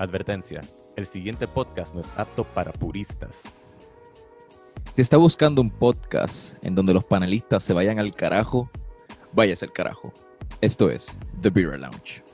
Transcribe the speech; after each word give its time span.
Advertencia, 0.00 0.62
el 0.96 1.04
siguiente 1.04 1.46
podcast 1.46 1.94
no 1.94 2.00
es 2.00 2.06
apto 2.16 2.44
para 2.44 2.72
puristas. 2.72 3.42
Si 4.94 5.02
está 5.02 5.18
buscando 5.18 5.60
un 5.60 5.68
podcast 5.68 6.54
en 6.64 6.74
donde 6.74 6.94
los 6.94 7.04
panelistas 7.04 7.62
se 7.62 7.74
vayan 7.74 7.98
al 7.98 8.14
carajo, 8.14 8.70
váyase 9.34 9.66
al 9.66 9.74
carajo. 9.74 10.10
Esto 10.62 10.90
es 10.90 11.14
The 11.42 11.50
Beer 11.50 11.78
Lounge. 11.78 12.24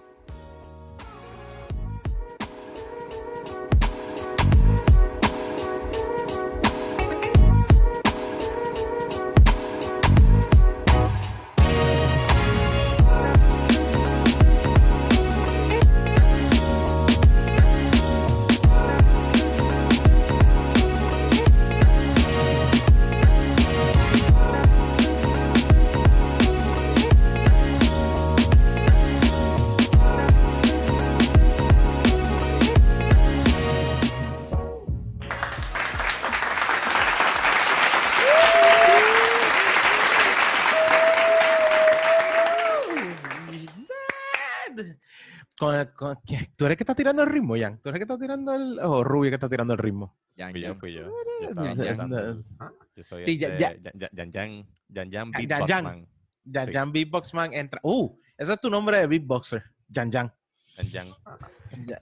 Eres 46.67 46.77
que 46.79 46.83
está 46.85 46.95
tirando 46.95 47.23
el 47.23 47.29
ritmo, 47.29 47.55
Jan? 47.59 47.79
¿Tú 47.79 47.89
eres 47.89 47.99
que 47.99 48.05
está 48.05 48.19
tirando 48.19 48.55
el... 48.55 48.79
o 48.81 49.03
Rubio 49.05 49.31
que 49.31 49.35
está 49.37 49.49
tirando 49.49 49.73
el 49.75 49.79
ritmo? 49.79 50.17
Yan, 50.37 50.53
Fui 50.53 50.61
yo, 50.61 50.69
yan. 50.69 50.79
fui 50.81 50.93
yo. 50.93 51.01
Yo 51.41 51.49
estaba 51.49 51.75
soy 53.03 53.25
Sí, 53.25 53.33
este, 53.33 53.59
Yan 53.59 53.83
Yan 54.11 54.33
Yan 54.33 54.67
Yan 54.89 55.11
Yan 55.11 55.31
Beatbox 55.33 55.69
Yan. 55.69 55.85
Man. 55.85 56.09
Jan 56.53 56.67
Sí. 56.67 56.73
Jan 56.73 56.93
Beatboxman 56.93 57.53
entra... 57.55 57.81
¡Uh! 57.83 58.17
Ese 58.39 58.53
es 58.53 58.61
tu 58.61 58.71
nombre 58.71 58.99
de 58.99 59.07
beatboxer. 59.07 59.65
Jan 59.93 60.13
Jan. 60.13 60.33
Jan- 60.77 60.91
Jan. 60.91 61.07
The 61.87 61.99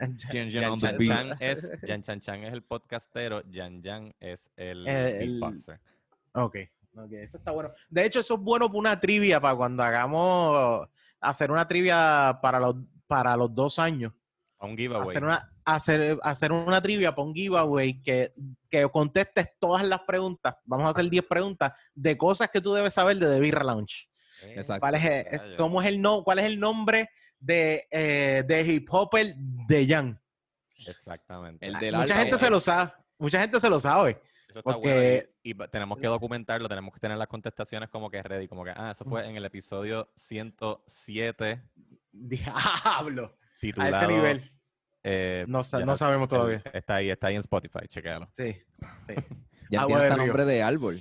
Chan 0.78 0.98
beat. 0.98 1.08
Chan 1.08 1.36
es 1.40 1.70
Yan 1.86 2.02
Chan 2.02 2.20
Chan 2.20 2.44
es 2.44 2.52
el 2.52 2.62
podcastero, 2.62 3.42
Yan 3.50 3.82
Yan 3.82 4.14
es 4.20 4.50
el 4.56 4.86
Eh, 4.86 5.22
el- 5.22 5.40
beatboxer. 5.40 5.80
Ok, 6.32 6.56
ok, 6.96 7.12
eso 7.12 7.36
está 7.38 7.52
bueno. 7.52 7.70
De 7.88 8.04
hecho, 8.04 8.20
eso 8.20 8.34
es 8.34 8.40
bueno 8.40 8.66
para 8.68 8.78
una 8.78 9.00
trivia, 9.00 9.40
para 9.40 9.56
cuando 9.56 9.82
hagamos, 9.82 10.88
hacer 11.20 11.50
una 11.52 11.66
trivia 11.68 12.38
para 12.42 12.58
los, 12.60 12.76
para 13.06 13.36
los 13.36 13.54
dos 13.54 13.78
años. 13.78 14.12
A 14.64 14.68
un 14.70 14.76
giveaway. 14.76 15.08
Hacer 15.08 15.24
una, 15.24 15.52
hacer, 15.64 16.18
hacer 16.22 16.52
una 16.52 16.80
trivia 16.80 17.14
para 17.14 17.26
un 17.28 17.34
giveaway 17.34 18.00
que, 18.02 18.32
que 18.70 18.88
contestes 18.88 19.48
todas 19.58 19.86
las 19.86 20.00
preguntas. 20.00 20.56
Vamos 20.64 20.86
a 20.86 20.90
hacer 20.90 21.08
10 21.08 21.24
preguntas 21.26 21.72
de 21.94 22.16
cosas 22.16 22.50
que 22.50 22.60
tú 22.60 22.72
debes 22.72 22.94
saber 22.94 23.18
de 23.18 23.26
The 23.26 23.40
Birra 23.40 23.62
Lounge. 23.64 24.08
Eh, 24.42 24.54
Exacto. 24.56 24.80
¿Cuál 24.80 24.94
es, 24.96 25.04
el- 25.04 25.38
Vaya. 25.38 25.56
cómo 25.56 25.82
es 25.82 25.88
el 25.88 26.00
no, 26.00 26.24
¿Cuál 26.24 26.38
es 26.38 26.46
el 26.46 26.58
nombre 26.58 27.10
de, 27.38 27.86
eh, 27.90 28.42
de 28.46 28.62
hip 28.62 28.88
hopper 28.90 29.34
de 29.36 29.86
Jan? 29.86 30.20
Exactamente. 30.86 31.66
El 31.66 31.74
del 31.78 31.96
Mucha 31.96 32.16
gente 32.16 32.36
eh. 32.36 32.38
se 32.38 32.50
lo 32.50 32.60
sabe. 32.60 32.92
Mucha 33.18 33.40
gente 33.40 33.60
se 33.60 33.68
lo 33.70 33.80
sabe. 33.80 34.20
Eso 34.48 34.58
está 34.60 34.72
porque- 34.72 35.28
bueno. 35.42 35.64
Y, 35.64 35.68
tenemos 35.68 35.98
que 35.98 36.06
documentarlo, 36.06 36.68
tenemos 36.68 36.94
que 36.94 37.00
tener 37.00 37.18
las 37.18 37.28
contestaciones 37.28 37.90
como 37.90 38.10
que 38.10 38.22
ready, 38.22 38.48
como 38.48 38.64
que, 38.64 38.70
ah, 38.74 38.92
eso 38.92 39.04
fue 39.04 39.26
en 39.28 39.36
el 39.36 39.44
episodio 39.44 40.10
107, 40.16 41.62
Diablo. 42.12 43.36
A 43.36 43.60
titulado... 43.60 43.96
ese 43.96 44.06
nivel. 44.06 44.53
Eh, 45.04 45.44
No, 45.46 45.62
sa- 45.62 45.78
ya 45.78 45.84
no 45.86 45.96
sabemos 45.96 46.28
todavía. 46.28 46.62
Está 46.72 46.96
ahí, 46.96 47.10
está 47.10 47.28
ahí 47.28 47.34
en 47.36 47.40
Spotify, 47.40 47.86
chequéalo. 47.88 48.26
Sí. 48.32 48.52
sí. 49.08 49.14
Ya 49.70 49.80
Agua 49.80 49.86
tiene 49.98 50.02
de 50.02 50.08
hasta 50.08 50.16
río. 50.16 50.26
nombre 50.26 50.44
de 50.44 50.62
árbol. 50.62 50.98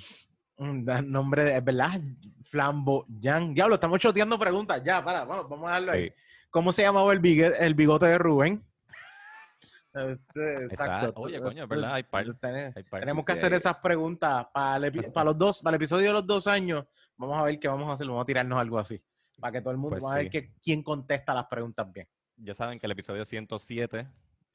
Un 0.57 0.85
da- 0.85 1.01
nombre, 1.01 1.43
de- 1.43 1.57
es 1.57 1.63
verdad, 1.65 1.99
Flambo 2.43 3.05
Jan. 3.21 3.53
Diablo, 3.53 3.75
estamos 3.75 3.99
choteando 3.99 4.39
preguntas. 4.39 4.81
Ya, 4.83 5.03
para, 5.03 5.25
vamos, 5.25 5.49
vamos 5.49 5.67
a 5.67 5.71
darlo 5.73 5.91
ahí. 5.91 6.07
Sí. 6.07 6.13
¿Cómo 6.49 6.71
se 6.71 6.81
llamaba 6.83 7.11
el, 7.11 7.19
bigue- 7.19 7.55
el 7.59 7.73
bigote 7.75 8.05
de 8.05 8.17
Rubén? 8.17 8.63
Este, 9.93 10.65
Exacto. 10.65 11.13
Oye, 11.21 11.39
coño, 11.39 11.63
es 11.63 11.69
verdad, 11.69 11.93
hay 11.93 12.03
par- 12.03 12.25
Tene- 12.39 12.73
Hay 12.75 12.83
par- 12.83 13.01
Tenemos 13.01 13.23
que 13.25 13.33
sí, 13.33 13.39
hacer 13.39 13.53
hay- 13.53 13.57
esas 13.59 13.75
preguntas 13.77 14.47
para, 14.53 14.87
el 14.87 14.91
para 15.13 15.25
los 15.25 15.37
dos, 15.37 15.61
para 15.61 15.75
el 15.75 15.81
episodio 15.81 16.07
de 16.07 16.13
los 16.13 16.25
dos 16.25 16.47
años. 16.47 16.85
Vamos 17.15 17.37
a 17.37 17.43
ver 17.43 17.59
qué 17.59 17.67
vamos 17.67 17.87
a 17.89 17.93
hacer. 17.93 18.07
Vamos 18.07 18.23
a 18.23 18.25
tirarnos 18.25 18.59
algo 18.59 18.79
así. 18.79 18.99
Para 19.39 19.51
que 19.51 19.61
todo 19.61 19.71
el 19.71 19.77
mundo 19.77 19.91
Pues 19.91 20.03
vamos 20.03 20.15
a 20.15 20.19
ver 20.19 20.29
que, 20.31 20.51
quién 20.63 20.81
contesta 20.81 21.33
las 21.35 21.45
preguntas 21.45 21.91
bien. 21.91 22.07
Ya 22.37 22.53
saben 22.53 22.79
que 22.79 22.85
el 22.87 22.91
episodio 22.91 23.25
107, 23.25 24.07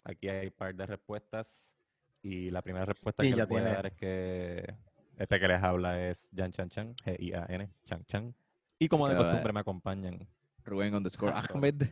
aquí 0.04 0.28
hay 0.28 0.46
un 0.48 0.52
par 0.52 0.74
de 0.74 0.86
respuestas. 0.86 1.72
Y 2.22 2.50
la 2.50 2.62
primera 2.62 2.84
respuesta 2.84 3.22
Sí, 3.22 3.30
que 3.30 3.36
les 3.36 3.48
voy 3.48 3.60
a 3.60 3.64
dar 3.64 3.86
es 3.86 3.92
que 3.94 4.74
este 5.16 5.38
que 5.40 5.48
les 5.48 5.62
habla 5.62 6.08
es 6.08 6.28
Jan 6.34 6.52
Chan 6.52 6.68
Chan, 6.68 6.94
G-I-A-N, 6.96 7.70
Chan 7.84 8.04
Chan. 8.04 8.34
Y 8.78 8.88
como 8.88 9.08
de 9.08 9.16
costumbre 9.16 9.52
me 9.52 9.60
acompañan. 9.60 10.26
Rubén 10.64 10.94
underscore 10.94 11.32
Ah, 11.34 11.44
Ahmed. 11.54 11.84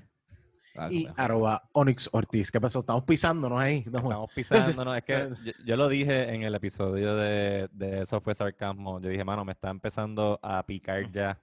Ah, 0.76 0.88
Y 0.92 1.08
arroba 1.16 1.68
Onyx 1.72 2.10
Ortiz. 2.12 2.50
¿Qué 2.50 2.60
pasó? 2.60 2.80
Estamos 2.80 3.04
pisándonos 3.04 3.58
ahí. 3.58 3.82
No, 3.86 3.98
Estamos 3.98 4.32
pisándonos. 4.34 4.96
es 4.98 5.04
que 5.04 5.28
yo, 5.44 5.52
yo 5.64 5.76
lo 5.76 5.88
dije 5.88 6.34
en 6.34 6.42
el 6.42 6.54
episodio 6.54 7.16
de, 7.16 7.68
de 7.72 8.02
Eso 8.02 8.20
fue 8.20 8.34
Sarcasmo. 8.34 9.00
Yo 9.00 9.08
dije, 9.08 9.24
mano, 9.24 9.44
me 9.44 9.52
está 9.52 9.70
empezando 9.70 10.38
a 10.42 10.64
picar 10.66 11.10
ya 11.10 11.40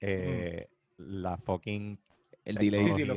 eh, 0.00 0.68
la 0.98 1.38
fucking 1.38 1.98
El 2.44 2.56
delay. 2.56 2.84
Sí, 2.84 2.92
sí, 2.96 3.04
lo 3.04 3.14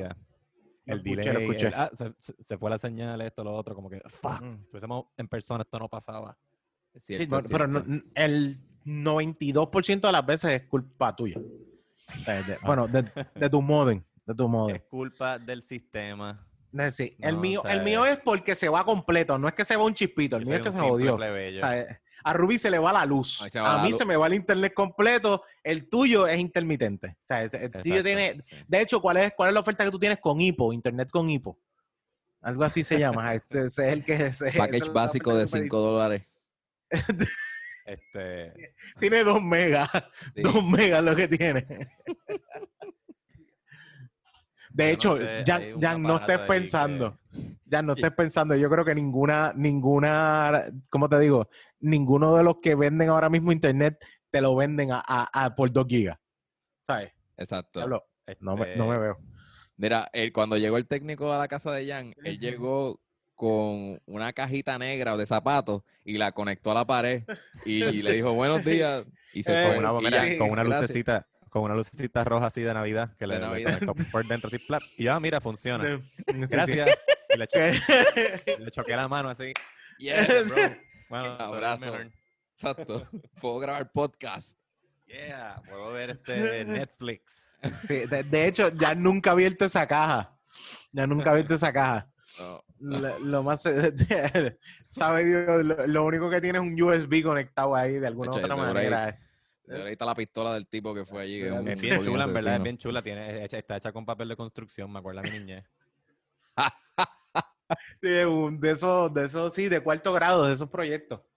el 0.88 0.98
escuché, 1.00 1.16
delay. 1.16 1.34
lo 1.34 1.40
escuché. 1.40 1.68
el- 1.68 1.74
ah, 1.75 1.92
se, 2.40 2.58
fue 2.58 2.70
la 2.70 2.78
señal, 2.78 3.22
esto, 3.22 3.44
lo 3.44 3.53
otro, 3.56 3.75
como 3.75 3.90
que, 3.90 4.02
fuck, 4.06 4.42
Mm. 4.42 4.56
si 4.58 4.62
estuviésemos 4.64 5.06
en 5.18 5.28
persona, 5.28 5.62
esto 5.64 5.78
no 5.80 5.88
pasaba. 5.90 6.38
Es 6.94 7.03
cierto, 7.06 7.38
es 7.40 7.48
pero 7.48 7.68
no- 7.68 7.84
el 8.16 8.58
92% 8.86 10.08
de 10.08 10.12
las 10.12 10.25
veces 10.25 10.52
es 10.62 10.68
culpa 10.68 11.16
tuya. 11.16 11.38
Eh, 11.40 12.44
de- 12.48 12.58
bueno, 12.66 12.88
de, 12.88 13.03
de 13.36 13.50
tu 13.50 13.62
modem. 13.62 14.03
De 14.25 14.34
tu 14.36 14.48
modem. 14.48 14.75
Es 14.78 14.84
culpa 14.84 15.38
del 15.40 15.62
sistema. 15.62 16.44
Sí, 16.92 17.16
el, 17.19 17.36
No, 17.36 17.42
mío, 17.42 17.59
o 17.62 17.64
sea, 17.64 17.74
el 17.74 17.84
mío 17.84 18.06
es 18.06 18.18
porque 18.19 18.54
se 18.54 18.69
va 18.69 18.84
completo, 18.84 19.38
no 19.40 19.48
es 19.48 19.54
que 19.54 19.66
se 19.66 19.75
va 19.75 19.84
un 19.86 19.94
chispito, 19.94 20.36
el 20.36 20.46
mío 20.46 20.56
es 20.58 20.62
que 20.62 20.72
se 20.72 20.80
jodió. 20.80 21.16
plebeyo. 21.18 21.58
O 21.58 21.59
sea, 21.68 22.02
a 22.24 22.34
Ruby 22.34 22.58
se 22.58 22.70
le 22.72 22.80
va 22.80 22.92
la 22.94 23.06
luz. 23.06 23.42
Va 23.56 23.74
a 23.74 23.78
la 23.78 23.84
mí 23.84 23.90
luz. 23.90 23.98
se 23.98 24.06
me 24.06 24.16
va 24.18 24.28
el 24.28 24.34
internet 24.34 24.74
completo. 24.74 25.44
El 25.64 25.88
tuyo 25.90 26.28
es 26.28 26.40
intermitente. 26.40 27.18
O 27.24 27.26
sea, 27.28 27.50
tuyo 27.84 28.04
tiene. 28.04 28.40
sí. 28.42 28.56
De 28.68 28.82
hecho, 28.82 29.02
¿cuál 29.02 29.18
es, 29.18 29.34
¿cuál 29.36 29.50
es 29.50 29.54
la 29.54 29.60
oferta 29.62 29.84
que 29.86 29.92
tú 29.92 30.00
tienes 30.00 30.20
con 30.20 30.40
Hipo? 30.42 30.74
Internet 30.74 31.10
con 31.12 31.30
Hipo. 31.30 31.60
Algo 32.42 32.64
así 32.64 32.84
se 32.84 33.00
llama. 33.00 33.34
Este, 33.36 33.66
ese 33.68 33.88
es 33.88 33.94
el 33.94 34.04
que. 34.04 34.14
ese- 34.28 34.52
Package 34.58 34.90
básico 34.92 35.34
de 35.36 35.46
que 35.46 35.52
tú 35.52 35.58
5 35.58 35.78
dólares. 35.80 36.24
Este. 37.86 38.74
Tiene 39.00 39.24
2 39.24 39.42
megas. 39.42 39.90
Sí. 40.36 40.42
2 40.42 40.64
megas 40.66 41.02
lo 41.04 41.16
que 41.16 41.28
tiene. 41.30 41.66
De 44.70 44.84
no 44.86 44.90
hecho, 44.92 45.18
ya, 45.44 45.58
un 45.74 45.80
ya 45.82 45.98
no 45.98 46.18
estés 46.18 46.40
pensando. 46.40 47.18
Ya 47.66 47.82
no 47.82 47.94
estés 47.98 48.12
pensando. 48.12 48.56
Yo 48.56 48.70
creo 48.70 48.84
que 48.86 48.94
ninguna, 48.94 49.54
ninguna, 49.56 50.66
¿cómo 50.90 51.08
te 51.10 51.18
digo? 51.20 51.50
Ninguno 51.80 52.36
de 52.36 52.44
los 52.44 52.56
que 52.62 52.76
venden 52.76 53.10
ahora 53.10 53.30
mismo 53.30 53.52
internet 53.52 53.98
te 54.32 54.42
lo 54.42 54.56
venden 54.56 54.92
a, 54.92 55.02
a- 55.06 55.30
a 55.46 55.56
por 55.56 55.72
2 55.72 55.86
gigas. 55.88 56.18
¿Sabes? 56.84 57.12
Exacto. 57.38 57.80
Diablo, 57.80 58.06
no, 58.40 58.56
me, 58.58 58.76
no 58.76 58.86
me 58.88 58.94
este, 58.94 59.04
veo. 59.04 59.18
Mira, 59.78 60.10
él, 60.14 60.34
cuando 60.34 60.58
llegó 60.58 60.78
el 60.78 60.88
técnico 60.88 61.32
a 61.32 61.38
la 61.38 61.48
casa 61.48 61.72
de 61.72 61.88
Jan, 61.88 62.14
él 62.24 62.40
llegó 62.40 63.00
con 63.36 64.02
una 64.08 64.34
cajita 64.34 64.80
negra 64.80 65.14
o 65.14 65.18
de 65.18 65.28
zapatos 65.28 65.84
y 66.04 66.18
la 66.18 66.32
conectó 66.32 66.72
a 66.72 66.74
la 66.74 66.86
pared 66.88 67.24
y 67.66 68.02
le 68.02 68.14
dijo 68.14 68.34
buenos 68.34 68.66
días 68.66 69.06
y 69.34 69.44
se 69.44 69.52
Eh, 69.54 69.66
fue. 69.68 69.76
con 69.76 69.86
una, 69.86 70.02
mira, 70.02 70.38
con 70.40 70.50
una 70.50 70.63
gracias. 70.63 70.81
lucecita, 70.90 71.28
con 71.50 71.62
una 71.62 71.75
lucecita 71.75 72.24
roja 72.24 72.48
así 72.48 72.62
de 72.63 72.74
Navidad 72.74 73.16
que 73.19 73.28
le, 73.28 73.36
De 73.36 73.40
le 73.42 73.46
Navidad. 73.46 73.80
conectó 73.80 74.12
por 74.12 74.25
dentro 74.25 74.50
así, 74.51 74.57
y 74.98 75.04
ya, 75.04 75.19
mira, 75.19 75.40
funciona. 75.40 75.84
Sí, 75.84 76.04
sí. 76.28 76.34
Gracias. 76.50 76.90
Y 77.30 77.38
le, 77.38 77.48
Que- 78.46 78.57
le 78.60 78.72
choqué 78.72 78.96
la 78.96 79.07
mano 79.07 79.30
así. 79.30 79.54
Yes, 80.00 80.48
bro. 80.48 80.57
Bueno, 81.09 81.36
Un 81.36 81.42
abrazo. 81.42 81.95
Exacto. 82.56 83.07
Puedo 83.42 83.59
grabar 83.59 83.92
podcast. 83.92 84.57
Yeah, 85.07 85.62
puedo 85.69 85.94
ver 85.94 86.09
este 86.09 86.65
Netflix. 86.65 87.57
sí, 87.88 88.06
de, 88.07 88.24
de 88.24 88.48
hecho, 88.48 88.68
ya 88.69 88.94
nunca 88.94 89.30
ha 89.30 89.33
abierto 89.33 89.63
esa 89.63 89.88
caja. 89.88 90.38
Ya 90.92 91.07
nunca 91.07 91.30
ha 91.30 91.33
abierto 91.33 91.56
esa 91.56 91.71
caja. 91.71 92.09
No. 92.80 93.00
Lo, 93.00 93.18
lo 93.19 93.42
más. 93.42 93.63
Sabe 94.89 95.25
Dios, 95.25 95.65
lo, 95.65 95.88
lo 95.88 96.06
único 96.06 96.30
que 96.30 96.39
tiene 96.39 96.59
es 96.59 96.63
un 96.63 96.80
USB 96.80 97.24
conectado 97.24 97.74
ahí 97.75 97.94
de 97.94 98.06
alguna 98.06 98.30
Echa, 98.31 98.42
otra 98.42 98.53
ahí. 98.53 98.62
manera. 98.62 99.19
Ahí 99.68 99.94
está 99.94 100.06
la 100.06 100.13
pistola 100.13 100.53
del 100.53 100.68
tipo 100.68 100.94
que 100.94 101.03
fue 101.03 101.24
allí. 101.24 101.39
que 101.39 101.48
Es 101.48 101.53
un 101.53 101.68
Es 101.68 101.81
bien 101.81 102.03
chula, 102.03 102.25
en 102.25 102.33
verdad, 102.33 102.57
es 102.57 102.62
bien 102.62 102.77
chula. 102.77 103.01
Tiene, 103.01 103.44
está 103.45 103.77
hecha 103.77 103.92
con 103.92 104.06
papel 104.06 104.27
de 104.27 104.36
construcción, 104.36 104.92
me 104.92 105.00
acuerdo 105.00 105.21
de 105.21 105.31
mi 105.31 105.39
niñez. 105.39 105.65
De, 108.02 108.25
un- 108.25 108.60
de 108.60 108.72
esos, 108.72 109.14
de 109.14 109.25
esos, 109.25 109.54
sí, 109.54 109.68
de 109.69 109.80
cuarto 109.81 110.14
grado, 110.14 110.46
de 110.48 110.54
esos 110.54 110.69
proyectos. 110.69 111.22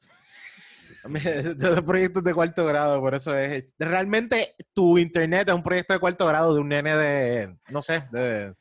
De 1.04 1.50
esos 1.58 1.82
proyectos 1.82 2.22
de 2.24 2.34
cuarto 2.34 2.64
grado, 2.66 3.00
por 3.00 3.14
eso 3.14 3.34
es. 3.36 3.64
Realmente 3.78 4.54
tu 4.74 4.98
internet 4.98 5.48
es 5.48 5.54
un 5.54 5.62
proyecto 5.62 5.94
de 5.94 6.00
cuarto 6.00 6.26
grado 6.26 6.54
de 6.54 6.60
un 6.60 6.68
nene 6.68 6.94
de, 6.96 7.56
no 7.68 7.80
sé, 7.80 8.04
de, 8.10 8.54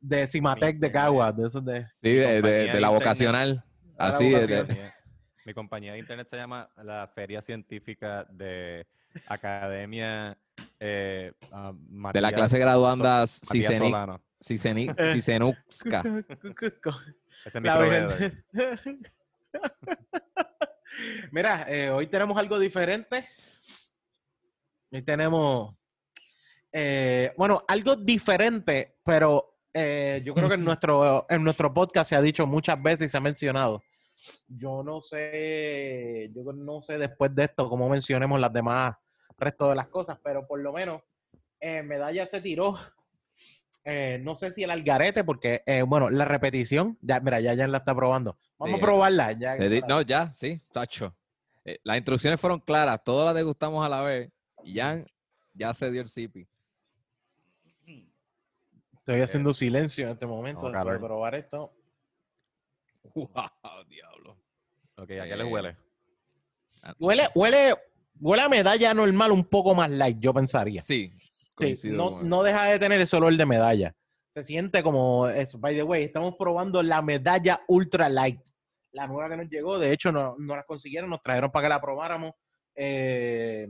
de 0.00 0.26
Cimatec 0.26 0.78
de 0.78 0.90
Caguas, 0.90 1.36
de 1.36 1.46
esos 1.46 1.64
de... 1.64 1.82
Sí, 2.02 2.14
de, 2.14 2.42
de- 2.42 2.80
la 2.80 2.88
vocacional. 2.88 3.62
la 3.98 4.08
Así, 4.08 4.32
vocacional. 4.32 4.92
Mi 5.44 5.54
compañía 5.54 5.92
de 5.92 5.98
internet 6.00 6.26
se 6.28 6.36
llama 6.36 6.68
la 6.82 7.06
Feria 7.14 7.40
Científica 7.40 8.24
de 8.30 8.86
Academia 9.26 10.36
eh, 10.80 11.32
ah, 11.52 11.72
de 12.12 12.20
la 12.20 12.32
clase 12.32 12.58
graduanda. 12.58 13.26
Cicenuxca. 13.26 14.20
Ese 17.44 17.58
es 17.58 17.62
mi 17.62 17.68
proveedor. 17.68 18.32
Mira, 21.32 21.66
eh, 21.68 21.90
hoy 21.90 22.06
tenemos 22.06 22.36
algo 22.36 22.58
diferente. 22.58 23.28
Hoy 24.90 25.02
tenemos, 25.02 25.74
eh, 26.72 27.32
bueno, 27.36 27.62
algo 27.68 27.94
diferente, 27.96 28.96
pero 29.04 29.58
eh, 29.72 30.22
yo 30.24 30.34
creo 30.34 30.48
que 30.48 30.54
en 30.54 30.64
nuestro, 30.64 31.26
en 31.28 31.44
nuestro 31.44 31.72
podcast 31.72 32.10
se 32.10 32.16
ha 32.16 32.22
dicho 32.22 32.46
muchas 32.46 32.82
veces 32.82 33.06
y 33.06 33.08
se 33.10 33.16
ha 33.16 33.20
mencionado. 33.20 33.82
Yo 34.48 34.82
no 34.82 35.00
sé, 35.00 36.30
yo 36.34 36.52
no 36.52 36.82
sé 36.82 36.98
después 36.98 37.32
de 37.34 37.44
esto 37.44 37.68
cómo 37.68 37.88
mencionemos 37.88 38.40
las 38.40 38.52
demás 38.52 38.96
resto 39.38 39.68
de 39.70 39.76
las 39.76 39.88
cosas, 39.88 40.18
pero 40.22 40.46
por 40.46 40.60
lo 40.60 40.72
menos 40.72 41.02
eh, 41.60 41.82
Medalla 41.82 42.26
se 42.26 42.40
tiró. 42.40 42.76
eh, 43.84 44.18
no 44.22 44.36
sé 44.36 44.50
si 44.52 44.62
el 44.64 44.70
algarete, 44.70 45.24
porque, 45.24 45.62
eh, 45.66 45.82
bueno, 45.82 46.10
la 46.10 46.24
repetición, 46.24 46.98
ya, 47.00 47.20
mira, 47.20 47.40
ya, 47.40 47.54
ya 47.54 47.66
la 47.68 47.78
está 47.78 47.94
probando. 47.94 48.38
Vamos 48.58 48.78
Sí, 48.78 48.82
a 48.82 48.86
probarla. 48.86 49.32
Ya, 49.32 49.54
Le 49.56 49.68
di- 49.68 49.82
No, 49.88 50.02
ya, 50.02 50.32
sí, 50.32 50.60
tacho. 50.72 51.14
Eh, 51.64 51.78
las 51.84 51.96
instrucciones 51.96 52.40
fueron 52.40 52.60
claras, 52.60 53.02
todas 53.04 53.26
las 53.26 53.34
degustamos 53.34 53.84
a 53.84 53.88
la 53.88 54.00
vez. 54.02 54.30
Y 54.64 54.74
ya, 54.74 55.04
ya 55.54 55.72
se 55.74 55.90
dio 55.90 56.02
el 56.02 56.10
zipi. 56.10 56.46
Estoy 58.94 59.22
haciendo 59.22 59.54
silencio 59.54 60.04
en 60.04 60.10
este 60.12 60.26
momento 60.26 60.66
No, 60.66 60.72
calor. 60.72 61.00
probar 61.00 61.34
esto. 61.34 61.72
¡Wow, 63.14 63.84
diablo! 63.88 64.36
Ok, 64.96 65.02
¿a 65.02 65.06
qué 65.06 65.32
Eh, 65.32 65.36
les 65.36 65.50
huele? 65.50 65.76
Huele, 66.98 67.28
huele, 67.34 67.74
huele 68.20 68.42
a 68.42 68.48
medalla 68.48 68.94
normal, 68.94 69.32
un 69.32 69.44
poco 69.44 69.74
más 69.74 69.90
light, 69.90 70.18
yo 70.20 70.32
pensaría. 70.34 70.82
Sí, 70.82 71.12
Sí, 71.58 71.90
no, 71.90 72.22
no 72.22 72.42
deja 72.42 72.66
de 72.66 72.78
tener 72.78 73.00
ese 73.00 73.16
olor 73.16 73.36
de 73.36 73.46
medalla. 73.46 73.94
Se 74.34 74.44
siente 74.44 74.82
como 74.82 75.28
eso. 75.28 75.58
By 75.58 75.74
the 75.74 75.82
way, 75.82 76.04
estamos 76.04 76.36
probando 76.36 76.82
la 76.82 77.02
medalla 77.02 77.62
Ultra 77.66 78.08
Light. 78.08 78.40
La 78.92 79.06
nueva 79.06 79.28
que 79.28 79.36
nos 79.36 79.48
llegó. 79.48 79.78
De 79.78 79.92
hecho, 79.92 80.12
no, 80.12 80.36
no 80.38 80.56
la 80.56 80.62
consiguieron, 80.62 81.10
nos 81.10 81.22
trajeron 81.22 81.50
para 81.50 81.64
que 81.64 81.68
la 81.70 81.80
probáramos. 81.80 82.32
Eh, 82.74 83.68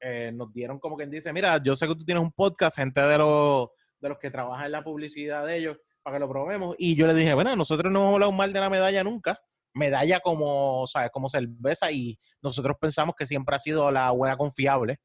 eh, 0.00 0.32
nos 0.34 0.52
dieron 0.52 0.78
como 0.78 0.96
quien 0.96 1.10
dice, 1.10 1.32
mira, 1.32 1.62
yo 1.62 1.76
sé 1.76 1.86
que 1.86 1.94
tú 1.94 2.04
tienes 2.04 2.22
un 2.22 2.32
podcast, 2.32 2.76
gente 2.76 3.00
de 3.00 3.18
los, 3.18 3.68
de 4.00 4.08
los 4.08 4.18
que 4.18 4.30
trabajan 4.30 4.66
en 4.66 4.72
la 4.72 4.84
publicidad 4.84 5.46
de 5.46 5.58
ellos, 5.58 5.76
para 6.02 6.16
que 6.16 6.20
lo 6.20 6.28
probemos. 6.28 6.74
Y 6.78 6.96
yo 6.96 7.06
le 7.06 7.14
dije, 7.14 7.34
bueno, 7.34 7.54
nosotros 7.54 7.92
no 7.92 8.00
hemos 8.00 8.14
hablado 8.14 8.32
mal 8.32 8.52
de 8.52 8.60
la 8.60 8.70
medalla 8.70 9.04
nunca. 9.04 9.40
Medalla 9.78 10.20
como, 10.20 10.86
¿sabes? 10.86 11.10
Como 11.10 11.28
cerveza 11.28 11.90
y 11.90 12.18
nosotros 12.42 12.76
pensamos 12.80 13.14
que 13.16 13.26
siempre 13.26 13.56
ha 13.56 13.58
sido 13.58 13.90
la 13.90 14.10
buena 14.10 14.36
confiable. 14.36 14.98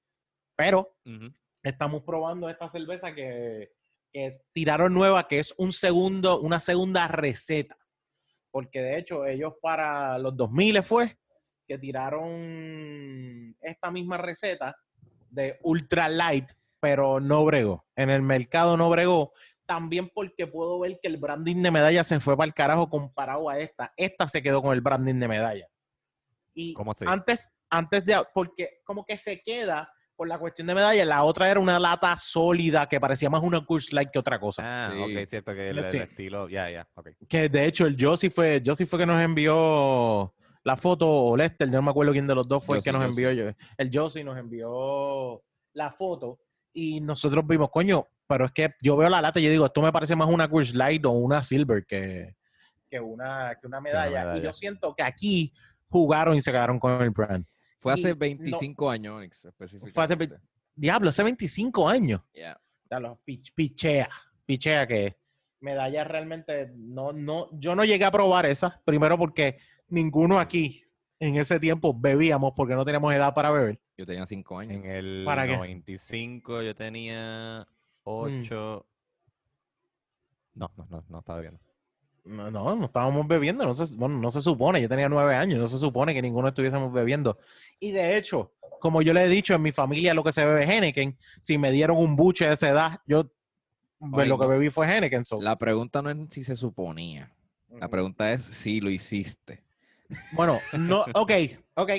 Pero 0.55 0.95
estamos 1.63 2.03
probando 2.03 2.49
esta 2.49 2.69
cerveza 2.69 3.13
que, 3.15 3.69
que 4.11 4.25
es- 4.27 4.43
tiraron 4.53 4.93
nueva, 4.93 5.27
que 5.27 5.39
es 5.39 5.53
un 5.57 5.71
segundo, 5.73 6.39
una 6.41 6.59
segunda 6.59 7.07
receta. 7.07 7.77
Porque 8.51 8.81
de 8.81 8.97
hecho, 8.97 9.25
ellos 9.25 9.53
para 9.61 10.17
los 10.19 10.35
2000 10.35 10.83
fue 10.83 11.17
que 11.67 11.77
tiraron 11.79 13.55
esta 13.61 13.89
misma 13.91 14.17
receta 14.17 14.75
de 15.29 15.57
ultra 15.63 16.07
light, 16.09 16.49
pero 16.79 17.19
no 17.19 17.43
bregó. 17.45 17.85
En 17.95 18.09
el 18.09 18.21
mercado 18.21 18.77
no 18.77 18.89
bregó. 18.89 19.33
También 19.73 20.07
porque 20.13 20.45
puedo 20.45 20.77
ver 20.79 20.99
que 21.01 21.07
el 21.07 21.17
branding 21.17 21.63
de 21.63 21.71
medalla 21.71 22.03
se 22.03 22.19
fue 22.19 22.37
para 22.37 22.45
el 22.45 22.53
carajo 22.53 22.87
comparado 22.89 23.49
a 23.49 23.57
esta. 23.57 23.91
Esta 23.97 24.27
se 24.27 24.43
quedó 24.43 24.61
con 24.61 24.71
el 24.73 24.81
branding 24.81 25.15
de 25.19 25.27
medalla. 25.27 25.67
Y 26.53 26.73
¿Cómo 26.75 26.91
así? 26.91 27.05
antes, 27.07 27.49
antes 27.71 28.05
de, 28.05 28.21
porque 28.35 28.81
como 28.85 29.03
que 29.03 29.17
se 29.17 29.41
queda 29.41 29.91
por 30.15 30.27
la 30.27 30.37
cuestión 30.37 30.67
de 30.67 30.75
medalla, 30.75 31.03
la 31.05 31.23
otra 31.23 31.49
era 31.49 31.59
una 31.59 31.79
lata 31.79 32.15
sólida 32.17 32.87
que 32.87 32.99
parecía 32.99 33.31
más 33.31 33.41
una 33.41 33.65
Coors 33.65 33.91
Light 33.91 34.09
que 34.11 34.19
otra 34.19 34.39
cosa. 34.39 34.61
Ah, 34.63 34.91
Sí. 34.93 35.01
ok, 35.01 35.27
cierto 35.27 35.55
que 35.55 35.69
el, 35.71 35.79
el 35.79 35.85
estilo, 35.85 36.47
ya, 36.49 36.69
ya, 36.69 36.87
ok. 36.93 37.09
Que 37.27 37.49
de 37.49 37.65
hecho 37.65 37.87
el 37.87 37.97
Josie 37.99 38.29
fue, 38.29 38.61
Josie 38.63 38.85
fue 38.85 38.99
que 38.99 39.07
nos 39.07 39.19
envió 39.19 40.35
la 40.63 40.77
foto, 40.77 41.09
o 41.11 41.35
Lester, 41.35 41.67
yo 41.67 41.73
no 41.77 41.81
me 41.81 41.89
acuerdo 41.89 42.11
quién 42.11 42.27
de 42.27 42.35
los 42.35 42.47
dos 42.47 42.63
fue 42.63 42.77
el 42.77 42.83
que 42.83 42.91
Josie, 42.91 43.07
nos 43.07 43.15
Josie. 43.15 43.29
envió. 43.31 43.55
El 43.75 43.89
Josie 43.91 44.23
nos 44.23 44.37
envió 44.37 45.41
la 45.73 45.91
foto 45.91 46.37
y 46.73 46.99
nosotros 47.01 47.45
vimos, 47.47 47.69
coño, 47.69 48.07
pero 48.27 48.45
es 48.45 48.51
que 48.51 48.73
yo 48.81 48.97
veo 48.97 49.09
la 49.09 49.21
lata 49.21 49.39
y 49.39 49.43
yo 49.43 49.51
digo, 49.51 49.65
esto 49.65 49.81
me 49.81 49.91
parece 49.91 50.15
más 50.15 50.27
una 50.27 50.49
Coors 50.49 50.73
Light 50.73 51.05
o 51.05 51.11
una 51.11 51.43
Silver 51.43 51.85
que, 51.85 52.35
que, 52.89 52.99
una, 52.99 53.55
que 53.59 53.67
una 53.67 53.79
medalla. 53.79 54.21
Y 54.21 54.25
medalla. 54.25 54.43
yo 54.43 54.53
siento 54.53 54.95
que 54.95 55.03
aquí 55.03 55.53
jugaron 55.87 56.35
y 56.35 56.41
se 56.41 56.51
quedaron 56.51 56.79
con 56.79 57.01
el 57.01 57.11
brand. 57.11 57.45
Fue 57.79 57.93
y 57.93 57.95
hace 57.95 58.09
no- 58.09 58.15
25 58.17 58.89
años, 58.89 59.23
específicamente. 59.23 59.91
Fue 59.93 60.03
hace 60.03 60.41
Diablo, 60.75 61.09
hace 61.09 61.23
25 61.23 61.87
años. 61.87 62.21
Yeah. 62.33 62.59
Pichea, 63.55 64.09
pichea 64.45 64.87
que 64.87 65.17
medalla 65.59 66.03
realmente 66.03 66.71
no, 66.75 67.13
no, 67.13 67.49
yo 67.53 67.75
no 67.75 67.85
llegué 67.85 68.05
a 68.05 68.11
probar 68.11 68.45
esa, 68.45 68.81
primero 68.85 69.17
porque 69.17 69.57
ninguno 69.87 70.39
aquí 70.39 70.83
en 71.19 71.37
ese 71.37 71.59
tiempo 71.59 71.93
bebíamos 71.97 72.53
porque 72.55 72.75
no 72.75 72.83
teníamos 72.85 73.13
edad 73.13 73.33
para 73.33 73.51
beber. 73.51 73.79
Yo 73.97 74.05
tenía 74.05 74.25
5 74.25 74.59
años. 74.59 74.73
En 74.73 74.85
el 74.85 75.23
¿Para 75.25 75.45
qué? 75.47 75.55
95 75.55 76.61
yo 76.61 76.75
tenía 76.75 77.67
8. 78.03 78.85
No, 80.55 80.71
no, 80.77 80.87
no, 80.89 81.03
no 81.09 81.19
estaba 81.19 81.39
bien. 81.41 81.59
No, 82.25 82.49
no, 82.51 82.75
no 82.75 82.85
estábamos 82.85 83.27
bebiendo, 83.27 83.65
no 83.65 83.75
se, 83.75 83.95
bueno, 83.97 84.17
no 84.17 84.31
se 84.31 84.41
supone, 84.41 84.81
yo 84.81 84.87
tenía 84.87 85.09
nueve 85.09 85.35
años, 85.35 85.59
no 85.59 85.67
se 85.67 85.77
supone 85.77 86.13
que 86.13 86.21
ninguno 86.21 86.47
estuviésemos 86.47 86.93
bebiendo. 86.93 87.37
Y 87.81 87.91
de 87.91 88.15
hecho, 88.15 88.53
como 88.79 89.01
yo 89.01 89.13
le 89.13 89.25
he 89.25 89.27
dicho, 89.27 89.53
en 89.53 89.61
mi 89.61 89.73
familia 89.73 90.13
lo 90.13 90.23
que 90.23 90.31
se 90.31 90.45
bebe 90.45 90.63
es 90.63 90.69
Henneken, 90.69 91.17
si 91.41 91.57
me 91.57 91.69
dieron 91.71 91.97
un 91.97 92.15
buche 92.15 92.47
de 92.47 92.53
esa 92.53 92.69
edad, 92.69 92.99
yo 93.05 93.25
pues, 93.99 94.13
Oye, 94.13 94.27
lo 94.27 94.39
que 94.39 94.47
bebí 94.47 94.69
fue 94.69 94.87
Henneken. 94.87 95.25
so- 95.25 95.41
La 95.41 95.57
pregunta 95.57 96.01
no 96.01 96.09
es 96.11 96.17
si 96.29 96.43
se 96.45 96.55
suponía. 96.55 97.33
La 97.69 97.89
pregunta 97.89 98.31
es 98.31 98.43
si 98.43 98.79
lo 98.79 98.89
hiciste. 98.89 99.62
Bueno, 100.31 100.59
no, 100.73 101.05
ok, 101.13 101.31
ok. 101.75 101.91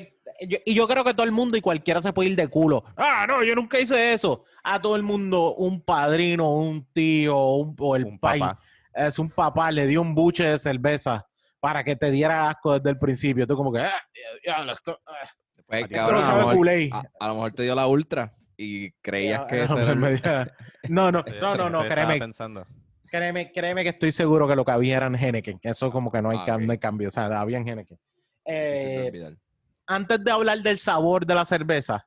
Yo- 0.48 0.58
y 0.64 0.74
yo 0.74 0.88
creo 0.88 1.04
que 1.04 1.14
todo 1.14 1.24
el 1.24 1.32
mundo 1.32 1.56
y 1.56 1.60
cualquiera 1.60 2.02
se 2.02 2.12
puede 2.12 2.30
ir 2.30 2.36
de 2.36 2.48
culo. 2.48 2.84
Ah, 2.96 3.24
no, 3.28 3.42
yo 3.44 3.54
nunca 3.54 3.78
hice 3.78 4.12
eso. 4.12 4.44
A 4.62 4.80
todo 4.80 4.96
el 4.96 5.02
mundo, 5.02 5.54
un 5.54 5.80
padrino, 5.80 6.52
un 6.52 6.84
tío, 6.92 7.36
un- 7.36 7.76
o 7.78 7.96
el 7.96 8.04
Un 8.04 8.18
pai, 8.18 8.40
papá. 8.40 8.58
es 8.94 9.18
un 9.18 9.30
papá, 9.30 9.70
le 9.70 9.86
dio 9.86 10.00
un 10.00 10.14
buche 10.14 10.44
de 10.44 10.58
cerveza 10.58 11.26
para 11.60 11.82
que 11.84 11.96
te 11.96 12.10
diera 12.10 12.48
asco 12.48 12.74
desde 12.78 12.90
el 12.90 12.98
principio. 12.98 13.46
Tú 13.46 13.56
como 13.56 13.72
que, 13.72 13.80
ah, 13.80 14.02
diablo, 14.44 14.72
esto, 14.72 15.00
ah, 15.06 15.12
Pues, 15.66 15.84
A 15.84 15.88
cabrón, 15.88 16.20
lo 16.20 16.36
mejor, 16.36 16.54
Kool-Aid. 16.56 16.92
a- 16.92 17.02
a 17.20 17.28
lo 17.28 17.34
mejor 17.36 17.52
te 17.52 17.62
dio 17.62 17.74
la 17.74 17.86
ultra 17.86 18.34
y 18.56 18.90
creías 19.00 19.46
que 19.46 19.62
era 19.62 19.74
el- 19.92 19.98
dio- 19.98 20.46
no, 20.90 21.10
no, 21.10 21.24
no, 21.40 21.56
no, 21.56 21.66
eso 21.68 21.70
no, 21.70 21.88
créeme, 21.88 22.18
pensando. 22.18 22.66
Créeme, 23.18 23.52
créeme 23.52 23.82
que 23.84 23.90
estoy 23.90 24.10
seguro 24.12 24.48
que 24.48 24.56
lo 24.56 24.64
que 24.64 24.72
había 24.72 24.96
eran 24.96 25.14
Henneken. 25.14 25.60
Eso 25.62 25.90
como 25.92 26.10
que 26.10 26.20
no 26.20 26.30
hay, 26.30 26.38
Ah, 26.40 26.44
cam- 26.46 26.56
ok. 26.60 26.62
no 26.66 26.72
hay 26.72 26.78
cambio. 26.78 27.08
O 27.08 27.10
sea, 27.12 27.40
habían 27.40 27.66
Henneken. 27.66 27.98
Eh, 28.44 29.36
antes 29.86 30.22
de 30.24 30.30
hablar 30.30 30.60
del 30.62 30.78
sabor 30.78 31.24
de 31.24 31.34
la 31.34 31.44
cerveza, 31.44 32.06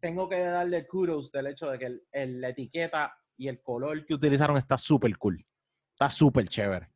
tengo 0.00 0.28
que 0.28 0.40
darle 0.40 0.86
kudos 0.88 1.30
del 1.30 1.46
hecho 1.48 1.70
de 1.70 1.78
que 1.78 1.86
el- 1.86 2.02
el- 2.10 2.40
la 2.40 2.48
etiqueta 2.48 3.14
y 3.36 3.46
el 3.48 3.62
color 3.62 4.04
que 4.04 4.14
utilizaron 4.14 4.56
está 4.56 4.76
súper 4.76 5.16
cool. 5.16 5.46
Está 5.92 6.10
súper 6.10 6.48
chévere. 6.48 6.88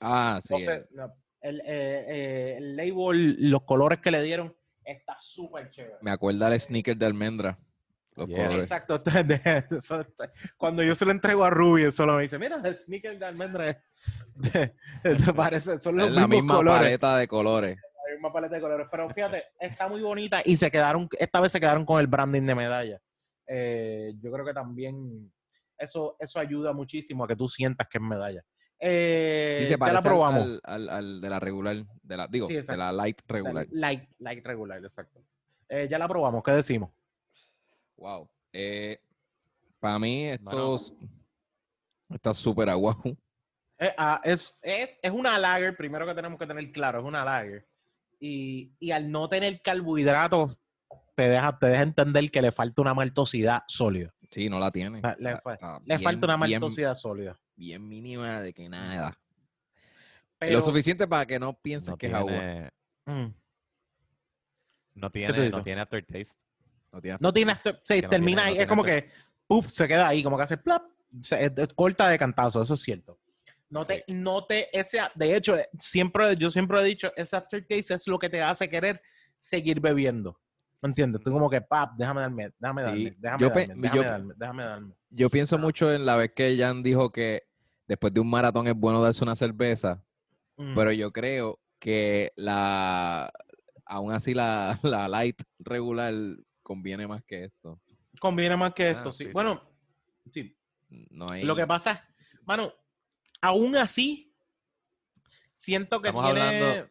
Ah, 0.00 0.40
sí. 0.42 0.54
Entonces, 0.54 0.88
no, 0.92 1.12
el, 1.42 1.60
eh, 1.60 1.64
eh, 1.66 2.54
el 2.58 2.76
label, 2.76 3.36
los 3.50 3.62
colores 3.64 4.00
que 4.00 4.10
le 4.10 4.22
dieron, 4.22 4.56
está 4.82 5.16
súper 5.18 5.70
chévere. 5.70 5.96
Me 6.00 6.10
acuerda 6.10 6.52
el 6.52 6.58
sneaker 6.58 6.96
de 6.96 7.06
almendra. 7.06 7.58
Yeah. 8.16 8.54
Exacto. 8.58 9.02
cuando 10.56 10.82
yo 10.84 10.94
se 10.94 11.04
lo 11.04 11.10
entrego 11.10 11.44
a 11.44 11.50
Ruby, 11.50 11.90
solo 11.90 12.14
me 12.16 12.22
dice, 12.22 12.38
mira, 12.38 12.60
el 12.64 12.78
sneaker 12.78 13.18
de 13.18 13.26
almendra 13.26 13.82
parece, 15.34 15.80
son 15.80 15.96
los 15.96 16.06
Es 16.08 16.12
la 16.12 16.20
mismos 16.28 16.42
misma 16.42 16.54
colores. 16.56 16.80
paleta 16.82 17.16
de 17.18 17.28
colores. 17.28 17.78
Hay 18.08 18.16
una 18.18 18.32
paleta 18.32 18.54
de 18.54 18.60
colores. 18.60 18.86
Pero 18.90 19.10
fíjate, 19.10 19.44
está 19.58 19.88
muy 19.88 20.00
bonita 20.00 20.42
y 20.44 20.56
se 20.56 20.70
quedaron, 20.70 21.08
esta 21.18 21.40
vez 21.40 21.52
se 21.52 21.60
quedaron 21.60 21.84
con 21.84 22.00
el 22.00 22.06
branding 22.06 22.42
de 22.42 22.54
medalla. 22.54 23.00
Eh, 23.46 24.12
yo 24.20 24.30
creo 24.32 24.44
que 24.44 24.52
también 24.54 25.32
eso, 25.78 26.16
eso 26.18 26.38
ayuda 26.38 26.72
muchísimo 26.72 27.24
a 27.24 27.28
que 27.28 27.36
tú 27.36 27.48
sientas 27.48 27.88
que 27.88 27.98
es 27.98 28.04
medalla. 28.04 28.42
Eh, 28.78 29.56
Sí, 29.60 29.64
se 29.64 29.70
ya 29.72 29.78
parece 29.78 29.94
la 29.94 29.98
al- 29.98 30.04
probamos. 30.04 30.42
Al, 30.42 30.60
al- 30.64 30.88
al 30.90 31.20
de 31.20 31.30
la 31.30 31.40
regular. 31.40 31.76
De 32.02 32.16
la, 32.16 32.26
digo, 32.28 32.46
Sí, 32.48 32.54
de 32.60 32.76
la 32.76 32.92
light 32.92 33.20
regular. 33.26 33.66
Light, 33.70 34.04
light 34.18 34.44
regular, 34.46 34.84
exacto. 34.84 35.20
Eh, 35.68 35.88
ya 35.90 35.98
la 35.98 36.06
probamos, 36.08 36.42
¿qué 36.42 36.52
decimos? 36.52 36.90
Wow. 38.04 38.28
Eh, 38.52 39.00
para 39.80 39.98
mí, 39.98 40.26
esto 40.26 40.78
está 42.10 42.34
súper 42.34 42.68
aguado. 42.68 43.00
Eh, 43.78 43.94
ah, 43.96 44.20
es, 44.22 44.54
es, 44.60 44.90
es 45.02 45.10
una 45.10 45.38
lager, 45.38 45.74
primero 45.74 46.06
que 46.06 46.14
tenemos 46.14 46.38
que 46.38 46.46
tener 46.46 46.70
claro, 46.70 47.00
es 47.00 47.04
una 47.06 47.24
lager. 47.24 47.66
Y, 48.20 48.74
y 48.78 48.90
al 48.90 49.10
no 49.10 49.26
tener 49.30 49.62
carbohidratos, 49.62 50.54
te 51.14 51.28
deja, 51.30 51.58
te 51.58 51.66
deja 51.68 51.82
entender 51.82 52.30
que 52.30 52.42
le 52.42 52.52
falta 52.52 52.82
una 52.82 52.92
maltosidad 52.92 53.62
sólida. 53.68 54.14
Sí, 54.30 54.50
no 54.50 54.58
la 54.58 54.70
tiene. 54.70 55.00
Ah, 55.02 55.16
le 55.18 55.30
está 55.32 55.78
Le 55.86 55.96
bien- 55.96 56.02
falta 56.02 56.26
una 56.26 56.44
bien- 56.46 56.60
maltosidad 56.60 56.94
sólida. 56.94 57.40
bien 57.56 57.88
mínima 57.88 58.42
de 58.42 58.52
que 58.52 58.68
nada. 58.68 59.18
Pero, 60.38 60.58
Lo 60.58 60.62
suficiente 60.62 61.08
para 61.08 61.24
que 61.24 61.38
no 61.38 61.54
piensen 61.58 61.92
No 61.92 61.96
que 61.98 62.06
es 62.08 62.12
agua. 62.14 62.70
Mm. 63.06 63.34
no 64.96 65.10
tiene, 65.10 65.48
no 65.50 65.62
tiene 65.62 65.80
aftertaste. 65.80 66.44
No 66.94 67.00
tiene 67.00 67.18
No 67.20 67.32
tiene, 67.32 67.52
after- 67.52 67.80
se 67.82 68.00
no 68.02 68.08
termina 68.08 68.42
tiene- 68.42 68.50
ahí, 68.50 68.54
no 68.56 68.62
es 68.62 68.66
como 68.68 68.84
que, 68.84 69.10
puff, 69.46 69.68
se 69.68 69.88
queda 69.88 70.08
ahí, 70.08 70.22
como 70.22 70.36
que 70.36 70.44
hace 70.44 70.56
plap, 70.56 70.82
se, 71.20 71.44
es- 71.46 71.52
es 71.56 71.68
corta 71.74 72.08
de 72.08 72.18
cantazo, 72.18 72.62
eso 72.62 72.74
es 72.74 72.80
cierto. 72.82 73.18
No 73.68 73.84
te, 73.84 74.04
no 74.08 74.44
te, 74.44 74.68
ese, 74.78 75.00
de 75.16 75.34
hecho, 75.34 75.56
eh, 75.56 75.68
siempre, 75.80 76.36
yo 76.36 76.50
siempre 76.50 76.80
he 76.80 76.84
dicho, 76.84 77.12
ese 77.16 77.34
aftertaste 77.36 77.94
es 77.94 78.06
lo 78.06 78.18
que 78.18 78.28
te 78.28 78.40
hace 78.40 78.68
querer 78.68 79.02
seguir 79.38 79.80
bebiendo. 79.80 80.38
¿Me 80.80 80.88
entiendes? 80.90 81.22
Tú 81.22 81.32
como 81.32 81.48
que, 81.50 81.60
pap, 81.62 81.94
déjame 81.96 82.20
darme, 82.20 82.52
déjame 82.58 82.82
Sí, 82.82 82.86
darme, 82.86 83.16
déjame 83.18 83.40
yo 83.42 83.52
pe- 83.52 83.66
darme, 83.66 83.82
déjame 83.82 83.96
yo- 84.02 84.08
darme, 84.08 84.34
déjame 84.36 84.64
darme. 84.64 84.94
Yo 85.10 85.30
pienso 85.30 85.58
mucho 85.58 85.92
en 85.92 86.04
la 86.06 86.14
vez 86.16 86.32
que 86.36 86.56
Jan 86.58 86.82
dijo 86.82 87.10
que 87.10 87.42
después 87.88 88.12
de 88.14 88.20
un 88.20 88.30
maratón 88.30 88.68
es 88.68 88.74
bueno 88.76 89.02
darse 89.02 89.24
una 89.24 89.34
cerveza, 89.34 90.02
Mm. 90.56 90.74
pero 90.74 90.92
yo 90.92 91.10
creo 91.12 91.58
que 91.80 92.32
la 92.36 93.32
aún 93.86 94.12
así 94.12 94.34
la, 94.34 94.78
la 94.82 95.08
light 95.08 95.42
regular 95.58 96.14
conviene 96.64 97.06
más 97.06 97.22
que 97.22 97.44
esto. 97.44 97.80
Conviene 98.18 98.56
más 98.56 98.74
que 98.74 98.86
Ah, 98.88 98.90
esto, 98.90 99.12
sí. 99.12 99.18
sí, 99.18 99.24
sí. 99.28 99.32
Bueno, 99.32 99.62
sí. 100.32 100.56
No 101.10 101.30
hay 101.30 101.44
Lo 101.44 101.54
que 101.54 101.66
pasa 101.66 101.92
es, 101.92 102.00
mano, 102.44 102.72
aún 103.40 103.76
así, 103.76 104.34
siento 105.54 106.00
que 106.02 106.08
Estamos 106.08 106.32
tiene... 106.32 106.40
hablando- 106.64 106.90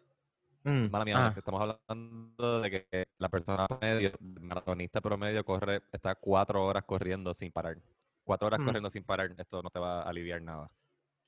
Mm, 0.65 0.89
Mala 0.89 1.03
mía, 1.03 1.15
ah. 1.17 1.33
Estamos 1.35 1.61
hablando 1.61 2.61
de 2.61 2.71
que 2.71 3.07
la 3.17 3.27
persona 3.27 3.67
promedio, 3.67 4.13
el 4.17 4.39
maratonista 4.39 5.01
promedio, 5.01 5.43
corre, 5.43 5.81
está 5.91 6.15
cuatro 6.15 6.63
horas 6.65 6.85
corriendo 6.85 7.33
sin 7.33 7.51
parar. 7.51 7.77
Cuatro 8.23 8.47
horas 8.47 8.61
Mm. 8.61 8.65
corriendo 8.65 8.89
sin 8.89 9.03
parar, 9.03 9.35
esto 9.37 9.61
no 9.61 9.69
te 9.69 9.79
va 9.79 10.03
a 10.03 10.09
aliviar 10.09 10.41
nada. 10.41 10.71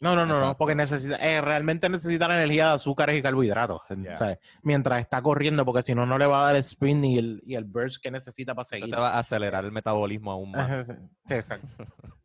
No, 0.02 0.14
no, 0.16 0.26
no, 0.26 0.40
no, 0.40 0.58
porque 0.58 0.76
necesita, 0.76 1.16
eh, 1.26 1.40
realmente 1.42 1.88
necesita 1.90 2.28
la 2.28 2.36
energía 2.36 2.68
de 2.68 2.74
azúcares 2.74 3.18
y 3.18 3.22
carbohidratos. 3.22 3.82
¿sabes? 4.18 4.40
Mientras 4.62 5.00
está 5.00 5.22
corriendo, 5.22 5.64
porque 5.66 5.82
si 5.84 5.96
no, 5.96 6.06
no 6.06 6.18
le 6.18 6.26
va 6.26 6.42
a 6.42 6.46
dar 6.48 6.56
el 6.56 6.62
sprint 6.62 7.06
y 7.06 7.18
el, 7.18 7.42
y 7.46 7.56
el 7.56 7.64
burst 7.64 8.02
que 8.04 8.12
necesita 8.12 8.54
para 8.54 8.64
Esto 8.64 8.76
seguir. 8.76 8.94
te 8.94 9.00
va 9.02 9.12
a 9.12 9.20
acelerar 9.20 9.64
el 9.64 9.72
metabolismo 9.72 10.32
aún 10.34 10.52
más. 10.52 10.88
Sí, 10.88 11.34
exacto. 11.34 11.68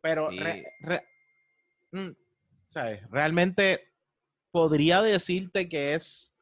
Pero, 0.01 0.29
Sí. 0.31 0.39
re- 0.39 0.65
re- 0.81 1.05
mm, 1.93 2.09
¿sabes? 2.69 3.09
Realmente 3.09 3.87
podría 4.51 5.01
decirte 5.01 5.69
que 5.69 5.93
es 5.95 6.33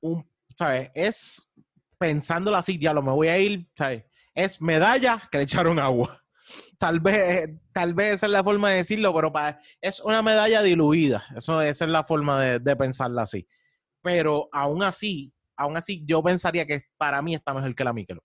un, 0.00 0.28
¿sabes? 0.58 0.90
Es 0.94 1.48
pensándolo 1.96 2.56
así, 2.56 2.76
diablo, 2.76 3.02
me 3.02 3.12
voy 3.12 3.28
a 3.28 3.38
ir, 3.38 3.70
¿sabes? 3.76 4.04
Es 4.34 4.60
medalla 4.60 5.22
que 5.30 5.38
le 5.38 5.44
echaron 5.44 5.78
agua. 5.78 6.21
Tal 6.78 7.00
vez, 7.00 7.50
tal 7.72 7.94
vez 7.94 8.14
esa 8.16 8.26
es 8.26 8.32
la 8.32 8.42
forma 8.44 8.70
de 8.70 8.76
decirlo, 8.76 9.14
pero 9.14 9.32
es 9.80 10.00
una 10.00 10.22
medalla 10.22 10.62
diluida. 10.62 11.24
Eso, 11.36 11.60
esa 11.62 11.84
es 11.84 11.90
la 11.90 12.04
forma 12.04 12.40
de, 12.42 12.58
de 12.58 12.76
pensarla 12.76 13.22
así. 13.22 13.46
Pero 14.02 14.48
aún 14.52 14.82
así, 14.82 15.32
aún 15.56 15.76
así, 15.76 16.02
yo 16.04 16.22
pensaría 16.22 16.66
que 16.66 16.82
para 16.96 17.22
mí 17.22 17.34
está 17.34 17.54
mejor 17.54 17.74
que 17.74 17.84
la 17.84 17.92
Michelob. 17.92 18.24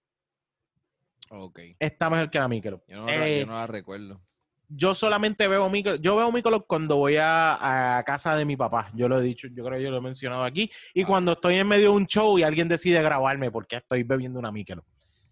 Ok. 1.30 1.60
Está 1.80 2.10
mejor 2.10 2.30
que 2.30 2.40
la 2.40 2.48
Michelob. 2.48 2.82
Yo 2.88 2.98
no, 2.98 3.06
la- 3.06 3.28
Eh, 3.28 3.40
yo 3.42 3.46
no 3.46 3.54
la 3.54 3.68
recuerdo. 3.68 4.22
yo 4.70 4.96
solamente 4.96 5.48
veo 5.48 5.70
Michelob, 5.70 6.02
yo 6.02 6.16
veo 6.16 6.32
Michelob 6.32 6.66
cuando 6.68 6.98
voy 6.98 7.18
a, 7.18 7.98
a 7.98 8.04
casa 8.04 8.36
de 8.36 8.46
mi 8.46 8.56
papá. 8.58 8.90
Yo 8.96 9.08
lo 9.08 9.20
he 9.20 9.24
dicho, 9.24 9.48
yo 9.50 9.64
creo 9.66 9.78
que 9.78 9.84
yo 9.84 9.92
lo 9.92 9.98
he 9.98 10.02
mencionado 10.02 10.44
aquí. 10.44 10.72
Y 10.94 11.04
Ah. 11.04 11.08
cuando 11.08 11.34
estoy 11.34 11.56
en 11.56 11.68
medio 11.68 11.92
de 11.92 11.96
un 11.98 12.08
show 12.08 12.40
y 12.40 12.44
alguien 12.44 12.68
decide 12.68 13.02
grabarme 13.02 13.52
porque 13.52 13.78
estoy 13.78 14.04
bebiendo 14.04 14.40
una 14.40 14.52
Michelob. 14.52 14.86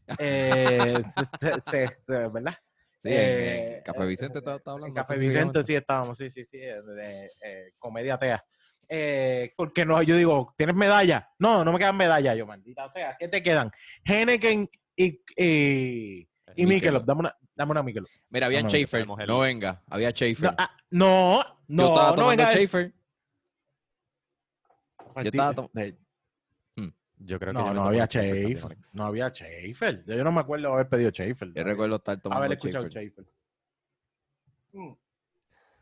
Eh, 0.19 1.01
se- 1.09 1.25
se- 1.39 1.61
se- 1.61 1.97
se- 2.05 2.27
¿Verdad? 2.29 2.55
Sí, 3.05 3.11
eh, 3.13 3.77
en 3.77 3.83
Café 3.83 4.05
Vicente 4.05 4.39
está, 4.39 4.55
está 4.55 4.71
hablando. 4.71 4.87
En 4.87 4.93
Café. 4.93 5.17
Vicente 5.17 5.63
sí 5.63 5.75
estábamos, 5.75 6.17
sí, 6.17 6.29
sí, 6.31 6.45
sí, 6.49 6.57
de, 6.57 6.81
de, 6.81 7.25
eh, 7.43 7.71
comedia 7.77 8.17
tea. 8.17 8.43
Eh, 8.87 9.53
porque 9.57 9.85
no, 9.85 10.01
yo 10.03 10.15
digo, 10.15 10.53
¿tienes 10.57 10.75
medalla? 10.75 11.29
No, 11.39 11.63
no 11.63 11.71
me 11.71 11.79
quedan 11.79 11.97
medallas, 11.97 12.35
yo, 12.37 12.45
maldita 12.45 12.89
sea. 12.89 13.15
¿Qué 13.19 13.27
te 13.27 13.41
quedan? 13.43 13.71
Henneken 14.03 14.69
y, 14.95 15.21
y, 15.35 16.27
y 16.55 16.65
Michelob. 16.65 17.05
Dame 17.05 17.19
una, 17.21 17.35
dame 17.55 17.71
una 17.71 17.83
Michelob. 17.83 18.09
Mira, 18.29 18.45
había 18.47 18.61
Schaefer. 18.61 19.07
No 19.27 19.39
venga, 19.39 19.83
había 19.89 20.11
Schaefer. 20.11 20.49
No, 20.49 20.55
ah, 20.57 20.71
no, 20.91 21.43
no, 21.67 21.83
yo 21.83 21.87
estaba 21.89 22.09
no 22.09 22.15
tomando 22.15 22.29
venga 22.43 22.51
Schaefer. 22.51 22.93
Yo 25.15 25.21
estaba 25.23 25.53
to- 25.53 25.69
de- 25.73 25.97
Yo 27.17 27.39
creo 27.39 27.53
que 27.53 27.59
No, 27.59 27.67
yo 27.67 27.73
no 27.73 27.87
había 27.87 28.05
Schaefer. 28.05 28.77
No 28.93 29.05
había 29.05 29.29
Schaefer. 29.29 30.03
Yo 30.05 30.23
no 30.23 30.31
me 30.31 30.41
acuerdo 30.41 30.73
haber 30.73 30.87
pedido 30.89 31.11
Schaefer. 31.11 31.53
Yo 31.53 31.63
recuerdo 31.63 31.95
estar 31.95 32.19
tomando 32.21 32.43
haber 32.43 32.57
escuchado 32.57 32.87
Schaefer. 32.89 33.25
Mm. 34.73 34.91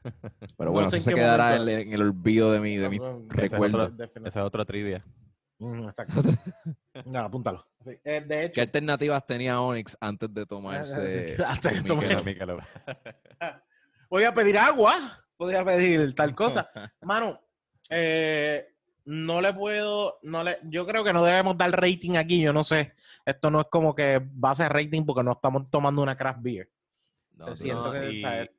Pero 0.58 0.66
No 0.66 0.72
bueno, 0.72 0.90
sé 0.90 0.98
eso 0.98 1.10
se 1.10 1.16
quedará 1.16 1.56
en, 1.56 1.62
el- 1.64 1.70
en 1.70 1.94
el 1.94 2.02
olvido 2.02 2.52
de 2.52 2.60
mi, 2.60 2.78
de 2.78 2.90
mi 2.90 2.98
es 2.98 3.02
recuerdo. 3.30 3.84
otro-. 3.86 4.06
Ese 4.26 4.40
es 4.40 4.46
otro 4.46 4.66
trivia. 4.66 5.04
Mm, 5.60 5.86
Exacto. 5.86 6.22
No, 7.06 7.20
apúntalo. 7.22 7.66
Sí, 7.84 7.98
eh, 8.04 8.22
de 8.22 8.46
hecho, 8.46 8.54
¿Qué 8.54 8.62
alternativas 8.62 9.26
tenía 9.26 9.60
Onyx 9.60 9.98
antes 10.00 10.32
de 10.32 10.46
tomarse 10.46 11.36
Antes 11.48 11.82
de 11.84 11.88
tomar-? 11.88 12.24
Michelob. 12.24 12.60
podía 14.08 14.32
pedir 14.34 14.58
agua, 14.60 15.26
podía 15.36 15.66
pedir 15.66 16.14
tal 16.14 16.36
cosa. 16.36 16.70
Mano, 17.02 17.42
eh, 17.90 18.73
no 19.06 19.42
le 19.42 19.54
puedo, 19.54 20.20
no 20.24 20.44
le, 20.44 20.60
yo 20.64 20.86
creo 20.86 21.04
que 21.04 21.14
no 21.14 21.24
debemos 21.24 21.58
dar 21.58 21.72
rating 21.72 22.16
aquí, 22.16 22.40
yo 22.42 22.54
no 22.54 22.64
sé. 22.64 22.94
Esto 23.26 23.50
no 23.52 23.62
es 23.62 23.68
como 23.70 23.94
que 23.96 24.20
va 24.20 24.52
a 24.52 24.56
ser 24.56 24.72
rating 24.72 25.04
porque 25.06 25.24
no 25.24 25.34
estamos 25.34 25.70
tomando 25.70 26.02
una 26.02 26.16
craft 26.16 26.42
beer. 26.42 26.70
No, 27.36 27.48
no. 27.48 27.92
que- 27.92 28.12
y 28.14 28.22
¿sabes? 28.22 28.50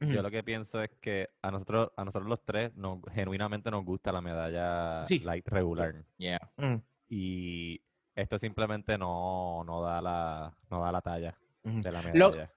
yo 0.00 0.22
lo 0.22 0.30
que 0.30 0.42
pienso 0.42 0.82
es 0.82 0.90
que 1.00 1.28
a 1.42 1.50
nosotros, 1.50 1.90
a 1.96 2.04
nosotros 2.04 2.28
los 2.28 2.42
tres, 2.44 2.74
nos, 2.74 2.98
genuinamente 3.14 3.70
nos 3.70 3.84
gusta 3.84 4.10
la 4.12 4.20
medalla 4.20 5.04
Sí. 5.04 5.18
light 5.20 5.46
regular. 5.48 5.94
Yeah. 6.18 6.40
Mm, 6.56 6.76
Y 7.08 7.80
esto 8.14 8.38
simplemente 8.38 8.96
no, 8.98 9.62
no 9.64 9.82
da 9.82 10.00
la, 10.00 10.54
no 10.70 10.80
da 10.82 10.92
la 10.92 11.00
talla 11.00 11.36
mm. 11.64 11.80
de 11.80 11.92
la 11.92 12.02
Lo- 12.14 12.30
medalla. 12.30 12.50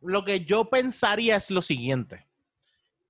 Lo 0.00 0.24
que 0.24 0.44
yo 0.44 0.70
pensaría 0.70 1.36
es 1.36 1.50
lo 1.50 1.60
siguiente. 1.60 2.26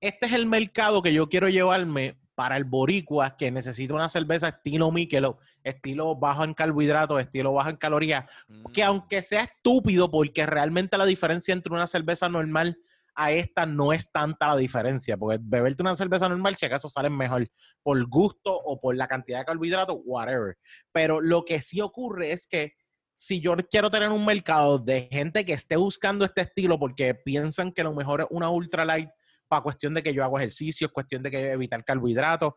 Este 0.01 0.25
es 0.25 0.33
el 0.33 0.45
mercado 0.45 1.01
que 1.01 1.13
yo 1.13 1.29
quiero 1.29 1.47
llevarme 1.49 2.17
para 2.39 2.55
el 2.55 2.63
boricua 2.63 3.35
que 3.35 3.51
necesita 3.51 3.93
una 3.93 4.07
cerveza 4.07 4.47
estilo 4.47 4.93
Michelob, 4.93 5.39
estilo 5.61 6.15
bajo 6.15 6.45
en 6.45 6.53
carbohidratos, 6.53 7.19
estilo 7.19 7.51
bajo 7.51 7.69
en 7.69 7.75
calorías, 7.75 8.31
que 8.73 8.81
Mm, 8.81 8.87
aunque 8.87 9.21
sea 9.23 9.43
estúpido, 9.43 10.09
porque 10.09 10.45
realmente 10.45 10.97
la 10.97 11.03
diferencia 11.03 11.51
entre 11.51 11.73
una 11.73 11.85
cerveza 11.85 12.29
normal 12.29 12.77
a 13.13 13.33
esta 13.33 13.65
no 13.65 13.91
es 13.91 14.09
tanta 14.09 14.47
la 14.47 14.55
diferencia, 14.55 15.17
porque 15.17 15.37
beberte 15.41 15.83
una 15.83 15.97
cerveza 15.97 16.29
normal, 16.29 16.55
si 16.55 16.65
acaso 16.65 16.87
salen 16.87 17.17
mejor 17.17 17.45
por 17.83 18.07
gusto 18.07 18.55
o 18.55 18.79
por 18.79 18.95
la 18.95 19.09
cantidad 19.09 19.39
de 19.39 19.45
carbohidratos, 19.45 19.97
whatever. 20.05 20.57
Pero 20.93 21.19
lo 21.19 21.43
que 21.43 21.59
sí 21.59 21.81
ocurre 21.81 22.31
es 22.31 22.47
que 22.47 22.71
si 23.15 23.41
yo 23.41 23.53
quiero 23.69 23.91
tener 23.91 24.11
un 24.11 24.25
mercado 24.25 24.79
de 24.79 25.09
gente 25.11 25.43
que 25.43 25.51
esté 25.51 25.75
buscando 25.75 26.23
este 26.23 26.39
estilo 26.39 26.79
porque 26.79 27.15
piensan 27.15 27.73
que 27.73 27.83
lo 27.83 27.93
mejor 27.93 28.21
es 28.21 28.27
una 28.29 28.49
ultra 28.49 28.85
light 28.85 29.09
para 29.49 29.63
cuestión 29.63 29.93
de 29.93 30.01
que 30.03 30.13
yo 30.13 30.23
hago 30.23 30.37
ejercicio, 30.39 30.87
es 30.87 30.93
cuestión 30.93 31.21
de 31.23 31.31
que 31.31 31.51
evitar 31.51 31.83
carbohidratos, 31.83 32.53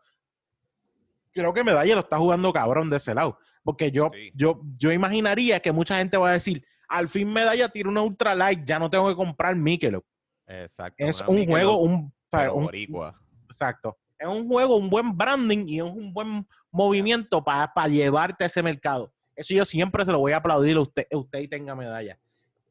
creo 1.31 1.53
que 1.53 1.63
Medalla 1.63 1.95
lo 1.95 2.01
está 2.01 2.17
jugando 2.17 2.53
cabrón 2.53 2.89
de 2.89 2.97
ese 2.97 3.13
lado. 3.13 3.37
Porque 3.63 3.91
yo, 3.91 4.09
Sí. 4.13 4.31
yo, 4.35 4.61
yo 4.77 4.91
imaginaría 4.91 5.59
que 5.59 5.71
mucha 5.71 5.97
gente 5.97 6.15
va 6.17 6.29
a 6.29 6.33
decir, 6.33 6.63
al 6.87 7.09
fin 7.09 7.31
Medalla 7.33 7.69
tira 7.69 7.89
una 7.89 8.01
ultra 8.01 8.35
light, 8.35 8.61
ya 8.65 8.77
no 8.79 8.89
tengo 8.89 9.09
que 9.09 9.15
comprar 9.15 9.55
Michelob. 9.55 10.03
Exacto. 10.47 10.95
Es 11.03 11.21
un 11.21 11.35
Michelob, 11.35 11.49
juego, 11.51 11.77
un, 11.79 12.13
pero 12.29 12.53
un- 12.55 12.69
exacto. 13.49 13.97
Es 14.19 14.27
un 14.27 14.47
juego, 14.47 14.75
un 14.77 14.89
buen 14.89 15.17
branding 15.17 15.67
y 15.67 15.77
es 15.79 15.83
un 15.83 16.13
buen 16.13 16.47
movimiento 16.71 17.43
para 17.43 17.87
llevarte 17.87 18.43
a 18.43 18.47
ese 18.47 18.61
mercado. 18.61 19.11
Eso 19.35 19.53
yo 19.53 19.65
siempre 19.65 20.05
se 20.05 20.11
lo 20.11 20.19
voy 20.19 20.33
a 20.33 20.37
aplaudir 20.37 20.77
a 20.77 20.81
usted, 20.81 21.07
usted 21.11 21.39
y 21.39 21.47
tenga 21.47 21.75
medalla. 21.75 22.17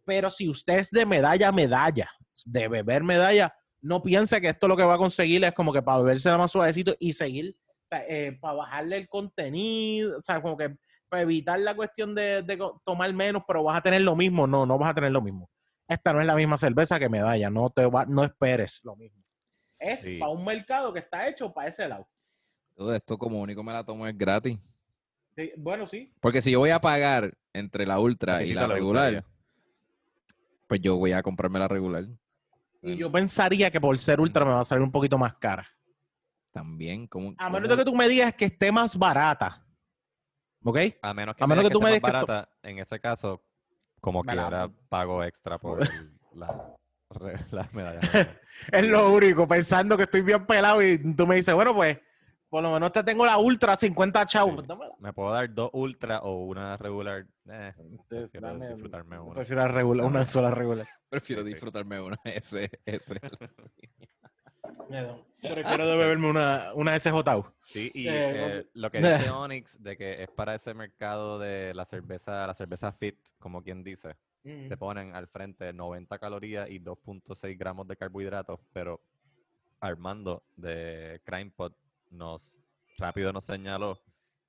Pero 0.04 0.30
si 0.30 0.48
usted 0.48 0.78
es 0.78 0.90
de 0.90 1.04
medalla 1.04 1.50
medalla, 1.52 2.08
de 2.46 2.68
beber 2.68 3.02
medalla, 3.02 3.54
no 3.82 4.02
piense 4.02 4.40
que 4.40 4.48
esto 4.48 4.68
lo 4.68 4.76
que 4.76 4.84
va 4.84 4.94
a 4.94 4.98
conseguir 4.98 5.44
es 5.44 5.52
como 5.52 5.72
que 5.72 5.82
para 5.82 5.98
beberse 5.98 6.30
más 6.36 6.50
suavecito 6.50 6.94
y 6.98 7.12
seguir, 7.12 7.56
o 7.68 7.88
sea, 7.88 8.04
eh, 8.08 8.38
para 8.40 8.54
bajarle 8.54 8.96
el 8.96 9.08
contenido, 9.08 10.18
o 10.18 10.22
sea, 10.22 10.40
como 10.40 10.56
que 10.56 10.76
para 11.08 11.22
evitar 11.22 11.60
la 11.60 11.74
cuestión 11.74 12.14
de, 12.14 12.42
tomar 12.84 13.12
menos, 13.12 13.42
pero 13.46 13.62
vas 13.64 13.76
a 13.76 13.82
tener 13.82 14.00
lo 14.00 14.16
mismo. 14.16 14.46
No, 14.46 14.64
no 14.64 14.78
vas 14.78 14.92
a 14.92 14.94
tener 14.94 15.12
lo 15.12 15.20
mismo. 15.20 15.50
Esta 15.86 16.12
no 16.14 16.20
es 16.20 16.26
la 16.26 16.34
misma 16.34 16.56
cerveza 16.56 16.98
que 16.98 17.10
medalla, 17.10 17.50
no 17.50 17.68
te 17.68 17.84
va, 17.84 18.06
no 18.06 18.24
esperes 18.24 18.80
lo 18.82 18.96
mismo. 18.96 19.22
Es 19.78 20.00
Sí. 20.00 20.16
para 20.16 20.32
un 20.32 20.42
mercado 20.42 20.90
que 20.90 21.00
está 21.00 21.28
hecho 21.28 21.52
para 21.52 21.68
ese 21.68 21.86
lado. 21.86 22.08
Todo 22.74 22.94
esto 22.94 23.18
como 23.18 23.42
único 23.42 23.62
me 23.62 23.72
la 23.72 23.84
tomo 23.84 24.06
es 24.06 24.16
gratis. 24.16 24.58
Sí, 25.36 25.52
bueno, 25.58 25.86
sí. 25.86 26.10
Porque 26.20 26.40
si 26.40 26.52
yo 26.52 26.60
voy 26.60 26.70
a 26.70 26.80
pagar 26.80 27.36
entre 27.52 27.84
la 27.84 27.98
ultra 27.98 28.42
y 28.42 28.54
la 28.54 28.66
regular, 28.66 29.24
pues 30.66 30.80
yo 30.80 30.96
voy 30.96 31.12
a 31.12 31.22
comprarme 31.22 31.58
la 31.58 31.68
regular. 31.68 32.06
Y 32.82 32.96
yo 32.96 33.10
pensaría 33.12 33.70
que 33.70 33.80
por 33.80 33.96
ser 33.98 34.20
ultra 34.20 34.44
me 34.44 34.50
va 34.52 34.60
a 34.60 34.64
salir 34.64 34.82
un 34.82 34.90
poquito 34.90 35.16
más 35.16 35.34
cara. 35.34 35.66
También, 36.52 37.06
como 37.06 37.32
A 37.38 37.48
menos 37.48 37.68
de 37.68 37.76
que 37.76 37.84
tú 37.84 37.94
me 37.94 38.08
digas 38.08 38.34
que 38.34 38.46
esté 38.46 38.70
más 38.72 38.96
barata. 38.96 39.64
¿Ok? 40.64 40.78
A 41.00 41.14
menos 41.14 41.34
que, 41.34 41.44
A 41.44 41.46
me 41.46 41.54
menos 41.54 41.68
que 41.68 41.72
tú 41.74 41.80
me 41.80 41.90
esté 41.90 41.94
digas 42.00 42.10
que 42.24 42.26
barata, 42.32 42.48
en 42.62 42.78
ese 42.78 43.00
caso, 43.00 43.42
como 44.00 44.22
Me 44.22 44.34
la- 44.34 44.42
quiera, 44.42 44.68
pago 44.88 45.22
extra 45.24 45.58
por 45.58 45.78
la... 46.34 46.74
la 47.50 47.68
medalla. 47.72 48.00
Es 48.70 48.86
lo 48.86 49.10
único, 49.12 49.48
pensando 49.48 49.96
que 49.96 50.02
estoy 50.04 50.20
bien 50.20 50.44
pelado 50.46 50.82
y 50.82 50.98
tú 51.14 51.26
me 51.26 51.36
dices, 51.36 51.54
bueno, 51.54 51.74
pues, 51.74 51.98
por 52.52 52.62
lo 52.62 52.70
menos 52.70 52.92
te 52.92 53.02
tengo 53.02 53.24
la 53.24 53.38
ultra 53.38 53.74
50 53.76 54.26
chavos. 54.26 54.50
Sí. 54.50 54.56
pues 54.56 54.68
dámela. 54.68 54.94
Me 54.98 55.10
puedo 55.14 55.32
dar 55.32 55.50
dos 55.54 55.70
ultra 55.72 56.20
o 56.20 56.44
una 56.44 56.76
regular. 56.76 57.24
Eh, 57.48 57.72
Entonces, 57.78 58.28
prefiero 58.28 58.48
dame- 58.48 58.68
disfrutarme 58.68 59.18
una. 59.18 59.34
Prefiero 59.36 59.68
regular, 59.68 60.06
una 60.06 60.26
sola 60.26 60.50
regular. 60.50 60.86
Prefiero 61.08 61.42
Sí, 61.44 61.48
disfrutarme 61.48 61.98
una 62.02 62.18
ese, 62.24 62.70
ese. 62.84 63.18
Prefiero 65.40 65.86
de 65.86 65.96
beberme 65.96 66.28
una, 66.28 66.72
una 66.74 66.98
SJU. 66.98 67.46
Sí, 67.64 67.90
y 67.94 68.06
Eh, 68.08 68.58
eh, 68.58 68.66
lo 68.74 68.90
que 68.90 68.98
dice 69.00 69.30
Onyx 69.30 69.82
de 69.82 69.96
que 69.96 70.22
es 70.22 70.28
para 70.30 70.54
ese 70.54 70.74
mercado 70.74 71.38
de 71.38 71.72
la 71.74 71.86
cerveza, 71.86 72.46
la 72.46 72.52
cerveza 72.54 72.92
fit, 72.92 73.16
como 73.38 73.62
quien 73.62 73.82
dice, 73.82 74.14
te 74.42 74.76
ponen 74.76 75.14
al 75.16 75.26
frente 75.28 75.72
90 75.72 76.18
calorías 76.18 76.68
y 76.68 76.80
2.6 76.80 77.56
gramos 77.56 77.88
de 77.88 77.96
carbohidratos, 77.96 78.60
pero 78.74 79.00
Armando 79.80 80.42
de 80.56 81.20
CrimePod 81.24 81.72
nos 82.12 82.58
rápido 82.98 83.32
nos 83.32 83.44
señaló 83.44 83.98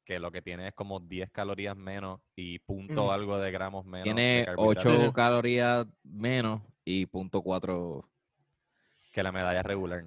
que 0.05 0.19
lo 0.19 0.31
que 0.31 0.41
tiene 0.41 0.67
es 0.67 0.73
como 0.73 0.99
10 0.99 1.31
calorías 1.31 1.75
menos 1.77 2.19
y 2.35 2.59
punto 2.59 3.11
algo 3.11 3.39
de 3.39 3.51
gramos 3.51 3.85
menos. 3.85 4.03
Tiene 4.03 4.43
carbohidratos 4.45 4.99
8 4.99 5.13
calorías 5.13 5.87
menos 6.03 6.61
y 6.83 7.05
punto 7.05 7.41
.4 7.41 8.05
que 9.11 9.23
la 9.23 9.31
medalla 9.31 9.63
regular. 9.63 10.03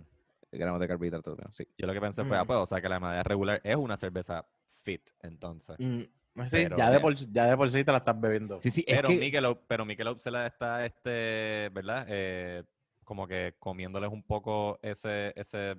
gramos 0.52 0.80
de 0.80 0.88
carbohidratos 0.88 1.36
menos. 1.36 1.54
Sí. 1.56 1.66
Yo 1.76 1.86
lo 1.86 1.92
que 1.92 2.00
pensé 2.00 2.24
fue, 2.24 2.36
ah, 2.36 2.40
Ujú. 2.42 2.46
pues, 2.48 2.58
o 2.60 2.66
sea, 2.66 2.80
que 2.80 2.88
la 2.88 3.00
medalla 3.00 3.22
regular 3.22 3.60
es 3.64 3.76
una 3.76 3.96
cerveza 3.96 4.46
fit, 4.82 5.02
entonces. 5.22 5.76
Mm, 5.78 6.00
sí, 6.00 6.08
Pero- 6.50 6.76
ya, 6.78 6.90
de 6.90 7.00
por, 7.00 7.14
ya 7.14 7.46
de 7.46 7.56
por 7.56 7.70
sí 7.70 7.84
te 7.84 7.92
la 7.92 7.98
estás 7.98 8.18
bebiendo. 8.20 8.60
Sí, 8.62 8.70
sí, 8.70 8.84
es 8.86 8.96
Pero 8.96 9.08
que 9.08 9.16
Michelob, 9.16 9.60
pero 9.66 9.84
Michelob 9.84 10.18
se 10.20 10.30
la 10.30 10.46
está, 10.46 10.84
este, 10.86 11.68
¿verdad? 11.72 12.06
Eh, 12.08 12.64
como 13.04 13.26
que 13.26 13.54
comiéndoles 13.58 14.10
un 14.10 14.22
poco 14.22 14.78
ese, 14.82 15.32
ese, 15.36 15.76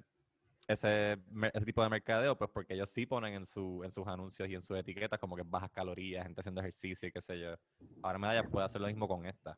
ese, 0.68 1.18
ese 1.54 1.66
tipo 1.66 1.82
de 1.82 1.90
mercadeo, 1.90 2.38
pues 2.38 2.52
porque 2.54 2.74
ellos 2.74 2.90
sí 2.90 3.06
ponen 3.06 3.34
en, 3.34 3.46
su, 3.46 3.82
en 3.84 3.92
sus 3.92 4.06
anuncios 4.06 4.50
y 4.50 4.56
en 4.56 4.62
sus 4.62 4.78
etiquetas 4.78 5.18
como 5.18 5.36
que 5.36 5.44
bajas 5.46 5.72
calorías, 5.72 6.26
gente 6.26 6.42
haciendo 6.42 6.60
ejercicio 6.60 7.08
y 7.08 7.12
qué 7.12 7.22
sé 7.22 7.40
yo. 7.40 7.56
Ahora 8.04 8.20
Medalla 8.20 8.44
puede 8.44 8.66
hacer 8.66 8.82
lo 8.82 8.88
mismo 8.88 9.08
con 9.08 9.26
esta. 9.26 9.58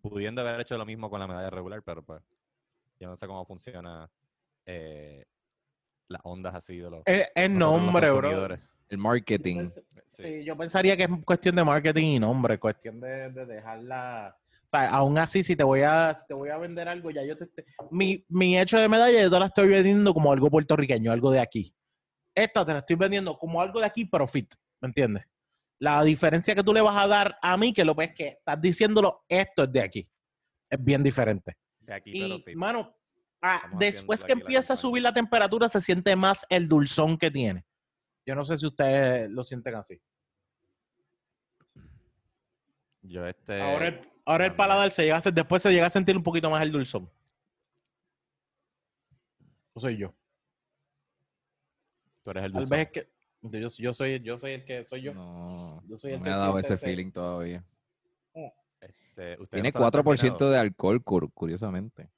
Pudiendo 0.00 0.40
haber 0.40 0.60
hecho 0.60 0.78
lo 0.78 0.86
mismo 0.86 1.10
con 1.10 1.20
la 1.20 1.26
medalla 1.26 1.50
regular, 1.50 1.82
pero 1.82 2.02
pues 2.02 2.22
yo 2.98 3.08
no 3.08 3.16
sé 3.16 3.26
cómo 3.26 3.44
funciona 3.44 4.08
eh, 4.64 5.26
las 6.08 6.20
ondas 6.24 6.54
así 6.54 6.78
de 6.78 6.90
los... 6.90 7.02
Nosotros 7.06 7.30
los 7.36 7.50
nombre, 7.50 8.10
bro. 8.10 8.56
el 8.88 8.98
marketing. 8.98 9.68
Sí, 10.08 10.44
yo 10.44 10.56
pensaría 10.56 10.96
que 10.96 11.02
es 11.02 11.10
cuestión 11.26 11.56
de 11.56 11.64
marketing 11.64 12.16
y 12.16 12.18
nombre, 12.18 12.58
cuestión 12.58 13.00
de, 13.00 13.30
de 13.30 13.44
dejarla. 13.44 14.34
O 14.66 14.68
sea, 14.68 14.90
aún 14.90 15.16
así, 15.16 15.44
si 15.44 15.54
te 15.54 15.62
voy 15.62 15.82
a, 15.82 16.12
si 16.16 16.26
te 16.26 16.34
voy 16.34 16.48
a 16.48 16.58
vender 16.58 16.88
algo, 16.88 17.12
ya 17.12 17.22
yo 17.24 17.36
te. 17.38 17.46
te- 17.46 17.64
mi, 17.92 18.24
mi 18.28 18.58
hecho 18.58 18.76
de 18.78 18.88
medalla, 18.88 19.22
yo 19.22 19.30
te 19.30 19.38
la 19.38 19.46
estoy 19.46 19.68
vendiendo 19.68 20.12
como 20.12 20.32
algo 20.32 20.50
puertorriqueño, 20.50 21.12
algo 21.12 21.30
de 21.30 21.38
aquí. 21.38 21.72
Esta 22.34 22.66
te 22.66 22.72
la 22.72 22.80
estoy 22.80 22.96
vendiendo 22.96 23.38
como 23.38 23.60
algo 23.60 23.78
de 23.78 23.86
aquí, 23.86 24.04
pero 24.04 24.26
fit, 24.26 24.52
¿me 24.80 24.88
entiendes? 24.88 25.24
La 25.78 26.02
diferencia 26.02 26.52
que 26.54 26.64
tú 26.64 26.72
le 26.74 26.80
vas 26.80 26.96
a 26.96 27.06
dar 27.06 27.38
a 27.40 27.56
mí, 27.56 27.72
que 27.72 27.84
lo 27.84 27.94
ves 27.94 28.12
que 28.14 28.28
estás 28.28 28.60
diciéndolo, 28.60 29.24
esto 29.28 29.62
es 29.62 29.72
de 29.72 29.80
aquí. 29.82 30.10
Es 30.68 30.82
bien 30.82 31.02
diferente. 31.04 31.56
De 31.78 31.94
aquí, 31.94 32.12
pero 32.12 32.34
Y, 32.34 32.42
fit. 32.42 32.56
mano, 32.56 32.92
ah, 33.42 33.70
después 33.78 34.24
que 34.24 34.32
empieza 34.32 34.74
a 34.74 34.76
subir 34.76 35.02
la 35.04 35.14
temperatura, 35.14 35.68
se 35.68 35.80
siente 35.80 36.16
más 36.16 36.44
el 36.48 36.66
dulzón 36.66 37.16
que 37.16 37.30
tiene. 37.30 37.64
Yo 38.26 38.34
no 38.34 38.44
sé 38.44 38.58
si 38.58 38.66
ustedes 38.66 39.30
lo 39.30 39.44
sienten 39.44 39.76
así. 39.76 40.00
Yo 43.02 43.24
este... 43.26 43.62
Ahora 43.62 43.88
el, 43.88 44.15
ahora 44.26 44.44
el 44.44 44.54
paladar 44.54 44.90
se 44.92 45.04
llega 45.04 45.16
a, 45.16 45.30
después 45.30 45.62
se 45.62 45.72
llega 45.72 45.86
a 45.86 45.90
sentir 45.90 46.16
un 46.16 46.22
poquito 46.22 46.50
más 46.50 46.62
el 46.62 46.72
dulzón. 46.72 47.08
No 49.74 49.80
soy 49.80 49.96
yo. 49.96 50.12
Tú 52.24 52.30
eres 52.30 52.44
el 52.44 52.52
Tal 52.52 52.60
dulzón. 52.62 52.78
vez 52.78 52.86
es 52.86 52.92
que 52.92 53.10
yo, 53.42 53.68
yo 53.78 53.94
soy 53.94 54.20
yo 54.20 54.38
soy 54.38 54.52
el 54.52 54.64
que 54.64 54.84
soy 54.86 55.02
yo. 55.02 55.14
No, 55.14 55.82
Yo 55.88 55.96
soy 55.96 56.10
no 56.12 56.16
el 56.16 56.22
me 56.22 56.28
que 56.28 56.34
ha 56.34 56.36
dado 56.36 56.58
ese 56.58 56.76
feeling 56.76 57.10
todavía. 57.10 57.64
Este, 58.80 59.32
ustedes 59.40 59.48
Tiene 59.50 59.68
no 59.68 59.72
se 59.72 59.78
lo 59.78 59.84
han 59.86 59.92
4% 59.92 60.16
terminado. 60.18 60.50
de 60.50 60.58
alcohol, 60.58 61.02
cur- 61.04 61.30
curiosamente. 61.32 62.08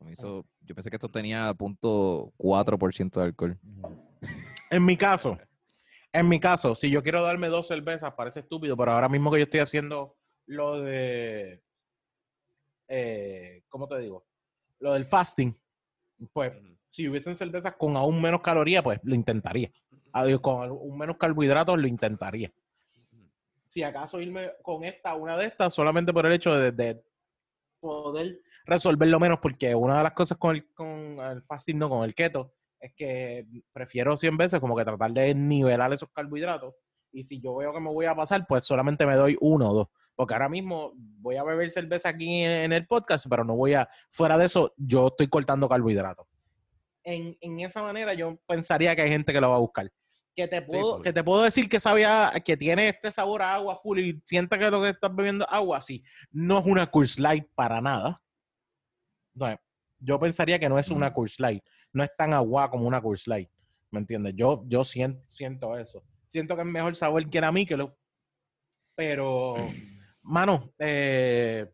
Me 0.00 0.12
hizo- 0.12 0.44
yo 0.62 0.74
pensé 0.74 0.90
que 0.90 0.96
esto 0.96 1.08
tenía 1.08 1.52
punto 1.54 2.32
.4% 2.36 3.20
de 3.20 3.26
alcohol. 3.26 3.58
En 4.70 4.84
mi 4.84 4.96
caso, 4.96 5.38
en 6.12 6.28
mi 6.28 6.40
caso, 6.40 6.74
si 6.74 6.90
yo 6.90 7.02
quiero 7.02 7.22
darme 7.22 7.48
dos 7.48 7.68
cervezas, 7.68 8.12
parece 8.14 8.40
estúpido, 8.40 8.76
pero 8.76 8.92
ahora 8.92 9.08
mismo 9.08 9.30
que 9.30 9.38
yo 9.38 9.44
estoy 9.44 9.60
haciendo 9.60 10.16
lo 10.46 10.80
de 10.80 11.62
eh, 12.88 13.62
¿cómo 13.68 13.88
te 13.88 13.98
digo? 13.98 14.26
Lo 14.80 14.92
del 14.92 15.06
fasting, 15.06 15.56
pues 16.32 16.52
si 16.90 17.08
hubiesen 17.08 17.34
cervezas 17.34 17.74
con 17.76 17.96
aún 17.96 18.20
menos 18.20 18.42
calorías, 18.42 18.82
pues 18.82 19.00
lo 19.02 19.14
intentaría. 19.14 19.70
Ah, 20.12 20.26
Con 20.42 20.68
aún 20.68 20.98
menos 20.98 21.16
carbohidratos, 21.16 21.78
lo 21.78 21.86
intentaría. 21.86 22.52
Si 23.66 23.82
acaso 23.82 24.20
irme 24.20 24.52
con 24.60 24.84
esta, 24.84 25.14
una 25.14 25.38
de 25.38 25.46
estas, 25.46 25.72
solamente 25.72 26.12
por 26.12 26.26
el 26.26 26.32
hecho 26.32 26.54
de, 26.54 26.72
de 26.72 27.02
poder 27.80 28.40
resolverlo 28.66 29.18
menos, 29.18 29.38
porque 29.40 29.74
una 29.74 29.96
de 29.96 30.02
las 30.02 30.12
cosas 30.12 30.36
con 30.36 30.56
el, 30.56 30.70
con 30.74 31.18
el 31.18 31.42
fasting, 31.42 31.78
no 31.78 31.88
con 31.88 32.04
el 32.04 32.14
keto, 32.14 32.52
es 32.78 32.92
que 32.94 33.46
prefiero 33.72 34.18
100 34.18 34.36
veces 34.36 34.60
como 34.60 34.76
que 34.76 34.84
tratar 34.84 35.12
de 35.12 35.34
nivelar 35.34 35.90
esos 35.94 36.10
carbohidratos. 36.10 36.74
Y 37.10 37.24
si 37.24 37.40
yo 37.40 37.56
veo 37.56 37.72
que 37.72 37.80
me 37.80 37.90
voy 37.90 38.04
a 38.04 38.14
pasar, 38.14 38.46
pues 38.46 38.64
solamente 38.64 39.06
me 39.06 39.14
doy 39.14 39.38
uno 39.40 39.70
o 39.70 39.74
dos. 39.74 39.88
Porque 40.14 40.34
ahora 40.34 40.48
mismo 40.48 40.92
voy 40.94 41.36
a 41.36 41.44
beber 41.44 41.70
cerveza 41.70 42.10
aquí 42.10 42.42
en, 42.42 42.72
el 42.72 42.86
podcast, 42.86 43.26
pero 43.28 43.44
no 43.44 43.56
voy 43.56 43.74
a, 43.74 43.88
fuera 44.10 44.36
de 44.36 44.46
eso, 44.46 44.72
yo 44.76 45.08
estoy 45.08 45.28
cortando 45.28 45.68
carbohidratos. 45.68 46.26
En, 47.04 47.36
en 47.40 47.60
esa 47.60 47.82
manera 47.82 48.14
yo 48.14 48.38
pensaría 48.46 48.94
que 48.94 49.02
hay 49.02 49.08
gente 49.08 49.32
que 49.32 49.40
lo 49.40 49.50
va 49.50 49.56
a 49.56 49.60
buscar. 49.60 49.90
Que 50.34 50.48
te 50.48 50.62
puedo, 50.62 51.02
que 51.02 51.12
te 51.12 51.22
puedo 51.22 51.42
decir 51.42 51.68
que 51.68 51.78
sabía, 51.78 52.32
que 52.44 52.56
tiene 52.56 52.88
este 52.88 53.12
sabor 53.12 53.42
a 53.42 53.54
agua 53.54 53.76
full 53.76 53.98
y 53.98 54.22
sienta 54.24 54.58
que 54.58 54.70
lo 54.70 54.80
que 54.80 54.90
estás 54.90 55.14
bebiendo 55.14 55.44
es 55.44 55.52
agua, 55.52 55.82
sí. 55.82 56.02
No 56.30 56.60
es 56.60 56.66
una 56.66 56.90
Coors 56.90 57.18
Light 57.18 57.46
para 57.54 57.82
nada. 57.82 58.22
No, 59.34 59.54
yo 59.98 60.18
pensaría 60.18 60.58
que 60.58 60.68
no 60.68 60.78
es 60.78 60.90
una 60.90 61.10
Mm. 61.10 61.12
Coors 61.12 61.38
Light. 61.38 61.62
No 61.92 62.02
es 62.02 62.10
tan 62.16 62.32
agua 62.32 62.70
como 62.70 62.86
una 62.86 63.00
Coors 63.00 63.26
Light. 63.26 63.50
¿Me 63.90 64.00
entiendes? 64.00 64.34
Yo, 64.34 64.64
yo 64.66 64.84
siento, 64.84 65.22
siento 65.28 65.76
eso. 65.78 66.02
Siento 66.28 66.56
que 66.56 66.62
es 66.62 66.68
mejor 66.68 66.96
sabor 66.96 67.28
que 67.28 67.38
era 67.38 67.52
mí 67.52 67.66
que 67.66 67.76
lo. 67.76 67.96
Pero, 68.96 69.54
mano, 70.22 70.72
eh, 70.78 71.70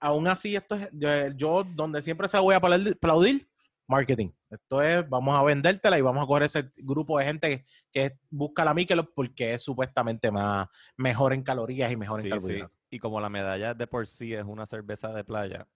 aún 0.00 0.26
así, 0.26 0.56
esto 0.56 0.74
es. 0.74 0.88
Yo, 0.92 1.28
yo 1.36 1.64
donde 1.74 2.02
siempre 2.02 2.28
se 2.28 2.38
voy 2.38 2.54
a 2.54 2.58
aplaudir, 2.58 3.48
marketing. 3.86 4.30
Esto 4.50 4.82
es, 4.82 5.08
vamos 5.08 5.34
a 5.36 5.42
vendértela 5.42 5.98
y 5.98 6.02
vamos 6.02 6.22
a 6.22 6.26
coger 6.26 6.44
ese 6.44 6.72
grupo 6.76 7.18
de 7.18 7.24
gente 7.26 7.66
que 7.92 8.18
busca 8.30 8.64
la 8.64 8.72
Michelob 8.74 9.12
porque 9.14 9.54
es 9.54 9.62
supuestamente 9.62 10.30
más 10.30 10.68
mejor 10.96 11.32
en 11.32 11.42
calorías 11.42 11.90
y 11.92 11.96
mejor 11.96 12.20
Sí, 12.22 12.28
en 12.28 12.32
sí. 12.32 12.38
carbohidratos. 12.38 12.76
Y 12.90 12.98
como 12.98 13.20
la 13.20 13.28
medalla 13.28 13.74
de 13.74 13.86
por 13.86 14.06
sí 14.06 14.32
es 14.32 14.44
una 14.44 14.66
cerveza 14.66 15.12
de 15.12 15.24
playa, 15.24 15.66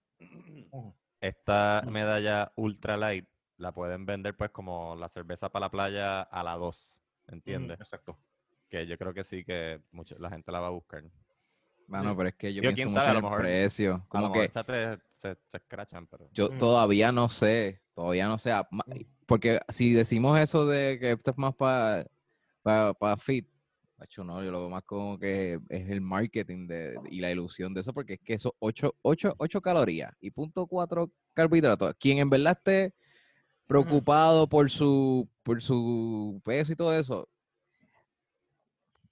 esta 1.19 1.83
medalla 1.87 2.51
ultra 2.55 2.95
light 2.97 3.27
la 3.57 3.73
pueden 3.73 4.05
vender 4.05 4.37
pues 4.37 4.51
como 4.51 4.95
la 4.95 5.09
cerveza 5.09 5.49
para 5.49 5.65
la 5.65 5.69
playa 5.71 6.21
a 6.21 6.43
la 6.43 6.55
2, 6.55 7.01
¿entiendes? 7.27 7.79
Exacto. 7.81 8.17
Que 8.69 8.87
yo 8.87 8.97
creo 8.97 9.13
que 9.13 9.23
sí 9.25 9.43
que 9.43 9.81
mucha, 9.91 10.15
la 10.17 10.29
gente 10.29 10.51
la 10.51 10.61
va 10.61 10.67
a 10.67 10.71
buscar. 10.71 11.03
Mano, 11.89 12.11
Sí. 12.11 12.15
pero 12.17 12.29
es 12.29 12.35
que 12.35 12.53
yo 12.53 12.61
Digo, 12.61 12.73
pienso 12.73 12.75
quién 12.75 12.87
mucho 12.89 12.99
sabe, 12.99 13.07
a 13.07 13.09
en 13.09 13.13
lo 13.15 13.19
el 13.19 13.23
mejor- 13.23 13.41
precio. 13.41 13.93
A 13.93 13.97
lo 13.97 14.05
Como 14.07 14.21
mejor 14.29 14.39
que 14.39 14.45
esta 14.45 14.63
te- 14.63 14.97
se, 15.09 15.35
se 15.47 15.57
escrachan, 15.57 16.07
pero... 16.07 16.29
yo 16.31 16.49
Mm. 16.51 16.57
todavía 16.57 17.11
no 17.11 17.27
sé, 17.29 17.81
todavía 17.93 18.27
no 18.27 18.37
sé. 18.37 18.53
Mm. 18.71 18.81
Porque 19.25 19.59
si 19.69 19.93
decimos 19.93 20.39
eso 20.39 20.65
de 20.67 20.97
que 20.99 21.11
esto 21.11 21.31
es 21.31 21.37
más 21.37 21.53
para 21.55 22.05
pa, 22.63 23.17
fit, 23.17 23.47
macho, 23.97 24.23
no, 24.23 24.43
yo 24.43 24.51
lo 24.51 24.59
veo 24.61 24.69
más 24.69 24.83
como 24.83 25.17
que 25.19 25.59
es 25.69 25.89
el 25.89 25.99
marketing 26.01 26.67
de, 26.67 26.99
y 27.09 27.19
la 27.19 27.31
ilusión 27.31 27.73
de 27.73 27.81
eso, 27.81 27.93
porque 27.93 28.13
es 28.13 28.19
que 28.21 28.33
eso 28.35 28.55
8, 28.59 28.95
8, 29.01 29.33
8 29.37 29.61
calorías 29.61 30.13
y 30.21 30.31
punto 30.31 30.67
4 30.67 31.11
carbohidratos. 31.33 31.95
Quien 31.99 32.19
en 32.19 32.29
verdad 32.29 32.57
esté 32.57 32.93
preocupado 33.67 34.47
por 34.47 34.69
su, 34.69 35.27
por 35.43 35.61
su 35.61 36.41
peso 36.45 36.71
y 36.71 36.75
todo 36.75 36.97
eso, 36.97 37.27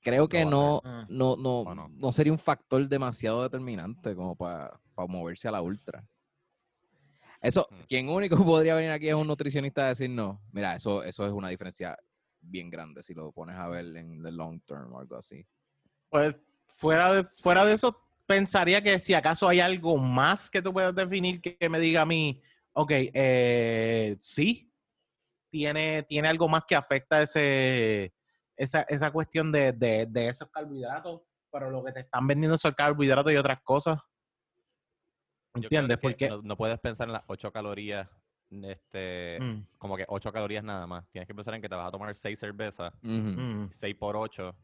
creo 0.02 0.28
que 0.28 0.44
va 0.44 0.50
a 0.50 0.52
no, 0.52 0.82
no, 1.10 1.36
no, 1.38 1.60
¿O 1.62 1.76
no? 1.76 1.88
no 1.90 2.12
sería 2.12 2.32
un 2.32 2.40
factor 2.40 2.88
demasiado 2.88 3.44
determinante 3.44 4.16
como 4.16 4.36
para 4.36 4.80
moverse 5.08 5.48
a 5.48 5.52
la 5.52 5.62
ultra. 5.62 6.06
Eso, 7.42 7.68
Mm. 7.70 7.76
quien 7.88 8.10
único 8.10 8.36
podría 8.46 8.76
venir 8.76 8.92
aquí 8.92 9.08
es 9.10 9.14
un 9.14 9.28
nutricionista 9.28 9.86
a 9.86 9.90
decir 9.90 10.10
no. 10.10 10.42
Mira, 10.52 10.76
eso, 10.76 11.04
eso 11.04 11.26
es 11.26 11.32
una 11.32 11.50
diferencia 11.50 11.96
bien 12.42 12.70
grande 12.70 13.04
si 13.04 13.14
lo 13.14 13.32
pones 13.32 13.56
a 13.58 13.68
ver 13.68 13.86
en 13.98 14.24
the 14.24 14.32
long 14.32 14.60
term 14.62 14.94
o 14.94 15.00
algo 15.00 15.18
así. 15.18 15.46
Pues 16.10 16.36
fuera 16.76 17.14
de, 17.14 17.24
fuera 17.24 17.66
de 17.66 17.74
eso, 17.74 18.00
pensaría 18.26 18.82
que 18.82 19.00
si 19.00 19.14
acaso 19.14 19.48
hay 19.48 19.60
algo 19.60 19.98
más 19.98 20.50
que 20.50 20.62
tú 20.62 20.74
puedas 20.74 20.96
definir 20.96 21.42
que, 21.42 21.58
que 21.58 21.70
me 21.70 21.80
diga 21.80 22.02
a 22.02 22.06
mí, 22.06 22.42
ok, 22.74 22.92
eh, 22.92 24.18
sí, 24.20 24.72
tiene, 25.50 26.04
tiene 26.04 26.28
algo 26.28 26.48
más 26.48 26.64
que 26.68 26.76
afecta 26.76 27.22
ese, 27.22 28.14
esa, 28.58 28.82
esa 28.84 29.12
cuestión 29.12 29.52
de, 29.52 29.72
de, 29.72 30.06
de 30.08 30.28
esos 30.30 30.50
carbohidratos, 30.50 31.22
pero 31.52 31.70
lo 31.70 31.84
que 31.84 31.92
te 31.94 32.00
están 32.02 32.28
vendiendo 32.28 32.58
son 32.58 32.74
carbohidratos 32.74 33.32
y 33.32 33.38
otras 33.38 33.62
cosas. 33.62 34.00
¿Entiendes? 35.54 35.98
que 35.98 36.02
Porque... 36.02 36.30
no, 36.30 36.42
no 36.42 36.58
puedes 36.58 36.80
pensar 36.80 37.08
en 37.08 37.14
las 37.14 37.24
8 37.28 37.52
calorías, 37.52 38.08
este, 38.50 39.40
Mm, 39.42 39.64
como 39.78 39.98
que 39.98 40.06
8 40.08 40.32
calorías 40.32 40.64
nada 40.64 40.86
más. 40.88 41.08
Tienes 41.10 41.28
que 41.28 41.34
pensar 41.36 41.54
en 41.56 41.62
que 41.62 41.70
te 41.70 41.76
vas 41.76 41.88
a 41.88 41.92
tomar 41.92 42.14
6 42.16 42.38
cervezas, 42.40 42.94
mm. 43.02 43.68
6 43.72 43.96
por 43.96 44.16
8. 44.16 44.56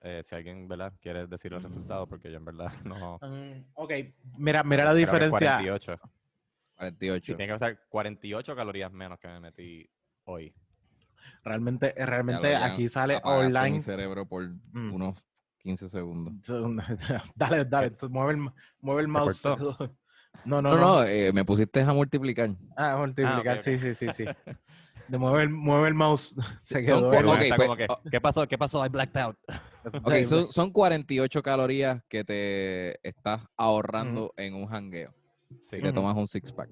eh, 0.00 0.22
si 0.24 0.34
alguien, 0.36 0.68
¿verdad? 0.68 0.92
Quiere 1.00 1.26
decir 1.26 1.52
el 1.52 1.58
Ujú. 1.58 1.66
resultado, 1.68 2.06
porque 2.06 2.30
yo 2.30 2.36
en 2.36 2.44
verdad 2.44 2.70
no... 2.84 3.18
Mm, 3.20 3.64
ok, 3.74 3.92
mira, 4.36 4.62
mira 4.62 4.84
la 4.84 4.94
diferencia. 4.94 5.56
48. 5.58 5.98
48. 6.76 7.24
Sí, 7.24 7.36
tiene 7.36 7.46
que 7.52 7.54
pasar 7.58 7.80
48 7.88 8.54
calorías 8.54 8.92
menos 8.92 9.18
que 9.18 9.26
me 9.28 9.40
metí 9.40 9.90
hoy. 10.24 10.54
Realmente, 11.44 11.94
Ya 11.96 12.06
realmente 12.06 12.50
ya 12.50 12.64
aquí 12.64 12.88
sale 12.88 13.14
mi 13.14 13.20
online. 13.30 13.80
cerebro 13.82 14.26
por 14.26 14.48
Mm. 14.72 14.92
unos 14.92 15.16
15 15.58 15.88
segundos. 15.88 16.34
dale, 17.34 17.64
dale, 17.64 17.92
mueve 18.10 18.32
el, 18.32 18.50
mueve 18.80 19.00
el 19.02 19.06
se 19.06 19.12
mouse. 19.12 19.40
cortó. 19.42 19.96
No, 20.44 20.62
no, 20.62 20.70
No, 20.70 20.76
no. 20.76 20.80
no, 21.00 21.04
eh, 21.04 21.32
me 21.32 21.44
pusiste 21.44 21.80
a 21.80 21.92
multiplicar. 21.92 22.50
Ah, 22.76 22.96
multiplicar, 22.98 23.60
sí, 23.62 23.78
sí, 23.78 23.94
sí, 23.94 24.08
sí. 24.12 24.24
De 25.08 25.16
mueve 25.16 25.44
el, 25.44 25.48
mueve 25.48 25.88
el 25.88 25.94
mouse. 25.94 26.34
Se 26.60 26.82
quedó. 26.82 27.10
Son 27.10 27.24
pues, 27.36 27.76
que, 27.78 27.86
oh. 27.88 28.02
¿qué 28.10 28.20
pasó? 28.20 28.46
¿Qué 28.46 28.58
pasó? 28.58 28.84
I 28.84 28.90
blacked 28.90 29.18
out. 29.20 29.36
Ok, 30.02 30.14
son, 30.24 30.52
son 30.52 30.70
48 30.70 31.42
calorías 31.42 32.02
que 32.08 32.24
te 32.24 33.08
estás 33.08 33.40
ahorrando 33.56 34.34
en 34.36 34.52
un 34.54 34.66
jangueo. 34.66 35.14
Sí. 35.62 35.76
Si 35.76 35.82
te 35.82 35.92
tomas 35.94 36.14
un 36.14 36.28
six 36.28 36.52
pack. 36.52 36.68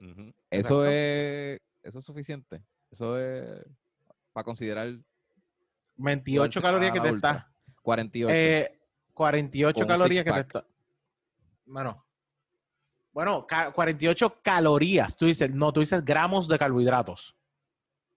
Eso 0.00 0.32
Exacto. 0.50 0.86
es, 0.86 1.60
eso 1.82 1.98
es 1.98 2.04
suficiente. 2.06 2.62
Eso 2.90 3.18
es 3.18 3.64
para 4.32 4.44
considerar 4.44 4.92
28 5.96 6.42
darse 6.42 6.60
calorías 6.62 6.92
que 6.92 7.00
te 7.00 7.08
está. 7.10 7.48
48. 7.82 8.34
Eh, 8.34 8.80
48 9.14 9.74
Con 9.74 9.82
un 9.82 9.88
calorías 9.88 10.24
que 10.24 10.32
te 10.32 10.40
está. 10.40 10.64
Bueno. 11.66 12.04
Bueno, 13.12 13.46
ca- 13.46 13.72
48 13.72 14.36
calorías. 14.42 15.16
Tú 15.16 15.26
dices, 15.26 15.52
no, 15.52 15.72
tú 15.72 15.80
dices 15.80 16.04
gramos 16.04 16.46
de 16.48 16.58
carbohidratos. 16.58 17.36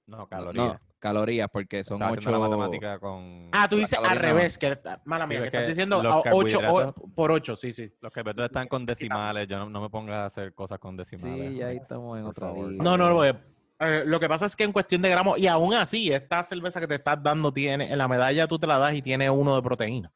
No, 0.05 0.27
calorías. 0.27 0.73
no, 0.73 0.79
calorías, 0.99 1.49
porque 1.51 1.83
son 1.83 1.95
Estaba 1.95 2.12
haciendo 2.12 2.31
la 2.31 2.39
8. 2.39 2.49
matemática 2.49 2.99
con... 2.99 3.49
Ah, 3.51 3.67
tú 3.69 3.77
dices 3.77 3.97
al 4.01 4.17
revés. 4.17 4.57
Que, 4.57 4.77
mala 5.05 5.25
Sí, 5.27 5.29
mía, 5.33 5.39
que 5.41 5.45
estás 5.47 5.67
diciendo 5.67 6.03
los 6.03 6.23
8 6.25 6.59
carbohidratos- 6.59 7.13
por 7.15 7.31
8, 7.31 7.55
sí, 7.57 7.73
sí. 7.73 7.91
Los 8.01 8.13
carbohidratos 8.13 8.45
están 8.51 8.67
con 8.67 8.86
decimales. 8.86 9.47
Yo 9.47 9.57
no, 9.57 9.69
no 9.69 9.81
me 9.81 9.89
pongas 9.89 10.15
a 10.17 10.25
hacer 10.27 10.53
cosas 10.53 10.77
con 10.79 10.95
decimales. 10.95 11.53
Sí, 11.53 11.62
ahí 11.62 11.77
estamos 11.77 12.17
en 12.17 12.23
por 12.25 12.31
otra 12.31 12.47
favor. 12.47 12.71
No, 12.73 12.97
no, 12.97 13.09
no. 13.09 13.39
Eh, 13.85 14.03
lo 14.05 14.19
que 14.19 14.27
pasa 14.27 14.45
es 14.45 14.55
que 14.55 14.63
en 14.63 14.71
cuestión 14.71 15.01
de 15.01 15.09
gramos, 15.09 15.37
y 15.37 15.47
aún 15.47 15.73
así, 15.73 16.11
esta 16.11 16.43
cerveza 16.43 16.79
que 16.79 16.87
te 16.87 16.95
estás 16.95 17.21
dando 17.21 17.51
tiene, 17.53 17.91
en 17.91 17.97
la 17.97 18.07
medalla 18.07 18.47
tú 18.47 18.57
te 18.59 18.67
la 18.67 18.77
das 18.77 18.93
y 18.95 19.01
tiene 19.01 19.29
uno 19.29 19.55
de 19.55 19.61
proteína 19.61 20.11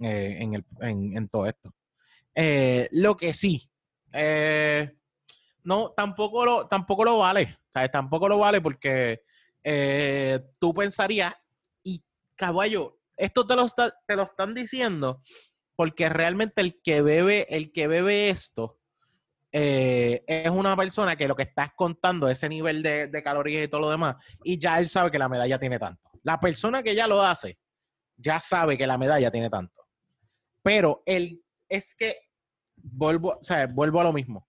eh, 0.00 0.36
en, 0.40 0.54
el, 0.54 0.64
en, 0.80 1.28
todo 1.28 1.46
esto. 1.46 1.74
Eh, 2.34 2.88
lo 2.92 3.16
que 3.16 3.34
sí, 3.34 3.68
no, 5.64 5.90
tampoco 5.90 6.44
lo, 6.44 6.66
tampoco 6.66 7.04
lo 7.04 7.18
vale. 7.18 7.58
¿sabes? 7.72 7.90
Tampoco 7.90 8.28
lo 8.28 8.38
vale 8.38 8.60
porque 8.60 9.22
tú 10.58 10.74
pensarías, 10.74 11.32
y 11.84 12.02
caballo, 12.34 12.98
esto 13.16 13.46
te 13.46 13.54
lo, 13.56 13.64
está- 13.64 13.94
te 14.06 14.16
lo 14.16 14.22
están 14.24 14.54
diciendo 14.54 15.22
porque 15.76 16.08
realmente 16.08 16.60
el 16.60 16.80
que 16.82 17.02
bebe, 17.02 17.46
el 17.54 17.72
que 17.72 17.86
bebe 17.86 18.30
esto, 18.30 18.78
eh, 19.54 20.24
es 20.26 20.50
una 20.50 20.74
persona 20.74 21.14
que 21.14 21.28
lo 21.28 21.36
que 21.36 21.42
estás 21.42 21.72
contando, 21.76 22.26
ese 22.28 22.48
nivel 22.48 22.82
de, 22.82 23.22
calorías 23.22 23.64
y 23.64 23.68
todo 23.68 23.82
lo 23.82 23.90
demás, 23.90 24.16
y 24.42 24.58
ya 24.58 24.78
él 24.78 24.88
sabe 24.88 25.10
que 25.10 25.18
la 25.18 25.28
medalla 25.28 25.58
tiene 25.58 25.78
tanto. 25.78 26.10
La 26.22 26.40
persona 26.40 26.82
que 26.82 26.94
ya 26.94 27.06
lo 27.06 27.20
hace, 27.22 27.58
ya 28.16 28.40
sabe 28.40 28.78
que 28.78 28.86
la 28.86 28.96
medalla 28.96 29.30
tiene 29.30 29.50
tanto. 29.50 29.86
Pero 30.62 31.02
él, 31.04 31.42
es 31.68 31.94
que, 31.94 32.16
vuelvo, 32.76 33.36
o 33.40 33.44
sea, 33.44 33.66
vuelvo 33.66 34.00
a 34.00 34.04
lo 34.04 34.12
mismo. 34.12 34.48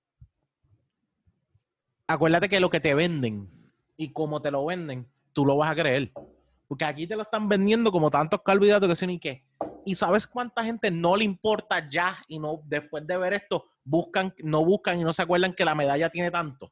Acuérdate 2.08 2.48
que 2.48 2.60
lo 2.60 2.70
que 2.70 2.80
te 2.80 2.94
venden 2.94 3.50
y 3.98 4.14
cómo 4.14 4.42
te 4.42 4.52
lo 4.52 4.66
venden, 4.66 5.12
tú 5.34 5.46
lo 5.46 5.58
vas 5.58 5.72
a 5.72 5.76
creer. 5.76 6.14
Porque 6.68 6.86
aquí 6.86 7.08
te 7.08 7.16
lo 7.16 7.24
están 7.24 7.50
vendiendo 7.50 7.92
como 7.92 8.10
tantos 8.10 8.42
carbohidratos 8.44 8.88
que 8.88 8.96
sí 8.96 9.08
ni 9.08 9.20
qué. 9.20 9.44
Y 9.86 9.96
sabes 9.96 10.28
cuánta 10.28 10.64
gente 10.64 10.92
no 10.92 11.16
le 11.16 11.26
importa 11.26 11.90
ya 11.90 12.18
y 12.28 12.40
no 12.40 12.62
después 12.66 13.06
de 13.06 13.18
ver 13.18 13.34
esto 13.34 13.66
buscan, 13.84 14.34
no 14.40 14.64
buscan 14.64 15.00
y 15.00 15.04
no 15.04 15.14
se 15.14 15.22
acuerdan 15.22 15.54
que 15.54 15.66
la 15.66 15.76
medalla 15.76 16.10
tiene 16.10 16.32
tanto. 16.32 16.72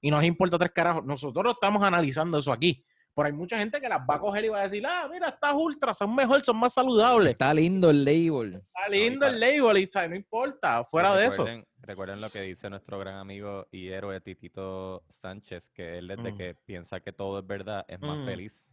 Y 0.00 0.10
no 0.10 0.18
les 0.20 0.28
importa 0.28 0.58
tres 0.58 0.72
carajos. 0.72 1.04
Nosotros 1.04 1.54
estamos 1.54 1.82
analizando 1.82 2.38
eso 2.38 2.52
aquí. 2.52 2.84
Pero 3.14 3.26
hay 3.28 3.32
mucha 3.32 3.58
gente 3.58 3.80
que 3.80 3.88
las 3.88 4.00
va 4.00 4.16
a 4.16 4.20
coger 4.20 4.44
y 4.44 4.48
va 4.50 4.60
a 4.60 4.68
decir, 4.68 4.86
ah, 4.86 5.08
mira, 5.10 5.28
estas 5.30 5.54
ultras 5.54 5.96
son 5.96 6.14
mejor, 6.14 6.44
son 6.44 6.58
más 6.58 6.74
saludables. 6.74 7.30
Está 7.30 7.54
lindo 7.54 7.88
el 7.88 8.04
label. 8.04 8.56
Está 8.56 8.88
lindo 8.90 9.26
el 9.26 9.40
label 9.40 9.78
y 9.78 9.82
está- 9.84 10.06
no 10.06 10.14
importa, 10.14 10.84
fuera 10.84 11.14
de 11.16 11.24
eso. 11.26 11.46
Recuerden- 11.80 12.20
lo 12.20 12.28
que 12.28 12.42
dice 12.42 12.68
nuestro 12.68 12.98
gran 12.98 13.14
amigo 13.14 13.68
y 13.70 13.88
héroe 13.88 14.20
Titito 14.20 15.02
Sánchez, 15.08 15.70
que 15.72 15.96
él 15.96 16.08
desde 16.08 16.32
Mm. 16.32 16.36
que 16.36 16.54
piensa 16.66 17.00
que 17.00 17.12
todo 17.12 17.38
es 17.38 17.46
verdad 17.46 17.86
es 17.88 17.98
más 18.02 18.18
Mm. 18.18 18.24
feliz. 18.26 18.70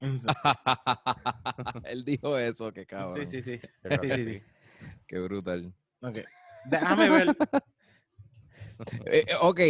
Él 1.84 2.04
dijo 2.04 2.36
eso, 2.38 2.72
qué 2.72 2.86
cabrón. 2.86 3.26
Sí, 3.26 3.26
sí, 3.26 3.42
sí. 3.42 3.60
Sí, 3.60 3.98
que 4.00 4.16
sí, 4.16 4.24
sí. 4.24 4.42
Qué 5.06 5.18
brutal. 5.20 5.72
Ok. 6.00 6.18
Déjame 6.64 7.10
ver. 7.10 7.36
Eh, 9.06 9.24
eh, 9.28 9.34
ok, 9.40 9.60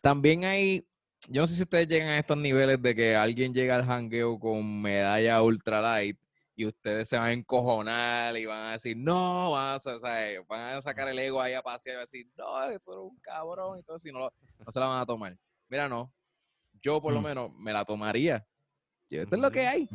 también 0.00 0.44
hay, 0.44 0.84
yo 1.28 1.40
no 1.42 1.46
sé 1.46 1.54
si 1.54 1.62
ustedes 1.62 1.86
llegan 1.86 2.08
a 2.08 2.18
estos 2.18 2.36
niveles 2.36 2.82
de 2.82 2.94
que 2.96 3.14
alguien 3.14 3.54
llega 3.54 3.76
al 3.76 3.84
hangueo 3.88 4.40
con 4.40 4.82
medalla 4.82 5.40
ultra 5.42 5.80
light 5.80 6.18
y 6.56 6.66
ustedes 6.66 7.08
se 7.08 7.16
van 7.16 7.28
a 7.28 7.32
encojonar 7.32 8.36
y 8.36 8.46
van 8.46 8.70
a 8.70 8.72
decir, 8.72 8.96
no, 8.96 9.52
van 9.52 9.74
a, 9.74 9.76
o 9.76 9.78
sea, 9.78 10.40
van 10.48 10.76
a 10.76 10.82
sacar 10.82 11.08
el 11.08 11.18
ego 11.18 11.40
ahí 11.40 11.52
a 11.54 11.62
pasear 11.62 11.92
y 11.92 11.96
van 11.96 12.00
a 12.00 12.06
decir, 12.06 12.26
no, 12.36 12.70
esto 12.70 12.92
es 12.92 12.98
un 12.98 13.16
cabrón 13.20 13.78
y 13.78 13.82
todo 13.84 13.96
eso, 13.98 14.08
y 14.08 14.12
no, 14.12 14.18
no 14.20 14.72
se 14.72 14.80
la 14.80 14.86
van 14.86 15.00
a 15.02 15.06
tomar. 15.06 15.36
Mira, 15.68 15.88
no, 15.88 16.12
yo 16.82 17.00
por 17.00 17.12
lo 17.12 17.20
Mm. 17.20 17.24
menos 17.24 17.52
me 17.54 17.72
la 17.72 17.84
tomaría. 17.84 18.44
Yo, 19.08 19.22
esto 19.22 19.36
es 19.36 19.42
lo 19.42 19.50
que 19.52 19.66
hay. 19.66 19.88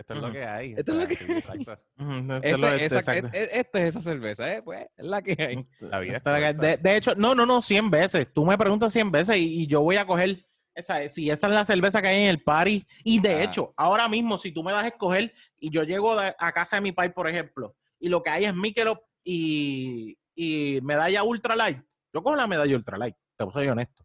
Esto 0.00 0.14
es 0.14 0.20
lo 0.20 0.32
que 0.32 0.44
hay. 0.44 0.74
Esto 0.76 0.92
es 0.92 0.98
lo 1.02 1.08
que- 1.08 1.14
exacto. 1.38 3.28
e- 3.32 3.38
e- 3.38 3.60
esta 3.60 3.80
es 3.80 3.88
esa 3.88 4.00
cerveza, 4.02 4.54
¿eh? 4.54 4.62
Pues 4.62 4.86
es 4.96 5.04
la 5.06 5.22
que 5.22 5.32
hay. 5.42 5.66
La 5.80 5.98
vida 6.00 6.12
es 6.12 6.16
Esto 6.18 6.36
es 6.36 6.40
lo 6.42 6.46
que- 6.48 6.54
corta. 6.56 6.66
de, 6.68 6.76
de 6.76 6.96
hecho, 6.96 7.14
no, 7.14 7.34
no, 7.34 7.46
no, 7.46 7.60
100 7.62 7.90
veces. 7.90 8.32
Tú 8.32 8.44
me 8.44 8.58
preguntas 8.58 8.92
100 8.92 9.10
veces 9.10 9.36
y, 9.36 9.62
y 9.62 9.66
yo 9.66 9.80
voy 9.82 9.96
a 9.96 10.06
coger, 10.06 10.44
esa, 10.74 11.08
si 11.08 11.30
esa 11.30 11.46
es 11.48 11.52
la 11.54 11.64
cerveza 11.64 12.02
que 12.02 12.08
hay 12.08 12.22
en 12.22 12.28
el 12.28 12.42
party. 12.42 12.86
Y 13.04 13.20
de 13.20 13.34
Ah. 13.36 13.42
hecho, 13.44 13.72
ahora 13.76 14.08
mismo, 14.08 14.36
si 14.38 14.52
tú 14.52 14.62
me 14.62 14.72
das 14.72 14.84
a 14.84 14.88
escoger 14.88 15.32
y 15.58 15.70
yo 15.70 15.82
llego 15.84 16.14
de- 16.20 16.34
a 16.38 16.52
casa 16.52 16.76
de 16.76 16.82
mi 16.82 16.92
pai, 16.92 17.12
por 17.12 17.28
ejemplo, 17.28 17.74
y 17.98 18.08
lo 18.08 18.22
que 18.22 18.30
hay 18.30 18.44
es 18.44 18.54
Michelob 18.54 18.98
y, 19.24 20.18
y 20.34 20.80
medalla 20.82 21.22
ultra 21.22 21.56
light, 21.56 21.78
yo 22.12 22.22
cojo 22.22 22.36
la 22.36 22.46
medalla 22.46 22.76
ultra 22.76 22.96
light, 22.98 23.14
te 23.36 23.44
soy 23.52 23.68
honesto. 23.68 24.04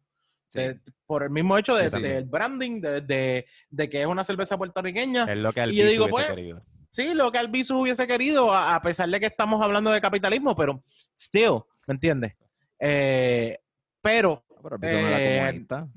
Sí. 0.51 0.59
De- 0.59 0.79
por 1.05 1.23
el 1.23 1.29
mismo 1.29 1.57
hecho 1.57 1.75
de- 1.75 1.89
Sí, 1.89 2.01
del 2.01 2.25
branding, 2.25 2.81
de, 2.81 3.45
de- 3.69 3.89
que 3.89 4.01
es 4.01 4.05
una 4.07 4.23
cerveza 4.23 4.57
puertorriqueña. 4.57 5.23
Es 5.31 5.37
lo 5.37 5.51
que 5.53 5.65
Y 5.67 5.75
yo 5.77 5.85
digo, 5.85 6.05
hubiese 6.05 6.09
pues, 6.11 6.27
querido. 6.27 6.65
Sí, 6.89 7.13
lo 7.13 7.31
que 7.31 7.37
Albizu 7.37 7.79
hubiese 7.81 8.05
querido, 8.05 8.53
a, 8.53 8.75
a 8.75 8.81
pesar 8.81 9.07
de 9.09 9.19
que 9.19 9.25
estamos 9.27 9.61
hablando 9.63 9.91
de 9.91 10.01
capitalismo, 10.01 10.55
pero 10.55 10.83
still, 11.17 11.61
¿me 11.87 11.93
entiendes? 11.93 12.33
Eh, 12.79 13.57
pero 14.01 14.43
Pero 14.61 14.75
el 14.75 14.81
piso 14.81 14.93
no 14.93 15.07
era 15.07 15.19
Eh, 15.21 15.39
comunista. 15.39 15.87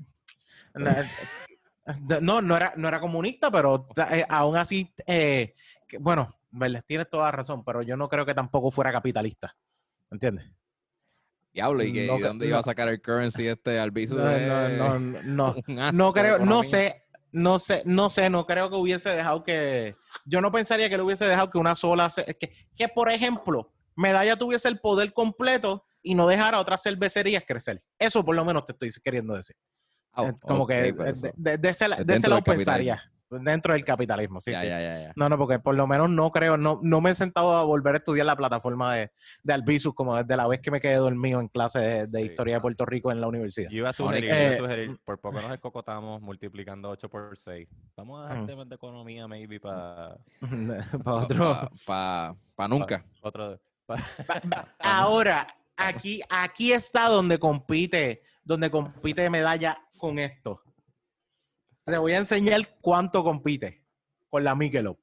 na- 0.75 2.19
no, 2.21 2.41
no 2.41 2.55
era, 2.57 2.73
no 2.77 2.87
era 2.87 2.99
comunista, 2.99 3.51
pero 3.51 3.87
eh, 4.11 4.25
aún 4.29 4.55
así, 4.57 4.91
eh, 5.05 5.53
que- 5.87 5.97
bueno, 5.97 6.33
tienes 6.87 7.09
toda 7.09 7.25
la 7.25 7.31
razón, 7.31 7.63
pero 7.63 7.81
yo 7.81 7.95
no 7.97 8.07
creo 8.09 8.25
que 8.25 8.33
tampoco 8.33 8.71
fuera 8.71 8.91
capitalista, 8.91 9.55
¿me 10.09 10.15
entiendes? 10.15 10.45
Diablo, 11.55 11.83
¿y, 11.83 11.93
que, 11.93 12.05
no 12.05 12.17
y 12.17 12.21
dónde 12.21 12.47
iba 12.47 12.57
a 12.57 12.59
no. 12.59 12.63
sacar 12.63 12.89
el 12.89 13.01
currency 13.01 13.47
este 13.47 13.79
Albizu? 13.79 14.15
No, 14.15 14.23
no, 14.25 14.29
de- 14.29 14.77
no, 14.77 14.99
no, 15.23 15.55
no. 15.65 15.91
No 15.93 16.13
creo, 16.13 16.37
no 16.37 16.63
sé, 16.63 17.05
no 17.31 17.59
sé, 17.59 17.81
no 17.85 18.09
sé, 18.09 18.29
no 18.29 18.45
creo 18.45 18.69
que 18.69 18.75
hubiese 18.75 19.09
dejado 19.11 19.41
que, 19.43 19.95
yo 20.25 20.41
no 20.41 20.51
pensaría 20.51 20.89
que 20.89 20.97
le 20.97 21.03
hubiese 21.03 21.25
dejado 21.25 21.49
que 21.49 21.57
una 21.57 21.73
sola, 21.75 22.11
que, 22.39 22.51
que 22.75 22.87
por 22.89 23.09
ejemplo, 23.09 23.71
Medalla 23.95 24.35
tuviese 24.35 24.67
el 24.67 24.79
poder 24.81 25.13
completo 25.13 25.85
y 26.03 26.13
no 26.13 26.27
dejara 26.27 26.57
a 26.57 26.59
otras 26.61 26.83
cervecerías 26.83 27.43
crecer. 27.47 27.79
Eso 27.97 28.23
por 28.25 28.35
lo 28.35 28.43
menos 28.43 28.65
te 28.65 28.73
estoy 28.73 28.91
queriendo 29.01 29.33
decir. 29.33 29.55
Ah, 30.11 30.25
Eh, 30.25 30.33
Como 30.41 30.67
que 30.67 30.91
de, 30.91 31.31
de- 31.37 31.57
de 31.57 31.69
ese, 31.69 31.87
de 31.87 32.13
ese 32.15 32.27
lado 32.27 32.43
pensaría, 32.43 33.01
dentro 33.29 33.73
del 33.73 33.83
capitalismo, 33.83 34.39
sí, 34.39 34.51
ya, 34.51 34.61
sí. 34.61 34.67
ya, 34.67 34.79
ya, 34.81 34.99
ya. 35.01 35.13
No, 35.15 35.27
no, 35.29 35.37
porque 35.37 35.59
por 35.59 35.75
lo 35.75 35.87
menos 35.87 36.09
no 36.09 36.31
creo, 36.31 36.57
no, 36.57 36.79
no 36.83 37.01
me 37.01 37.09
he 37.09 37.13
sentado 37.13 37.53
a 37.55 37.63
volver 37.63 37.95
a 37.95 37.97
estudiar 37.97 38.25
la 38.25 38.35
plataforma 38.35 38.93
de, 38.95 39.11
de 39.43 39.53
Albizus 39.53 39.93
como 39.93 40.15
desde 40.15 40.37
la 40.37 40.47
vez 40.47 40.61
que 40.61 40.71
me 40.71 40.79
quedé 40.79 40.95
dormido 40.95 41.39
en 41.39 41.47
clase 41.47 41.79
de, 41.79 42.07
de 42.07 42.19
Sí. 42.19 42.25
historia 42.27 42.55
de 42.55 42.61
Puerto 42.61 42.85
Rico 42.85 43.11
en 43.11 43.19
la 43.21 43.27
universidad. 43.27 43.69
Yo 43.69 43.77
iba 43.79 43.89
a 43.89 43.93
sugerir, 43.93 44.23
que- 44.25 44.29
yo 44.29 44.35
iba 44.35 44.47
a 44.49 44.53
Eh, 44.53 44.57
sugerir, 44.57 44.99
por 45.03 45.19
poco 45.19 45.41
nos 45.41 45.51
escocotamos 45.51 46.21
multiplicando 46.21 46.89
8 46.89 47.09
por 47.09 47.35
6. 47.37 47.67
Vamos 47.97 48.19
a 48.19 48.29
dejar 48.29 48.43
Mm. 48.43 48.47
temas 48.47 48.69
de 48.69 48.75
economía, 48.75 49.27
maybe, 49.27 49.59
para 49.59 50.17
Para 51.03 51.15
otro. 51.17 51.69
Pa, 51.85 52.35
pa 52.55 52.67
nunca. 52.67 53.03
otro. 53.21 53.59
Ahora, 54.79 55.47
aquí, 55.77 56.21
aquí 56.29 56.71
está 56.73 57.07
donde 57.07 57.37
compite, 57.39 58.21
donde 58.43 58.69
compite 58.69 59.29
medalla 59.29 59.77
con 59.97 60.19
esto. 60.19 60.61
Te 61.85 61.97
voy 61.99 62.13
a 62.13 62.17
enseñar 62.17 62.77
cuánto 62.81 63.23
compite 63.23 63.83
con 64.29 64.43
la 64.43 64.55
Michelob. 64.55 64.97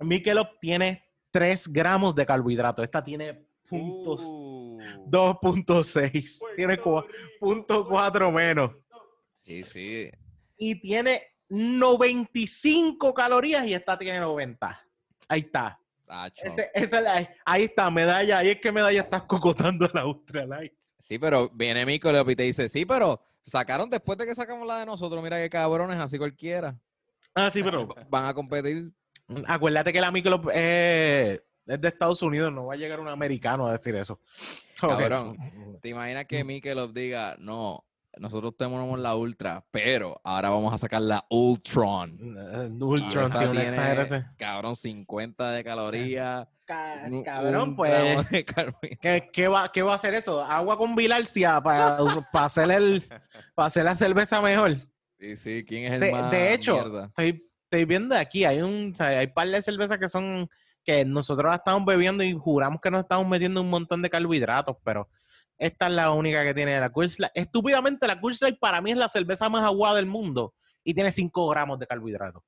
Michelob 0.00 0.58
tiene 0.60 1.04
3 1.30 1.68
gramos 1.68 2.14
de 2.14 2.24
carbohidratos. 2.24 2.82
Esta 2.84 3.04
tiene 3.04 3.46
puntos 3.68 4.22
Uh. 4.24 4.78
2.6. 5.10 6.38
Tiene 6.56 6.78
cua- 6.80 7.06
punto 7.38 7.86
4 7.86 8.30
menos. 8.32 8.72
Sí, 9.42 9.62
sí. 9.62 10.10
Y 10.56 10.80
tiene 10.80 11.22
95 11.50 13.12
calorías 13.12 13.66
y 13.66 13.74
esta 13.74 13.98
tiene 13.98 14.20
90. 14.20 14.80
Ahí 15.28 15.40
está. 15.40 15.78
Ese- 16.42 16.70
esa 16.74 16.98
es 16.98 17.04
la- 17.04 17.34
ahí 17.44 17.64
está, 17.64 17.90
medalla. 17.90 18.38
Ahí 18.38 18.48
es 18.50 18.60
que 18.60 18.72
medalla 18.72 19.02
está 19.02 19.26
cocotando 19.26 19.84
a 19.84 19.90
la 19.92 20.06
Ultralight. 20.06 20.72
Sí, 20.98 21.18
pero 21.18 21.50
viene 21.50 21.84
Mico 21.84 22.10
y 22.30 22.36
te 22.36 22.42
dice, 22.44 22.68
sí, 22.70 22.86
pero 22.86 23.22
sacaron 23.42 23.90
después 23.90 24.18
de 24.18 24.26
que 24.26 24.34
sacamos 24.34 24.66
la 24.66 24.78
de 24.80 24.86
nosotros. 24.86 25.22
Mira 25.22 25.38
qué 25.38 25.50
cabrones, 25.50 25.98
así 25.98 26.18
cualquiera. 26.18 26.78
Ah, 27.34 27.50
sí, 27.50 27.62
pero 27.62 27.86
Van 28.10 28.26
a 28.26 28.34
competir. 28.34 28.92
acuérdate 29.46 29.92
que 29.92 30.00
la 30.00 30.10
micro 30.10 30.40
eh, 30.52 31.42
es 31.66 31.80
de 31.80 31.88
Estados 31.88 32.22
Unidos. 32.22 32.52
No 32.52 32.66
va 32.66 32.74
a 32.74 32.76
llegar 32.76 33.00
un 33.00 33.08
americano 33.08 33.66
a 33.66 33.72
decir 33.72 33.94
eso. 33.94 34.20
Cabrón. 34.80 35.36
¿Te 35.80 35.88
imaginas 35.88 36.26
que 36.26 36.44
Mikelov 36.44 36.92
diga, 36.92 37.36
no, 37.38 37.84
nosotros 38.18 38.56
tenemos 38.56 38.98
la 38.98 39.14
Ultra, 39.14 39.64
pero 39.70 40.20
ahora 40.24 40.50
vamos 40.50 40.72
a 40.74 40.78
sacar 40.78 41.02
la 41.02 41.24
Ultron? 41.30 42.18
Y 42.20 42.82
Ultron, 42.82 43.26
una 43.30 43.52
tiene. 43.52 44.24
Cabrón, 44.36 44.76
50 44.76 45.50
de 45.52 45.64
calorías. 45.64 46.48
Ca- 46.66 47.10
Cabrón, 47.24 47.76
pues. 47.76 47.92
¿Qué, 49.00 49.30
qué 49.32 49.48
va, 49.48 49.70
¿Qué 49.72 49.82
va 49.82 49.92
a 49.92 49.96
hacer 49.96 50.14
eso? 50.14 50.40
Agua 50.42 50.76
con 50.78 50.94
bilarcia 50.94 51.60
para, 51.60 51.98
hacer, 52.32 52.70
el, 52.70 53.02
para 53.54 53.66
hacer 53.66 53.84
la 53.84 53.94
cerveza 53.94 54.40
mejor. 54.40 54.76
Sí, 55.18 55.36
sí, 55.36 55.64
¿quién 55.66 55.84
es 55.84 55.92
el 55.92 56.00
De, 56.00 56.12
más 56.12 56.30
de 56.30 56.54
hecho, 56.54 56.74
mierda? 56.74 57.04
estoy, 57.06 57.50
estoy 57.64 57.84
viendo 57.84 58.16
aquí, 58.16 58.44
hay 58.44 58.60
un, 58.62 58.92
o 58.92 58.94
sea, 58.94 59.08
hay 59.08 59.26
par 59.26 59.48
de 59.48 59.60
cervezas 59.60 59.98
que 59.98 60.08
son 60.08 60.48
que 60.82 61.04
nosotros 61.04 61.50
la 61.50 61.56
estamos 61.56 61.84
bebiendo 61.84 62.24
y 62.24 62.32
juramos 62.32 62.80
que 62.80 62.90
nos 62.90 63.02
estamos 63.02 63.28
metiendo 63.28 63.60
un 63.60 63.68
montón 63.68 64.00
de 64.00 64.08
carbohidratos, 64.08 64.76
pero 64.82 65.08
esta 65.60 65.88
es 65.88 65.92
la 65.92 66.10
única 66.10 66.42
que 66.42 66.54
tiene 66.54 66.80
la 66.80 66.90
Light. 66.94 67.32
Estúpidamente, 67.34 68.06
la 68.06 68.18
Light 68.20 68.58
para 68.58 68.80
mí 68.80 68.92
es 68.92 68.96
la 68.96 69.08
cerveza 69.08 69.48
más 69.50 69.62
aguada 69.62 69.96
del 69.96 70.06
mundo 70.06 70.54
y 70.82 70.94
tiene 70.94 71.12
5 71.12 71.48
gramos 71.50 71.78
de 71.78 71.86
carbohidratos. 71.86 72.42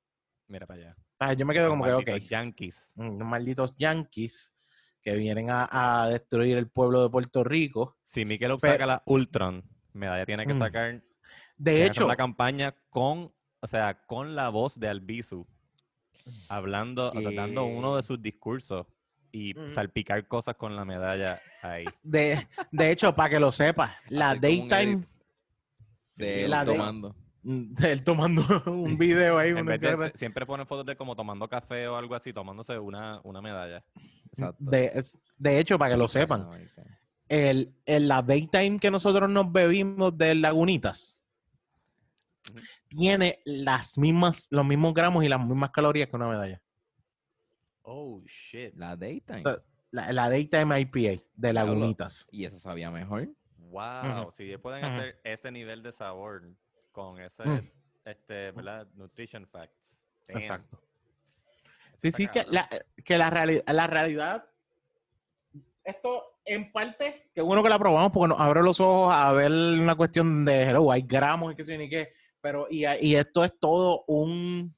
Mira 0.47 0.65
para 0.65 0.79
allá. 0.81 0.95
Ah, 1.19 1.33
yo 1.33 1.45
me 1.45 1.53
quedo 1.53 1.69
como 1.69 1.85
que, 1.85 1.93
ok, 1.93 2.09
Yankees. 2.27 2.91
mm, 2.95 3.19
los 3.19 3.27
malditos 3.27 3.75
yankees 3.77 4.55
que 5.03 5.13
vienen 5.13 5.51
a, 5.51 5.69
a 5.71 6.09
destruir 6.09 6.57
el 6.57 6.69
pueblo 6.71 7.03
de 7.03 7.09
Puerto 7.11 7.43
Rico. 7.43 7.97
Si 8.03 8.25
Mikel 8.25 8.57
saca 8.59 8.85
la 8.87 9.03
Ultron, 9.05 9.63
Medalla 9.93 10.25
tiene 10.25 10.45
que 10.45 10.53
Mm. 10.55 10.59
sacar 10.59 11.03
De 11.55 11.85
hecho, 11.85 12.05
una 12.05 12.15
campaña 12.15 12.75
con, 12.89 13.31
o 13.59 13.67
sea, 13.67 14.05
con 14.07 14.33
la 14.35 14.49
voz 14.49 14.79
de 14.79 14.89
Albizu, 14.89 15.45
hablando, 16.49 17.09
o 17.11 17.21
sea, 17.21 17.31
dando 17.31 17.65
uno 17.65 17.95
de 17.95 18.01
sus 18.03 18.19
discursos 18.21 18.87
y 19.33 19.53
Mm. 19.55 19.69
salpicar 19.71 20.25
cosas 20.27 20.55
con 20.55 20.75
la 20.75 20.85
medalla 20.85 21.41
ahí. 21.63 21.85
de, 22.03 22.47
de 22.71 22.91
hecho, 22.91 23.13
para 23.15 23.31
que 23.31 23.39
lo 23.39 23.51
sepas, 23.51 23.91
la 24.09 24.35
Daytime, 24.35 25.03
de 26.15 26.47
la 26.47 26.61
él 26.61 26.67
de- 26.67 26.71
tomando. 26.73 27.15
mm, 27.41 27.73
él 27.83 28.03
tomando 28.03 28.43
un 28.67 28.97
video 28.97 29.37
ahí. 29.39 29.49
En 29.49 29.65
vez 29.65 29.81
de- 29.81 30.11
siempre 30.15 30.45
ponen 30.45 30.67
fotos 30.67 30.85
de 30.85 30.95
como 30.95 31.15
tomando 31.15 31.49
café 31.49 31.87
o 31.87 31.97
algo 31.97 32.13
así, 32.15 32.31
tomándose 32.31 32.77
una, 32.79 33.19
una 33.23 33.41
medalla. 33.41 33.83
Exacto. 34.31 34.55
de, 34.59 35.03
de 35.37 35.59
hecho, 35.59 35.77
para 35.77 35.91
que 35.95 35.97
lo 35.97 36.07
sepan, 36.07 36.47
el, 37.27 37.73
el- 37.85 38.07
la 38.07 38.21
Daytime 38.21 38.79
que 38.79 38.91
nosotros 38.91 39.29
nos 39.29 39.51
bebimos 39.51 40.15
de 40.17 40.35
Lagunitas 40.35 41.19
tiene 42.89 43.39
las 43.45 43.97
mismas, 43.97 44.47
los 44.51 44.65
mismos 44.65 44.93
gramos 44.93 45.23
y 45.23 45.27
las 45.29 45.39
mismas 45.43 45.71
calorías 45.71 46.07
que 46.09 46.15
una 46.15 46.27
medalla. 46.29 46.61
Oh, 47.83 48.21
shit. 48.25 48.73
La 48.75 48.95
daytime. 48.95 49.43
La, 49.91 50.11
la 50.11 50.29
Daytime 50.29 50.79
IPA 50.81 51.21
de. 51.35 51.53
Lagunitas. 51.53 52.27
Y 52.31 52.45
eso 52.45 52.57
sabía 52.57 52.89
mejor. 52.89 53.29
Wow, 53.57 54.31
si 54.33 54.43
ellos 54.45 54.59
pueden 54.61 54.83
hacer 54.83 55.19
ese 55.23 55.51
nivel 55.51 55.83
de 55.83 55.91
sabor 55.91 56.43
con 56.91 57.19
ese, 57.19 57.43
Mm. 57.43 57.69
este, 58.05 58.51
¿verdad? 58.51 58.87
Nutrition 58.95 59.45
facts. 59.47 59.99
Damn. 60.27 60.37
Exacto. 60.37 60.77
Eso 60.77 61.97
Sí, 61.97 62.11
sí, 62.11 62.27
que 62.27 62.43
la, 62.49 62.67
que 63.05 63.17
la, 63.17 63.29
reali- 63.31 63.63
la 63.71 63.87
realidad, 63.87 64.45
esto 65.83 66.23
en 66.45 66.71
parte, 66.71 67.29
qué 67.33 67.41
bueno 67.41 67.63
que 67.63 67.69
la 67.69 67.79
probamos 67.79 68.11
porque 68.11 68.29
nos 68.29 68.39
abre 68.41 68.61
los 68.63 68.79
ojos 68.79 69.13
a 69.15 69.31
ver 69.31 69.51
una 69.51 69.95
cuestión 69.95 70.43
de, 70.45 70.63
hello, 70.63 70.91
hay 70.91 71.01
gramos 71.03 71.53
y 71.53 71.55
qué 71.55 71.63
sé 71.63 71.73
yo 71.73 71.77
ni 71.77 71.89
qué, 71.89 72.13
pero 72.41 72.67
y, 72.69 72.85
y 73.01 73.15
esto 73.15 73.43
es 73.43 73.57
todo 73.59 74.03
un, 74.07 74.75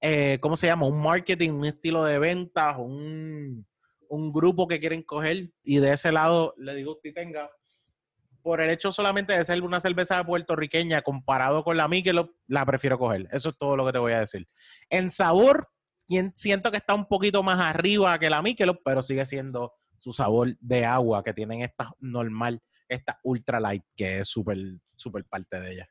eh, 0.00 0.38
¿cómo 0.40 0.56
se 0.56 0.66
llama? 0.66 0.86
Un 0.86 1.02
marketing, 1.02 1.50
un 1.50 1.66
estilo 1.66 2.04
de 2.04 2.18
ventas, 2.18 2.76
un, 2.78 3.66
un 4.08 4.32
grupo 4.32 4.66
que 4.68 4.80
quieren 4.80 5.02
coger 5.02 5.50
y 5.62 5.78
de 5.78 5.92
ese 5.92 6.12
lado, 6.12 6.54
le 6.58 6.74
digo 6.74 6.92
usted 6.92 7.14
tenga, 7.14 7.50
por 8.42 8.60
el 8.60 8.70
hecho 8.70 8.92
solamente 8.92 9.36
de 9.36 9.44
ser 9.44 9.62
una 9.62 9.80
cerveza 9.80 10.24
puertorriqueña 10.24 11.02
comparado 11.02 11.64
con 11.64 11.76
la 11.76 11.88
Michelob, 11.88 12.30
la 12.46 12.64
prefiero 12.64 12.96
coger. 12.96 13.26
Eso 13.32 13.48
es 13.48 13.58
todo 13.58 13.76
lo 13.76 13.84
que 13.84 13.90
te 13.90 13.98
voy 13.98 14.12
a 14.12 14.20
decir. 14.20 14.46
En 14.88 15.10
sabor, 15.10 15.68
siento 16.34 16.70
que 16.70 16.76
está 16.76 16.94
un 16.94 17.06
poquito 17.06 17.42
más 17.42 17.58
arriba 17.58 18.16
que 18.20 18.30
la 18.30 18.42
Michelob, 18.42 18.78
pero 18.84 19.02
sigue 19.02 19.26
siendo 19.26 19.72
su 19.98 20.12
sabor 20.12 20.56
de 20.60 20.84
agua 20.84 21.24
que 21.24 21.34
tienen 21.34 21.62
esta 21.62 21.90
normal, 21.98 22.62
esta 22.88 23.18
ultra 23.24 23.58
light, 23.58 23.82
que 23.96 24.18
es 24.18 24.28
súper, 24.28 24.58
súper 24.94 25.24
parte 25.24 25.60
de 25.60 25.72
ella. 25.72 25.88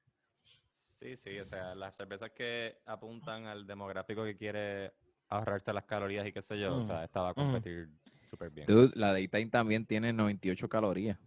Sí, 1.06 1.18
sí, 1.18 1.40
o 1.40 1.46
sea, 1.46 1.76
las 1.76 1.96
cervezas 1.96 2.32
que 2.32 2.80
apuntan 2.88 3.46
al 3.46 3.68
demográfico 3.68 4.24
que 4.24 4.36
quiere 4.36 4.92
ahorrarse 5.30 5.72
las 5.72 5.84
calorías 5.86 6.26
y 6.26 6.32
qué 6.34 6.42
sé 6.42 6.58
yo, 6.60 6.74
o 6.76 6.80
Mm, 6.82 6.88
sea, 6.88 7.04
esta 7.04 7.22
va 7.22 7.30
a 7.30 7.32
mm. 7.34 7.36
competir 7.36 7.90
súper 8.28 8.50
bien. 8.50 8.66
Dude, 8.66 8.92
la 8.96 9.12
daytime 9.14 9.48
también 9.50 9.86
tiene 9.86 10.12
98 10.14 10.68
calorías. 10.68 11.20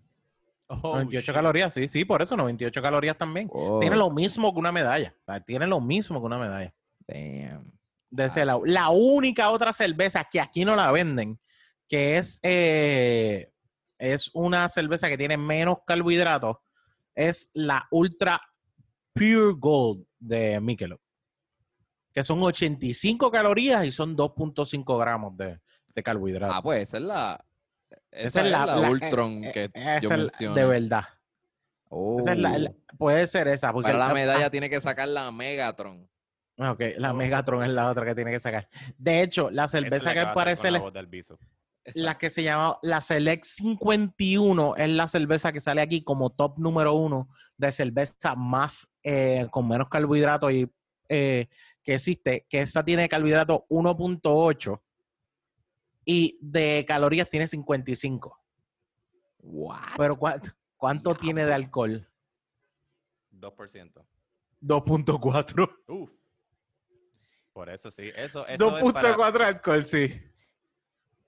Oh, 0.66 0.94
98 0.94 1.26
shit. 1.26 1.34
calorías, 1.34 1.72
sí, 1.72 1.86
sí, 1.86 2.04
por 2.04 2.20
eso 2.22 2.36
98 2.36 2.82
calorías 2.82 3.16
también. 3.16 3.48
Oh, 3.52 3.78
Tiene 3.80 3.96
lo 3.96 4.10
mismo 4.10 4.52
que 4.52 4.58
una 4.58 4.72
medalla. 4.72 5.14
o 5.20 5.24
sea, 5.24 5.40
tiene 5.40 5.66
lo 5.66 5.80
mismo 5.80 6.18
que 6.20 6.26
una 6.26 6.38
medalla. 6.38 6.74
damn. 7.06 7.72
De 8.10 8.24
ese 8.24 8.44
lado. 8.44 8.62
La 8.64 8.88
única 8.88 9.50
otra 9.50 9.72
cerveza 9.72 10.24
que 10.24 10.40
aquí 10.40 10.64
no 10.64 10.74
la 10.74 10.90
venden, 10.90 11.38
que 11.88 12.18
es, 12.18 12.40
eh, 12.42 13.52
es 13.98 14.30
una 14.34 14.68
cerveza 14.68 15.08
que 15.08 15.18
tiene 15.18 15.36
menos 15.36 15.78
carbohidratos, 15.86 16.56
es 17.14 17.50
la 17.54 17.86
Ultra 17.90 18.40
Pure 19.18 19.54
Gold 19.58 20.04
de 20.18 20.60
Michelob. 20.60 21.00
Que 22.12 22.24
son 22.24 22.42
85 22.42 23.30
calorías 23.30 23.84
y 23.84 23.92
son 23.92 24.16
2.5 24.16 24.98
gramos 24.98 25.36
de, 25.36 25.60
de 25.94 26.02
carbohidratos. 26.02 26.56
Ah, 26.56 26.62
pues 26.62 26.82
esa 26.82 26.96
es 26.98 27.02
la. 27.02 27.44
Esa 28.10 28.26
Esa, 28.40 28.44
es 28.44 28.50
la, 28.50 28.66
la- 28.66 28.90
Ultron 28.90 29.44
eh, 29.44 29.52
que 29.52 29.70
eh, 29.74 29.98
yo 30.02 30.08
mencioné. 30.10 30.60
de 30.60 30.66
verdad. 30.66 31.04
Oh. 31.90 32.18
Esa 32.18 32.32
es 32.32 32.38
la- 32.38 32.58
la- 32.58 32.72
puede 32.98 33.26
ser 33.26 33.48
esa. 33.48 33.72
Porque 33.72 33.88
Para 33.88 33.98
la 33.98 34.10
ah, 34.10 34.14
medalla 34.14 34.50
tiene 34.50 34.68
que 34.70 34.80
sacar 34.80 35.08
la 35.08 35.30
Megatron. 35.30 36.08
ah, 36.58 36.72
ok, 36.72 36.82
la 36.96 37.12
Megatron 37.14 37.62
es 37.64 37.70
la 37.70 37.90
otra 37.90 38.04
que 38.06 38.14
tiene 38.14 38.30
que 38.30 38.40
sacar. 38.40 38.68
De 38.96 39.22
hecho, 39.22 39.50
la 39.50 39.68
cerveza 39.68 40.12
que 40.12 40.20
va 40.22 40.28
a 40.28 40.32
hacer 40.32 40.34
parece 40.34 40.62
con 40.62 40.72
la 40.94 41.00
la- 41.94 42.18
que 42.18 42.30
se 42.30 42.42
llama 42.42 42.78
la 42.82 43.00
Select 43.00 43.44
51 43.44 44.76
es 44.76 44.90
la 44.90 45.08
cerveza 45.08 45.52
que 45.52 45.60
sale 45.60 45.80
aquí 45.80 46.02
como 46.02 46.30
top 46.30 46.58
número 46.58 46.94
uno 46.94 47.28
de 47.56 47.72
cerveza 47.72 48.34
más 48.36 48.90
eh, 49.02 49.46
con 49.50 49.66
menos 49.68 49.88
carbohidratos 49.88 50.52
y 50.52 50.70
eh, 51.08 51.48
que 51.82 51.94
existe, 51.94 52.46
que 52.48 52.60
esta 52.60 52.84
tiene 52.84 53.08
carbohidratos 53.08 53.60
1.8 53.68 54.80
y 56.04 56.38
de 56.40 56.84
calorías 56.86 57.28
tiene 57.28 57.46
55. 57.46 58.38
What? 59.40 59.78
Pero 59.96 60.16
¿cuánto, 60.16 60.50
cuánto 60.76 61.14
tiene 61.14 61.44
de 61.44 61.54
alcohol? 61.54 62.08
2%. 63.32 64.04
2.4. 64.60 65.76
Uf. 65.88 66.12
Por 67.52 67.68
eso 67.70 67.90
sí, 67.90 68.10
eso, 68.14 68.46
eso 68.46 68.78
es 68.78 68.92
para, 68.92 69.16
2.4 69.16 69.38
de 69.38 69.44
alcohol, 69.44 69.86
sí. 69.86 70.22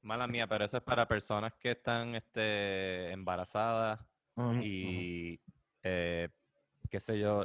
Mala 0.03 0.27
mía, 0.27 0.47
pero 0.47 0.65
eso 0.65 0.77
es 0.79 0.83
para 0.83 1.07
personas 1.07 1.53
que 1.61 1.73
están 1.73 2.15
este, 2.15 3.11
embarazadas 3.13 4.01
y 4.63 5.39
eh, 5.83 6.29
qué 6.89 7.01
sé 7.01 7.19
yo, 7.19 7.45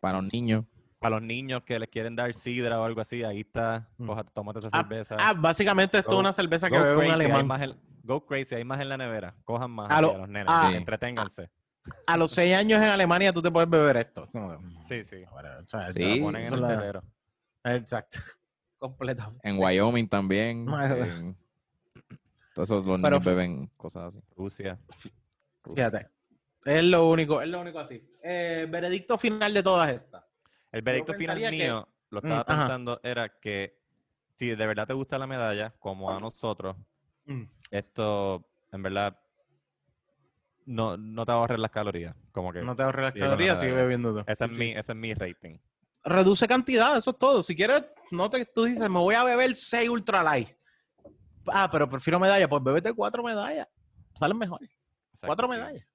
Para 0.00 0.20
los 0.20 0.32
niños. 0.32 0.64
para 0.98 1.16
los 1.16 1.22
niños 1.22 1.62
que 1.64 1.78
les 1.78 1.88
quieren 1.88 2.14
dar 2.16 2.32
sidra 2.34 2.80
o 2.80 2.84
algo 2.84 3.00
así, 3.00 3.22
ahí 3.24 3.40
está, 3.40 3.88
Mm. 3.98 4.06
coja, 4.06 4.24
tómate 4.24 4.58
esa 4.58 4.68
Ah, 4.72 4.82
cerveza. 4.82 5.16
Ah, 5.18 5.32
básicamente 5.34 5.98
esto 5.98 6.12
es 6.12 6.18
una 6.18 6.32
cerveza 6.32 6.68
que 6.68 6.78
bebe 6.78 6.92
un 6.92 6.98
crazy, 6.98 7.12
hay 7.12 7.20
alemán. 7.26 7.46
más 7.46 7.62
en- 7.62 7.76
go 8.02 8.24
crazy, 8.26 8.54
hay 8.54 8.64
más 8.64 8.80
en 8.80 8.88
la 8.90 8.96
nevera. 8.98 9.34
Cojan 9.44 9.70
más 9.70 9.90
A 9.90 10.00
lo- 10.02 10.14
a 10.14 10.18
los 10.18 10.28
nenes. 10.28 10.46
ah, 10.48 10.70
entreténganse. 10.74 11.50
A 12.06 12.16
los 12.16 12.30
6 12.30 12.54
años 12.54 12.80
en 12.80 12.88
Alemania 12.88 13.32
tú 13.32 13.42
te 13.42 13.50
puedes 13.50 13.68
beber 13.68 13.96
esto. 13.98 14.28
Que- 14.30 14.58
Sí, 14.88 15.04
sí. 15.04 15.24
O 15.30 15.66
sea, 15.66 15.90
Sí, 15.92 15.98
Te 16.00 16.16
la 16.16 16.22
ponen 16.24 16.42
en 16.42 16.52
el 16.54 16.60
la-. 16.60 17.02
Exacto. 17.76 18.18
Completamente. 18.78 19.48
En 19.48 19.58
Wyoming 19.58 20.08
también. 20.08 20.64
Madre. 20.66 21.10
en- 21.10 21.36
Todos 22.54 22.70
esos 22.70 22.86
los 22.86 23.00
Pero 23.00 23.10
niños 23.10 23.24
beben 23.24 23.66
cosas 23.76 24.04
así. 24.14 24.22
Rusia. 24.36 24.78
Fíjate. 25.74 26.08
Es 26.64 26.84
lo 26.84 27.08
único, 27.10 27.42
es 27.42 27.48
lo 27.48 27.60
único 27.60 27.78
así. 27.80 28.02
Eh, 28.22 28.66
veredicto 28.70 29.18
final 29.18 29.52
de 29.52 29.62
todas 29.62 29.92
estas. 29.92 30.24
El 30.72 30.82
veredicto 30.82 31.14
final 31.14 31.38
que- 31.38 31.50
mío, 31.50 31.88
lo 32.10 32.20
Mm, 32.20 32.24
estaba 32.24 32.40
ajá. 32.40 32.44
pensando, 32.46 33.00
era 33.02 33.28
que 33.40 33.78
si 34.34 34.48
de 34.54 34.66
verdad 34.66 34.86
te 34.86 34.94
gusta 34.94 35.18
la 35.18 35.26
medalla, 35.26 35.74
como 35.78 36.10
a 36.10 36.18
nosotros, 36.20 36.76
Mm. 37.26 37.42
esto, 37.70 38.48
en 38.72 38.82
verdad, 38.82 39.18
no, 40.66 40.96
no 40.96 41.26
te 41.26 41.32
ahorres 41.32 41.58
las 41.58 41.70
calorías. 41.70 42.16
Como 42.32 42.52
que 42.52 42.62
No 42.62 42.74
te 42.74 42.82
ahorres 42.82 43.04
las 43.04 43.14
Sí, 43.14 43.20
calorías, 43.20 43.60
sigue 43.60 43.72
bebiendo 43.72 44.12
tú. 44.14 44.20
ese, 44.26 44.44
es 44.44 44.50
Sí, 44.50 44.56
mi, 44.56 44.66
sí. 44.66 44.70
ese 44.78 44.92
es 44.92 44.96
mi 44.96 45.14
rating. 45.14 45.58
Reduce 46.04 46.46
cantidad, 46.48 46.96
eso 46.96 47.10
es 47.10 47.18
todo. 47.18 47.42
Si 47.42 47.54
quieres, 47.54 47.82
no 48.10 48.28
te, 48.30 48.44
tú 48.46 48.64
dices, 48.64 48.88
me 48.90 48.98
voy 48.98 49.14
a 49.14 49.24
beber 49.24 49.54
6 49.56 49.88
ultra 49.88 50.22
light. 50.22 50.48
Ah, 51.52 51.68
pero 51.70 51.88
prefiero 51.88 52.18
medallas. 52.20 52.48
Pues 52.48 52.62
bebete 52.62 52.92
cuatro 52.92 53.22
medallas. 53.22 53.68
Salen 54.14 54.38
mejor. 54.38 54.62
Exacto, 54.62 55.26
Cuatro 55.26 55.46
sí. 55.46 55.50
medallas. 55.52 55.86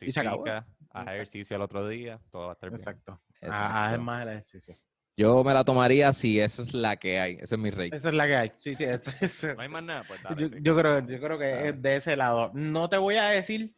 Y 0.00 0.12
se 0.12 0.20
acabó. 0.20 0.44
Dosifica, 0.44 0.66
haz 0.90 1.12
ejercicio 1.14 1.56
al 1.56 1.62
otro 1.62 1.86
día, 1.88 2.20
todo 2.30 2.46
va 2.46 2.50
a 2.50 2.52
estar 2.54 2.68
bien. 2.70 2.78
Exacto. 2.80 3.20
Exacto. 3.40 3.56
Ah, 3.66 3.90
haz 3.92 4.00
más 4.00 4.22
el 4.22 4.28
ejercicio. 4.28 4.78
Yo 5.16 5.44
me 5.44 5.52
la 5.54 5.62
tomaría 5.64 6.12
si 6.12 6.40
esa 6.40 6.62
es 6.62 6.74
la 6.74 6.96
que 6.96 7.20
hay. 7.20 7.34
Ese 7.40 7.54
es 7.54 7.58
mi 7.60 7.70
rating. 7.70 7.92
Esa 7.92 8.08
es 8.08 8.14
la 8.14 8.26
que 8.26 8.36
hay. 8.36 8.52
Sí, 8.58 8.74
sí. 8.74 8.84
ese- 9.20 9.54
No 9.54 9.62
hay 9.62 9.68
más 9.68 9.82
nada, 9.82 10.02
pues 10.06 10.22
dale. 10.22 10.40
yo, 10.42 10.48
sí. 10.48 10.54
yo 10.62 10.76
creo, 10.76 11.06
yo 11.06 11.20
creo 11.20 11.38
que 11.38 11.68
es 11.68 11.82
de 11.82 11.96
ese 11.96 12.16
lado. 12.16 12.50
No 12.54 12.88
te 12.88 12.96
voy 12.96 13.16
a 13.16 13.26
decir, 13.28 13.74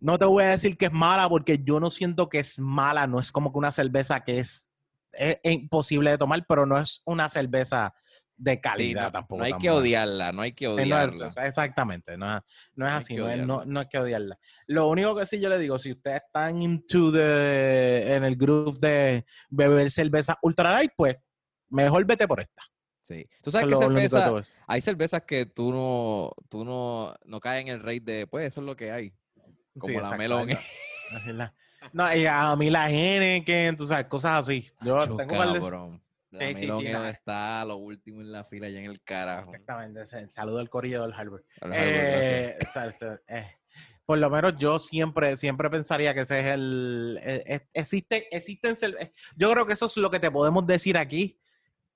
no 0.00 0.18
te 0.18 0.24
voy 0.24 0.44
a 0.44 0.48
decir 0.48 0.76
que 0.76 0.86
es 0.86 0.92
mala 0.92 1.28
porque 1.28 1.60
yo 1.62 1.78
no 1.78 1.90
siento 1.90 2.28
que 2.28 2.40
es 2.40 2.58
mala. 2.58 3.06
No 3.06 3.20
es 3.20 3.30
como 3.30 3.52
que 3.52 3.58
una 3.58 3.70
cerveza 3.72 4.20
que 4.24 4.40
es, 4.40 4.68
es 5.12 5.38
imposible 5.44 6.10
de 6.10 6.18
tomar, 6.18 6.44
pero 6.48 6.66
no 6.66 6.76
es 6.78 7.02
una 7.04 7.28
cerveza 7.28 7.94
de 8.36 8.52
Sí, 8.54 8.60
calidad 8.60 9.02
no, 9.04 9.12
tampoco. 9.12 9.38
no 9.38 9.44
hay 9.44 9.52
que 9.54 9.70
odiarla, 9.70 10.32
no 10.32 10.42
hay 10.42 10.52
que 10.52 10.64
Eh, 10.64 10.68
no 10.68 10.74
odiarla. 10.74 11.32
exactamente, 11.44 12.16
no 12.16 12.36
es, 12.36 12.42
no 12.74 12.86
es 12.86 12.92
así, 12.94 13.14
es, 13.14 13.46
no, 13.46 13.62
hay 13.80 13.86
que 13.88 13.98
odiarla. 13.98 14.38
Lo 14.66 14.88
único 14.88 15.14
que 15.16 15.26
sí 15.26 15.38
yo 15.40 15.48
le 15.48 15.58
digo, 15.58 15.78
si 15.78 15.92
ustedes 15.92 16.22
están 16.26 16.60
into 16.60 17.12
the, 17.12 18.14
en 18.14 18.24
el 18.24 18.36
groove 18.36 18.78
de 18.80 19.24
beber 19.50 19.90
cerveza 19.90 20.38
ultra 20.42 20.72
light, 20.72 20.92
pues 20.96 21.16
mejor 21.68 22.04
vete 22.04 22.26
por 22.26 22.40
esta. 22.40 22.62
Sí. 23.02 23.28
¿Tú 23.42 23.50
sabes 23.50 23.68
que 23.68 23.76
cerveza? 23.76 24.32
Hay 24.66 24.80
cervezas 24.80 25.22
que 25.26 25.46
tú 25.46 25.70
no, 25.72 26.32
tú 26.48 26.64
no, 26.64 27.14
no 27.24 27.40
caes 27.40 27.62
en 27.62 27.68
el 27.68 27.80
rate 27.80 28.00
de, 28.00 28.26
pues 28.26 28.46
eso 28.46 28.60
es 28.60 28.66
lo 28.66 28.76
que 28.76 28.90
hay. 28.92 29.12
Como 29.78 29.92
Sí, 29.92 30.00
la 30.00 30.16
melón. 30.16 30.48
No, 31.92 32.14
y 32.14 32.26
a 32.26 32.54
mí 32.54 32.70
la 32.70 32.88
Henneken, 32.88 33.74
tú 33.76 33.86
sabes, 33.88 34.06
cosas 34.06 34.44
así. 34.44 34.70
Yo 34.82 35.16
tengo 35.16 35.36
par 35.36 35.52
de- 35.52 35.58
cabrón. 35.58 35.92
La 35.94 36.11
Sí, 36.32 36.54
sí, 36.54 36.60
sí, 36.60 36.88
no, 36.90 37.06
está 37.06 37.64
lo 37.64 37.76
último 37.76 38.20
en 38.22 38.32
la 38.32 38.44
fila, 38.44 38.66
allá 38.66 38.78
en 38.80 38.90
el 38.90 39.02
carajo. 39.02 39.50
Exactamente, 39.52 40.06
saludo 40.30 40.58
al 40.60 40.70
corillo 40.70 41.02
del 41.02 41.12
Harvard. 41.12 41.42
Eh, 41.72 42.58
eh, 43.28 43.56
por 44.06 44.18
lo 44.18 44.30
menos 44.30 44.54
yo 44.58 44.78
siempre, 44.78 45.36
siempre 45.36 45.68
pensaría 45.70 46.14
que 46.14 46.20
ese 46.20 46.40
es 46.40 46.46
el. 46.46 47.18
eh, 47.22 47.42
eh, 47.46 47.60
existe, 47.74 48.34
existen. 48.34 48.74
eh, 48.98 49.12
Yo 49.36 49.52
creo 49.52 49.66
que 49.66 49.74
eso 49.74 49.86
es 49.86 49.96
lo 49.98 50.10
que 50.10 50.20
te 50.20 50.30
podemos 50.30 50.66
decir 50.66 50.96
aquí. 50.96 51.38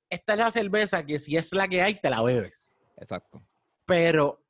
Esta 0.09 0.35
es 0.35 0.39
la 0.39 0.51
cerveza 0.51 1.05
que 1.05 1.19
si 1.19 1.37
es 1.37 1.53
la 1.53 1.67
que 1.67 1.83
hay, 1.83 1.95
te 1.97 2.11
la 2.11 2.23
bebes. 2.23 2.77
Exacto. 2.99 3.43
Pero 3.85 4.45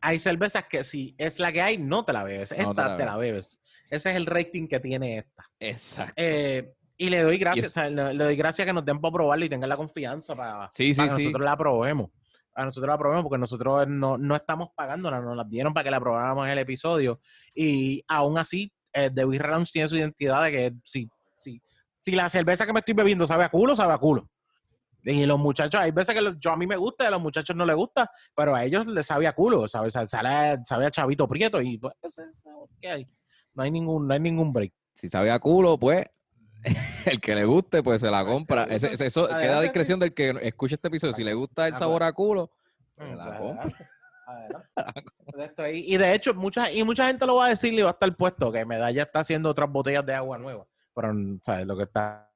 hay 0.00 0.18
cervezas 0.18 0.64
que 0.64 0.82
si 0.84 1.14
es 1.18 1.38
la 1.38 1.52
que 1.52 1.62
hay, 1.62 1.78
no 1.78 2.04
te 2.04 2.12
la 2.12 2.24
bebes. 2.24 2.50
No 2.52 2.70
Esta 2.70 2.74
te 2.84 2.88
la 2.90 2.96
te 2.96 3.04
la 3.04 3.16
bebes. 3.16 3.60
Ese 3.90 4.10
es 4.10 4.16
el 4.16 4.26
rating 4.26 4.66
que 4.66 4.80
tiene 4.80 5.18
esta. 5.18 5.50
Exacto. 5.60 6.14
Eh, 6.16 6.74
y 6.98 7.08
le 7.08 7.22
doy 7.22 7.38
gracias, 7.38 7.66
es- 7.66 7.72
o 7.72 7.74
sea, 7.74 7.88
le, 7.88 8.12
le 8.14 8.24
doy 8.24 8.36
gracias 8.36 8.66
que 8.66 8.72
nos 8.72 8.84
den 8.84 9.00
para 9.00 9.12
probarla 9.12 9.44
y 9.46 9.48
tengan 9.48 9.68
la 9.70 9.76
confianza 9.76 10.34
para, 10.36 10.68
Sí, 10.70 10.92
sí, 10.92 10.94
para 11.00 11.08
que 11.10 11.16
sí. 11.16 11.24
nosotros 11.24 11.44
la 11.44 11.56
probemos. 11.56 12.10
A 12.54 12.64
nosotros 12.64 12.88
la 12.88 12.98
probemos 12.98 13.22
porque 13.24 13.38
nosotros 13.38 13.86
no, 13.86 14.18
no 14.18 14.34
estamos 14.34 14.70
pagándola, 14.74 15.20
nos 15.20 15.36
la 15.36 15.44
dieron 15.44 15.72
para 15.72 15.84
que 15.84 15.90
la 15.92 16.00
probáramos 16.00 16.44
en 16.46 16.52
el 16.52 16.58
episodio. 16.58 17.20
Y 17.54 18.02
aún 18.08 18.36
así, 18.36 18.72
eh, 18.92 19.10
The 19.14 19.24
Beer 19.24 19.46
Lounge 19.48 19.70
tiene 19.72 19.88
su 19.88 19.96
identidad 19.96 20.42
de 20.42 20.50
que 20.50 20.72
si, 20.84 21.08
si, 21.36 21.62
si 22.00 22.12
la 22.16 22.28
cerveza 22.28 22.66
que 22.66 22.72
me 22.72 22.80
estoy 22.80 22.94
bebiendo 22.94 23.26
sabe 23.28 23.44
a 23.44 23.48
culo, 23.48 23.76
sabe 23.76 23.92
a 23.92 23.98
culo. 23.98 24.28
Y 25.04 25.24
los 25.24 25.38
muchachos, 25.38 25.80
hay 25.80 25.92
veces 25.92 26.16
que 26.16 26.34
yo 26.40 26.50
a 26.50 26.56
mí 26.56 26.66
me 26.66 26.76
gusta 26.76 27.04
y 27.04 27.06
a 27.06 27.10
los 27.12 27.22
muchachos 27.22 27.54
no 27.54 27.64
les 27.64 27.76
gusta, 27.76 28.10
pero 28.34 28.56
a 28.56 28.64
ellos 28.64 28.88
les 28.88 29.06
sabe 29.06 29.28
a 29.28 29.32
culo, 29.32 29.68
sabe, 29.68 29.92
sabe, 29.92 30.08
sabe, 30.08 30.58
sabe 30.64 30.86
a 30.86 30.90
chavito 30.90 31.28
prieto 31.28 31.62
y 31.62 31.78
pues, 31.78 31.94
eso 32.02 32.22
es 32.22 32.42
lo 32.44 32.68
que 32.80 32.88
hay. 32.90 33.06
No 33.54 33.62
hay 33.62 33.70
ningún, 33.70 34.08
no 34.08 34.14
hay 34.14 34.20
ningún 34.20 34.52
break. 34.52 34.72
Si 34.96 35.08
sabe 35.08 35.30
a 35.30 35.38
culo, 35.38 35.78
pues 35.78 36.04
el 37.06 37.20
que 37.20 37.34
le 37.34 37.44
guste, 37.44 37.82
pues 37.82 38.00
se 38.00 38.10
la 38.10 38.24
compra. 38.24 38.64
Ese- 38.64 38.88
guste, 38.88 38.94
ese- 38.94 39.06
eso 39.06 39.28
queda 39.28 39.58
a 39.58 39.62
discreción 39.62 39.98
del 40.00 40.12
que 40.14 40.30
escuche 40.42 40.74
este 40.74 40.88
episodio. 40.88 41.14
Si 41.14 41.24
le 41.24 41.34
gusta 41.34 41.66
el 41.68 41.74
Ah, 41.74 41.78
sabor 41.78 42.02
a 42.02 42.12
culo, 42.12 42.50
Mm, 42.96 43.02
se 43.02 43.14
la 43.14 43.24
pues, 43.24 43.38
compra. 43.38 43.74
esto 45.44 45.62
ahí. 45.62 45.84
Y 45.86 45.96
de 45.96 46.14
hecho, 46.14 46.34
mucha, 46.34 46.70
y 46.72 46.82
mucha 46.82 47.06
gente 47.06 47.24
lo 47.26 47.36
va 47.36 47.46
a 47.46 47.48
decir 47.50 47.72
y 47.72 47.80
va 47.80 47.88
a 47.90 47.92
estar 47.92 48.14
puesto 48.16 48.50
que 48.52 48.64
Medalla 48.64 49.02
está 49.04 49.20
haciendo 49.20 49.48
otras 49.48 49.70
botellas 49.70 50.04
de 50.04 50.14
agua 50.14 50.36
nueva. 50.38 50.66
Pero, 50.94 51.12
¿sabes? 51.42 51.66
Lo 51.66 51.76
que 51.76 51.84
está. 51.84 52.30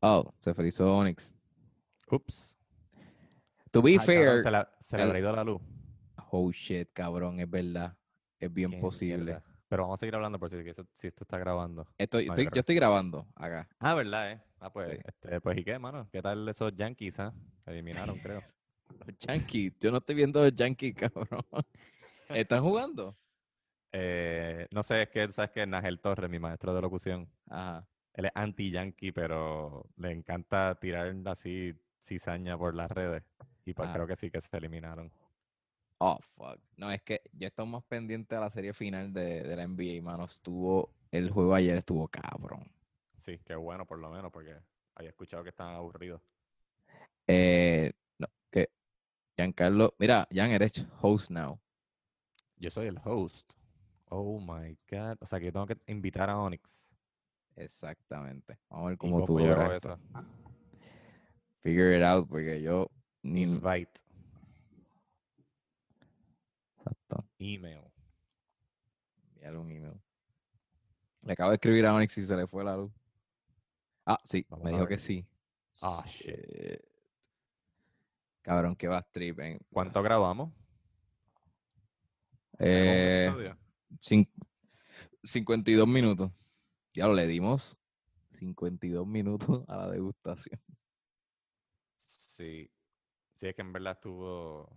Oh, 0.00 0.34
se 0.38 0.54
frizó 0.54 0.96
Onyx. 0.96 1.32
Ups. 2.10 2.56
To 3.70 3.80
be 3.82 3.92
Ay, 3.92 3.96
cabrón, 3.98 4.16
fair, 4.16 4.42
se, 4.42 4.50
la- 4.50 4.70
se 4.80 4.98
le 4.98 5.18
ido 5.20 5.32
la 5.36 5.44
luz. 5.44 5.62
oh 6.32 6.50
shit, 6.50 6.88
cabrón, 6.92 7.38
es 7.38 7.48
verdad. 7.48 7.96
Es 8.38 8.52
bien 8.52 8.72
Qué 8.72 8.78
posible. 8.78 9.24
mierda. 9.24 9.42
Pero 9.70 9.84
vamos 9.84 9.98
a 9.98 10.00
seguir 10.00 10.16
hablando 10.16 10.36
por 10.36 10.50
si, 10.50 10.56
si 10.92 11.06
esto 11.06 11.22
está 11.22 11.38
grabando. 11.38 11.86
Estoy, 11.96 12.26
No, 12.26 12.32
estoy- 12.34 12.48
yo 12.52 12.58
estoy 12.58 12.74
grabando 12.74 13.28
acá. 13.36 13.68
Ah, 13.78 13.94
¿verdad, 13.94 14.32
eh? 14.32 14.40
Ah, 14.58 14.72
pues, 14.72 14.90
Sí. 14.90 14.98
este, 15.06 15.40
pues, 15.40 15.58
¿y 15.58 15.62
qué, 15.64 15.78
mano? 15.78 16.08
¿Qué 16.10 16.20
tal 16.20 16.48
esos 16.48 16.74
Yankees, 16.74 17.20
ah? 17.20 17.32
Que 17.64 17.70
eliminaron, 17.70 18.18
creo. 18.18 18.42
Los 19.06 19.16
Yankees. 19.20 19.72
Yo 19.78 19.92
no 19.92 19.98
estoy 19.98 20.16
viendo 20.16 20.42
los 20.42 20.52
Yankees, 20.56 20.92
cabrón. 21.14 21.44
¿Están 22.28 22.62
jugando? 22.64 23.16
Eh, 23.92 24.66
no 24.72 24.82
sé, 24.82 25.02
es 25.02 25.08
que 25.10 25.30
sabes 25.30 25.52
que 25.52 25.64
Nagel 25.68 26.00
Torres, 26.00 26.28
mi 26.28 26.40
maestro 26.40 26.74
de 26.74 26.82
locución, 26.82 27.28
Ajá. 27.48 27.86
él 28.14 28.24
es 28.24 28.32
anti-yankee, 28.34 29.12
pero 29.12 29.86
le 29.98 30.10
encanta 30.10 30.74
tirar 30.80 31.14
así 31.26 31.74
cizaña 32.00 32.58
por 32.58 32.74
las 32.74 32.90
redes. 32.90 33.22
Y 33.64 33.72
pues 33.74 33.88
Ah. 33.88 33.92
creo 33.94 34.06
que 34.08 34.16
sí 34.16 34.32
que 34.32 34.40
se 34.40 34.56
eliminaron. 34.56 35.12
Oh, 36.02 36.18
fuck. 36.34 36.58
No, 36.78 36.90
es 36.90 37.02
que 37.02 37.20
yo 37.34 37.46
estoy 37.46 37.66
más 37.66 37.84
pendiente 37.84 38.34
a 38.34 38.40
la 38.40 38.48
serie 38.48 38.72
final 38.72 39.12
de, 39.12 39.42
de 39.42 39.54
la 39.54 39.66
NBA, 39.66 40.02
mano. 40.02 40.24
Estuvo, 40.24 40.94
el 41.10 41.30
juego 41.30 41.54
ayer 41.54 41.76
estuvo 41.76 42.08
cabrón. 42.08 42.72
Sí, 43.20 43.38
qué 43.44 43.54
bueno 43.54 43.84
por 43.84 43.98
lo 43.98 44.10
menos, 44.10 44.32
porque 44.32 44.56
había 44.94 45.10
escuchado 45.10 45.42
que 45.42 45.50
estaban 45.50 45.74
aburridos. 45.74 46.22
Eh, 47.26 47.92
no, 48.18 48.28
que 48.50 48.70
Giancarlo, 49.36 49.94
mira, 49.98 50.26
Jan, 50.32 50.52
eres 50.52 50.72
host 51.02 51.30
now. 51.30 51.60
Yo 52.56 52.70
soy 52.70 52.86
el 52.86 52.98
host. 53.04 53.52
Oh 54.06 54.40
my 54.40 54.78
God. 54.90 55.18
O 55.20 55.26
sea 55.26 55.38
que 55.38 55.46
yo 55.46 55.52
tengo 55.52 55.66
que 55.66 55.76
invitar 55.86 56.30
a 56.30 56.38
Onyx. 56.38 56.88
Exactamente. 57.56 58.58
Vamos 58.70 58.84
a 58.84 58.88
ver 58.88 58.94
¿Y 58.94 58.96
cómo 58.96 59.24
tú 59.26 59.38
logras 59.38 59.84
eso? 59.84 59.98
Figure 61.62 61.94
it 61.98 62.02
out, 62.02 62.26
porque 62.26 62.62
yo 62.62 62.90
ni... 63.22 63.42
Invite. 63.42 64.00
Exacto. 66.90 67.24
Email. 67.38 67.80
Enviarle 69.34 69.58
un 69.58 69.70
email. 69.70 70.00
Le 71.22 71.32
acabo 71.32 71.50
de 71.50 71.56
escribir 71.56 71.86
a 71.86 71.94
Onyx 71.94 72.18
y 72.18 72.26
se 72.26 72.36
le 72.36 72.46
fue 72.46 72.64
la 72.64 72.76
luz. 72.76 72.92
Ah, 74.06 74.18
sí, 74.24 74.44
Vamos 74.48 74.64
me 74.64 74.72
dijo 74.72 74.86
que 74.86 74.98
sí. 74.98 75.26
Ah, 75.82 76.02
shit. 76.06 76.26
Shit. 76.36 76.80
Cabrón, 78.42 78.74
que 78.74 78.88
va 78.88 79.02
trip. 79.02 79.38
eh. 79.40 79.60
¿Cuánto 79.70 80.02
grabamos? 80.02 80.52
Eh, 82.58 83.26
¿Grabamos 83.28 83.38
un 83.38 83.44
episodio? 83.44 83.58
cin- 84.00 84.30
52 85.22 85.86
minutos. 85.86 86.30
Ya 86.94 87.06
lo 87.06 87.14
le 87.14 87.26
dimos 87.26 87.76
52 88.38 89.06
minutos 89.06 89.62
a 89.68 89.76
la 89.76 89.90
degustación. 89.90 90.58
Sí. 92.00 92.70
Sí, 93.34 93.46
es 93.46 93.54
que 93.54 93.62
en 93.62 93.72
verdad 93.72 93.92
estuvo. 93.92 94.68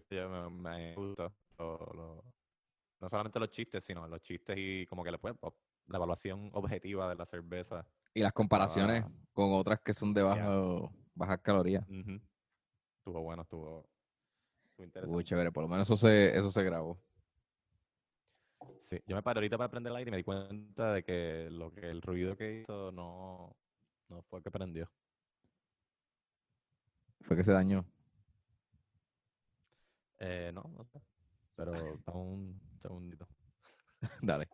Qué 0.00 0.06
sé 0.06 0.16
yo, 0.16 0.28
me, 0.28 0.50
me 0.50 0.94
gustó. 0.94 1.32
lo- 1.58 1.76
lo- 1.94 2.24
no 3.00 3.08
solamente 3.08 3.38
los 3.40 3.50
chistes, 3.50 3.84
sino 3.84 4.06
los 4.08 4.20
chistes 4.20 4.56
y 4.58 4.86
como 4.86 5.02
que 5.04 5.10
le 5.10 5.18
puede, 5.18 5.36
la 5.86 5.96
evaluación 5.98 6.50
objetiva 6.52 7.08
de 7.08 7.14
la 7.16 7.24
cerveza. 7.26 7.86
Y 8.14 8.20
las 8.20 8.32
comparaciones 8.32 9.04
Ah. 9.04 9.10
con 9.32 9.52
otras 9.52 9.80
que 9.80 9.94
son 9.94 10.12
de 10.14 10.22
bajo, 10.22 10.92
bajas 11.14 11.40
calorías. 11.40 11.84
Estuvo 11.88 13.22
bueno, 13.22 13.42
estuvo, 13.42 13.88
estuvo 14.68 14.84
interesante. 14.84 15.24
chévere, 15.24 15.52
por 15.52 15.62
lo 15.62 15.68
menos 15.68 15.86
eso 15.88 15.96
se, 15.96 16.36
eso 16.36 16.50
se 16.50 16.62
grabó. 16.62 17.00
Sí, 18.78 19.00
yo 19.06 19.14
me 19.16 19.22
paré 19.22 19.38
ahorita 19.38 19.56
para 19.58 19.70
prender 19.70 19.90
el 19.92 19.96
aire 19.96 20.08
y 20.08 20.12
me 20.12 20.16
di 20.18 20.24
cuenta 20.24 20.92
de 20.92 21.02
que 21.04 21.48
lo 21.50 21.70
que 21.70 21.88
el 21.88 22.02
ruido 22.02 22.36
que 22.36 22.60
hizo 22.60 22.90
no, 22.92 23.56
no 24.08 24.22
fue 24.22 24.42
que 24.42 24.50
prendió. 24.50 24.90
Fue 27.22 27.36
que 27.36 27.44
se 27.44 27.52
dañó. 27.52 27.84
Eh, 30.20 30.50
no, 30.52 30.62
no 30.76 30.84
sé. 30.84 31.00
Pero 31.54 31.72
dame 32.06 32.20
un 32.20 32.60
segundito. 32.80 33.28
Dale. 34.22 34.48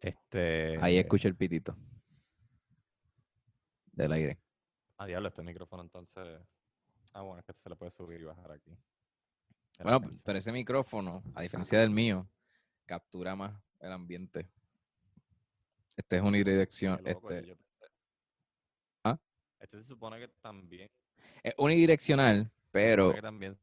Este. 0.00 0.78
Ahí 0.80 0.96
escuché 0.96 1.28
el 1.28 1.36
pitito. 1.36 1.76
Del 3.92 4.12
aire. 4.12 4.38
Ah, 4.96 5.06
diablo, 5.06 5.28
este 5.28 5.42
micrófono 5.42 5.82
entonces. 5.82 6.40
Ah, 7.12 7.22
bueno, 7.22 7.40
es 7.40 7.44
que 7.44 7.52
se 7.52 7.68
le 7.68 7.76
puede 7.76 7.90
subir 7.90 8.20
y 8.20 8.24
bajar 8.24 8.52
aquí. 8.52 8.76
Bueno, 9.82 10.00
pero 10.24 10.38
ese 10.38 10.52
micrófono, 10.52 11.22
a 11.34 11.42
diferencia 11.42 11.80
del 11.80 11.90
mío, 11.90 12.28
captura 12.86 13.34
más 13.34 13.58
el 13.80 13.92
ambiente. 13.92 14.46
Este 15.96 16.16
es 16.16 16.22
unidireccional. 16.22 17.00
Este, 17.06 17.20
pensé- 17.20 17.56
¿Ah? 19.04 19.18
Este 19.58 19.78
se 19.78 19.84
supone 19.84 20.18
que 20.18 20.28
también. 20.40 20.90
es 21.42 21.54
unidireccional, 21.56 22.50
pero 22.70 23.14
también. 23.20 23.58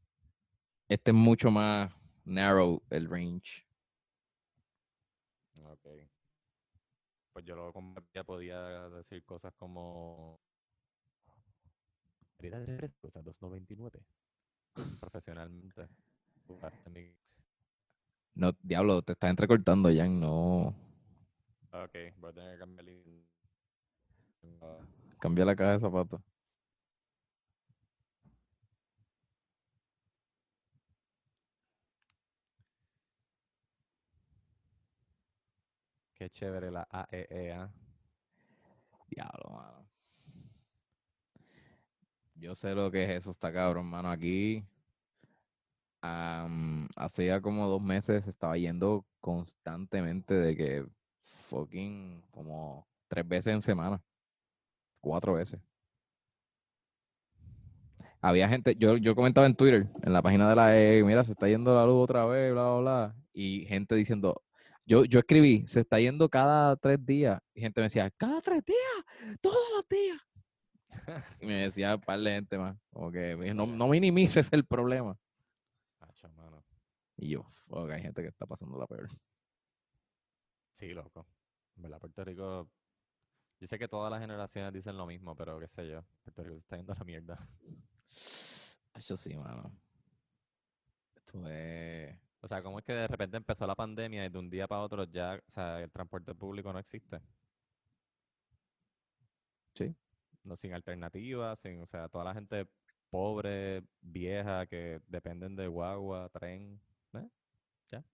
este 0.88 1.10
es 1.12 1.16
mucho 1.16 1.50
más 1.50 1.92
narrow 2.24 2.82
el 2.90 3.08
range. 3.08 3.64
Ok. 5.64 5.86
Pues 7.32 7.44
yo 7.44 7.54
lo 7.54 7.72
convertía, 7.72 8.24
podía 8.24 8.88
decir 8.90 9.24
cosas 9.24 9.52
como. 9.54 10.40
Herida 12.38 12.60
de 12.60 12.66
refrescos 12.66 13.16
a 13.16 13.20
2.99. 13.22 14.00
Profesionalmente. 15.00 15.88
No, 18.34 18.52
diablo, 18.62 19.02
te 19.02 19.12
estás 19.12 19.30
entrecortando, 19.30 19.90
Jan. 19.94 20.20
No. 20.20 20.68
Ok, 21.72 21.94
voy 22.16 22.30
a 22.30 22.34
tener 22.34 22.52
que 22.54 22.58
cambiar 22.58 22.88
el. 22.88 23.24
Ah, 24.62 24.78
Cambia 25.18 25.44
la 25.44 25.56
caja 25.56 25.72
de 25.72 25.80
zapatos. 25.80 26.20
Qué 36.14 36.30
chévere 36.30 36.70
la 36.70 36.86
AEEA. 36.90 37.70
Diablo, 39.08 39.50
mano. 39.50 39.88
Yo 42.34 42.54
sé 42.54 42.74
lo 42.74 42.90
que 42.90 43.04
es 43.04 43.10
eso, 43.10 43.30
está 43.30 43.52
cabrón, 43.52 43.86
mano. 43.86 44.10
Aquí, 44.10 44.64
ya 47.26 47.40
como 47.40 47.68
dos 47.68 47.82
meses 47.82 48.26
estaba 48.26 48.56
yendo 48.56 49.04
constantemente 49.20 50.34
de 50.34 50.56
que 50.56 50.86
fucking 51.22 52.22
como 52.30 52.86
tres 53.08 53.26
veces 53.26 53.54
en 53.54 53.60
semana. 53.62 54.02
Cuatro 55.00 55.34
veces. 55.34 55.60
Había 58.20 58.48
gente, 58.48 58.74
yo, 58.76 58.96
yo 58.96 59.14
comentaba 59.14 59.46
en 59.46 59.54
Twitter, 59.54 59.88
en 60.02 60.12
la 60.12 60.22
página 60.22 60.48
de 60.48 60.56
la 60.56 60.76
E, 60.76 61.04
mira, 61.04 61.22
se 61.24 61.32
está 61.32 61.48
yendo 61.48 61.74
la 61.74 61.86
luz 61.86 62.02
otra 62.02 62.26
vez, 62.26 62.52
bla, 62.52 62.64
bla, 62.64 62.80
bla. 62.80 63.16
Y 63.32 63.64
gente 63.66 63.94
diciendo, 63.94 64.42
yo, 64.84 65.04
yo 65.04 65.20
escribí, 65.20 65.66
se 65.68 65.80
está 65.80 66.00
yendo 66.00 66.28
cada 66.28 66.74
tres 66.76 67.04
días. 67.04 67.40
Y 67.54 67.60
gente 67.60 67.80
me 67.80 67.84
decía, 67.84 68.10
cada 68.16 68.40
tres 68.40 68.64
días, 68.64 69.36
todos 69.40 69.56
los 69.76 69.88
días. 69.88 70.18
Y 71.40 71.46
me 71.46 71.54
decía 71.54 71.98
par 71.98 72.18
de 72.18 72.30
gente 72.30 72.58
más, 72.58 72.76
como 72.90 73.12
no, 73.54 73.66
no 73.66 73.88
minimices 73.88 74.48
el 74.50 74.64
problema. 74.64 75.16
Y 77.18 77.30
yo, 77.30 77.42
fuck, 77.66 77.90
hay 77.90 78.00
gente 78.00 78.22
que 78.22 78.28
está 78.28 78.46
pasando 78.46 78.78
la 78.78 78.86
peor. 78.86 79.08
Sí, 80.72 80.88
loco. 80.90 81.26
En 81.76 81.82
verdad, 81.82 81.98
Puerto 81.98 82.24
Rico. 82.24 82.70
Yo 83.60 83.66
sé 83.66 83.76
que 83.76 83.88
todas 83.88 84.10
las 84.10 84.20
generaciones 84.20 84.72
dicen 84.72 84.96
lo 84.96 85.04
mismo, 85.04 85.34
pero 85.34 85.58
qué 85.58 85.66
sé 85.66 85.88
yo. 85.88 86.04
Puerto 86.22 86.44
Rico 86.44 86.54
se 86.54 86.60
está 86.60 86.76
yendo 86.76 86.92
a 86.92 86.96
la 86.96 87.04
mierda. 87.04 87.48
Yo 89.00 89.16
sí, 89.16 89.34
mano. 89.34 89.72
Esto 91.16 91.48
es... 91.48 92.16
O 92.40 92.46
sea, 92.46 92.62
¿cómo 92.62 92.78
es 92.78 92.84
que 92.84 92.92
de 92.92 93.08
repente 93.08 93.36
empezó 93.36 93.66
la 93.66 93.74
pandemia 93.74 94.24
y 94.24 94.28
de 94.28 94.38
un 94.38 94.48
día 94.48 94.68
para 94.68 94.82
otro 94.82 95.04
ya, 95.04 95.42
o 95.44 95.50
sea, 95.50 95.80
el 95.80 95.90
transporte 95.90 96.34
público 96.36 96.72
no 96.72 96.78
existe? 96.78 97.20
Sí. 99.74 99.92
No, 100.44 100.56
sin 100.56 100.72
alternativas, 100.72 101.58
sin, 101.58 101.82
o 101.82 101.86
sea, 101.86 102.08
toda 102.08 102.24
la 102.24 102.34
gente 102.34 102.68
pobre, 103.10 103.82
vieja, 104.00 104.66
que 104.66 105.00
dependen 105.08 105.56
de 105.56 105.66
guagua, 105.66 106.28
tren, 106.28 106.80
¿eh? 107.14 107.28
Ya. 107.90 108.04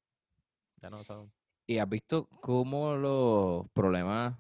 Ya 0.82 0.90
no 0.90 1.02
saben. 1.04 1.32
¿Y 1.66 1.78
has 1.78 1.88
visto 1.88 2.28
cómo 2.40 2.94
los 2.96 3.68
problemas, 3.70 4.36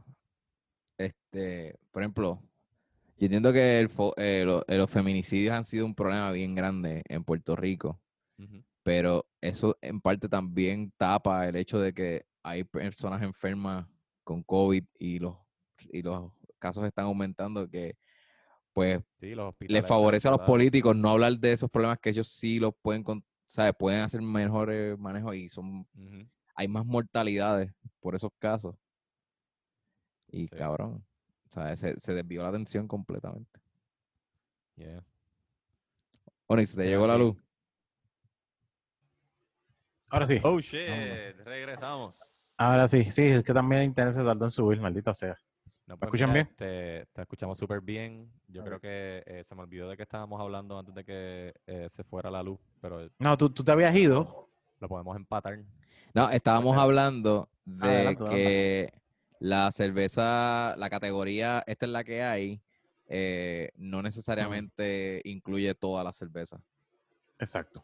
este, 0.98 1.76
por 1.90 2.02
ejemplo, 2.02 2.42
yo 3.16 3.26
entiendo 3.26 3.52
que 3.52 3.78
el 3.80 3.88
eh, 4.16 4.42
lo- 4.44 4.64
eh, 4.66 4.76
los 4.76 4.90
feminicidios 4.90 5.54
han 5.54 5.64
sido 5.64 5.86
un 5.86 5.94
problema 5.94 6.30
bien 6.32 6.54
grande 6.54 7.02
en 7.08 7.24
Puerto 7.24 7.56
Rico, 7.56 8.00
pero 8.82 9.26
eso 9.40 9.78
en 9.80 10.00
parte 10.00 10.28
también 10.28 10.92
tapa 10.96 11.48
el 11.48 11.56
hecho 11.56 11.78
de 11.78 11.94
que 11.94 12.26
hay 12.42 12.64
personas 12.64 13.22
enfermas 13.22 13.86
con 14.22 14.42
COVID 14.42 14.84
y 14.98 15.18
los, 15.18 15.36
y 15.78 16.02
los 16.02 16.32
casos 16.58 16.84
están 16.84 17.06
aumentando, 17.06 17.68
que 17.68 17.96
pues 18.74 19.02
Sí, 19.20 19.34
les 19.60 19.86
favorece 19.86 20.28
a 20.28 20.32
los 20.32 20.40
políticos 20.40 20.94
no 20.96 21.08
hablar 21.10 21.38
de 21.38 21.52
esos 21.52 21.70
problemas 21.70 21.98
que 22.00 22.10
ellos 22.10 22.28
sí 22.28 22.58
los 22.58 22.74
pueden, 22.82 23.02
con- 23.02 23.24
¿sabes? 23.46 23.74
pueden 23.78 24.00
hacer 24.00 24.22
mejores 24.22 24.98
manejos 24.98 25.34
y 25.36 25.48
son 25.48 25.86
hay 26.56 26.68
más 26.68 26.84
mortalidades 26.86 27.72
por 28.00 28.14
esos 28.14 28.30
casos. 28.38 28.76
Y 30.28 30.46
Sí. 30.48 30.56
cabrón, 30.56 31.04
sea, 31.50 31.76
se, 31.76 31.98
se 31.98 32.14
desvió 32.14 32.42
la 32.42 32.48
atención 32.48 32.86
completamente. 32.88 33.60
Yeah. 34.76 35.04
Onyx, 36.46 36.74
¿te 36.74 36.84
llegó 36.86 37.06
la 37.06 37.16
luz? 37.16 37.36
Ahora 40.08 40.26
sí. 40.26 40.40
Oh 40.42 40.60
shit, 40.60 41.36
regresamos. 41.44 42.52
Ahora 42.56 42.86
sí. 42.86 43.10
Sí, 43.10 43.22
es 43.22 43.42
que 43.42 43.52
también 43.52 43.82
el 43.82 43.88
internet 43.88 44.14
se 44.14 44.22
tardó 44.24 44.44
en 44.44 44.50
subir, 44.50 44.80
maldita 44.80 45.14
sea. 45.14 45.36
No, 45.86 45.96
¿Me 45.96 45.98
pues 45.98 46.08
escuchan 46.08 46.32
mira, 46.32 46.44
bien? 46.44 46.56
Te, 46.56 47.06
te 47.12 47.22
escuchamos 47.22 47.58
súper 47.58 47.80
bien. 47.80 48.30
Yo 48.48 48.64
creo 48.64 48.80
que 48.80 49.22
eh, 49.26 49.44
se 49.44 49.54
me 49.54 49.62
olvidó 49.62 49.88
de 49.88 49.96
que 49.96 50.02
estábamos 50.04 50.40
hablando 50.40 50.78
antes 50.78 50.94
de 50.94 51.04
que 51.04 51.54
eh, 51.66 51.88
se 51.90 52.04
fuera 52.04 52.30
la 52.30 52.42
luz, 52.42 52.58
pero 52.80 53.06
No, 53.18 53.36
tú, 53.36 53.50
tú 53.50 53.62
te 53.62 53.70
habías 53.72 53.94
ido. 53.94 54.48
lo 54.80 54.88
podemos 54.88 55.14
empatar. 55.16 55.58
No, 56.14 56.30
estábamos 56.30 56.76
hablando 56.78 57.48
de 57.66 57.86
Adelante, 57.86 58.22
adelante. 58.22 58.40
que 58.40 58.92
la 59.40 59.70
cerveza, 59.72 60.74
la 60.78 60.88
categoría, 60.88 61.62
esta 61.66 61.84
es 61.86 61.92
la 61.92 62.02
que 62.04 62.22
hay, 62.22 62.62
eh, 63.08 63.70
no 63.76 64.00
necesariamente 64.00 65.20
incluye 65.24 65.74
toda 65.74 66.02
la 66.02 66.12
cerveza. 66.12 66.62
Exacto. 67.38 67.82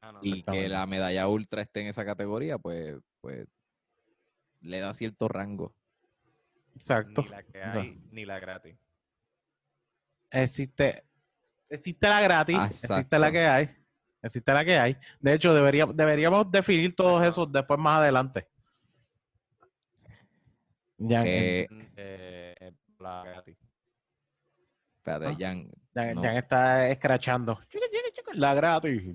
Ah, 0.00 0.12
no, 0.12 0.20
Y 0.22 0.42
que 0.42 0.68
la 0.68 0.86
medalla 0.86 1.26
ultra 1.28 1.62
esté 1.62 1.80
en 1.80 1.86
esa 1.88 2.04
categoría, 2.04 2.58
pues, 2.58 2.98
pues 3.20 3.48
le 4.60 4.78
da 4.78 4.94
cierto 4.94 5.28
rango. 5.28 5.74
Exacto. 6.74 7.22
Ni 7.22 7.28
la 7.28 7.42
que 7.42 7.58
No. 7.66 7.80
hay, 7.80 8.00
ni 8.10 8.24
la 8.24 8.40
gratis. 8.40 8.76
Existe, 10.30 11.04
existe 11.68 12.08
la 12.08 12.20
gratis, 12.22 12.56
existe 12.84 13.18
la 13.18 13.30
que 13.30 13.40
hay. 13.46 13.68
Existe 14.22 14.52
la 14.54 14.64
que 14.64 14.78
hay. 14.78 14.96
De 15.20 15.34
hecho, 15.34 15.52
debería, 15.52 15.84
deberíamos 15.86 16.50
definir 16.50 16.94
todos 16.94 17.22
esos 17.24 17.50
después 17.52 17.78
más 17.78 17.98
adelante. 17.98 18.46
Ya, 20.98 21.24
Eh, 21.26 21.66
Eh, 21.96 22.54
eh, 22.60 22.72
la 23.00 23.24
gratis. 23.24 23.56
espérate, 24.98 25.26
Ah. 25.26 25.36
Jan, 25.38 25.70
ya- 25.94 26.14
no. 26.14 26.22
ya 26.22 26.38
está 26.38 26.88
escrachando. 26.88 27.58
La 28.34 28.54
gratis. 28.54 29.02
De- 29.04 29.14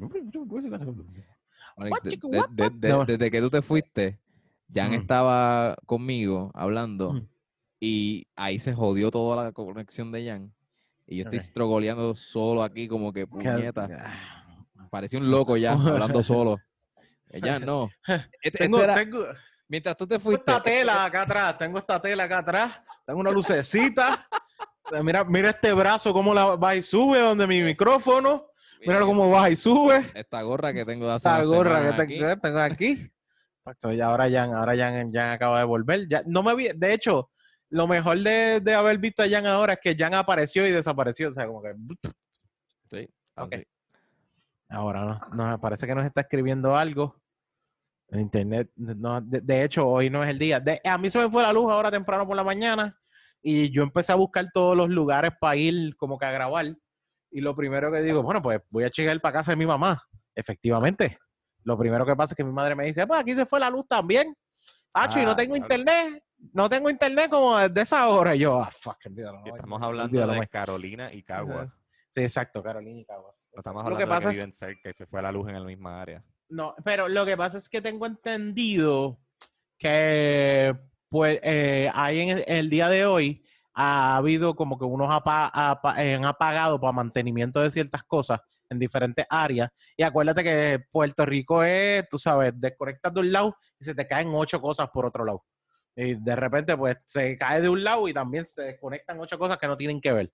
de- 2.49 2.69
de- 2.71 2.89
No. 2.89 3.05
desde 3.05 3.31
que 3.31 3.39
tú 3.39 3.49
te 3.49 3.61
fuiste, 3.61 4.19
Jan 4.73 4.91
Mm. 4.91 4.95
estaba 4.95 5.75
conmigo 5.85 6.51
hablando 6.53 7.13
Mm. 7.13 7.27
Y 7.79 8.27
ahí 8.35 8.59
se 8.59 8.73
jodió 8.73 9.11
toda 9.11 9.43
la 9.43 9.51
conexión 9.51 10.11
de 10.11 10.25
Jan. 10.27 10.53
Y 11.05 11.17
yo 11.17 11.23
estoy 11.23 11.39
Ok. 11.39 11.45
strogoleando 11.45 12.15
solo 12.15 12.63
aquí 12.63 12.87
como 12.87 13.13
que 13.13 13.25
puñeta. 13.27 13.87
ah, 13.91 14.55
Parecía 14.89 15.19
un 15.19 15.29
loco 15.31 15.57
ya, 15.57 15.71
hablando 16.17 16.23
solo. 16.23 16.57
Eh, 17.29 17.39
Jan, 17.41 17.65
no. 17.65 17.89
Este- 18.41 18.59
Tengo, 18.59 18.77
este 18.79 18.83
era- 18.91 18.95
tengo, 18.95 19.25
mientras 19.67 19.97
tú 19.97 20.05
te 20.07 20.15
tengo 20.17 20.23
fuiste, 20.29 20.51
esta 20.51 20.63
tela 20.63 21.05
acá 21.05 21.21
atrás. 21.23 21.57
Tengo 21.57 21.77
esta 21.77 22.01
tela 22.01 22.23
acá 22.23 22.39
atrás. 22.39 22.81
Tengo 23.05 23.19
una 23.19 23.31
lucecita. 23.31 24.27
Mira, 25.03 25.25
mira 25.25 25.49
este 25.49 25.73
brazo 25.73 26.13
cómo 26.13 26.33
la 26.33 26.55
baja 26.55 26.77
y 26.77 26.81
sube 26.81 27.19
donde 27.19 27.45
mi 27.45 27.61
micrófono. 27.61 28.45
Mira 28.79 29.01
cómo 29.01 29.29
baja 29.29 29.49
y 29.49 29.57
sube. 29.57 30.01
esta 30.13 30.41
gorra 30.43 30.71
que 30.71 30.85
tengo 30.85 31.05
de 31.07 31.11
hace 31.15 31.27
Esta 31.27 31.43
gorra 31.43 31.81
que 31.81 32.05
tengo, 32.05 32.25
aquí. 32.29 32.39
tengo 32.41 32.59
aquí. 32.59 33.11
Exacto, 33.65 33.91
y 33.91 33.99
ahora 33.99 34.29
Jan, 34.31 34.53
ahora 34.53 34.77
Jan, 34.77 35.11
Jan 35.11 35.31
acaba 35.31 35.57
de 35.59 35.65
volver. 35.65 36.07
Ya, 36.07 36.23
no 36.25 36.41
me 36.41 36.55
vi, 36.55 36.69
de 36.73 36.93
hecho, 36.93 37.29
lo 37.69 37.87
mejor 37.87 38.19
de, 38.19 38.59
de 38.61 38.73
haber 38.73 38.97
visto 38.97 39.23
a 39.23 39.27
Jan 39.29 39.45
ahora 39.45 39.73
es 39.73 39.79
que 39.81 39.95
Jan 39.97 40.13
apareció 40.13 40.65
y 40.67 40.71
desapareció. 40.71 41.29
O 41.29 41.31
sea, 41.31 41.45
como 41.47 41.61
que 41.61 41.73
Sí, 42.89 43.09
Ok. 43.35 43.53
así. 43.53 43.63
ahora 44.69 45.03
no, 45.33 45.49
nos 45.49 45.59
parece 45.59 45.85
que 45.87 45.95
nos 45.95 46.05
está 46.05 46.21
escribiendo 46.21 46.75
algo. 46.75 47.21
En 48.09 48.21
internet, 48.21 48.71
no, 48.75 49.19
de, 49.19 49.41
de 49.41 49.63
hecho, 49.63 49.85
hoy 49.87 50.09
no 50.09 50.23
es 50.23 50.29
el 50.29 50.39
día. 50.39 50.59
De- 50.61 50.79
a 50.83 50.97
mí 50.97 51.09
se 51.11 51.19
me 51.19 51.29
fue 51.29 51.43
la 51.43 51.51
luz 51.51 51.69
ahora 51.69 51.91
temprano 51.91 52.25
por 52.25 52.37
la 52.37 52.43
mañana 52.43 52.97
y 53.41 53.69
yo 53.69 53.83
empecé 53.83 54.13
a 54.13 54.15
buscar 54.15 54.45
todos 54.53 54.77
los 54.77 54.89
lugares 54.89 55.31
para 55.39 55.57
ir 55.57 55.95
como 55.97 56.17
que 56.17 56.25
a 56.25 56.31
grabar. 56.31 56.73
Y 57.31 57.41
lo 57.41 57.53
primero 57.53 57.91
que 57.91 58.01
digo, 58.01 58.23
bueno, 58.23 58.41
pues 58.41 58.61
voy 58.69 58.85
a 58.85 58.89
llegar 58.89 59.19
para 59.19 59.33
casa 59.33 59.51
de 59.51 59.57
mi 59.57 59.65
mamá. 59.65 60.01
Efectivamente. 60.33 61.17
Lo 61.63 61.77
primero 61.77 62.05
que 62.05 62.15
pasa 62.15 62.31
es 62.33 62.37
que 62.37 62.45
mi 62.45 62.53
madre 62.53 62.75
me 62.75 62.85
dice, 62.85 63.05
pues 63.05 63.19
aquí 63.19 63.35
se 63.35 63.45
fue 63.45 63.59
la 63.59 63.69
luz 63.69 63.85
también. 63.89 64.33
Hacho, 64.93 65.19
y 65.19 65.23
no 65.25 65.31
Ah, 65.31 65.35
tengo 65.35 65.55
claro. 65.55 65.65
internet. 65.73 66.23
No 66.53 66.69
tengo 66.69 66.89
internet 66.89 67.29
como 67.29 67.57
desde 67.57 67.81
esa 67.81 68.07
hora. 68.09 68.35
Y 68.35 68.39
yo, 68.39 68.57
ah, 68.59 68.69
fuck, 68.71 68.97
olvídalo. 69.05 69.39
No, 69.45 69.55
estamos 69.55 69.81
hablando 69.81 70.27
de. 70.27 70.47
Carolina 70.47 71.11
y 71.13 71.23
Cagua. 71.23 71.73
Sí, 72.11 72.21
exacto, 72.21 72.63
Carolina 72.63 72.99
y 72.99 73.05
Caguas. 73.05 73.47
No 73.53 73.59
estamos 73.59 73.83
Lo 73.83 73.87
hablando 73.87 73.97
que 73.97 74.03
de 74.05 74.09
pasa 74.09 74.27
que 74.29 74.31
es- 74.31 74.37
viven 74.37 74.53
cerca 74.53 74.89
y 74.89 74.93
se 74.93 75.05
fue 75.05 75.21
la 75.21 75.31
luz 75.31 75.47
en 75.49 75.53
la 75.55 75.59
misma 75.65 76.01
área. 76.01 76.23
No, 76.49 76.73
pero 76.83 77.07
lo 77.07 77.25
que 77.25 77.35
pasa 77.37 77.57
es 77.57 77.67
que 77.69 77.81
tengo 77.81 78.05
entendido 78.05 79.19
que 79.77 80.75
pues 81.09 81.39
eh, 81.43 81.89
hay 81.93 82.19
en 82.21 82.29
el, 82.37 82.43
el 82.47 82.69
día 82.69 82.89
de 82.89 83.05
hoy 83.05 83.43
ha 83.73 84.17
habido 84.17 84.55
como 84.55 84.77
que 84.79 84.85
unos 84.85 85.09
apa- 85.11 85.51
apa- 85.53 86.03
eh, 86.03 86.15
han 86.15 86.25
apagado 86.25 86.79
para 86.79 86.91
mantenimiento 86.93 87.61
de 87.61 87.69
ciertas 87.69 88.03
cosas 88.03 88.39
en 88.69 88.79
diferentes 88.79 89.25
áreas. 89.29 89.69
Y 89.95 90.03
acuérdate 90.03 90.43
que 90.43 90.79
Puerto 90.91 91.25
Rico 91.25 91.63
es, 91.63 92.07
tú 92.09 92.17
sabes, 92.17 92.53
desconectas 92.55 93.13
de 93.13 93.19
un 93.19 93.31
lado 93.31 93.55
y 93.79 93.85
se 93.85 93.93
te 93.93 94.07
caen 94.07 94.29
ocho 94.33 94.59
cosas 94.59 94.89
por 94.89 95.05
otro 95.05 95.23
lado. 95.23 95.43
Y 95.99 96.13
de 96.13 96.35
repente, 96.35 96.77
pues, 96.77 96.95
se 97.07 97.35
cae 97.37 97.59
de 97.59 97.69
un 97.69 97.83
lado 97.83 98.07
y 98.07 98.13
también 98.13 98.45
se 98.45 98.61
desconectan 98.61 99.19
ocho 99.19 99.39
cosas 99.39 99.57
que 99.57 99.67
no 99.67 99.75
tienen 99.75 99.99
que 99.99 100.13
ver. 100.13 100.31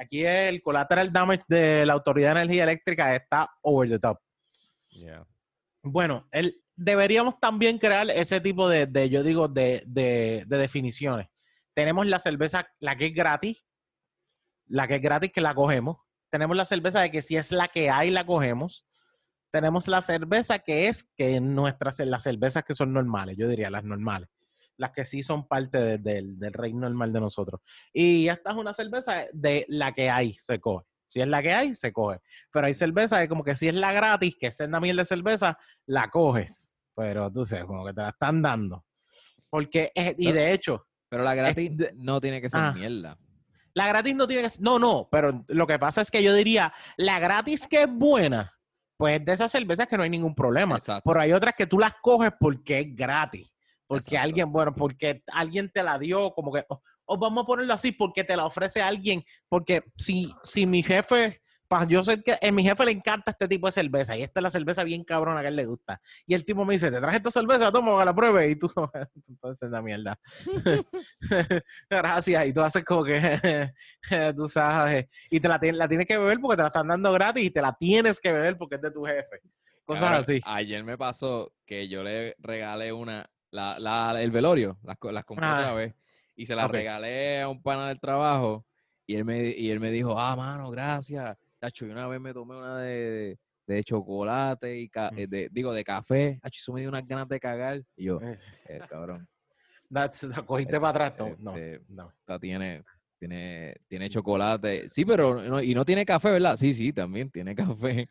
Aquí 0.00 0.24
el 0.26 0.60
collateral 0.60 1.12
damage 1.12 1.44
de 1.48 1.86
la 1.86 1.92
Autoridad 1.92 2.34
de 2.34 2.42
Energía 2.42 2.64
Eléctrica 2.64 3.14
está 3.14 3.48
over 3.62 3.88
the 3.88 3.98
top. 4.00 4.18
Yeah. 4.90 5.24
Bueno, 5.84 6.26
el, 6.32 6.62
deberíamos 6.74 7.38
también 7.40 7.78
crear 7.78 8.10
ese 8.10 8.40
tipo 8.40 8.68
de, 8.68 8.86
de, 8.86 9.08
yo 9.08 9.22
digo, 9.22 9.46
de, 9.48 9.84
de- 9.86 10.44
de 10.46 10.58
definiciones. 10.58 11.28
Tenemos 11.74 12.06
la 12.06 12.18
cerveza, 12.18 12.68
la 12.80 12.96
que 12.96 13.06
es 13.06 13.14
gratis, 13.14 13.64
la 14.66 14.88
que 14.88 14.96
es 14.96 15.02
gratis 15.02 15.32
que 15.32 15.40
la 15.40 15.54
cogemos. 15.54 15.98
Tenemos 16.30 16.56
la 16.56 16.64
cerveza 16.64 17.00
de 17.02 17.10
que 17.10 17.22
si 17.22 17.36
es 17.36 17.52
la 17.52 17.68
que 17.68 17.88
hay, 17.88 18.10
la 18.10 18.26
cogemos. 18.26 18.84
Tenemos 19.52 19.86
la 19.86 20.02
cerveza 20.02 20.58
que 20.58 20.88
es 20.88 21.04
que 21.16 21.40
nuestras, 21.40 21.98
las 22.00 22.22
cervezas 22.24 22.64
que 22.64 22.74
son 22.74 22.92
normales, 22.92 23.36
yo 23.38 23.48
diría 23.48 23.70
las 23.70 23.84
normales. 23.84 24.28
Las 24.76 24.90
que 24.92 25.04
sí 25.04 25.22
son 25.22 25.46
parte 25.46 25.78
de- 25.78 25.98
del, 25.98 26.38
del 26.38 26.52
rey 26.52 26.72
normal 26.72 27.12
de 27.12 27.20
nosotros. 27.20 27.60
Y 27.92 28.28
esta 28.28 28.50
es 28.52 28.56
una 28.56 28.72
cerveza 28.74 29.26
de 29.32 29.64
la 29.68 29.92
que 29.92 30.10
hay, 30.10 30.34
se 30.38 30.58
coge. 30.60 30.86
Si 31.08 31.20
es 31.20 31.28
la 31.28 31.42
que 31.42 31.52
hay, 31.52 31.74
se 31.74 31.92
coge. 31.92 32.20
Pero 32.50 32.66
hay 32.66 32.74
cerveza 32.74 33.20
que 33.20 33.28
como 33.28 33.44
que 33.44 33.54
si 33.54 33.68
es 33.68 33.74
la 33.74 33.92
gratis, 33.92 34.34
que 34.40 34.46
es 34.46 34.58
una 34.60 34.80
miel 34.80 34.96
de 34.96 35.04
cerveza, 35.04 35.58
la 35.86 36.08
coges. 36.10 36.74
Pero 36.96 37.30
tú 37.30 37.44
sabes, 37.44 37.66
como 37.66 37.84
que 37.84 37.92
te 37.92 38.00
la 38.00 38.08
están 38.10 38.40
dando. 38.42 38.84
Porque, 39.50 39.92
es- 39.94 40.14
y 40.18 40.32
de 40.32 40.52
hecho, 40.52 40.86
Pero 41.08 41.22
la 41.22 41.34
gratis 41.34 41.76
de- 41.76 41.92
no 41.96 42.20
tiene 42.20 42.40
que 42.40 42.48
ser 42.48 42.60
Ah. 42.60 42.72
mierda. 42.72 43.18
la 43.74 43.88
gratis 43.88 44.14
no 44.14 44.26
tiene 44.26 44.42
que 44.42 44.50
ser. 44.50 44.60
No, 44.62 44.78
no, 44.78 45.08
pero 45.10 45.44
lo 45.48 45.66
que 45.66 45.78
pasa 45.78 46.00
es 46.02 46.10
que 46.10 46.22
yo 46.22 46.34
diría, 46.34 46.72
la 46.98 47.18
gratis 47.18 47.66
que 47.66 47.82
es 47.84 47.88
buena, 47.90 48.52
pues 48.98 49.24
de 49.24 49.32
esas 49.32 49.50
cervezas 49.50 49.88
que 49.88 49.96
no 49.96 50.02
hay 50.02 50.10
ningún 50.10 50.34
problema. 50.34 50.76
Exacto. 50.76 51.02
Pero 51.10 51.20
hay 51.20 51.32
otras 51.32 51.54
que 51.56 51.66
tú 51.66 51.78
las 51.78 51.94
coges 52.02 52.32
porque 52.38 52.80
es 52.80 52.94
gratis. 52.94 53.50
Porque 53.92 54.14
Exacto. 54.14 54.24
alguien, 54.24 54.50
bueno, 54.50 54.74
porque 54.74 55.22
alguien 55.26 55.70
te 55.70 55.82
la 55.82 55.98
dio, 55.98 56.32
como 56.32 56.50
que, 56.50 56.64
o, 56.66 56.82
o 57.04 57.18
vamos 57.18 57.44
a 57.44 57.46
ponerlo 57.46 57.74
así, 57.74 57.92
porque 57.92 58.24
te 58.24 58.34
la 58.34 58.46
ofrece 58.46 58.80
alguien. 58.80 59.22
Porque 59.50 59.84
si, 59.98 60.34
si 60.42 60.64
mi 60.64 60.82
jefe, 60.82 61.42
pa, 61.68 61.86
yo 61.86 62.02
sé 62.02 62.22
que 62.22 62.38
a 62.40 62.52
mi 62.52 62.62
jefe 62.62 62.86
le 62.86 62.92
encanta 62.92 63.32
este 63.32 63.46
tipo 63.48 63.66
de 63.66 63.72
cerveza 63.72 64.16
y 64.16 64.22
esta 64.22 64.40
es 64.40 64.42
la 64.44 64.48
cerveza 64.48 64.82
bien 64.82 65.04
cabrona 65.04 65.42
que 65.42 65.48
a 65.48 65.50
él 65.50 65.56
le 65.56 65.66
gusta. 65.66 66.00
Y 66.26 66.32
el 66.32 66.46
tipo 66.46 66.64
me 66.64 66.72
dice, 66.72 66.90
te 66.90 67.00
traje 67.00 67.18
esta 67.18 67.30
cerveza, 67.30 67.70
toma, 67.70 67.98
que 67.98 68.04
la 68.06 68.14
pruebe. 68.14 68.48
Y 68.48 68.56
tú, 68.56 68.72
entonces 69.28 69.62
es 69.62 69.70
la 69.70 69.82
mierda. 69.82 70.18
Gracias. 71.90 72.46
Y 72.46 72.54
tú 72.54 72.62
haces 72.62 72.82
como 72.82 73.04
que, 73.04 73.70
tú 74.34 74.48
sabes, 74.48 75.04
y 75.28 75.38
te 75.38 75.48
la, 75.48 75.60
la 75.60 75.86
tienes 75.86 76.06
que 76.06 76.16
beber 76.16 76.38
porque 76.40 76.56
te 76.56 76.62
la 76.62 76.68
están 76.68 76.88
dando 76.88 77.12
gratis 77.12 77.44
y 77.44 77.50
te 77.50 77.60
la 77.60 77.76
tienes 77.78 78.18
que 78.18 78.32
beber 78.32 78.56
porque 78.56 78.76
es 78.76 78.80
de 78.80 78.90
tu 78.90 79.02
jefe. 79.02 79.42
Cosas 79.84 80.20
así. 80.20 80.40
Ayer 80.46 80.82
me 80.82 80.96
pasó 80.96 81.52
que 81.66 81.88
yo 81.88 82.02
le 82.02 82.34
regalé 82.38 82.92
una, 82.92 83.28
la, 83.52 83.78
la- 83.78 84.20
el 84.20 84.30
velorio, 84.32 84.78
las, 84.82 84.96
las 85.12 85.24
compré 85.24 85.46
Ah. 85.46 85.58
otra 85.60 85.74
vez, 85.74 85.94
y 86.34 86.46
se 86.46 86.56
las 86.56 86.68
regalé 86.70 87.42
a 87.42 87.48
un 87.48 87.62
pana 87.62 87.88
del 87.88 88.00
trabajo, 88.00 88.64
y 89.06 89.14
él 89.14 89.24
me, 89.24 89.50
y 89.50 89.70
él 89.70 89.78
me 89.78 89.90
dijo, 89.90 90.18
ah, 90.18 90.34
mano, 90.34 90.70
gracias. 90.70 91.36
Tacho, 91.58 91.86
y 91.86 91.90
una 91.90 92.08
vez 92.08 92.20
me 92.20 92.32
tomé 92.32 92.56
una 92.56 92.78
de, 92.78 93.38
de 93.66 93.84
chocolate 93.84 94.76
y, 94.78 94.88
ca- 94.88 95.10
Mm. 95.12 95.18
eh, 95.18 95.26
de, 95.28 95.48
digo, 95.52 95.72
de 95.72 95.84
café. 95.84 96.38
Tacho, 96.42 96.58
eso 96.60 96.72
me 96.72 96.80
dio 96.80 96.88
unas 96.88 97.06
ganas 97.06 97.28
de 97.28 97.38
cagar. 97.38 97.82
Y 97.94 98.04
yo, 98.04 98.20
Eh, 98.20 98.36
eh, 98.68 98.80
cabrón, 98.88 99.28
that's- 99.90 100.22
la 100.24 100.42
cogiste 100.42 100.80
para 100.80 101.06
atrás. 101.06 101.14
No, 101.18 101.36
no, 101.38 101.56
Este, 101.56 101.84
no. 101.88 102.10
esta 102.18 102.38
tiene, 102.40 102.82
tiene, 103.18 103.76
tiene 103.86 104.08
chocolate. 104.10 104.88
Sí, 104.88 105.04
pero, 105.04 105.40
no, 105.42 105.62
y 105.62 105.74
no 105.74 105.84
tiene 105.84 106.04
café, 106.06 106.30
¿verdad? 106.30 106.56
Sí, 106.56 106.72
sí, 106.72 106.92
también 106.92 107.30
tiene 107.30 107.54
café. 107.76 108.08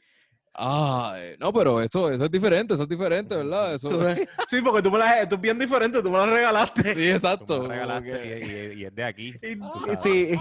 Ah, 0.53 1.15
eh, 1.17 1.37
no, 1.39 1.53
pero 1.53 1.79
esto, 1.81 2.11
eso 2.11 2.25
es 2.25 2.31
diferente, 2.31 2.73
eso 2.73 2.83
es 2.83 2.89
diferente, 2.89 3.35
¿verdad? 3.35 3.73
Eso, 3.75 3.89
sí, 4.49 4.61
porque 4.61 4.81
tú 4.81 4.91
me 4.91 4.99
la, 4.99 5.27
tú 5.27 5.37
bien 5.37 5.57
diferente, 5.57 6.01
tú 6.01 6.11
me 6.11 6.17
la 6.17 6.25
regalaste. 6.25 6.81
sí, 6.81 6.89
Tú 6.93 6.97
me 6.99 7.11
exacto. 7.11 7.67
regalaste 7.69 8.39
y, 8.39 8.43
y- 8.77 8.81
y 8.81 8.85
es 8.85 8.93
de 8.95 9.03
aquí. 9.03 9.33
Y, 9.41 9.95
sí, 9.97 10.31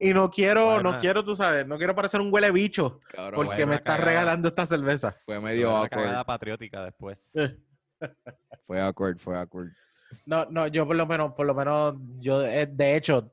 y 0.00 0.12
no 0.12 0.28
quiero, 0.30 0.82
no 0.82 0.98
quiero, 0.98 1.24
tú 1.24 1.36
sabes, 1.36 1.64
no 1.66 1.78
quiero 1.78 1.94
parecer 1.94 2.20
un 2.20 2.32
huele 2.34 2.50
bicho 2.50 2.98
cabrón, 3.08 3.46
porque 3.46 3.64
me 3.66 3.76
estás 3.76 4.00
regalando 4.00 4.48
esta 4.48 4.66
cerveza. 4.66 5.14
fue 5.24 5.40
medio 5.40 5.70
una 5.70 5.82
awkward. 5.82 6.26
patriótica 6.26 6.84
después. 6.84 7.30
Fue 8.66 8.80
awkward, 8.80 9.18
fue 9.18 9.38
awkward. 9.38 9.68
No, 10.26 10.44
no, 10.50 10.66
yo 10.66 10.86
por 10.86 10.94
lo 10.94 11.06
menos, 11.06 11.32
por 11.34 11.46
lo 11.46 11.54
menos, 11.54 11.94
yo 12.18 12.44
eh, 12.44 12.66
de 12.70 12.96
hecho, 12.96 13.32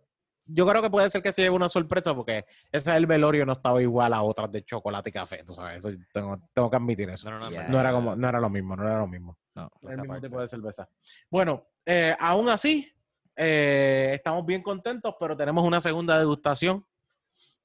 yo 0.51 0.67
creo 0.67 0.81
que 0.81 0.89
puede 0.89 1.09
ser 1.09 1.21
que 1.21 1.31
sea 1.31 1.51
una 1.51 1.69
sorpresa 1.69 2.15
porque 2.15 2.45
ese 2.71 2.91
del 2.91 3.05
velorio 3.05 3.45
no 3.45 3.53
estaba 3.53 3.81
igual 3.81 4.13
a 4.13 4.21
otras 4.21 4.51
de 4.51 4.63
chocolate 4.63 5.09
y 5.09 5.13
café, 5.13 5.43
tú 5.43 5.53
sabes, 5.53 5.85
eso 5.85 5.95
tengo, 6.11 6.39
tengo 6.53 6.69
que 6.69 6.75
admitir 6.77 7.09
eso. 7.09 7.29
No, 7.29 7.39
no, 7.39 7.45
no. 7.45 7.51
Yeah. 7.51 7.79
era 7.79 7.91
como, 7.91 8.15
no 8.15 8.27
era 8.27 8.39
lo 8.39 8.49
mismo, 8.49 8.75
no 8.75 8.83
era 8.83 8.99
lo 8.99 9.07
mismo. 9.07 9.37
No. 9.55 9.69
el 9.83 9.97
mismo 9.97 10.05
parte. 10.13 10.27
tipo 10.27 10.41
de 10.41 10.47
cerveza. 10.47 10.89
Bueno, 11.29 11.67
eh, 11.85 12.15
aún 12.19 12.49
así, 12.49 12.91
eh, 13.35 14.11
estamos 14.13 14.45
bien 14.45 14.61
contentos, 14.61 15.15
pero 15.19 15.35
tenemos 15.37 15.65
una 15.65 15.81
segunda 15.81 16.17
degustación. 16.17 16.85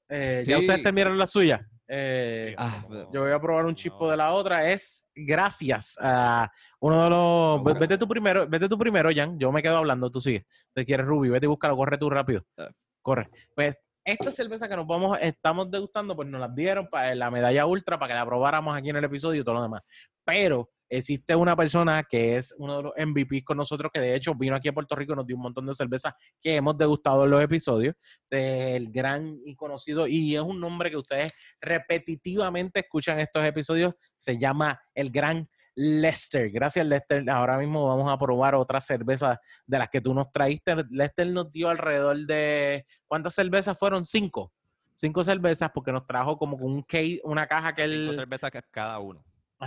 Eh, 0.07 0.43
Ya 0.45 0.59
ustedes 0.59 0.83
terminaron 0.83 1.17
la 1.17 1.27
suya. 1.27 1.67
Eh, 1.87 2.47
Sí, 2.49 2.55
Ah, 2.57 2.79
como- 2.83 3.11
yo 3.11 3.21
voy 3.21 3.31
a 3.31 3.39
probar 3.39 3.65
un 3.65 3.75
chispo 3.75 4.05
no. 4.05 4.11
de 4.11 4.17
la 4.17 4.33
otra. 4.33 4.69
Es 4.71 5.05
gracias 5.15 5.97
a 6.01 6.51
uno 6.79 7.03
de 7.03 7.09
los. 7.09 7.61
Bueno. 7.63 7.79
Vete 7.79 7.97
tú 7.97 8.07
primero, 8.07 8.47
vete 8.47 8.67
tú 8.67 8.77
primero, 8.77 9.09
Jan. 9.13 9.37
Yo 9.39 9.51
me 9.51 9.61
quedo 9.61 9.77
hablando, 9.77 10.09
tú 10.09 10.19
sigue. 10.21 10.45
Te 10.73 10.85
quieres 10.85 11.05
Ruby, 11.05 11.29
vete 11.29 11.45
y 11.45 11.49
búscalo, 11.49 11.75
corre 11.75 11.97
tú 11.97 12.09
rápido. 12.09 12.41
Dale. 12.57 12.71
Corre. 13.01 13.29
Pues 13.55 13.77
esta 14.03 14.31
cerveza 14.31 14.67
que 14.69 14.75
nos 14.75 14.85
vamos, 14.87 15.17
estamos 15.21 15.69
degustando, 15.71 16.15
pues 16.15 16.27
nos 16.27 16.39
la 16.41 16.47
dieron 16.49 16.87
para 16.87 17.13
la 17.15 17.29
medalla 17.31 17.65
ultra 17.65 17.97
para 17.99 18.13
que 18.13 18.19
la 18.19 18.25
probáramos 18.25 18.75
aquí 18.75 18.89
en 18.89 18.95
el 18.97 19.03
episodio 19.03 19.41
y 19.41 19.43
todo 19.43 19.55
lo 19.55 19.63
demás. 19.63 19.81
Pero 20.23 20.69
existe 20.89 21.35
una 21.35 21.55
persona 21.55 22.03
que 22.03 22.37
es 22.37 22.53
uno 22.57 22.77
de 22.77 22.83
los 22.83 22.93
MVPs 22.97 23.43
con 23.43 23.57
nosotros, 23.57 23.91
que 23.93 23.99
de 23.99 24.15
hecho 24.15 24.35
vino 24.35 24.55
aquí 24.55 24.67
a 24.67 24.73
Puerto 24.73 24.95
Rico 24.95 25.13
y 25.13 25.15
nos 25.15 25.27
dio 25.27 25.35
un 25.35 25.43
montón 25.43 25.65
de 25.65 25.73
cervezas 25.73 26.13
que 26.41 26.55
hemos 26.55 26.77
degustado 26.77 27.25
en 27.25 27.31
los 27.31 27.43
episodios. 27.43 27.95
El 28.29 28.91
gran 28.91 29.39
y 29.45 29.55
conocido, 29.55 30.07
y 30.07 30.35
es 30.35 30.41
un 30.41 30.59
nombre 30.59 30.89
que 30.89 30.97
ustedes 30.97 31.33
repetitivamente 31.61 32.81
escuchan 32.81 33.19
estos 33.19 33.43
episodios, 33.45 33.93
se 34.17 34.37
llama 34.37 34.79
el 34.93 35.09
gran 35.11 35.47
Lester. 35.75 36.49
Gracias, 36.51 36.85
Lester. 36.85 37.29
Ahora 37.29 37.57
mismo 37.57 37.87
vamos 37.87 38.11
a 38.11 38.17
probar 38.17 38.55
otra 38.55 38.79
cerveza 38.79 39.39
de 39.65 39.77
las 39.77 39.89
que 39.89 39.99
tú 40.01 40.13
nos 40.13 40.31
traíste. 40.31 40.73
Lester 40.89 41.27
nos 41.27 41.51
dio 41.51 41.69
alrededor 41.69 42.17
de. 42.25 42.85
¿Cuántas 43.07 43.35
cervezas 43.35 43.77
fueron? 43.77 44.05
Cinco. 44.05 44.53
Cinco 44.95 45.23
cervezas, 45.25 45.69
porque 45.73 45.91
nos 45.91 46.07
trajo 46.07 46.37
como 46.37 46.55
un 46.55 46.81
case, 46.81 47.19
una 47.25 47.45
caja 47.45 47.75
que 47.75 47.83
Cinco 47.83 48.11
él. 48.11 48.15
cervezas 48.15 48.49
que 48.51 48.61
cada 48.71 48.99
uno. 48.99 49.25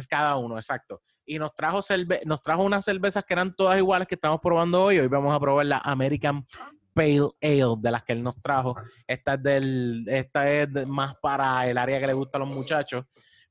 Cada 0.09 0.37
uno, 0.37 0.57
exacto. 0.57 1.03
Y 1.25 1.39
nos 1.39 1.55
trajo, 1.55 1.83
cerve- 1.83 2.23
nos 2.25 2.43
trajo 2.43 2.63
unas 2.63 2.85
cervezas 2.85 3.25
que 3.25 3.35
eran 3.35 3.55
todas 3.55 3.77
iguales 3.79 4.07
que 4.09 4.15
estamos 4.15 4.41
probando 4.41 4.83
hoy. 4.83 4.99
Hoy 4.99 5.09
vamos 5.09 5.35
a 5.35 5.41
probar 5.41 5.67
la 5.67 5.79
American 5.79 6.47
Pale 6.95 7.29
Ale 7.43 7.75
de 7.79 7.91
las 7.91 8.03
que 8.05 8.13
él 8.13 8.23
nos 8.23 8.41
trajo. 8.41 8.75
Esta 9.07 9.35
es, 9.35 9.43
del, 9.43 10.05
esta 10.09 10.51
es 10.51 10.69
más 10.87 11.15
para 11.21 11.67
el 11.69 11.77
área 11.79 12.01
que 12.01 12.07
le 12.07 12.13
gusta 12.13 12.39
a 12.39 12.41
los 12.41 12.49
muchachos. 12.49 13.05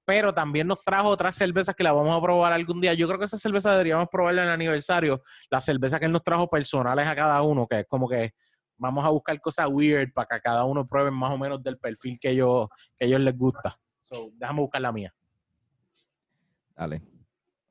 Pero 0.05 0.33
también 0.33 0.67
nos 0.67 0.81
trajo 0.83 1.09
otras 1.09 1.35
cervezas 1.35 1.75
que 1.75 1.83
la 1.83 1.91
vamos 1.91 2.15
a 2.17 2.21
probar 2.21 2.53
algún 2.53 2.79
día. 2.79 2.93
Yo 2.93 3.07
creo 3.07 3.19
que 3.19 3.25
esa 3.25 3.37
cerveza 3.37 3.71
deberíamos 3.71 4.07
probarla 4.09 4.43
en 4.43 4.47
el 4.47 4.53
aniversario. 4.53 5.21
La 5.49 5.59
cerveza 5.59 5.99
que 5.99 6.05
él 6.05 6.11
nos 6.13 6.23
trajo 6.23 6.47
personales 6.49 7.05
a 7.07 7.15
cada 7.15 7.41
uno, 7.41 7.67
que 7.67 7.79
es 7.81 7.85
como 7.87 8.07
que 8.07 8.31
vamos 8.77 9.05
a 9.05 9.09
buscar 9.09 9.39
cosas 9.41 9.67
weird 9.69 10.13
para 10.13 10.27
que 10.27 10.39
cada 10.41 10.63
uno 10.63 10.87
pruebe 10.87 11.11
más 11.11 11.31
o 11.31 11.37
menos 11.37 11.61
del 11.61 11.77
perfil 11.77 12.17
que 12.21 12.29
ellos, 12.29 12.67
que 12.97 13.05
ellos 13.07 13.19
les 13.19 13.37
gusta. 13.37 13.77
So, 14.03 14.29
déjame 14.35 14.61
buscar 14.61 14.81
la 14.81 14.91
mía. 14.93 15.13
Dale. 16.77 17.01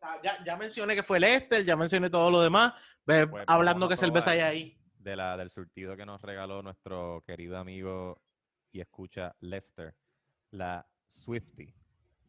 Ah, 0.01 0.21
Ya, 0.23 0.45
ya 0.45 0.57
mencioné 0.57 0.95
que 0.95 1.03
fue 1.03 1.21
Lester, 1.21 1.65
ya 1.65 1.77
mencioné 1.77 2.11
todo 2.11 2.31
lo 2.31 2.41
demás. 2.43 2.75
Ve 3.07 3.27
Pues 3.27 3.45
hablando 3.47 3.87
a 3.87 3.97
cerveza 3.97 4.33
hay 4.33 4.41
ahí. 4.41 4.79
De 4.99 5.15
la, 5.15 5.37
del 5.37 5.51
surtido 5.51 5.97
que 5.97 6.05
nos 6.05 6.21
regaló 6.21 6.63
nuestro 6.63 7.23
querido 7.25 7.57
amigo 7.57 8.21
y 8.73 8.81
escucha 8.81 9.35
Lester. 9.41 9.95
La 10.51 10.87
Swifty, 11.07 11.73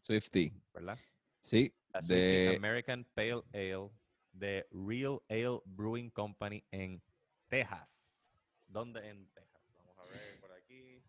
Swifty. 0.02 0.54
¿verdad? 0.74 0.98
Sí, 1.42 1.74
La 1.94 2.02
Swifty 2.02 2.16
de 2.16 2.56
American 2.58 3.06
Pale 3.16 3.44
Ale 3.54 3.90
de 4.32 4.68
Real 4.72 5.20
Ale 5.30 5.62
Brewing 5.66 6.10
Company 6.12 6.64
en 6.72 7.02
Texas. 7.48 8.20
¿Dónde 8.68 9.08
en 9.10 9.28
Texas? 9.34 9.62
Vamos 9.76 9.98
a 9.98 10.06
ver 10.06 10.40
por 10.40 10.52
aquí. 10.52 11.02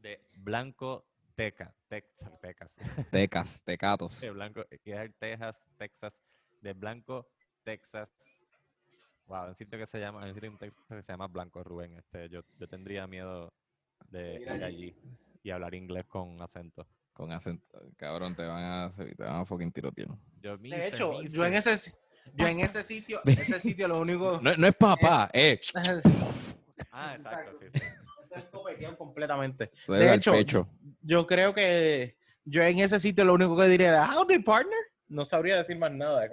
De 0.00 0.20
Blanco 0.36 1.06
Teca, 1.36 1.74
Texas, 1.88 2.32
Texas. 2.40 2.74
Tecas, 3.10 3.62
Tecatos. 3.62 4.20
de 4.20 4.30
Blanco, 4.30 4.64
es 4.70 4.80
el 4.86 5.14
Texas, 5.14 5.62
Texas, 5.76 6.14
de 6.62 6.72
Blanco, 6.72 7.28
Texas. 7.62 8.08
Wow, 9.26 9.48
un 9.48 9.54
sitio 9.54 9.78
que 9.78 9.86
se 9.86 10.00
llama, 10.00 10.24
un 10.24 10.32
sitio 10.34 10.48
en 10.48 10.56
Texas 10.58 10.82
que 10.88 11.02
se 11.02 11.12
llama 11.12 11.26
Blanco 11.26 11.62
Rubén. 11.62 11.96
Este, 11.98 12.28
yo, 12.30 12.40
yo 12.58 12.68
tendría 12.68 13.06
miedo 13.06 13.52
de 14.08 14.40
Ir 14.40 14.64
allí 14.64 14.96
y 15.42 15.50
hablar 15.50 15.74
inglés 15.74 16.06
con 16.06 16.40
acento. 16.40 16.86
Con 17.12 17.32
acento. 17.32 17.66
Cabrón, 17.96 18.34
te 18.34 18.44
van 18.44 18.62
a, 18.62 18.90
te 18.96 19.14
van 19.22 19.36
a 19.40 19.44
fucking 19.44 19.72
tirotear. 19.72 20.08
Yo, 20.40 20.56
De 20.56 20.62
"Mister, 20.62 20.94
hecho, 20.94 21.12
yo 21.12 21.22
mister". 21.22 21.44
en 21.44 21.54
ese, 21.54 21.92
yo 22.34 22.46
en 22.46 22.60
ese 22.60 22.82
sitio, 22.82 23.20
ese 23.26 23.60
sitio 23.60 23.88
lo 23.88 24.00
único... 24.00 24.40
No, 24.40 24.54
no 24.56 24.66
es 24.66 24.76
papá, 24.76 25.28
eh. 25.34 25.60
Ah, 26.98 27.14
exacto, 27.16 27.58
sí, 27.58 27.66
sí. 27.74 27.80
Completamente. 28.96 29.70
De 29.88 30.14
hecho, 30.14 30.32
pecho. 30.32 30.68
Yo 31.02 31.26
creo 31.26 31.54
que 31.54 32.16
yo 32.44 32.62
en 32.62 32.78
ese 32.80 33.00
sitio 33.00 33.24
lo 33.24 33.34
único 33.34 33.56
que 33.56 33.64
diría 33.68 33.88
era, 33.88 34.14
howdy 34.14 34.38
partner. 34.40 34.78
No 35.08 35.24
sabría 35.24 35.56
decir 35.58 35.78
más 35.78 35.92
nada. 35.94 36.28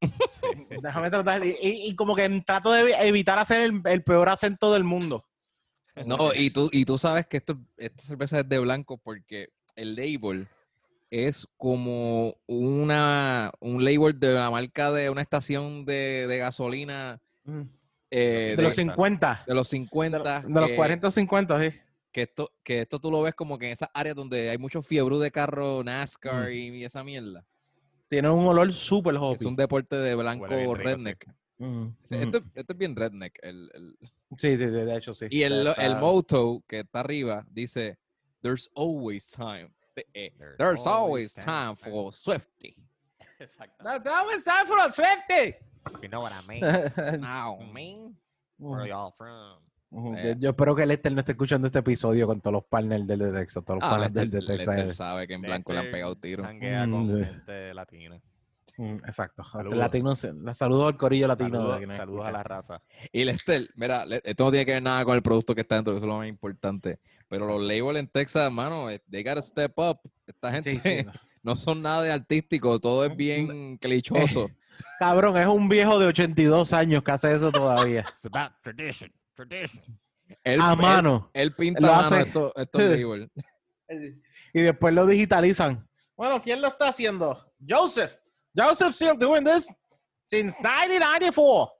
Déjame 0.82 1.10
tratar. 1.10 1.44
Y, 1.44 1.50
y- 1.60 1.88
y 1.88 1.96
como 1.96 2.14
que 2.14 2.28
trato 2.46 2.72
de 2.72 2.92
evitar 3.06 3.38
hacer 3.38 3.62
el, 3.62 3.80
el 3.84 4.02
peor 4.02 4.28
acento 4.28 4.72
del 4.72 4.84
mundo. 4.84 5.26
No, 6.04 6.32
y 6.34 6.50
tú, 6.50 6.68
y 6.72 6.84
tú 6.84 6.98
sabes 6.98 7.26
que 7.26 7.38
esto, 7.38 7.58
esta 7.78 8.02
cerveza 8.02 8.40
es 8.40 8.48
de 8.48 8.58
blanco 8.58 8.98
porque 8.98 9.48
el 9.76 9.94
label 9.96 10.46
es 11.10 11.48
como 11.56 12.36
una, 12.46 13.50
un 13.60 13.82
label 13.82 14.18
de 14.20 14.34
la 14.34 14.50
marca 14.50 14.92
de 14.92 15.08
una 15.08 15.22
estación 15.22 15.86
de, 15.86 16.26
de 16.26 16.36
gasolina 16.38 17.22
eh, 18.10 18.54
De 18.56 18.62
los 18.62 18.74
50. 18.74 19.44
de 19.46 19.54
los 19.54 19.68
De, 19.70 19.76
50. 19.78 20.18
lo- 20.42 20.48
de 20.54 20.60
los 20.60 20.70
que- 20.70 20.76
40 20.76 21.08
o 21.08 21.10
50, 21.10 21.60
sí. 21.70 21.76
Que 22.12 22.22
esto, 22.22 22.50
que 22.64 22.80
esto 22.82 22.98
tú 22.98 23.10
lo 23.10 23.20
ves 23.22 23.34
como 23.34 23.58
que 23.58 23.66
en 23.66 23.72
esas 23.72 23.90
áreas 23.92 24.16
donde 24.16 24.48
hay 24.50 24.56
mucho 24.58 24.80
fiebre 24.80 25.18
de 25.18 25.30
carro, 25.30 25.82
NASCAR 25.84 26.48
Mm. 26.48 26.52
y, 26.52 26.84
esa 26.84 27.04
mierda. 27.04 27.44
Tiene 28.08 28.30
un 28.30 28.46
olor 28.46 28.72
súper 28.72 29.14
Es 29.16 29.20
hoppy. 29.20 29.44
un 29.44 29.56
deporte 29.56 29.96
de 29.96 30.14
blanco 30.14 30.46
rico, 30.46 30.76
sí. 30.76 30.82
redneck. 30.82 31.26
Mm, 31.58 31.86
Sí, 32.04 32.14
mm. 32.14 32.22
Esto, 32.22 32.42
esto 32.54 32.72
es 32.72 32.78
bien 32.78 32.94
redneck. 32.96 33.38
El, 33.42 33.70
el- 33.74 33.98
Sí, 34.38 34.56
sí, 34.56 34.64
sí, 34.66 34.70
de 34.70 34.96
hecho 34.96 35.12
sí. 35.14 35.26
Y 35.30 35.42
el, 35.42 35.66
el 35.76 35.96
motto 35.96 36.62
que 36.68 36.80
está 36.80 37.00
arriba 37.00 37.44
dice, 37.50 37.98
There's 38.40 38.70
always 38.74 39.28
time. 39.30 39.70
Eh, 40.14 40.32
There's 40.58 40.86
always 40.86 41.34
time 41.34 41.74
for 41.76 42.14
Swifty. 42.14 42.76
Exacto. 43.38 43.82
That's 43.82 44.06
always 44.06 44.42
time 44.44 44.66
for 44.66 44.78
a 44.78 44.92
Swifty. 44.92 45.54
You 46.02 46.08
know 46.08 46.20
what 46.22 46.32
I 46.32 46.46
mean? 46.48 46.60
Now, 47.20 47.58
man. 47.72 48.16
Where 48.58 48.86
y'all 48.88 49.12
from? 49.16 49.58
Ujú, 49.90 50.16
Eh. 50.16 50.34
Yo, 50.34 50.40
yo 50.40 50.50
espero 50.50 50.74
que 50.74 50.84
Lester 50.84 51.12
no 51.12 51.20
esté 51.20 51.32
escuchando 51.32 51.66
este 51.68 51.78
episodio 51.78 52.26
con 52.26 52.40
todos 52.40 52.54
los 52.54 52.64
partners 52.64 53.06
del 53.06 53.18
de 53.20 53.32
Texas, 53.32 53.64
todos 53.64 53.80
los 53.80 53.84
Ah, 53.88 53.96
partners 53.98 54.14
del 54.14 54.30
Lester, 54.30 54.40
de 54.48 54.56
Texas. 54.56 54.76
Lester 54.76 54.94
sabe 54.94 55.26
que 55.28 55.34
en 55.34 55.40
blanco 55.42 55.72
le 55.72 55.78
han 55.78 55.90
pegado 55.90 56.16
tiro. 56.16 56.42
Mm, 56.42 56.90
con 56.90 57.06
de- 57.08 57.24
gente 57.24 57.74
latina. 57.74 58.20
Mm, 58.78 58.96
Exacto. 59.06 59.42
Saludos. 59.44 59.78
Latinos, 59.78 60.24
la 60.24 60.54
saludos 60.54 60.88
al 60.88 60.96
corillo 60.98 61.28
latino. 61.28 61.78
Saludos, 61.96 62.26
a 62.26 62.30
la 62.32 62.42
raza. 62.42 62.82
Y 63.12 63.24
Lester, 63.24 63.68
mira, 63.76 64.04
esto 64.24 64.44
no 64.44 64.50
tiene 64.50 64.66
que 64.66 64.72
ver 64.72 64.82
nada 64.82 65.04
con 65.04 65.14
el 65.14 65.22
producto 65.22 65.54
que 65.54 65.62
está 65.62 65.76
dentro, 65.76 65.94
eso 65.94 66.04
es 66.04 66.08
lo 66.08 66.18
más 66.18 66.28
importante. 66.28 66.98
Pero 67.28 67.46
los 67.46 67.62
labels 67.62 67.98
en 67.98 68.08
Texas, 68.08 68.44
hermano, 68.44 68.90
eh, 68.90 69.02
they 69.10 69.22
gotta 69.22 69.40
step 69.40 69.72
up. 69.78 69.98
Esta 70.26 70.52
gente 70.52 70.78
Sí, 70.78 70.80
sí, 70.80 71.04
no. 71.06 71.12
no 71.42 71.56
son 71.56 71.80
nada 71.80 72.02
de 72.02 72.12
artístico, 72.12 72.78
todo 72.80 73.04
es 73.06 73.16
bien 73.16 73.78
clichoso. 73.78 74.50
Cabrón, 74.98 75.36
es 75.36 75.46
un 75.46 75.68
viejo 75.68 75.98
de 75.98 76.06
82 76.06 76.72
años 76.72 77.02
que 77.02 77.10
hace 77.12 77.34
eso 77.34 77.50
todavía. 77.52 78.00
It's 78.08 78.26
about 78.26 78.52
tradition. 78.62 79.12
Tradition. 79.34 79.82
Él, 80.42 80.60
a 80.60 80.74
mano. 80.74 81.30
Él, 81.34 81.54
pinta 81.54 81.80
Lo 81.80 81.92
a 81.92 82.02
mano 82.02 82.16
hace- 82.16 82.28
estos 82.56 82.82
labels. 82.82 83.30
y 84.54 84.60
después 84.60 84.94
lo 84.94 85.06
digitalizan. 85.06 85.86
Bueno, 86.16 86.40
¿quién 86.42 86.60
lo 86.60 86.68
está 86.68 86.88
haciendo? 86.88 87.52
Joseph. 87.68 88.12
Joseph 88.56 88.94
still 88.94 89.16
doing 89.18 89.44
this 89.44 89.68
since 90.24 90.56
1994. 90.62 91.72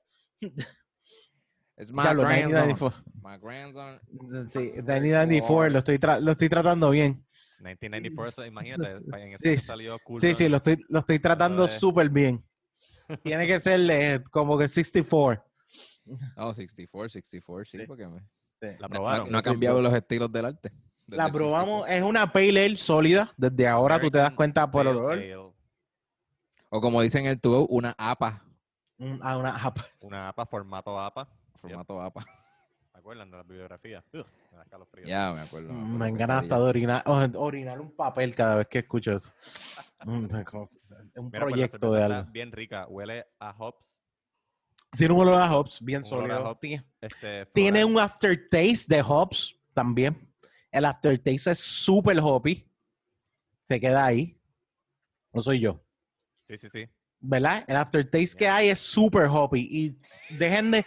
Es 1.77 1.91
my 1.93 2.03
Diablo, 2.03 2.23
grandson. 2.23 2.53
1994. 2.53 3.05
My 3.23 3.39
grandson. 3.39 4.01
Sí, 4.49 4.59
1994, 4.77 5.69
lo 5.71 5.79
estoy, 5.79 5.99
lo 6.21 6.33
estoy 6.33 6.49
tratando 6.49 6.91
bien. 6.91 7.25
1994, 7.59 8.29
eso, 8.29 8.47
imagínate, 8.47 8.91
en 9.19 9.33
ese 9.35 9.57
Sí, 9.57 9.61
salió 9.65 9.99
cool. 10.05 10.21
Sí, 10.21 10.35
sí, 10.35 10.49
lo 10.49 10.59
estoy, 10.59 10.85
lo 10.89 10.99
estoy 11.01 11.19
tratando 11.19 11.67
súper 11.67 12.11
bien. 12.11 12.45
Tiene 13.23 13.47
que 13.47 13.61
ser 13.61 13.81
eh, 13.91 14.23
como 14.31 14.59
que 14.59 14.69
64. 14.69 15.45
Oh, 16.37 16.55
64, 16.55 17.09
64, 17.11 17.65
sí, 17.65 17.79
Sí. 17.79 17.85
porque 17.87 18.07
me- 18.07 18.21
La 18.79 18.89
no, 18.89 18.89
probaron. 18.89 19.31
no 19.31 19.39
ha 19.39 19.43
cambiado 19.43 19.81
los 19.83 19.93
estilos 19.93 20.31
del 20.33 20.47
arte. 20.47 20.73
La 21.09 21.31
probamos, 21.31 21.85
64. 21.85 21.95
es 21.95 22.03
una 22.03 22.33
pale 22.33 22.65
ale 22.67 22.77
sólida. 22.77 23.33
Desde 23.37 23.69
ahora 23.69 24.01
tú 24.01 24.11
te 24.11 24.19
das 24.19 24.33
cuenta 24.33 24.69
por 24.71 24.83
el 24.87 24.97
olor. 24.97 25.13
Ale, 25.13 25.37
O 26.69 26.81
como 26.81 27.01
dicen 27.03 27.25
en 27.27 27.33
el 27.33 27.41
tubo, 27.41 27.67
una 27.69 27.95
APA. 27.97 28.43
Ah, 29.21 29.37
una 29.37 29.51
APA. 29.57 29.87
Una 30.01 30.29
APA, 30.29 30.47
formato 30.47 30.99
APA. 30.99 31.29
Formato 31.61 32.01
APA. 32.03 32.25
¿Se 33.07 33.11
acuerdan 33.11 33.31
de 33.31 33.37
la 33.37 33.43
bibliografía? 33.45 34.05
Ugh, 34.15 34.27
me 34.51 34.59
da. 34.59 35.07
Ya, 35.07 35.33
me 35.33 35.41
acuerdo. 35.43 35.73
Mm, 35.73 35.77
acuerdo 35.77 35.99
Me 35.99 36.19
salía. 36.27 36.39
hasta 36.41 36.57
de 36.59 36.65
orinar, 36.65 37.03
orinar 37.37 37.81
un 37.81 37.95
papel 37.95 38.35
cada 38.35 38.57
vez 38.57 38.67
que 38.67 38.79
escucho 38.81 39.13
eso. 39.13 39.33
Mm, 40.05 40.11
un 40.11 40.29
Mira, 40.29 40.51
pues, 41.15 41.31
proyecto 41.31 41.93
de 41.93 42.03
algo. 42.03 42.31
Bien 42.33 42.51
rica. 42.51 42.87
Huele 42.89 43.27
a 43.39 43.51
hops. 43.57 43.85
Tiene 44.91 45.15
un 45.15 45.21
olor 45.21 45.41
a 45.41 45.57
hops 45.57 45.81
bien 45.81 46.03
Un 46.03 46.05
sólido. 46.05 46.51
hops. 46.51 46.61
Tiene- 46.61 46.85
Este, 47.01 47.47
Tiene 47.47 47.85
un 47.85 47.99
aftertaste 48.01 48.85
de 48.89 49.03
hops 49.03 49.57
también. 49.73 50.29
El 50.73 50.85
aftertaste 50.85 51.53
es 51.53 51.61
súper 51.61 52.19
hoppy. 52.21 52.69
Se 53.69 53.79
queda 53.81 54.05
ahí. 54.05 54.37
No 55.33 55.41
soy 55.43 55.61
yo. 55.61 55.81
Sí, 56.49 56.57
sí, 56.59 56.69
sí. 56.71 56.89
¿Verdad? 57.21 57.65
El 57.69 57.77
aftertaste 57.77 58.37
que 58.37 58.49
hay 58.49 58.69
es 58.71 58.81
súper 58.81 59.27
hoppy. 59.31 59.61
Y 59.71 60.35
dejen 60.37 60.73
de. 60.73 60.85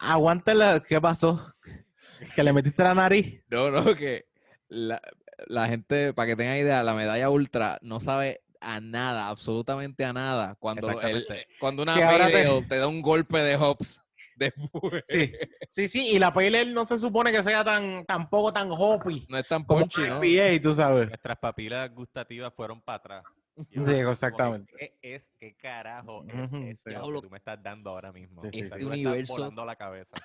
Aguántela. 0.00 0.80
¿Qué 0.80 1.00
pasó? 1.00 1.54
Que 2.34 2.44
le 2.44 2.52
metiste 2.52 2.82
la 2.82 2.94
nariz. 2.94 3.42
No, 3.48 3.70
no, 3.70 3.94
que 3.94 4.26
la, 4.68 5.00
la 5.46 5.68
gente, 5.68 6.12
para 6.12 6.26
que 6.26 6.36
tengan 6.36 6.58
idea, 6.58 6.82
la 6.82 6.92
medalla 6.92 7.30
ultra 7.30 7.78
no 7.80 7.98
sabe 7.98 8.42
a 8.60 8.78
nada, 8.78 9.28
absolutamente 9.28 10.04
a 10.04 10.12
nada. 10.12 10.54
Cuando, 10.58 11.00
el- 11.00 11.26
cuando 11.58 11.82
una 11.82 11.94
pale 11.94 12.62
te- 12.68 12.76
da 12.76 12.88
un 12.88 13.00
golpe 13.00 13.38
de 13.38 13.56
hops 13.56 14.02
después. 14.36 15.02
Sí. 15.08 15.32
Sí, 15.70 15.88
sí. 15.88 16.08
Y 16.10 16.18
la 16.18 16.28
ale 16.28 16.66
no 16.66 16.84
se 16.84 16.98
supone 16.98 17.32
que 17.32 17.42
sea 17.42 17.64
tan 17.64 18.04
tampoco 18.04 18.52
tan 18.52 18.68
hoppy. 18.70 19.24
No 19.30 19.38
es 19.38 19.48
tan 19.48 19.64
Como 19.64 19.80
punchy, 19.80 20.02
¿no? 20.02 20.22
IPA, 20.22 20.62
tú 20.62 20.74
sabes. 20.74 21.08
Nuestras 21.08 21.38
papilas 21.38 21.90
gustativas 21.94 22.52
fueron 22.54 22.82
para 22.82 22.96
atrás. 22.96 23.24
Y 23.70 23.84
Sí, 23.84 23.92
exactamente. 23.92 24.72
¿Qué 24.76 24.96
es? 25.02 25.30
¿Qué 25.38 25.54
carajo 25.54 26.24
es 26.28 26.52
esto 26.52 26.90
sí. 26.90 26.96
que 26.96 27.20
tú 27.22 27.30
me 27.30 27.38
estás 27.38 27.62
dando 27.62 27.90
ahora 27.90 28.12
mismo? 28.12 28.40
Sí, 28.40 28.48
sí, 28.52 28.60
Este 28.60 28.84
universo- 28.84 29.32
volando 29.34 29.64
la 29.64 29.76
cabeza. 29.76 30.16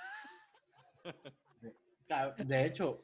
De 2.38 2.66
hecho, 2.66 3.02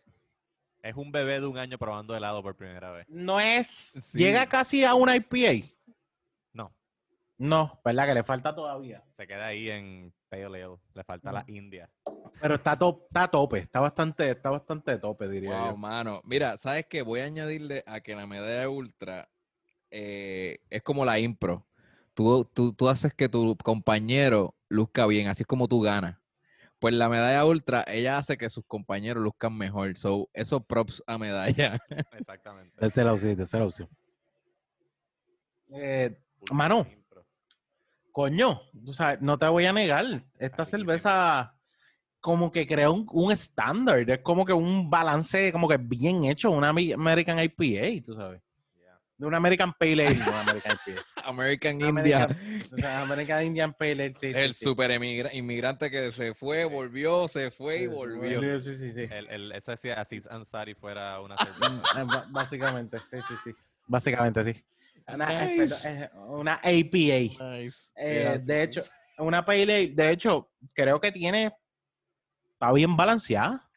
Es 0.84 0.96
un 0.96 1.12
bebé 1.12 1.40
de 1.40 1.46
un 1.46 1.58
año 1.60 1.78
probando 1.78 2.16
helado 2.16 2.42
por 2.42 2.56
primera 2.56 2.92
vez. 2.92 3.06
no 3.10 3.40
es. 3.40 3.68
Sí. 4.02 4.18
Llega 4.18 4.48
casi 4.48 4.84
a 4.84 4.96
una 4.96 5.16
IPA. 5.16 5.68
No, 6.54 6.74
No, 7.38 7.80
¿verdad? 7.86 8.08
Que 8.08 8.14
le 8.16 8.24
falta 8.24 8.56
todavía. 8.56 9.04
se 9.18 9.28
queda 9.28 9.48
ahí 9.48 9.70
en 9.70 10.12
Pale 10.30 10.46
Ale. 10.46 10.68
Le 10.96 11.04
falta 11.04 11.32
la 11.32 11.44
India. 11.48 11.90
Pero 12.42 12.56
está, 12.56 12.78
to- 12.78 13.04
está 13.08 13.24
a 13.24 13.28
tope. 13.30 13.60
Está 13.60 13.80
bastante, 13.80 14.30
está 14.32 14.50
bastante 14.50 14.98
tope, 14.98 15.28
diría 15.28 15.60
Wow, 15.60 15.72
yo. 15.72 15.78
mano. 15.78 16.22
Mira, 16.24 16.58
¿sabes 16.58 16.86
qué? 16.88 17.02
Voy 17.04 17.20
a 17.20 17.26
añadirle 17.26 17.84
a 17.86 18.00
que 18.02 18.16
la 18.16 18.26
medalla 18.26 18.68
ultra 18.70 19.30
eh, 19.92 20.60
es 20.70 20.82
como 20.82 21.06
la 21.06 21.20
impro. 21.20 21.68
Tú, 22.14 22.46
tú, 22.46 22.74
tú 22.74 22.90
haces 22.90 23.14
que 23.14 23.30
tu 23.30 23.56
compañero 23.58 24.56
luzca 24.70 25.06
bien, 25.06 25.28
así 25.28 25.44
es 25.44 25.48
como 25.48 25.68
tú 25.68 25.82
ganas. 25.82 26.18
Pues 26.80 26.96
la 26.96 27.10
medalla 27.10 27.46
ultra, 27.46 27.86
ella 27.88 28.18
hace 28.18 28.38
que 28.38 28.50
sus 28.50 28.66
compañeros 28.66 29.24
luzcan 29.24 29.56
mejor. 29.56 29.96
So, 29.98 30.30
eso 30.34 30.64
props 30.64 31.04
a 31.06 31.18
medalla. 31.18 31.80
Exactamente. 32.12 32.76
Desde 32.80 33.04
la 33.04 33.14
opción, 33.14 33.36
desde 33.36 33.60
la 33.60 33.66
opción. 33.66 33.90
Eh, 35.74 36.18
Mano. 36.52 36.88
Impro. 36.92 37.26
coño, 38.12 38.62
no 39.20 39.38
te 39.38 39.48
voy 39.48 39.66
a 39.68 39.74
negar. 39.74 40.06
Esta 40.40 40.66
cerveza 40.66 41.56
como 42.20 42.52
que 42.52 42.66
crea 42.66 42.90
un, 42.90 43.06
un 43.12 43.32
estándar. 43.32 44.10
Es 44.10 44.20
como 44.20 44.44
que 44.44 44.54
un 44.54 44.90
balance 44.90 45.52
como 45.52 45.68
que 45.68 45.78
bien 45.78 46.26
hecho. 46.26 46.50
Una 46.50 46.70
American 46.70 47.40
IPA, 47.40 48.04
tú 48.04 48.16
sabes. 48.16 48.42
De 49.22 49.28
una 49.28 49.38
American 49.38 49.72
Pale 49.74 50.08
Ale, 50.08 50.16
no 50.16 50.36
American 50.36 50.78
IPA. 50.88 51.02
American 51.26 51.74
India. 51.80 52.24
American, 52.24 52.62
o 52.74 52.78
sea, 52.80 53.02
American 53.02 53.46
Indian 53.46 53.72
Pale 53.76 53.92
Ale, 53.92 54.14
sí. 54.20 54.26
el 54.34 54.54
sí, 54.56 54.60
sí. 54.60 54.64
super 54.66 54.90
emigra- 54.90 55.32
inmigrante 55.32 55.92
que 55.92 56.12
se 56.12 56.34
fue, 56.34 56.66
volvió, 56.66 57.28
se 57.28 57.52
fue 57.52 57.76
y 57.76 57.80
Sí, 57.82 57.86
volvió. 57.86 58.60
Sí, 58.60 58.76
sí, 58.76 58.92
sí. 58.92 59.08
El, 59.12 59.28
el, 59.30 59.52
ese 59.52 59.78
si 59.78 59.92
Aziz 59.92 60.26
Ansari 60.26 60.74
fuera 60.74 61.22
una 61.22 61.38
cerveza. 61.38 62.02
Eh, 62.02 62.04
ba- 62.08 62.26
Básicamente, 62.30 62.98
sí, 63.12 63.18
sí, 63.28 63.36
sí. 63.44 63.52
Básicamente, 63.86 64.44
sí. 64.44 64.66
Una, 65.08 65.44
eh, 65.44 65.56
Nice. 65.56 65.76
perdón, 65.76 65.80
eh, 65.86 66.10
una 66.28 66.54
APA. 66.56 66.66
Eh, 66.66 67.32
Gracias. 67.96 68.46
de 68.48 68.64
hecho, 68.64 68.82
una 69.20 69.46
pale 69.46 69.62
ale, 69.62 69.88
de 69.90 70.10
hecho, 70.10 70.50
creo 70.74 71.00
que 71.00 71.12
tiene, 71.12 71.52
está 72.54 72.72
bien 72.74 72.98
balanceada. 72.98 73.70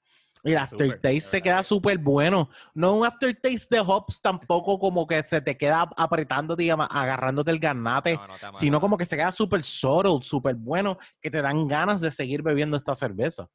El 0.44 0.58
aftertaste 0.58 1.20
se 1.20 1.42
queda 1.42 1.58
que- 1.58 1.64
súper 1.64 1.98
bueno. 1.98 2.50
No 2.74 2.94
un 2.96 3.06
aftertaste 3.06 3.76
de 3.76 3.80
hops 3.80 4.20
tampoco 4.20 4.78
como 4.78 5.06
que 5.06 5.22
se 5.24 5.40
te 5.40 5.56
queda 5.56 5.88
apretándote 5.96 6.62
y 6.64 6.70
ama- 6.70 6.86
agarrándote 6.90 7.50
el 7.50 7.58
garnate, 7.58 8.14
No, 8.16 8.26
no 8.26 8.54
sino 8.54 8.80
como 8.80 8.98
que 8.98 9.06
se 9.06 9.16
queda 9.16 9.32
súper 9.32 9.62
subtle, 9.64 10.18
súper 10.22 10.54
bueno, 10.54 10.98
que 11.20 11.30
te 11.30 11.40
dan 11.42 11.66
ganas 11.66 12.00
de 12.00 12.10
seguir 12.10 12.42
bebiendo 12.42 12.76
esta 12.76 12.94
cerveza. 12.94 13.48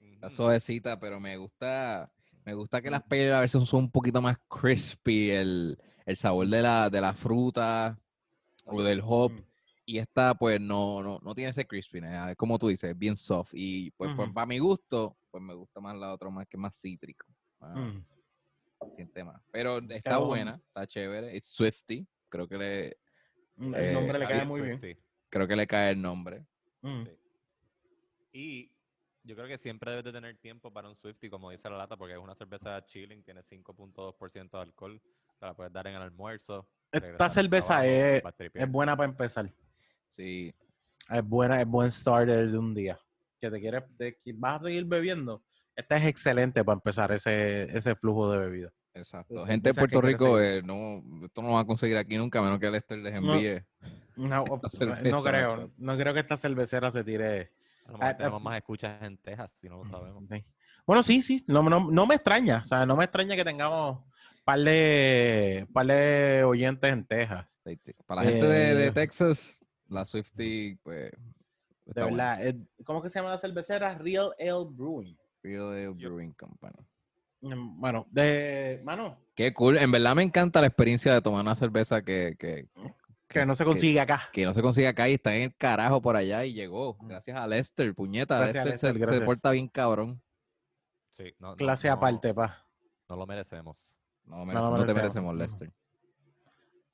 Está 0.00 0.30
suavecita, 0.30 0.98
pero 1.00 1.18
me 1.18 1.36
gusta, 1.36 2.10
me 2.44 2.52
Me 2.52 2.54
gusta 2.54 2.80
que 2.82 2.90
las 2.90 3.02
peles 3.02 3.32
a 3.32 3.40
veces 3.40 3.68
son 3.68 3.80
un 3.84 3.90
poquito 3.90 4.20
más 4.22 4.36
crispy, 4.48 5.30
el, 5.30 5.78
el 6.06 6.16
sabor 6.16 6.46
de 6.48 6.62
la, 6.62 6.90
de 6.90 7.00
la 7.00 7.12
fruta 7.12 7.98
o 8.64 8.82
del 8.82 9.00
hop. 9.04 9.32
Mm. 9.32 9.44
Y 9.90 9.98
esta, 9.98 10.34
pues, 10.34 10.60
no, 10.60 11.02
no, 11.02 11.18
no 11.22 11.34
tiene 11.34 11.48
ese 11.50 11.66
crispiness. 11.66 12.36
Como 12.36 12.58
tú 12.58 12.68
dices, 12.68 12.90
es 12.90 12.98
bien 12.98 13.16
soft. 13.16 13.52
Y, 13.54 13.90
pues, 13.92 14.10
pues, 14.14 14.26
Ujú. 14.26 14.34
para 14.34 14.46
mi 14.46 14.58
gusto, 14.58 15.16
pues, 15.30 15.42
me 15.42 15.54
gusta 15.54 15.80
más 15.80 15.96
la 15.96 16.12
otra, 16.12 16.28
más 16.28 16.46
que 16.46 16.58
más 16.58 16.78
cítrico. 16.78 17.26
más- 17.58 17.76
Mm. 17.78 18.04
siente 18.94 19.24
más. 19.24 19.42
Pero 19.50 19.78
está 19.78 20.10
Pero- 20.10 20.26
buena, 20.26 20.60
está 20.66 20.86
chévere. 20.86 21.34
It's 21.34 21.48
Swifty. 21.48 22.06
Creo 22.28 22.46
que 22.46 22.56
le, 22.58 22.98
Mm, 23.56 23.74
Eh, 23.74 23.88
El 23.88 23.94
nombre 23.94 24.18
le 24.20 24.26
cae 24.26 24.34
bien 24.36 24.46
muy 24.48 24.60
bien. 24.60 24.78
Swifty. 24.78 25.02
creo 25.30 25.48
que 25.48 25.56
le 25.56 25.66
cae 25.66 25.90
el 25.90 26.00
nombre. 26.00 26.44
Mm. 26.82 27.04
Sí. 27.06 27.10
Y 28.32 28.72
yo 29.24 29.34
creo 29.34 29.48
que 29.48 29.58
siempre 29.58 29.90
debes 29.90 30.04
de 30.04 30.12
tener 30.12 30.36
tiempo 30.38 30.70
para 30.72 30.88
un 30.88 30.94
Swifty, 30.96 31.28
como 31.28 31.50
dice 31.50 31.68
la 31.68 31.78
lata, 31.78 31.96
porque 31.96 32.12
es 32.14 32.20
una 32.20 32.34
cerveza 32.36 32.84
chilling, 32.86 33.24
tiene 33.24 33.42
5.2% 33.42 34.58
de 34.58 34.62
alcohol. 34.62 35.02
Te 35.40 35.46
la 35.46 35.54
puedes 35.54 35.72
dar 35.72 35.86
en 35.88 35.96
el 35.96 36.02
almuerzo. 36.02 36.68
Esta 36.92 37.28
cerveza 37.30 37.80
trabajo, 37.80 37.88
es, 37.88 38.22
es 38.54 38.70
buena 38.70 38.96
para 38.96 39.08
empezar. 39.10 39.50
Sí. 40.10 40.54
Es 41.10 41.24
buena, 41.24 41.60
es 41.60 41.66
buen 41.66 41.90
starter 41.90 42.50
de 42.50 42.58
un 42.58 42.74
día. 42.74 42.98
Que 43.40 43.50
te 43.50 43.60
quieres, 43.60 43.84
te 43.96 44.18
vas 44.34 44.60
a 44.60 44.64
seguir 44.64 44.84
bebiendo. 44.84 45.42
Esta 45.74 45.96
es 45.96 46.06
excelente 46.06 46.64
para 46.64 46.74
empezar 46.74 47.12
ese, 47.12 47.64
ese 47.76 47.94
flujo 47.94 48.30
de 48.32 48.38
bebida. 48.38 48.72
Exacto. 48.94 49.46
Gente 49.46 49.70
de 49.70 49.74
Puerto 49.74 50.00
Rico, 50.00 50.40
eh, 50.40 50.60
no, 50.62 51.02
esto 51.24 51.40
no 51.40 51.48
lo 51.48 51.54
va 51.54 51.60
a 51.60 51.64
conseguir 51.64 51.96
aquí 51.96 52.16
nunca, 52.16 52.40
a 52.40 52.42
menos 52.42 52.58
que 52.58 52.70
Lester 52.70 52.98
les 52.98 53.14
envíe. 53.14 53.62
No, 54.16 54.44
creo, 55.22 55.70
no 55.76 55.96
creo 55.96 56.14
que 56.14 56.20
esta 56.20 56.36
cervecera 56.36 56.90
se 56.90 57.04
tire. 57.04 57.52
Ah, 58.00 58.16
tenemos 58.16 58.40
ah, 58.40 58.44
más 58.44 58.56
escuchas 58.56 59.00
en 59.02 59.16
Texas, 59.18 59.56
si 59.60 59.68
no 59.68 59.78
lo 59.78 59.84
sabemos. 59.84 60.24
Sí. 60.30 60.44
Bueno, 60.84 61.02
sí, 61.02 61.22
sí, 61.22 61.44
no, 61.46 61.62
no, 61.62 61.90
no 61.90 62.06
me 62.06 62.16
extraña. 62.16 62.62
O 62.64 62.68
sea, 62.68 62.84
no 62.84 62.96
me 62.96 63.04
extraña 63.04 63.36
que 63.36 63.44
tengamos 63.44 64.00
par 64.44 64.58
de, 64.58 65.66
par 65.72 65.86
de 65.86 66.42
oyentes 66.44 66.92
en 66.92 67.04
Texas. 67.04 67.60
Para 68.06 68.24
la 68.24 68.30
gente 68.30 68.46
de, 68.46 68.74
de 68.74 68.86
Eh, 68.86 68.92
Texas, 68.92 69.64
la 69.88 70.04
Swifty, 70.04 70.76
pues. 70.82 71.12
De 71.86 72.02
verdad. 72.04 72.46
eh, 72.46 72.56
¿Cómo 72.84 73.00
que 73.02 73.08
se 73.08 73.18
llama 73.18 73.30
la 73.30 73.38
cervecera? 73.38 73.94
Real 73.96 74.32
Ale 74.38 74.66
Brewing. 74.70 75.16
Real 75.42 75.68
Ale 75.72 75.88
Brewing 75.88 76.32
Company. 76.32 76.76
Mm, 77.40 77.80
Bueno, 77.80 78.06
de 78.10 78.80
mano, 78.84 79.16
Qué 79.34 79.54
cool. 79.54 79.78
En 79.78 79.90
verdad 79.92 80.14
me 80.16 80.22
encanta 80.24 80.60
la 80.60 80.66
experiencia 80.66 81.14
de 81.14 81.22
tomar 81.22 81.40
una 81.42 81.54
cerveza 81.54 82.02
que, 82.02 82.34
que, 82.38 82.68
que 83.28 83.46
no 83.46 83.54
se 83.54 83.64
consigue 83.64 84.00
acá. 84.00 84.22
que 84.32 84.44
no 84.44 84.52
se 84.52 84.60
consigue 84.60 84.88
acá 84.88 85.08
y 85.08 85.14
está 85.14 85.34
en 85.36 85.42
el 85.42 85.56
carajo 85.56 86.02
por 86.02 86.16
allá 86.16 86.44
y 86.44 86.52
llegó. 86.52 86.98
Gracias 87.00 87.36
a 87.38 87.46
Lester, 87.46 87.94
puñeta. 87.94 88.38
Gracias 88.38 88.66
a 88.66 88.68
Lester, 88.68 89.06
se, 89.18 89.20
porta 89.24 89.52
bien 89.52 89.68
cabrón. 89.68 90.20
Sí, 91.10 91.32
no, 91.38 91.50
no- 91.50 91.56
Clase 91.56 91.88
no- 91.88 91.94
aparte, 91.94 92.34
pa. 92.34 92.66
No 93.08 93.16
lo 93.16 93.26
merecemos. 93.26 93.96
No, 94.24 94.38
lo 94.38 94.44
merece- 94.46 94.60
no 94.60 94.70
te 94.84 94.94
merecemos. 94.94 95.34
merecemos. 95.34 95.36
Lester. 95.36 95.72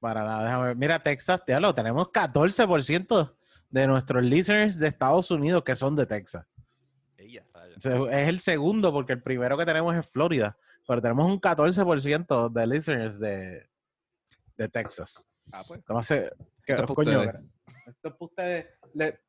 Para 0.05 0.22
nada, 0.22 0.44
déjame 0.44 0.66
ver. 0.66 0.76
Mira, 0.76 0.98
Texas, 1.02 1.42
ya 1.46 1.59
lo 1.61 1.74
tenemos 1.74 2.09
14% 2.09 3.34
de 3.70 3.86
nuestros 3.86 4.22
listeners 4.22 4.78
de 4.78 4.88
Estados 4.88 5.30
Unidos 5.30 5.64
que 5.64 5.74
son 5.74 5.96
de 5.96 6.05
Texas. 6.05 6.44
Ella, 7.16 7.42
Es 7.78 8.28
el 8.28 8.40
segundo 8.40 8.92
porque 8.92 9.14
el 9.14 9.22
primero 9.22 9.57
que 9.57 9.64
tenemos 9.64 9.96
es 9.96 10.07
Florida, 10.11 10.59
pero 10.86 11.00
tenemos 11.00 11.24
un 11.30 11.40
14% 11.40 12.52
de 12.52 12.66
listeners 12.66 13.18
de, 13.18 13.66
de 14.59 14.68
Texas. 14.68 15.26
Ah, 15.50 15.62
pues. 15.66 15.78
Entonces, 15.78 16.30
Esto 16.66 16.84
es 16.84 16.90
coño, 16.90 17.20
ustedes. 17.20 17.40
esto 17.86 18.09
es 18.09 18.14
para 18.14 18.26
ustedes. 18.26 18.66
Le- 18.92 19.20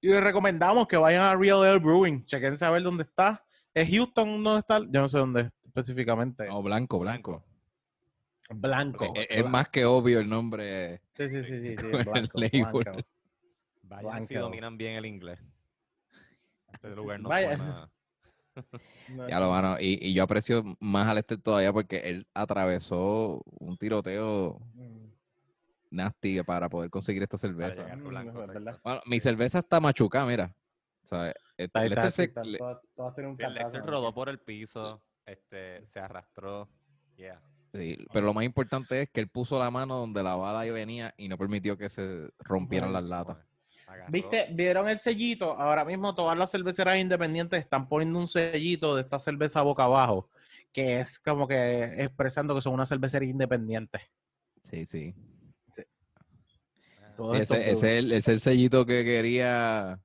y 0.00 0.08
les 0.08 0.20
recomendamos 0.24 0.88
que 0.88 0.96
vayan 0.96 1.22
a 1.22 1.36
Real 1.36 1.62
Ale 1.62 1.78
Brewing. 1.78 2.24
Chequen 2.24 2.56
a 2.60 2.70
ver 2.70 2.82
dónde 2.82 3.04
está. 3.04 3.44
¿Es 3.72 3.88
Houston 3.88 4.42
dónde 4.42 4.58
está? 4.58 4.80
Yo 4.80 5.00
no 5.00 5.06
sé 5.08 5.18
dónde 5.18 5.50
específicamente. 5.64 6.44
No, 6.48 6.60
blanco, 6.60 6.98
blanco. 6.98 7.44
Blanco. 8.48 9.12
Es, 9.14 9.26
es 9.30 9.48
más 9.48 9.68
que 9.68 9.84
obvio 9.84 10.20
el 10.20 10.28
nombre. 10.28 11.00
Sí, 11.14 11.28
sí, 11.30 11.44
sí, 11.44 11.58
sí, 11.60 11.76
sí, 11.78 11.86
blanco. 12.62 12.92
Vayan 13.82 14.26
si 14.26 14.34
dominan 14.34 14.76
bien 14.78 14.96
el 14.96 15.06
inglés. 15.06 15.38
Este 16.72 16.90
lugar 16.94 17.20
no 17.20 17.28
Vaya. 17.28 17.90
Ya 19.28 19.38
lo 19.38 19.50
mano. 19.50 19.76
Y, 19.80 19.98
y 20.08 20.12
yo 20.14 20.24
aprecio 20.24 20.64
más 20.80 21.06
a 21.06 21.14
Lester 21.14 21.40
todavía 21.40 21.72
porque 21.72 21.98
él 21.98 22.26
atravesó 22.34 23.40
un 23.60 23.76
tiroteo 23.78 24.58
Mm, 24.74 25.06
nasty 25.92 26.42
para 26.42 26.68
poder 26.68 26.90
conseguir 26.90 27.22
esta 27.22 27.38
cerveza. 27.38 27.94
Mm, 27.96 28.08
Blanco. 28.08 28.46
Bueno, 28.82 29.00
mi 29.06 29.20
cerveza 29.20 29.60
está 29.60 29.80
machucada, 29.80 30.26
mira. 30.26 30.54
O 31.04 31.06
sea, 31.06 31.28
este, 31.56 31.64
Está, 31.64 31.84
está, 31.86 32.02
Lester 32.04 32.10
sí, 32.12 32.16
se- 32.16 32.22
está, 32.24 32.42
le- 32.44 32.58
todas- 32.58 32.80
todas 32.96 33.14
tienen 33.14 33.30
un 33.30 33.36
Sí, 33.36 33.42
el 33.44 33.48
cantazo, 33.48 33.64
Lexter 33.70 33.80
¿no? 33.84 33.90
rodó 33.92 34.14
por 34.14 34.28
el 34.28 34.40
piso, 34.40 35.02
este, 35.24 35.86
se 35.86 36.00
arrastró. 36.00 36.68
Yeah. 37.16 37.40
Sí, 37.72 37.98
pero 38.12 38.26
lo 38.26 38.34
más 38.34 38.44
importante 38.44 39.02
es 39.02 39.10
que 39.10 39.20
él 39.20 39.28
puso 39.28 39.58
la 39.58 39.70
mano 39.70 39.98
donde 39.98 40.22
la 40.22 40.34
bala 40.36 40.60
ahí 40.60 40.70
venía 40.70 41.14
y 41.16 41.28
no 41.28 41.36
permitió 41.38 41.76
que 41.76 41.88
se 41.88 42.28
rompieran 42.38 42.92
las 42.92 43.04
latas. 43.04 43.38
¿Viste? 44.08 44.48
¿Vieron 44.52 44.88
el 44.88 44.98
sellito? 44.98 45.52
Ahora 45.58 45.84
mismo 45.84 46.14
todas 46.14 46.36
las 46.36 46.50
cerveceras 46.50 46.98
independientes 46.98 47.60
están 47.60 47.88
poniendo 47.88 48.18
un 48.18 48.28
sellito 48.28 48.94
de 48.94 49.02
esta 49.02 49.18
cerveza 49.18 49.62
boca 49.62 49.84
abajo, 49.84 50.30
que 50.72 51.00
es 51.00 51.18
como 51.18 51.46
que 51.48 51.84
expresando 52.02 52.54
que 52.54 52.60
son 52.62 52.74
una 52.74 52.86
cervecería 52.86 53.30
independiente. 53.30 54.00
Sí, 54.62 54.84
sí. 54.86 55.14
Todo 57.16 57.34
Sí, 57.34 57.40
esto 57.40 57.54
ese, 57.54 57.70
ese 57.72 57.72
es 57.72 58.04
el, 58.04 58.12
ese 58.12 58.18
es 58.18 58.28
el 58.28 58.40
sellito 58.40 58.86
que 58.86 59.04
quería 59.04 59.98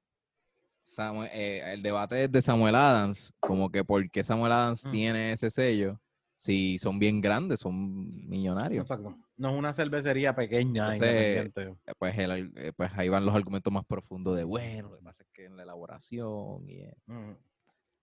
Samuel- 0.83 1.29
eh, 1.31 1.73
el 1.73 1.83
debate 1.83 2.23
es 2.23 2.31
de 2.31 2.41
Samuel 2.41 2.75
Adams, 2.75 3.31
como 3.39 3.69
que 3.69 3.83
por 3.83 4.09
qué 4.09 4.23
Samuel 4.23 4.51
Adams 4.51 4.85
Mm. 4.85 4.91
tiene 4.91 5.31
ese 5.33 5.49
sello 5.49 5.99
si 6.43 6.77
son 6.77 6.99
bien 6.99 7.21
grandes, 7.21 7.61
son 7.61 8.27
millonarios. 8.27 8.81
Exacto. 8.81 9.17
No 9.37 9.51
es 9.51 9.55
una 9.57 9.71
cervecería 9.71 10.35
pequeña, 10.35 10.93
Entonces. 10.93 11.53
Eh, 11.55 11.73
Pues, 11.97 12.17
el- 12.19 12.51
eh, 12.57 12.73
pues 12.75 12.91
ahí 12.97 13.07
van 13.07 13.25
los 13.25 13.33
argumentos 13.33 13.71
más 13.71 13.85
profundos 13.85 14.35
de, 14.35 14.43
bueno, 14.43 14.89
lo 14.89 14.97
que 14.97 15.03
pasa 15.03 15.23
es 15.23 15.29
que 15.31 15.45
en 15.45 15.55
la 15.55 15.63
elaboración 15.63 16.69
y... 16.69 16.83
Mm. 17.05 17.37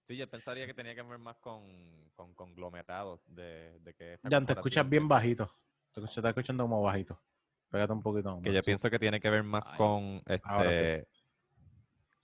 Sí, 0.09 0.17
yo 0.17 0.27
pensaría 0.27 0.67
que 0.67 0.73
tenía 0.73 0.95
que 0.95 1.03
ver 1.03 1.19
más 1.19 1.37
con, 1.37 2.11
con 2.15 2.35
conglomerados 2.35 3.21
de, 3.27 3.79
de 3.81 3.93
que 3.93 4.19
Ya 4.31 4.43
te 4.43 4.55
escuchas 4.55 4.89
bien 4.89 5.07
bajito. 5.07 5.47
Te 5.93 6.01
escuchas, 6.01 6.17
estás 6.17 6.31
escuchando 6.31 6.65
como 6.65 6.81
bajito. 6.81 7.21
Pégate 7.69 7.93
un 7.93 8.03
poquito 8.03 8.37
más. 8.37 8.43
Que 8.43 8.55
yo 8.55 8.63
pienso 8.63 8.89
que 8.89 8.99
tiene 8.99 9.21
que 9.21 9.29
ver 9.29 9.43
más 9.43 9.65
Ay, 9.67 9.77
con 9.77 10.23
sí. 10.27 10.33
este 10.33 11.09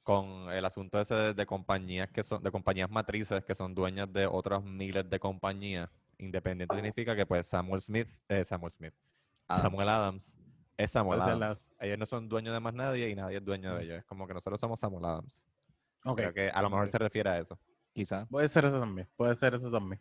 con 0.02 0.50
el 0.52 0.64
asunto 0.64 1.00
ese 1.00 1.14
de, 1.14 1.34
de 1.34 1.46
compañías 1.46 2.08
que 2.10 2.22
son 2.22 2.42
de 2.42 2.50
compañías 2.52 2.88
matrices 2.88 3.44
que 3.44 3.54
son 3.56 3.74
dueñas 3.74 4.10
de 4.12 4.26
otras 4.26 4.62
miles 4.64 5.08
de 5.10 5.18
compañías. 5.18 5.90
Independiente 6.18 6.74
significa 6.74 7.14
que 7.14 7.26
pues 7.26 7.46
Samuel 7.46 7.80
Smith, 7.80 8.08
eh, 8.28 8.44
Samuel 8.44 8.72
Smith, 8.72 8.94
Adams. 9.48 9.62
Samuel 9.62 9.88
Adams 9.88 10.38
es 10.76 10.90
Samuel 10.90 11.18
Puede 11.20 11.32
ser 11.32 11.42
Adams. 11.42 11.70
Ellos 11.80 11.98
no 11.98 12.06
son 12.06 12.28
dueños 12.28 12.54
de 12.54 12.60
más 12.60 12.74
nadie 12.74 13.08
y 13.10 13.14
nadie 13.14 13.38
es 13.38 13.44
dueño 13.44 13.74
de 13.74 13.84
ellos. 13.84 13.98
Es 13.98 14.04
como 14.04 14.26
que 14.26 14.34
nosotros 14.34 14.60
somos 14.60 14.80
Samuel 14.80 15.04
Adams. 15.04 15.46
Ok. 16.04 16.16
Creo 16.18 16.34
que 16.34 16.50
a 16.50 16.62
lo 16.62 16.70
mejor 16.70 16.88
se 16.88 16.98
refiere 16.98 17.30
a 17.30 17.38
eso. 17.38 17.58
Quizá. 17.92 18.26
Puede 18.26 18.48
ser 18.48 18.66
eso 18.66 18.78
también. 18.78 19.08
Puede 19.16 19.34
ser 19.34 19.54
eso 19.54 19.70
también. 19.70 20.00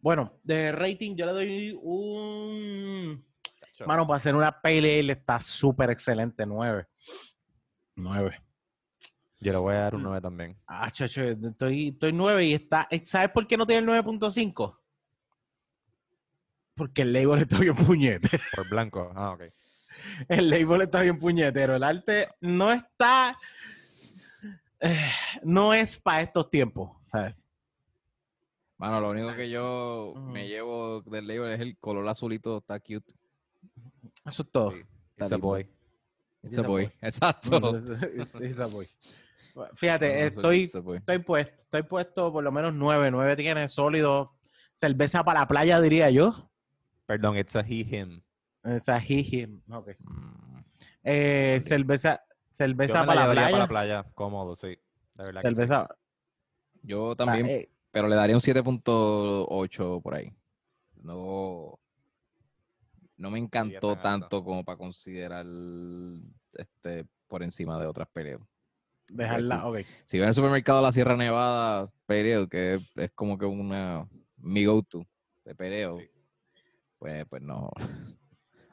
Bueno, 0.00 0.32
de 0.42 0.72
rating 0.72 1.16
yo 1.16 1.26
le 1.26 1.32
doy 1.32 1.78
un... 1.82 3.24
Chacho, 3.60 3.86
Mano, 3.86 4.06
para 4.06 4.16
hacer 4.18 4.34
una 4.34 4.60
ale 4.62 5.00
está 5.12 5.40
súper 5.40 5.90
excelente. 5.90 6.46
9. 6.46 6.86
9. 7.96 8.42
Yo 9.40 9.52
le 9.52 9.58
voy 9.58 9.74
a 9.74 9.78
dar 9.78 9.94
un 9.96 10.02
Mm. 10.02 10.04
9 10.04 10.20
también. 10.20 10.56
Ah, 10.66 10.90
chacho, 10.90 11.22
estoy, 11.22 11.88
estoy 11.88 12.12
9 12.12 12.44
y 12.44 12.54
está... 12.54 12.88
¿Sabes 13.04 13.30
por 13.30 13.46
qué 13.46 13.56
no 13.56 13.66
tiene 13.66 13.80
el 13.80 14.04
9.5? 14.04 14.78
Porque 16.82 17.02
el 17.02 17.12
label 17.12 17.38
está 17.42 17.60
bien 17.60 17.76
puñete. 17.76 18.28
Por 18.56 18.68
blanco. 18.68 19.12
Ah, 19.14 19.30
ok. 19.30 19.42
El 20.28 20.50
label 20.50 20.82
está 20.82 21.02
bien 21.02 21.16
puñetero. 21.16 21.76
El 21.76 21.84
arte 21.84 22.26
no 22.40 22.72
está... 22.72 23.38
eh, 24.80 25.10
no 25.44 25.72
es 25.72 26.00
para 26.00 26.22
estos 26.22 26.50
tiempos. 26.50 26.90
¿sabes? 27.06 27.38
Mano, 28.78 29.00
lo 29.00 29.10
único 29.10 29.32
que 29.36 29.48
yo 29.48 30.12
me 30.16 30.48
llevo 30.48 31.02
del 31.02 31.24
label 31.28 31.52
es 31.52 31.60
el 31.60 31.78
color 31.78 32.08
azulito, 32.08 32.58
está 32.58 32.80
cute. 32.80 33.14
Eso 34.26 34.42
es 34.42 34.50
todo. 34.50 34.72
Sí. 34.72 34.82
It's 35.18 35.30
a 35.30 35.36
boy. 35.36 35.70
It's 36.42 36.58
a 36.58 36.62
boy. 36.62 36.86
boy. 36.86 36.92
Exacto. 37.00 37.78
It's- 38.40 38.58
a 38.58 38.66
boy. 38.66 38.88
Fíjate, 39.76 40.08
No, 40.08 40.14
no, 40.42 40.50
estoy, 40.50 40.64
estoy 40.96 41.18
puesto, 41.20 41.62
estoy 41.62 41.82
puesto 41.84 42.32
por 42.32 42.42
lo 42.42 42.50
menos 42.50 42.74
9. 42.74 43.12
9 43.12 43.36
tiene 43.36 43.68
sólido. 43.68 44.34
Cerveza 44.74 45.22
para 45.22 45.40
la 45.40 45.46
playa, 45.46 45.80
diría 45.80 46.10
yo. 46.10 46.48
Perdón, 47.12 47.36
it's 47.38 47.54
a 47.56 47.60
he, 47.60 47.80
him. 47.82 48.22
O 48.64 48.80
sea, 48.80 49.00
jiji. 49.00 49.44
Ok. 49.70 49.88
Mm, 49.98 50.60
Eh, 51.04 51.58
Ok. 51.60 51.66
cerveza, 51.68 52.22
Yo 52.28 52.34
cerveza 52.54 53.00
me 53.00 53.06
la 53.06 53.14
para 53.14 53.26
la 53.26 53.32
playa. 53.32 53.46
para 53.50 53.58
la 53.58 53.68
playa, 53.68 54.04
cómodo, 54.14 54.54
sí. 54.56 54.68
De 55.14 55.24
verdad 55.24 55.42
que 55.42 55.48
sí. 55.48 55.54
cerveza. 55.54 55.88
Yo 56.82 57.14
también, 57.16 57.46
eh, 57.46 57.68
pero 57.90 58.08
le 58.08 58.16
daría 58.16 58.36
un 58.36 58.40
7.8 58.40 60.00
por 60.00 60.14
ahí. 60.14 60.32
No, 61.02 61.78
no 63.16 63.30
me 63.30 63.38
encantó 63.38 63.96
tanto 63.96 64.42
como 64.42 64.64
para 64.64 64.78
considerar 64.78 65.44
este 66.54 67.06
por 67.26 67.42
encima 67.42 67.78
de 67.80 67.86
otras 67.86 68.08
peleas. 68.08 68.40
dejarla, 69.08 69.56
sí. 69.56 69.62
ok. 69.66 69.76
Si 70.06 70.16
ven 70.18 70.24
en 70.24 70.28
el 70.28 70.34
supermercado 70.34 70.80
la 70.82 70.92
Sierra 70.92 71.16
Nevada 71.16 71.92
Ale, 72.08 72.48
que 72.48 72.74
es, 72.74 72.96
es 72.96 73.10
como 73.12 73.36
que 73.36 73.44
una 73.44 74.08
mi 74.36 74.64
go-to 74.64 75.04
de 75.44 75.54
peleo, 75.54 75.98
Sí. 75.98 76.08
Pues, 77.02 77.26
pues 77.28 77.42
no. 77.42 77.68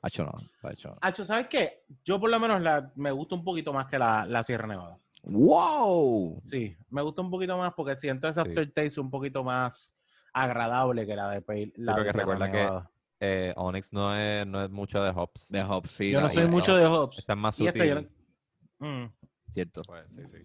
Hacho 0.02 0.24
no, 0.24 0.32
hacho. 0.64 0.96
Hacho, 1.02 1.26
¿sabes 1.26 1.48
qué? 1.50 1.84
Yo 2.06 2.22
por 2.22 2.30
lo 2.30 2.40
menos 2.40 2.62
la, 2.62 2.90
me 2.96 3.12
gusta 3.12 3.36
un 3.36 3.44
poquito 3.44 3.74
más 3.74 3.88
que 3.88 4.00
la, 4.00 4.26
la 4.26 4.44
Sierra 4.44 4.66
Nevada. 4.66 4.98
¡Wow! 5.24 6.42
Sí, 6.46 6.78
me 6.90 7.02
gusta 7.02 7.22
un 7.22 7.30
poquito 7.30 7.58
más 7.58 7.74
porque 7.74 7.98
siento 7.98 8.30
ese 8.30 8.42
Sí. 8.42 8.48
aftertaste 8.48 9.02
un 9.02 9.10
poquito 9.12 9.44
más 9.44 9.94
agradable 10.32 11.06
que 11.06 11.16
la 11.18 11.30
de 11.32 11.42
Pale. 11.42 11.74
La 11.76 11.92
de 11.94 11.98
porque 11.98 12.12
Sierra 12.12 12.20
recuerda 12.34 12.52
que 12.52 12.58
Nevada. 12.60 12.92
Eh, 13.20 13.54
Onyx 13.58 13.92
no 13.92 14.16
es, 14.16 14.48
no 14.48 14.64
es 14.64 14.70
mucho 14.70 15.04
de 15.04 15.10
hops. 15.10 15.50
De 15.50 15.62
Hobbs, 15.64 15.92
sí. 15.92 16.12
Yo 16.12 16.22
no 16.22 16.30
soy 16.30 16.48
mucho 16.48 16.78
de 16.78 16.86
hops. 16.86 17.20
Está 17.20 17.36
más 17.36 17.60
Y 17.60 17.66
sutil. 17.68 17.82
esta 17.82 17.86
yo 17.96 18.02
no- 18.02 18.88
Mm. 18.88 19.12
Cierto. 19.50 19.82
Pues, 19.86 20.06
sí, 20.16 20.22
sí. 20.28 20.38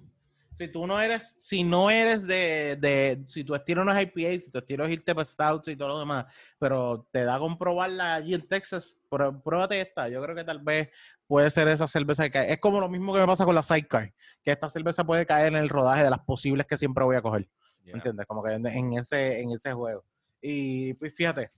Si 0.54 0.68
tú 0.68 0.86
no 0.86 1.00
eres, 1.00 1.34
si 1.38 1.64
no 1.64 1.90
eres 1.90 2.26
de, 2.26 2.76
de 2.80 3.22
si 3.26 3.42
tu 3.44 3.54
estilo 3.54 3.84
no 3.84 3.92
es 3.92 4.00
IPA, 4.02 4.38
si 4.40 4.50
tu 4.50 4.58
estilo 4.58 4.84
es 4.84 4.92
irte 4.92 5.14
para 5.14 5.24
stouts 5.24 5.68
y 5.68 5.76
todo 5.76 5.88
lo 5.88 5.98
demás, 5.98 6.26
pero 6.58 7.08
te 7.10 7.24
da 7.24 7.38
con 7.40 7.58
probarla 7.58 8.14
allí 8.14 8.34
en 8.34 8.46
Texas, 8.46 9.00
pró- 9.10 9.42
pruébate 9.42 9.80
esta. 9.80 10.08
Yo 10.08 10.22
creo 10.22 10.36
que 10.36 10.44
tal 10.44 10.60
vez 10.60 10.90
puede 11.26 11.50
ser 11.50 11.66
esa 11.68 11.86
cerveza 11.88 12.24
que 12.24 12.30
cae. 12.30 12.52
Es 12.52 12.60
como 12.60 12.78
lo 12.80 12.88
mismo 12.88 13.12
que 13.12 13.20
me 13.20 13.26
pasa 13.26 13.44
con 13.44 13.54
la 13.54 13.62
Sidecar, 13.64 14.12
que 14.44 14.52
esta 14.52 14.68
cerveza 14.68 15.04
puede 15.04 15.26
caer 15.26 15.48
en 15.48 15.56
el 15.56 15.68
rodaje 15.68 16.04
de 16.04 16.10
las 16.10 16.20
posibles 16.20 16.66
que 16.66 16.76
siempre 16.76 17.02
voy 17.04 17.16
a 17.16 17.22
coger. 17.22 17.48
Yeah. 17.84 17.96
¿Entiendes? 17.96 18.26
Como 18.26 18.42
que 18.42 18.52
en, 18.52 18.66
en 18.66 18.92
ese, 18.98 19.40
en 19.40 19.50
ese 19.50 19.72
juego. 19.72 20.04
Y 20.40 20.94
pues 20.94 21.12
fíjate, 21.14 21.50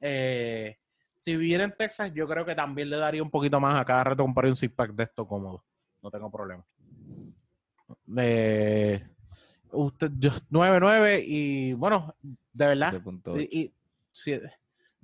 eh, 0.00 0.76
si 1.16 1.36
viviera 1.36 1.64
en 1.64 1.72
Texas, 1.76 2.12
yo 2.14 2.26
creo 2.28 2.44
que 2.44 2.54
también 2.54 2.90
le 2.90 2.96
daría 2.96 3.22
un 3.22 3.30
poquito 3.30 3.58
más 3.60 3.80
a 3.80 3.84
cada 3.84 4.04
rato 4.04 4.22
comprar 4.24 4.46
un 4.46 4.56
six 4.56 4.72
pack 4.74 4.92
de 4.92 5.04
esto 5.04 5.26
cómodo. 5.26 5.64
No 6.02 6.10
tengo 6.10 6.30
problema. 6.30 6.66
Eh, 8.18 9.06
usted, 9.72 10.10
yo, 10.18 10.30
9-9 10.50 11.22
y 11.26 11.72
bueno, 11.74 12.14
de 12.52 12.66
verdad. 12.66 12.92
Y, 13.38 13.60
y- 13.60 13.74
sí, 14.12 14.32
de 14.32 14.40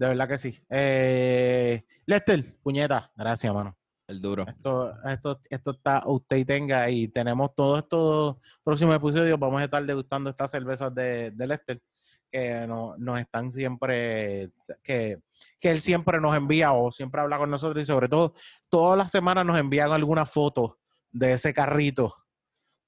verdad 0.07 0.29
que 0.29 0.39
sí. 0.39 0.59
Eh, 0.71 1.85
Lester, 2.07 2.45
puñeta, 2.63 3.11
gracias, 3.17 3.53
mano. 3.53 3.77
El 4.07 4.23
duro. 4.23 4.47
Esto, 4.49 4.95
esto, 5.05 5.41
esto 5.51 5.71
está 5.73 6.03
usted 6.07 6.37
y 6.39 6.45
tenga 6.47 6.89
y 6.89 7.09
tenemos 7.09 7.55
todos 7.55 7.81
estos 7.81 8.37
próximos 8.65 8.97
episodios. 8.97 9.39
Vamos 9.39 9.61
a 9.61 9.65
estar 9.65 9.85
degustando 9.85 10.31
estas 10.31 10.51
cervezas 10.51 10.95
de, 10.95 11.31
de 11.31 11.47
Lester 11.47 11.83
que 12.31 12.67
no- 12.67 12.95
nos 12.99 13.21
están 13.21 13.51
siempre, 13.53 14.51
que, 14.83 15.19
que 15.61 15.71
él 15.71 15.81
siempre 15.83 16.21
nos 16.21 16.35
envía 16.37 16.73
o 16.73 16.91
siempre 16.91 17.21
habla 17.21 17.37
con 17.39 17.51
nosotros 17.51 17.83
y 17.83 17.87
sobre 17.87 18.09
todo 18.09 18.35
todas 18.71 18.97
las 18.97 19.11
semanas 19.11 19.45
nos 19.45 19.59
envían 19.59 19.91
alguna 19.93 20.25
foto 20.25 20.79
de 21.11 21.33
ese 21.35 21.53
carrito 21.53 22.15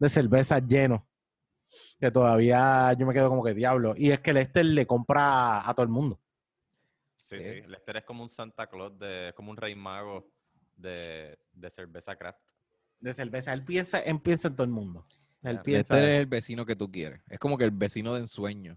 de 0.00 0.08
cervezas 0.08 0.66
lleno. 0.66 1.06
Que 2.00 2.10
todavía 2.10 2.92
yo 2.94 3.06
me 3.06 3.14
quedo 3.14 3.28
como 3.28 3.44
que 3.44 3.54
diablo. 3.54 3.94
Y 3.96 4.10
es 4.10 4.18
que 4.18 4.32
Lester 4.32 4.66
le 4.66 4.86
compra 4.86 5.68
a 5.68 5.72
todo 5.72 5.84
el 5.84 5.88
mundo. 5.90 6.20
Sí, 7.16 7.38
Sí. 7.38 7.44
sí. 7.44 7.60
Lester 7.68 7.98
es 7.98 8.04
como 8.04 8.24
un 8.24 8.28
Santa 8.28 8.66
Claus, 8.66 8.98
de, 8.98 9.28
es 9.28 9.34
como 9.34 9.52
un 9.52 9.56
rey 9.56 9.76
mago 9.76 10.28
de, 10.74 11.38
de 11.52 11.70
cerveza 11.70 12.16
craft. 12.16 12.40
De 12.98 13.14
cerveza. 13.14 13.52
Él 13.52 13.64
piensa, 13.64 14.00
él 14.00 14.20
piensa 14.20 14.48
en 14.48 14.56
todo 14.56 14.64
el 14.64 14.70
mundo. 14.70 15.06
Él 15.42 15.60
piensa. 15.62 15.94
Este 15.94 16.14
es 16.16 16.20
el 16.22 16.26
vecino 16.26 16.66
que 16.66 16.74
tú 16.74 16.90
quieres. 16.90 17.22
Es 17.28 17.38
como 17.38 17.56
que 17.56 17.64
el 17.64 17.70
vecino 17.70 18.14
de 18.14 18.20
ensueño. 18.20 18.76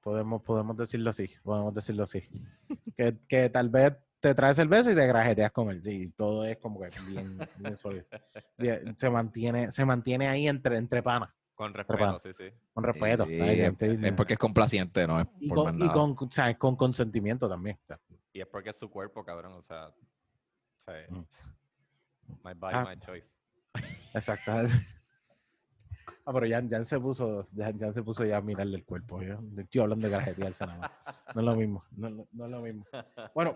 Podemos, 0.00 0.42
podemos 0.42 0.76
decirlo 0.78 1.10
así, 1.10 1.30
podemos 1.42 1.74
decirlo 1.74 2.04
así. 2.04 2.22
que, 2.96 3.18
que 3.28 3.50
tal 3.50 3.68
vez 3.68 3.94
te 4.20 4.34
trae 4.34 4.54
cerveza 4.54 4.92
y 4.92 4.94
te 4.94 5.06
grajeteas 5.06 5.50
con 5.50 5.70
él. 5.70 5.82
Y 5.86 6.08
todo 6.10 6.44
es 6.44 6.58
como 6.58 6.80
que 6.80 6.88
bien, 7.08 7.38
bien 7.56 7.76
sólido. 7.76 8.04
Se 8.98 9.10
mantiene, 9.10 9.70
se 9.72 9.84
mantiene 9.84 10.28
ahí 10.28 10.46
entre, 10.48 10.76
entre 10.76 11.02
panas, 11.02 11.30
Con 11.54 11.72
respeto, 11.74 12.20
sí, 12.20 12.30
sí. 12.36 12.50
con 12.72 12.84
respeto. 12.84 13.24
Es, 13.28 14.12
porque 14.12 14.34
es 14.34 14.38
complaciente, 14.38 15.06
no 15.06 15.20
es 15.20 15.26
y 15.40 15.48
por 15.48 15.64
con, 15.72 15.82
y 15.82 15.88
con, 15.88 16.16
o 16.18 16.30
sea, 16.30 16.56
con 16.58 16.76
consentimiento 16.76 17.48
también. 17.48 17.78
O 17.82 17.86
sea, 17.86 17.98
Y 18.32 18.40
es 18.40 18.46
porque 18.46 18.70
es 18.70 18.76
su 18.76 18.90
cuerpo, 18.90 19.24
cabrón. 19.24 19.54
O 19.54 19.62
sea, 19.62 19.88
o 19.88 19.94
sea, 20.78 20.94
Mm. 21.08 21.24
my 22.44 22.54
body, 22.54 22.74
Ah. 22.74 22.86
my 22.88 23.00
choice. 23.00 23.26
Exacto. 24.14 24.52
Ah, 26.26 26.32
pero 26.34 26.46
Jan, 26.48 26.68
Jan 26.68 26.84
se 26.84 27.00
puso, 27.00 27.44
Jan, 27.56 27.78
Jan 27.78 27.92
se 27.92 28.02
puso 28.02 28.24
ya 28.24 28.36
a 28.36 28.40
mirarle 28.42 28.76
el 28.76 28.84
cuerpo. 28.84 29.22
Yo 29.22 29.38
estoy 29.56 29.80
hablando 29.80 30.06
de 30.06 30.12
grajetearse 30.12 30.66
nada 30.66 30.78
más. 30.78 30.90
No 31.34 31.40
es 31.40 31.44
lo 31.46 31.56
mismo. 31.56 31.84
No, 31.92 32.10
no- 32.10 32.28
no 32.30 32.44
es 32.44 32.50
lo 32.50 32.60
mismo. 32.60 32.84
Bueno, 33.34 33.52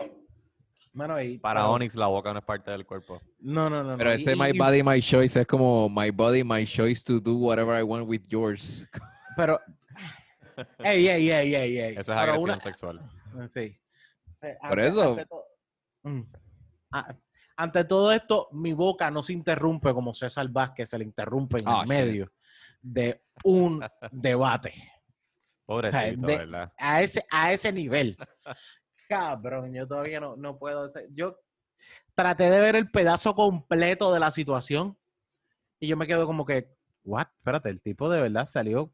mano, 0.95 1.21
y 1.21 1.37
Para 1.37 1.61
pero- 1.61 1.71
Onyx 1.73 1.95
la 1.95 2.07
boca 2.07 2.31
no 2.33 2.39
es 2.39 2.45
parte 2.45 2.71
del 2.71 2.85
cuerpo. 2.85 3.21
No, 3.39 3.69
no, 3.69 3.83
no. 3.83 3.97
Pero 3.97 4.09
no. 4.11 4.15
ese 4.15 4.33
Y- 4.33 4.35
My 4.35 4.49
y- 4.49 4.57
Body, 4.57 4.83
My 4.83 5.01
Choice 5.01 5.41
es 5.41 5.47
como 5.47 5.89
My 5.89 6.09
Body, 6.11 6.43
My 6.43 6.65
Choice 6.65 7.03
to 7.05 7.19
do 7.19 7.35
whatever 7.35 7.77
I 7.79 7.83
want 7.83 8.07
with 8.07 8.23
yours. 8.27 8.87
Pero. 9.35 9.59
Ey, 10.79 11.07
ey, 11.07 11.29
ey, 11.29 11.53
ey, 11.55 11.77
ey. 11.79 11.91
Eso 11.91 11.99
es 11.99 12.05
Pero 12.07 12.19
agresión 12.19 12.43
una- 12.43 12.59
sexual. 12.61 12.99
Sí. 13.49 13.77
Eh, 14.41 14.57
Por 14.61 14.79
ante- 14.79 14.87
eso. 14.87 15.09
Ante, 15.11 15.25
to- 15.25 15.43
Mm. 16.03 16.21
Ante 17.57 17.83
todo 17.85 18.11
esto, 18.11 18.47
mi 18.51 18.73
boca 18.73 19.09
no 19.11 19.23
se 19.23 19.33
interrumpe 19.33 19.93
como 19.93 20.13
César 20.13 20.47
Vázquez 20.49 20.89
se 20.89 20.97
le 20.97 21.03
interrumpe 21.03 21.57
en 21.57 21.63
Ah, 21.67 21.73
el 21.73 21.79
shit. 21.81 21.87
medio 21.89 22.31
de 22.81 23.21
un 23.43 23.81
debate. 24.11 24.73
Pobrecito, 25.65 26.27
de- 26.27 26.37
¿verdad? 26.37 26.71
A 26.77 27.01
ese, 27.01 27.25
a 27.31 27.51
ese 27.51 27.73
nivel. 27.73 28.15
Cabrón, 29.07 29.73
yo 29.73 29.87
todavía 29.87 30.19
no, 30.19 30.35
no 30.35 30.57
puedo. 30.57 30.85
hacer- 30.85 31.07
Yo 31.13 31.39
traté 32.15 32.49
de 32.49 32.59
ver 32.59 32.75
el 32.75 32.89
pedazo 32.89 33.35
completo 33.35 34.13
de 34.13 34.19
la 34.19 34.31
situación 34.31 34.97
y 35.79 35.87
yo 35.87 35.97
me 35.97 36.07
quedo 36.07 36.25
como 36.25 36.45
que, 36.45 36.69
what? 37.03 37.27
Espérate, 37.37 37.69
el 37.69 37.81
tipo 37.81 38.09
de 38.09 38.21
verdad 38.21 38.45
salió 38.45 38.91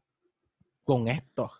con 0.84 1.08
esto. 1.08 1.50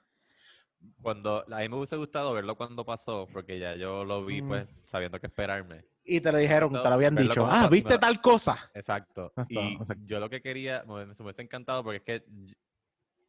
Cuando, 1.00 1.44
a 1.53 1.59
mí 1.61 1.68
me 1.68 1.76
hubiese 1.76 1.96
gustado 1.96 2.32
verlo 2.32 2.57
cuando 2.57 2.84
pasó, 2.84 3.28
porque 3.32 3.59
ya 3.59 3.76
yo 3.76 4.05
lo 4.05 4.24
vi, 4.24 4.42
Mm. 4.42 4.48
pues, 4.48 4.68
sabiendo 4.84 5.20
qué 5.20 5.28
esperarme. 5.28 5.84
Y 6.05 6.20
te 6.20 6.32
lo 6.32 6.38
dijeron, 6.38 6.72
te 6.72 6.78
lo 6.78 6.94
habían 6.94 7.14
dicho. 7.14 7.46
Ah, 7.48 7.68
¿viste 7.70 7.96
tal 7.98 8.20
cosa? 8.20 8.70
Exacto. 8.74 9.32
Y 9.48 9.74
exacto. 9.76 10.03
yo 10.05 10.18
lo 10.18 10.28
que 10.28 10.42
quería, 10.42 10.82
me, 10.88 11.07
me 11.07 11.12
hubiese 11.12 11.42
encantado, 11.42 11.84
porque 11.84 11.98
es 11.98 12.03
que 12.03 12.26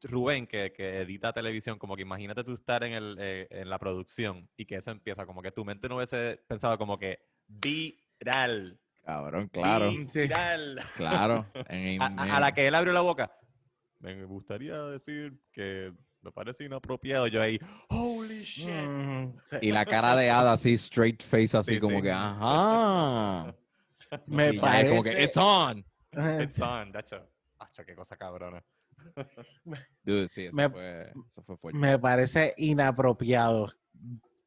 Rubén, 0.03 0.45
que, 0.47 0.71
que 0.73 1.01
edita 1.01 1.31
televisión, 1.33 1.77
como 1.79 1.95
que 1.95 2.01
imagínate 2.01 2.43
tú 2.43 2.53
estar 2.53 2.83
en, 2.83 2.93
el, 2.93 3.17
eh, 3.19 3.47
en 3.49 3.69
la 3.69 3.79
producción 3.79 4.49
y 4.57 4.65
que 4.65 4.75
eso 4.75 4.91
empieza, 4.91 5.25
como 5.25 5.41
que 5.41 5.51
tu 5.51 5.63
mente 5.65 5.87
no 5.89 5.95
hubiese 5.97 6.41
pensado 6.47 6.77
como 6.77 6.97
que 6.97 7.19
viral. 7.47 8.79
Cabrón, 9.03 9.47
claro, 9.49 9.91
Viral. 9.91 10.79
claro. 10.95 11.45
En- 11.69 12.01
A, 12.01 12.05
a- 12.07 12.37
a 12.37 12.39
la 12.39 12.47
en- 12.49 12.55
que 12.55 12.67
él 12.67 12.75
abrió 12.75 12.93
la 12.93 13.01
boca. 13.01 13.31
Me 13.99 14.23
gustaría 14.25 14.81
decir 14.85 15.41
que 15.51 15.93
me 16.21 16.31
parece 16.31 16.63
inapropiado. 16.65 17.27
Yo 17.27 17.41
ahí, 17.41 17.59
holy 17.89 18.43
shit. 18.43 18.67
Mm. 18.87 19.33
Y 19.61 19.71
la 19.71 19.85
cara 19.85 20.15
de 20.15 20.29
Ada 20.29 20.53
así, 20.53 20.73
straight 20.73 21.21
face, 21.23 21.55
así 21.57 21.75
Sí, 21.75 21.79
como 21.79 21.97
sí. 21.97 22.03
que, 22.03 22.11
ajá. 22.11 23.53
Me 24.27 24.49
es 24.49 24.59
como 24.59 25.03
que, 25.03 25.11
parece- 25.11 25.23
it's 25.23 25.37
on. 25.37 25.85
It's 26.41 26.59
on, 26.59 26.91
dacho. 26.91 27.27
Acho, 27.59 27.85
qué 27.85 27.95
cosa 27.95 28.15
cabrona. 28.17 28.63
Dude, 30.03 30.27
sí, 30.27 30.45
eso, 30.45 30.55
Me- 30.55 30.69
fue, 30.69 31.11
eso 31.27 31.43
fue 31.43 31.57
fuerte. 31.57 31.79
me 31.79 31.97
parece 31.99 32.53
inapropiado. 32.57 33.71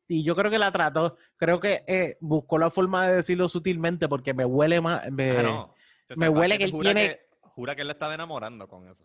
Y 0.08 0.22
yo 0.22 0.36
creo 0.36 0.50
que 0.50 0.58
la 0.58 0.70
trató, 0.70 1.16
creo 1.36 1.58
que 1.60 1.82
eh, 1.86 2.16
buscó 2.20 2.58
la 2.58 2.70
forma 2.70 3.08
de 3.08 3.16
decirlo 3.16 3.48
sutilmente 3.48 4.08
porque 4.08 4.34
me 4.34 4.44
huele 4.44 4.80
más. 4.80 5.10
Me, 5.10 5.30
Ah, 5.38 5.42
no. 5.42 5.74
Me 6.16 6.28
huele 6.28 6.58
que 6.58 6.64
él 6.64 6.70
jura 6.70 6.92
tiene- 6.94 7.08
que- 7.08 7.20
jura 7.40 7.74
que 7.74 7.80
él 7.82 7.88
le 7.88 7.92
estaba 7.94 8.14
enamorando 8.14 8.68
con 8.68 8.88
eso. 8.88 9.04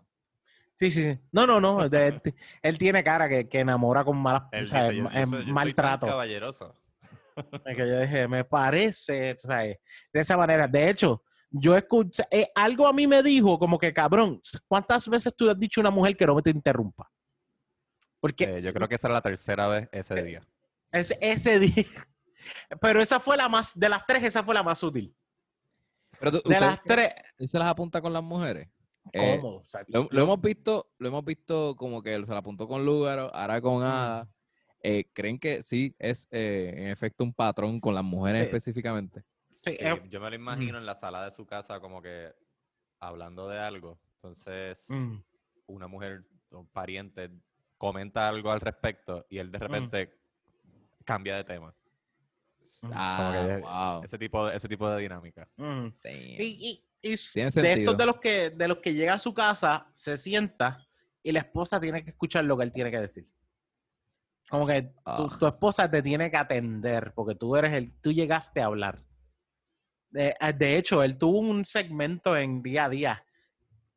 Sí, 0.75 0.91
sí, 0.91 1.03
sí. 1.03 1.19
No, 1.31 1.47
no, 1.47 1.59
no. 1.61 1.87
de- 1.89 2.07
él, 2.07 2.21
él 2.61 2.77
tiene 2.77 3.03
cara 3.03 3.27
que, 3.29 3.47
que 3.49 3.59
enamora 3.59 4.03
con 4.03 4.17
malas, 4.21 4.43
Él 4.51 4.63
o 4.63 4.67
sea, 4.67 4.91
yo- 4.91 5.09
yo 5.09 5.41
yo 5.41 5.53
maltrato. 5.53 6.05
caballeroso. 6.07 6.75
Que 7.65 7.75
yo 7.77 7.99
dije, 8.01 8.27
me 8.27 8.43
parece, 8.43 9.33
tú 9.35 9.47
sabes, 9.47 9.77
de 10.13 10.19
esa 10.19 10.35
manera. 10.37 10.67
De 10.67 10.89
hecho, 10.89 11.23
yo 11.51 11.75
escuché, 11.75 12.23
eh, 12.31 12.49
algo 12.55 12.87
a 12.87 12.93
mí 12.93 13.05
me 13.07 13.21
dijo 13.21 13.59
como 13.59 13.77
que, 13.77 13.93
cabrón, 13.93 14.41
¿cuántas 14.67 15.07
veces 15.07 15.35
tú 15.35 15.49
has 15.49 15.59
dicho 15.59 15.79
a 15.79 15.83
una 15.83 15.91
mujer 15.91 16.15
que 16.17 16.25
no 16.25 16.41
te 16.41 16.49
interrumpa? 16.49 17.11
Porque 18.19 18.43
Eh, 18.57 18.61
yo 18.61 18.73
creo 18.73 18.87
que 18.87 18.95
esa 18.95 19.07
era 19.07 19.15
la 19.15 19.21
tercera 19.21 19.67
vez 19.67 19.89
ese 19.91 20.23
día. 20.23 20.41
ese, 20.91 21.17
ese 21.21 21.59
día, 21.59 21.85
pero 22.81 23.01
esa 23.01 23.19
fue 23.19 23.35
la 23.37 23.49
más, 23.49 23.77
de 23.77 23.89
las 23.89 24.05
tres, 24.05 24.23
esa 24.23 24.43
fue 24.43 24.53
la 24.53 24.63
más 24.63 24.81
útil. 24.83 25.15
Pero 26.19 26.31
tú- 26.31 26.37
De 26.37 26.53
¿ustedes 26.55 26.61
las 26.61 26.83
tres, 26.83 27.13
¿él 27.37 27.47
se 27.47 27.57
las 27.59 27.67
apunta 27.67 28.01
con 28.01 28.13
las 28.13 28.23
mujeres? 28.23 28.69
Eh, 29.13 29.39
¿cómo? 29.41 29.57
O 29.57 29.65
sea, 29.67 29.83
Lo, 29.87 30.07
lo 30.11 30.21
hemos 30.21 30.39
visto, 30.39 30.91
lo 30.99 31.07
hemos 31.07 31.25
visto 31.25 31.75
como 31.75 32.03
que 32.03 32.13
se 32.23 32.31
la 32.31 32.37
apuntó 32.37 32.67
con 32.67 32.85
Lugaro, 32.85 33.33
ahora 33.33 33.59
con 33.59 33.83
Ada. 33.83 34.29
Eh, 34.83 35.05
¿Creen 35.13 35.39
que 35.39 35.61
sí 35.63 35.95
es 35.99 36.27
eh, 36.31 36.73
en 36.77 36.87
efecto 36.87 37.23
un 37.23 37.33
patrón 37.33 37.79
con 37.79 37.93
las 37.95 38.03
mujeres 38.03 38.41
específicamente? 38.43 39.23
Sí, 39.63 39.71
Sí, 39.71 39.77
eh, 39.79 40.01
yo 40.09 40.19
me 40.19 40.29
lo 40.29 40.35
imagino 40.35 40.77
en 40.79 40.85
la 40.87 40.95
sala 40.95 41.23
de 41.25 41.31
su 41.31 41.45
casa 41.45 41.79
como 41.79 42.01
que 42.01 42.33
hablando 42.99 43.47
de 43.47 43.59
algo. 43.59 43.99
Entonces, 44.15 44.85
Mm. 44.89 45.17
una 45.67 45.87
mujer 45.87 46.23
o 46.51 46.65
pariente 46.65 47.29
comenta 47.77 48.27
algo 48.27 48.51
al 48.51 48.59
respecto 48.59 49.25
y 49.29 49.37
él 49.37 49.51
de 49.51 49.59
repente 49.59 50.19
cambia 51.05 51.35
de 51.35 51.43
tema. 51.43 51.73
Mm, 52.83 52.91
Ah, 52.93 53.31
que- 53.33 53.57
wow. 53.61 54.03
Ese 54.03 54.17
tipo 54.17 54.47
de, 54.47 54.55
ese 54.57 54.67
tipo 54.67 54.89
de 54.89 55.01
dinámica. 55.01 55.47
Mm. 55.57 55.87
Y, 56.03 56.83
de 57.03 57.17
sentido. 57.17 57.63
estos 57.65 57.97
de 57.97 58.05
los 58.05 58.17
que 58.19 58.49
de 58.51 58.67
los 58.67 58.77
que 58.77 58.93
llega 58.93 59.13
a 59.15 59.19
su 59.19 59.33
casa, 59.33 59.87
se 59.91 60.17
sienta 60.17 60.87
y 61.23 61.31
la 61.31 61.39
esposa 61.39 61.79
tiene 61.79 62.03
que 62.03 62.11
escuchar 62.11 62.45
lo 62.45 62.57
que 62.57 62.63
él 62.63 62.71
tiene 62.71 62.91
que 62.91 62.99
decir. 62.99 63.25
Como 64.49 64.65
que 64.67 64.81
tu, 64.83 64.91
Ah. 65.05 65.27
tu 65.39 65.45
esposa 65.47 65.89
te 65.89 66.01
tiene 66.01 66.29
que 66.31 66.37
atender 66.37 67.13
porque 67.15 67.35
tú 67.35 67.55
eres 67.55 67.73
el, 67.73 67.93
tú 68.01 68.11
llegaste 68.11 68.61
a 68.61 68.65
hablar. 68.65 69.03
De, 70.11 70.35
eh, 70.39 70.53
de 70.53 70.77
hecho, 70.77 71.03
él 71.03 71.17
tuvo 71.17 71.39
un 71.39 71.65
segmento 71.65 72.37
en 72.37 72.61
día 72.61 72.85
a 72.85 72.89
día 72.89 73.25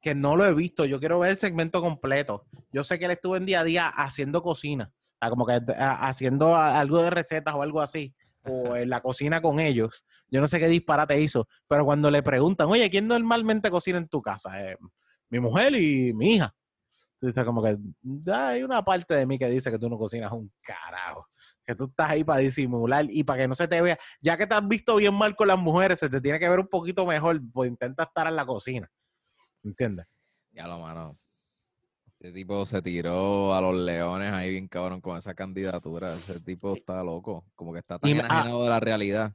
que 0.01 0.15
no 0.15 0.37
lo 0.37 0.47
he 0.47 0.55
visto. 0.55 0.85
Yo 0.85 1.01
quiero 1.01 1.19
ver 1.19 1.33
el 1.33 1.37
segmento 1.39 1.81
completo. 1.81 2.47
Yo 2.73 2.85
sé 2.85 2.99
que 2.99 3.07
él 3.07 3.13
estuvo 3.13 3.37
en 3.37 3.47
día 3.47 3.61
a 3.61 3.65
día 3.65 3.89
haciendo 3.89 4.43
cocina, 4.43 4.93
como 5.31 5.47
que 5.47 5.55
eh, 5.55 5.63
haciendo 5.79 6.57
algo 6.57 7.03
de 7.03 7.11
recetas 7.11 7.55
o 7.55 7.63
algo 7.63 7.81
así, 7.81 8.15
o 8.45 8.77
en 8.77 8.91
la 8.91 9.01
cocina 9.01 9.41
con 9.43 9.61
ellos. 9.61 10.05
Yo 10.31 10.41
no 10.41 10.49
sé 10.49 10.59
qué 10.61 10.69
disparate 10.69 11.21
hizo, 11.21 11.49
pero 11.69 11.85
cuando 11.85 12.11
le 12.11 12.23
preguntan, 12.23 12.69
oye, 12.69 12.91
¿quién 12.91 13.09
normalmente 13.09 13.71
cocina 13.71 13.99
en 13.99 14.09
tu 14.09 14.21
casa? 14.23 14.61
"Eh, 14.73 14.77
mi 15.31 15.41
mujer 15.41 15.75
y 15.77 16.13
mi 16.15 16.35
hija. 16.37 16.55
Entonces, 17.21 17.45
como 17.45 17.63
que 17.63 17.77
"Ah, 18.31 18.49
hay 18.49 18.63
una 18.63 18.85
parte 18.85 19.15
de 19.15 19.27
mí 19.27 19.39
que 19.39 19.49
dice 19.49 19.71
que 19.71 19.79
tú 19.79 19.89
no 19.89 19.99
cocinas 19.99 20.33
un 20.33 20.53
carajo. 20.63 21.29
Que 21.67 21.75
tú 21.75 21.85
estás 21.87 22.11
ahí 22.11 22.25
para 22.25 22.41
disimular 22.41 23.07
y 23.09 23.25
para 23.25 23.43
que 23.43 23.49
no 23.49 23.55
se 23.55 23.69
te 23.69 23.81
vea. 23.81 23.99
Ya 24.21 24.37
que 24.37 24.47
te 24.47 24.55
has 24.55 24.67
visto 24.67 24.97
bien 24.97 25.15
mal 25.15 25.35
con 25.35 25.49
las 25.49 25.59
mujeres, 25.59 25.99
se 25.99 26.09
te 26.09 26.21
tiene 26.21 26.39
que 26.39 26.49
ver 26.49 26.61
un 26.61 26.69
poquito 26.69 27.07
mejor. 27.07 27.41
Pues 27.53 27.71
intenta 27.71 28.05
estar 28.05 28.27
en 28.27 28.37
la 28.37 28.45
cocina. 28.47 28.91
¿Entiendes? 29.63 30.07
Ya 30.53 30.67
lo 30.67 30.79
mano. 30.79 31.11
Ese 32.21 32.33
tipo 32.33 32.65
se 32.65 32.81
tiró 32.81 33.55
a 33.55 33.61
los 33.61 33.75
leones 33.75 34.33
ahí 34.33 34.51
bien 34.51 34.69
cabrón 34.69 35.01
con 35.01 35.19
esa 35.19 35.35
candidatura. 35.35 36.15
Ese 36.15 36.41
tipo 36.41 36.75
está 36.75 37.03
loco. 37.03 37.45
Como 37.55 37.73
que 37.73 37.81
está 37.81 37.99
tan 37.99 38.11
Y 38.11 38.19
ah, 38.29 38.45
de 38.47 38.69
la 38.69 38.81
realidad. 38.81 39.33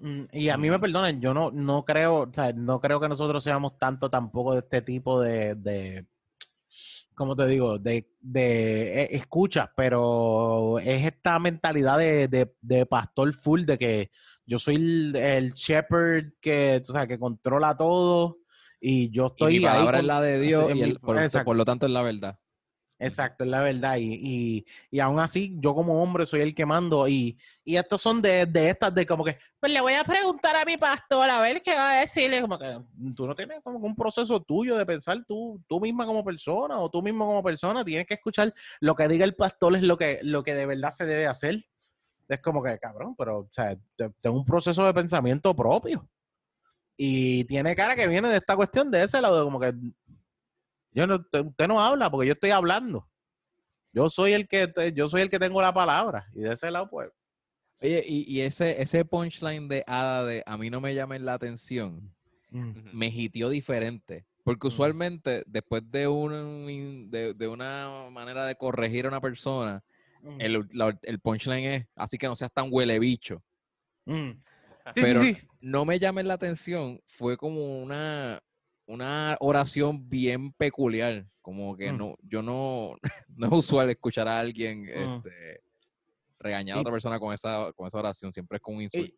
Mm, 0.00 0.24
Y 0.32 0.48
a 0.48 0.56
mí 0.56 0.70
me 0.70 0.78
perdonen, 0.78 1.20
yo 1.20 1.32
no, 1.34 1.50
no 1.50 1.84
creo, 1.84 2.22
o 2.22 2.30
sea, 2.32 2.52
no 2.52 2.80
creo 2.80 3.00
que 3.00 3.08
nosotros 3.08 3.42
seamos 3.42 3.78
tanto 3.78 4.10
tampoco 4.10 4.52
de 4.52 4.60
este 4.60 4.82
tipo 4.82 5.20
de, 5.20 5.54
de 5.54 6.06
¿cómo 7.20 7.36
te 7.36 7.46
digo? 7.46 7.78
De, 7.78 8.08
de 8.22 9.02
eh, 9.02 9.08
escuchas, 9.10 9.68
pero 9.76 10.78
es 10.78 11.04
esta 11.04 11.38
mentalidad 11.38 11.98
de, 11.98 12.28
de, 12.28 12.54
de 12.62 12.86
pastor 12.86 13.34
full, 13.34 13.64
de 13.66 13.76
que 13.76 14.10
yo 14.46 14.58
soy 14.58 14.76
el, 14.76 15.14
el 15.16 15.52
shepherd 15.52 16.32
que, 16.40 16.80
o 16.82 16.92
sea, 16.92 17.06
que 17.06 17.18
controla 17.18 17.76
todo 17.76 18.38
y 18.80 19.10
yo 19.10 19.26
Y 19.26 19.28
estoy 19.32 19.52
mi 19.60 19.66
ahí 19.66 19.72
palabra 19.74 19.98
con- 19.98 20.00
es 20.00 20.06
la 20.06 20.22
de 20.22 20.40
Dios 20.40 20.70
y 20.70 20.74
mi- 20.76 20.80
el- 20.84 20.98
por, 20.98 21.44
por 21.44 21.56
lo 21.56 21.64
tanto 21.66 21.84
es 21.84 21.92
la 21.92 22.00
verdad. 22.00 22.38
Exacto, 23.02 23.44
es 23.44 23.50
la 23.50 23.62
verdad. 23.62 23.96
Y, 23.96 24.12
y, 24.12 24.66
y 24.90 25.00
aún 25.00 25.18
así, 25.18 25.56
yo 25.58 25.74
como 25.74 26.02
hombre 26.02 26.26
soy 26.26 26.42
el 26.42 26.54
que 26.54 26.66
mando. 26.66 27.08
Y, 27.08 27.38
y 27.64 27.76
estos 27.76 28.02
son 28.02 28.20
de, 28.20 28.44
de 28.44 28.68
estas 28.68 28.94
de 28.94 29.06
como 29.06 29.24
que, 29.24 29.38
pues 29.58 29.72
le 29.72 29.80
voy 29.80 29.94
a 29.94 30.04
preguntar 30.04 30.54
a 30.54 30.66
mi 30.66 30.76
pastor 30.76 31.28
a 31.30 31.40
ver 31.40 31.62
qué 31.62 31.74
va 31.74 31.92
a 31.92 32.00
decirle. 32.02 32.42
Como 32.42 32.58
que 32.58 32.78
tú 33.16 33.26
no 33.26 33.34
tienes 33.34 33.60
como 33.64 33.78
un 33.78 33.96
proceso 33.96 34.40
tuyo 34.42 34.76
de 34.76 34.84
pensar 34.84 35.18
tú, 35.26 35.60
tú 35.66 35.80
misma 35.80 36.04
como 36.04 36.22
persona 36.22 36.78
o 36.78 36.90
tú 36.90 37.00
mismo 37.02 37.24
como 37.24 37.42
persona. 37.42 37.82
Tienes 37.84 38.06
que 38.06 38.14
escuchar 38.14 38.52
lo 38.80 38.94
que 38.94 39.08
diga 39.08 39.24
el 39.24 39.34
pastor 39.34 39.74
es 39.76 39.82
lo 39.82 39.96
que, 39.96 40.20
lo 40.22 40.42
que 40.42 40.52
de 40.54 40.66
verdad 40.66 40.90
se 40.90 41.06
debe 41.06 41.26
hacer. 41.26 41.64
Es 42.28 42.40
como 42.42 42.62
que, 42.62 42.78
cabrón, 42.78 43.16
pero, 43.16 43.38
o 43.38 43.48
sea, 43.50 43.74
te- 43.96 44.10
tengo 44.20 44.36
un 44.38 44.44
proceso 44.44 44.84
de 44.84 44.92
pensamiento 44.92 45.56
propio. 45.56 46.06
Y 46.96 47.44
tiene 47.44 47.74
cara 47.74 47.96
que 47.96 48.06
viene 48.06 48.28
de 48.28 48.36
esta 48.36 48.54
cuestión 48.56 48.90
de 48.90 49.02
ese 49.04 49.22
lado, 49.22 49.38
de 49.38 49.44
como 49.44 49.58
que 49.58 49.72
yo 50.92 51.06
no, 51.06 51.24
te- 51.24 51.40
usted 51.40 51.68
no 51.68 51.80
habla 51.80 52.10
porque 52.10 52.26
yo 52.28 52.32
estoy 52.34 52.50
hablando. 52.50 53.08
Yo 53.92 54.08
soy 54.08 54.32
el 54.32 54.46
que 54.48 54.72
yo 54.94 55.08
soy 55.08 55.22
el 55.22 55.30
que 55.30 55.38
tengo 55.38 55.60
la 55.60 55.74
palabra 55.74 56.26
y 56.34 56.40
de 56.42 56.52
ese 56.52 56.70
lado 56.70 56.88
pues 56.88 57.10
Oye, 57.82 58.04
y, 58.06 58.30
y 58.30 58.42
ese, 58.42 58.80
ese 58.82 59.04
punchline 59.06 59.66
de 59.66 59.82
Ada 59.86 60.24
de 60.26 60.42
a 60.44 60.56
mí 60.58 60.68
no 60.68 60.80
me 60.82 60.94
llamen 60.94 61.24
la 61.24 61.32
atención, 61.32 62.14
mm, 62.50 62.72
me 62.92 63.06
hitió 63.08 63.48
diferente. 63.48 64.26
Porque 64.44 64.66
Mm. 64.66 64.68
usualmente, 64.68 65.44
después 65.46 65.90
de, 65.90 66.06
un, 66.06 67.10
de, 67.10 67.32
de 67.34 67.48
una 67.48 68.08
manera 68.10 68.44
de 68.44 68.54
corregir 68.56 69.06
a 69.06 69.08
una 69.08 69.20
persona, 69.22 69.82
mm, 70.22 70.40
el, 70.40 70.68
la- 70.72 70.98
el 71.02 71.20
punchline 71.20 71.64
es 71.72 71.86
así 71.96 72.18
que 72.18 72.26
no 72.26 72.36
seas 72.36 72.52
tan 72.52 72.68
huele 72.70 72.98
bicho. 72.98 73.42
mm. 74.04 74.30
Sí, 74.92 75.00
Pero 75.00 75.20
sí, 75.22 75.34
sí. 75.36 75.46
no 75.60 75.84
me 75.84 75.98
llamen 75.98 76.28
la 76.28 76.34
atención, 76.34 77.00
fue 77.06 77.36
como 77.36 77.80
una, 77.82 78.42
una 78.92 79.36
oración 79.40 80.08
bien 80.08 80.52
peculiar. 80.52 81.26
Como 81.42 81.76
que 81.76 81.90
Mm. 81.92 81.96
no, 81.98 82.16
yo 82.22 82.42
no, 82.42 82.96
no 83.36 83.46
es 83.46 83.52
usual 83.52 83.90
escuchar 83.90 84.28
a 84.28 84.38
alguien 84.38 84.82
Mm. 84.82 85.16
este, 85.16 85.62
regañar 86.38 86.76
a 86.76 86.80
otra 86.80 86.92
persona 86.92 87.18
con 87.18 87.32
esa, 87.34 87.72
con 87.74 87.86
esa 87.86 87.98
oración, 87.98 88.32
siempre 88.32 88.56
es 88.56 88.62
con 88.62 88.76
un 88.76 88.82
insulto. 88.82 89.14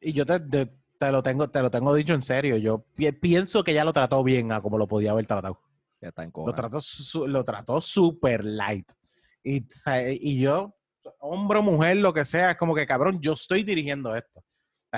Y, 0.00 0.10
y 0.10 0.12
yo 0.12 0.24
te, 0.26 0.40
te- 0.40 0.72
te 0.98 1.12
lo 1.12 1.22
tengo 1.22 1.48
te 1.48 1.62
lo 1.62 1.70
tengo 1.70 1.94
dicho 1.94 2.12
en 2.14 2.22
serio. 2.22 2.56
Yo 2.56 2.84
pi- 2.94 3.12
pienso 3.12 3.62
que 3.62 3.72
ya 3.74 3.84
lo 3.84 3.92
trató 3.92 4.22
bien 4.24 4.50
a 4.52 4.60
como 4.60 4.76
lo 4.78 4.88
podía 4.88 5.12
haber 5.12 5.26
tratado. 5.26 5.60
ya 6.00 6.08
está 6.08 6.24
en 6.24 6.32
Lo 6.34 6.52
trató 6.54 6.80
su- 6.80 7.26
lo 7.26 7.44
trató 7.44 7.80
super 7.80 8.44
light. 8.44 8.90
Y, 9.44 9.64
y 10.20 10.40
yo 10.40 10.74
hombre 11.20 11.58
o 11.60 11.62
mujer 11.62 11.96
lo 11.98 12.12
que 12.12 12.24
sea, 12.24 12.50
es 12.52 12.56
como 12.56 12.74
que 12.74 12.86
cabrón, 12.86 13.20
yo 13.20 13.32
estoy 13.34 13.62
dirigiendo 13.62 14.14
esto. 14.14 14.42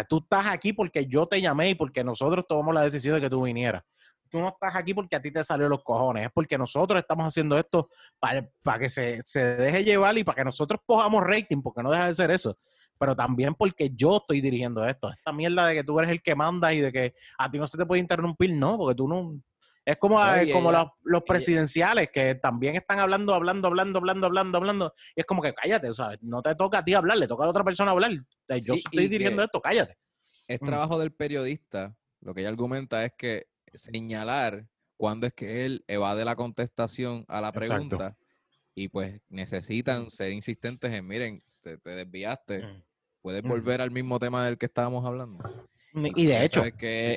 Tú 0.08 0.18
estás 0.18 0.46
aquí 0.46 0.72
porque 0.72 1.04
yo 1.06 1.26
te 1.26 1.40
llamé 1.40 1.70
y 1.70 1.74
porque 1.74 2.02
nosotros 2.04 2.44
tomamos 2.48 2.74
la 2.74 2.82
decisión 2.82 3.14
de 3.16 3.20
que 3.20 3.28
tú 3.30 3.42
vinieras. 3.42 3.82
Tú 4.30 4.38
no 4.38 4.48
estás 4.48 4.74
aquí 4.76 4.94
porque 4.94 5.16
a 5.16 5.20
ti 5.22 5.30
te 5.32 5.42
salió 5.42 5.68
los 5.68 5.82
cojones, 5.82 6.26
es 6.26 6.30
porque 6.32 6.56
nosotros 6.56 7.00
estamos 7.00 7.26
haciendo 7.26 7.58
esto 7.58 7.88
para, 8.18 8.48
para 8.62 8.78
que 8.78 8.88
se, 8.90 9.20
se 9.22 9.56
deje 9.56 9.82
llevar 9.84 10.16
y 10.16 10.24
para 10.24 10.36
que 10.36 10.44
nosotros 10.44 10.80
cojamos 10.86 11.24
rating, 11.24 11.60
porque 11.62 11.82
no 11.82 11.90
deja 11.90 12.06
de 12.06 12.14
ser 12.14 12.30
eso. 12.30 12.56
Pero 12.98 13.16
también 13.16 13.54
porque 13.54 13.90
yo 13.94 14.18
estoy 14.18 14.40
dirigiendo 14.40 14.84
esto. 14.86 15.10
Esta 15.10 15.32
mierda 15.32 15.66
de 15.66 15.74
que 15.74 15.84
tú 15.84 15.98
eres 15.98 16.12
el 16.12 16.22
que 16.22 16.34
manda 16.34 16.72
y 16.72 16.80
de 16.80 16.92
que 16.92 17.14
a 17.38 17.50
ti 17.50 17.58
no 17.58 17.66
se 17.66 17.76
te 17.78 17.86
puede 17.86 18.00
interrumpir, 18.00 18.52
no, 18.54 18.76
porque 18.78 18.94
tú 18.94 19.08
no. 19.08 19.40
Es 19.84 19.96
como, 19.96 20.20
No, 20.22 20.36
eh, 20.36 20.50
como 20.52 20.70
ella- 20.70 20.80
los, 20.82 20.90
los 21.04 21.22
presidenciales 21.22 22.10
que 22.12 22.34
también 22.34 22.76
están 22.76 22.98
hablando, 22.98 23.34
hablando, 23.34 23.66
hablando, 23.68 23.98
hablando, 23.98 24.26
hablando, 24.26 24.58
hablando. 24.58 24.94
Y 25.16 25.20
es 25.20 25.26
como 25.26 25.40
que 25.42 25.54
cállate, 25.54 25.92
¿sabes? 25.94 26.18
No 26.22 26.42
te 26.42 26.54
toca 26.54 26.78
a 26.78 26.84
ti 26.84 26.92
hablar, 26.94 27.16
le 27.16 27.26
toca 27.26 27.44
a 27.46 27.48
otra 27.48 27.64
persona 27.64 27.90
hablar. 27.90 28.12
Eh, 28.12 28.60
Yo 28.64 28.74
Sí, 28.74 28.82
estoy 28.84 29.08
dirigiendo 29.08 29.42
esto, 29.42 29.60
cállate. 29.60 29.96
Es 30.46 30.60
Mm. 30.60 30.66
trabajo 30.66 30.98
del 30.98 31.12
periodista, 31.12 31.96
lo 32.20 32.34
que 32.34 32.42
ella 32.42 32.50
argumenta 32.50 33.02
es 33.04 33.12
que 33.16 33.46
señalar 33.78 34.66
cuándo 34.96 35.26
es 35.26 35.32
que 35.32 35.64
él 35.64 35.84
evade 35.88 36.24
la 36.24 36.36
contestación 36.36 37.24
a 37.28 37.40
la 37.40 37.48
Exacto. 37.48 37.66
pregunta 37.66 38.16
y 38.74 38.88
pues 38.88 39.20
necesitan 39.28 40.10
ser 40.10 40.32
insistentes 40.32 40.92
en, 40.92 41.06
miren, 41.06 41.42
te, 41.62 41.78
te 41.78 41.90
desviaste, 41.90 42.66
puedes 43.22 43.42
Mm. 43.44 43.48
volver 43.48 43.80
al 43.80 43.90
mismo 43.90 44.18
tema 44.18 44.44
del 44.46 44.58
que 44.58 44.66
estábamos 44.66 45.04
hablando. 45.04 45.44
Y 45.92 46.26
de 46.26 46.44
hecho, 46.44 46.64
es 46.64 46.74
que 46.74 47.16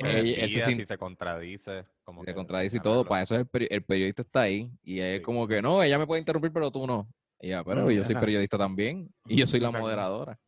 se 0.60 0.72
él 0.72 0.86
se 0.86 0.86
si 0.86 0.96
contradice. 0.96 1.84
Como 2.02 2.20
se 2.20 2.26
que 2.26 2.34
contradice 2.34 2.76
y 2.76 2.80
todo, 2.80 3.04
para 3.04 3.22
eso 3.22 3.34
es 3.34 3.40
el, 3.40 3.46
peri- 3.50 3.68
el 3.70 3.82
periodista 3.82 4.22
está 4.22 4.42
ahí 4.42 4.70
y 4.82 5.00
es 5.00 5.16
Sí. 5.18 5.22
como 5.22 5.46
que 5.48 5.62
no, 5.62 5.82
ella 5.82 5.98
me 5.98 6.06
puede 6.06 6.20
interrumpir 6.20 6.52
pero 6.52 6.70
tú 6.70 6.86
no. 6.86 7.08
Y 7.40 7.48
ella, 7.48 7.64
pero 7.64 7.86
Mm, 7.86 7.90
yo 7.90 8.04
soy 8.04 8.14
periodista 8.14 8.58
también 8.58 9.10
y 9.26 9.36
yo 9.36 9.46
soy 9.46 9.60
la 9.60 9.68
Exacto. 9.68 9.84
moderadora. 9.86 10.40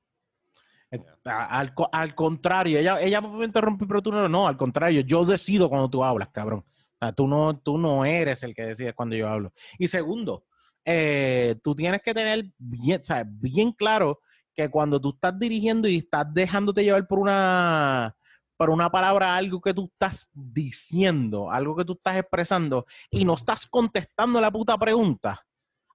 Al, 1.24 1.74
al 1.92 2.14
contrario, 2.14 2.78
ella, 2.78 3.00
ella 3.00 3.20
me 3.20 3.28
puede 3.28 3.46
interrumpir, 3.46 3.88
pero 3.88 4.02
tú 4.02 4.12
no, 4.12 4.28
no, 4.28 4.46
al 4.46 4.56
contrario, 4.56 5.00
yo 5.00 5.24
decido 5.24 5.68
cuando 5.68 5.90
tú 5.90 6.04
hablas, 6.04 6.28
cabrón. 6.30 6.64
O 6.66 6.98
sea, 7.04 7.12
tú 7.12 7.26
no, 7.26 7.58
tú 7.58 7.76
no 7.76 8.04
eres 8.04 8.42
el 8.42 8.54
que 8.54 8.66
decides 8.66 8.94
cuando 8.94 9.16
yo 9.16 9.28
hablo. 9.28 9.52
Y 9.78 9.88
segundo, 9.88 10.44
eh, 10.84 11.56
tú 11.62 11.74
tienes 11.74 12.00
que 12.02 12.14
tener 12.14 12.46
bien, 12.56 13.02
sea, 13.02 13.24
bien 13.26 13.72
claro 13.72 14.20
que 14.54 14.70
cuando 14.70 15.00
tú 15.00 15.10
estás 15.10 15.38
dirigiendo 15.38 15.88
y 15.88 15.98
estás 15.98 16.32
dejándote 16.32 16.84
llevar 16.84 17.06
por 17.06 17.18
una, 17.18 18.16
por 18.56 18.70
una 18.70 18.90
palabra, 18.90 19.36
algo 19.36 19.60
que 19.60 19.74
tú 19.74 19.90
estás 19.92 20.30
diciendo, 20.32 21.50
algo 21.50 21.76
que 21.76 21.84
tú 21.84 21.92
estás 21.92 22.16
expresando, 22.16 22.86
y 23.10 23.24
no 23.24 23.34
estás 23.34 23.66
contestando 23.66 24.40
la 24.40 24.50
puta 24.50 24.78
pregunta, 24.78 25.44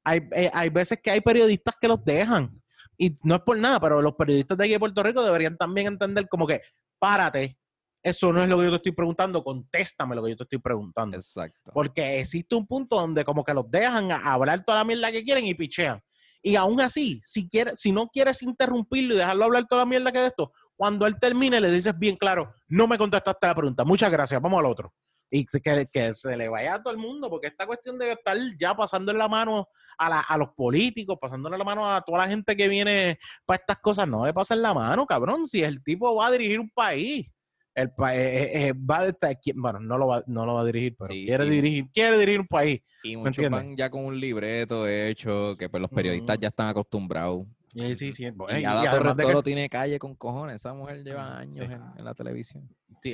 hay, 0.04 0.28
eh, 0.34 0.52
hay 0.54 0.70
veces 0.70 1.00
que 1.02 1.10
hay 1.10 1.22
periodistas 1.22 1.76
que 1.80 1.88
los 1.88 2.04
dejan. 2.04 2.61
Y 3.04 3.18
no 3.24 3.34
es 3.34 3.42
por 3.42 3.58
nada, 3.58 3.80
pero 3.80 4.00
los 4.00 4.14
periodistas 4.14 4.56
de 4.60 4.66
aquí 4.66 4.74
de 4.74 4.80
Puerto 4.80 5.02
Rico 5.02 5.24
deberían 5.24 5.58
también 5.58 5.88
entender 5.88 6.30
como 6.30 6.46
que, 6.46 6.62
párate, 7.00 7.58
eso 8.04 8.32
no 8.32 8.44
es 8.44 8.48
lo 8.50 8.60
que 8.60 8.66
yo 8.66 8.70
te 8.70 8.76
estoy 8.76 8.92
preguntando, 8.92 9.44
contéstame 9.44 10.16
lo 10.16 10.24
que 10.24 10.30
yo 10.30 10.38
te 10.38 10.44
estoy 10.44 10.60
preguntando. 10.60 11.18
Exacto. 11.18 11.72
Porque 11.74 12.20
existe 12.20 12.54
un 12.56 12.68
punto 12.68 12.98
donde 12.98 13.26
como 13.26 13.44
que 13.44 13.56
los 13.56 13.70
dejan 13.72 14.12
a- 14.12 14.32
hablar 14.34 14.64
toda 14.64 14.78
la 14.78 14.84
mierda 14.84 15.12
que 15.12 15.24
quieren 15.24 15.46
y 15.46 15.56
pichean. 15.56 16.00
Y 16.44 16.56
aún 16.56 16.80
así, 16.80 17.20
si, 17.24 17.50
quieres, 17.50 17.80
si 17.82 17.92
no 17.92 18.08
quieres 18.08 18.44
interrumpirlo 18.44 19.16
y 19.16 19.18
dejarlo 19.18 19.46
hablar 19.46 19.66
toda 19.68 19.82
la 19.82 19.86
mierda 19.88 20.12
que 20.12 20.20
de 20.20 20.28
esto, 20.28 20.52
cuando 20.76 21.08
él 21.08 21.16
termine 21.20 21.60
le 21.60 21.72
dices 21.72 21.98
bien 21.98 22.18
claro, 22.18 22.54
no 22.68 22.86
me 22.88 23.00
contestaste 23.00 23.48
la 23.48 23.56
pregunta, 23.56 23.84
muchas 23.84 24.12
gracias, 24.12 24.40
vamos 24.40 24.60
al 24.60 24.66
otro. 24.68 24.94
Y 25.34 25.46
que, 25.46 26.14
se 26.14 26.36
le 26.36 26.50
vaya 26.50 26.76
a 26.76 26.84
todo 26.84 26.94
el 26.94 27.00
mundo, 27.00 27.30
porque 27.30 27.48
esta 27.48 27.66
cuestión 27.66 27.98
de 27.98 28.12
estar 28.12 28.38
ya 28.60 28.76
pasando 28.76 29.14
en 29.14 29.18
la 29.18 29.30
mano 29.30 29.68
a, 29.98 30.10
la- 30.10 30.20
a 30.20 30.38
los 30.38 30.50
políticos, 30.50 31.18
pasándole 31.22 31.58
la 31.58 31.64
mano 31.64 31.90
a 31.90 32.02
toda 32.02 32.18
la 32.20 32.28
gente 32.28 32.56
que 32.58 32.68
viene 32.68 33.18
para 33.46 33.56
estas 33.62 33.78
cosas, 33.78 34.08
no 34.10 34.26
le 34.26 34.34
pasen 34.34 34.62
la 34.62 34.74
mano, 34.74 35.06
cabrón, 35.06 35.48
si 35.48 35.64
el 35.64 35.82
tipo 35.84 36.14
va 36.16 36.28
a 36.28 36.32
dirigir 36.32 36.60
un 36.60 36.70
país. 36.70 37.28
El 37.74 37.90
pa- 37.94 38.14
eh, 38.14 38.68
eh, 38.68 38.74
va 38.74 39.00
a 39.00 39.08
estar- 39.08 39.38
bueno, 39.56 39.80
no 39.80 39.98
lo 39.98 40.08
va, 40.08 40.22
no 40.28 40.46
lo 40.46 40.56
va 40.56 40.62
a 40.62 40.66
dirigir, 40.66 40.98
pero 41.00 41.14
Sí, 41.14 41.26
quiere 41.26 41.46
dirigir, 41.46 41.86
quiere 41.94 42.18
dirigir 42.18 42.42
un 42.42 42.48
país. 42.48 42.82
Y 43.02 43.16
¿Me 43.16 43.24
muchos 43.24 43.50
van 43.50 43.78
ya 43.78 43.90
con 43.90 44.04
un 44.04 44.20
libreto 44.20 44.86
hecho 44.86 45.56
que 45.58 45.70
pues 45.70 45.80
los 45.80 45.90
periodistas 45.90 46.38
ya 46.42 46.50
están 46.50 46.68
acostumbrados. 46.68 47.46
Sí, 47.74 47.96
sí, 47.96 48.12
sí. 48.12 48.30
bueno, 48.32 48.60
Y 48.60 48.64
y 48.64 48.66
Ada 48.66 48.92
Torres 48.92 49.16
que- 49.38 49.44
tiene 49.44 49.70
calle 49.70 49.98
con 49.98 50.14
cojones. 50.16 50.58
Esa 50.58 50.74
mujer 50.74 51.02
lleva 51.06 51.24
Mm, 51.30 51.38
años 51.38 51.68
sí. 51.68 51.74
en, 51.74 51.82
en 52.00 52.04
la 52.04 52.14
televisión. 52.14 52.68
Sí, 53.02 53.14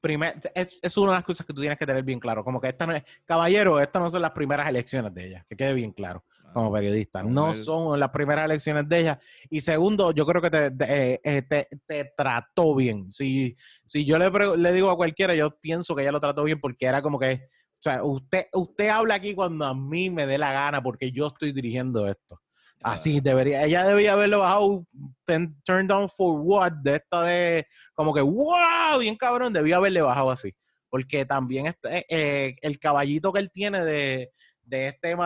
primer- 0.00 0.40
es, 0.54 0.78
es 0.82 0.96
una 0.96 1.12
de 1.12 1.18
las 1.18 1.24
cosas 1.24 1.46
que 1.46 1.52
tú 1.52 1.60
tienes 1.60 1.78
que 1.78 1.86
tener 1.86 2.02
bien 2.02 2.20
claro. 2.20 2.44
Como 2.44 2.60
que 2.60 2.68
esta 2.68 2.86
no 2.86 2.94
es, 2.94 3.04
caballero, 3.24 3.80
estas 3.80 4.02
no 4.02 4.10
son 4.10 4.22
las 4.22 4.30
primeras 4.32 4.68
elecciones 4.68 5.12
de 5.14 5.26
ella, 5.28 5.46
que 5.48 5.56
quede 5.56 5.72
bien 5.74 5.92
claro. 5.92 6.24
como 6.52 6.72
periodista. 6.72 7.22
No 7.22 7.52
son 7.54 8.00
las 8.00 8.10
primeras 8.10 8.44
elecciones 8.46 8.88
de 8.88 8.98
ella. 9.00 9.20
Y 9.50 9.60
segundo, 9.60 10.12
yo 10.12 10.24
creo 10.24 10.40
que 10.40 10.50
te, 10.50 10.70
te, 10.70 11.12
eh, 11.14 11.20
eh, 11.22 11.42
te- 11.42 11.68
te 11.86 12.12
trató 12.16 12.74
bien. 12.74 13.10
Si, 13.12 13.56
si 13.84 14.04
yo 14.04 14.18
le, 14.18 14.30
le 14.56 14.72
digo 14.72 14.90
a 14.90 14.96
cualquiera, 14.96 15.34
yo 15.34 15.58
pienso 15.60 15.94
que 15.94 16.02
ella 16.02 16.12
lo 16.12 16.20
trató 16.20 16.44
bien 16.44 16.60
porque 16.60 16.86
era 16.86 17.02
como 17.02 17.18
que, 17.18 17.48
o 17.78 17.82
sea, 17.82 18.02
usted, 18.04 18.46
usted 18.54 18.88
habla 18.88 19.16
aquí 19.16 19.34
cuando 19.34 19.66
a 19.66 19.74
mí 19.74 20.08
me 20.08 20.26
dé 20.26 20.38
la 20.38 20.52
gana 20.52 20.82
porque 20.82 21.12
yo 21.12 21.26
estoy 21.26 21.52
dirigiendo 21.52 22.08
esto. 22.08 22.40
Así 22.82 23.20
debería, 23.20 23.64
ella 23.64 23.84
debía 23.84 24.12
haberlo 24.12 24.40
bajado 24.40 24.86
ten- 25.24 25.60
turn 25.64 25.88
down 25.88 26.08
for 26.08 26.40
what 26.40 26.72
de 26.82 26.96
esta 26.96 27.22
de 27.22 27.66
como 27.94 28.14
que 28.14 28.20
wow, 28.20 28.98
bien 29.00 29.16
cabrón, 29.16 29.52
debía 29.52 29.76
haberle 29.76 30.02
bajado 30.02 30.30
así. 30.30 30.54
Porque 30.88 31.24
también 31.26 31.66
este, 31.66 32.06
eh, 32.08 32.56
el 32.62 32.78
caballito 32.78 33.32
que 33.32 33.40
él 33.40 33.50
tiene 33.50 33.84
de, 33.84 34.30
de 34.62 34.88
este 34.88 35.16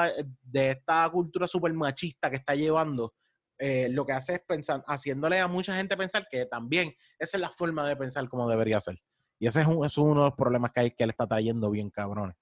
de 0.42 0.70
esta 0.70 1.08
cultura 1.10 1.46
super 1.46 1.72
machista 1.74 2.30
que 2.30 2.36
está 2.36 2.54
llevando, 2.54 3.12
eh, 3.58 3.88
lo 3.90 4.06
que 4.06 4.12
hace 4.12 4.34
es 4.34 4.40
pensar, 4.40 4.82
haciéndole 4.86 5.38
a 5.38 5.46
mucha 5.46 5.76
gente 5.76 5.96
pensar 5.96 6.26
que 6.30 6.46
también 6.46 6.94
esa 7.18 7.36
es 7.36 7.40
la 7.42 7.50
forma 7.50 7.86
de 7.86 7.94
pensar 7.96 8.26
como 8.28 8.48
debería 8.48 8.80
ser. 8.80 8.98
Y 9.38 9.46
ese 9.48 9.60
es, 9.60 9.66
un- 9.66 9.84
es 9.84 9.98
uno 9.98 10.20
de 10.22 10.26
los 10.30 10.34
problemas 10.34 10.70
que 10.72 10.80
hay 10.80 10.90
que 10.92 11.04
él 11.04 11.10
está 11.10 11.26
trayendo 11.26 11.70
bien 11.70 11.90
cabrones. 11.90 12.36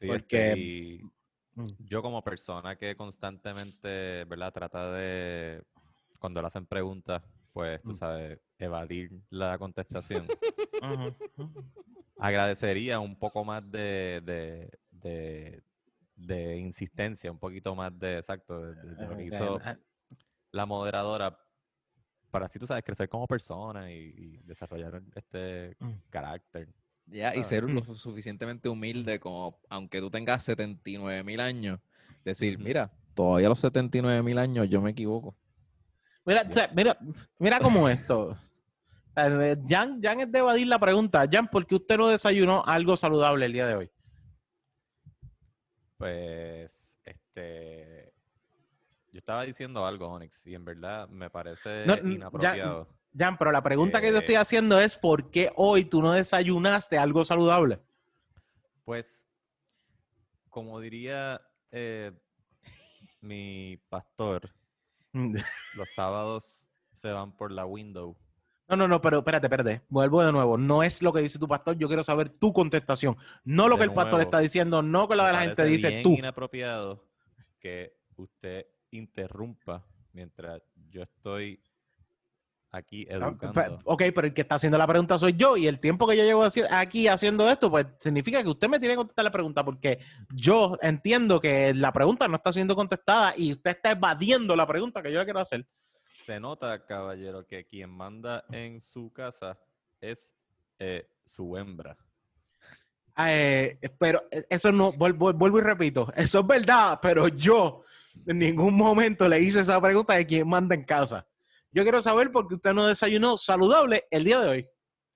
Sí, 0.00 0.06
Porque- 0.06 0.48
este, 0.52 0.58
y. 0.58 1.00
yo 1.78 2.02
como 2.02 2.22
persona 2.22 2.76
que 2.76 2.96
constantemente, 2.96 4.24
¿verdad? 4.24 4.52
Trata 4.52 4.92
de, 4.92 5.62
cuando 6.18 6.40
le 6.40 6.46
hacen 6.48 6.66
preguntas, 6.66 7.22
pues, 7.52 7.82
tú 7.82 7.92
Mm. 7.92 7.96
sabes, 7.96 8.40
evadir 8.58 9.10
la 9.30 9.58
contestación. 9.58 10.28
Agradecería 12.18 12.98
un 13.00 13.16
poco 13.16 13.44
más 13.44 13.62
de, 13.70 14.20
de, 14.24 14.70
de, 14.90 15.62
de 16.16 16.56
insistencia, 16.58 17.30
un 17.30 17.38
poquito 17.38 17.74
más 17.74 17.96
de, 17.98 18.18
exacto, 18.18 18.60
de, 18.60 18.74
de- 18.74 18.94
de 18.96 19.06
lo 19.06 19.16
que 19.16 19.24
hizo 19.24 19.60
Eh, 19.60 19.76
la 20.50 20.66
moderadora 20.66 21.38
para 22.30 22.46
así, 22.46 22.58
tú 22.58 22.66
sabes, 22.66 22.84
crecer 22.84 23.08
como 23.08 23.26
persona 23.26 23.90
y, 23.92 24.12
y 24.16 24.36
desarrollar 24.38 25.00
este 25.14 25.76
Mm. 25.78 25.92
carácter. 26.10 26.68
Ya, 27.10 27.34
y 27.34 27.42
ser 27.42 27.64
lo 27.64 27.82
suficientemente 27.94 28.68
humilde 28.68 29.18
como, 29.18 29.58
aunque 29.70 30.00
tú 30.00 30.10
tengas 30.10 30.44
79 30.44 31.24
mil 31.24 31.40
años, 31.40 31.80
decir, 32.24 32.58
mira, 32.58 32.92
todavía 33.14 33.46
a 33.46 33.50
los 33.50 33.60
79 33.60 34.22
mil 34.22 34.38
años 34.38 34.68
yo 34.68 34.82
me 34.82 34.90
equivoco. 34.90 35.34
Mira, 36.26 36.46
o 36.48 36.52
sea, 36.52 36.70
mira, 36.74 36.98
mira 37.38 37.58
cómo 37.60 37.88
esto. 37.88 38.36
Eh, 39.20 39.56
Jan, 39.68 40.00
Jan 40.00 40.20
es 40.20 40.30
de 40.30 40.38
evadir 40.38 40.68
la 40.68 40.78
pregunta. 40.78 41.26
Jan, 41.28 41.48
¿por 41.48 41.66
qué 41.66 41.74
usted 41.74 41.96
no 41.96 42.06
desayunó 42.06 42.62
algo 42.64 42.96
saludable 42.96 43.46
el 43.46 43.52
día 43.52 43.66
de 43.66 43.74
hoy? 43.74 43.90
Pues, 45.96 46.96
este, 47.04 48.12
yo 49.10 49.18
estaba 49.18 49.42
diciendo 49.42 49.84
algo, 49.84 50.06
Onyx, 50.06 50.46
y 50.46 50.54
en 50.54 50.64
verdad 50.64 51.08
me 51.08 51.30
parece 51.30 51.84
No, 51.84 51.96
inapropiado. 51.96 52.84
Jan, 52.84 52.97
pero 53.38 53.52
la 53.52 53.62
pregunta 53.62 54.00
que 54.00 54.08
yo 54.10 54.16
Eh. 54.16 54.18
estoy 54.20 54.34
haciendo 54.36 54.80
es 54.80 54.96
¿por 54.96 55.30
qué 55.30 55.50
hoy 55.56 55.84
tú 55.84 56.02
no 56.02 56.12
desayunaste 56.12 56.98
algo 56.98 57.24
saludable? 57.24 57.80
Pues, 58.84 59.26
como 60.50 60.80
diría 60.80 61.40
eh, 61.70 62.12
mi 63.20 63.78
pastor, 63.88 64.50
los 65.74 65.88
sábados 65.94 66.64
se 66.92 67.10
van 67.10 67.32
por 67.36 67.52
la 67.52 67.66
window. 67.66 68.16
No, 68.68 68.76
no, 68.76 68.86
no, 68.86 69.00
pero 69.00 69.18
espérate, 69.18 69.46
espérate. 69.46 69.82
Vuelvo 69.88 70.22
de 70.22 70.30
nuevo. 70.30 70.58
No 70.58 70.82
es 70.82 71.00
lo 71.00 71.10
que 71.12 71.20
dice 71.20 71.38
tu 71.38 71.48
pastor. 71.48 71.78
Yo 71.78 71.88
quiero 71.88 72.04
saber 72.04 72.28
tu 72.28 72.52
contestación. 72.52 73.16
No 73.42 73.66
lo 73.66 73.76
De 73.76 73.80
que 73.80 73.84
el 73.84 73.94
pastor 73.94 74.20
está 74.20 74.40
diciendo, 74.40 74.82
no 74.82 75.08
que 75.08 75.16
lo 75.16 75.24
que 75.24 75.32
la 75.32 75.40
gente 75.40 75.64
dice 75.64 75.88
bien 75.88 76.02
tú. 76.02 76.12
inapropiado 76.12 77.08
que 77.60 77.96
usted 78.16 78.66
interrumpa 78.90 79.86
mientras 80.12 80.60
yo 80.90 81.02
estoy 81.02 81.62
aquí 82.70 83.06
Ah, 83.10 83.14
educando. 83.14 83.52
pe- 83.52 83.78
Ok, 83.84 84.02
pero 84.14 84.26
el 84.26 84.34
que 84.34 84.42
está 84.42 84.56
haciendo 84.56 84.76
la 84.78 84.86
pregunta 84.86 85.18
soy 85.18 85.34
yo 85.34 85.56
y 85.56 85.66
el 85.66 85.80
tiempo 85.80 86.06
que 86.06 86.16
yo 86.16 86.22
llevo 86.24 86.44
aquí 86.70 87.08
haciendo 87.08 87.48
esto, 87.50 87.70
pues 87.70 87.86
significa 87.98 88.42
que 88.42 88.48
usted 88.50 88.68
me 88.68 88.78
tiene 88.78 88.92
que 88.94 88.98
contestar 88.98 89.24
la 89.24 89.30
pregunta 89.32 89.64
porque 89.64 89.98
yo 90.30 90.76
entiendo 90.82 91.40
que 91.40 91.72
la 91.74 91.92
pregunta 91.92 92.28
no 92.28 92.36
está 92.36 92.52
siendo 92.52 92.76
contestada 92.76 93.34
y 93.36 93.52
usted 93.52 93.70
está 93.70 93.92
evadiendo 93.92 94.54
la 94.54 94.66
pregunta 94.66 95.02
que 95.02 95.10
yo 95.12 95.18
le 95.18 95.24
quiero 95.24 95.40
hacer. 95.40 95.66
Se 95.94 96.38
nota, 96.38 96.84
caballero, 96.84 97.46
que 97.46 97.64
quien 97.64 97.88
manda 97.90 98.44
en 98.50 98.80
su 98.82 99.10
casa 99.12 99.58
es 100.00 100.34
eh, 100.78 101.08
su 101.24 101.56
hembra. 101.56 101.96
Eh, 103.26 103.78
pero 103.98 104.22
eso 104.48 104.70
no, 104.70 104.92
vuel- 104.92 105.16
vuel- 105.16 105.36
vuelvo 105.36 105.58
y 105.58 105.62
repito, 105.62 106.12
eso 106.14 106.40
es 106.40 106.46
verdad, 106.46 107.00
pero 107.02 107.26
yo 107.28 107.82
en 108.26 108.38
ningún 108.38 108.76
momento 108.76 109.26
le 109.28 109.40
hice 109.40 109.60
esa 109.60 109.80
pregunta 109.80 110.14
de 110.14 110.24
quién 110.26 110.48
manda 110.48 110.74
en 110.74 110.84
casa. 110.84 111.26
Yo 111.70 111.82
quiero 111.82 112.00
saber 112.02 112.32
por 112.32 112.48
qué 112.48 112.54
usted 112.54 112.72
no 112.72 112.86
desayunó 112.86 113.36
saludable 113.36 114.06
el 114.10 114.24
día 114.24 114.40
de 114.40 114.48
hoy. 114.48 114.68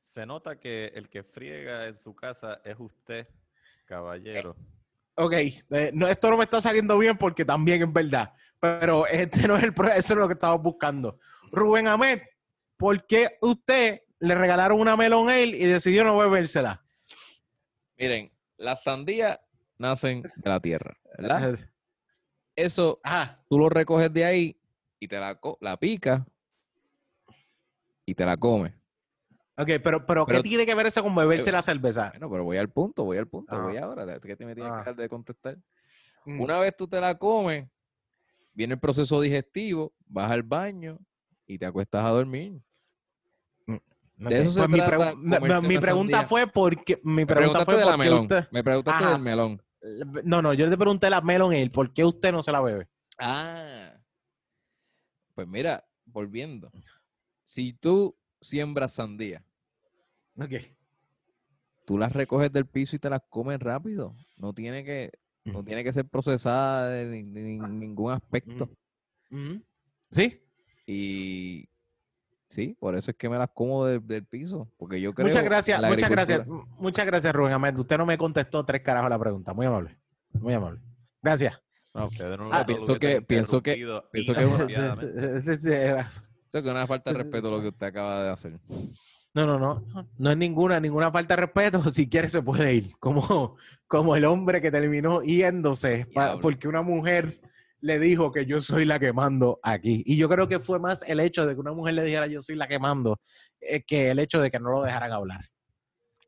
Se 0.03 0.26
nota 0.26 0.61
que 0.61 0.92
el 0.94 1.09
que 1.09 1.22
friega 1.22 1.86
en 1.86 1.96
su 1.96 2.14
casa 2.14 2.61
es 2.64 2.76
usted, 2.78 3.26
caballero. 3.86 4.55
Ok, 5.14 5.32
eh, 5.32 5.90
no, 5.94 6.07
esto 6.07 6.30
no 6.30 6.36
me 6.36 6.44
está 6.44 6.61
saliendo 6.61 6.98
bien 6.98 7.16
porque 7.16 7.44
también 7.44 7.82
es 7.82 7.92
verdad, 7.92 8.32
pero 8.61 9.07
este 9.07 9.48
no 9.48 9.57
es 9.57 9.64
el 9.64 9.74
eso 9.96 10.12
es 10.12 10.18
lo 10.18 10.28
que 10.28 10.34
estamos 10.34 10.62
buscando. 10.62 11.18
Rubén 11.50 11.86
Ahmed, 11.86 12.20
¿por 12.76 13.07
qué 13.07 13.38
usted 13.40 14.03
le 14.20 14.34
regalaron 14.34 14.78
una 14.78 14.96
melon 14.96 15.30
ale 15.30 15.57
y 15.57 15.64
decidió 15.64 16.05
no 16.05 16.18
bebérsela? 16.18 16.84
Miren, 17.96 18.30
las 18.59 18.82
sandías 18.82 19.40
nacen 19.78 20.22
de 20.22 20.48
la 20.50 20.61
tierra, 20.61 20.96
¿verdad? 21.16 21.59
Eso 22.55 23.00
Ajá. 23.03 23.42
tú 23.48 23.59
lo 23.59 23.70
recoges 23.70 24.12
de 24.12 24.24
ahí 24.24 24.61
y 24.98 25.09
te 25.09 25.18
la, 25.18 25.38
la 25.61 25.76
picas 25.78 26.22
y 28.07 28.14
te 28.14 28.24
la 28.24 28.36
comes. 28.36 28.72
Ok, 29.57 29.68
pero, 29.84 30.07
pero, 30.07 30.26
¿qué 30.26 30.40
tiene 30.42 30.64
que 30.64 30.74
ver 30.74 30.86
eso 30.86 31.03
con 31.03 31.14
beberse 31.14 31.46
pero- 31.46 31.59
la 31.59 31.62
cerveza? 31.62 32.09
Bueno, 32.11 32.30
pero 32.30 32.44
voy 32.44 32.57
al 32.57 32.70
punto, 32.70 33.05
voy 33.05 33.18
al 33.18 33.28
punto, 33.28 33.55
Ah. 33.55 33.61
voy 33.62 33.76
ahora. 33.76 34.18
¿Qué 34.20 34.34
te 34.36 34.44
me 34.46 34.55
tienes 34.55 34.72
Ah. 34.72 34.78
que 34.78 34.84
dar 34.90 34.96
de 34.96 35.09
contestar? 35.09 35.59
Mm. 36.24 36.40
Una 36.40 36.59
vez 36.59 36.74
tú 36.76 36.88
te 36.88 37.00
la 37.00 37.16
comes, 37.18 37.68
viene 38.55 38.74
el 38.74 38.80
proceso 38.80 39.20
digestivo, 39.20 39.92
vas 40.07 40.30
al 40.30 40.42
baño 40.42 40.98
y 41.46 41.59
te 41.59 41.66
acuestas 41.66 42.05
a 42.05 42.09
dormir. 42.11 42.61
Ok, 44.24 44.28
de 44.28 44.40
eso 44.40 44.50
se 44.53 44.61
pues 44.61 44.70
mi, 44.70 44.78
trata 44.78 44.96
pregu- 44.96 45.14
comerse 45.14 45.48
no, 45.48 45.62
mi 45.62 45.78
pregunta 45.78 46.26
fue 46.26 46.46
porque 46.46 47.00
mi 47.03 47.12
Me 47.14 47.26
pregunta 47.26 47.64
preguntaste 47.64 47.64
fue 47.72 47.76
de 47.76 47.85
la 47.90 47.97
melón. 47.97 48.20
usted 48.22 48.47
Me 48.52 48.62
preguntaste 48.62 49.05
Ajá. 49.05 49.12
del 49.14 49.22
melón. 49.22 49.62
no, 50.24 50.40
no, 50.43 50.55
yo 50.55 50.66
le 50.66 50.76
pregunté 50.78 51.10
la 51.10 51.20
melon 51.20 51.52
ale, 51.52 51.70
¿por 51.70 51.93
qué 51.93 52.05
usted 52.05 52.31
no 52.31 52.40
se 52.43 52.52
la 52.52 52.60
bebe? 52.60 52.89
Ah. 53.18 53.94
Pues 55.35 55.48
mira, 55.48 55.85
volviendo. 56.05 56.70
Si 57.52 57.74
tú 57.74 58.16
siembras 58.40 58.94
sandía, 58.94 59.44
Ok. 60.38 60.52
tú 61.84 61.98
las 61.98 62.10
recoges 62.14 62.50
del 62.50 62.64
piso 62.64 62.96
y 62.96 62.98
te 62.98 63.10
las 63.10 63.20
comes 63.28 63.60
rápido. 63.60 64.16
No 64.38 64.54
tiene 64.54 64.82
que, 64.84 65.12
no 65.44 65.62
tiene 65.62 65.84
que 65.84 65.92
ser 65.92 66.06
procesada 66.08 66.88
de, 66.88 67.04
ni- 67.04 67.30
de 67.30 67.42
ni- 67.42 67.58
ningún 67.58 68.10
aspecto. 68.10 68.70
¿Sí? 70.10 70.40
Y 70.86 71.68
sí, 72.48 72.74
por 72.80 72.96
eso 72.96 73.10
es 73.10 73.18
que 73.18 73.28
me 73.28 73.36
las 73.36 73.50
como 73.52 73.84
de- 73.84 74.00
del 74.00 74.24
piso. 74.24 74.72
Porque 74.78 74.98
yo 74.98 75.12
creo 75.12 75.26
Muchas 75.28 75.44
gracias, 75.44 75.78
muchas 75.86 76.08
gracias, 76.10 76.46
muchas 76.46 77.04
gracias, 77.04 77.34
Rubén 77.34 77.52
Ahmed. 77.52 77.76
Usted 77.76 77.98
no 77.98 78.06
me 78.06 78.16
contestó 78.16 78.64
tres 78.64 78.80
carajos 78.80 79.10
la 79.10 79.18
pregunta. 79.18 79.52
Muy 79.52 79.66
amable. 79.66 79.98
Muy 80.32 80.54
amable. 80.54 80.80
Gracias. 81.20 81.60
No, 81.92 82.06
Ustedes 82.06 82.38
no 82.38 82.48
Ah, 82.50 82.60
lo 82.60 82.66
pienso 82.66 82.98
que- 82.98 83.20
pienso 83.20 83.62
que- 83.62 83.74
pienso 84.10 84.34
que-. 84.34 84.46
Eso 86.52 86.58
es 86.58 86.64
que 86.64 86.70
una 86.70 86.86
falta 86.86 87.10
de 87.12 87.16
respeto 87.18 87.50
lo 87.50 87.62
que 87.62 87.68
usted 87.68 87.86
acaba 87.86 88.24
de 88.24 88.28
hacer. 88.30 88.60
No, 89.32 89.46
no, 89.46 89.58
no. 89.58 90.06
No 90.18 90.30
es 90.30 90.36
ninguna, 90.36 90.78
ninguna 90.80 91.10
falta 91.10 91.34
de 91.34 91.40
respeto. 91.46 91.82
Si 91.90 92.10
quiere 92.10 92.28
se 92.28 92.42
puede 92.42 92.74
ir. 92.74 92.92
Como, 92.98 93.56
como 93.86 94.16
el 94.16 94.26
hombre 94.26 94.60
que 94.60 94.70
terminó 94.70 95.22
yéndose 95.22 96.04
pa- 96.12 96.38
porque 96.38 96.68
una 96.68 96.82
mujer 96.82 97.40
le 97.80 97.98
dijo 97.98 98.30
que 98.32 98.44
yo 98.44 98.60
soy 98.60 98.84
la 98.84 98.98
que 99.00 99.14
mando 99.14 99.60
aquí. 99.62 100.02
Y 100.04 100.18
yo 100.18 100.28
creo 100.28 100.46
que 100.46 100.58
fue 100.58 100.78
más 100.78 101.02
el 101.08 101.20
hecho 101.20 101.46
de 101.46 101.54
que 101.54 101.60
una 101.60 101.72
mujer 101.72 101.94
le 101.94 102.04
dijera 102.04 102.26
yo 102.26 102.42
soy 102.42 102.54
la 102.56 102.68
que 102.68 102.78
mando 102.78 103.18
eh, 103.58 103.82
que 103.82 104.10
el 104.10 104.18
hecho 104.18 104.38
de 104.38 104.50
que 104.50 104.60
no 104.60 104.70
lo 104.72 104.82
dejaran 104.82 105.10
hablar. 105.10 105.48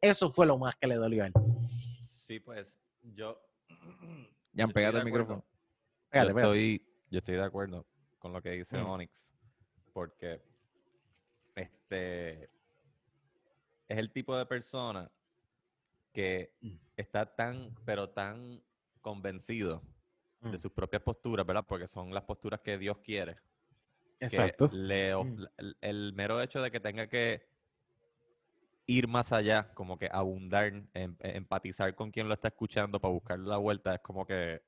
Eso 0.01 0.33
fue 0.33 0.47
lo 0.47 0.57
más 0.57 0.75
que 0.77 0.87
le 0.87 0.95
dolió 0.95 1.25
a 1.25 1.27
él. 1.27 1.33
Sí, 2.09 2.41
pues 2.41 2.81
yo. 3.03 3.39
Ya, 4.55 4.67
yo 4.67 4.73
pégate 4.73 4.97
el 5.01 5.05
micrófono. 5.05 5.45
Pégate, 6.09 6.31
yo, 6.31 6.35
pégate. 6.35 6.41
estoy, 6.41 6.87
yo 7.11 7.19
estoy 7.19 7.35
de 7.35 7.45
acuerdo 7.45 7.87
con 8.19 8.33
lo 8.33 8.41
que 8.41 8.53
dice 8.53 8.79
Mm. 8.83 8.87
Onyx, 8.87 9.31
porque 9.95 10.43
este 11.55 12.45
es 13.89 13.99
el 13.99 14.11
tipo 14.13 14.37
de 14.37 14.45
persona 14.45 15.11
que 16.13 16.53
Mm. 16.61 16.77
está 16.97 17.35
tan, 17.35 17.75
pero 17.87 18.11
tan 18.11 18.63
convencido 19.01 19.83
Mm. 20.41 20.51
de 20.51 20.59
sus 20.59 20.73
propias 20.73 21.03
posturas, 21.03 21.47
¿verdad? 21.47 21.65
Porque 21.67 21.87
son 21.89 22.13
las 22.13 22.25
posturas 22.25 22.61
que 22.61 22.77
Dios 22.77 22.99
quiere. 22.99 23.39
Exacto. 24.21 24.69
le 24.73 25.15
Mm. 25.17 25.45
el, 25.59 25.77
el 25.81 26.13
mero 26.15 26.41
hecho 26.43 26.61
de 26.61 26.71
que 26.71 26.81
tenga 26.81 27.09
que 27.09 27.47
ir 28.87 29.07
más 29.09 29.33
allá, 29.33 29.73
como 29.75 29.97
que 29.99 30.09
abundar, 30.11 30.73
em- 30.93 31.17
empatizar 31.21 31.95
con 31.95 32.11
quien 32.11 32.29
lo 32.29 32.35
está 32.35 32.49
escuchando 32.49 33.01
para 33.01 33.13
buscar 33.13 33.39
la 33.39 33.59
vuelta, 33.59 33.95
es 33.95 34.01
como 34.01 34.27
que 34.27 34.63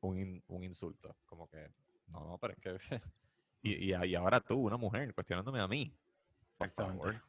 un, 0.00 0.42
un 0.48 0.64
insulto. 0.64 1.16
Como 1.26 1.48
que, 1.48 1.70
no, 2.08 2.26
no, 2.26 2.38
pero 2.38 2.54
es 2.54 2.58
que... 2.88 3.00
y, 3.62 3.92
y, 3.92 3.94
y 4.06 4.14
ahora 4.14 4.40
tú, 4.40 4.56
una 4.58 4.76
mujer, 4.76 5.14
cuestionándome 5.14 5.60
a 5.60 5.68
mí. 5.68 5.94
Por 6.58 6.70
favor. 6.72 7.22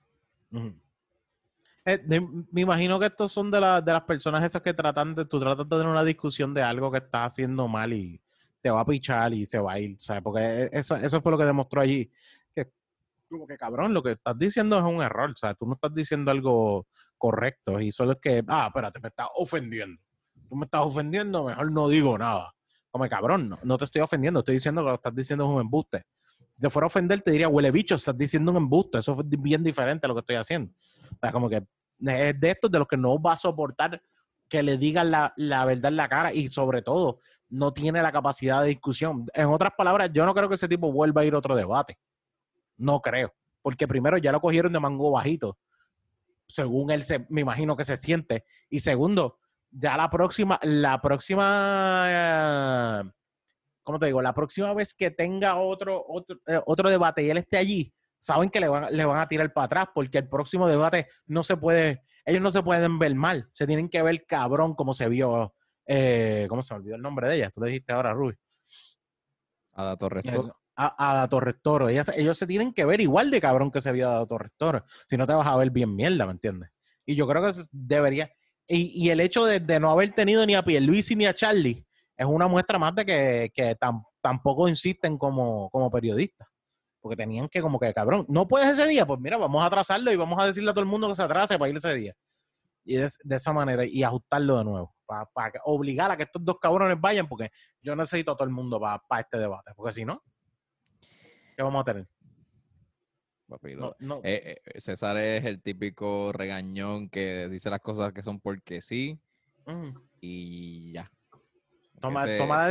Eh, 1.85 1.97
de- 1.97 2.21
me 2.51 2.61
imagino 2.61 2.99
que 2.99 3.07
estos 3.07 3.31
son 3.31 3.49
de, 3.49 3.59
la- 3.59 3.81
de 3.81 3.91
las 3.91 4.03
personas 4.03 4.43
esas 4.43 4.61
que 4.61 4.73
tratan 4.73 5.15
de, 5.15 5.25
tú 5.25 5.39
tratas 5.39 5.67
de 5.67 5.75
tener 5.77 5.87
una 5.87 6.03
discusión 6.03 6.53
de 6.53 6.61
algo 6.61 6.91
que 6.91 6.99
estás 6.99 7.33
haciendo 7.33 7.67
mal 7.67 7.91
y 7.93 8.21
te 8.61 8.69
va 8.69 8.81
a 8.81 8.85
pichar 8.85 9.33
y 9.33 9.45
se 9.47 9.57
va 9.57 9.73
a 9.73 9.79
ir, 9.79 9.99
¿sabes? 9.99 10.21
Porque 10.21 10.39
e, 10.41 10.69
eso, 10.73 10.95
eso 10.95 11.21
fue 11.21 11.31
lo 11.31 11.37
que 11.37 11.45
demostró 11.45 11.81
allí. 11.81 12.11
Que 12.53 12.71
como 13.29 13.47
que 13.47 13.57
cabrón, 13.57 13.93
lo 13.93 14.03
que 14.03 14.11
estás 14.11 14.37
diciendo 14.37 14.77
es 14.77 14.83
un 14.83 15.01
error, 15.01 15.31
o 15.31 15.35
sea, 15.35 15.55
tú 15.55 15.65
no 15.65 15.73
estás 15.73 15.93
diciendo 15.93 16.29
algo 16.29 16.85
correcto 17.17 17.79
y 17.79 17.91
solo 17.91 18.11
es 18.13 18.17
que, 18.21 18.43
ah, 18.47 18.67
espérate, 18.67 18.99
me 18.99 19.07
estás 19.09 19.29
ofendiendo. 19.35 19.99
Tú 20.49 20.55
me 20.55 20.65
estás 20.65 20.81
ofendiendo, 20.81 21.45
mejor 21.45 21.71
no 21.71 21.87
digo 21.87 22.15
nada. 22.17 22.53
Como 22.91 23.07
cabrón, 23.07 23.47
no, 23.49 23.57
no 23.63 23.77
te 23.79 23.85
estoy 23.85 24.01
ofendiendo, 24.01 24.41
estoy 24.41 24.55
diciendo 24.55 24.81
que 24.81 24.85
lo 24.85 24.91
que 24.91 24.95
estás 24.97 25.15
diciendo 25.15 25.45
es 25.45 25.49
un 25.49 25.61
embuste. 25.61 26.03
Si 26.51 26.61
te 26.61 26.69
fuera 26.69 26.85
a 26.85 26.87
ofender, 26.87 27.21
te 27.21 27.31
diría, 27.31 27.47
huele 27.47 27.71
bicho, 27.71 27.95
estás 27.95 28.17
diciendo 28.17 28.51
un 28.51 28.57
embuste. 28.57 28.99
Eso 28.99 29.19
es 29.19 29.41
bien 29.41 29.63
diferente 29.63 30.05
a 30.05 30.09
lo 30.09 30.15
que 30.15 30.19
estoy 30.19 30.35
haciendo. 30.35 30.73
O 31.11 31.17
sea, 31.19 31.31
como 31.31 31.49
que 31.49 31.57
es 31.57 32.39
de 32.39 32.49
estos 32.49 32.71
de 32.71 32.79
los 32.79 32.87
que 32.87 32.97
no 32.97 33.21
va 33.21 33.33
a 33.33 33.37
soportar 33.37 34.01
que 34.49 34.63
le 34.63 34.77
digan 34.77 35.11
la, 35.11 35.33
la 35.37 35.63
verdad 35.65 35.91
en 35.91 35.95
la 35.95 36.09
cara 36.09 36.33
y 36.33 36.49
sobre 36.49 36.81
todo 36.81 37.19
no 37.49 37.73
tiene 37.73 38.01
la 38.01 38.11
capacidad 38.11 38.61
de 38.61 38.69
discusión. 38.69 39.25
En 39.33 39.47
otras 39.47 39.73
palabras, 39.77 40.09
yo 40.13 40.25
no 40.25 40.33
creo 40.33 40.49
que 40.49 40.55
ese 40.55 40.67
tipo 40.67 40.91
vuelva 40.91 41.21
a 41.21 41.25
ir 41.25 41.33
a 41.33 41.37
otro 41.37 41.55
debate. 41.55 41.97
No 42.77 43.01
creo. 43.01 43.33
Porque 43.61 43.87
primero 43.87 44.17
ya 44.17 44.31
lo 44.31 44.41
cogieron 44.41 44.73
de 44.73 44.79
mango 44.79 45.11
bajito. 45.11 45.57
Según 46.47 46.91
él 46.91 47.03
se, 47.03 47.25
me 47.29 47.41
imagino 47.41 47.77
que 47.77 47.85
se 47.85 47.97
siente. 47.97 48.45
Y 48.69 48.79
segundo, 48.79 49.37
ya 49.69 49.95
la 49.95 50.09
próxima, 50.09 50.59
la 50.63 51.01
próxima, 51.01 52.05
eh, 52.07 53.03
¿cómo 53.83 53.99
te 53.99 54.07
digo? 54.07 54.21
La 54.21 54.33
próxima 54.33 54.73
vez 54.73 54.93
que 54.93 55.11
tenga 55.11 55.55
otro, 55.57 56.03
otro, 56.07 56.39
eh, 56.47 56.59
otro 56.65 56.89
debate 56.89 57.23
y 57.23 57.29
él 57.29 57.37
esté 57.37 57.57
allí, 57.57 57.93
saben 58.19 58.49
que 58.49 58.59
le 58.59 58.67
van, 58.67 58.95
le 58.95 59.05
van 59.05 59.19
a 59.19 59.27
tirar 59.27 59.51
para 59.53 59.65
atrás 59.65 59.87
porque 59.93 60.19
el 60.19 60.29
próximo 60.29 60.67
debate 60.67 61.07
no 61.25 61.43
se 61.43 61.57
puede, 61.57 62.03
ellos 62.25 62.41
no 62.41 62.51
se 62.51 62.61
pueden 62.63 62.99
ver 62.99 63.15
mal, 63.15 63.49
se 63.51 63.65
tienen 63.67 63.89
que 63.89 64.01
ver 64.01 64.25
cabrón 64.25 64.75
como 64.75 64.93
se 64.93 65.09
vio, 65.09 65.53
eh, 65.85 66.45
¿cómo 66.49 66.61
se 66.63 66.73
me 66.73 66.79
olvidó 66.79 66.95
el 66.95 67.01
nombre 67.01 67.27
de 67.27 67.35
ella? 67.35 67.49
Tú 67.49 67.61
le 67.61 67.67
dijiste 67.67 67.91
ahora, 67.93 68.13
Ruby. 68.13 68.35
Ada 69.73 69.95
Torres 69.97 70.25
Eh, 70.27 70.31
Toro. 70.31 70.55
A, 70.75 71.11
Ada 71.11 71.27
Torres 71.27 71.55
Toro. 71.61 71.89
Ellas- 71.89 72.15
ellos 72.17 72.37
se 72.37 72.47
tienen 72.47 72.73
que 72.73 72.85
ver 72.85 73.01
igual 73.01 73.29
de 73.31 73.41
cabrón 73.41 73.71
que 73.71 73.81
se 73.81 73.91
vio 73.91 74.09
Ada 74.09 74.25
Torres 74.25 74.51
Toro. 74.57 74.85
Si 75.07 75.17
no 75.17 75.27
te 75.27 75.33
vas 75.33 75.47
a 75.47 75.55
ver 75.57 75.69
bien 75.69 75.95
mierda, 75.95 76.25
¿me 76.25 76.31
entiendes? 76.33 76.69
Y 77.05 77.15
yo 77.15 77.27
creo 77.27 77.41
que 77.43 77.61
debería. 77.71 78.31
Y, 78.67 79.05
y 79.05 79.09
el 79.09 79.19
hecho 79.19 79.45
de, 79.45 79.59
de 79.59 79.79
no 79.79 79.89
haber 79.91 80.11
tenido 80.13 80.45
ni 80.45 80.55
a 80.55 80.63
Pierluisi 80.63 81.15
ni 81.15 81.25
a 81.25 81.33
Charlie 81.33 81.85
es 82.21 82.27
una 82.27 82.47
muestra 82.47 82.77
más 82.77 82.93
de 82.95 83.05
que, 83.05 83.51
que 83.53 83.75
tam- 83.79 84.05
tampoco 84.21 84.67
insisten 84.67 85.17
como, 85.17 85.69
como 85.71 85.89
periodistas. 85.89 86.47
Porque 86.99 87.15
tenían 87.17 87.47
que, 87.47 87.61
como 87.63 87.79
que, 87.79 87.91
cabrón, 87.93 88.25
no 88.29 88.47
puedes 88.47 88.69
ese 88.69 88.87
día, 88.87 89.07
pues 89.07 89.19
mira, 89.19 89.35
vamos 89.37 89.63
a 89.63 89.65
atrasarlo 89.65 90.11
y 90.11 90.15
vamos 90.15 90.39
a 90.39 90.45
decirle 90.45 90.69
a 90.69 90.73
todo 90.73 90.83
el 90.83 90.89
mundo 90.89 91.07
que 91.07 91.15
se 91.15 91.23
atrase 91.23 91.57
para 91.57 91.69
ir 91.69 91.77
ese 91.77 91.95
día. 91.95 92.13
Y 92.85 92.95
de, 92.97 93.09
de 93.23 93.35
esa 93.35 93.51
manera, 93.53 93.83
y 93.85 94.03
ajustarlo 94.03 94.57
de 94.59 94.63
nuevo. 94.65 94.95
Para 95.07 95.51
obligar 95.65 96.11
a 96.11 96.15
que 96.17 96.23
estos 96.23 96.45
dos 96.45 96.59
cabrones 96.59 97.01
vayan, 97.01 97.27
porque 97.27 97.49
yo 97.81 97.95
necesito 97.95 98.31
a 98.31 98.35
todo 98.35 98.47
el 98.47 98.53
mundo 98.53 98.79
para 98.79 99.21
este 99.21 99.39
debate. 99.39 99.71
Porque 99.75 99.93
si 99.93 100.05
no, 100.05 100.21
¿qué 101.57 101.63
vamos 101.63 101.81
a 101.81 101.85
tener? 101.85 102.07
papi, 103.47 103.75
No, 103.75 103.93
no. 103.99 104.21
Eh, 104.23 104.61
eh, 104.63 104.79
César 104.79 105.17
es 105.17 105.43
el 105.43 105.61
típico 105.61 106.31
regañón 106.31 107.09
que 107.09 107.49
dice 107.49 107.69
las 107.69 107.81
cosas 107.81 108.13
que 108.13 108.21
son 108.21 108.39
porque 108.39 108.79
sí 108.79 109.19
y 110.21 110.91
ya. 110.93 111.11
Toma, 112.01 112.23
Ese- 112.25 112.37
toma 112.37 112.67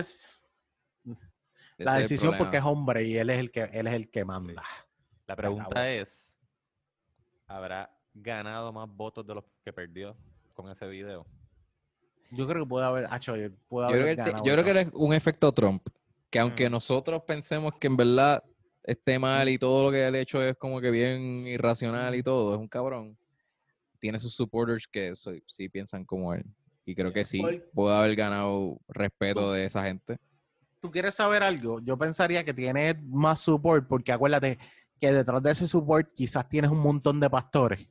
la, 1.78 1.94
decisión 1.96 2.34
porque 2.36 2.56
es 2.58 2.62
hombre 2.64 3.04
y 3.04 3.16
él 3.16 3.30
es 3.30 3.38
el 3.38 3.50
que 3.50 3.62
él 3.62 3.86
es 3.86 3.94
el 3.94 4.10
que 4.10 4.24
manda. 4.24 4.62
La 5.26 5.36
pregunta 5.36 5.88
es, 5.90 6.36
¿habrá 7.46 7.90
ganado 8.12 8.72
más 8.72 8.88
votos 8.88 9.26
de 9.26 9.34
los 9.36 9.44
que 9.64 9.72
perdió 9.72 10.16
con 10.54 10.68
ese 10.70 10.86
video? 10.88 11.26
Yo 12.32 12.46
creo 12.46 12.64
que 12.64 12.68
puede 12.68 12.86
haber, 12.86 13.06
acho, 13.10 13.32
puede 13.68 13.88
Yo 13.88 13.94
haber 13.94 14.02
creo, 14.02 14.16
que, 14.16 14.30
te- 14.32 14.36
yo 14.38 14.52
creo 14.52 14.64
que 14.64 14.70
otro. 14.70 14.80
él 14.80 14.86
es 14.88 14.92
un 14.94 15.12
efecto 15.14 15.52
Trump. 15.52 15.86
Que 16.30 16.38
aunque 16.38 16.68
Mm. 16.68 16.72
nosotros 16.72 17.22
pensemos 17.26 17.72
que 17.80 17.88
en 17.88 17.96
verdad 17.96 18.42
esté 18.84 19.18
mal 19.18 19.48
y 19.48 19.58
todo 19.58 19.84
lo 19.84 19.90
que 19.90 20.06
él 20.06 20.14
ha 20.14 20.18
hecho 20.20 20.40
es 20.42 20.56
como 20.56 20.80
que 20.80 20.90
bien 20.90 21.44
irracional 21.46 22.14
y 22.14 22.22
todo, 22.22 22.54
es 22.54 22.60
un 22.60 22.68
cabrón. 22.68 23.16
Tiene 23.98 24.18
sus 24.18 24.34
supporters 24.34 24.86
que 24.86 25.12
sí 25.46 25.68
piensan 25.68 26.04
como 26.04 26.32
él. 26.32 26.44
Y 26.84 26.94
creo 26.94 27.12
que 27.12 27.24
sí, 27.24 27.42
puede 27.72 27.96
haber 27.96 28.16
ganado 28.16 28.78
respeto 28.88 29.40
Pues- 29.40 29.52
de 29.52 29.64
esa 29.66 29.82
gente. 29.84 30.18
¿Tú 30.80 30.90
quieres 30.90 31.14
saber 31.14 31.42
algo? 31.42 31.78
Yo 31.80 31.98
pensaría 31.98 32.42
que 32.42 32.54
tiene 32.54 32.94
más 33.02 33.40
support 33.40 33.86
porque 33.86 34.12
acuérdate 34.12 34.58
que 34.98 35.12
detrás 35.12 35.42
de 35.42 35.50
ese 35.50 35.66
support 35.68 36.08
quizás 36.14 36.48
tienes 36.48 36.70
un 36.70 36.78
montón 36.78 37.20
de 37.20 37.28
pastores 37.28 37.86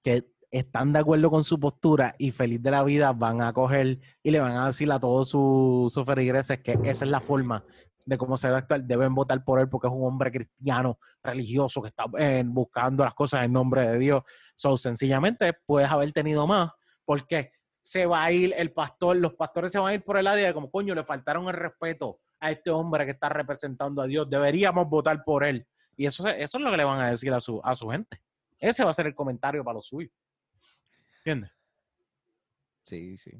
que 0.00 0.30
están 0.52 0.92
de 0.92 1.00
acuerdo 1.00 1.30
con 1.30 1.42
su 1.42 1.58
postura 1.58 2.14
y 2.18 2.30
feliz 2.30 2.62
de 2.62 2.70
la 2.70 2.84
vida 2.84 3.12
van 3.12 3.42
a 3.42 3.52
coger 3.52 3.98
y 4.22 4.30
le 4.30 4.38
van 4.38 4.56
a 4.56 4.66
decir 4.66 4.90
a 4.92 5.00
todos 5.00 5.28
sus, 5.28 5.92
sus 5.92 6.06
feligreses 6.06 6.60
que 6.60 6.72
esa 6.84 7.04
es 7.04 7.10
la 7.10 7.20
forma 7.20 7.64
de 8.06 8.16
cómo 8.16 8.36
se 8.36 8.46
debe 8.46 8.58
actuar. 8.58 8.84
Deben 8.84 9.14
votar 9.14 9.42
por 9.42 9.58
él 9.58 9.68
porque 9.68 9.88
es 9.88 9.92
un 9.92 10.04
hombre 10.04 10.30
cristiano, 10.30 10.98
religioso, 11.22 11.82
que 11.82 11.88
está 11.88 12.04
eh, 12.18 12.44
buscando 12.46 13.02
las 13.04 13.14
cosas 13.14 13.44
en 13.44 13.52
nombre 13.52 13.84
de 13.84 13.98
Dios. 13.98 14.22
So, 14.54 14.76
sencillamente 14.76 15.52
puedes 15.66 15.90
haber 15.90 16.12
tenido 16.12 16.46
más 16.46 16.70
porque 17.04 17.52
se 17.82 18.06
va 18.06 18.24
a 18.24 18.32
ir 18.32 18.54
el 18.56 18.72
pastor, 18.72 19.16
los 19.16 19.34
pastores 19.34 19.70
se 19.72 19.78
van 19.78 19.88
a 19.88 19.94
ir 19.94 20.02
por 20.02 20.16
el 20.16 20.26
área 20.26 20.46
de 20.46 20.54
como, 20.54 20.70
coño, 20.70 20.94
le 20.94 21.04
faltaron 21.04 21.46
el 21.48 21.54
respeto 21.54 22.20
a 22.40 22.50
este 22.50 22.70
hombre 22.70 23.04
que 23.04 23.12
está 23.12 23.28
representando 23.28 24.00
a 24.02 24.06
Dios. 24.06 24.28
Deberíamos 24.28 24.88
votar 24.88 25.22
por 25.24 25.44
él. 25.44 25.66
Y 25.96 26.06
eso, 26.06 26.26
eso 26.28 26.58
es 26.58 26.64
lo 26.64 26.70
que 26.70 26.76
le 26.76 26.84
van 26.84 27.00
a 27.00 27.10
decir 27.10 27.32
a 27.32 27.40
su, 27.40 27.60
a 27.62 27.74
su 27.76 27.88
gente. 27.88 28.20
Ese 28.58 28.82
va 28.84 28.90
a 28.90 28.94
ser 28.94 29.06
el 29.06 29.14
comentario 29.14 29.62
para 29.62 29.74
los 29.74 29.86
suyos. 29.86 30.12
¿Entiendes? 31.18 31.50
Sí, 32.84 33.16
sí. 33.16 33.32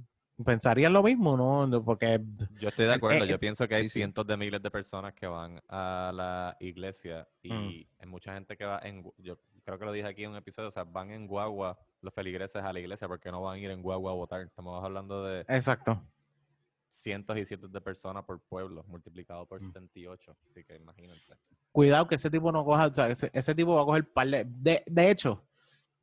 Pensarían 0.44 0.92
lo 0.92 1.02
mismo, 1.02 1.36
¿no? 1.36 1.66
No, 1.66 1.84
Porque 1.84 2.20
Yo 2.58 2.68
estoy 2.68 2.86
de 2.86 2.94
acuerdo. 2.94 3.24
eh, 3.24 3.28
Yo 3.28 3.38
pienso 3.38 3.68
que 3.68 3.76
hay 3.76 3.84
sí, 3.84 3.90
sí. 3.90 3.98
cientos 4.00 4.26
de 4.26 4.36
miles 4.36 4.60
de 4.62 4.70
personas 4.70 5.14
que 5.14 5.26
van 5.26 5.60
a 5.68 6.10
la 6.14 6.56
iglesia 6.60 7.28
y 7.42 7.52
Mm. 7.52 7.86
hay 8.00 8.06
mucha 8.08 8.34
gente 8.34 8.56
que 8.56 8.64
va 8.64 8.80
en... 8.82 9.04
Yo 9.18 9.38
creo 9.64 9.78
que 9.78 9.84
lo 9.84 9.92
dije 9.92 10.06
aquí 10.06 10.24
en 10.24 10.30
un 10.30 10.36
episodio, 10.36 10.68
o 10.68 10.72
sea, 10.72 10.84
van 10.84 11.10
en 11.10 11.26
guagua 11.26 11.78
los 12.00 12.12
feligreses 12.14 12.62
a 12.62 12.72
la 12.72 12.80
iglesia 12.80 13.08
porque 13.08 13.30
no 13.30 13.42
van 13.42 13.56
a 13.56 13.58
ir 13.58 13.70
en 13.70 13.82
guagua 13.82 14.12
a 14.12 14.14
votar. 14.14 14.42
Estamos 14.42 14.82
hablando 14.84 15.24
de 15.24 15.40
Exacto. 15.48 16.02
cientos 16.90 17.36
y 17.38 17.44
cientos 17.44 17.72
de 17.72 17.80
personas 17.80 18.24
por 18.24 18.40
pueblo, 18.42 18.84
multiplicado 18.86 19.46
por 19.46 19.60
Mm. 19.60 19.66
78. 19.66 20.36
Así 20.50 20.64
que 20.64 20.76
imagínense. 20.76 21.34
Cuidado 21.72 22.06
que 22.06 22.14
ese 22.16 22.30
tipo 22.30 22.52
no 22.52 22.64
coja, 22.64 22.86
o 22.86 22.94
sea, 22.94 23.08
ese, 23.08 23.30
ese 23.32 23.54
tipo 23.54 23.74
va 23.74 23.82
a 23.82 23.84
coger 23.84 24.12
par 24.12 24.28
de, 24.28 24.44
de. 24.46 24.82
de 24.86 25.10
hecho, 25.10 25.44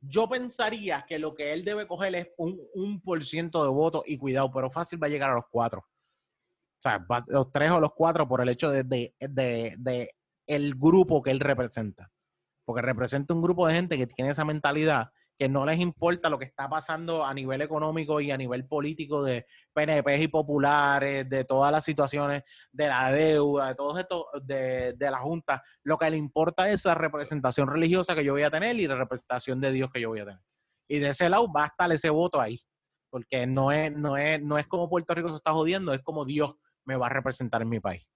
yo 0.00 0.28
pensaría 0.28 1.04
que 1.08 1.18
lo 1.18 1.34
que 1.34 1.52
él 1.52 1.64
debe 1.64 1.86
coger 1.86 2.14
es 2.16 2.28
un, 2.36 2.60
un 2.74 3.00
por 3.00 3.24
ciento 3.24 3.62
de 3.62 3.70
votos 3.70 4.02
y 4.06 4.18
cuidado, 4.18 4.50
pero 4.52 4.68
fácil 4.68 5.00
va 5.02 5.06
a 5.06 5.10
llegar 5.10 5.30
a 5.30 5.34
los 5.34 5.44
cuatro. 5.50 5.80
O 5.80 6.82
sea, 6.82 6.98
va- 6.98 7.22
los 7.28 7.52
tres 7.52 7.70
o 7.70 7.78
los 7.80 7.92
cuatro 7.94 8.26
por 8.28 8.40
el 8.42 8.48
hecho 8.48 8.68
de, 8.70 8.82
de, 8.82 9.14
de- 9.20 9.76
de 9.78 10.14
el 10.48 10.74
grupo 10.74 11.22
que 11.22 11.30
él 11.30 11.38
representa. 11.40 12.10
Porque 12.64 12.82
representa 12.82 13.34
un 13.34 13.42
grupo 13.42 13.66
de 13.66 13.74
gente 13.74 13.98
que 13.98 14.06
tiene 14.06 14.30
esa 14.30 14.44
mentalidad 14.44 15.10
que 15.38 15.48
no 15.48 15.66
les 15.66 15.80
importa 15.80 16.28
lo 16.28 16.38
que 16.38 16.44
está 16.44 16.68
pasando 16.68 17.24
a 17.24 17.34
nivel 17.34 17.62
económico 17.62 18.20
y 18.20 18.30
a 18.30 18.36
nivel 18.36 18.66
político 18.66 19.24
de 19.24 19.46
PNP 19.72 20.22
y 20.22 20.28
populares, 20.28 21.28
de 21.28 21.44
todas 21.44 21.72
las 21.72 21.84
situaciones 21.84 22.44
de 22.70 22.86
la 22.86 23.10
deuda, 23.10 23.68
de 23.68 23.74
todo 23.74 23.98
esto, 23.98 24.26
de, 24.44 24.92
de 24.92 25.10
la 25.10 25.18
Junta. 25.18 25.62
Lo 25.82 25.98
que 25.98 26.10
le 26.10 26.16
importa 26.16 26.70
es 26.70 26.84
la 26.84 26.94
representación 26.94 27.66
religiosa 27.66 28.14
que 28.14 28.24
yo 28.24 28.34
voy 28.34 28.42
a 28.44 28.50
tener 28.50 28.78
y 28.78 28.86
la 28.86 28.94
representación 28.94 29.60
de 29.60 29.72
Dios 29.72 29.90
que 29.90 30.00
yo 30.00 30.10
voy 30.10 30.20
a 30.20 30.26
tener. 30.26 30.40
Y 30.86 30.98
de 30.98 31.08
ese 31.08 31.28
lado 31.28 31.50
va 31.50 31.64
a 31.64 31.66
estar 31.66 31.90
ese 31.90 32.10
voto 32.10 32.40
ahí. 32.40 32.60
Porque 33.10 33.46
no 33.46 33.72
es, 33.72 33.92
no 33.92 34.16
es, 34.16 34.40
no 34.40 34.58
es 34.58 34.66
como 34.66 34.88
Puerto 34.88 35.14
Rico 35.14 35.28
se 35.28 35.34
está 35.34 35.52
jodiendo, 35.52 35.92
es 35.92 36.02
como 36.02 36.24
Dios 36.24 36.54
me 36.84 36.96
va 36.96 37.06
a 37.06 37.10
representar 37.10 37.62
en 37.62 37.68
mi 37.68 37.80
país. 37.80 38.08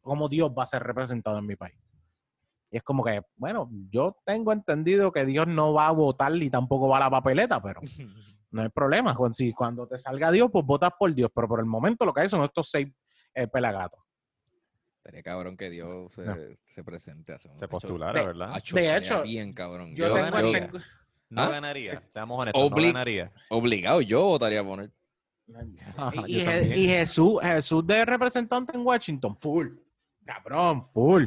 Como 0.00 0.28
Dios 0.28 0.50
va 0.50 0.64
a 0.64 0.66
ser 0.66 0.82
representado 0.82 1.38
en 1.38 1.46
mi 1.46 1.56
país. 1.56 1.85
Y 2.70 2.76
es 2.78 2.82
como 2.82 3.04
que, 3.04 3.22
bueno, 3.36 3.70
yo 3.90 4.16
tengo 4.24 4.52
entendido 4.52 5.12
que 5.12 5.24
Dios 5.24 5.46
no 5.46 5.72
va 5.72 5.88
a 5.88 5.92
votar 5.92 6.32
ni 6.32 6.50
tampoco 6.50 6.88
va 6.88 6.96
a 6.96 7.00
la 7.00 7.10
papeleta, 7.10 7.62
pero 7.62 7.80
no 8.50 8.62
hay 8.62 8.68
problema. 8.70 9.14
Juan. 9.14 9.32
Si 9.34 9.52
cuando 9.52 9.86
te 9.86 9.98
salga 9.98 10.30
Dios, 10.32 10.48
pues 10.52 10.64
votas 10.64 10.90
por 10.98 11.14
Dios. 11.14 11.30
Pero 11.34 11.46
por 11.48 11.60
el 11.60 11.66
momento 11.66 12.04
lo 12.04 12.12
que 12.12 12.22
hay 12.22 12.28
son 12.28 12.42
estos 12.42 12.68
seis 12.70 12.88
eh, 13.34 13.46
pelagatos. 13.46 14.00
Estaría 14.98 15.22
cabrón 15.22 15.56
que 15.56 15.70
Dios 15.70 16.12
se, 16.12 16.24
No. 16.24 16.34
se 16.64 16.82
presente. 16.82 17.32
a 17.32 17.36
hacer 17.36 17.52
un 17.52 17.58
Se 17.58 17.68
postulara, 17.68 18.18
de- 18.20 18.26
¿verdad? 18.26 18.60
De 18.72 18.96
hecho, 18.96 19.22
bien 19.22 19.52
cabrón. 19.52 19.94
Yo, 19.94 20.08
Yo 20.08 20.14
tengo, 20.14 20.30
ganaría. 20.32 20.60
tengo- 20.70 20.78
No 21.30 21.42
¿Ah? 21.42 21.48
ganaría, 21.48 22.00
seamos 22.00 22.40
honestos, 22.40 22.70
no 22.70 22.76
ganaría. 22.76 23.32
Obligado, 23.50 24.00
yo 24.00 24.24
votaría 24.24 24.60
a 24.60 24.64
poner. 24.64 24.90
y, 26.26 26.40
Je- 26.40 26.76
y 26.76 26.88
Jesús, 26.88 27.40
Jesús 27.40 27.86
de 27.86 28.04
representante 28.04 28.76
en 28.76 28.84
Washington, 28.84 29.36
full. 29.36 29.68
Cabrón, 30.24 30.82
full. 30.82 31.26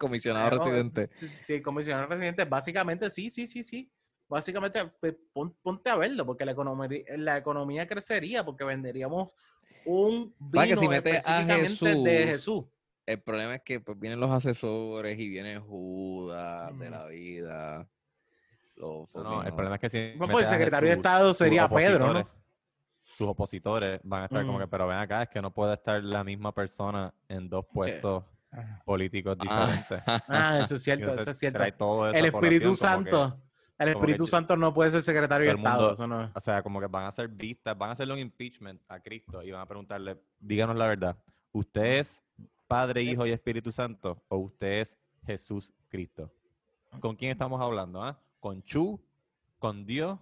Comisionado 0.00 0.48
Claro, 0.48 0.64
residente. 0.64 1.10
Sí, 1.44 1.60
comisionado 1.60 2.06
residente, 2.06 2.46
básicamente 2.46 3.10
sí, 3.10 3.28
sí, 3.28 3.46
sí, 3.46 3.62
sí. 3.62 3.92
básicamente 4.26 4.80
pues, 4.98 5.14
pon- 5.30 5.54
ponte 5.60 5.90
a 5.90 5.96
verlo, 5.96 6.24
porque 6.24 6.46
la 6.46 6.52
economía, 6.52 7.02
la 7.18 7.36
economía 7.36 7.86
crecería, 7.86 8.42
porque 8.42 8.64
venderíamos 8.64 9.34
un 9.84 10.34
Pa' 10.52 10.62
que 10.62 10.68
vino 10.68 10.80
si 10.80 10.88
metes 10.88 11.12
a 11.16 11.18
específicamente 11.18 11.84
de 11.96 12.24
Jesús, 12.24 12.32
Jesús. 12.32 12.64
El 13.04 13.20
problema 13.22 13.54
es 13.56 13.62
que 13.62 13.80
pues, 13.80 14.00
vienen 14.00 14.20
los 14.20 14.30
asesores 14.30 15.18
y 15.18 15.28
viene 15.28 15.58
Judas 15.58 16.78
de 16.78 16.86
Ujú. 16.86 16.90
la 16.90 17.06
vida. 17.08 17.88
Los 18.76 19.14
No, 19.14 19.22
no, 19.22 19.42
el 19.42 19.52
problema 19.52 19.74
es 19.74 19.80
que 19.82 19.90
si 19.90 20.16
Bueno, 20.16 20.32
pues, 20.32 20.46
el 20.46 20.54
secretario 20.56 20.88
de 20.88 20.94
Jesús, 20.94 21.06
Estado 21.06 21.34
sería 21.34 21.68
Pedro, 21.68 22.10
¿no? 22.14 22.30
Sus 23.02 23.28
opositores 23.28 24.00
van 24.04 24.22
a 24.22 24.24
estar 24.26 24.46
como 24.46 24.56
Ujú. 24.56 24.64
que, 24.64 24.70
pero 24.70 24.86
ven 24.86 24.96
acá, 24.96 25.24
es 25.24 25.28
que 25.28 25.42
no 25.42 25.52
puede 25.52 25.74
estar 25.74 26.02
la 26.02 26.24
misma 26.24 26.54
persona 26.54 27.12
en 27.28 27.50
dos 27.50 27.66
puestos 27.66 28.24
políticos 28.84 29.36
diferentes. 29.38 30.02
Ah, 30.28 30.60
eso 30.64 30.74
es 30.76 30.82
cierto, 30.82 31.02
entonces 31.04 31.22
eso 31.22 31.30
es 31.30 31.38
cierto. 31.38 31.58
trae 31.58 31.72
todo 31.72 32.10
El 32.10 32.24
Espíritu 32.26 32.74
Santo, 32.76 33.40
el 33.78 33.88
Espíritu 33.88 34.26
Santo 34.26 34.56
no 34.56 34.74
puede 34.74 34.90
ser 34.90 35.02
secretario 35.02 35.46
de 35.46 35.56
Estado. 35.56 35.80
mundo- 35.80 35.94
eso 35.94 36.06
no- 36.06 36.30
o 36.34 36.40
sea, 36.40 36.62
como 36.62 36.80
que 36.80 36.86
van 36.86 37.04
a 37.04 37.08
hacer 37.08 37.28
vistas, 37.28 37.76
van 37.78 37.90
a 37.90 37.92
hacerle 37.92 38.14
un 38.14 38.20
impeachment 38.20 38.80
a 38.88 39.00
Cristo 39.00 39.42
y 39.42 39.50
van 39.50 39.62
a 39.62 39.66
preguntarle, 39.66 40.18
díganos 40.38 40.76
la 40.76 40.86
verdad, 40.86 41.16
¿usted 41.52 41.98
es 42.00 42.20
Padre, 42.66 43.02
Hijo 43.02 43.26
y 43.26 43.30
Espíritu 43.32 43.72
Santo 43.72 44.22
o 44.28 44.36
usted 44.38 44.80
es 44.80 44.98
Jesús 45.26 45.72
Cristo? 45.88 46.30
¿Con 47.00 47.16
quién 47.16 47.30
estamos 47.32 47.60
hablando? 47.60 48.02
ah? 48.02 48.18
¿Con 48.40 48.62
Chu? 48.62 49.00
¿Con 49.58 49.84
Dios? 49.86 50.18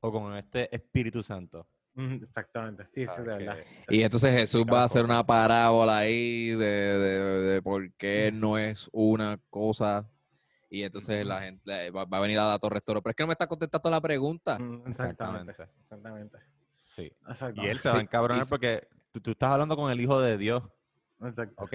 ¿O 0.00 0.10
con 0.12 0.36
este 0.36 0.74
Espíritu 0.74 1.22
Santo? 1.22 1.66
Exactamente, 1.94 2.86
sí, 2.90 3.06
sí, 3.06 3.22
de 3.22 3.36
verdad. 3.36 3.56
Y 3.88 4.02
entonces 4.02 4.38
Jesús 4.40 4.64
va 4.70 4.80
a 4.82 4.84
hacer 4.84 5.04
una 5.04 5.24
parábola 5.24 5.98
ahí 5.98 6.50
de, 6.50 6.56
de, 6.56 7.18
de 7.52 7.62
por 7.62 7.92
qué 7.94 8.30
no 8.32 8.56
es 8.56 8.88
una 8.92 9.38
cosa. 9.50 10.08
Y 10.70 10.84
entonces 10.84 11.26
la 11.26 11.42
gente 11.42 11.90
va, 11.90 12.06
va 12.06 12.16
a 12.16 12.20
venir 12.22 12.38
a 12.38 12.44
dar 12.44 12.58
Torres 12.58 12.82
Toro. 12.82 13.02
Pero 13.02 13.10
es 13.10 13.16
que 13.16 13.22
no 13.24 13.26
me 13.26 13.32
está 13.32 13.46
contestando 13.46 13.90
la 13.90 14.00
pregunta. 14.00 14.58
Mm, 14.58 14.88
Exactamente, 14.88 15.50
Exactamente. 15.50 16.38
exactamente. 16.38 16.38
Sí. 16.84 17.12
Y 17.56 17.66
él 17.66 17.78
se 17.78 17.90
va 17.90 17.98
a 17.98 18.00
encabronar 18.00 18.44
porque 18.48 18.88
tú, 19.12 19.20
tú 19.20 19.30
estás 19.32 19.50
hablando 19.50 19.76
con 19.76 19.90
el 19.92 20.00
Hijo 20.00 20.18
de 20.20 20.38
Dios, 20.38 20.62
Exacto. 21.22 21.62
¿ok? 21.64 21.74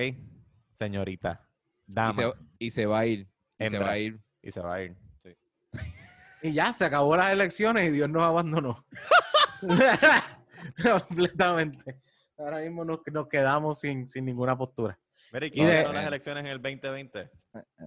Señorita, 0.74 1.48
Y 1.88 1.94
dama, 1.94 2.14
se, 2.14 2.34
y 2.58 2.72
se 2.72 2.86
va 2.88 3.00
a 3.00 3.06
ir. 3.06 3.28
Y 3.60 3.70
se 3.70 3.78
va 3.80 3.90
a 3.92 3.98
ir. 4.00 4.20
y 4.42 4.52
se 4.52 4.62
va 4.62 4.74
a 4.76 4.84
ir. 4.84 4.96
Sí. 5.24 5.36
Y 6.44 6.54
ya, 6.54 6.74
se 6.74 6.86
acabó 6.86 7.16
las 7.16 7.32
elecciones 7.32 7.88
y 7.88 7.92
Dios 7.92 8.10
nos 8.10 8.24
abandonó. 8.24 8.84
Completamente. 10.84 12.00
Ahora 12.38 12.60
mismo 12.60 12.86
nos, 12.86 13.00
nos 13.12 13.28
quedamos 13.28 13.80
sin, 13.80 14.08
sin 14.08 14.26
ninguna 14.26 14.58
postura. 14.58 14.98
Mira, 15.34 15.46
¿y 15.48 15.52
quién 15.52 15.68
ganó 15.68 15.94
las 15.94 16.08
elecciones 16.08 16.46
en 16.46 16.52
el 16.52 16.62
2020? 16.62 17.30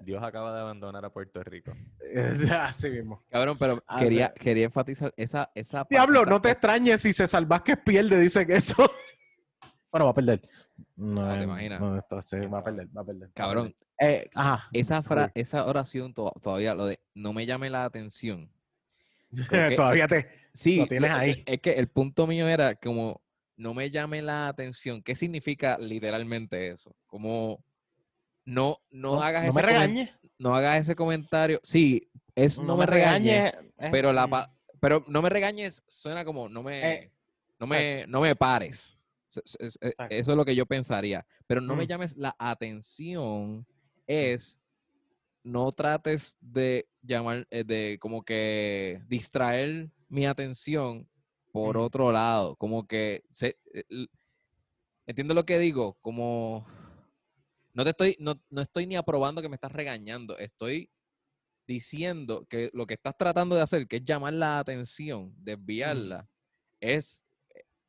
Dios 0.02 0.22
acaba 0.22 0.52
de 0.54 0.60
abandonar 0.60 1.04
a 1.04 1.10
Puerto 1.10 1.42
Rico. 1.42 1.72
Así 2.60 2.90
mismo. 2.90 3.24
Cabrón, 3.30 3.56
pero 3.58 3.82
Ah, 3.86 3.98
quería, 4.00 4.32
quería 4.34 4.64
enfatizar 4.66 5.14
esa, 5.16 5.50
esa 5.54 5.86
Diablo, 5.88 6.24
no 6.26 6.40
te 6.40 6.50
extrañes 6.50 7.00
si 7.00 7.12
se 7.12 7.26
Vázquez 7.44 7.78
pierde, 7.84 8.18
dice 8.18 8.46
que 8.46 8.56
eso. 8.56 8.76
Bueno, 9.92 10.04
va 10.04 10.12
a 10.12 10.14
perder. 10.14 10.40
No, 10.94 11.26
No, 11.26 11.34
te 11.34 11.40
eh, 11.40 11.42
imaginas. 11.42 11.80
No, 11.80 12.00
¿Quién 12.30 12.54
va 12.54 12.58
a 12.60 12.62
perder, 12.62 12.86
va 12.96 13.00
a 13.00 13.04
perder. 13.04 13.30
Cabrón. 13.34 13.74
Eh, 13.98 14.30
ajá. 14.36 14.68
esa, 14.72 15.02
fra- 15.02 15.24
Uy. 15.24 15.30
esa 15.34 15.66
oración 15.66 16.14
to- 16.14 16.32
todavía, 16.40 16.74
lo 16.74 16.86
de 16.86 17.00
no 17.14 17.32
me 17.32 17.44
llame 17.44 17.70
la 17.70 17.84
atención. 17.84 18.52
que- 19.50 19.74
Todavía 19.74 20.06
te. 20.06 20.30
Sí, 20.60 20.76
Lo 20.76 20.86
tienes 20.86 21.10
es 21.10 21.14
que- 21.16 21.20
ahí. 21.22 21.42
Es 21.46 21.60
que 21.60 21.70
el 21.72 21.88
punto 21.88 22.26
mío 22.26 22.46
era 22.46 22.74
como 22.74 23.22
no 23.56 23.72
me 23.72 23.90
llame 23.90 24.20
la 24.20 24.46
atención. 24.48 25.02
¿Qué 25.02 25.14
significa 25.16 25.78
literalmente 25.78 26.68
eso? 26.68 26.94
Como 27.06 27.64
no, 28.44 28.78
no, 28.90 29.22
hagas 29.22 29.42
no 29.44 29.48
ese 29.50 29.54
me 29.54 29.62
regañes. 29.62 30.10
no 30.38 30.54
hagas 30.54 30.82
ese 30.82 30.94
comentario. 30.94 31.60
Sí, 31.62 32.10
es 32.34 32.58
no, 32.60 32.76
me 32.76 32.84
regañes, 32.84 33.54
eh, 33.78 33.88
pero 33.90 34.12
la 34.12 34.26
mm, 34.26 34.30
pa- 34.30 34.54
pero 34.80 35.02
no 35.08 35.22
me 35.22 35.30
regañes 35.30 35.82
suena 35.88 36.24
como 36.26 36.48
no 36.50 36.62
me 36.62 36.92
Eh, 36.94 37.12
no 37.58 37.66
me 37.66 38.04
no 38.06 38.20
me 38.20 38.36
pares. 38.36 38.98
Exacto. 39.34 40.06
Eso 40.14 40.30
es 40.32 40.36
lo 40.36 40.44
que 40.44 40.54
yo 40.54 40.66
pensaría. 40.66 41.26
Pero 41.46 41.60
no 41.62 41.74
me 41.74 41.84
Mm. 41.84 41.88
llames 41.88 42.16
la 42.18 42.36
atención 42.38 43.66
es 44.06 44.60
no 45.42 45.72
trates 45.72 46.36
de 46.40 46.86
llamar, 47.00 47.46
eh, 47.50 47.64
de 47.64 47.96
como 47.98 48.22
que 48.22 49.00
distraer 49.08 49.88
mi 50.10 50.26
atención 50.26 51.08
por 51.52 51.76
otro 51.78 52.12
lado. 52.12 52.56
Como 52.56 52.86
que, 52.86 53.24
se, 53.30 53.58
eh, 53.72 53.84
entiendo 55.06 55.34
lo 55.34 55.44
que 55.44 55.58
digo, 55.58 55.96
como 56.02 56.66
no 57.72 57.84
te 57.84 57.90
estoy, 57.90 58.16
no, 58.18 58.34
no 58.50 58.60
estoy 58.60 58.86
ni 58.86 58.96
aprobando 58.96 59.40
que 59.42 59.48
me 59.48 59.54
estás 59.54 59.72
regañando, 59.72 60.36
estoy 60.38 60.90
diciendo 61.66 62.44
que 62.46 62.70
lo 62.72 62.86
que 62.86 62.94
estás 62.94 63.16
tratando 63.16 63.54
de 63.54 63.62
hacer, 63.62 63.86
que 63.86 63.96
es 63.96 64.04
llamar 64.04 64.32
la 64.34 64.58
atención, 64.58 65.32
desviarla, 65.38 66.28
es, 66.80 67.24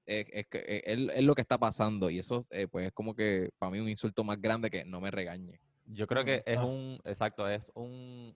eh, 0.05 0.25
es, 0.31 0.47
que- 0.47 0.59
eh, 0.59 0.83
es- 0.85 1.09
es 1.15 1.23
lo 1.23 1.33
que 1.33 1.41
está 1.41 1.57
pasando. 1.57 2.09
Y 2.11 2.19
eso, 2.19 2.45
eh, 2.51 2.67
pues, 2.67 2.87
es 2.87 2.93
como 2.93 3.15
que 3.15 3.49
para 3.57 3.71
mí 3.71 3.79
un 3.79 3.89
insulto 3.89 4.23
más 4.23 4.39
grande 4.39 4.69
que 4.69 4.85
no 4.85 5.01
me 5.01 5.09
regañe. 5.09 5.59
Yo 5.85 6.05
creo 6.05 6.23
que 6.23 6.43
es 6.45 6.59
un, 6.59 6.99
exacto, 7.05 7.47
es 7.49 7.71
un, 7.73 8.35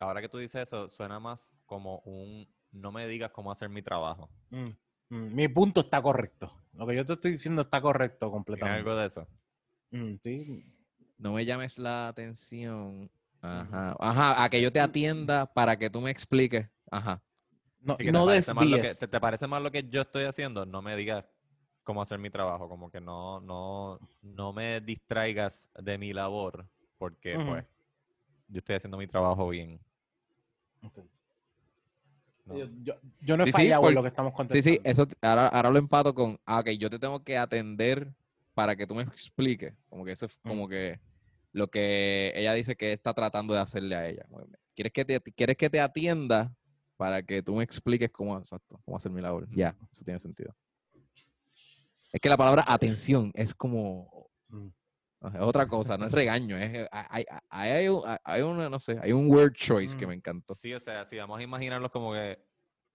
ahora 0.00 0.20
que 0.20 0.28
tú 0.28 0.38
dices 0.38 0.62
eso, 0.62 0.88
suena 0.88 1.20
más 1.20 1.54
como 1.66 2.00
un, 2.00 2.48
no 2.72 2.92
me 2.92 3.06
digas 3.06 3.30
cómo 3.32 3.50
hacer 3.50 3.68
mi 3.68 3.82
trabajo. 3.82 4.30
mm, 4.50 4.68
mm, 5.10 5.34
Mi 5.34 5.48
punto 5.48 5.80
está 5.80 6.00
correcto. 6.02 6.52
Lo 6.74 6.86
que 6.86 6.96
yo 6.96 7.04
te 7.04 7.14
estoy 7.14 7.32
diciendo 7.32 7.62
está 7.62 7.80
correcto 7.80 8.26
¿Tiene 8.26 8.32
completamente. 8.32 8.78
algo 8.78 8.96
de 8.96 9.06
eso? 9.06 9.26
Mm, 9.90 10.14
sí. 10.22 10.64
No 11.18 11.32
me 11.32 11.44
llames 11.44 11.78
la 11.78 12.08
atención. 12.08 13.10
Ajá. 13.42 13.96
Ajá, 13.98 14.44
a 14.44 14.48
que 14.48 14.60
yo 14.60 14.72
te 14.72 14.80
atienda 14.80 15.46
para 15.46 15.76
que 15.76 15.90
tú 15.90 16.00
me 16.00 16.10
expliques. 16.10 16.68
Ajá. 16.90 17.22
No, 17.80 17.96
que 17.96 18.12
no 18.12 18.20
te, 18.20 18.26
parece 18.26 18.54
más 18.54 18.64
lo 18.64 18.76
que, 18.76 18.82
desvíes. 18.82 18.98
te, 18.98 19.08
te 19.08 19.20
parece 19.20 19.46
más 19.46 19.62
lo 19.62 19.70
que 19.70 19.88
yo 19.88 20.02
estoy 20.02 20.24
haciendo? 20.24 20.66
No 20.66 20.82
me 20.82 20.96
digas 20.96 21.24
cómo 21.82 22.02
hacer 22.02 22.18
mi 22.18 22.30
trabajo, 22.30 22.68
como 22.68 22.90
que 22.90 23.00
no, 23.00 23.40
no, 23.40 23.98
no 24.22 24.52
me 24.52 24.80
distraigas 24.80 25.68
de 25.74 25.98
mi 25.98 26.12
labor, 26.12 26.68
porque 26.98 27.36
pues 27.36 27.64
yo 28.48 28.58
estoy 28.58 28.76
haciendo 28.76 28.98
mi 28.98 29.06
trabajo 29.06 29.48
bien. 29.48 29.80
Ok. 30.82 30.98
¿No? 32.50 32.58
Yo, 32.58 32.68
yo- 32.82 33.00
yo 33.20 33.36
no 33.36 33.44
he 33.44 33.46
Sí, 33.46 33.52
sí, 33.52 33.58
fallado 33.58 33.82
por- 33.82 33.90
en 33.90 33.94
lo 33.94 34.02
que 34.02 34.08
estamos 34.08 34.32
Sí, 34.32 34.36
contestando. 34.36 34.74
sí, 34.76 34.80
eso 34.84 35.06
t- 35.06 35.14
ahora, 35.22 35.46
ahora 35.48 35.70
lo 35.70 35.78
empato 35.78 36.14
con, 36.14 36.38
ah, 36.44 36.60
ok, 36.60 36.70
yo 36.70 36.90
te 36.90 36.98
tengo 36.98 37.22
que 37.22 37.38
atender 37.38 38.12
para 38.54 38.76
que 38.76 38.86
tú 38.86 38.94
me 38.94 39.02
expliques. 39.02 39.74
Como 39.88 40.04
que 40.04 40.12
eso 40.12 40.26
es 40.26 40.36
como 40.42 40.68
que 40.68 41.00
lo 41.52 41.68
que 41.68 42.32
ella 42.34 42.52
dice 42.54 42.76
que 42.76 42.92
está 42.92 43.14
tratando 43.14 43.54
de 43.54 43.60
hacerle 43.60 43.96
a 43.96 44.08
ella. 44.08 44.26
¿Quieres 44.74 44.92
que 44.92 45.04
te, 45.04 45.20
quieres 45.20 45.56
que 45.56 45.70
te 45.70 45.80
atienda 45.80 46.52
para 46.96 47.22
que 47.22 47.42
tú 47.42 47.54
me 47.56 47.64
expliques 47.64 48.10
cómo, 48.10 48.36
exacto, 48.38 48.80
cómo 48.84 48.96
hacer 48.96 49.10
mi 49.10 49.20
labor? 49.20 49.48
Ya, 49.50 49.76
eso 49.90 50.04
tiene 50.04 50.18
sentido. 50.18 50.54
Es 52.12 52.20
que 52.20 52.28
la 52.28 52.36
palabra 52.36 52.64
atención 52.66 53.30
es 53.34 53.54
como 53.54 54.28
Mm. 54.48 54.66
Es 55.28 55.40
otra 55.40 55.66
cosa, 55.68 55.98
no 55.98 56.06
es 56.06 56.12
regaño, 56.12 56.56
es 56.56 56.88
hay, 56.90 57.24
hay, 57.50 57.70
hay, 57.70 57.88
un- 57.88 58.02
hay 58.24 58.42
una, 58.42 58.68
no 58.70 58.78
sé, 58.80 58.98
hay 59.02 59.12
un 59.12 59.30
word 59.30 59.52
choice 59.52 59.96
que 59.96 60.06
Mm. 60.06 60.08
me 60.08 60.14
encantó. 60.14 60.54
Sí, 60.54 60.72
o 60.72 60.80
sea, 60.80 61.04
si 61.04 61.16
vamos 61.18 61.38
a 61.38 61.42
imaginarlos 61.42 61.90
como 61.90 62.12
que 62.12 62.38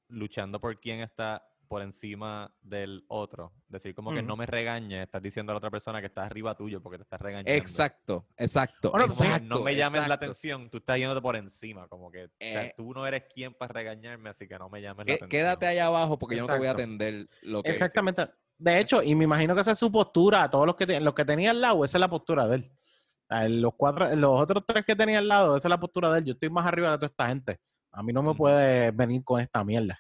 luchando 0.10 0.60
por 0.60 0.80
quién 0.80 1.02
está 1.02 1.44
por 1.68 1.82
encima 1.82 2.54
del 2.62 3.04
otro. 3.08 3.52
Decir 3.68 3.96
como 3.96 4.12
que 4.12 4.20
Ujú. 4.20 4.28
no 4.28 4.38
me 4.38 4.46
regañes, 4.46 5.02
estás 5.04 5.20
diciendo 5.22 5.52
a 5.52 5.56
la 5.56 5.58
otra 5.58 5.72
persona 5.72 6.00
que 6.00 6.06
está 6.08 6.24
arriba 6.24 6.56
tuyo 6.56 6.80
porque 6.80 6.98
te 6.98 7.04
estás 7.04 7.20
regañando. 7.20 7.52
Exacto, 7.52 8.28
exacto. 8.38 8.92
Bueno, 8.92 9.08
Como 9.08 9.20
que 9.20 9.26
exacto 9.26 9.56
no 9.56 9.62
me 9.64 9.76
llames 9.76 9.94
la 10.02 10.06
exacto. 10.06 10.26
atención, 10.26 10.70
tú 10.70 10.78
estás 10.78 10.98
yéndote 11.00 11.22
por 11.24 11.36
encima, 11.36 11.88
como 11.88 12.12
que 12.12 12.26
o 12.26 12.30
sea, 12.40 12.66
Eh. 12.66 12.74
tú 12.78 12.94
no 12.94 13.08
eres 13.08 13.24
quien 13.34 13.56
para 13.56 13.74
regañarme, 13.74 14.30
así 14.30 14.48
que 14.48 14.60
no 14.60 14.70
me 14.70 14.80
llames 14.80 15.00
la 15.00 15.06
Qué- 15.06 15.14
atención. 15.14 15.30
Quédate 15.30 15.66
allá 15.66 15.88
abajo 15.88 16.20
porque 16.20 16.36
yo 16.36 16.42
no 16.44 16.48
te 16.54 16.58
voy 16.60 16.68
a 16.68 16.72
Exacto. 16.72 16.84
atender 16.84 17.28
lo 17.42 17.64
que 17.64 17.72
Exactamente. 17.72 18.28
De 18.58 18.80
hecho, 18.80 19.04
y 19.04 19.14
me 19.16 19.26
imagino 19.26 19.54
que 19.56 19.62
esa 19.62 19.72
es 19.72 19.80
su 19.80 19.92
postura. 19.92 20.44
A 20.44 20.50
todos 20.50 20.66
los 20.66 20.76
que, 20.76 21.00
los 21.00 21.14
que 21.14 21.26
tenía 21.26 21.52
al 21.52 21.62
lado, 21.62 21.84
esa 21.86 21.98
es 21.98 22.00
la 22.00 22.10
postura 22.10 22.48
de 22.48 22.56
él. 22.58 22.72
Los, 23.62 23.74
cuatro, 23.76 24.16
los 24.16 24.40
otros 24.42 24.64
tres 24.66 24.86
que 24.86 24.96
tenía 24.96 25.20
al 25.20 25.28
lado, 25.28 25.58
esa 25.58 25.68
es 25.68 25.70
la 25.70 25.80
postura 25.80 26.12
de 26.12 26.20
él. 26.20 26.26
Yo 26.26 26.34
estoy 26.34 26.50
más 26.50 26.66
arriba 26.66 26.92
de 26.92 26.98
toda 26.98 27.08
esta 27.08 27.28
gente. 27.28 27.58
A 27.92 28.04
mí 28.04 28.14
no 28.14 28.22
me 28.24 28.34
puede 28.36 28.92
venir 28.92 29.24
con 29.24 29.42
esta 29.42 29.64
mierda. 29.64 29.98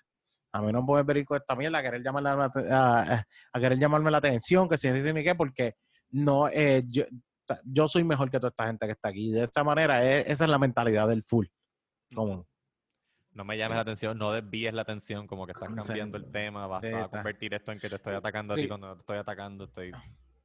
A 0.54 0.62
mí 0.62 0.72
no 0.72 0.82
me 0.82 0.88
puede 0.88 1.04
venir 1.04 1.26
con 1.26 1.38
esta 1.38 1.56
mierda 1.56 1.80
a 1.80 1.82
querer, 1.84 2.02
llamarme 2.04 2.30
la, 2.70 2.78
a, 2.78 3.26
a 3.52 3.60
querer 3.60 3.78
llamarme 3.78 4.10
la 4.12 4.20
atención, 4.20 4.70
que 4.70 4.78
si 4.78 4.90
dice 4.92 5.12
ni 5.12 5.24
qué, 5.24 5.36
porque 5.36 5.74
no, 6.12 6.48
eh, 6.48 6.84
yo, 6.88 7.04
yo 7.66 7.90
soy 7.90 8.04
mejor 8.06 8.32
que 8.32 8.38
toda 8.40 8.50
esta 8.52 8.68
gente 8.68 8.86
que 8.86 8.94
está 8.94 9.10
aquí. 9.10 9.32
De 9.32 9.44
esa 9.44 9.64
manera, 9.66 10.04
es- 10.10 10.28
esa 10.30 10.46
es 10.46 10.50
la 10.50 10.58
mentalidad 10.60 11.08
del 11.10 11.24
full. 11.24 11.48
Como, 12.14 12.48
No 13.36 13.44
me 13.44 13.58
llames 13.58 13.76
la 13.76 13.82
atención, 13.82 14.18
no 14.18 14.32
desvíes 14.32 14.74
la 14.74 14.84
atención, 14.84 15.28
como 15.28 15.46
que 15.46 15.52
estás 15.52 15.70
cambiando 15.76 16.18
el 16.18 16.32
tema, 16.32 16.68
vas 16.68 16.82
Sí, 16.82 16.88
a 16.88 17.04
está. 17.04 17.10
convertir 17.10 17.54
esto 17.54 17.74
en 17.74 17.80
que 17.82 17.90
te 17.90 17.98
estoy 17.98 18.14
atacando 18.14 18.54
a 18.54 18.56
Sí. 18.56 18.62
ti 18.62 18.68
cuando 18.70 18.88
no 18.88 18.96
te 18.96 19.02
estoy 19.02 19.18
atacando, 19.18 19.66
estoy 19.66 19.92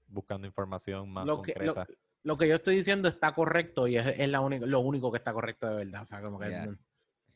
buscando 0.08 0.44
información 0.48 1.08
más 1.08 1.24
lo 1.24 1.40
que, 1.40 1.54
lo, 1.60 1.72
concreta. 1.74 1.86
lo 2.24 2.36
que 2.36 2.48
yo 2.48 2.56
estoy 2.56 2.74
diciendo 2.74 3.08
está 3.08 3.32
correcto 3.32 3.86
y 3.86 3.96
es, 3.96 4.04
es 4.18 4.28
la 4.28 4.40
única, 4.40 4.66
lo 4.66 4.80
único 4.80 5.12
que 5.12 5.18
está 5.18 5.32
correcto 5.32 5.68
de 5.68 5.76
verdad. 5.84 6.02
O 6.02 6.04
sea, 6.04 6.20
como 6.20 6.40
que, 6.40 6.48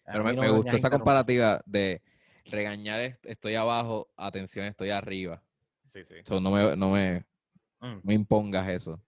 Pero 0.05 0.25
me, 0.25 0.35
no 0.35 0.43
me 0.43 0.51
gustó 0.51 0.75
esa 0.75 0.91
comparativa 0.91 1.63
de 1.67 2.03
regañar 2.47 3.01
est- 3.03 3.25
estoy 3.27 3.55
abajo, 3.55 4.09
atención 4.17 4.67
estoy 4.67 4.91
arriba. 4.91 5.41
Sí, 5.85 6.05
sí. 6.05 6.17
So, 6.25 6.41
no 6.41 6.51
me, 6.51 6.77
no 6.77 6.91
me, 6.91 7.25
Mm. 7.81 8.01
me 8.03 8.15
impongas 8.15 8.69
eso. 8.71 9.01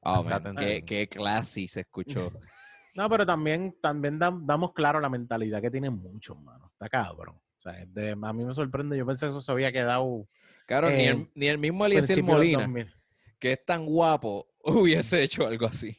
Oh, 0.00 0.22
man, 0.22 0.56
qué, 0.56 0.82
qué 0.86 1.06
classy 1.06 1.68
se 1.68 1.80
escuchó. 1.80 2.32
No, 2.94 3.08
pero 3.08 3.24
también, 3.24 3.76
también 3.80 4.18
dam- 4.18 4.44
damos 4.44 4.72
claro 4.72 5.00
la 5.00 5.08
mentalidad 5.08 5.60
que 5.62 5.70
tienen 5.70 5.92
muchos, 5.94 6.38
mano. 6.40 6.70
Está 6.72 6.88
cabrón. 6.88 7.36
O 7.58 7.62
sea, 7.62 7.80
es 7.80 7.92
de- 7.94 8.10
a 8.12 8.32
mí 8.32 8.44
me 8.44 8.54
sorprende. 8.54 8.96
Yo 8.96 9.06
pensé 9.06 9.26
que 9.26 9.30
eso 9.30 9.40
se 9.40 9.52
había 9.52 9.70
quedado. 9.72 10.26
Claro, 10.66 10.88
ni, 10.88 10.94
Eh, 10.94 11.08
el, 11.10 11.30
ni 11.34 11.46
el 11.46 11.58
mismo 11.58 11.84
Eliezer 11.86 12.22
Molina, 12.22 12.60
2000. 12.62 12.94
que 13.38 13.52
es 13.52 13.64
tan 13.64 13.84
guapo, 13.84 14.48
hubiese 14.64 15.22
hecho 15.22 15.46
algo 15.46 15.66
así. 15.66 15.96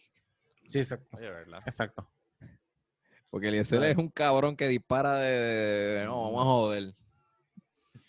Sí, 0.67 0.79
exacto. 0.79 1.17
Oye, 1.17 1.29
¿verdad? 1.29 1.59
exacto. 1.65 2.09
Porque 3.29 3.47
Eliezer 3.47 3.79
Claro. 3.79 3.91
es 3.91 3.97
un 3.97 4.09
cabrón 4.09 4.55
que 4.57 4.67
dispara 4.67 5.15
de, 5.15 5.31
de- 5.31 5.99
de- 5.99 6.05
no, 6.05 6.23
vamos 6.23 6.41
a 6.41 6.45
joder. 6.45 6.93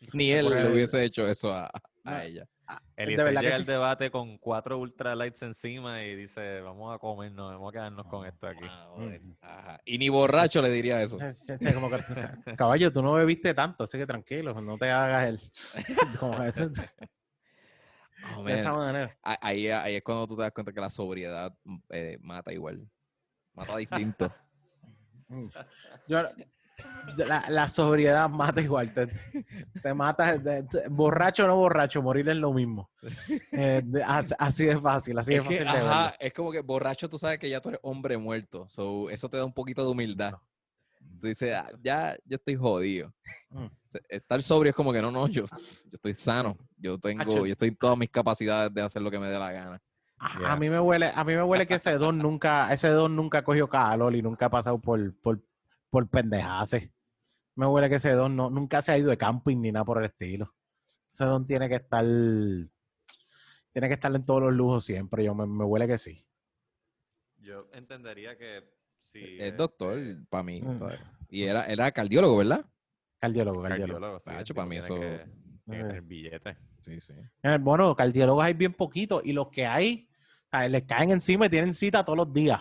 Ni 0.13 0.31
él 0.33 0.49
le 0.51 0.73
hubiese 0.73 1.05
hecho 1.05 1.27
eso 1.29 1.53
a, 1.53 1.67
a 1.67 2.11
No. 2.17 2.21
ella. 2.21 2.49
Que 2.97 3.07
llega 3.17 3.41
sí. 3.41 3.47
al 3.49 3.67
debate 3.67 4.11
con 4.11 4.39
cuatro 4.39 4.79
ultralights 4.79 5.43
encima 5.43 6.03
y 6.05 6.15
dice, 6.15 6.61
vamos 6.61 6.95
a 6.95 6.99
comernos, 6.99 7.53
vamos 7.53 7.71
a 7.71 7.73
quedarnos 7.73 8.07
con 8.07 8.25
esto 8.27 8.47
aquí. 8.47 8.65
Ah. 8.69 8.89
Mm. 8.97 9.33
Ajá. 9.41 9.81
Y 9.85 9.99
ni 9.99 10.09
borracho 10.09 10.63
le 10.63 10.71
diría 10.71 11.03
eso. 11.03 11.19
Sí, 11.19 11.31
sí, 11.31 11.53
sí, 11.59 11.73
como 11.75 11.91
que- 11.91 11.97
caballo, 12.57 12.93
tú 12.93 13.03
no 13.03 13.15
bebiste 13.15 13.53
tanto, 13.55 13.85
así 13.85 13.99
que 13.99 14.07
tranquilo, 14.07 14.59
no 14.61 14.79
te 14.79 14.91
hagas 14.91 15.29
el. 15.29 15.41
como 16.21 16.43
eso, 16.43 16.69
de 16.69 16.83
Oh, 18.37 18.49
esa 18.49 18.71
man. 18.71 18.81
manera. 18.81 19.13
Ah, 19.25 19.37
Ahí, 19.43 19.69
ahí 19.69 19.97
es 19.97 20.03
cuando 20.05 20.29
tú 20.29 20.37
te 20.37 20.43
das 20.43 20.53
cuenta 20.53 20.73
que 20.73 20.81
la 20.81 20.91
sobriedad 20.91 21.53
eh, 21.91 22.19
mata 22.21 22.53
igual. 22.53 22.89
Mata 23.55 23.77
distinto. 23.77 24.33
Mm. 25.29 25.49
Yo, 26.09 26.23
la, 27.27 27.45
la 27.49 27.69
sobriedad 27.69 28.29
mata 28.29 28.61
igual. 28.61 28.93
Te, 28.93 29.07
te 29.83 29.95
mata. 29.95 30.41
te- 30.41 30.63
te- 30.65 30.89
borracho 30.89 31.45
o 31.45 31.47
no 31.49 31.57
borracho, 31.57 32.03
morir 32.03 32.29
es 32.29 32.37
lo 32.37 32.53
mismo. 32.53 32.91
Eh, 33.53 33.83
de- 33.85 34.03
as- 34.03 34.35
así 34.39 34.65
de 34.67 34.81
fácil, 34.81 35.19
así 35.19 35.33
de 35.33 35.39
es, 35.39 35.43
que, 35.49 35.57
fácil 35.57 35.73
de 35.73 35.79
ajá, 35.89 36.15
es 36.19 36.33
como 36.33 36.53
que 36.53 36.61
borracho 36.61 37.09
tú 37.09 37.19
sabes 37.19 37.39
que 37.39 37.49
ya 37.51 37.61
tú 37.61 37.71
eres 37.71 37.81
hombre 37.83 38.17
muerto. 38.17 38.69
So, 38.69 39.11
eso 39.11 39.29
te 39.29 39.37
da 39.37 39.45
un 39.45 39.53
poquito 39.53 39.85
de 39.85 39.91
humildad. 39.91 40.35
Tú 41.21 41.27
dices, 41.29 41.55
"Ah, 41.55 41.69
ya 41.83 42.17
yo 42.25 42.37
estoy 42.37 42.57
jodido. 42.57 43.13
Mm. 43.51 43.67
Estar 44.09 44.43
sobrio 44.43 44.71
es 44.71 44.77
como 44.77 44.93
que 44.93 45.03
no, 45.03 45.11
no, 45.11 45.27
yo, 45.29 45.45
yo 45.47 45.93
estoy 45.93 46.15
sano. 46.15 46.57
Yo 46.79 46.99
tengo, 46.99 47.45
yo 47.47 47.53
estoy 47.53 47.69
en 47.69 47.77
todas 47.77 47.99
mis 47.99 48.11
capacidades 48.11 48.73
de 48.73 48.83
hacer 48.83 49.03
lo 49.03 49.11
que 49.11 49.19
me 49.19 49.29
dé 49.29 49.39
la 49.39 49.53
gana. 49.53 49.83
A, 50.19 50.39
Yeah. 50.39 50.53
a 50.53 50.57
mí 50.57 50.71
me 50.71 50.79
huele, 50.79 51.11
a 51.15 51.25
mí 51.25 51.35
me 51.35 51.43
huele 51.43 51.67
que 51.67 51.75
ese 51.75 51.93
don 51.99 52.17
nunca, 52.19 52.73
ese 52.73 52.89
don 52.89 53.15
nunca 53.17 53.43
cogió 53.43 53.69
calor 53.69 54.15
y 54.15 54.23
nunca 54.23 54.47
ha 54.47 54.51
pasado 54.51 54.79
por, 54.79 55.13
por, 55.21 55.41
por 55.93 56.09
pendejaces. 56.09 56.91
Me 57.55 57.67
huele 57.67 57.91
que 57.91 57.97
ese 57.97 58.13
don 58.13 58.35
no, 58.35 58.49
nunca 58.49 58.81
se 58.81 58.93
ha 58.93 58.99
ido 58.99 59.11
de 59.11 59.19
camping 59.19 59.59
ni 59.61 59.71
nada 59.71 59.85
por 59.85 59.99
el 59.99 60.07
estilo. 60.07 60.55
Ese 61.11 61.25
don 61.25 61.47
tiene 61.47 61.69
que 61.69 61.75
estar, 61.75 62.03
tiene 62.03 63.89
que 63.89 63.93
estar 63.95 64.15
en 64.17 64.25
todos 64.25 64.41
los 64.45 64.55
lujos 64.55 64.87
siempre. 64.87 65.23
Yo 65.23 65.35
me, 65.35 65.47
me 65.47 65.65
huele 65.65 65.87
que 65.87 65.99
sí. 65.99 66.27
Yo 67.41 67.69
entendería 67.75 68.39
que 68.39 68.65
si... 69.01 69.39
es 69.39 69.55
doctor, 69.55 69.99
este, 69.99 70.25
para 70.31 70.43
mí. 70.43 70.63
Mm. 70.63 70.83
Y 71.29 71.43
era, 71.45 71.67
era 71.67 71.93
cardiólogo, 71.93 72.39
¿verdad? 72.39 72.65
Cardiólogo, 73.19 73.63
cardiólogo. 73.63 74.01
Cardiólogo, 74.01 74.21
sí, 74.21 74.31
el 74.51 74.55
para 74.55 74.67
mí 74.67 74.77
eso- 74.79 74.95
que- 74.95 75.43
Sí. 75.65 75.71
tener 75.79 76.03
billete. 76.03 76.57
Sí, 76.81 77.01
sí. 77.01 77.13
Eh, 77.43 77.59
Bueno, 77.61 77.95
cardiólogos 77.95 78.43
hay 78.45 78.55
bien 78.55 78.73
poquitos 78.73 79.23
y 79.25 79.33
los 79.33 79.49
que 79.51 79.65
hay, 79.67 80.09
a- 80.53 80.69
les 80.69 80.83
caen 80.85 81.11
encima 81.11 81.47
y 81.47 81.49
tienen 81.49 81.75
cita 81.75 82.05
todos 82.05 82.17
los 82.17 82.33
días. 82.33 82.61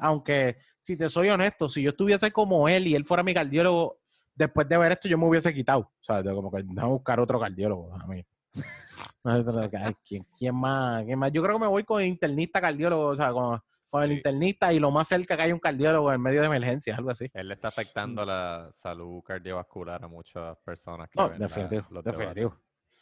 Aunque, 0.00 0.58
si 0.80 0.96
te 0.96 1.08
soy 1.08 1.28
honesto, 1.30 1.68
si 1.68 1.82
yo 1.82 1.90
estuviese 1.90 2.30
como 2.32 2.68
él 2.68 2.86
y 2.88 2.94
él 2.94 3.04
fuera 3.04 3.22
mi 3.22 3.32
cardiólogo, 3.32 4.00
después 4.34 4.68
de 4.68 4.76
ver 4.76 4.92
esto 4.92 5.08
yo 5.08 5.16
me 5.18 5.26
hubiese 5.26 5.52
quitado. 5.54 5.80
O 5.80 6.04
sea, 6.04 6.22
como 6.22 6.50
que 6.50 6.62
déjame 6.62 6.92
buscar 6.92 7.20
otro 7.20 7.40
cardiólogo 7.40 7.94
a 7.94 8.06
mí. 8.06 8.24
¿Quién, 10.04 10.26
quién 10.36 10.54
más? 10.54 11.04
¿Quién 11.04 11.18
más? 11.18 11.32
Yo 11.32 11.42
creo 11.42 11.56
que 11.56 11.60
me 11.62 11.66
voy 11.68 11.84
con 11.84 12.00
el 12.02 12.08
internista 12.08 12.60
cardiólogo, 12.60 13.06
o 13.08 13.16
sea, 13.16 13.32
con, 13.32 13.60
con 13.88 14.02
el 14.02 14.10
Sí. 14.10 14.16
internista 14.16 14.72
y 14.72 14.78
lo 14.78 14.90
más 14.90 15.08
cerca 15.08 15.36
que 15.36 15.42
hay 15.44 15.52
un 15.52 15.58
cardiólogo 15.60 16.12
en 16.12 16.20
medio 16.20 16.40
de 16.40 16.46
emergencias, 16.46 16.96
algo 16.98 17.10
así. 17.10 17.28
Él 17.34 17.48
le 17.48 17.54
está 17.54 17.68
afectando 17.68 18.24
la 18.24 18.70
salud 18.74 19.22
cardiovascular 19.22 20.02
a 20.04 20.08
muchas 20.08 20.56
personas 20.64 21.08
que 21.10 21.18
No, 21.20 21.28
ven 21.30 21.38
la- 21.38 21.46
definitivo, 21.46 22.02
debates. 22.02 22.46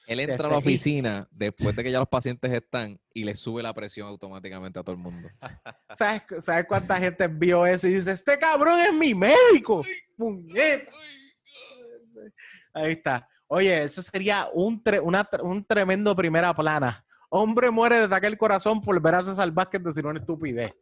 Él 0.06 0.20
entra 0.20 0.46
a 0.46 0.50
la 0.50 0.56
y- 0.56 0.58
oficina 0.58 1.28
después 1.30 1.74
de 1.74 1.82
que 1.82 1.90
ya 1.90 1.98
los 1.98 2.08
pacientes 2.08 2.52
están 2.52 3.00
y 3.12 3.24
le 3.24 3.34
sube 3.34 3.62
la 3.62 3.74
presión 3.74 4.06
automáticamente 4.08 4.78
a 4.78 4.82
todo 4.82 4.94
el 4.94 5.02
mundo. 5.02 5.28
¿Sabes, 5.98 6.22
¿Sabes 6.44 6.66
cuánta 6.68 6.96
gente 6.98 7.26
vio 7.28 7.66
eso 7.66 7.86
y 7.88 7.94
dice, 7.94 8.12
este 8.12 8.38
cabrón 8.38 8.78
es 8.78 8.94
mi 8.94 9.14
médico? 9.14 9.84
¡Puñeta! 10.16 10.90
Ahí 12.74 12.92
está. 12.92 13.28
Oye, 13.48 13.84
eso 13.84 14.02
sería 14.02 14.48
un, 14.52 14.82
tre- 14.82 15.00
una 15.02 15.28
un 15.42 15.64
tremendo 15.64 16.14
primera 16.14 16.54
plana. 16.54 17.04
Hombre 17.28 17.70
muere 17.70 17.96
de 17.96 18.04
ataque 18.04 18.26
al 18.26 18.36
corazón 18.38 18.80
por 18.80 19.00
ver 19.00 19.14
a 19.16 19.22
César 19.22 19.50
Vázquez 19.50 19.82
decir 19.82 20.06
una 20.06 20.18
estupidez. 20.20 20.72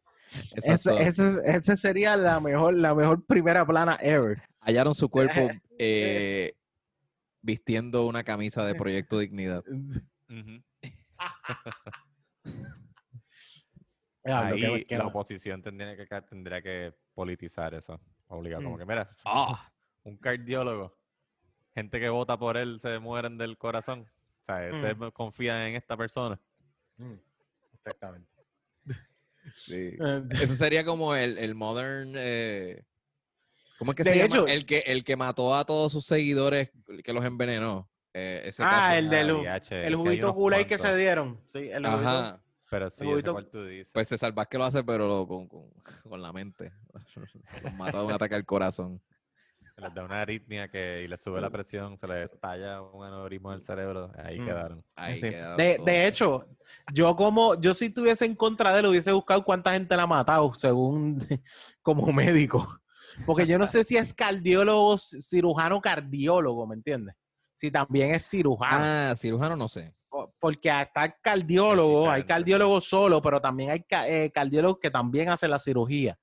Exacto. 0.55 0.99
Ese, 0.99 1.23
ese, 1.23 1.39
ese 1.45 1.77
sería 1.77 2.17
la 2.17 2.41
mejor, 2.41 2.75
la 2.75 2.95
mejor 2.95 3.25
primera 3.25 3.65
plana 3.67 3.99
ever. 4.01 4.43
Hallaron 4.61 4.95
su 4.95 5.09
cuerpo 5.09 5.49
eh, 5.79 6.55
vistiendo 7.45 8.07
una 8.07 8.25
camisa 8.25 8.65
de 8.67 8.75
Proyecto 8.75 9.19
Dignidad. 9.19 9.63
Ahí 14.25 14.87
la 14.89 15.07
oposición 15.07 15.63
tendría 15.63 15.95
que, 15.97 16.07
tendría 16.23 16.63
que 16.63 16.95
politizar 17.13 17.75
eso. 17.75 18.01
Obligado. 18.29 18.65
Como 18.65 18.77
Mm. 18.77 18.79
que, 18.79 18.87
mira, 18.87 19.11
Ah, 19.27 19.71
un 20.05 20.17
cardiólogo, 20.17 20.99
gente 21.75 22.01
que 22.01 22.09
vota 22.09 22.39
por 22.39 22.57
él 22.57 22.81
se 22.81 22.99
mueren 22.99 23.37
del 23.37 23.59
corazón. 23.59 24.09
O 24.43 24.47
sea, 24.47 24.75
ustedes 24.75 24.97
confían 25.13 25.61
en 25.69 25.77
esta 25.77 25.95
persona. 25.97 26.41
Mm, 26.97 27.15
Exactamente. 27.75 28.31
sí. 29.53 29.95
Eso 30.31 30.55
sería 30.57 30.85
como 30.87 31.15
el, 31.15 31.37
el 31.37 31.55
modern. 31.55 32.15
eh, 32.17 32.83
¿Cómo 33.85 33.93
es 33.93 33.97
que 33.97 34.03
De 34.05 34.13
se 34.15 34.25
hecho- 34.25 34.37
llama? 34.39 34.53
El 34.53 34.65
que, 34.67 34.79
el 34.87 35.05
que 35.05 35.17
mató 35.17 35.55
a 35.55 35.65
todos 35.67 35.93
sus 35.93 36.07
seguidores, 36.07 36.71
que 37.05 37.13
los 37.13 37.25
envenenó. 37.25 37.89
Eh, 38.15 38.43
ese 38.47 38.63
Ah, 38.63 38.71
caso. 38.71 38.97
el 38.99 39.11
del- 39.11 39.27
Ah, 39.27 39.33
lu- 39.33 39.43
DH, 39.43 39.57
es 39.57 39.69
que 39.69 39.87
El 39.87 39.97
juguito 39.97 40.35
Kool-Aid 40.35 40.67
que 40.67 40.79
se 40.79 40.97
dieron. 40.97 41.41
Sí, 41.47 41.59
el 41.59 41.85
juguito- 41.85 42.09
Ajá. 42.09 42.41
Pero 42.71 42.89
sí, 42.91 43.09
ese 43.09 43.23
cual 43.31 43.47
tú 43.51 43.65
dices. 43.67 43.91
Pues 43.93 44.09
César 44.09 44.33
Vázquez 44.33 44.59
lo 44.59 44.65
hace, 44.65 44.83
pero 44.83 45.07
lo- 45.07 45.27
con, 45.29 45.47
con, 45.49 45.69
con 46.09 46.23
la 46.23 46.33
mente. 46.33 46.73
Los 47.63 47.75
mata 47.75 47.99
de 48.01 48.05
un 48.07 48.13
ataque 48.13 48.35
al 48.35 48.45
corazón. 48.47 49.01
les 49.77 49.93
da 49.93 50.05
una 50.05 50.21
aritmia 50.23 50.69
que, 50.69 51.03
y 51.05 51.09
les 51.09 51.21
sube 51.21 51.41
la 51.41 51.51
presión, 51.51 51.99
se 51.99 52.07
les 52.07 52.31
estalla 52.31 52.81
un 52.81 53.05
aneurisma 53.05 53.53
del 53.53 53.63
cerebro, 53.63 54.13
ahí 54.23 54.39
Mm. 54.39 54.47
quedaron. 54.47 54.85
Ahí 54.95 55.19
Sí. 55.19 55.31
queda 55.31 55.57
De, 55.57 55.79
de 55.85 56.07
hecho, 56.07 56.47
yo 56.93 57.17
como, 57.17 57.61
yo 57.61 57.75
si 57.75 57.87
estuviese 57.87 58.25
en 58.25 58.37
contra 58.37 58.73
de 58.73 58.79
él, 58.81 58.87
hubiese 58.87 59.11
buscado 59.11 59.45
cuánta 59.45 59.73
gente 59.73 59.97
la 59.97 60.05
ha 60.05 60.07
matado, 60.07 60.55
según 60.55 61.19
como 61.83 62.13
médico. 62.13 62.81
Porque 63.27 63.47
yo 63.47 63.59
no 63.59 63.67
sé 63.67 63.85
si 63.85 63.97
es 63.97 64.13
cardiólogo, 64.15 64.97
cirujano, 64.99 65.81
cardiólogo, 65.81 66.67
¿me 66.67 66.75
entiendes? 66.75 67.15
Si 67.57 67.71
también 67.71 68.15
es 68.15 68.27
cirujano. 68.29 68.85
Ah, 68.85 69.15
cirujano 69.17 69.57
no 69.57 69.69
sé. 69.69 69.95
Po- 70.09 70.35
Porque 70.39 70.69
está 70.69 71.05
el 71.05 71.15
cardiólogo, 71.23 72.11
hay 72.11 72.25
cardiólogos 72.25 72.85
solo, 72.85 73.23
pero 73.23 73.41
también 73.41 73.71
hay 73.71 73.85
eh, 74.09 74.31
cardiólogos 74.33 74.79
que 74.81 74.91
también 74.91 75.29
hacen 75.29 75.51
la 75.51 75.59
cirugía. 75.59 76.19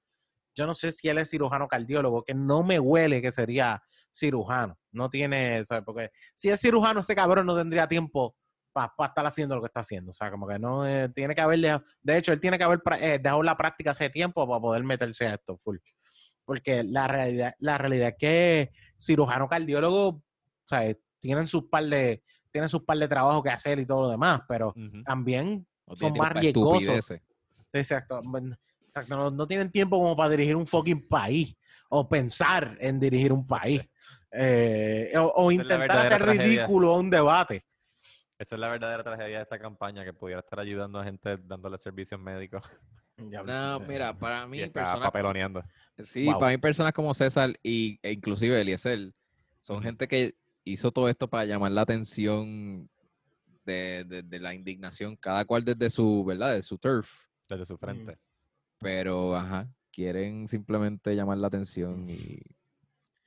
Yo 0.55 0.67
no 0.67 0.73
sé 0.73 0.91
si 0.91 1.07
él 1.07 1.17
es 1.17 1.29
cirujano 1.29 1.67
cardiólogo, 1.67 2.23
que 2.23 2.33
no 2.33 2.61
me 2.63 2.79
huele 2.79 3.21
que 3.21 3.31
sería 3.31 3.81
cirujano. 4.13 4.77
No 4.91 5.09
tiene, 5.09 5.63
¿sabes? 5.63 5.83
porque 5.85 6.09
si 6.35 6.49
es 6.49 6.59
cirujano, 6.59 6.99
ese 6.99 7.15
cabrón 7.15 7.45
no 7.45 7.55
tendría 7.55 7.87
tiempo 7.87 8.35
para 8.73 8.91
estar 9.07 9.25
haciendo 9.25 9.55
lo 9.55 9.61
que 9.61 9.67
está 9.67 9.79
haciendo. 9.81 10.11
O 10.11 10.13
sea, 10.13 10.29
como 10.29 10.47
que 10.47 10.59
no 10.59 10.85
eh, 10.85 11.09
tiene 11.09 11.33
que 11.35 11.41
haber 11.41 11.59
dejado- 11.59 11.83
de 12.01 12.17
hecho, 12.17 12.33
él 12.33 12.39
tiene 12.41 12.57
que 12.57 12.63
haber 12.65 12.81
eh, 12.99 13.19
dejado 13.21 13.41
la 13.43 13.55
práctica 13.57 13.91
hace 13.91 14.09
tiempo 14.09 14.45
para 14.47 14.59
poder 14.59 14.83
meterse 14.83 15.27
a 15.27 15.33
esto 15.35 15.57
full. 15.63 15.77
Porque 16.45 16.83
la 16.83 17.07
realidad, 17.07 17.53
la 17.59 17.77
realidad 17.77 18.09
es 18.09 18.15
que 18.17 18.71
cirujano 18.97 19.47
cardiólogo, 19.47 20.07
o 20.07 20.23
sea, 20.65 20.93
tienen 21.19 21.47
sus 21.47 21.65
par 21.65 21.85
de, 21.85 22.23
tienen 22.51 22.69
sus 22.69 22.83
par 22.83 22.97
de 22.97 23.07
trabajo 23.07 23.41
que 23.41 23.49
hacer 23.49 23.79
y 23.79 23.85
todo 23.85 24.03
lo 24.03 24.09
demás, 24.09 24.41
pero 24.47 24.73
también 25.05 25.65
No 25.87 25.95
Son 25.95 26.13
más 26.17 26.33
riesgosos. 26.33 27.11
Exacto. 27.73 28.21
exacto, 28.87 29.15
No, 29.15 29.31
no 29.31 29.47
tienen 29.47 29.71
tiempo 29.71 29.97
como 29.97 30.15
para 30.15 30.29
dirigir 30.29 30.55
un 30.55 30.67
fucking 30.67 31.07
país 31.07 31.55
o 31.89 32.07
pensar 32.07 32.77
en 32.79 32.99
dirigir 32.99 33.31
un 33.31 33.45
país 33.45 33.81
eh, 34.31 35.11
o, 35.17 35.25
o 35.35 35.51
intentar 35.51 35.91
hacer 35.91 36.25
ridículo 36.25 36.95
un 36.95 37.09
debate. 37.09 37.65
Esa 38.41 38.55
es 38.55 38.59
la 38.59 38.69
verdadera 38.69 39.03
tragedia 39.03 39.37
de 39.37 39.43
esta 39.43 39.59
campaña, 39.59 40.03
que 40.03 40.13
pudiera 40.13 40.39
estar 40.39 40.59
ayudando 40.59 40.99
a 40.99 41.03
gente 41.03 41.37
dándole 41.37 41.77
servicios 41.77 42.19
médicos 42.19 42.63
No, 43.29 43.79
mira, 43.87 44.13
para 44.17 44.45
mí, 44.47 44.59
está 44.59 44.73
personas, 44.73 45.07
papeloneando. 45.07 45.63
sí, 46.03 46.25
Wow. 46.25 46.39
para 46.39 46.51
mí 46.51 46.57
personas 46.57 46.93
como 46.93 47.13
César 47.13 47.53
y, 47.63 47.99
e 48.01 48.11
inclusive 48.11 48.59
Eliezer 48.59 49.13
son 49.61 49.81
gente 49.81 50.07
que 50.07 50.35
hizo 50.63 50.91
todo 50.91 51.07
esto 51.09 51.27
para 51.29 51.45
llamar 51.45 51.71
la 51.71 51.81
atención 51.81 52.89
de, 53.65 54.03
de- 54.05 54.23
de 54.23 54.39
la 54.39 54.53
indignación, 54.53 55.15
cada 55.15 55.45
cual 55.45 55.63
desde 55.63 55.89
su, 55.89 56.23
¿verdad? 56.25 56.53
De 56.53 56.63
su 56.63 56.77
turf. 56.77 57.09
Desde 57.47 57.65
su 57.65 57.77
frente. 57.77 58.17
Pero, 58.79 59.35
ajá, 59.35 59.67
quieren 59.91 60.47
simplemente 60.47 61.15
llamar 61.15 61.37
la 61.37 61.47
atención 61.47 62.09
y 62.09 62.39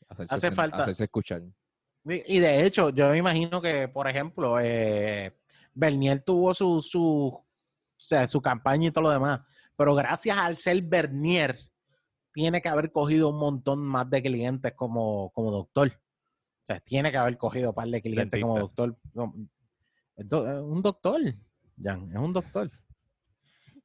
hacerse, 0.09 0.35
Hace 0.35 0.51
falta. 0.51 0.79
hacerse 0.79 1.05
escuchar. 1.05 1.43
Y 2.07 2.37
y 2.37 2.39
de 2.41 2.67
hecho, 2.67 2.91
yo 2.91 3.11
me 3.11 3.19
imagino 3.19 3.61
que, 3.63 3.89
por 3.89 4.09
ejemplo, 4.09 4.59
eh, 4.61 5.33
Bernier 5.73 6.21
tuvo 6.23 6.53
su, 6.53 6.81
su, 6.83 7.01
o 7.29 7.47
sea, 7.97 8.27
su 8.27 8.43
campaña 8.43 8.89
y 8.89 8.91
todo 8.91 9.05
lo 9.05 9.11
demás, 9.11 9.41
pero 9.77 9.95
gracias 9.95 10.37
al 10.39 10.57
ser 10.59 10.83
Bernier, 10.83 11.59
tiene 12.33 12.61
que 12.61 12.69
haber 12.69 12.91
cogido 12.91 13.29
un 13.29 13.39
montón 13.39 13.81
más 13.81 14.09
de 14.11 14.23
clientes 14.23 14.73
como, 14.75 15.31
como 15.31 15.51
doctor. 15.51 15.93
O 16.63 16.67
sea, 16.67 16.81
tiene 16.81 17.11
que 17.11 17.17
haber 17.19 17.37
cogido 17.39 17.71
un 17.71 17.75
par 17.75 17.89
de 17.89 18.03
clientes 18.03 18.41
como 18.43 18.55
Dentista. 18.55 18.83
doctor. 18.83 18.99
Como- 19.15 19.49
es 20.17 20.61
un 20.63 20.83
doctor, 20.83 21.21
Jan, 21.83 22.11
es 22.11 22.19
un 22.19 22.33
doctor. 22.33 22.71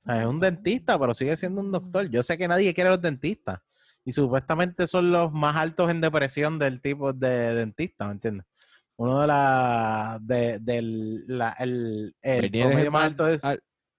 Es 0.06 0.26
un 0.26 0.40
dentista, 0.40 0.98
pero 1.00 1.14
sigue 1.14 1.36
siendo 1.36 1.62
un 1.62 1.72
doctor. 1.72 2.10
Yo 2.10 2.24
sé 2.24 2.38
que 2.38 2.48
nadie 2.48 2.74
quiere 2.74 2.90
a 2.90 2.94
los 2.94 3.02
dentistas. 3.02 3.60
Y 4.06 4.12
supuestamente 4.12 4.88
son 4.88 5.12
los 5.12 5.32
más 5.32 5.56
altos 5.56 5.92
en 5.92 6.02
depresión 6.02 6.58
del 6.58 6.82
tipo 6.82 7.14
de 7.14 7.54
dentista, 7.54 8.06
¿me 8.08 8.14
entiendes? 8.14 8.46
Uno 8.96 9.22
de 9.22 9.28
la 9.28 10.18
de, 10.22 10.60
del 10.60 11.26
la, 11.28 11.52
el, 11.60 12.16
el 12.22 12.56
el 12.56 12.92
más 12.92 13.06
alto 13.06 13.28
es 13.28 13.42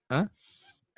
¿Ah? 0.09 0.29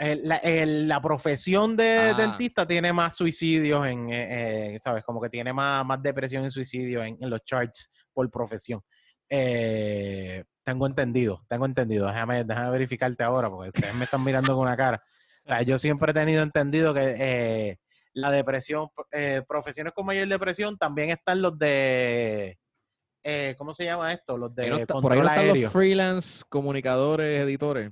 El- 0.02 0.28
la, 0.28 0.36
el- 0.38 0.88
la 0.88 1.00
profesión 1.00 1.76
de 1.76 2.10
Ah. 2.12 2.14
dentista 2.14 2.66
tiene 2.66 2.92
más 2.92 3.16
suicidios 3.16 3.86
en, 3.86 4.10
eh, 4.12 4.74
eh, 4.74 4.78
¿sabes? 4.78 5.04
Como 5.04 5.20
que 5.20 5.28
tiene 5.30 5.52
más, 5.52 5.84
más 5.86 6.02
depresión 6.02 6.44
y 6.44 6.50
suicidio 6.50 7.02
en, 7.04 7.16
en 7.20 7.30
los 7.30 7.42
charts 7.44 7.88
por 8.12 8.30
profesión. 8.30 8.80
Eh, 9.46 10.44
tengo 10.64 10.86
entendido, 10.86 11.44
tengo 11.48 11.66
entendido. 11.66 12.06
Déjame, 12.06 12.44
déjame 12.44 12.70
verificarte 12.70 13.24
ahora 13.24 13.48
porque 13.50 13.68
ustedes 13.70 13.94
me 13.94 14.04
están 14.04 14.22
mirando 14.22 14.54
con 14.54 14.62
una 14.66 14.76
cara. 14.76 15.02
O 15.44 15.48
sea, 15.48 15.62
yo 15.62 15.78
siempre 15.78 16.10
he 16.10 16.14
tenido 16.14 16.42
entendido 16.42 16.94
que 16.94 17.14
eh, 17.18 17.78
la 18.12 18.30
depresión, 18.30 18.88
eh, 19.10 19.42
profesiones 19.48 19.92
con 19.92 20.06
mayor 20.06 20.28
depresión, 20.28 20.76
también 20.78 21.10
están 21.10 21.42
los 21.42 21.58
de, 21.58 22.58
eh, 23.24 23.54
¿cómo 23.58 23.74
se 23.74 23.84
llama 23.84 24.12
esto? 24.12 24.36
Los 24.38 24.54
de 24.54 24.68
no 24.70 24.76
está- 24.76 24.94
por 25.00 25.12
ahí 25.12 25.18
no 25.18 25.24
están 25.24 25.38
aéreo. 25.46 25.62
los 25.64 25.72
freelance, 25.72 26.44
comunicadores, 26.48 27.40
editores, 27.42 27.90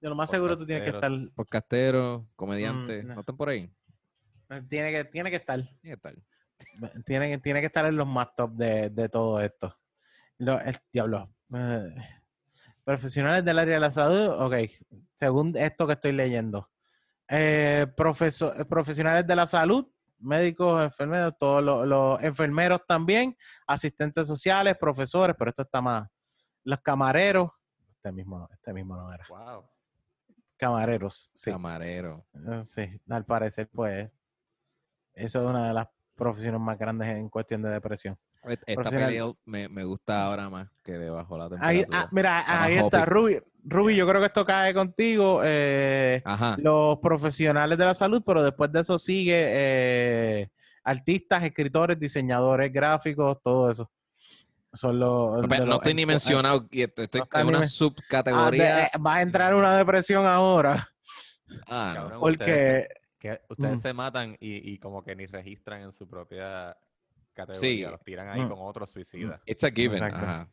Yo 0.00 0.08
lo 0.08 0.14
más 0.14 0.30
seguro 0.30 0.56
tú 0.56 0.64
tienes 0.66 0.84
que 0.84 0.90
estar, 0.96 1.10
Podcasteros. 1.10 1.34
podcasteros, 1.34 2.24
comediantes. 2.36 3.04
no. 3.04 3.14
¿No 3.14 3.20
están 3.20 3.36
por 3.36 3.48
ahí? 3.50 3.70
tiene 4.68 4.90
que, 4.90 5.04
tiene 5.04 5.30
que 5.30 5.36
estar. 5.36 5.60
Tiene, 7.04 7.30
que- 7.30 7.38
tiene 7.38 7.60
que 7.60 7.66
estar 7.66 7.84
en 7.86 7.96
los 7.96 8.06
más 8.06 8.34
top 8.34 8.52
de, 8.52 8.90
de 8.90 9.08
todo 9.08 9.40
esto. 9.40 9.76
Lo, 10.38 10.60
el 10.60 10.76
diablo. 10.92 11.32
eh, 11.54 11.94
profesionales 12.84 13.44
del 13.44 13.58
área 13.58 13.74
de 13.74 13.80
la 13.80 13.90
salud, 13.92 14.30
ok. 14.40 14.54
Según 15.14 15.56
esto 15.56 15.86
que 15.86 15.92
estoy 15.92 16.12
leyendo. 16.12 16.70
Eh, 17.28 17.86
eh, 17.86 18.64
profesionales 18.68 19.26
de 19.26 19.36
la 19.36 19.46
salud, 19.46 19.86
médicos, 20.18 20.82
enfermeros, 20.82 21.34
todos 21.38 21.62
los, 21.62 21.86
los 21.86 22.22
enfermeros 22.22 22.80
también, 22.88 23.36
asistentes 23.66 24.26
sociales, 24.26 24.76
profesores, 24.80 25.36
pero 25.38 25.50
esto 25.50 25.62
está 25.62 25.80
más. 25.80 26.08
Los 26.64 26.80
camareros, 26.80 27.50
este 27.94 28.10
mismo 28.12 28.38
no, 28.40 28.48
este 28.52 28.72
mismo 28.72 28.96
no 28.96 29.12
era. 29.12 29.24
Wow. 29.28 29.68
Camareros, 30.60 31.30
sí. 31.32 31.50
Camarero. 31.50 32.26
Eh, 32.34 32.62
Sí, 32.64 33.00
al 33.08 33.24
parecer, 33.24 33.68
pues, 33.72 34.10
eso 35.14 35.40
es 35.40 35.46
una 35.46 35.68
de 35.68 35.74
las 35.74 35.88
profesiones 36.14 36.60
más 36.60 36.78
grandes 36.78 37.08
en 37.08 37.28
cuestión 37.30 37.62
de 37.62 37.70
depresión. 37.70 38.18
Et- 38.44 38.62
Esta 38.66 38.90
pelea 38.90 39.24
me, 39.44 39.68
me 39.68 39.84
gusta 39.84 40.24
ahora 40.26 40.48
más 40.50 40.70
que 40.82 40.92
de 40.92 41.08
bajo 41.10 41.36
la 41.38 41.44
Ahí, 41.60 41.78
temperatura. 41.84 42.00
ah, 42.00 42.08
mira, 42.12 42.40
Está 42.40 42.62
ahí 42.62 42.74
está. 42.76 43.04
Ruby. 43.06 43.38
Ruby, 43.64 43.94
yo 43.96 44.06
creo 44.08 44.20
que 44.20 44.26
esto 44.26 44.44
cae 44.44 44.72
contigo. 44.72 45.40
eh, 45.44 46.22
los 46.58 46.98
profesionales 46.98 47.76
de 47.78 47.84
la 47.84 47.94
salud, 47.94 48.22
pero 48.24 48.42
después 48.42 48.70
de 48.72 48.80
eso 48.80 48.98
sigue 48.98 49.34
eh, 49.48 50.50
artistas, 50.84 51.42
escritores, 51.44 51.98
diseñadores 51.98 52.72
gráficos, 52.72 53.40
todo 53.42 53.70
eso. 53.70 53.90
Son 54.72 54.98
los. 55.00 55.42
No 55.48 55.64
los- 55.66 55.76
estoy 55.76 55.94
ni 55.94 56.06
mencionado. 56.06 56.66
Estoy 56.70 57.22
no 57.34 57.40
en 57.40 57.46
una 57.48 57.58
ah, 57.60 57.64
subcategoría. 57.64 58.76
de- 58.76 58.82
eh, 58.84 58.90
va 59.04 59.16
a 59.16 59.22
entrar 59.22 59.54
una 59.54 59.76
depresión 59.76 60.26
ahora. 60.26 60.88
Ah, 61.66 61.92
no. 61.96 62.02
Cabrón, 62.08 62.20
ustedes, 62.32 62.88
Porque. 62.88 63.00
que 63.18 63.40
ustedes 63.48 63.78
Mm. 63.78 63.80
se 63.80 63.92
matan 63.92 64.36
y, 64.40 64.72
y 64.72 64.78
como 64.78 65.02
que 65.02 65.16
ni 65.16 65.26
registran 65.26 65.82
en 65.82 65.92
su 65.92 66.08
propia 66.08 66.76
categoría. 67.34 67.60
Sí. 67.86 67.90
Los 67.90 68.02
tiran 68.04 68.28
ahí 68.28 68.42
Mm. 68.42 68.48
con 68.48 68.58
otros 68.60 68.90
suicidas. 68.90 69.40
It's 69.46 69.64
a 69.64 69.70
given. 69.70 70.02
Exacto. 70.02 70.24
Ajá. 70.24 70.48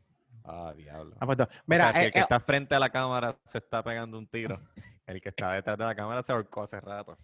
Ah, 0.49 0.73
diablo. 0.76 1.15
ah, 1.19 1.26
pues. 1.26 1.39
O 1.41 1.48
Mira, 1.68 1.91
sea, 1.91 1.94
si 1.94 1.99
eh, 1.99 2.06
el 2.07 2.11
que 2.14 2.19
eh, 2.19 2.22
está 2.22 2.39
frente 2.39 2.73
a 2.73 2.80
la 2.80 2.89
cámara 2.89 3.38
se 3.45 3.57
está 3.60 3.84
pegando 3.84 4.18
un 4.18 4.26
tiro, 4.27 4.60
el 5.08 5.22
que 5.22 5.30
está 5.30 5.54
detrás 5.54 5.78
de 5.78 5.86
la 5.86 5.96
cámara 5.96 6.22
se 6.22 6.34
ahorcó 6.34 6.64
hace 6.64 6.80
rato. 6.82 7.18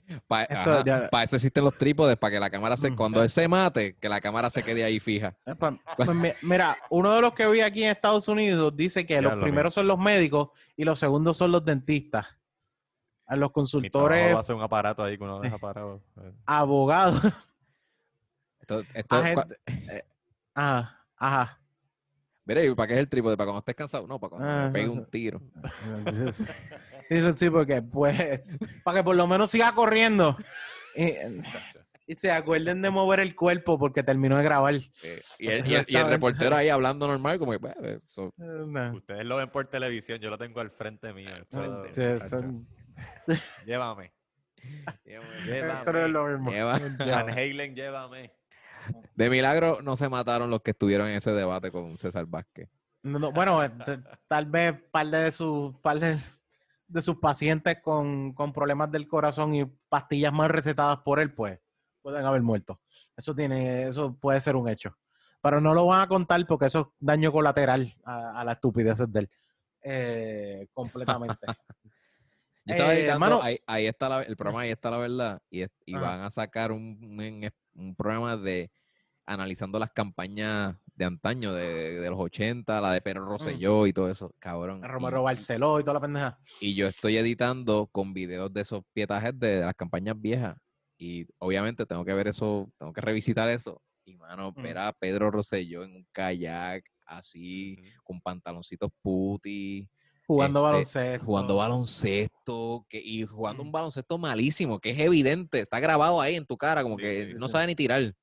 Ya- 0.86 1.10
Para 1.10 1.24
eso 1.26 1.36
existen 1.36 1.64
los 1.66 1.78
trípodes, 1.78 2.16
para 2.18 2.32
que 2.32 2.40
la 2.40 2.50
cámara 2.50 2.78
se, 2.78 2.90
Mm. 2.90 2.96
cuando 2.96 3.22
él 3.22 3.30
se 3.30 3.46
mate, 3.48 3.96
que 3.98 4.08
la 4.10 4.22
cámara 4.22 4.50
se 4.50 4.64
quede 4.64 4.84
ahí 4.86 5.00
fija. 5.02 5.36
Eh, 5.46 5.56
pues, 5.56 5.74
pues, 5.98 6.10
mi- 6.16 6.32
mira, 6.44 6.76
uno 6.90 7.14
de 7.14 7.22
los 7.22 7.34
que 7.34 7.46
vi 7.48 7.60
aquí 7.62 7.84
en 7.84 7.90
Estados 7.92 8.28
Unidos 8.30 8.76
dice 8.76 9.06
que 9.06 9.16
Ya 9.16 9.22
los 9.22 9.36
lo 9.36 9.42
primeros 9.44 9.74
son 9.74 9.88
los 9.88 10.00
médicos 10.00 10.50
y 10.78 10.86
los 10.86 10.98
segundos 10.98 11.36
son 11.38 11.52
los 11.52 11.64
dentistas. 11.66 12.26
A 13.26 13.36
los 13.36 13.52
consultores, 13.52 14.36
va 14.36 14.40
a 14.40 14.44
ser 14.44 14.56
un 14.56 14.62
aparato 14.62 15.04
ahí 15.04 15.18
que 15.18 15.24
uno 15.24 15.40
deja 15.42 15.58
parado. 15.58 16.02
Abogados. 16.46 17.22
Esto, 18.62 18.82
esto- 18.94 19.16
agente- 19.18 19.60
eh, 19.68 20.04
ajá, 20.54 21.06
ajá. 21.18 21.60
Mira, 22.46 22.64
¿y 22.64 22.74
para 22.76 22.88
qué 22.88 22.94
es 22.96 23.00
el 23.00 23.08
trípode? 23.10 23.36
¿Para 23.38 23.48
cuando 23.48 23.60
estés 23.60 23.76
cansado? 23.76 24.06
No, 24.08 24.20
para 24.20 24.30
cuando 24.32 24.48
Ah, 24.50 24.66
me 24.66 24.72
pegue 24.72 24.86
no, 24.88 24.92
un 24.94 25.00
no. 25.00 25.06
tiro. 25.06 25.42
Eso 27.10 27.34
sí, 27.34 27.50
porque 27.50 27.82
pues, 27.82 28.42
para 28.84 28.98
que 29.00 29.04
por 29.04 29.16
lo 29.16 29.28
menos 29.28 29.52
siga 29.52 29.74
corriendo. 29.74 30.38
Y, 30.96 31.14
y 32.06 32.16
se 32.16 32.32
acuerden 32.32 32.82
de 32.82 32.90
mover 32.90 33.20
el 33.22 33.36
cuerpo 33.36 33.80
porque 33.80 34.04
terminó 34.04 34.38
de 34.38 34.44
grabar. 34.44 34.76
Eh, 34.76 35.22
y, 35.40 35.48
el, 35.48 35.54
y 35.58 35.58
el- 35.58 35.60
y 35.60 35.74
el 35.74 35.80
Exactamente. 35.80 36.12
reportero 36.12 36.56
ahí 36.56 36.70
hablando 36.70 37.08
normal, 37.08 37.40
como 37.40 37.52
que, 37.54 37.60
pues, 37.60 37.76
so- 38.08 38.34
no. 38.38 38.94
Ustedes 38.96 39.26
lo 39.26 39.38
ven 39.38 39.50
por 39.50 39.66
televisión, 39.68 40.20
yo 40.20 40.30
lo 40.30 40.38
tengo 40.38 40.60
al 40.60 40.72
frente 40.72 41.14
mío. 41.14 41.30
Esto- 41.36 41.86
Sí, 41.94 42.02
Hacho, 42.02 42.30
son- 42.30 42.68
Llévame. 43.66 44.14
Esto 45.06 45.94
no 45.94 46.06
es 46.06 46.12
lo 46.12 46.26
mismo. 46.28 46.52
Lleva- 46.52 46.80
Van 47.00 47.30
Halen, 47.30 47.76
llévame. 47.76 48.32
De 49.16 49.30
milagro 49.30 49.80
no 49.82 49.96
se 49.98 50.10
mataron 50.10 50.50
los 50.50 50.62
que 50.62 50.72
estuvieron 50.72 51.08
en 51.08 51.16
ese 51.16 51.32
debate 51.32 51.72
con 51.72 51.98
César 51.98 52.26
Vázquez. 52.26 52.70
No, 53.02 53.20
no, 53.20 53.32
bueno, 53.32 53.60
tal 54.28 54.46
vez 54.46 54.76
par 54.92 55.08
de 55.08 55.32
sus 55.32 55.76
par 55.82 56.00
de, 56.00 56.18
de 56.94 57.02
sus 57.02 57.18
pacientes 57.18 57.78
con, 57.82 58.34
con 58.34 58.54
problemas 58.54 58.92
del 58.92 59.08
corazón 59.08 59.56
y 59.56 59.66
pastillas 59.90 60.32
más 60.32 60.50
recetadas 60.52 61.00
por 61.00 61.20
él, 61.20 61.34
pues 61.34 61.60
pueden 62.02 62.26
haber 62.26 62.42
muerto. 62.42 62.80
Eso 63.18 63.34
tiene, 63.36 63.84
eso 63.88 64.16
puede 64.16 64.40
ser 64.42 64.56
un 64.56 64.70
hecho. 64.70 64.98
Pero 65.42 65.60
no 65.60 65.74
lo 65.74 65.86
van 65.88 66.02
a 66.02 66.08
contar 66.08 66.46
porque 66.48 66.68
eso 66.68 66.80
es 66.82 66.88
daño 67.00 67.32
colateral 67.32 67.88
a, 68.06 68.40
a 68.42 68.44
la 68.44 68.54
estupidez 68.54 69.00
de 69.12 69.20
él. 69.22 69.30
Eh, 69.82 70.68
completamente. 70.74 71.38
Yo 72.66 72.74
estaba 72.74 72.94
Eh, 72.94 73.00
editando, 73.00 73.20
mano- 73.20 73.42
ahí, 73.42 73.60
ahí 73.68 73.88
está 73.88 74.08
la- 74.08 74.22
el 74.24 74.38
programa 74.38 74.62
Ahí 74.62 74.72
está 74.72 74.90
la 74.90 74.98
verdad, 74.98 75.42
y, 75.50 75.66
van 75.94 76.22
a 76.22 76.30
sacar 76.30 76.72
un, 76.72 76.98
un, 77.02 77.52
un 77.76 77.96
programa 77.96 78.38
de 78.38 78.72
analizando 79.26 79.80
las 79.80 79.92
campañas 79.92 80.76
de 80.96 81.06
antaño, 81.06 81.54
de, 81.54 82.00
de 82.00 82.10
los 82.10 82.20
80, 82.20 82.80
la 82.82 82.94
de 82.94 83.02
Pedro 83.02 83.26
Rosselló 83.26 83.88
y 83.88 83.94
todo 83.94 84.10
eso, 84.10 84.34
cabrón. 84.40 84.82
y- 84.84 84.88
Romero 84.88 85.24
Barceló 85.24 85.80
y 85.80 85.84
toda 85.84 85.96
la 85.96 86.02
pendeja. 86.02 86.40
Y 86.62 86.76
yo 86.76 86.88
estoy 86.88 87.18
editando 87.18 87.88
con 87.92 88.14
videos 88.14 88.54
de 88.54 88.62
esos 88.62 88.84
pietajes 88.94 89.38
de, 89.40 89.56
de 89.60 89.62
las 89.66 89.74
campañas 89.76 90.20
viejas. 90.20 90.58
Y 90.98 91.26
obviamente 91.40 91.86
tengo 91.86 92.06
que 92.06 92.14
ver 92.14 92.28
eso, 92.28 92.70
tengo 92.78 92.94
que 92.94 93.02
revisitar 93.02 93.50
eso. 93.50 93.82
Y 94.06 94.16
mano, 94.18 94.52
Mm. 94.56 94.62
ver 94.62 94.78
a 94.78 94.94
Pedro 94.94 95.32
Rosselló 95.32 95.84
en 95.84 95.96
un 95.96 96.08
kayak, 96.12 96.84
así, 97.06 97.78
con 98.04 98.22
pantaloncitos 98.22 98.90
puti, 99.02 99.90
Jugando 100.26 100.60
Este, 100.60 100.64
baloncesto. 100.72 101.26
jugando 101.26 101.56
baloncesto, 101.58 102.86
que, 102.90 103.00
y 103.04 103.26
jugando 103.26 103.62
un 103.64 103.70
Mm. 103.70 103.74
baloncesto 103.74 104.18
malísimo, 104.18 104.80
que 104.80 104.92
es 104.92 105.00
evidente, 105.00 105.60
está 105.60 105.80
grabado 105.82 106.22
ahí 106.22 106.36
en 106.36 106.46
tu 106.46 106.56
cara, 106.58 106.82
como 106.84 106.96
Sí, 106.98 107.02
que 107.04 107.26
sí, 107.28 107.34
no 107.36 107.48
sí. 107.48 107.52
sabe 107.52 107.68
ni 107.68 107.76
tirar, 107.76 108.14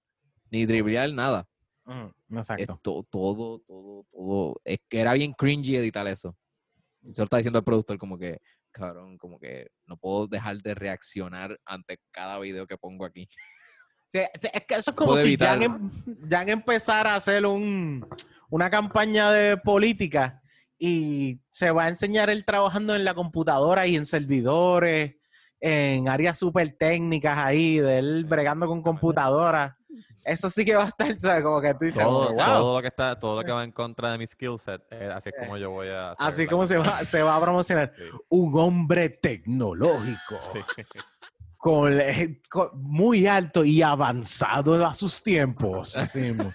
ni 0.51 0.65
driblear, 0.67 1.13
nada. 1.13 1.47
Mm, 1.91 2.37
Exacto. 2.37 2.79
to- 2.83 3.07
todo, 3.11 3.59
todo, 3.67 4.07
todo. 4.13 4.61
Es 4.65 4.79
que 4.89 5.01
era 5.01 5.13
bien 5.15 5.33
cringy 5.33 5.77
editar 5.77 6.07
eso. 6.07 6.37
Lo 7.03 7.25
está 7.25 7.39
diciendo 7.39 7.59
al 7.59 7.65
productor 7.65 7.99
como 7.99 8.17
que, 8.17 8.39
cabrón, 8.71 9.19
como 9.19 9.41
que 9.41 9.69
no 9.87 9.97
puedo 9.97 10.29
dejar 10.29 10.59
de 10.59 10.75
reaccionar 10.75 11.59
ante 11.65 11.99
cada 12.13 12.39
video 12.39 12.67
que 12.67 12.77
pongo 12.79 13.05
aquí. 13.05 13.29
Sí, 14.07 14.19
es 14.53 14.65
que 14.67 14.75
eso 14.75 14.91
es 14.91 14.97
como 14.97 15.17
si 15.17 15.37
ya 15.37 15.55
evitar. 15.55 15.63
em- 15.63 16.49
empezara 16.49 17.13
a 17.13 17.17
hacer 17.17 17.45
un, 17.47 18.07
una 18.51 18.71
campaña 18.71 19.33
de 19.33 19.57
política 19.57 20.41
y 20.79 21.41
se 21.51 21.71
va 21.73 21.85
a 21.85 21.89
enseñar 21.89 22.31
él 22.31 22.45
trabajando 22.45 22.95
en 22.95 23.05
la 23.05 23.15
computadora 23.15 23.87
y 23.87 23.97
en 23.97 24.07
servidores, 24.07 25.17
en 25.61 26.09
áreas 26.09 26.39
súper 26.39 26.77
técnicas 26.79 27.37
ahí, 27.39 27.79
de 27.79 27.99
él 27.99 28.25
bregando 28.27 28.67
con 28.67 28.83
computadoras. 28.83 29.75
Eso 30.25 30.51
sí 30.51 30.65
que 30.65 30.75
va 30.75 30.85
a 30.85 30.89
estar, 30.89 31.11
o 31.17 31.21
sea, 31.21 31.43
como 31.43 31.61
que 31.61 31.73
tú 31.75 31.85
dices, 31.87 32.03
Todo, 32.03 32.29
"Oh, 32.29 32.33
wow. 32.35 32.45
todo 32.47 32.77
lo 32.77 32.83
que 32.83 32.89
está, 32.89 33.19
todo 33.19 33.37
lo 33.41 33.45
que 33.45 33.53
va 33.53 33.65
en 33.65 33.73
contra 33.73 34.13
de 34.13 34.19
mi 34.19 34.27
skill 34.27 34.59
set, 34.59 34.83
eh, 34.91 35.11
así 35.15 35.31
es 35.31 35.35
como 35.45 35.57
yo 35.57 35.71
voy 35.71 35.89
a 35.89 36.13
hacer 36.13 36.27
Así 36.29 36.47
como 36.47 36.67
se 36.67 36.79
va, 36.79 37.05
se 37.05 37.23
va 37.23 37.37
a 37.37 37.41
promocionar. 37.41 37.93
Sí. 37.97 38.05
Un 38.29 38.59
hombre 38.59 39.09
tecnológico. 39.11 40.37
Sí. 40.53 40.83
con, 41.57 41.93
eh, 42.01 42.41
con- 42.51 42.71
muy 42.83 43.27
alto 43.27 43.65
y 43.65 43.83
avanzado 43.83 44.87
a 44.87 44.95
sus 44.95 45.23
tiempos. 45.23 45.95
Así 45.97 46.21
mismo. 46.21 46.53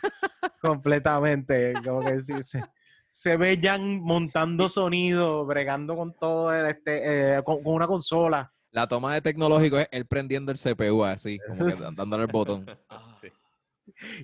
Completamente. 0.62 1.74
Como 1.84 2.02
que 2.02 2.22
sí, 2.24 2.34
se, 2.44 2.64
se 3.12 3.38
ve 3.38 3.58
ya 3.60 3.78
montando 3.78 4.68
sonido, 4.68 5.46
bregando 5.46 5.96
con 5.96 6.14
todo, 6.14 6.54
el, 6.54 6.66
este, 6.66 7.36
eh, 7.38 7.44
con, 7.44 7.62
con 7.64 7.74
una 7.76 7.86
consola. 7.88 8.52
La 8.72 8.88
toma 8.88 9.14
de 9.14 9.22
tecnológico 9.22 9.78
es 9.80 9.88
él 9.92 10.06
prendiendo 10.06 10.52
el 10.52 10.58
CPU 10.58 11.04
así, 11.06 11.38
como 11.48 11.66
que 11.68 11.76
dándole 11.96 12.24
el 12.24 12.32
botón. 12.32 12.66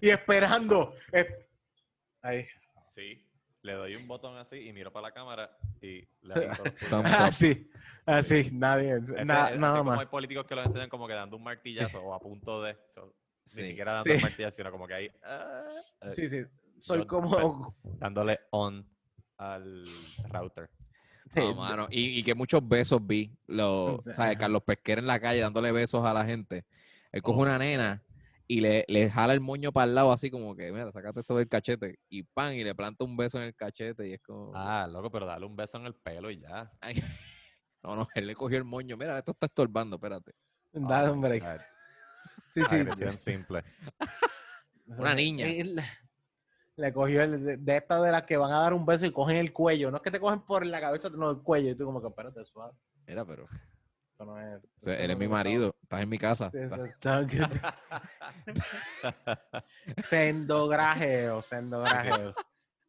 Y 0.01 0.09
esperando. 0.09 0.95
eh, 1.11 1.47
Ahí. 2.21 2.45
Sí. 2.93 3.25
Le 3.63 3.73
doy 3.73 3.95
un 3.95 4.07
botón 4.07 4.35
así 4.37 4.55
y 4.57 4.73
miro 4.73 4.91
para 4.91 5.07
la 5.09 5.13
cámara 5.13 5.55
y 5.81 6.01
le 6.23 6.33
puños. 6.33 6.59
up. 6.91 7.05
Así. 7.05 7.69
Así. 8.05 8.49
Nadie. 8.51 8.97
Ese- 8.97 9.23
na- 9.25 9.45
así 9.45 9.57
nada 9.59 9.77
como 9.79 9.91
más. 9.91 9.99
hay 9.99 10.05
políticos 10.07 10.45
que 10.47 10.55
lo 10.55 10.63
enseñan 10.63 10.89
como 10.89 11.07
que 11.07 11.13
dando 11.13 11.35
un 11.37 11.43
martillazo 11.43 11.99
o 12.03 12.13
a 12.13 12.19
punto 12.19 12.61
de. 12.63 12.75
so, 12.93 13.13
Ni 13.53 13.63
siquiera 13.63 13.93
dando 13.93 14.09
Sí. 14.09 14.15
un 14.15 14.21
martillazo, 14.23 14.57
sino 14.57 14.71
como 14.71 14.87
que 14.87 14.93
ahí. 14.95 15.11
ah, 15.23 15.63
eh, 16.01 16.11
Sí, 16.15 16.27
sí. 16.27 16.43
Soy 16.79 16.99
Yo- 16.99 17.07
como. 17.07 17.75
dándole 17.83 18.39
on 18.51 18.85
al 19.37 19.83
router. 20.29 20.69
No, 21.35 21.55
mano. 21.55 21.87
Y, 21.89 22.19
y 22.19 22.23
que 22.23 22.35
muchos 22.35 22.67
besos 22.67 22.99
vi. 23.07 23.31
Los, 23.47 24.03
¿sabes? 24.03 24.37
Carlos 24.37 24.63
Pesquera 24.63 24.99
en 24.99 25.07
la 25.07 25.17
calle 25.19 25.39
dándole 25.39 25.71
besos 25.71 26.03
a 26.05 26.13
la 26.13 26.25
gente. 26.25 26.65
Él 27.11 27.21
coge 27.21 27.39
Oh. 27.39 27.43
una 27.43 27.57
nena 27.57 28.03
y 28.51 28.59
le, 28.59 28.83
le 28.89 29.09
jala 29.09 29.31
el 29.31 29.39
moño 29.39 29.71
para 29.71 29.85
el 29.85 29.95
lado 29.95 30.11
así 30.11 30.29
como 30.29 30.53
que, 30.57 30.73
mira, 30.73 30.91
sacate 30.91 31.21
esto 31.21 31.37
del 31.37 31.47
cachete. 31.47 31.99
Y 32.09 32.23
pan, 32.23 32.53
y 32.53 32.65
le 32.65 32.75
planta 32.75 33.05
un 33.05 33.15
beso 33.15 33.37
en 33.37 33.45
el 33.45 33.55
cachete 33.55 34.09
y 34.09 34.13
es 34.15 34.21
como... 34.21 34.51
Ah, 34.53 34.85
loco, 34.91 35.09
pero 35.09 35.25
dale 35.25 35.45
un 35.45 35.55
beso 35.55 35.77
en 35.77 35.85
el 35.85 35.95
pelo 35.95 36.29
y 36.29 36.41
ya. 36.41 36.69
ay. 36.81 36.95
No, 37.83 37.95
no, 37.95 38.07
él 38.13 38.27
le 38.27 38.35
cogió 38.35 38.57
el 38.59 38.63
moño. 38.65 38.95
Mira, 38.95 39.17
esto 39.17 39.31
está 39.31 39.47
estorbando, 39.47 39.95
espérate. 39.95 40.33
Dale 40.71 41.09
Oh 41.09 41.13
un 41.13 41.21
break. 41.21 41.41
God. 41.41 41.61
Sí, 42.53 42.61
sí. 42.69 42.75
Agresión 42.75 43.17
simple. 43.17 43.63
Una 44.85 45.15
niña. 45.15 45.47
Sí, 45.47 45.63
Le, 45.63 45.83
le 46.75 46.93
cogió 46.93 47.23
el, 47.23 47.43
de, 47.43 47.57
de 47.57 47.77
estas 47.77 48.03
de 48.03 48.11
las 48.11 48.23
que 48.23 48.37
van 48.37 48.51
a 48.51 48.59
dar 48.59 48.73
un 48.73 48.85
beso 48.85 49.05
y 49.05 49.11
cogen 49.11 49.37
el 49.37 49.51
cuello. 49.51 49.89
No 49.89 49.97
es 49.97 50.03
que 50.03 50.11
te 50.11 50.19
cogen 50.19 50.41
por 50.41 50.63
la 50.65 50.79
cabeza, 50.79 51.09
no 51.09 51.31
el 51.31 51.41
cuello. 51.41 51.71
Y 51.71 51.75
tú 51.75 51.85
como 51.85 52.01
que, 52.01 52.09
espérate, 52.09 52.45
suave. 52.45 52.73
Mira, 53.07 53.25
pero... 53.25 53.47
Eso 54.21 54.31
no 54.31 54.39
es... 54.39 54.63
o 54.63 54.67
sea, 54.85 54.93
esto 54.93 55.07
no 55.07 55.13
es 55.13 55.19
mi 55.19 55.25
lo 55.25 55.31
marido. 55.31 55.75
Estás 55.81 56.01
en 56.01 56.09
mi 56.09 56.19
casa. 56.19 56.51
Sí, 56.51 56.59
Sendo 60.03 60.67
grajeo, 60.67 61.41
sendo 61.41 61.81
grajeo. 61.81 62.35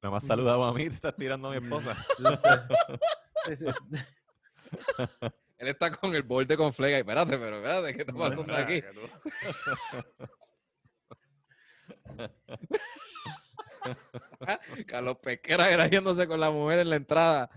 No 0.02 0.10
me 0.10 0.18
has 0.18 0.26
saludado 0.26 0.62
a 0.64 0.74
mí, 0.74 0.90
te 0.90 0.96
estás 0.96 1.16
tirando 1.16 1.48
a 1.48 1.52
mi 1.52 1.56
esposa. 1.64 1.96
Él 5.56 5.68
está 5.68 5.96
con 5.96 6.14
el 6.14 6.22
borde 6.22 6.54
con 6.54 6.74
flega. 6.74 6.98
y 6.98 7.00
Espérate, 7.00 7.38
pero 7.38 7.56
espérate, 7.56 7.94
¿qué 7.94 8.02
está 8.02 8.12
pasando 8.12 8.54
aquí? 8.54 8.82
Carlos 14.86 15.16
Pesquera 15.22 15.66
grajeándose 15.68 16.28
con 16.28 16.40
la 16.40 16.50
mujer 16.50 16.80
en 16.80 16.90
la 16.90 16.96
entrada. 16.96 17.48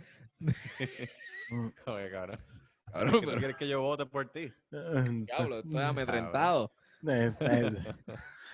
Oye, 1.88 2.10
cabrón. 2.10 2.55
Cabrón, 2.96 3.12
¿Qué 3.12 3.20
tú 3.22 3.26
pero, 3.28 3.38
quieres 3.40 3.58
que 3.58 3.68
yo 3.68 3.82
vote 3.82 4.06
por 4.06 4.26
ti? 4.32 4.54
diablo, 4.72 5.60
estoy 5.60 5.82
amedrentado. 5.84 6.72
Eh, 7.06 7.32
eh, 7.42 7.72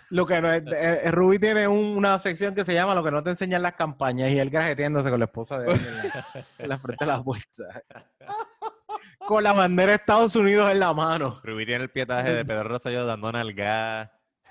Lo 0.10 0.26
que 0.26 0.42
no 0.42 0.52
es, 0.52 0.64
eh, 0.64 1.00
eh, 1.06 1.12
Ruby 1.12 1.38
tiene 1.40 1.68
un- 1.68 1.96
una 1.96 2.18
sección 2.20 2.56
que 2.56 2.66
se 2.66 2.74
llama 2.74 2.96
Lo 2.96 3.04
que 3.04 3.12
no 3.12 3.22
te 3.24 3.30
enseñan 3.30 3.62
las 3.62 3.76
campañas 3.76 4.30
y 4.32 4.40
él 4.40 4.50
grajeteándose 4.50 5.10
con 5.12 5.20
la 5.20 5.26
esposa 5.26 5.60
de 5.60 5.72
él 5.74 5.80
en 5.80 5.98
la, 5.98 6.26
en 6.60 6.70
la 6.70 6.78
frente 6.80 7.06
de 7.06 7.12
la 7.12 7.24
puerta. 7.24 7.84
Con 9.28 9.44
la 9.44 9.54
bandera 9.54 9.92
de 9.92 9.96
Estados 9.98 10.36
Unidos 10.36 10.70
en 10.72 10.80
la 10.80 10.94
mano. 10.94 11.40
Rubí 11.44 11.66
tiene 11.66 11.84
el 11.86 11.90
pietaje 11.90 12.34
de 12.34 12.44
Pedro 12.44 12.64
Rosselló 12.64 13.06
dando 13.06 13.32
nalgas, 13.32 14.10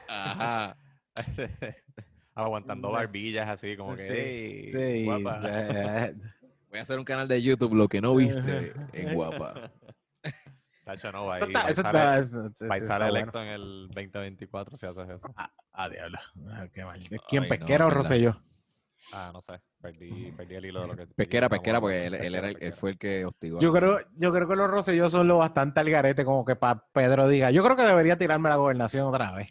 Ajá. 0.09 0.77
aguantando 2.35 2.91
barbillas 2.91 3.49
así, 3.49 3.77
como 3.77 3.97
que, 3.97 4.07
Sí, 4.07 4.13
"Ey, 4.13 4.73
Sí, 5.01 5.05
guapa". 5.05 5.41
eh, 5.45 6.15
Voy 6.71 6.79
a 6.79 6.83
hacer 6.83 6.99
un 6.99 7.05
canal 7.05 7.27
de 7.29 7.43
YouTube, 7.43 7.75
lo 7.75 7.89
que 7.89 8.01
no 8.01 8.15
viste 8.15 8.73
en 8.93 9.13
Guapa. 9.15 9.73
Tacho, 10.97 11.13
no, 11.13 11.27
va 11.27 11.37
eso 11.37 11.45
ahí, 11.47 11.51
está, 11.53 11.63
va 11.63 11.69
y 11.69 11.73
eso 11.73 11.81
está, 11.83 12.19
eso- 12.19 12.47
eso 12.47 12.67
va 12.69 12.77
y 12.77 12.81
está 12.81 12.87
sale 12.93 13.05
bueno. 13.11 13.19
electo 13.19 13.43
en 13.43 13.49
el 13.49 13.89
2024 13.89 14.77
si 14.77 14.87
haces 14.87 15.09
eso. 15.09 15.29
Ah, 15.73 15.89
diablo. 15.89 16.19
Ah, 16.51 16.67
qué 16.73 16.85
mal. 16.85 16.99
¿Quién, 17.29 17.43
Ay, 17.45 17.49
no, 17.51 17.57
Pesquera 17.57 17.85
o 17.85 17.89
verdad. 17.89 18.03
Rosselló? 18.03 18.43
Ah, 19.15 19.31
no 19.33 19.41
sé, 19.41 19.55
perdí, 19.81 20.31
perdí 20.33 20.57
el 20.57 20.65
hilo 20.67 20.83
de 20.83 20.87
lo 20.89 20.97
que... 20.97 21.07
Pesquera, 21.07 21.49
pesquera, 21.49 21.81
porque 21.81 22.07
él, 22.07 22.15
él 22.15 22.35
era, 22.35 22.49
el- 22.49 22.59
él 22.61 22.73
fue 22.75 22.91
el 22.91 22.99
que 22.99 23.25
hostigó. 23.25 23.59
Yo 23.61 23.73
creo, 23.73 23.99
yo 24.17 24.33
creo 24.33 24.47
que 24.49 24.57
los 24.57 24.69
Rosselló 24.71 25.09
son 25.09 25.27
lo 25.27 25.39
bastante 25.39 25.81
al 25.81 25.89
garete 25.89 26.25
como 26.25 26.45
que 26.45 26.55
para 26.57 26.85
Pedro 26.93 27.27
diga, 27.29 27.51
yo 27.51 27.63
creo 27.65 27.77
que 27.77 27.83
debería 27.83 28.19
tirarme 28.19 28.49
la 28.51 28.57
gobernación 28.57 29.07
otra 29.07 29.33
vez. 29.33 29.49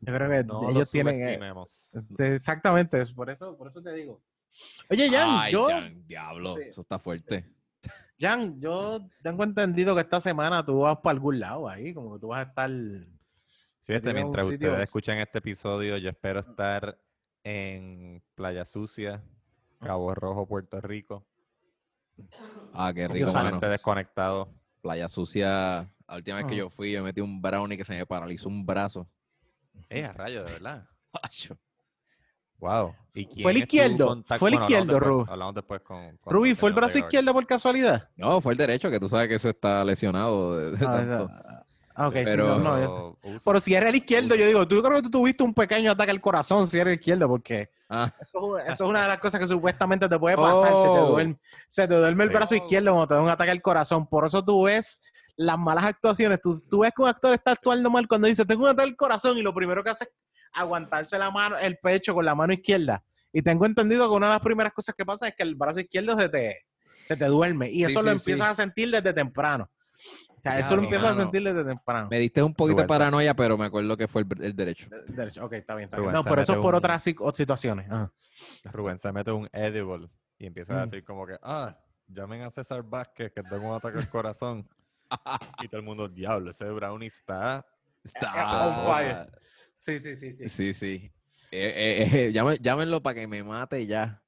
Yo 0.00 0.12
creo 0.14 0.30
que 0.30 0.44
No 0.44 0.62
ellos 0.62 0.74
los 0.74 0.90
tienen... 0.90 1.16
eh, 1.16 1.24
subestimemos. 1.34 1.92
exactamente, 2.18 3.00
es 3.02 3.12
por 3.12 3.28
eso, 3.30 3.56
por 3.56 3.68
eso 3.68 3.82
te 3.82 3.92
digo. 3.92 4.22
Oye, 4.88 5.10
Jan, 5.10 5.28
Ay, 5.40 5.52
yo, 5.52 5.68
Jan, 5.68 6.06
diablo, 6.06 6.56
Sí. 6.56 6.62
eso 6.70 6.80
está 6.80 6.98
fuerte. 6.98 7.44
Jan, 8.18 8.60
yo 8.60 9.00
tengo 9.22 9.44
entendido 9.44 9.94
que 9.94 10.00
esta 10.00 10.20
semana 10.20 10.64
tú 10.64 10.80
vas 10.80 10.98
para 10.98 11.12
algún 11.12 11.38
lado 11.40 11.68
ahí, 11.68 11.92
como 11.92 12.14
que 12.14 12.20
tú 12.20 12.28
vas 12.28 12.46
a 12.46 12.48
estar... 12.48 12.70
Sí, 12.70 13.92
este, 13.92 14.12
mientras 14.14 14.46
sitio- 14.46 14.68
ustedes 14.70 14.82
escuchan 14.88 15.18
este 15.18 15.38
episodio, 15.38 15.96
yo 15.98 16.08
espero 16.10 16.40
estar 16.40 16.98
en 17.44 18.22
Playa 18.34 18.64
Sucia, 18.64 19.22
Cabo 19.80 20.14
Rojo, 20.14 20.46
Puerto 20.46 20.80
Rico, 20.80 21.26
Ah, 22.72 22.92
qué 22.94 23.06
rico, 23.08 23.26
totalmente 23.26 23.68
desconectado. 23.68 24.48
Playa 24.80 25.08
Sucia. 25.08 25.86
La 26.08 26.16
última 26.16 26.38
vez 26.38 26.46
que 26.46 26.54
Ah. 26.54 26.58
yo 26.58 26.70
fui, 26.70 26.92
yo 26.92 27.02
metí 27.04 27.20
un 27.20 27.42
brownie 27.42 27.76
que 27.76 27.84
se 27.84 27.94
me 27.94 28.06
paralizó 28.06 28.48
un 28.48 28.64
brazo. 28.64 29.06
Eh, 29.90 30.04
a 30.04 30.12
rayo, 30.14 30.42
de 30.44 30.52
verdad. 30.52 30.88
Wow. 32.58 32.94
¿Y 33.14 33.26
quién 33.26 33.42
Fue 33.42 33.52
el 33.52 33.58
izquierdo, 33.58 34.22
fue 34.26 34.36
el 34.36 34.40
Bueno, 34.40 34.60
izquierdo, 34.62 34.92
después- 34.94 35.02
Ru. 35.08 35.26
Hablamos 35.28 35.54
después 35.54 35.80
con... 35.82 36.16
con 36.18 36.32
Ruby, 36.34 36.50
con 36.50 36.56
¿fue 36.56 36.68
el 36.70 36.74
brazo 36.74 36.98
izquierdo 36.98 37.32
por 37.32 37.46
casualidad? 37.46 38.08
No, 38.16 38.40
fue 38.40 38.52
el 38.52 38.58
derecho, 38.58 38.90
que 38.90 39.00
tú 39.00 39.08
sabes 39.08 39.28
que 39.28 39.34
eso 39.36 39.48
está 39.48 39.84
lesionado. 39.84 40.56
de- 40.58 40.70
de 40.76 40.86
Ah, 40.86 40.92
tanto. 40.92 41.30
ah, 41.94 42.08
ok, 42.08 42.14
sí, 42.16 42.22
Pero- 42.24 42.58
no, 42.58 42.78
no. 42.78 43.16
Usa. 43.24 43.40
Pero 43.44 43.60
si 43.60 43.74
era 43.74 43.88
el 43.88 43.94
izquierdo, 43.96 44.34
yo 44.34 44.46
digo, 44.46 44.68
tú 44.68 44.82
creo 44.82 44.96
que 44.96 45.02
tú 45.02 45.10
tuviste 45.10 45.42
un 45.44 45.54
pequeño 45.54 45.92
ataque 45.92 46.10
al 46.10 46.20
corazón 46.20 46.66
si 46.66 46.78
era 46.78 46.90
el 46.90 46.96
izquierdo, 46.96 47.26
porque 47.28 47.70
Ah, 47.88 48.12
eso, 48.20 48.58
eso 48.58 48.72
es 48.72 48.80
una 48.80 49.02
de 49.02 49.08
las 49.08 49.18
cosas 49.18 49.40
que 49.40 49.46
supuestamente 49.46 50.08
te 50.08 50.18
puede 50.18 50.36
pasar. 50.36 50.68
Se, 50.68 50.68
te 50.68 50.74
Oh. 50.88 51.06
duerme, 51.12 51.38
se 51.68 51.86
te 51.86 51.94
duerme 51.94 52.24
el 52.24 52.30
Sí. 52.30 52.36
brazo 52.36 52.54
izquierdo 52.56 52.90
cuando 52.90 53.06
te 53.06 53.14
da 53.14 53.22
un 53.22 53.28
ataque 53.28 53.50
al 53.52 53.62
corazón. 53.62 54.06
Por 54.08 54.26
eso 54.26 54.44
tú 54.44 54.64
ves 54.64 55.00
las 55.36 55.56
malas 55.56 55.84
actuaciones. 55.84 56.40
Tú, 56.42 56.60
tú 56.68 56.80
ves 56.80 56.92
que 56.96 57.02
un 57.02 57.08
actor 57.08 57.32
está 57.32 57.52
actuando 57.52 57.88
mal 57.88 58.08
cuando 58.08 58.26
dice, 58.26 58.44
tengo 58.44 58.64
un 58.64 58.70
ataque 58.70 58.88
al 58.88 58.96
corazón, 58.96 59.38
y 59.38 59.42
lo 59.42 59.54
primero 59.54 59.84
que 59.84 59.90
hace 59.90 60.04
es 60.04 60.10
aguantarse 60.56 61.18
la 61.18 61.30
mano, 61.30 61.56
el 61.58 61.78
pecho 61.78 62.14
con 62.14 62.24
la 62.24 62.34
mano 62.34 62.52
izquierda. 62.52 63.02
Y 63.32 63.42
tengo 63.42 63.66
entendido 63.66 64.08
que 64.08 64.16
una 64.16 64.26
de 64.26 64.32
las 64.34 64.40
primeras 64.40 64.72
cosas 64.72 64.94
que 64.96 65.04
pasa 65.04 65.28
es 65.28 65.34
que 65.34 65.42
el 65.42 65.54
brazo 65.54 65.80
izquierdo 65.80 66.18
se 66.18 66.28
te, 66.28 66.64
se 67.06 67.16
te 67.16 67.26
duerme. 67.26 67.70
Y 67.70 67.84
Sí, 67.84 67.90
eso 67.92 68.02
lo 68.02 68.12
sí, 68.12 68.18
sí. 68.18 68.30
empiezas 68.32 68.50
a 68.50 68.54
sentir 68.62 68.90
desde 68.90 69.12
temprano. 69.12 69.70
O 70.36 70.40
sea, 70.42 70.58
eso 70.58 70.76
lo 70.76 70.82
empiezas 70.82 71.12
a 71.12 71.14
sentir 71.14 71.42
desde 71.42 71.64
temprano. 71.64 72.08
me 72.10 72.18
diste 72.18 72.42
un 72.42 72.54
poquito 72.54 72.82
de 72.82 72.86
paranoia, 72.88 73.34
pero 73.34 73.56
me 73.58 73.64
acuerdo 73.66 73.96
que 73.96 74.06
fue 74.06 74.22
el, 74.22 74.42
el 74.44 74.54
derecho. 74.56 74.88
De- 74.88 75.02
derecho. 75.14 75.44
Ok, 75.44 75.54
está 75.54 75.74
bien. 75.74 75.86
Está 75.86 75.96
Rubén, 75.96 76.12
bien. 76.12 76.22
No, 76.24 76.28
pero 76.30 76.42
eso 76.42 76.52
es 76.52 76.58
por 76.58 76.74
un- 76.74 76.78
otras 76.78 77.02
situaciones. 77.02 77.90
Ajá. 77.90 78.12
Rubén 78.72 78.98
se 78.98 79.10
mete 79.12 79.32
un 79.32 79.48
edible 79.52 80.08
y 80.38 80.46
empieza 80.46 80.74
a 80.80 80.86
Mm. 80.86 80.88
decir 80.90 81.04
como 81.04 81.26
que, 81.26 81.36
ah, 81.42 81.76
llamen 82.06 82.42
a 82.42 82.50
César 82.50 82.82
Vázquez 82.82 83.32
que 83.32 83.42
tengo 83.42 83.68
un 83.70 83.74
ataque 83.74 83.98
al 83.98 84.08
corazón. 84.08 84.68
y 85.62 85.68
todo 85.68 85.78
el 85.80 85.86
mundo, 85.86 86.08
diablo, 86.08 86.50
ese 86.50 86.68
brownie 86.70 87.08
está... 87.08 87.64
Está- 88.06 88.66
on 88.68 88.94
fire. 88.94 89.30
Sí, 89.74 90.00
sí, 90.00 90.16
sí, 90.16 90.32
sí. 90.32 90.48
Sí, 90.48 90.74
sí. 90.74 91.12
Eh, 91.52 92.08
eh, 92.12 92.26
eh, 92.28 92.58
llámenlo 92.60 93.02
para 93.02 93.14
que 93.20 93.26
me 93.26 93.42
mate 93.42 93.86
ya. 93.86 94.22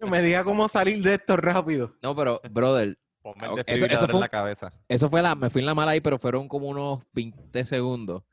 Me 0.00 0.20
diga 0.20 0.42
cómo 0.44 0.66
salir 0.68 1.02
de 1.02 1.14
esto 1.14 1.36
rápido. 1.36 1.96
No, 2.02 2.14
pero, 2.16 2.40
brother, 2.50 2.98
Ponme 3.22 3.46
el 3.46 3.52
Ok, 3.52 3.58
eso- 3.66 3.86
eso 3.86 4.06
fue 4.08 4.14
en 4.14 4.20
la 4.20 4.28
cabeza. 4.28 4.72
Eso 4.88 5.08
fue 5.08 5.22
la, 5.22 5.36
me 5.36 5.48
fui 5.48 5.60
en 5.60 5.66
la 5.66 5.74
mala 5.76 5.92
ahí, 5.92 6.00
pero 6.00 6.18
fueron 6.18 6.48
como 6.48 6.66
unos 6.68 7.04
20 7.12 7.64
segundos. 7.64 8.24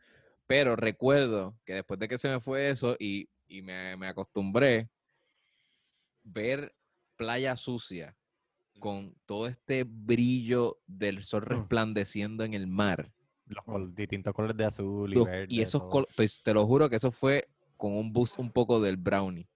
Pero 0.47 0.75
recuerdo 0.75 1.55
que 1.63 1.75
después 1.75 1.99
de 1.99 2.07
que 2.07 2.17
se 2.17 2.27
me 2.27 2.39
fue 2.39 2.71
eso 2.71 2.95
y, 2.99 3.29
y 3.47 3.61
me, 3.61 3.95
me 3.97 4.07
acostumbré, 4.07 4.89
ver 6.23 6.73
playa 7.17 7.55
sucia 7.55 8.15
con 8.79 9.13
todo 9.27 9.45
este 9.47 9.83
brillo 9.87 10.79
del 10.87 11.23
sol 11.23 11.43
Mm. 11.43 11.49
resplandeciendo 11.49 12.43
en 12.43 12.55
el 12.55 12.65
mar. 12.65 13.11
Los 13.49 13.65
col- 13.65 13.93
distintos 13.95 14.33
colores 14.33 14.55
de 14.55 14.65
azul 14.65 15.11
y 15.13 15.23
verde. 15.23 15.47
y 15.49 15.61
esos 15.61 15.81
todo. 15.81 15.89
col- 15.89 16.07
te, 16.43 16.53
lo 16.53 16.65
juro 16.65 16.89
que 16.89 16.95
eso 16.95 17.11
fue 17.11 17.47
con 17.77 17.93
un 17.93 18.13
boost 18.13 18.39
un 18.39 18.51
poco 18.51 18.79
del 18.79 18.95
brownie. 18.97 19.47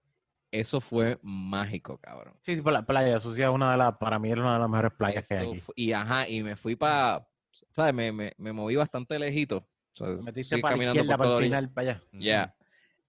Eso 0.51 0.81
fue 0.81 1.17
mágico, 1.23 1.97
cabrón. 1.97 2.35
Sí, 2.41 2.55
sí, 2.55 2.61
la 2.63 2.85
playa 2.85 3.19
sucia 3.19 3.45
es 3.47 3.51
una 3.51 3.71
de 3.71 3.77
las, 3.77 3.97
para 3.97 4.19
mí 4.19 4.29
es 4.31 4.37
una 4.37 4.53
de 4.53 4.59
las 4.59 4.69
mejores 4.69 4.93
playas 4.93 5.27
que 5.27 5.35
hay 5.35 5.47
aquí. 5.47 5.63
y 5.75 5.91
ajá, 5.93 6.27
y 6.29 6.43
me 6.43 6.55
fui 6.55 6.75
para, 6.75 7.27
¿sabes? 7.75 7.93
Me, 7.93 8.11
me, 8.11 8.33
me 8.37 8.51
moví 8.53 8.75
bastante 8.75 9.17
lejito. 9.17 9.57
O 9.57 9.95
sea, 9.95 10.07
Metiste 10.23 10.57
para 10.57 10.71
la 10.71 10.75
caminando 10.75 11.01
izquierda, 11.01 11.17
por 11.17 11.25
para 11.27 11.37
el 11.37 11.43
final, 11.43 11.71
para 11.71 11.91
allá. 11.91 12.03
Ya. 12.13 12.55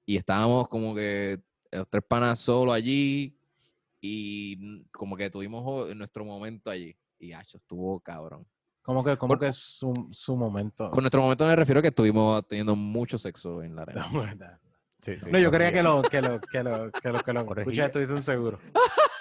Y 0.07 0.17
estábamos 0.17 0.69
como 0.69 0.95
que 0.95 1.43
los 1.71 1.89
tres 1.89 2.05
panas 2.07 2.39
solo 2.39 2.73
allí 2.73 3.39
y 4.01 4.85
como 4.91 5.17
que 5.17 5.31
tuvimos 5.31 5.95
nuestro 5.97 6.25
momento 6.25 6.69
allí. 6.71 6.95
Y 7.19 7.33
hacho, 7.33 7.57
estuvo 7.57 8.01
cabrón. 8.01 8.47
Como 8.85 9.03
que, 9.03 9.17
como 9.17 9.31
Por- 9.33 9.41
que 9.41 9.47
es 9.49 9.57
su, 9.57 10.09
su 10.13 10.37
momento. 10.37 10.91
Con 10.91 11.03
nuestro 11.03 11.23
momento 11.23 11.47
me 11.47 11.57
refiero 11.57 11.79
a 11.79 11.83
que 11.83 11.89
estuvimos 11.89 12.47
teniendo 12.47 12.77
mucho 12.77 13.17
sexo 13.19 13.63
en 13.63 13.75
la 13.75 13.83
arena. 13.83 14.07
No. 14.13 14.27
Sí, 15.01 15.21
sí, 15.21 15.31
No, 15.31 15.39
yo 15.39 15.51
creía 15.51 15.71
que 15.71 15.83
lo 15.83 16.01
que 16.01 16.23
lo 16.23 16.41
que 16.41 16.63
lo 16.63 16.91
que 16.91 17.11
lo 17.13 17.19
que 17.23 17.33
lo 17.35 17.55
escuchas 17.57 17.87
estuviesen 17.87 18.23
seguros. 18.23 18.61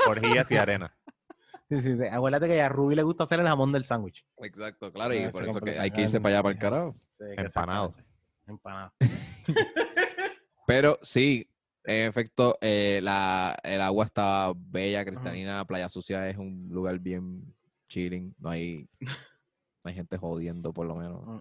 Orgías 0.08 0.50
y 0.52 0.58
arena. 0.58 0.94
Sí, 1.70 1.82
sí, 1.82 1.98
sí. 1.98 2.06
Acuérdate 2.12 2.46
que 2.46 2.62
a 2.62 2.70
Ruby 2.70 2.94
le 2.94 3.02
gusta 3.04 3.24
hacer 3.24 3.40
el 3.40 3.48
jamón 3.48 3.72
del 3.72 3.84
sándwich. 3.84 4.24
Exacto, 4.38 4.92
claro, 4.92 5.14
y 5.14 5.18
Ese 5.20 5.32
por 5.32 5.48
eso 5.48 5.60
que 5.60 5.80
hay 5.80 5.90
que 5.90 6.02
irse 6.02 6.20
para 6.20 6.36
allá, 6.36 6.44
para 6.44 6.54
el 6.54 6.60
carajo. 6.60 6.96
Sí, 7.18 7.26
Empanado. 7.38 7.96
Empanado. 8.46 8.94
Pero 10.68 11.00
sí, 11.02 11.50
en 11.84 12.08
efecto, 12.10 12.58
eh, 12.62 13.00
la, 13.02 13.58
el 13.64 13.82
agua 13.82 14.06
está 14.06 14.52
bella, 14.56 15.04
cristalina. 15.06 15.66
Playa 15.66 15.90
Sucia 15.90 16.30
es 16.30 16.38
un 16.38 16.68
lugar 16.70 17.00
bien 17.00 17.54
chilling. 17.88 18.36
No 18.38 18.50
hay, 18.50 18.88
hay 19.90 19.96
gente 19.96 20.18
jodiendo, 20.18 20.74
por 20.74 20.88
lo 20.88 20.96
menos. 20.96 21.26
Mm. 21.26 21.40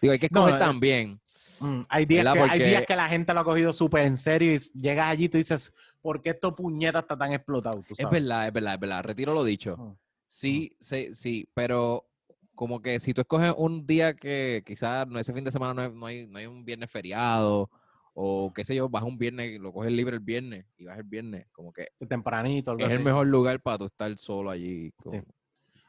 Digo, 0.00 0.12
hay 0.12 0.18
que 0.18 0.28
No, 0.30 0.40
escoger 0.40 0.54
eh, 0.62 0.64
también. 0.64 1.20
Mm, 1.60 1.82
hay, 1.88 2.04
días 2.06 2.32
que, 2.32 2.40
hay 2.40 2.58
días 2.58 2.86
que 2.86 2.96
la 2.96 3.08
gente 3.08 3.32
lo 3.32 3.40
ha 3.40 3.44
cogido 3.44 3.72
súper 3.72 4.06
en 4.06 4.18
serio 4.18 4.52
y 4.54 4.58
llegas 4.78 5.08
allí 5.10 5.24
y 5.26 5.28
tú 5.28 5.38
dices, 5.38 5.72
¿por 6.02 6.20
qué 6.22 6.30
esto 6.30 6.54
puñeta 6.54 6.98
está 7.00 7.16
tan 7.16 7.32
explotado? 7.32 7.84
Es 7.96 8.10
verdad, 8.10 8.46
es 8.48 8.52
verdad, 8.52 8.74
es 8.74 8.80
verdad. 8.80 9.02
Retiro 9.04 9.34
lo 9.34 9.44
dicho. 9.44 9.74
Ujú. 9.74 9.96
Sí, 10.26 10.76
sí, 10.80 11.14
sí, 11.14 11.48
pero 11.54 12.06
como 12.54 12.82
que 12.82 12.98
si 12.98 13.14
tú 13.14 13.20
escoges 13.20 13.54
un 13.56 13.86
día 13.86 14.14
que 14.14 14.62
quizás 14.66 15.06
no, 15.06 15.18
ese 15.18 15.32
fin 15.32 15.44
de 15.44 15.52
semana 15.52 15.74
no, 15.74 15.82
hay- 15.82 15.92
no 15.92 16.06
hay, 16.06 16.26
no 16.26 16.38
hay 16.38 16.46
un 16.46 16.64
viernes 16.64 16.90
feriado 16.90 17.70
o 18.14 18.52
qué 18.52 18.64
sé 18.64 18.74
yo, 18.74 18.88
vas 18.88 19.02
un 19.04 19.16
viernes, 19.18 19.60
lo 19.60 19.72
coges 19.72 19.92
libre 19.92 20.16
el 20.16 20.22
viernes 20.22 20.66
y 20.76 20.84
vas 20.84 20.98
el 20.98 21.04
viernes, 21.04 21.46
como 21.52 21.72
que 21.72 21.88
Tempranito. 22.08 22.76
es 22.78 22.90
el 22.90 23.00
mejor 23.00 23.26
lugar 23.26 23.60
para 23.60 23.78
tú 23.78 23.84
estar 23.86 24.16
solo 24.18 24.50
allí. 24.50 24.92
como- 25.02 25.16
Sí. 25.16 25.22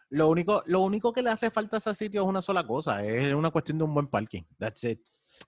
Lo 0.10 0.30
único, 0.30 0.64
lo 0.68 0.82
único 0.82 1.11
que 1.14 1.22
le 1.22 1.30
hace 1.32 1.49
falta 1.52 1.77
a 1.77 1.80
ese 1.80 1.95
sitio 1.95 2.22
es 2.23 2.27
una 2.27 2.41
sola 2.41 2.65
cosa, 2.65 3.03
es 3.03 3.34
una 3.34 3.49
cuestión 3.52 3.77
de 3.77 3.84
un 3.84 3.94
buen 3.94 4.07
parking. 4.07 4.44
That's 4.57 4.84
it. 4.84 4.99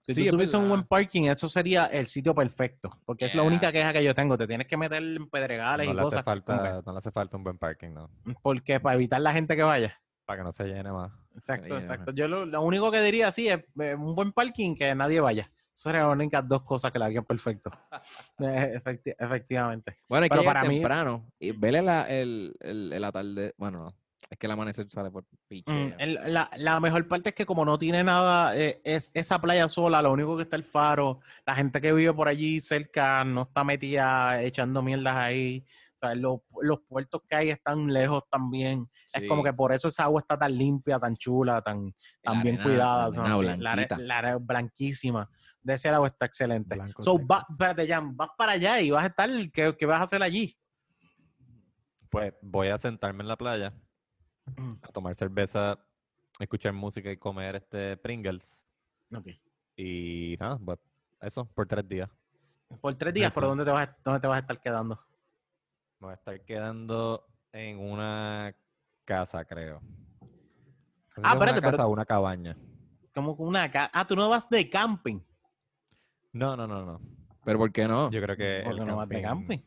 Si 0.01 0.13
Sí, 0.13 0.21
tú 0.21 0.25
es 0.27 0.31
tuviese 0.31 0.57
un 0.57 0.67
buen 0.67 0.83
parking, 0.83 1.23
eso 1.29 1.47
sería 1.47 1.85
el 1.85 2.07
sitio 2.07 2.35
perfecto. 2.35 2.89
Porque 3.05 3.25
es 3.25 3.35
la 3.35 3.43
única 3.43 3.71
queja 3.71 3.93
que 3.93 4.03
yo 4.03 4.13
tengo. 4.13 4.37
Te 4.37 4.45
tienes 4.47 4.67
que 4.67 4.75
meter 4.75 5.01
en 5.01 5.29
pedregales 5.29 5.85
No 5.87 5.93
y 5.93 5.95
le, 5.95 6.01
hace 6.01 6.05
cosas. 6.09 6.23
como 6.23 6.35
falta, 6.57 6.81
no 6.85 6.91
le 6.91 6.97
hace 6.97 7.11
falta 7.11 7.37
un 7.37 7.43
buen 7.43 7.57
parking, 7.57 7.91
¿no? 7.93 8.09
que- 8.25 8.35
porque 8.41 8.79
para 8.81 8.95
evitar 8.95 9.21
la 9.21 9.31
gente 9.31 9.55
que 9.55 9.63
vaya. 9.63 9.97
Para 10.25 10.39
que 10.39 10.43
no 10.43 10.51
se 10.51 10.65
llene 10.65 10.91
más. 10.91 11.11
Exacto, 11.35 11.77
exacto. 11.77 12.11
Yo 12.11 12.27
lo, 12.27 12.45
lo 12.45 12.61
único 12.63 12.91
que 12.91 12.99
diría 13.01 13.31
sí 13.31 13.47
es 13.47 13.63
eh, 13.79 13.95
un 13.95 14.13
buen 14.13 14.33
parking 14.33 14.75
que 14.75 14.93
nadie 14.93 15.21
vaya. 15.21 15.43
Esas 15.73 15.83
serían 15.91 16.07
las 16.07 16.15
únicas 16.15 16.45
dos 16.47 16.63
cosas 16.63 16.91
que 16.91 16.99
le 16.99 17.05
harían 17.05 17.23
perfecto. 17.23 17.69
Eh, 18.39 18.81
efecti- 18.83 19.15
efectivamente. 19.17 19.97
Bueno, 20.09 20.25
que 20.25 20.29
Pero 20.31 20.41
llegar 20.41 20.55
para 20.55 20.67
mí- 20.67 20.75
temprano 20.75 21.31
y 21.39 21.51
vele 21.53 21.81
la, 21.81 22.03
el, 22.09 22.53
el, 22.59 22.91
el 22.91 23.03
atarde- 23.05 23.53
Bueno, 23.57 23.83
no, 23.85 23.95
es 24.29 24.37
que 24.37 24.45
el 24.47 24.51
amanecer 24.51 24.87
sale 24.89 25.09
por. 25.09 25.23
Mm, 25.49 25.87
el- 25.99 26.33
la, 26.33 26.49
la 26.57 26.79
mejor 26.79 27.07
parte 27.07 27.29
es 27.29 27.35
que 27.35 27.45
como 27.45 27.63
no 27.63 27.77
tiene 27.79 28.03
nada, 28.03 28.57
eh, 28.57 28.81
es 28.83 29.09
esa 29.13 29.39
playa 29.39 29.67
sola, 29.69 30.01
lo 30.01 30.11
único 30.11 30.35
que 30.35 30.43
está 30.43 30.55
el 30.57 30.63
faro, 30.63 31.21
la 31.45 31.55
gente 31.55 31.79
que 31.79 31.93
vive 31.93 32.13
por 32.13 32.27
allí 32.27 32.59
cerca 32.59 33.23
no 33.23 33.43
está 33.43 33.63
metida 33.63 34.41
echando 34.43 34.81
mierdas 34.81 35.15
ahí. 35.15 35.65
O 35.95 35.99
sea, 35.99 36.13
los, 36.13 36.41
los 36.61 36.81
puertos 36.81 37.21
que 37.27 37.35
hay 37.35 37.49
están 37.49 37.87
lejos 37.91 38.21
también. 38.29 38.87
Es 39.11 39.27
como 39.27 39.43
que 39.43 39.51
por 39.51 39.71
eso 39.71 39.87
esa 39.87 40.03
agua 40.03 40.21
está 40.21 40.37
tan 40.37 40.55
limpia, 40.55 40.99
tan 40.99 41.15
chula, 41.17 41.59
tan, 41.63 41.85
La 42.21 42.33
tan 42.33 42.43
bien 42.43 42.55
arena- 42.59 42.63
cuidada. 42.63 43.01
la 43.01 43.07
o 43.07 43.11
sea, 43.11 43.23
arena 43.23 43.37
la, 43.57 43.73
blanquita. 43.73 43.97
la 43.97 44.17
arena 44.19 44.37
blanquísima. 44.39 45.29
De 45.63 45.73
ese 45.73 45.89
lado 45.89 46.05
está 46.05 46.27
excelente. 46.27 46.75
Blanco, 46.75 47.01
so, 47.01 47.17
va, 47.25 47.43
espérate, 47.49 47.87
Jan, 47.87 48.15
vas 48.15 48.29
para 48.37 48.51
allá 48.51 48.79
y 48.79 48.91
vas 48.91 49.05
a 49.05 49.07
estar, 49.07 49.29
¿qué, 49.51 49.75
qué 49.75 49.85
vas 49.87 49.99
a 50.01 50.03
hacer 50.03 50.21
allí? 50.21 50.55
Pues 52.09 52.33
voy 52.43 52.67
a 52.67 52.77
sentarme 52.77 53.23
en 53.23 53.27
la 53.27 53.35
playa, 53.35 53.73
a 54.81 54.87
tomar 54.91 55.15
cerveza, 55.15 55.77
escuchar 56.39 56.73
música 56.73 57.11
y 57.11 57.17
comer 57.17 57.55
este 57.55 57.97
Pringles. 57.97 58.65
Ok. 59.15 59.27
Y 59.75 60.35
nada, 60.39 60.57
pues 60.63 60.79
eso, 61.21 61.45
por 61.45 61.67
tres 61.67 61.87
días. 61.87 62.09
Por 62.81 62.95
tres 62.95 63.13
días, 63.13 63.31
¿por 63.31 63.43
dónde 63.43 63.63
te, 63.63 63.71
vas 63.71 63.87
a, 63.89 63.97
dónde 64.03 64.19
te 64.19 64.27
vas 64.27 64.37
a 64.37 64.39
estar 64.41 64.59
quedando? 64.59 64.95
Me 65.99 66.07
voy 66.07 66.11
a 66.11 66.15
estar 66.15 66.41
quedando 66.43 67.25
en 67.51 67.79
una 67.79 68.53
casa, 69.05 69.45
creo. 69.45 69.79
No 69.81 70.27
sé 70.27 71.21
si 71.21 71.21
Ah, 71.23 71.29
es 71.29 71.33
espérate, 71.33 71.51
una 71.59 71.61
pero- 71.61 71.71
casa 71.71 71.87
o 71.87 71.89
una 71.91 72.05
cabaña. 72.05 72.57
Como 73.13 73.35
con 73.35 73.47
una... 73.47 73.71
ca- 73.71 73.89
Ah, 73.93 74.05
tú 74.05 74.15
no 74.15 74.29
vas 74.29 74.47
de 74.49 74.69
camping. 74.69 75.19
No, 76.33 76.55
no, 76.55 76.67
no, 76.67 76.85
no. 76.85 77.01
Pero 77.43 77.57
¿por 77.57 77.71
qué 77.71 77.87
no? 77.87 78.11
Yo 78.11 78.21
creo 78.21 78.35
que 78.35 78.61
¿Por 78.63 78.73
el 78.73 78.79
qué 78.79 78.85
no 78.85 78.95
vas 78.97 79.09
de 79.09 79.21
camping? 79.21 79.59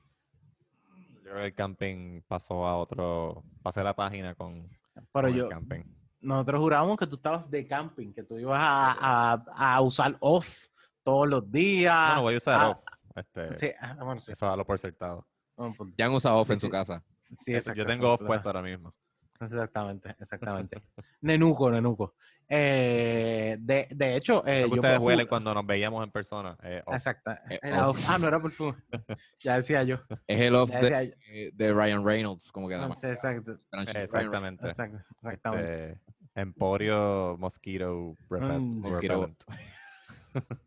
Yo 1.30 1.34
creo 1.34 1.42
que 1.44 1.48
el 1.50 1.54
camping 1.54 2.22
pasó 2.26 2.66
a 2.66 2.76
otro. 2.76 3.44
Pasé 3.62 3.84
la 3.84 3.94
página 3.94 4.34
con, 4.34 4.68
Pero 4.94 5.04
con 5.12 5.26
el 5.26 5.34
yo, 5.36 5.48
camping. 5.48 5.82
nosotros 6.20 6.60
jurábamos 6.60 6.96
que 6.98 7.06
tú 7.06 7.14
estabas 7.14 7.48
de 7.48 7.64
camping, 7.68 8.12
que 8.12 8.24
tú 8.24 8.36
ibas 8.36 8.58
a, 8.60 9.32
a- 9.34 9.74
a 9.76 9.80
usar 9.80 10.16
off 10.18 10.66
todos 11.04 11.28
los 11.28 11.48
días. 11.48 11.94
Bueno, 12.08 12.22
voy 12.22 12.34
a 12.34 12.38
usar 12.38 12.60
ah, 12.60 12.68
off. 12.70 12.78
Este, 13.14 13.58
Sí, 13.58 13.70
ah, 13.80 13.94
bueno, 14.02 14.20
sí. 14.20 14.32
Eso 14.32 14.44
dalo 14.46 14.64
por. 14.66 14.80
Bueno, 15.56 15.74
pues, 15.78 15.94
Ya 15.96 16.06
han 16.06 16.12
usado 16.12 16.36
off 16.38 16.48
Sí, 16.48 16.52
en 16.54 16.60
su 16.60 16.66
sí. 16.66 16.72
casa. 16.72 17.04
sí, 17.44 17.52
Yo 17.52 17.58
exacto, 17.58 17.86
tengo 17.86 18.12
off 18.12 18.22
puesto 18.26 18.48
ahora 18.48 18.62
mismo. 18.62 18.92
Exactamente, 19.40 20.16
exactamente. 20.18 20.82
nenuco, 21.20 21.70
nenuco. 21.70 22.16
Eh, 22.52 23.56
de, 23.60 23.86
de 23.90 24.16
hecho, 24.16 24.42
eh, 24.44 24.66
yo 24.68 24.74
ustedes 24.74 24.98
huelen 24.98 25.28
cuando 25.28 25.54
nos 25.54 25.64
veíamos 25.64 26.02
en 26.02 26.10
persona. 26.10 26.56
eh, 26.64 26.82
off. 26.84 26.94
Exacto. 26.94 27.30
Eh, 27.48 27.60
Era 27.62 27.88
off. 27.88 27.96
off. 27.96 28.06
Ah, 28.10 28.18
no 28.18 28.26
era 28.26 28.40
perfume. 28.40 28.74
ya 29.38 29.56
decía 29.56 29.84
yo. 29.84 29.98
Es 30.26 30.40
el 30.40 30.54
off 30.56 30.68
de, 30.70 30.80
decía 30.80 31.02
yo. 31.04 31.12
de 31.54 31.72
Ryan 31.72 32.04
Reynolds, 32.04 32.50
como 32.50 32.68
que 32.68 32.74
nada 32.74 32.88
más. 32.88 33.04
Exacto. 33.04 33.56
Exactamente. 33.72 34.66
Exacto, 34.66 34.98
exactamente. 35.22 35.90
Este, 35.92 36.00
Emporio 36.34 37.36
Mosquito 37.38 38.16
Repel- 38.28 38.60
Mm. 38.60 39.34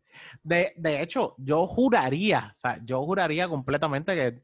De, 0.42 0.72
de 0.76 1.02
hecho, 1.02 1.34
yo 1.38 1.66
juraría, 1.66 2.50
o 2.52 2.56
sea, 2.56 2.78
yo 2.84 3.04
juraría 3.04 3.48
completamente 3.48 4.14
que 4.14 4.42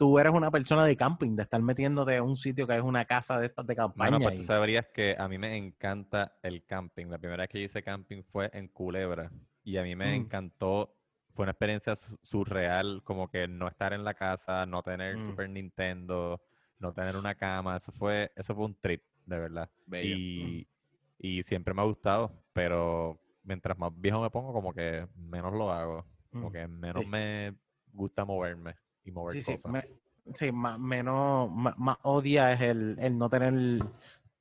tú 0.00 0.18
eres 0.18 0.32
una 0.32 0.50
persona 0.50 0.86
de 0.86 0.96
camping, 0.96 1.36
de 1.36 1.42
estar 1.42 1.60
metiéndote 1.60 2.16
en 2.16 2.22
un 2.22 2.34
sitio 2.34 2.66
que 2.66 2.74
es 2.74 2.80
una 2.80 3.04
casa 3.04 3.38
de 3.38 3.44
estas 3.48 3.66
de 3.66 3.76
campaña. 3.76 4.12
Bueno, 4.12 4.22
pues 4.24 4.34
y- 4.36 4.38
tú 4.38 4.44
sabrías 4.44 4.86
que 4.94 5.14
a 5.18 5.28
mí 5.28 5.36
me 5.36 5.54
encanta 5.58 6.38
el 6.42 6.64
camping. 6.64 7.08
La 7.08 7.18
primera 7.18 7.42
vez 7.42 7.50
que 7.50 7.60
hice 7.60 7.82
camping 7.82 8.22
fue 8.22 8.48
en 8.54 8.68
Culebra 8.68 9.30
y 9.62 9.76
a 9.76 9.82
mí 9.82 9.94
me 9.94 10.06
Mm. 10.12 10.22
encantó. 10.22 10.96
Fue 11.28 11.42
una 11.42 11.52
experiencia 11.52 11.94
su- 11.96 12.18
surreal, 12.22 13.02
como 13.04 13.28
que 13.30 13.46
no 13.46 13.68
estar 13.68 13.92
en 13.92 14.02
la 14.02 14.14
casa, 14.14 14.64
no 14.64 14.82
tener 14.82 15.18
Mm. 15.18 15.24
Super 15.26 15.50
Nintendo, 15.50 16.40
no 16.78 16.94
tener 16.94 17.14
una 17.18 17.34
cama. 17.34 17.76
Eso 17.76 17.92
fue, 17.92 18.32
eso 18.34 18.54
fue 18.54 18.64
un 18.64 18.80
trip, 18.80 19.02
de 19.26 19.38
verdad. 19.38 19.70
Bello. 19.84 20.16
Y, 20.16 20.66
y 21.18 21.42
siempre 21.42 21.74
me 21.74 21.82
ha 21.82 21.84
gustado, 21.84 22.32
pero 22.54 23.20
mientras 23.42 23.76
más 23.76 23.92
viejo 23.94 24.22
me 24.22 24.30
pongo, 24.30 24.54
como 24.54 24.72
que 24.72 25.06
menos 25.14 25.52
lo 25.52 25.70
hago. 25.70 26.06
Como 26.32 26.48
Mm. 26.48 26.52
que 26.52 26.66
menos 26.68 27.02
Sí. 27.02 27.06
me 27.06 27.54
gusta 27.92 28.24
moverme 28.24 28.76
y 29.04 29.10
mover 29.10 29.34
Sí, 29.34 29.42
sí, 29.42 29.52
cosas. 29.54 29.72
me- 29.72 29.88
sí, 30.34 30.52
más, 30.52 30.78
menos, 30.78 31.50
más, 31.50 31.76
más 31.78 31.96
odia 32.02 32.52
es 32.52 32.60
el, 32.60 32.96
el 32.98 33.16
no 33.18 33.28
tener 33.30 33.54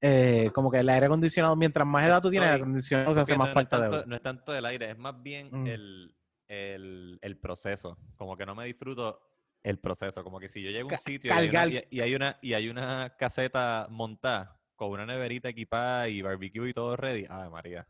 eh, 0.01 0.49
como 0.53 0.71
que 0.71 0.79
el 0.79 0.89
aire 0.89 1.07
acondicionado, 1.07 1.55
mientras 1.55 1.85
más 1.85 2.05
edad 2.07 2.21
tú 2.21 2.29
tienes, 2.29 2.47
No, 2.47 2.49
el 2.49 2.53
aire 2.55 2.63
acondicionado 2.63 3.13
se 3.15 3.19
hace 3.21 3.37
más 3.37 3.49
no, 3.49 3.53
falta 3.53 3.81
de 3.81 3.89
uno. 3.89 4.03
no 4.05 4.15
es 4.15 4.21
tanto 4.21 4.55
el 4.55 4.65
aire, 4.65 4.91
es 4.91 4.97
más 4.97 5.21
bien 5.21 5.49
Mm. 5.51 5.67
el, 5.67 6.15
el, 6.47 7.19
el 7.21 7.37
proceso. 7.37 7.97
Como 8.15 8.37
que 8.37 8.45
no 8.45 8.55
me 8.55 8.65
disfruto 8.65 9.19
el 9.61 9.77
proceso. 9.79 10.23
Como 10.23 10.39
que 10.39 10.47
si 10.47 10.61
yo 10.63 10.71
llego 10.71 10.89
a 10.89 10.93
un 10.93 10.97
sitio 10.99 11.31
y 11.31 11.33
hay, 11.37 11.49
una, 11.49 11.67
y, 11.67 11.83
y 11.89 11.99
hay 12.01 12.15
una, 12.15 12.37
y 12.41 12.53
hay 12.53 12.69
una 12.69 13.13
caseta 13.17 13.87
montada 13.89 14.57
con 14.75 14.91
una 14.91 15.05
neverita 15.05 15.49
equipada 15.49 16.07
y 16.07 16.21
barbecue 16.21 16.69
y 16.69 16.73
todo 16.73 16.95
ready, 16.95 17.25
ay 17.29 17.49
María. 17.49 17.85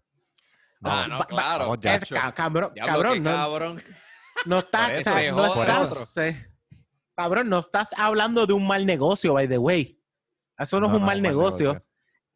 Ah, 0.81 1.05
no, 1.07 1.19
va- 1.19 1.25
claro. 1.27 1.63
vamos 1.65 1.79
ya. 1.81 1.99
cabrón, 2.31 2.71
no, 3.21 3.29
cabrón. 3.29 3.81
no 4.45 4.61
se 4.61 5.31
no 5.31 5.81
otro. 5.83 6.05
eh, 6.23 6.47
cabrón, 7.19 7.49
no 7.49 7.59
estás 7.59 7.89
hablando 7.97 8.45
de 8.47 8.53
un 8.53 8.65
mal 8.65 8.85
negocio, 8.85 9.33
by 9.33 9.47
the 9.47 9.57
way. 9.57 9.99
Eso 10.57 10.79
no, 10.79 10.87
es 10.87 10.93
un 10.93 11.03
mal 11.05 11.21
negocio. 11.21 11.83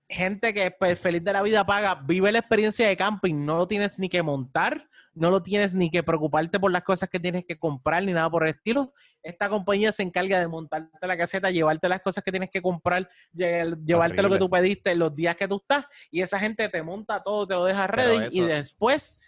Gente 0.09 0.53
que 0.53 0.75
es 0.81 0.99
feliz 0.99 1.23
de 1.23 1.31
la 1.33 1.41
vida 1.41 1.65
paga, 1.65 1.95
vive 1.95 2.31
la 2.31 2.39
experiencia 2.39 2.87
de 2.87 2.97
camping, 2.97 3.45
no 3.45 3.57
lo 3.57 3.67
tienes 3.67 3.97
ni 3.97 4.09
que 4.09 4.21
montar, 4.21 4.89
no 5.13 5.31
lo 5.31 5.41
tienes 5.41 5.73
ni 5.73 5.89
que 5.89 6.03
preocuparte 6.03 6.59
por 6.59 6.71
las 6.71 6.83
cosas 6.83 7.07
que 7.07 7.19
tienes 7.19 7.45
que 7.45 7.57
comprar 7.57 8.03
ni 8.03 8.11
nada 8.11 8.29
por 8.29 8.43
el 8.43 8.53
estilo. 8.53 8.93
Esta 9.21 9.47
compañía 9.47 9.91
se 9.93 10.03
encarga 10.03 10.39
de 10.39 10.47
montarte 10.47 11.07
la 11.07 11.15
caseta, 11.17 11.49
llevarte 11.49 11.87
las 11.87 12.01
cosas 12.01 12.23
que 12.23 12.31
tienes 12.31 12.49
que 12.49 12.61
comprar, 12.61 13.09
lle- 13.33 13.77
llevarte 13.85 14.21
lo 14.21 14.29
que 14.29 14.37
tú 14.39 14.49
pediste 14.49 14.93
los 14.95 15.15
días 15.15 15.35
que 15.37 15.47
tú 15.47 15.57
estás 15.57 15.85
y 16.11 16.21
esa 16.21 16.37
gente 16.39 16.67
te 16.67 16.83
monta 16.83 17.23
todo, 17.23 17.47
te 17.47 17.53
lo 17.55 17.63
deja 17.63 17.87
ready 17.87 18.27
y 18.31 18.39
eso- 18.39 18.47
después 18.47 19.19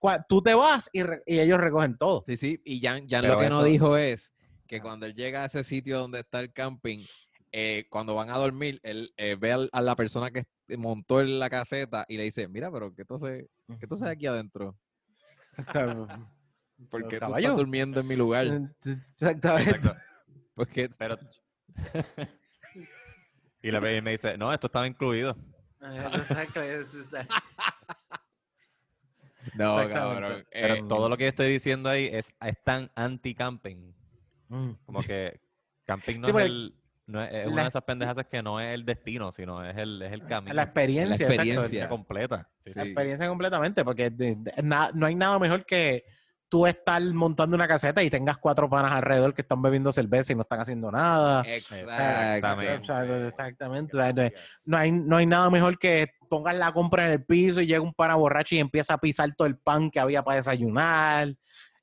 cua- 0.00 0.24
tú 0.28 0.42
te 0.42 0.54
vas 0.54 0.88
y, 0.92 1.02
re- 1.02 1.22
y 1.26 1.38
ellos 1.38 1.60
recogen 1.60 1.96
todo. 1.98 2.22
Sí, 2.22 2.36
sí, 2.36 2.60
y 2.64 2.80
Jan, 2.80 3.06
Jan 3.08 3.26
lo 3.28 3.38
que 3.38 3.50
no 3.50 3.62
dijo 3.64 3.96
es 3.96 4.32
que 4.74 4.80
Ah. 4.80 4.82
cuando 4.82 5.06
él 5.06 5.14
llega 5.14 5.42
a 5.42 5.46
ese 5.46 5.62
sitio 5.62 5.98
donde 6.00 6.20
está 6.20 6.40
el 6.40 6.52
camping, 6.52 6.98
eh, 7.52 7.86
cuando 7.90 8.16
van 8.16 8.30
a 8.30 8.38
dormir, 8.38 8.80
él 8.82 9.14
eh, 9.16 9.36
ve 9.38 9.68
a 9.70 9.80
la 9.80 9.94
persona 9.94 10.32
que 10.32 10.44
montó 10.76 11.20
en 11.20 11.38
la 11.38 11.48
caseta 11.48 12.04
y 12.08 12.16
le 12.16 12.24
dice, 12.24 12.48
mira, 12.48 12.72
pero 12.72 12.92
¿qué 12.92 13.04
qué 13.04 13.86
tú 13.86 13.94
haces 13.94 14.08
aquí 14.08 14.26
adentro? 14.26 14.76
¿Por 16.90 17.06
qué 17.06 17.20
tú 17.20 17.36
estás 17.36 17.56
durmiendo 17.56 18.00
en 18.00 18.06
mi 18.08 18.16
lugar? 18.16 18.46
Exactamente. 18.84 19.70
Exacto. 19.70 19.96
Porque 20.54 20.88
Pero... 20.98 21.18
y 23.62 23.70
la 23.70 23.80
me 23.80 24.10
dice, 24.10 24.36
no, 24.36 24.52
esto 24.52 24.66
estaba 24.66 24.88
incluido. 24.88 25.36
no, 29.54 29.88
cabrón. 29.88 30.44
Pero 30.50 30.74
eh, 30.74 30.84
todo 30.88 31.08
lo 31.08 31.16
que 31.16 31.28
estoy 31.28 31.50
diciendo 31.52 31.88
ahí 31.88 32.08
es, 32.12 32.34
es 32.40 32.64
tan 32.64 32.90
anti-camping. 32.96 33.94
Mm. 34.54 34.76
Como 34.86 35.02
que 35.02 35.40
camping 35.84 36.20
no 36.20 36.28
Sí, 36.28 36.30
es 36.30 36.32
porque- 36.32 36.46
el, 36.46 36.74
No 37.06 37.22
es, 37.22 37.30
es 37.34 37.46
La- 37.46 37.52
una 37.52 37.62
de 37.64 37.68
esas 37.68 37.82
pendejas 37.82 38.16
que 38.30 38.42
no 38.42 38.58
es 38.60 38.72
el 38.72 38.86
destino, 38.86 39.30
sino 39.30 39.62
es 39.62 39.76
el, 39.76 40.00
es 40.00 40.10
el 40.12 40.24
camino. 40.26 40.54
La 40.54 40.62
experiencia, 40.62 41.28
La 41.28 41.34
exacto, 41.34 41.42
experiencia. 41.52 41.88
Completa. 41.90 42.48
Sí, 42.60 42.70
La 42.74 42.82
sí. 42.82 42.88
experiencia 42.88 43.28
completamente, 43.28 43.84
porque 43.84 44.08
de- 44.08 44.36
de- 44.36 44.62
na- 44.62 44.90
no 44.94 45.04
hay 45.04 45.14
nada 45.14 45.38
mejor 45.38 45.66
que 45.66 46.04
tú 46.48 46.66
estar 46.66 47.02
montando 47.12 47.56
una 47.56 47.68
caseta 47.68 48.02
y 48.02 48.08
tengas 48.08 48.38
cuatro 48.38 48.70
panas 48.70 48.92
alrededor 48.92 49.34
que 49.34 49.42
están 49.42 49.60
bebiendo 49.60 49.92
cerveza 49.92 50.32
y 50.32 50.36
no 50.36 50.42
están 50.42 50.60
haciendo 50.60 50.90
nada. 50.90 51.42
Exactamente. 51.42 53.26
Exactamente. 53.26 54.34
No, 54.64 54.76
hay, 54.76 54.92
no 54.92 55.16
hay 55.16 55.26
nada 55.26 55.50
mejor 55.50 55.78
que 55.78 56.08
pongas 56.30 56.56
la 56.56 56.72
compra 56.72 57.06
en 57.06 57.12
el 57.12 57.24
piso 57.24 57.60
y 57.60 57.66
llega 57.66 57.80
un 57.80 57.92
pana 57.92 58.14
borracho 58.14 58.54
y 58.54 58.58
empieza 58.60 58.94
a 58.94 58.98
pisar 58.98 59.34
todo 59.36 59.46
el 59.46 59.58
pan 59.58 59.90
que 59.90 60.00
había 60.00 60.22
para 60.22 60.36
desayunar. 60.36 61.34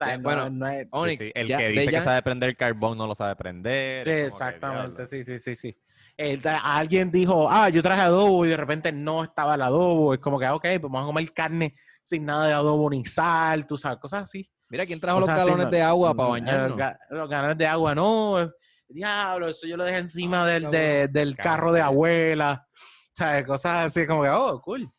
O 0.01 0.05
sea, 0.05 0.15
Ya, 0.15 0.17
no- 0.17 0.23
bueno, 0.23 0.49
no 0.49 0.67
es- 0.67 0.81
Sí, 0.83 0.87
Onyx, 0.91 1.23
sí, 1.25 1.31
El 1.35 1.47
ya- 1.47 1.57
que 1.59 1.69
dice 1.69 1.91
que 1.91 2.01
sabe 2.01 2.21
prender 2.23 2.57
carbón 2.57 2.97
no 2.97 3.05
lo 3.05 3.13
sabe 3.13 3.35
prender. 3.35 4.03
Sí, 4.05 4.09
exactamente, 4.09 5.05
sí, 5.07 5.23
sí, 5.23 5.39
sí, 5.39 5.55
sí. 5.55 5.77
Alguien 6.63 7.11
dijo, 7.11 7.49
ah, 7.49 7.69
yo 7.69 7.81
traje 7.83 8.01
adobo 8.01 8.45
y 8.45 8.49
de 8.49 8.57
repente 8.57 8.91
no 8.91 9.23
estaba 9.23 9.55
el 9.55 9.61
adobo. 9.61 10.13
Es 10.13 10.19
como 10.19 10.39
que, 10.39 10.45
ah, 10.45 10.55
ok, 10.55 10.61
pues 10.63 10.81
vamos 10.81 11.03
a 11.03 11.05
comer 11.05 11.33
carne 11.33 11.75
sin 12.03 12.25
nada 12.25 12.47
de 12.47 12.53
adobo 12.53 12.89
ni 12.89 13.05
sal, 13.05 13.65
tú 13.67 13.77
sabes, 13.77 13.99
cosas 13.99 14.23
así. 14.23 14.49
Mira, 14.69 14.85
¿quién 14.85 14.99
trajo 14.99 15.19
los 15.19 15.27
Cosas 15.27 15.45
galones 15.45 15.65
no- 15.65 15.71
de 15.71 15.81
agua 15.81 16.13
para 16.13 16.27
eh, 16.27 16.31
bañarnos? 16.31 16.69
Los, 16.69 16.77
ga- 16.79 16.97
los 17.09 17.29
galones 17.29 17.57
de 17.57 17.67
agua, 17.67 17.95
no. 17.95 18.51
Diablo, 18.87 19.49
eso 19.49 19.67
yo 19.67 19.77
lo 19.77 19.85
dejé 19.85 19.97
encima 19.99 20.45
Ay, 20.45 20.61
del, 20.61 20.71
de- 20.71 21.07
del 21.07 21.35
carro 21.35 21.71
de 21.71 21.81
abuela. 21.81 22.67
¿Sabes? 23.13 23.45
Cosas 23.45 23.85
así 23.85 24.07
como 24.07 24.23
que, 24.23 24.29
oh, 24.29 24.61
cool. 24.61 24.89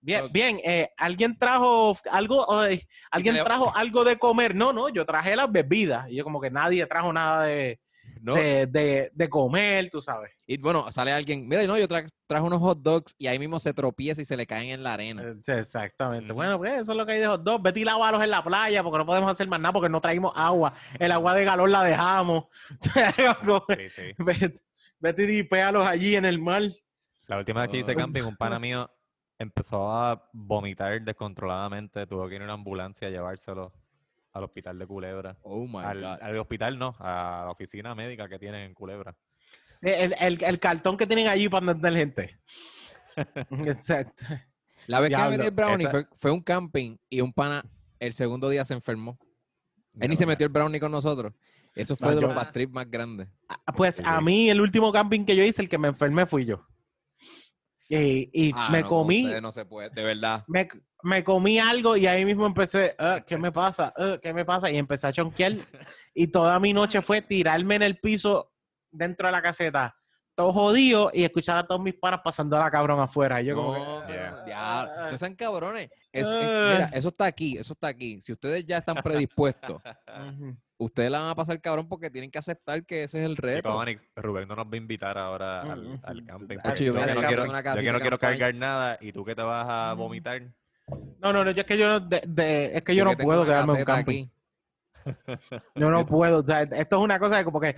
Bien, 0.00 0.30
bien. 0.32 0.60
eh, 0.64 0.90
¿Alguien 0.96 1.36
trajo 1.36 1.96
algo? 2.10 2.64
eh, 2.64 2.86
¿Alguien 3.10 3.36
trajo 3.44 3.72
algo 3.74 4.04
de 4.04 4.16
comer? 4.16 4.54
No, 4.54 4.72
no, 4.72 4.88
yo 4.88 5.04
traje 5.04 5.34
las 5.36 5.50
bebidas. 5.50 6.08
Y 6.10 6.16
yo 6.16 6.24
como 6.24 6.40
que 6.40 6.50
nadie 6.50 6.86
trajo 6.86 7.12
nada 7.12 7.42
de, 7.42 7.80
No, 8.20 8.34
de, 8.34 8.66
de- 8.66 9.10
de 9.12 9.28
comer, 9.28 9.88
tú 9.90 10.00
sabes. 10.00 10.30
Y 10.46 10.58
bueno, 10.58 10.90
sale 10.92 11.10
alguien, 11.12 11.48
mira, 11.48 11.64
no, 11.66 11.76
yo 11.76 11.88
tra- 11.88 12.08
traje 12.28 12.44
unos 12.44 12.60
hot 12.60 12.78
dogs 12.80 13.14
y 13.18 13.26
ahí 13.26 13.38
mismo 13.38 13.58
se 13.58 13.74
tropieza 13.74 14.22
y 14.22 14.24
se 14.24 14.36
le 14.36 14.46
caen 14.46 14.70
en 14.70 14.82
la 14.84 14.92
arena. 14.94 15.22
Eh, 15.22 15.58
Exactamente. 15.58 16.32
Bueno, 16.32 16.56
pues 16.58 16.72
eso 16.80 16.92
es 16.92 16.98
lo 16.98 17.04
que 17.04 17.12
hay 17.12 17.20
de 17.20 17.26
hot 17.26 17.42
dog. 17.42 17.60
Vete 17.62 17.80
y 17.80 17.84
lávalos 17.84 18.22
en 18.22 18.30
la 18.30 18.44
playa 18.44 18.82
porque 18.84 18.98
no 18.98 19.06
podemos 19.06 19.30
hacer 19.30 19.48
más 19.48 19.58
nada 19.60 19.72
porque 19.72 19.88
no 19.88 20.00
traímos 20.00 20.32
agua. 20.36 20.72
El 21.00 21.10
agua 21.12 21.34
de 21.34 21.44
galón 21.44 21.72
la 21.72 21.82
dejamos. 21.82 22.44
Sí, 23.76 23.88
sí. 23.88 24.02
vete, 24.18 24.60
vete 24.98 25.22
y 25.24 25.26
dipéalos 25.26 25.86
allí 25.86 26.16
en 26.16 26.24
el 26.24 26.38
mar. 26.40 26.62
La 27.26 27.38
última 27.38 27.62
vez 27.62 27.70
que 27.70 27.78
hice 27.78 27.92
Oh. 27.92 27.96
camping, 27.96 28.22
un 28.22 28.36
pana 28.36 28.58
mío 28.60 28.88
empezó 29.38 29.90
a 29.92 30.28
vomitar 30.32 31.00
descontroladamente. 31.02 32.06
Tuvo 32.06 32.28
que 32.28 32.36
ir 32.36 32.40
a 32.42 32.44
una 32.44 32.54
ambulancia 32.54 33.08
a 33.08 33.10
llevárselo 33.10 33.72
al 34.32 34.44
hospital 34.44 34.78
de 34.78 34.86
Culebra. 34.86 35.36
Oh 35.42 35.66
my 35.66 35.78
Al, 35.84 36.00
God. 36.00 36.18
al 36.22 36.38
hospital 36.38 36.78
no, 36.78 36.94
a 36.98 37.42
la 37.46 37.50
oficina 37.50 37.94
médica 37.94 38.28
que 38.28 38.38
tienen 38.38 38.62
en 38.62 38.74
Culebra. 38.74 39.14
El, 39.80 40.14
el- 40.18 40.42
el 40.42 40.58
cartón 40.58 40.96
que 40.96 41.06
tienen 41.06 41.28
allí 41.28 41.48
para 41.48 41.66
atender 41.72 41.94
gente. 41.94 42.38
Exacto. 43.66 44.24
La 44.86 45.00
vez 45.00 45.08
que 45.10 45.16
Diablo, 45.16 45.30
me 45.32 45.36
metí 45.38 45.48
el 45.48 45.54
brownie 45.54 45.82
esa- 45.84 45.90
fue, 45.90 46.06
fue 46.18 46.30
un 46.30 46.40
camping 46.42 46.96
y 47.08 47.20
un 47.20 47.32
pana 47.32 47.64
el 47.98 48.12
segundo 48.12 48.48
día 48.48 48.64
se 48.64 48.74
enfermó. 48.74 49.18
Él 49.98 50.10
ni 50.10 50.16
se 50.16 50.26
metió 50.26 50.46
el 50.46 50.52
brownie 50.52 50.78
con 50.80 50.92
nosotros. 50.92 51.32
Eso 51.74 51.96
fue 51.96 52.08
No, 52.08 52.14
de 52.16 52.20
yo- 52.20 52.26
los 52.28 52.36
bad 52.36 52.52
trips 52.52 52.72
más 52.72 52.90
grandes. 52.90 53.28
Ah, 53.48 53.72
Pues 53.74 54.00
a 54.04 54.20
mí 54.20 54.50
el 54.50 54.60
último 54.60 54.92
camping 54.92 55.24
que 55.24 55.34
yo 55.36 55.42
hice, 55.42 55.62
el 55.62 55.68
que 55.68 55.78
me 55.78 55.88
enfermé 55.88 56.26
fui 56.26 56.44
yo. 56.44 56.66
Y, 57.88 58.30
y 58.32 58.52
Ah, 58.54 58.68
me 58.72 58.82
no, 58.82 58.88
comí, 58.88 59.22
no 59.40 59.52
se 59.52 59.64
puede, 59.64 59.90
de 59.90 60.02
verdad. 60.02 60.44
me, 60.48 60.68
me 61.02 61.22
comí 61.22 61.58
algo 61.58 61.96
y 61.96 62.06
ahí 62.06 62.24
mismo 62.24 62.44
empecé, 62.46 62.94
"Ah, 62.98 63.20
¿qué 63.24 63.38
me 63.38 63.52
pasa? 63.52 63.92
Ah, 63.96 64.18
¿Qué 64.20 64.34
me 64.34 64.44
pasa? 64.44 64.70
Y 64.70 64.76
empecé 64.76 65.06
a 65.06 65.12
chonquear. 65.12 65.52
Y 66.14 66.26
toda 66.28 66.58
mi 66.58 66.72
noche 66.72 67.00
fue 67.02 67.22
tirarme 67.22 67.76
en 67.76 67.82
el 67.82 67.98
piso 68.00 68.52
dentro 68.90 69.28
de 69.28 69.32
la 69.32 69.42
caseta, 69.42 69.94
todo 70.36 70.52
jodido, 70.52 71.10
y 71.12 71.24
escuchar 71.24 71.58
a 71.58 71.66
todos 71.66 71.80
mis 71.80 71.94
panas 71.94 72.20
pasando 72.22 72.56
a 72.56 72.60
la 72.60 72.70
cabrón 72.70 73.00
afuera. 73.00 73.40
Y 73.42 73.46
yo 73.46 73.56
como 73.56 73.72
que, 73.74 73.80
No, 73.80 74.06
Yeah. 74.06 74.44
ya, 74.46 75.08
no 75.10 75.18
sean 75.18 75.34
cabrones. 75.34 75.90
Eso, 76.12 76.38
es- 76.38 76.46
Ah. 76.48 76.70
mira, 76.74 76.90
eso 76.92 77.08
está 77.08 77.24
aquí, 77.24 77.58
eso 77.58 77.72
está 77.72 77.88
aquí. 77.88 78.20
Si 78.20 78.32
ustedes 78.32 78.64
ya 78.66 78.78
están 78.78 78.96
predispuestos, 78.96 79.80
ustedes 80.78 81.10
la 81.10 81.20
van 81.20 81.30
a 81.30 81.34
pasar 81.34 81.60
cabrón 81.60 81.88
porque 81.88 82.10
tienen 82.10 82.30
que 82.30 82.38
aceptar 82.38 82.84
que 82.84 83.04
ese 83.04 83.20
es 83.22 83.26
el 83.26 83.36
reto. 83.36 83.74
Onyx, 83.74 84.06
Rubén 84.14 84.46
no 84.46 84.54
nos 84.56 84.66
va 84.66 84.70
a 84.72 84.76
invitar 84.76 85.16
ahora 85.18 85.62
al, 85.62 85.82
Mm, 85.82 86.00
al 86.02 86.22
mm, 86.22 86.26
camping. 86.26 86.44
mm, 86.56 86.60
porque 86.62 86.68
Hacho, 86.68 86.84
yo 86.84 86.94
yo, 86.94 87.00
que 87.00 87.14
no 87.14 87.20
quiero, 87.26 87.46
yo 87.46 87.80
que 87.82 87.92
no 87.92 88.00
quiero 88.00 88.18
cargar 88.18 88.54
nada 88.54 88.98
y 89.00 89.12
tú 89.12 89.24
que 89.24 89.34
te 89.34 89.42
vas 89.42 89.66
a 89.68 89.94
Mm. 89.94 89.98
vomitar. 89.98 90.42
No, 91.18 91.32
no, 91.32 91.44
no, 91.44 91.50
yo 91.50 91.60
es 91.62 91.66
que 91.66 91.78
yo 91.78 91.88
no, 91.88 91.98
de- 92.00 92.22
de- 92.28 92.76
es 92.76 92.82
que 92.82 92.94
yo 92.94 93.04
Yo 93.04 93.10
no 93.10 93.16
puedo 93.16 93.44
quedarme 93.44 93.72
en 93.72 93.78
un 93.78 93.84
camping. 93.84 94.24
aquí. 94.26 94.30
Yo 95.74 95.90
no 95.90 96.04
puedo. 96.06 96.40
O 96.40 96.44
sea, 96.44 96.62
esto 96.62 96.96
es 96.96 97.02
una 97.02 97.18
cosa 97.18 97.38
de 97.38 97.44
como 97.44 97.60
que, 97.60 97.74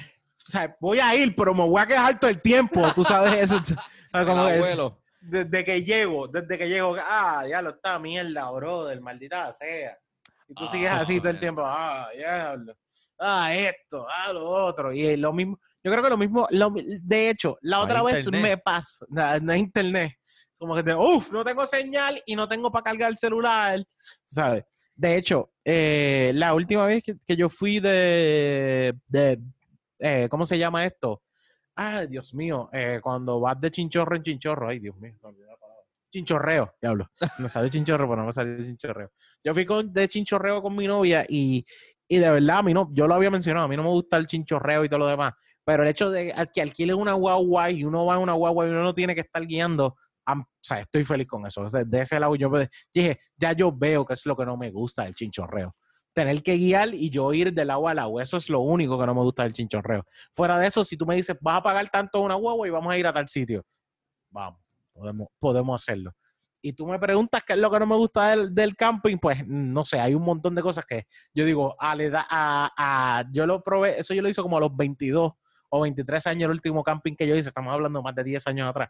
o 0.48 0.50
sea, 0.50 0.74
voy 0.80 0.98
a 0.98 1.14
ir, 1.14 1.34
pero 1.36 1.52
me 1.54 1.62
voy 1.66 1.80
a 1.80 1.86
quejar 1.86 2.18
todo 2.18 2.30
el 2.30 2.40
tiempo. 2.40 2.82
Tú 2.94 3.04
sabes 3.04 3.48
como 4.12 4.20
El 4.20 4.26
que 4.26 4.32
abuelo. 4.54 4.98
desde 5.20 5.64
que 5.64 5.84
llego, 5.84 6.26
desde 6.26 6.56
que 6.56 6.68
llego, 6.68 6.96
ah, 6.98 7.42
diablo, 7.46 7.70
esta 7.70 7.98
mierda, 7.98 8.50
brother, 8.50 8.98
maldita 9.00 9.52
sea. 9.52 9.96
Y 10.48 10.54
tú 10.54 10.66
sigues 10.66 10.90
Ah, 10.90 11.00
así 11.00 11.18
todo 11.18 11.28
el 11.28 11.34
man. 11.34 11.40
tiempo, 11.40 11.62
ah, 11.64 12.08
diablo, 12.16 12.74
ah, 13.18 13.54
esto, 13.54 14.06
ah, 14.08 14.32
lo 14.32 14.48
otro. 14.48 14.90
Y 14.92 15.14
lo 15.18 15.34
mismo, 15.34 15.60
yo 15.84 15.92
creo 15.92 16.02
que 16.02 16.08
lo 16.10 16.16
mismo, 16.16 16.46
lo 16.50 16.72
de 16.74 17.28
hecho, 17.28 17.58
la 17.60 17.76
No 17.78 17.82
otra 17.82 18.02
vez 18.02 18.20
internet. 18.24 18.42
me 18.42 18.56
pasa, 18.56 19.04
no, 19.10 19.38
no 19.40 19.52
hay 19.52 19.60
internet. 19.60 20.12
Como 20.56 20.74
que, 20.82 20.94
uff, 20.94 21.30
no 21.30 21.44
tengo 21.44 21.66
señal 21.66 22.22
y 22.24 22.34
no 22.34 22.48
tengo 22.48 22.72
para 22.72 22.84
cargar 22.84 23.10
el 23.10 23.18
celular, 23.18 23.84
¿sabes? 24.24 24.64
De 24.94 25.14
hecho, 25.16 25.52
eh, 25.64 26.32
la 26.34 26.54
última 26.54 26.86
vez 26.86 27.04
que, 27.04 27.14
que 27.26 27.36
yo 27.36 27.48
fui 27.50 27.78
de, 27.80 28.94
de 29.08 29.38
eh, 29.98 30.28
¿cómo 30.30 30.46
se 30.46 30.58
llama 30.58 30.84
esto? 30.84 31.22
Ay, 31.74 32.06
Dios 32.08 32.34
mío, 32.34 32.68
eh, 32.72 33.00
cuando 33.02 33.40
vas 33.40 33.60
de 33.60 33.70
chinchorro 33.70 34.16
en 34.16 34.22
chinchorro, 34.22 34.68
ay, 34.68 34.80
Dios 34.80 34.96
mío. 34.96 35.14
Chinchorreo, 36.10 36.74
diablo. 36.80 37.08
Me 37.38 37.48
salió 37.48 37.68
chinchorro, 37.68 38.08
pero 38.08 38.20
no 38.20 38.26
me 38.26 38.32
salió 38.32 38.56
chinchorreo. 38.56 39.10
Yo 39.44 39.54
fui 39.54 39.66
con, 39.66 39.92
de 39.92 40.08
chinchorreo 40.08 40.62
con 40.62 40.74
mi 40.74 40.86
novia 40.86 41.24
y, 41.28 41.64
y 42.08 42.18
de 42.18 42.30
verdad, 42.30 42.58
a 42.58 42.62
mí 42.62 42.74
no, 42.74 42.88
yo 42.92 43.06
lo 43.06 43.14
había 43.14 43.30
mencionado, 43.30 43.66
a 43.66 43.68
mí 43.68 43.76
no 43.76 43.82
me 43.82 43.90
gusta 43.90 44.16
el 44.16 44.26
chinchorreo 44.26 44.84
y 44.84 44.88
todo 44.88 45.00
lo 45.00 45.06
demás, 45.06 45.34
pero 45.64 45.82
el 45.82 45.88
hecho 45.90 46.10
de 46.10 46.34
que 46.52 46.62
alquilen 46.62 46.96
una 46.96 47.12
guagua 47.12 47.70
y 47.70 47.84
uno 47.84 48.06
va 48.06 48.14
en 48.14 48.22
una 48.22 48.32
guagua 48.32 48.66
y 48.66 48.70
uno 48.70 48.82
no 48.82 48.94
tiene 48.94 49.14
que 49.14 49.20
estar 49.20 49.46
guiando, 49.46 49.96
o 50.26 50.46
sea, 50.60 50.80
estoy 50.80 51.04
feliz 51.04 51.26
con 51.26 51.46
eso. 51.46 51.62
O 51.62 51.68
sea, 51.68 51.84
de 51.84 52.00
ese 52.00 52.18
lado 52.18 52.34
yo 52.36 52.50
dije, 52.92 53.20
ya 53.36 53.52
yo 53.52 53.72
veo 53.72 54.04
que 54.04 54.14
es 54.14 54.26
lo 54.26 54.36
que 54.36 54.44
no 54.44 54.56
me 54.56 54.70
gusta 54.70 55.04
del 55.04 55.14
chinchorreo. 55.14 55.74
Tener 56.18 56.42
que 56.42 56.56
guiar 56.56 56.94
y 56.94 57.10
yo 57.10 57.32
ir 57.32 57.52
del 57.52 57.70
agua 57.70 57.92
al 57.92 58.00
agua, 58.00 58.24
eso 58.24 58.38
es 58.38 58.50
lo 58.50 58.58
único 58.58 58.98
que 58.98 59.06
no 59.06 59.14
me 59.14 59.20
gusta 59.20 59.44
del 59.44 59.52
chinchorreo. 59.52 60.04
Fuera 60.32 60.58
de 60.58 60.66
eso, 60.66 60.82
si 60.82 60.96
tú 60.96 61.06
me 61.06 61.14
dices, 61.14 61.36
vas 61.40 61.58
a 61.58 61.62
pagar 61.62 61.88
tanto 61.90 62.20
una 62.22 62.34
guagua 62.34 62.66
y 62.66 62.70
vamos 62.72 62.92
a 62.92 62.98
ir 62.98 63.06
a 63.06 63.12
tal 63.12 63.28
sitio, 63.28 63.64
vamos, 64.30 64.60
podemos, 64.92 65.28
podemos 65.38 65.80
hacerlo. 65.80 66.12
Y 66.60 66.72
tú 66.72 66.88
me 66.88 66.98
preguntas 66.98 67.44
qué 67.46 67.52
es 67.52 67.58
lo 67.60 67.70
que 67.70 67.78
no 67.78 67.86
me 67.86 67.94
gusta 67.94 68.30
del, 68.30 68.52
del 68.52 68.74
camping, 68.74 69.16
pues 69.18 69.46
no 69.46 69.84
sé, 69.84 70.00
hay 70.00 70.16
un 70.16 70.24
montón 70.24 70.56
de 70.56 70.62
cosas 70.62 70.84
que 70.86 71.06
yo 71.32 71.44
digo, 71.44 71.76
a, 71.78 71.94
la 71.94 72.02
edad- 72.02 72.26
a, 72.28 72.72
a- 73.20 73.24
yo 73.30 73.46
lo 73.46 73.62
probé, 73.62 74.00
eso 74.00 74.12
yo 74.12 74.20
lo 74.20 74.28
hice 74.28 74.42
como 74.42 74.56
a 74.56 74.60
los 74.60 74.76
22 74.76 75.32
o 75.68 75.80
23 75.80 76.26
años, 76.26 76.46
el 76.46 76.50
último 76.50 76.82
camping 76.82 77.14
que 77.14 77.28
yo 77.28 77.36
hice, 77.36 77.50
estamos 77.50 77.72
hablando 77.72 78.02
más 78.02 78.12
de 78.16 78.24
10 78.24 78.44
años 78.48 78.68
atrás. 78.68 78.88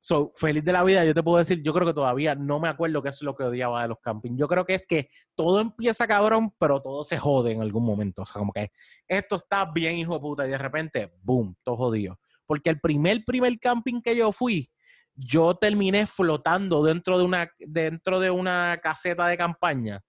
So, 0.00 0.30
feliz 0.34 0.64
de 0.64 0.72
la 0.72 0.82
vida, 0.82 1.04
yo 1.04 1.14
te 1.14 1.22
puedo 1.22 1.38
decir, 1.38 1.62
yo 1.62 1.72
creo 1.72 1.86
que 1.86 1.94
todavía 1.94 2.34
no 2.34 2.58
me 2.58 2.68
acuerdo 2.68 3.02
qué 3.02 3.10
es 3.10 3.22
lo 3.22 3.36
que 3.36 3.44
odiaba 3.44 3.82
de 3.82 3.88
los 3.88 3.98
campings. 4.00 4.38
Yo 4.38 4.48
creo 4.48 4.64
que 4.64 4.74
es 4.74 4.86
que 4.86 5.10
todo 5.34 5.60
empieza 5.60 6.06
cabrón, 6.06 6.54
pero 6.58 6.80
todo 6.80 7.04
se 7.04 7.18
jode 7.18 7.52
en 7.52 7.60
algún 7.60 7.84
momento. 7.84 8.22
O 8.22 8.26
sea, 8.26 8.38
como 8.38 8.52
que 8.52 8.72
esto 9.06 9.36
está 9.36 9.66
bien, 9.66 9.96
hijo 9.96 10.14
de 10.14 10.20
puta, 10.20 10.46
y 10.46 10.50
de 10.50 10.58
repente, 10.58 11.12
boom, 11.22 11.54
todo 11.62 11.76
jodido. 11.76 12.18
Porque 12.46 12.70
el 12.70 12.80
primer, 12.80 13.24
primer 13.24 13.58
camping 13.58 14.00
que 14.00 14.16
yo 14.16 14.32
fui, 14.32 14.70
yo 15.14 15.54
terminé 15.54 16.06
flotando 16.06 16.82
dentro 16.82 17.18
de 17.18 17.24
una, 17.24 17.50
dentro 17.58 18.20
de 18.20 18.30
una 18.30 18.78
caseta 18.82 19.26
de 19.26 19.36
campaña, 19.36 20.02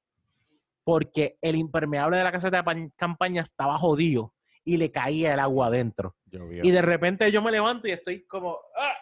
porque 0.83 1.37
el 1.41 1.55
impermeable 1.55 2.17
de 2.17 2.23
la 2.23 2.31
caseta 2.31 2.63
de 2.63 2.91
campaña 2.95 3.41
estaba 3.41 3.77
jodido 3.77 4.33
y 4.63 4.77
le 4.77 4.91
caía 4.91 5.33
el 5.33 5.39
agua 5.39 5.67
adentro. 5.67 6.15
Y 6.63 6.71
de 6.71 6.81
repente 6.81 7.31
yo 7.31 7.41
me 7.41 7.51
levanto 7.51 7.87
y 7.87 7.91
estoy 7.91 8.25
como. 8.25 8.57
¡ah! 8.77 8.93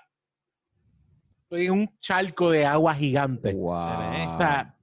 Estoy 1.49 1.65
en 1.67 1.71
un 1.71 1.97
charco 2.01 2.51
de 2.51 2.65
agua 2.65 2.93
gigante. 2.93 3.53
Wow. 3.53 3.73
O 3.73 4.37
sea, 4.37 4.75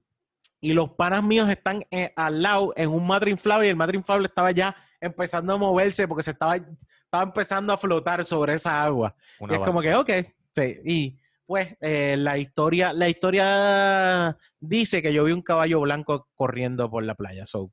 y 0.59 0.73
los 0.73 0.89
panas 0.91 1.23
míos 1.23 1.47
están 1.47 1.83
eh, 1.91 2.11
al 2.15 2.41
lado 2.41 2.73
en 2.75 2.89
un 2.89 3.05
matre 3.05 3.29
inflable 3.29 3.67
y 3.67 3.69
el 3.69 3.75
matre 3.75 3.97
inflable 3.97 4.25
estaba 4.25 4.49
ya 4.49 4.75
empezando 4.99 5.53
a 5.53 5.57
moverse 5.57 6.07
porque 6.07 6.23
se 6.23 6.31
estaba, 6.31 6.55
estaba 6.55 7.23
empezando 7.23 7.71
a 7.71 7.77
flotar 7.77 8.25
sobre 8.25 8.55
esa 8.55 8.83
agua. 8.83 9.15
Una 9.39 9.53
y 9.53 9.55
es 9.57 9.61
como 9.61 9.79
que, 9.79 9.93
ok. 9.93 10.09
Sí, 10.55 10.79
y 10.83 11.19
pues 11.45 11.77
eh, 11.81 12.15
la 12.17 12.39
historia, 12.39 12.93
la 12.93 13.07
historia 13.09 14.35
dice 14.59 15.03
que 15.03 15.13
yo 15.13 15.23
vi 15.25 15.33
un 15.33 15.43
caballo 15.43 15.81
blanco 15.81 16.29
corriendo 16.33 16.89
por 16.89 17.03
la 17.03 17.13
playa. 17.13 17.45
So, 17.45 17.71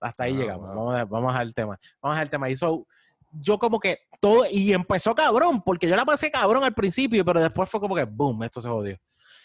hasta 0.00 0.24
ahí 0.24 0.32
Ah, 0.34 0.38
llegamos. 0.38 0.66
wow. 0.68 0.76
Vamos, 0.76 0.94
a, 0.96 1.04
vamos 1.04 1.36
al 1.36 1.52
tema. 1.52 1.78
Vamos 2.00 2.16
al 2.18 2.30
tema. 2.30 2.48
Y 2.48 2.56
so, 2.56 2.86
yo 3.32 3.58
como 3.58 3.78
que 3.80 3.98
todo, 4.20 4.44
y 4.50 4.72
empezó 4.72 5.14
cabrón, 5.14 5.62
porque 5.62 5.88
yo 5.88 5.96
la 5.96 6.04
pasé 6.04 6.30
cabrón 6.30 6.64
al 6.64 6.74
principio, 6.74 7.24
pero 7.24 7.40
después 7.40 7.68
fue 7.70 7.80
como 7.80 7.94
que, 7.94 8.04
boom, 8.04 8.42
esto 8.42 8.60
se 8.60 8.68
jodió. 8.68 8.96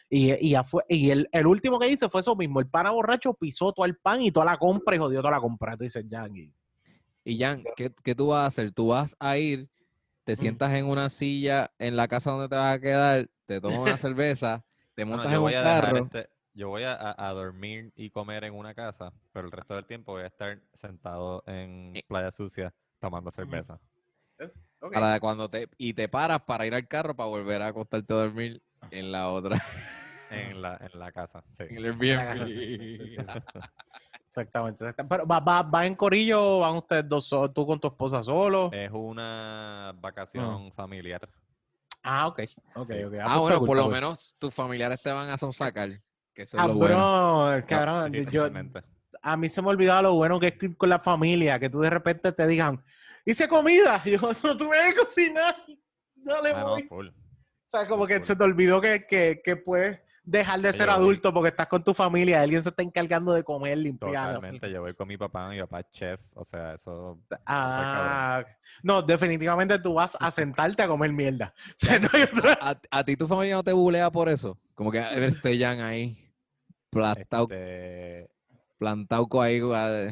Y, 0.10 0.34
y, 0.46 0.52
ya 0.52 0.64
fue- 0.64 0.84
y 0.88 1.10
el, 1.10 1.28
el 1.32 1.48
último 1.48 1.80
que 1.80 1.90
hice 1.90 2.10
fue 2.10 2.22
eso 2.22 2.36
mismo. 2.36 2.60
El 2.60 2.68
pana 2.68 2.92
borracho 2.92 3.34
pisó 3.34 3.72
todo 3.72 3.86
el 3.86 3.96
pan 3.98 4.22
y 4.22 4.32
toda 4.32 4.46
la 4.46 4.58
compra 4.58 4.96
y 4.96 5.00
jodió 5.00 5.20
toda 5.22 5.32
la 5.32 5.40
compra. 5.42 5.76
Tú 5.78 5.84
dices, 5.84 6.06
aquí. 6.20 6.52
Y 7.24 7.40
Jan, 7.40 7.64
¿qué, 7.76 7.92
qué 8.04 8.14
tú 8.14 8.28
vas 8.28 8.44
a 8.44 8.46
hacer? 8.48 8.72
Tú 8.72 8.88
vas 8.90 9.16
a 9.20 9.38
ir 9.38 9.68
te 10.24 10.36
sientas 10.36 10.74
en 10.74 10.88
una 10.88 11.10
silla 11.10 11.72
en 11.78 11.96
la 11.96 12.08
casa 12.08 12.32
donde 12.32 12.50
te 12.50 12.56
vas 12.56 12.76
a 12.76 12.80
quedar, 12.82 13.30
te 13.46 13.62
tomas 13.62 13.78
una 13.78 13.98
cerveza, 13.98 14.66
te 14.96 15.04
Bueno, 15.04 15.18
montas 15.18 15.32
yo 15.32 15.38
en 15.38 15.38
un 15.38 15.44
voy 15.44 15.54
a 15.54 15.62
dejar 15.62 15.84
carro. 15.84 15.98
este- 16.06 16.30
yo 16.56 16.70
voy 16.70 16.84
a, 16.84 16.94
a- 16.94 17.28
a 17.30 17.34
dormir 17.34 17.92
y 17.96 18.10
comer 18.10 18.44
en 18.46 18.56
una 18.56 18.74
casa, 18.74 19.14
pero 19.34 19.46
el 19.46 19.52
resto 19.52 19.76
del 19.76 19.86
tiempo 19.86 20.14
voy 20.14 20.24
a 20.24 20.28
estar 20.28 20.60
sentado 20.74 21.44
en 21.46 21.96
Eh. 21.96 22.04
playa 22.08 22.32
sucia 22.32 22.74
tomando 23.06 23.30
cerveza. 23.30 23.80
Ok. 24.80 24.94
Para 24.94 25.20
cuando 25.20 25.48
te, 25.48 25.70
y 25.78 25.94
te 25.94 26.10
paras 26.10 26.42
para 26.42 26.66
ir 26.66 26.74
al 26.74 26.88
carro 26.88 27.16
para 27.16 27.30
volver 27.30 27.62
a 27.62 27.68
acostarte 27.68 28.12
a 28.14 28.18
dormir 28.18 28.64
en 28.90 29.12
la 29.12 29.30
otra. 29.30 29.62
En 30.32 30.60
la, 30.60 30.76
en 30.82 31.00
la 31.00 31.12
casa, 31.12 31.44
sí. 31.56 31.66
En 31.70 31.86
el 31.86 32.00
la 32.00 32.26
casa, 32.26 32.46
Airbnb. 32.46 32.48
sí, 32.48 32.98
sí. 33.12 33.18
Exactamente. 34.30 34.84
exactamente. 34.84 35.06
Pero 35.08 35.26
¿va, 35.28 35.40
va, 35.40 35.62
va 35.62 35.86
en 35.86 35.94
corillo 35.96 36.58
o 36.58 36.60
van 36.62 36.76
ustedes 36.78 37.08
dos 37.08 37.26
solos? 37.26 37.54
¿Tú 37.54 37.66
con 37.68 37.80
tu 37.80 37.88
esposa 37.88 38.24
solo? 38.24 38.72
Es 38.74 38.90
una 38.92 39.94
vacación 40.02 40.72
familiar. 40.74 41.30
ah, 42.02 42.28
ok. 42.28 42.40
Ok, 42.76 42.92
sí. 42.92 43.04
ok. 43.04 43.14
Ah, 43.22 43.26
pues 43.28 43.40
bueno, 43.40 43.64
por 43.66 43.78
lo 43.78 43.84
cool. 43.84 43.94
menos 43.94 44.36
tus 44.40 44.54
familiares 44.54 45.02
te 45.02 45.12
van 45.12 45.30
a 45.30 45.38
sonsacar. 45.38 45.90
Que 46.34 46.42
eso 46.42 46.58
es 46.58 46.64
Ah, 46.64 46.68
lo 46.68 46.74
bueno. 46.74 46.98
bro, 47.56 47.66
cabrón, 47.68 48.12
Sí, 48.12 48.26
yo. 48.32 48.50
A 49.28 49.36
mí 49.38 49.50
se 49.50 49.62
me 49.62 49.70
olvidaba 49.70 50.04
lo 50.04 50.14
bueno 50.14 50.40
que 50.40 50.48
es 50.50 50.64
ir 50.64 50.78
con 50.78 50.88
la 50.90 51.00
familia, 51.00 51.60
que 51.60 51.70
tú 51.70 51.80
de 51.82 51.90
repente 51.90 52.32
te 52.32 52.46
digan, 52.48 52.84
hice 53.26 53.48
comida, 53.48 54.02
y 54.06 54.12
yo 54.18 54.20
no 54.44 54.56
tuve 54.56 54.78
que 54.90 54.96
cocinar, 55.00 55.56
no 56.16 56.42
le 56.42 56.52
Ah, 56.52 56.60
no, 56.60 56.78
full. 56.88 57.08
O 57.08 57.14
sea, 57.66 57.88
como 57.88 58.06
que 58.06 58.18
full. 58.18 58.24
se 58.26 58.36
te 58.36 58.44
olvidó 58.44 58.80
que, 58.80 59.06
que, 59.08 59.42
que 59.44 59.56
puedes 59.56 60.00
dejar 60.24 60.60
de 60.60 60.72
ser 60.74 60.88
yo 60.88 60.94
voy. 60.94 61.02
adulto 61.02 61.34
porque 61.34 61.50
estás 61.50 61.68
con 61.68 61.84
tu 61.84 61.94
familia, 61.94 62.42
alguien 62.42 62.62
se 62.64 62.70
está 62.70 62.82
encargando 62.84 63.34
de 63.34 63.44
comer, 63.44 63.78
limpiar. 63.80 64.16
así. 64.30 64.36
Totalmente. 64.36 64.72
Yo 64.72 64.82
voy 64.82 64.94
con 64.94 65.08
mi 65.08 65.18
papá, 65.18 65.50
mi 65.50 65.60
papá 65.60 65.80
es 65.82 65.86
chef, 65.92 66.20
o 66.36 66.44
sea, 66.44 66.74
eso... 66.76 67.20
Ah, 67.48 68.44
no, 68.84 69.02
definitivamente 69.02 69.78
tú 69.80 69.94
vas 69.96 70.16
a 70.20 70.30
sentarte 70.32 70.84
a 70.84 70.88
comer 70.88 71.12
mierda. 71.12 71.54
O 71.82 71.86
sea, 71.86 72.00
no 72.00 72.10
hay 72.14 72.24
otra- 72.24 72.58
¿A, 72.62 72.76
a 72.92 73.04
ti 73.04 73.16
tu 73.18 73.28
familia 73.28 73.56
no 73.56 73.64
te 73.64 73.74
bulea 73.74 74.12
por 74.12 74.30
eso? 74.30 74.58
Como 74.76 74.92
que 74.92 75.00
este 75.26 75.58
Jan 75.60 75.80
ahí, 75.82 76.16
plantado, 76.90 77.44
este, 77.44 78.30
plantado 78.78 79.28
con 79.28 79.44
ahí. 79.46 79.60
ah. 79.74 80.12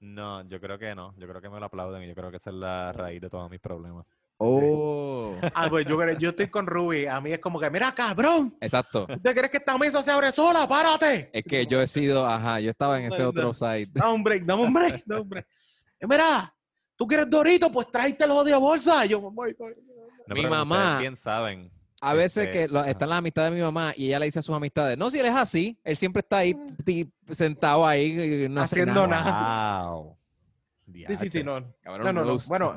No, 0.00 0.42
yo 0.48 0.60
creo 0.60 0.78
que 0.78 0.94
no. 0.94 1.14
Yo 1.18 1.28
creo 1.28 1.40
que 1.42 1.50
me 1.50 1.60
lo 1.60 1.66
aplauden 1.66 2.02
y 2.02 2.08
yo 2.08 2.14
creo 2.14 2.30
que 2.30 2.38
esa 2.38 2.50
es 2.50 2.56
la 2.56 2.92
raíz 2.92 3.20
de 3.20 3.28
todos 3.28 3.50
mis 3.50 3.60
problemas. 3.60 4.06
Oh, 4.38 5.34
Ah, 5.54 5.68
pues 5.68 5.84
yo, 5.86 5.98
creo- 5.98 6.18
yo 6.18 6.30
estoy 6.30 6.48
con 6.48 6.66
Ruby. 6.66 7.06
A 7.06 7.20
mí 7.20 7.32
es 7.32 7.38
como 7.40 7.60
que, 7.60 7.68
mira, 7.70 7.92
cabrón, 7.94 8.56
exacto. 8.60 9.06
¿usted 9.10 9.34
crees 9.34 9.50
que 9.50 9.58
esta 9.58 9.76
mesa 9.76 10.02
se 10.02 10.10
abre 10.10 10.32
sola? 10.32 10.66
¡Párate! 10.66 11.28
Es 11.32 11.44
que 11.44 11.66
yo 11.66 11.82
he 11.82 11.86
sido, 11.86 12.26
ajá, 12.26 12.58
yo 12.60 12.70
estaba 12.70 12.98
en 12.98 13.12
ese 13.12 13.22
No, 13.22 13.28
otro 13.28 13.42
no. 13.42 13.52
site. 13.54 13.90
Dame 13.92 14.12
un 14.14 14.22
break, 14.24 14.44
dame 14.44 14.62
un 14.62 14.72
break, 14.72 15.02
dame 15.04 15.20
un 15.20 15.28
break. 15.28 15.46
Eh, 16.00 16.06
Mira, 16.08 16.54
¿tú 16.96 17.06
quieres 17.06 17.28
Dorito? 17.28 17.70
Pues 17.70 17.88
tráete 17.92 18.26
los 18.26 18.42
de 18.46 18.56
bolsa. 18.56 19.04
Yo, 19.04 19.20
voy, 19.20 19.52
voy. 19.58 19.74
No, 20.26 20.34
Mi 20.34 20.46
mamá- 20.46 20.98
bien 21.00 21.14
saben. 21.16 21.70
A 22.02 22.14
veces 22.14 22.46
Este, 22.46 22.50
que 22.66 22.68
lo- 22.68 22.82
están 22.84 23.10
las 23.10 23.18
amistades 23.18 23.50
de 23.50 23.56
mi 23.56 23.62
mamá 23.62 23.92
y 23.94 24.06
ella 24.06 24.18
le 24.18 24.24
dice 24.26 24.38
a 24.38 24.42
sus 24.42 24.54
amistades, 24.54 24.96
no, 24.96 25.10
si 25.10 25.18
él 25.18 25.26
es 25.26 25.34
así, 25.34 25.78
él 25.84 25.96
siempre 25.96 26.20
está 26.20 26.38
ahí 26.38 26.54
ti- 26.84 27.10
sentado 27.30 27.86
ahí 27.86 28.46
no 28.48 28.62
hace 28.62 28.76
Haciendo 28.80 29.06
nada. 29.06 29.24
nada. 29.30 29.90
Wow. 29.90 30.16
Sí, 30.86 31.16
sí, 31.18 31.30
sí, 31.30 31.44
no. 31.44 31.62
Cabrón, 31.82 32.06
No, 32.06 32.12
no, 32.12 32.24
no. 32.24 32.38
Bueno. 32.48 32.74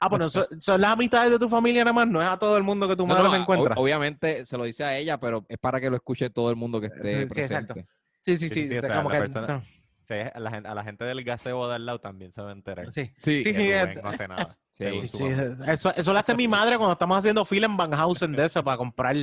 Ah, 0.00 0.08
bueno, 0.08 0.28
son, 0.30 0.46
son 0.60 0.80
las 0.80 0.90
amistades 0.92 1.30
de 1.30 1.38
tu 1.38 1.48
familia 1.48 1.84
nada 1.84 1.92
más, 1.94 2.06
no 2.08 2.20
es 2.22 2.28
a 2.28 2.38
todo 2.38 2.56
el 2.56 2.62
mundo 2.62 2.86
que 2.88 2.96
tu 2.96 3.06
madre 3.06 3.22
no, 3.22 3.30
se 3.30 3.36
o- 3.36 3.40
encuentra. 3.40 3.74
obviamente 3.76 4.44
se 4.46 4.56
lo 4.58 4.64
dice 4.64 4.84
a 4.84 4.96
ella, 4.96 5.18
pero 5.18 5.44
es 5.48 5.58
para 5.58 5.80
que 5.80 5.88
lo 5.90 5.96
escuche 5.96 6.28
todo 6.30 6.50
el 6.50 6.56
mundo 6.56 6.80
que 6.80 6.86
esté 6.88 7.26
Sí, 7.28 7.40
exacto. 7.40 7.74
presente. 7.74 7.86
Sí, 8.22 8.36
sí, 8.36 8.48
Sí, 8.48 8.54
sí. 8.54 8.68
sí, 8.68 8.74
o 8.74 8.76
está 8.76 8.86
sea, 8.88 8.96
como 8.98 9.08
la 9.10 9.14
que- 9.16 9.20
persona- 9.22 9.64
Sí, 10.06 10.14
a 10.14 10.38
la, 10.38 10.50
gente, 10.50 10.68
a 10.68 10.74
la 10.74 10.84
gente 10.84 11.04
del 11.04 11.24
gaseo 11.24 11.66
de 11.68 11.76
al 11.76 11.86
lado 11.86 11.98
también 12.00 12.30
se 12.30 12.42
va 12.42 12.50
a 12.50 12.52
enterar. 12.52 12.92
Sí, 12.92 13.10
Sí, 13.18 13.42
sí, 13.42 13.54
sí. 13.54 13.70
Es- 13.70 14.02
no 14.02 14.10
hace 14.10 14.28
nada, 14.28 14.44
sí, 14.44 14.98
sí, 14.98 15.24
eso, 15.66 15.94
eso 15.94 16.12
lo 16.12 16.18
hace 16.18 16.34
mi 16.36 16.46
madre 16.46 16.76
cuando 16.76 16.92
estamos 16.92 17.16
haciendo 17.18 17.44
fila 17.44 17.66
en 17.66 17.76
Van 17.76 17.92
Housen 17.92 18.32
de 18.32 18.44
eso 18.44 18.62
para 18.62 18.76
comprar 18.76 19.16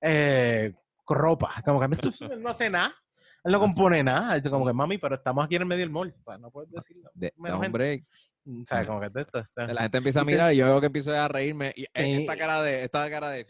eh, 0.00 0.72
ropa. 1.06 1.52
Como 1.64 1.80
que 1.80 1.86
él 1.86 1.90
no 2.42 2.48
hace 2.50 2.70
nada. 2.70 2.92
Él 3.44 3.52
no 3.52 3.60
compone 3.60 4.02
nada. 4.02 4.40
Como 4.42 4.66
que, 4.66 4.72
mami, 4.72 4.96
pero 4.98 5.16
estamos 5.16 5.44
aquí 5.44 5.56
en 5.56 5.62
el 5.62 5.68
medio 5.68 5.80
del 5.82 5.90
mall. 5.90 6.14
O 6.18 6.22
sea, 6.30 6.38
no 6.38 6.50
puedes 6.50 6.70
decirlo. 6.70 7.10
De, 7.14 7.32
break. 7.70 8.04
O 8.46 8.64
sea, 8.66 8.86
como 8.86 9.00
que 9.00 9.10
de 9.10 9.20
esto 9.22 9.38
está. 9.38 9.66
La 9.66 9.82
gente 9.82 9.98
empieza 9.98 10.20
a 10.20 10.24
mirar 10.24 10.52
y 10.54 10.56
yo 10.56 10.66
veo 10.66 10.80
que 10.80 10.86
empiezo 10.86 11.12
a 11.14 11.28
reírme. 11.28 11.72
Y 11.76 11.82
Sí. 11.82 11.88
esta 11.94 12.36
cara 12.36 12.62
de, 12.62 12.84
esta 12.84 13.10
cara 13.10 13.28
de. 13.30 13.44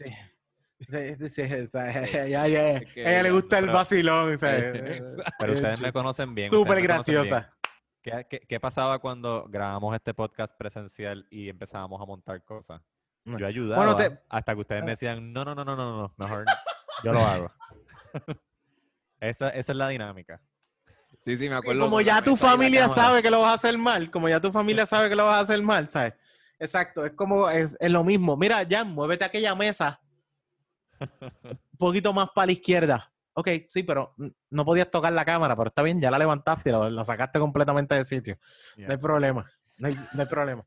Sí. 0.79 0.85
Sí, 0.89 1.15
sí, 1.17 1.29
sí, 1.29 1.41
está- 1.41 1.91
ya, 2.27 2.47
ya, 2.47 2.71
Es 2.71 2.93
que 2.93 3.05
a 3.05 3.11
ella 3.11 3.23
le 3.23 3.31
gusta 3.31 3.59
el 3.59 3.67
vacilón. 3.69 4.33
o 4.33 4.37
sea, 4.37 4.51
Pero 5.39 5.53
eh, 5.53 5.55
ustedes 5.55 5.79
me 5.79 5.93
conocen 5.93 6.35
bien. 6.35 6.51
Súper 6.51 6.75
bien. 6.75 6.83
graciosa. 6.87 7.53
¿Qué, 8.01 8.27
qué, 8.29 8.39
qué 8.41 8.59
pasaba 8.59 8.99
cuando 8.99 9.47
grabamos 9.49 9.95
este 9.95 10.13
podcast 10.13 10.55
presencial 10.57 11.25
y 11.31 11.49
empezábamos 11.49 11.99
a 12.01 12.05
montar 12.05 12.43
cosas? 12.43 12.81
Yo 13.23 13.47
ayudaba 13.47 13.77
Bueno, 13.83 13.95
te- 13.95 14.19
hasta 14.29 14.53
que 14.53 14.61
ustedes 14.61 14.83
me 14.83 14.91
decían, 14.91 15.33
no, 15.33 15.43
no, 15.43 15.55
no, 15.55 15.65
no, 15.65 15.75
no, 15.75 15.97
no, 16.03 16.13
mejor 16.17 16.45
yo 17.03 17.11
lo 17.13 17.19
hago. 17.21 17.51
esa, 19.19 19.49
esa 19.49 19.71
es 19.71 19.77
la 19.77 19.87
dinámica. 19.89 20.41
Sí, 21.23 21.37
sí, 21.37 21.49
me 21.49 21.55
Y 21.55 21.57
acuerdo. 21.57 21.81
como 21.81 22.01
ya 22.01 22.21
tu 22.21 22.35
familia 22.35 22.87
sabe 22.89 23.23
que 23.23 23.31
lo 23.31 23.39
vas 23.39 23.51
a 23.51 23.55
hacer 23.55 23.77
mal, 23.77 24.11
como 24.11 24.29
ya 24.29 24.39
tu 24.39 24.51
familia 24.51 24.85
sabe 24.85 25.09
que 25.09 25.15
lo 25.15 25.25
vas 25.25 25.37
a 25.37 25.41
hacer 25.41 25.61
mal, 25.63 25.89
¿sabes? 25.89 26.13
Exacto, 26.59 27.03
es 27.05 27.13
como, 27.13 27.49
es, 27.49 27.75
es 27.79 27.91
lo 27.91 28.03
mismo. 28.03 28.37
Mira, 28.37 28.63
Jan, 28.69 28.93
muévete 28.93 29.23
a 29.23 29.27
aquella 29.27 29.55
mesa 29.55 29.99
un 30.99 31.77
poquito 31.77 32.13
más 32.13 32.29
para 32.33 32.47
la 32.47 32.51
izquierda. 32.53 33.11
Ok, 33.33 33.49
sí, 33.69 33.83
pero 33.83 34.15
no 34.49 34.63
podías 34.65 34.89
tocar 34.89 35.11
la 35.11 35.25
cámara, 35.25 35.55
pero 35.55 35.67
está 35.67 35.81
bien, 35.81 35.99
ya 35.99 36.09
la 36.09 36.17
levantaste, 36.17 36.71
la, 36.71 36.89
la 36.89 37.03
sacaste 37.03 37.37
completamente 37.39 37.95
de 37.95 38.05
sitio. 38.05 38.37
No 38.77 38.93
hay 38.93 38.97
problema, 38.97 39.51
no 39.77 39.87
hay, 39.89 39.95
no 40.13 40.21
hay 40.21 40.27
problema. 40.27 40.65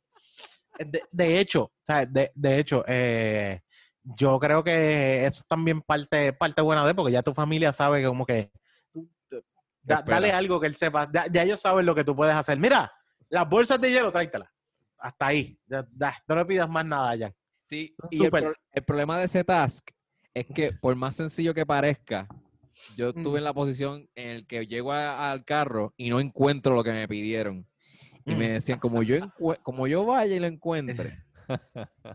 De, 0.78 1.02
de 1.10 1.38
hecho, 1.40 1.72
¿sabes? 1.82 2.12
De, 2.12 2.30
de 2.34 2.58
hecho, 2.58 2.84
eh, 2.86 3.62
yo 4.02 4.38
creo 4.38 4.62
que 4.62 5.24
eso 5.24 5.40
es 5.40 5.46
también 5.48 5.80
parte, 5.80 6.32
parte 6.34 6.60
buena 6.62 6.86
de, 6.86 6.94
porque 6.94 7.12
ya 7.12 7.22
tu 7.22 7.32
familia 7.32 7.72
sabe 7.72 8.00
que 8.02 8.06
como 8.06 8.26
que 8.26 8.52
da- 9.82 10.02
dale 10.06 10.30
algo 10.32 10.60
que 10.60 10.66
él 10.66 10.76
sepa. 10.76 11.08
Ya, 11.12 11.26
ya 11.26 11.42
ellos 11.44 11.60
saben 11.60 11.86
lo 11.86 11.94
que 11.94 12.04
tú 12.04 12.14
puedes 12.14 12.34
hacer. 12.34 12.58
Mira, 12.58 12.92
las 13.30 13.48
bolsas 13.48 13.80
de 13.80 13.90
hielo, 13.90 14.12
tráetelas. 14.12 14.50
Hasta 14.98 15.26
ahí. 15.28 15.58
Ya, 15.66 15.86
no 16.26 16.36
le 16.36 16.44
pidas 16.44 16.68
más 16.68 16.84
nada 16.84 17.16
ya. 17.16 17.32
Sí, 17.66 17.94
y 18.10 18.16
el, 18.16 18.24
súper. 18.26 18.44
pro- 18.44 18.54
el 18.72 18.84
problema 18.84 19.18
de 19.18 19.24
ese 19.24 19.42
task 19.44 19.88
es 20.40 20.46
que 20.46 20.72
por 20.72 20.94
más 20.96 21.16
sencillo 21.16 21.54
que 21.54 21.66
parezca, 21.66 22.26
yo 22.96 23.12
Mm. 23.12 23.18
estuve 23.18 23.38
en 23.38 23.44
la 23.44 23.54
posición 23.54 24.08
en 24.14 24.30
el 24.30 24.46
que 24.46 24.66
llego 24.66 24.92
a- 24.92 25.30
al 25.30 25.44
carro 25.44 25.94
y 25.96 26.10
no 26.10 26.20
encuentro 26.20 26.74
lo 26.74 26.84
que 26.84 26.92
me 26.92 27.08
pidieron. 27.08 27.66
Y 28.24 28.34
me 28.34 28.48
Mm. 28.48 28.52
decían, 28.52 28.78
como 28.78 29.02
yo, 29.02 29.16
como 29.62 29.86
yo 29.86 30.04
vaya 30.04 30.36
y 30.36 30.40
lo 30.40 30.46
encuentre. 30.46 31.24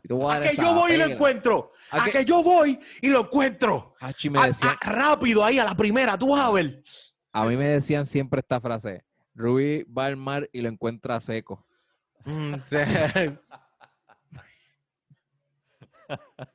y 0.03 0.13
voy 0.13 0.31
a 0.31 0.35
A 0.37 0.41
que 0.41 0.55
yo 0.55 0.75
voy 0.75 0.91
y 0.91 0.97
lo 0.97 1.03
pela". 1.05 1.15
encuentro. 1.15 1.71
A 1.89 2.03
A 2.03 2.05
que- 2.05 2.11
que 2.11 2.25
yo 2.25 2.43
voy 2.43 2.79
y 3.01 3.09
lo 3.09 3.21
encuentro. 3.21 3.95
Hachi, 3.99 4.29
me 4.29 4.45
decían, 4.45 4.75
a- 4.79 4.89
rápido 4.91 5.43
ahí 5.43 5.57
a 5.57 5.65
la 5.65 5.75
primera, 5.75 6.15
tú 6.19 6.29
vas 6.29 6.43
a 6.43 6.51
ver. 6.51 6.83
a 7.31 7.47
mí 7.47 7.57
me 7.57 7.67
decían 7.67 8.05
siempre 8.05 8.41
esta 8.41 8.61
frase. 8.61 9.03
Rubí 9.33 9.83
va 9.85 10.05
al 10.05 10.17
mar 10.17 10.47
y 10.53 10.61
lo 10.61 10.69
encuentra 10.69 11.19
seco. 11.19 11.65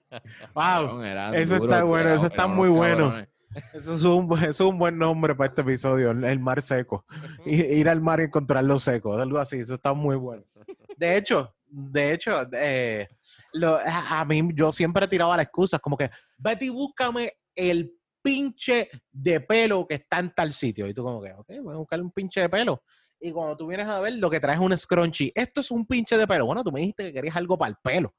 Wow. 0.55 1.03
Eran 1.03 1.35
eso 1.35 1.57
está 1.57 1.85
bueno, 1.85 2.11
eso 2.11 2.27
está 2.27 2.47
muy 2.47 2.69
bueno. 2.69 3.27
Eso 3.73 3.95
es, 3.95 4.05
un, 4.05 4.31
eso 4.39 4.49
es 4.51 4.61
un 4.61 4.79
buen 4.79 4.99
nombre 4.99 5.35
para 5.35 5.49
este 5.49 5.63
episodio, 5.63 6.11
el- 6.11 6.39
mar 6.39 6.61
seco. 6.63 7.05
Ir 7.47 7.89
al 7.89 8.01
mar 8.01 8.21
y 8.21 8.25
encontrarlo 8.25 8.79
seco, 8.79 9.17
algo 9.17 9.39
así, 9.39 9.57
eso 9.59 9.75
está 9.75 9.95
muy 9.95 10.17
bueno. 10.17 10.45
De 10.97 11.17
hecho, 11.17 11.55
de 11.67 12.13
hecho, 12.13 12.47
eh, 12.53 13.09
lo- 13.55 13.79
a, 13.85 14.25
mí 14.27 14.51
yo 14.55 14.71
siempre 14.71 15.09
tiraba 15.09 15.37
la 15.37 15.43
excusa, 15.45 15.79
como 15.79 15.97
que, 15.97 16.11
vete 16.37 16.67
y 16.67 16.69
búscame 16.69 17.33
el 17.55 17.93
pinche 18.23 18.91
de 19.11 19.41
pelo 19.41 19.87
que 19.87 19.95
está 19.95 20.19
en 20.19 20.31
tal 20.35 20.53
sitio. 20.53 20.87
Y 20.87 20.93
tú 20.95 21.03
como 21.03 21.23
que, 21.23 21.33
ok, 21.33 21.49
voy 21.63 21.75
a 21.75 21.79
buscar 21.79 22.01
un 22.01 22.11
pinche 22.13 22.41
de 22.43 22.49
pelo. 22.49 22.83
Y 23.21 23.33
cuando 23.33 23.57
tú 23.57 23.67
vienes 23.67 23.87
a 23.89 23.99
ver, 24.01 24.13
lo 24.15 24.29
que 24.31 24.39
traes 24.41 24.59
es 24.59 24.65
un 24.65 24.77
scrunchy. 24.77 25.33
Esto 25.35 25.61
es 25.63 25.71
un 25.71 25.87
pinche 25.87 26.17
de 26.17 26.27
pelo. 26.27 26.47
Bueno, 26.47 26.63
tú 26.63 26.71
me 26.71 26.81
dijiste 26.81 27.05
que 27.05 27.13
querías 27.15 27.35
algo 27.37 27.57
para 27.59 27.71
el 27.71 27.77
pelo. 27.83 28.15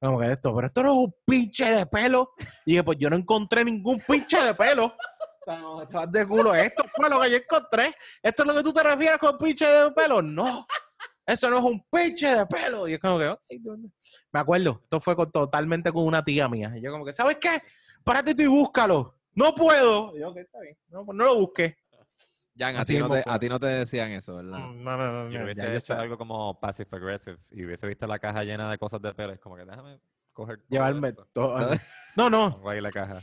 Como 0.00 0.18
que 0.18 0.32
esto, 0.32 0.54
pero 0.54 0.66
esto 0.66 0.82
no 0.82 0.90
es 0.92 0.98
un 0.98 1.14
pinche 1.24 1.64
de 1.70 1.86
pelo. 1.86 2.32
Y 2.66 2.72
dije, 2.72 2.82
pues 2.84 2.98
yo 2.98 3.08
no 3.10 3.16
encontré 3.16 3.64
ningún 3.64 4.00
pinche 4.06 4.40
de 4.42 4.54
pelo. 4.54 4.94
No, 5.46 5.84
de 6.06 6.26
culo. 6.26 6.54
Esto 6.54 6.84
fue 6.94 7.08
lo 7.10 7.20
que 7.20 7.30
yo 7.30 7.36
encontré. 7.38 7.94
¿Esto 8.22 8.42
es 8.42 8.46
lo 8.46 8.54
que 8.54 8.62
tú 8.62 8.72
te 8.72 8.82
refieres 8.82 9.18
con 9.18 9.36
pinche 9.38 9.66
de 9.66 9.90
pelo? 9.92 10.22
No. 10.22 10.66
Eso 11.26 11.48
no 11.50 11.58
es 11.58 11.64
un 11.64 11.84
pinche 11.90 12.34
de 12.34 12.46
pelo. 12.46 12.86
Y 12.88 12.94
es 12.94 13.00
como 13.00 13.18
que, 13.18 13.28
ok, 13.28 13.40
Dios 13.48 13.78
mío. 13.78 13.90
me 14.32 14.40
acuerdo. 14.40 14.80
Esto 14.82 15.00
fue 15.00 15.14
con- 15.16 15.30
totalmente 15.30 15.92
con 15.92 16.04
una 16.04 16.24
tía 16.24 16.48
mía. 16.48 16.72
Y 16.76 16.80
yo 16.82 16.90
como 16.92 17.04
que, 17.04 17.12
¿sabes 17.12 17.38
qué? 17.40 17.60
Párate 18.04 18.34
tú 18.34 18.42
y 18.42 18.46
búscalo. 18.46 19.18
No 19.34 19.54
puedo. 19.54 20.16
Y 20.16 20.20
yo, 20.20 20.30
ok, 20.30 20.36
está 20.38 20.60
bien. 20.60 20.76
No, 20.88 21.04
pues 21.06 21.16
no 21.16 21.24
lo 21.24 21.36
busqué. 21.38 21.76
Jan, 22.56 22.76
a 22.76 22.80
Así 22.80 22.94
ti, 22.94 22.98
no 22.98 23.08
te, 23.08 23.22
a 23.26 23.38
ti 23.38 23.48
no 23.48 23.58
te 23.58 23.66
decían 23.66 24.10
eso, 24.10 24.36
¿verdad? 24.36 24.58
No, 24.58 24.72
no, 24.74 24.96
no. 24.98 25.24
no, 25.24 25.30
Yo 25.30 25.38
ya, 25.38 25.44
hubiese 25.44 25.62
ya 25.62 25.74
hecho 25.74 25.94
algo 25.94 26.18
como 26.18 26.60
passive 26.60 26.88
aggressive 26.92 27.38
y 27.50 27.64
hubiese 27.64 27.86
visto 27.86 28.06
la 28.06 28.18
caja 28.18 28.44
llena 28.44 28.70
de 28.70 28.76
cosas 28.78 29.00
de 29.00 29.14
pelo. 29.14 29.32
Es 29.32 29.40
como 29.40 29.56
que 29.56 29.64
déjame 29.64 29.98
coger 30.32 30.58
todo 30.58 30.66
Llevarme 30.70 31.08
esto. 31.08 31.28
todo. 31.32 31.56
No, 32.16 32.28
no. 32.28 32.68
Ahí 32.68 32.80
la 32.80 32.90
caja. 32.90 33.20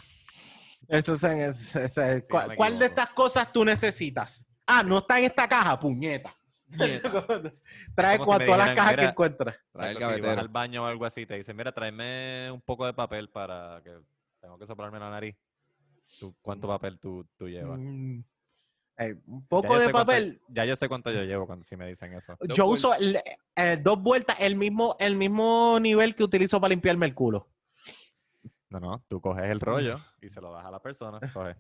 Eso 0.88 1.14
es, 1.14 1.24
es- 1.24 1.76
es- 1.76 1.98
es- 1.98 2.26
Sí, 2.28 2.36
¿cuál, 2.56 2.80
de 2.80 2.86
estas 2.88 3.10
cosas 3.12 3.52
tú 3.54 3.64
necesitas? 3.64 4.48
Ah, 4.66 4.82
no 4.82 4.98
está 4.98 5.20
en 5.20 5.26
esta 5.26 5.48
caja, 5.48 5.80
puñeta. 5.80 6.32
Trae 7.96 8.18
como 8.18 8.26
si 8.26 8.30
cua- 8.32 8.40
me 8.40 8.46
todas 8.46 8.60
las 8.60 8.70
cajas 8.76 8.92
que 8.92 8.98
"Mira, 8.98 9.10
encuentra. 9.12 9.58
Trae 9.72 9.92
el 9.92 9.98
si 10.16 10.22
vas 10.22 10.38
al 10.38 10.48
baño 10.48 10.84
o 10.84 10.86
algo 10.88 11.06
así, 11.06 11.26
te 11.26 11.36
dicen, 11.36 11.56
mira, 11.56 11.72
tráeme 11.72 12.50
un 12.52 12.62
poco 12.62 12.86
de 12.86 12.94
papel 12.94 13.30
para 13.30 13.82
que 13.84 13.92
tengo 14.40 14.58
que 14.58 14.66
soplarme 14.66 15.00
la 15.00 15.10
nariz. 15.10 15.36
¿Tú, 16.20 16.36
¿Cuánto 16.42 16.68
papel 16.68 17.00
tú, 17.00 17.26
tú 17.38 17.48
llevas? 17.48 17.80
Mm. 17.80 18.22
Eh, 19.00 19.16
un 19.28 19.48
poco 19.48 19.80
de 19.80 19.86
cuánto- 19.92 20.08
papel. 20.12 20.42
ya 20.50 20.66
yo 20.66 20.76
sé 20.76 20.90
cuánto 20.90 21.10
yo 21.12 21.24
llevo 21.24 21.46
cuando 21.48 21.64
si 21.64 21.78
me 21.78 21.88
dicen 21.88 22.14
eso. 22.14 22.36
Dos 22.40 22.58
Yo 22.58 22.68
uso 22.68 22.94
el- 22.96 23.20
eh, 23.56 23.78
dos 23.82 24.02
vueltas, 24.02 24.36
el 24.40 24.56
mismo, 24.58 24.96
el 25.00 25.16
mismo 25.16 25.80
nivel 25.80 26.16
que 26.16 26.24
utilizo 26.24 26.60
para 26.60 26.70
limpiarme 26.70 27.06
el 27.06 27.16
culo. 27.16 27.48
No, 28.70 28.80
no, 28.80 29.04
tú 29.08 29.20
coges 29.22 29.46
el 29.50 29.60
rollo 29.60 29.96
y 30.22 30.30
se 30.30 30.42
lo 30.42 30.52
das 30.52 30.66
a 30.66 30.72
la 30.72 30.80
persona. 30.82 31.20
Coge. 31.34 31.56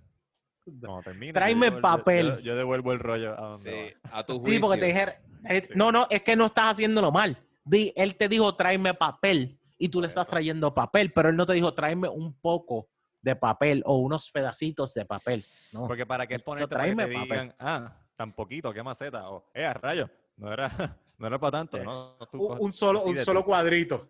Cuando 0.81 1.01
termine, 1.01 1.27
yo 1.27 1.33
Tráeme 1.33 1.67
devuelvo- 1.71 1.81
papel. 1.81 2.27
Yo, 2.37 2.39
yo 2.41 2.55
devuelvo 2.55 2.91
el 2.91 2.99
rollo 2.99 3.31
a 3.39 3.47
donde 3.51 3.89
Sí, 3.89 3.95
va. 4.11 4.17
a 4.19 4.25
tu 4.25 4.33
Sí, 4.33 4.39
juicio. 4.39 4.61
porque 4.61 4.79
te 4.79 4.85
dijeron. 4.87 5.15
eh, 5.45 5.61
Sí. 5.65 5.73
No, 5.75 5.91
no, 5.91 6.05
es 6.09 6.21
que 6.21 6.35
no 6.35 6.45
estás 6.47 6.71
haciéndolo 6.73 7.11
mal. 7.11 7.37
Di- 7.63 7.93
él 7.95 8.15
te 8.15 8.27
dijo, 8.29 8.53
tráeme 8.55 8.93
papel. 8.93 9.57
Y 9.77 9.87
tú 9.89 10.01
le 10.01 10.07
estás 10.07 10.25
eso. 10.25 10.31
trayendo 10.31 10.73
papel, 10.75 11.13
pero 11.13 11.29
él 11.29 11.37
no 11.37 11.45
te 11.45 11.53
dijo, 11.53 11.73
tráeme 11.73 12.09
un 12.09 12.33
poco 12.33 12.89
de 13.21 13.35
papel 13.35 13.83
o 13.85 13.97
unos 13.97 14.31
pedacitos 14.31 14.93
de 14.93 15.05
papel. 15.05 15.43
No. 15.73 15.87
Porque 15.87 16.05
para 16.05 16.27
qué 16.27 16.39
ponerte 16.39 16.75
para 16.75 16.85
que 16.85 16.95
te 16.95 17.01
papel. 17.07 17.21
digan, 17.21 17.55
ah, 17.59 17.97
tan 18.15 18.33
poquito, 18.33 18.73
qué 18.73 18.83
maceta. 18.83 19.29
O, 19.29 19.49
eh, 19.53 19.65
a 19.65 19.73
rayo, 19.73 20.09
no 20.37 20.51
era, 20.51 20.69
no 21.17 21.27
era 21.27 21.39
para 21.39 21.51
tanto. 21.51 21.83
No, 21.83 22.17
Tú 22.31 22.45
un, 22.47 22.59
un 22.65 22.73
solo, 22.73 23.03
un 23.03 23.17
solo 23.17 23.43
cuadrito. 23.43 24.09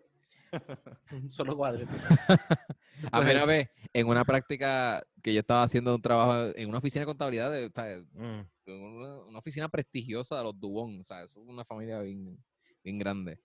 un 1.12 1.30
solo 1.30 1.56
cuadrito. 1.56 1.92
A 3.12 3.20
mí 3.22 3.30
una 3.30 3.44
vez, 3.46 3.70
en 3.92 4.06
una 4.08 4.24
práctica 4.24 5.02
que 5.22 5.32
yo 5.32 5.40
estaba 5.40 5.62
haciendo 5.62 5.94
un 5.94 6.02
trabajo 6.02 6.52
en 6.54 6.68
una 6.68 6.78
oficina 6.78 7.00
de 7.02 7.06
contabilidad, 7.06 7.50
de, 7.50 8.04
Mm. 8.12 8.46
una, 8.66 9.18
una 9.24 9.38
oficina 9.38 9.68
prestigiosa 9.68 10.36
de 10.36 10.44
los 10.44 10.58
Dubón, 10.58 11.00
o 11.00 11.04
sea, 11.04 11.22
es 11.24 11.34
una 11.34 11.64
familia 11.64 12.00
bien, 12.00 12.38
bien 12.84 12.98
grande. 12.98 13.40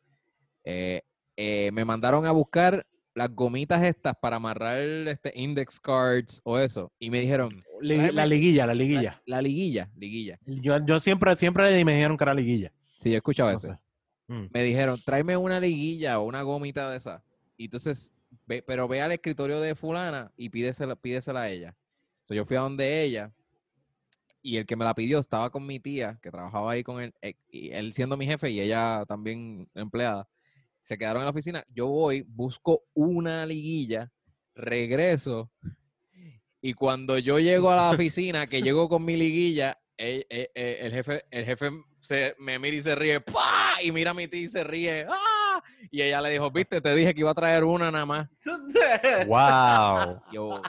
Eh, 0.64 1.02
eh, 1.38 1.70
me 1.74 1.86
mandaron 1.86 2.26
a 2.26 2.32
buscar 2.32 2.86
las 3.16 3.34
gomitas 3.34 3.82
estas 3.84 4.14
para 4.22 4.36
amarrar 4.36 4.78
este 5.08 5.32
index 5.36 5.80
cards 5.80 6.42
o 6.44 6.60
eso, 6.60 6.92
y 7.00 7.10
me 7.10 7.20
dijeron, 7.22 7.50
Tráeme- 7.82 8.12
la 8.12 8.26
liguilla, 8.26 8.64
la 8.68 8.68
la, 8.68 8.74
liguilla. 8.76 9.22
la 9.26 9.42
liguilla, 9.42 9.90
liguilla. 9.96 10.38
Yo, 10.46 10.86
yo 10.86 11.00
siempre, 11.00 11.36
siempre 11.36 11.84
me 11.84 11.94
dijeron 11.96 12.18
que 12.18 12.24
era 12.26 12.34
liguilla. 12.34 12.72
Sí, 12.98 13.10
yo 13.12 13.18
escuchaba 13.18 13.52
No 13.54 13.58
eso. 13.58 13.68
sé. 13.70 13.80
Mm. 14.28 14.48
me 14.54 14.64
dijeron, 14.64 15.00
tráeme 15.06 15.38
una 15.38 15.60
liguilla 15.60 16.20
o 16.20 16.24
una 16.26 16.42
gomita 16.42 16.90
de 16.92 16.98
esa. 16.98 17.24
Y 17.58 17.66
entonces, 17.66 18.12
ve, 18.48 18.62
pero 18.62 18.88
ve 18.88 19.02
al 19.02 19.12
escritorio 19.12 19.62
de 19.62 19.76
fulana 19.76 20.32
y 20.36 20.50
pídesela, 20.50 20.96
pídesela 20.96 21.42
a 21.44 21.50
ella. 21.50 21.76
So, 22.24 22.34
yo 22.34 22.44
fui 22.46 22.58
a 22.58 22.62
donde 22.62 23.04
ella 23.04 23.32
y 24.42 24.58
el 24.58 24.66
que 24.66 24.76
me 24.76 24.84
la 24.86 24.94
pidió 24.94 25.20
estaba 25.20 25.50
con 25.52 25.66
mi 25.66 25.80
tía, 25.80 26.20
que 26.22 26.32
trabajaba 26.32 26.72
ahí 26.72 26.84
con 26.84 27.02
él, 27.02 27.14
eh, 27.22 27.36
y 27.50 27.70
él 27.72 27.94
siendo 27.94 28.18
mi 28.18 28.26
jefe 28.26 28.50
y 28.52 28.60
ella 28.60 29.04
también 29.08 29.68
empleada. 29.74 30.28
Se 30.86 31.00
quedaron 31.00 31.22
en 31.22 31.26
la 31.26 31.32
oficina. 31.32 31.66
Yo 31.70 31.88
voy, 31.88 32.22
busco 32.28 32.84
una 32.94 33.44
liguilla, 33.48 34.12
regreso 34.54 35.52
y 36.62 36.74
cuando 36.74 37.18
yo 37.18 37.40
llego 37.40 37.72
a 37.72 37.76
la 37.76 37.92
oficina, 37.92 38.46
que 38.46 38.62
llego 38.62 38.88
con 38.88 39.04
mi 39.04 39.18
liguilla, 39.18 39.80
el, 39.98 40.28
el- 40.30 40.50
el- 40.54 40.92
jefe, 40.92 41.26
el 41.32 41.44
jefe 41.46 41.72
se, 42.00 42.36
me 42.38 42.60
mira 42.60 42.78
y 42.78 42.82
se 42.84 42.94
ríe, 42.94 43.20
¡pah! 43.20 43.82
Y 43.82 43.92
mira 43.92 44.12
a 44.12 44.14
mi 44.14 44.28
tía 44.28 44.42
y 44.42 44.48
se 44.48 44.64
ríe, 44.64 45.08
¡ah! 45.10 45.64
Y 45.90 46.04
ella 46.04 46.22
le 46.22 46.30
dijo, 46.30 46.52
viste, 46.52 46.82
te 46.82 46.94
dije 46.96 47.16
que 47.16 47.22
iba 47.22 47.32
a 47.32 47.36
traer 47.36 47.64
una 47.64 47.90
nada 47.92 48.06
más. 48.06 48.30
¡Wow! 49.28 50.22
Yo, 50.32 50.62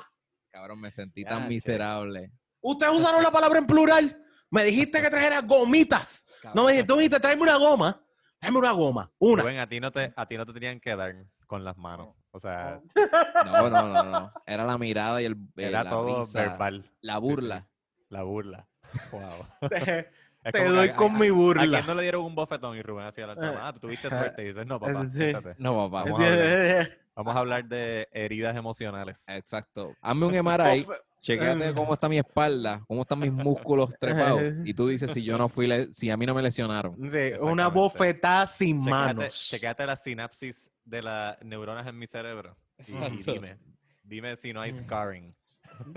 cabrón, 0.50 0.80
me 0.80 0.90
sentí 0.90 1.24
Ya, 1.24 1.28
tan 1.30 1.48
miserable. 1.48 2.30
Ustedes 2.62 2.92
usaron 2.92 3.22
la 3.22 3.30
palabra 3.30 3.58
en 3.58 3.66
plural. 3.66 4.22
Me 4.50 4.64
dijiste 4.64 5.02
que 5.02 5.10
trajera 5.10 5.42
gomitas. 5.42 6.24
No 6.54 6.64
me 6.64 6.72
dijiste, 6.72 6.88
tú 6.88 6.96
me 6.96 7.02
dijiste, 7.02 7.20
tráeme 7.20 7.42
una 7.42 7.56
goma. 7.56 8.02
Tráeme 8.46 8.58
una 8.60 8.70
goma. 8.70 9.10
Una. 9.18 9.42
Rubén, 9.42 9.58
a 9.58 9.68
ti 9.68 9.80
no 9.80 9.90
te, 9.90 10.12
a 10.14 10.26
ti 10.26 10.36
no 10.36 10.46
te 10.46 10.52
tenían 10.52 10.78
que 10.78 10.94
dar 10.94 11.16
con 11.48 11.64
las 11.64 11.76
manos. 11.76 12.14
O 12.30 12.38
sea, 12.38 12.80
No, 12.94 12.94
no, 13.70 13.88
no, 13.88 14.04
no. 14.04 14.32
Era 14.46 14.64
la 14.64 14.78
mirada 14.78 15.20
y 15.20 15.24
el 15.24 15.32
eh, 15.32 15.66
era 15.66 15.82
la 15.82 15.90
todo 15.90 16.20
risa, 16.20 16.42
verbal. 16.42 16.88
La 17.00 17.18
burla. 17.18 17.68
La 18.08 18.22
burla. 18.22 18.68
Wow. 19.10 19.68
Te, 20.46 20.50
Es 20.50 20.52
te 20.52 20.58
como 20.60 20.70
que 20.70 20.76
doy 20.76 20.88
a- 20.88 20.96
con 20.96 21.16
a- 21.16 21.18
mi 21.18 21.26
¿A 21.28 21.32
burla. 21.32 21.66
quién 21.68 21.86
no 21.86 21.94
le 21.94 22.02
dieron 22.02 22.24
un 22.24 22.34
bofetón 22.34 22.76
y 22.76 22.82
Rubén 22.82 23.06
hacía 23.06 23.26
la 23.26 23.34
chama? 23.36 23.66
Ah, 23.68 23.72
tú 23.72 23.80
tuviste 23.80 24.08
suerte. 24.08 24.42
Y 24.42 24.46
dices, 24.48 24.66
no, 24.66 24.78
papá, 24.80 25.04
Sí. 25.04 25.10
siéntate. 25.18 25.54
No, 25.58 25.74
papá. 25.90 26.04
Vamos 26.10 26.20
a 26.20 26.26
hablar. 26.32 26.98
Vamos 27.16 27.34
a 27.34 27.38
hablar 27.38 27.64
de 27.64 28.08
heridas 28.12 28.54
emocionales. 28.56 29.24
Exacto. 29.28 29.94
Hazme 30.02 30.26
un 30.26 30.34
MRI. 30.34 30.86
Chequéate 31.22 31.72
cómo 31.72 31.94
está 31.94 32.08
mi 32.08 32.18
espalda, 32.18 32.84
cómo 32.86 33.00
están 33.02 33.18
mis 33.18 33.32
músculos 33.32 33.90
trepados. 34.00 34.42
Y 34.64 34.74
tú 34.74 34.86
dices 34.86 35.10
si 35.10 35.24
yo 35.24 35.36
no 35.38 35.48
fui, 35.48 35.66
le- 35.66 35.92
si 35.92 36.10
a 36.10 36.16
mí 36.16 36.26
no 36.26 36.34
me 36.34 36.42
lesionaron. 36.42 36.94
Sí, 37.10 37.32
una 37.40 37.68
bofetada 37.68 38.46
sin 38.46 38.84
Checate, 38.84 38.90
manos. 38.90 39.48
checate 39.50 39.86
la 39.86 39.96
sinapsis 39.96 40.70
de 40.84 41.02
las 41.02 41.42
neuronas 41.42 41.86
en 41.86 41.98
mi 41.98 42.06
cerebro. 42.06 42.56
Y, 42.86 42.92
y 42.92 43.22
dime, 43.24 43.58
dime 44.04 44.36
si 44.36 44.52
no 44.52 44.60
hay 44.60 44.72
scarring. 44.74 45.34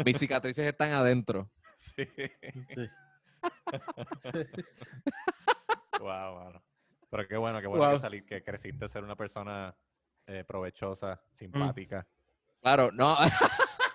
Mis 0.05 0.17
cicatrices 0.17 0.65
están 0.65 0.91
adentro. 0.93 1.49
Sí. 1.77 2.05
Sí. 2.75 2.89
Wow, 5.99 6.35
mano. 6.43 6.61
Pero 7.09 7.27
qué 7.27 7.37
bueno, 7.37 7.59
qué 7.61 7.67
bueno 7.67 7.85
Wow. 7.85 7.93
que, 7.95 7.99
salí, 7.99 8.21
que 8.23 8.43
creciste 8.43 8.85
a 8.85 8.87
ser 8.87 9.03
una 9.03 9.15
persona 9.15 9.75
eh, 10.27 10.43
provechosa, 10.47 11.19
simpática. 11.33 12.05
Claro, 12.61 12.91
no. 12.93 13.17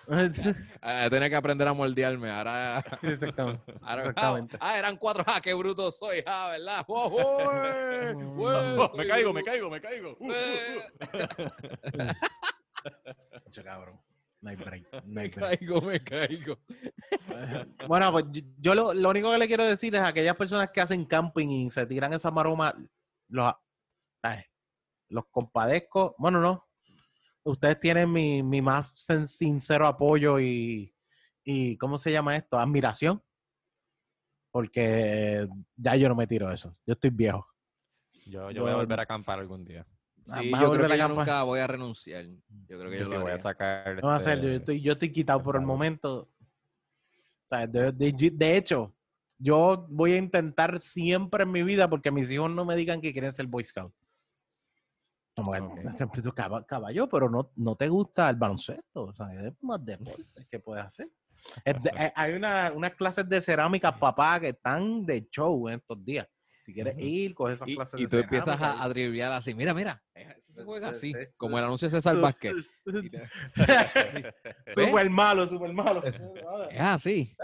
eh, 0.09 0.31
tenía 1.09 1.29
que 1.29 1.35
aprender 1.35 1.67
a 1.67 1.73
moldearme. 1.73 2.29
Ahora. 2.29 2.83
Exactamente. 3.01 3.73
ahora- 3.81 4.01
Exactamente. 4.01 4.57
ah, 4.59 4.77
eran 4.77 4.97
cuatro. 4.97 5.23
Ah, 5.27 5.39
qué 5.41 5.53
bruto 5.53 5.91
soy, 5.91 6.21
ah, 6.25 6.49
¿verdad? 6.51 6.83
¡Oh, 6.87 7.05
oh, 7.05 8.13
güey, 8.35 8.55
Oh, 8.77 8.87
soy 8.89 8.97
me 8.97 9.07
caigo, 9.07 9.33
me 9.33 9.43
caigo, 9.43 9.69
me 9.69 9.81
caigo. 9.81 10.17
Uh, 10.19 10.25
uh, 10.29 10.31
uh. 10.31 10.33
eh, 11.93 12.13
Mucho 13.45 13.63
cabrón. 13.63 13.99
No 14.41 14.49
hay 14.49 14.55
break. 14.55 14.83
no 14.93 15.01
Me 15.05 15.21
hay 15.21 15.29
break. 15.29 15.59
caigo, 15.59 15.81
me 15.81 15.99
caigo. 16.03 16.59
Bueno, 17.87 18.11
pues 18.11 18.25
yo- 18.59 18.75
lo, 18.75 18.93
lo 18.93 19.09
único 19.09 19.31
que 19.31 19.37
le 19.37 19.47
quiero 19.47 19.63
decir 19.65 19.95
es 19.95 20.01
a 20.01 20.07
aquellas 20.07 20.35
personas 20.35 20.69
que 20.71 20.81
hacen 20.81 21.05
camping 21.05 21.47
y 21.49 21.69
se 21.69 21.85
tiran 21.85 22.13
esa 22.13 22.31
maroma, 22.31 22.75
los, 23.29 23.53
los 25.09 25.25
compadezco. 25.31 26.15
Bueno, 26.17 26.39
no. 26.41 26.67
Ustedes 27.43 27.79
tienen 27.79 28.11
mi, 28.11 28.41
mi 28.43 28.61
más 28.61 28.91
sincero 28.95 29.85
apoyo 29.85 30.39
y, 30.39 30.93
y, 31.43 31.77
¿cómo 31.77 31.97
se 31.97 32.11
llama 32.11 32.35
esto? 32.35 32.57
Admiración. 32.57 33.21
Porque 34.51 35.47
ya 35.75 35.95
yo 35.95 36.09
no 36.09 36.15
me 36.15 36.27
tiro 36.27 36.51
eso. 36.51 36.75
Yo 36.85 36.93
estoy 36.93 37.09
viejo. 37.11 37.45
Yo, 38.25 38.49
yo 38.51 38.63
voy 38.63 38.71
a 38.71 38.75
volver 38.75 38.99
a 38.99 39.03
acampar 39.03 39.39
algún 39.39 39.63
día. 39.65 39.85
Ah, 40.31 40.39
Sí, 40.41 40.49
yo 40.51 40.71
creo 40.71 40.85
a 40.85 40.89
que 40.89 40.97
yo 40.97 41.07
nunca 41.07 41.43
voy 41.43 41.59
a 41.59 41.67
renunciar. 41.67 42.25
Yo 42.67 42.79
creo 42.79 42.89
que 42.89 42.97
Yo 42.97 43.03
yo 43.03 43.09
sí 43.09 43.13
lo 43.15 43.21
voy 43.21 43.31
a 43.31 43.37
sacar. 43.37 43.95
No 44.01 44.07
va 44.07 44.15
a 44.15 44.19
ser, 44.19 44.39
yo 44.41 44.47
este, 44.47 44.55
estoy, 44.57 44.81
yo 44.81 44.91
estoy 44.93 45.11
quitado 45.11 45.41
por 45.43 45.55
el 45.55 45.61
momento. 45.61 46.29
O 47.47 47.47
sea, 47.49 47.67
de, 47.67 47.91
de- 47.91 48.31
de 48.33 48.57
hecho, 48.57 48.93
yo 49.37 49.85
voy 49.89 50.13
a 50.13 50.17
intentar 50.17 50.79
siempre 50.79 51.43
en 51.43 51.51
mi 51.51 51.61
vida 51.63 51.87
porque 51.89 52.11
mis 52.11 52.29
hijos 52.31 52.49
no 52.49 52.65
me 52.65 52.75
digan 52.75 53.01
que 53.01 53.11
quieren 53.13 53.31
ser 53.33 53.45
Boy 53.47 53.63
Scout. 53.63 53.93
Como 55.35 55.51
que, 55.51 55.59
Ok. 55.59 55.79
siempre 55.95 56.21
digo, 56.21 56.33
"Caba- 56.33 56.65
caballo, 56.65 57.07
pero 57.07 57.29
no, 57.29 57.51
no 57.55 57.75
te 57.75 57.87
gusta 57.87 58.29
el 58.29 58.35
baloncesto. 58.37 59.03
O 59.03 59.13
sea, 59.13 59.27
es 59.33 59.53
más 59.61 59.83
deporte 59.85 60.47
que 60.49 60.59
puedes 60.59 60.85
hacer. 60.85 61.07
Es 61.63 61.75
eh, 61.99 62.11
hay 62.15 62.33
una, 62.33 62.71
unas 62.73 62.95
clases 62.95 63.27
de 63.29 63.39
cerámica, 63.41 63.95
papá, 63.95 64.39
que 64.39 64.49
están 64.49 65.05
de 65.05 65.27
show 65.29 65.67
en 65.69 65.75
estos 65.75 66.03
días. 66.03 66.27
Si 66.65 66.73
quieres 66.73 66.95
ir, 66.97 67.35
coge 67.35 67.53
esas 67.53 67.67
Y, 67.67 67.75
clases 67.75 67.99
y 67.99 68.03
de 68.05 68.09
tú 68.09 68.17
empiezas 68.17 68.59
a, 68.59 68.81
a 68.83 69.37
así. 69.37 69.53
Mira, 69.53 69.71
mira. 69.75 70.01
eh, 70.15 70.27
Eso 70.35 70.51
se 70.51 70.63
juega 70.63 70.89
Sí, 70.95 71.13
así. 71.13 71.13
sí, 71.13 71.29
Como 71.37 71.57
sí. 71.57 71.59
el 71.59 71.65
anuncio 71.65 71.87
de 71.87 71.91
César 71.91 72.17
Vázquez. 72.17 72.79
Súper 74.73 75.09
malo, 75.11 75.47
súper 75.47 75.73
malo. 75.73 76.01
Es 76.03 76.15
así. 76.81 77.35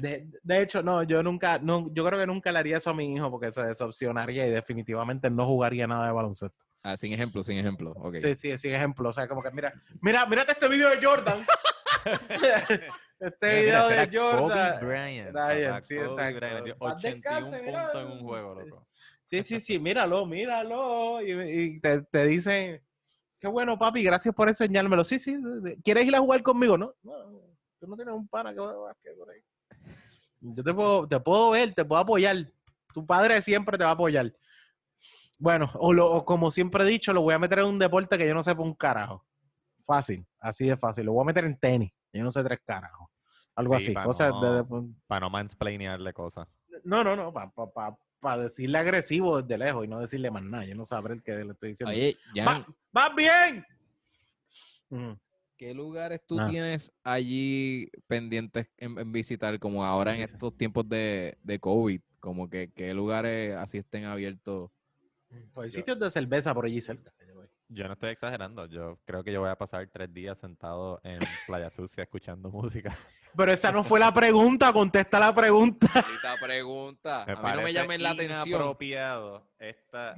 De, 0.00 0.26
de 0.42 0.60
hecho, 0.62 0.82
no, 0.82 1.04
yo 1.04 1.22
nunca, 1.22 1.60
no, 1.60 1.88
yo 1.94 2.04
creo 2.04 2.18
que 2.18 2.26
nunca 2.26 2.50
le 2.50 2.58
haría 2.58 2.78
eso 2.78 2.90
a 2.90 2.94
mi 2.94 3.14
hijo 3.14 3.30
porque 3.30 3.52
se 3.52 3.62
decepcionaría 3.62 4.44
y 4.48 4.50
definitivamente 4.50 5.30
no 5.30 5.46
jugaría 5.46 5.86
nada 5.86 6.06
de 6.06 6.12
baloncesto. 6.12 6.64
Ah, 6.82 6.96
sin 6.96 7.12
ejemplo, 7.12 7.44
sin 7.44 7.58
ejemplo. 7.58 7.92
Ok. 7.92 8.16
Sí, 8.20 8.34
sí, 8.34 8.58
sí, 8.58 8.68
ejemplo. 8.70 9.08
O 9.10 9.12
sea, 9.12 9.28
como 9.28 9.40
que 9.40 9.52
mira, 9.52 9.72
mira, 10.00 10.26
mírate 10.26 10.50
este 10.50 10.66
video 10.66 10.90
de 10.90 11.04
Jordan. 11.06 11.46
este 13.26 13.62
video 13.62 13.88
de 13.88 14.10
Jordan. 14.18 14.78
Kobe 14.80 14.86
Bryant. 14.86 15.32
Bryant, 15.32 15.84
sí, 15.84 15.94
Kobe 15.96 16.06
exacto. 16.06 16.36
Bryant 16.38 16.58
metió 16.60 16.78
Paz 16.78 16.94
81 16.96 17.14
descanse, 17.22 17.62
mira. 17.62 17.82
puntos 17.92 18.02
en 18.02 18.10
un 18.18 18.20
juego, 18.26 18.54
Sí. 18.62 18.68
loco. 18.68 18.88
Sí, 19.24 19.42
sí, 19.42 19.60
sí, 19.60 19.78
míralo, 19.78 20.26
míralo. 20.26 21.22
Y, 21.22 21.32
y 21.32 21.80
te, 21.80 22.02
te 22.02 22.26
dicen, 22.26 22.82
qué 23.40 23.48
bueno, 23.48 23.78
papi, 23.78 24.02
gracias 24.02 24.34
por 24.34 24.48
enseñármelo. 24.48 25.04
Sí, 25.04 25.18
sí, 25.18 25.36
¿quieres 25.82 26.06
ir 26.06 26.14
a 26.14 26.20
jugar 26.20 26.42
conmigo? 26.42 26.76
No, 26.76 26.92
no, 27.02 27.14
tú 27.80 27.86
no 27.86 27.96
tienes 27.96 28.14
un 28.14 28.28
pana 28.28 28.52
que 28.52 28.58
juegue 28.60 28.76
básquet 28.78 29.16
por 29.16 29.30
ahí. 29.30 29.40
Yo 30.40 30.62
te 30.62 30.74
puedo, 30.74 31.08
te 31.08 31.20
puedo 31.20 31.50
ver, 31.50 31.72
te 31.72 31.84
puedo 31.84 32.00
apoyar. 32.00 32.36
Tu 32.92 33.06
padre 33.06 33.40
siempre 33.40 33.78
te 33.78 33.84
va 33.84 33.90
a 33.90 33.94
apoyar. 33.94 34.32
Bueno, 35.38 35.70
o, 35.76 35.92
lo, 35.92 36.10
o 36.10 36.24
como 36.24 36.50
siempre 36.50 36.84
he 36.84 36.86
dicho, 36.86 37.12
lo 37.12 37.22
voy 37.22 37.32
a 37.34 37.38
meter 37.38 37.60
en 37.60 37.66
un 37.66 37.78
deporte 37.78 38.18
que 38.18 38.26
yo 38.28 38.34
no 38.34 38.44
sepa 38.44 38.62
un 38.62 38.74
carajo. 38.74 39.24
Fácil, 39.84 40.26
así 40.40 40.66
de 40.66 40.76
fácil. 40.76 41.06
Lo 41.06 41.12
voy 41.14 41.22
a 41.22 41.26
meter 41.26 41.44
en 41.44 41.58
tenis. 41.58 41.90
Yo 42.12 42.22
no 42.22 42.30
sé 42.30 42.44
tres 42.44 42.60
carajos. 42.64 43.08
Algo 43.54 43.78
Sí, 43.78 43.84
así. 43.86 43.94
pa' 43.94 44.04
Cosas 44.04 44.28
de- 44.28 44.64
no- 44.68 44.82
de, 44.82 44.94
Para 45.06 45.20
no 45.20 45.30
mansplainearle 45.30 46.12
cosas. 46.12 46.48
no, 46.84 47.04
no, 47.04 47.14
no, 47.16 47.32
para 47.32 47.50
pa, 47.50 47.70
pa- 47.70 47.98
para 48.20 48.42
decirle 48.44 48.78
agresivo 48.78 49.42
desde 49.42 49.58
lejos 49.58 49.84
y 49.84 49.88
no 49.88 49.98
decirle 50.00 50.30
más 50.30 50.42
nada. 50.44 50.64
Yo 50.64 50.74
no 50.74 50.84
sabré 50.84 51.14
el 51.14 51.22
que 51.22 51.32
le 51.44 51.52
estoy 51.52 51.70
diciendo. 51.70 51.90
Oye, 51.92 52.16
Jan, 52.34 52.62
¡Va- 52.62 52.66
¡Vas 52.92 53.14
bien! 53.16 53.64
Mm. 54.90 55.12
¿qué 55.56 55.74
lugares 55.74 56.20
tú 56.26 56.38
Ah. 56.40 56.48
tienes 56.50 56.92
allí 57.04 57.88
pendientes 58.08 58.66
en, 58.78 58.98
en 58.98 59.12
visitar, 59.12 59.58
como 59.60 59.84
ahora 59.84 60.14
en 60.14 60.22
estos 60.22 60.56
tiempos 60.56 60.88
de, 60.88 61.38
de 61.42 61.58
COVID? 61.60 62.00
Como 62.20 62.48
que 62.50 62.70
qué 62.74 62.92
lugares 62.94 63.54
así 63.56 63.78
estén 63.78 64.04
abiertos. 64.04 64.70
Pues 65.54 65.66
hay 65.66 65.72
sitios 65.80 65.98
de 65.98 66.10
cerveza 66.10 66.52
por 66.54 66.66
allí 66.66 66.80
cerca. 66.80 67.12
Yo 67.74 67.86
no 67.86 67.94
estoy 67.94 68.10
exagerando. 68.10 68.66
Yo 68.66 68.98
creo 69.04 69.24
que 69.24 69.32
yo 69.32 69.40
voy 69.40 69.48
a 69.48 69.56
pasar 69.56 69.88
tres 69.90 70.12
días 70.12 70.36
sentado 70.38 71.00
en 71.02 71.18
Playa 71.46 71.70
Sucia 71.70 72.02
escuchando 72.02 72.50
música. 72.50 72.94
Pero 73.34 73.50
esa 73.50 73.72
no 73.72 73.82
fue 73.82 73.98
la 73.98 74.12
pregunta, 74.12 74.74
contesta 74.74 75.18
la 75.18 75.34
pregunta. 75.34 75.86
Esta 75.86 76.36
pregunta. 76.38 77.24
Me 77.26 77.32
a 77.32 77.36
mí 77.36 77.42
no 77.42 77.48
me 77.48 77.54
parece 77.54 77.72
llamen 77.72 78.02
la 78.02 78.10
atención. 78.10 78.46
inapropiado 78.48 79.46
esta 79.58 80.14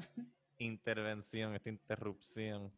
intervención, 0.59 1.55
esta 1.55 1.69
interrupción. 1.69 2.73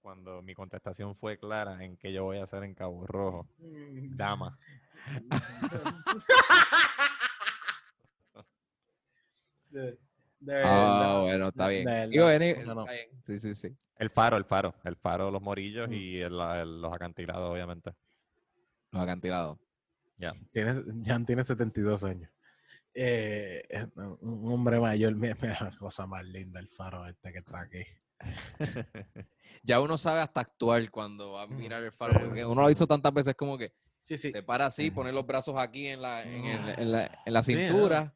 Cuando 0.00 0.42
mi 0.42 0.54
contestación 0.54 1.16
fue 1.16 1.38
clara 1.38 1.84
en 1.84 1.96
que 1.96 2.12
yo 2.12 2.22
voy 2.24 2.38
a 2.38 2.44
hacer 2.44 2.62
en 2.62 2.74
Cabo 2.74 3.04
Rojo. 3.04 3.48
Dama. 3.58 4.56
De, 10.40 10.62
Ah, 10.64 11.20
bueno, 11.22 11.48
está 11.48 11.68
bien. 11.68 11.84
de 11.84 12.08
Digo, 12.08 12.24
verdad, 12.26 12.48
any- 12.58 12.64
no, 12.66 12.74
no. 12.74 12.80
está 12.82 12.92
bien. 12.92 13.08
Sí, 13.26 13.38
sí, 13.38 13.54
sí. 13.54 13.76
El 13.98 14.08
faro, 14.10 14.36
el 14.38 14.44
faro. 14.44 14.74
El 14.84 14.96
faro 14.96 15.26
de 15.26 15.32
los 15.32 15.42
morillos 15.42 15.88
Mm. 15.88 15.92
y 15.92 16.16
el- 16.20 16.40
el- 16.40 16.80
los 16.80 16.92
acantilados, 16.92 17.52
obviamente. 17.52 17.92
Los 18.90 19.02
acantilados. 19.02 19.58
Tiene, 20.50 20.74
Jan 21.04 21.24
tiene 21.24 21.44
72 21.44 22.02
años. 22.04 22.30
Eh, 22.92 23.62
un 23.96 24.52
hombre 24.52 24.80
mayor, 24.80 25.14
mira, 25.14 25.36
mira 25.40 25.56
la 25.60 25.70
cosa 25.78 26.06
más 26.06 26.24
linda, 26.24 26.58
el 26.60 26.68
faro 26.68 27.06
este 27.06 27.32
que 27.32 27.38
está 27.38 27.60
aquí. 27.60 27.84
Ya 29.62 29.80
uno 29.80 29.98
sabe 29.98 30.20
hasta 30.20 30.40
actuar 30.40 30.90
cuando 30.90 31.32
va 31.32 31.42
a 31.42 31.46
Mm, 31.46 31.56
mirar 31.56 31.82
el 31.82 31.92
faro. 31.92 32.18
Porque 32.18 32.44
uno 32.44 32.60
lo 32.62 32.66
ha 32.66 32.68
visto 32.68 32.86
tantas 32.86 33.12
veces 33.12 33.34
como 33.34 33.58
que 33.58 33.72
Sí, 34.00 34.16
sí. 34.16 34.32
te 34.32 34.42
para 34.42 34.66
así, 34.66 34.86
Ujú. 34.88 34.96
pone 34.96 35.12
los 35.12 35.26
brazos 35.26 35.54
aquí 35.58 35.86
en 35.88 36.00
la, 36.02 36.22
en, 36.22 36.46
el- 36.46 36.78
en 36.78 36.92
la, 36.92 37.22
en 37.26 37.32
la 37.32 37.42
Sí, 37.42 37.54
¿no? 37.54 37.60
cintura, 37.60 38.14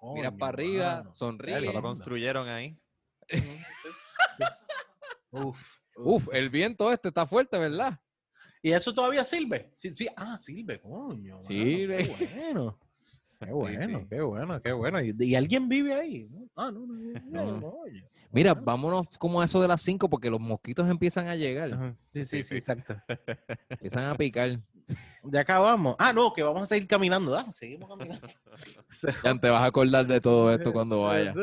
Coño, 0.00 0.36
para 0.38 0.48
arriba, 0.52 0.96
mano. 0.96 1.14
sonríe. 1.14 1.58
Eso 1.58 1.72
lo 1.72 1.82
construyeron 1.82 2.48
ahí. 2.48 2.76
Uf, 5.30 5.78
Uf, 5.96 6.28
el 6.32 6.50
viento 6.50 6.90
este 6.92 7.08
está 7.08 7.26
fuerte, 7.26 7.58
¿verdad? 7.58 8.00
¿Y 8.62 8.72
eso 8.72 8.92
todavía 8.92 9.24
sirve? 9.24 9.72
Sí, 9.76 9.94
sí. 9.94 10.08
Ah, 10.16 10.36
sirve, 10.36 10.80
coño. 10.80 11.36
mano, 11.36 11.42
Sirve. 11.42 12.08
Qué 12.08 12.26
bueno. 12.34 12.78
Qué 13.40 13.52
bueno, 13.52 14.00
sí. 14.00 14.06
qué 14.10 14.20
bueno, 14.20 14.60
qué 14.60 14.72
bueno. 14.72 15.00
¿Y, 15.00 15.14
y 15.18 15.34
alguien 15.34 15.66
vive 15.66 15.94
ahí? 15.94 16.28
Ah, 16.54 16.70
no, 16.70 16.80
no. 16.86 16.94
no, 17.24 17.58
No. 17.60 17.68
oye. 17.68 18.04
Mira, 18.32 18.52
Bueno. 18.52 18.66
vámonos 18.66 19.06
como 19.18 19.40
a 19.40 19.46
eso 19.46 19.62
de 19.62 19.68
las 19.68 19.80
5 19.80 20.10
porque 20.10 20.28
los 20.28 20.40
mosquitos 20.40 20.86
empiezan 20.90 21.26
a 21.26 21.36
llegar, 21.36 21.72
Ajá, 21.72 21.90
Sí, 21.92 22.22
Sí, 22.22 22.24
sí, 22.24 22.36
sí, 22.36 22.44
sí. 22.44 22.54
exacto. 22.56 22.96
empiezan 23.70 24.04
a 24.04 24.14
picar. 24.14 24.60
Ya 25.24 25.40
acabamos. 25.40 25.96
Ah, 25.98 26.12
no, 26.12 26.32
que 26.32 26.42
vamos 26.42 26.62
a 26.62 26.66
seguir 26.66 26.88
caminando. 26.88 27.36
Ah, 27.36 27.50
seguimos 27.52 27.88
caminando. 27.88 28.26
Ya 29.24 29.38
te 29.38 29.48
vas 29.50 29.62
a 29.62 29.66
acordar 29.66 30.06
de 30.06 30.20
todo 30.20 30.52
esto 30.52 30.72
cuando 30.72 31.02
vayas. 31.02 31.34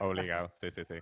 Obligado. 0.00 0.50
Sí, 0.60 0.70
sí, 0.70 0.82
sí. 0.84 0.94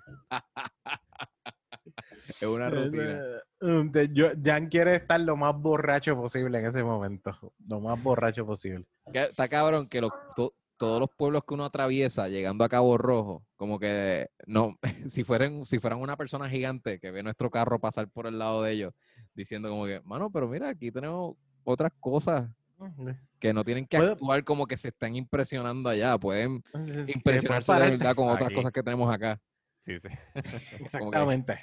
Es 2.29 2.43
una 2.43 2.71
rutina. 2.71 3.23
De- 3.61 4.11
yo- 4.13 4.29
Jan 4.43 4.69
quiere 4.69 4.97
estar 4.97 5.21
lo 5.21 5.37
más 5.37 5.55
borracho 5.57 6.17
posible 6.17 6.59
en 6.59 6.67
ese 6.67 6.83
momento. 6.83 7.37
Lo 7.67 7.81
más 7.81 8.01
borracho 8.03 8.47
posible. 8.47 8.87
Está 9.13 9.49
cabrón 9.49 9.89
que 9.89 10.01
los, 10.01 10.11
to- 10.37 10.55
todos 10.77 11.01
los 11.01 11.11
pueblos 11.17 11.43
que 11.47 11.55
uno 11.55 11.65
atraviesa 11.65 12.29
llegando 12.29 12.65
a 12.65 12.69
Cabo 12.69 12.97
Rojo, 12.97 13.45
como 13.57 13.79
que 13.79 14.29
no, 14.47 14.79
si 15.09 15.25
fueran, 15.25 15.67
si 15.67 15.79
fueran 15.79 16.01
una 16.01 16.17
persona 16.17 16.49
gigante 16.49 16.99
que 16.99 17.11
ve 17.11 17.23
nuestro 17.23 17.51
carro 17.51 17.79
pasar 17.81 18.09
por 18.09 18.27
el 18.27 18.39
lado 18.39 18.63
de 18.63 18.73
ellos, 18.73 18.95
diciendo 19.35 19.69
como 19.69 19.85
que, 19.87 20.01
mano, 20.05 20.31
pero 20.31 20.49
mira, 20.49 20.71
aquí 20.71 20.91
tenemos 20.91 21.37
otras 21.65 21.93
cosas 22.01 22.49
que 23.39 23.53
no 23.53 23.65
tienen 23.65 23.87
que 23.87 23.99
Puede- 23.99 24.13
actuar 24.13 24.45
como 24.45 24.67
que 24.67 24.77
se 24.77 24.89
están 24.89 25.17
impresionando 25.17 25.89
allá, 25.89 26.17
pueden 26.19 26.63
Que 27.07 27.13
impresionarse 27.15 27.73
de 27.73 27.79
verdad 27.91 28.15
con 28.15 28.29
otras 28.29 28.47
Aquí. 28.47 28.55
cosas 28.55 28.73
que 28.73 28.83
tenemos 28.83 29.13
acá. 29.13 29.41
Sí, 29.81 29.99
sí. 30.01 30.09
Exactamente. 30.81 31.59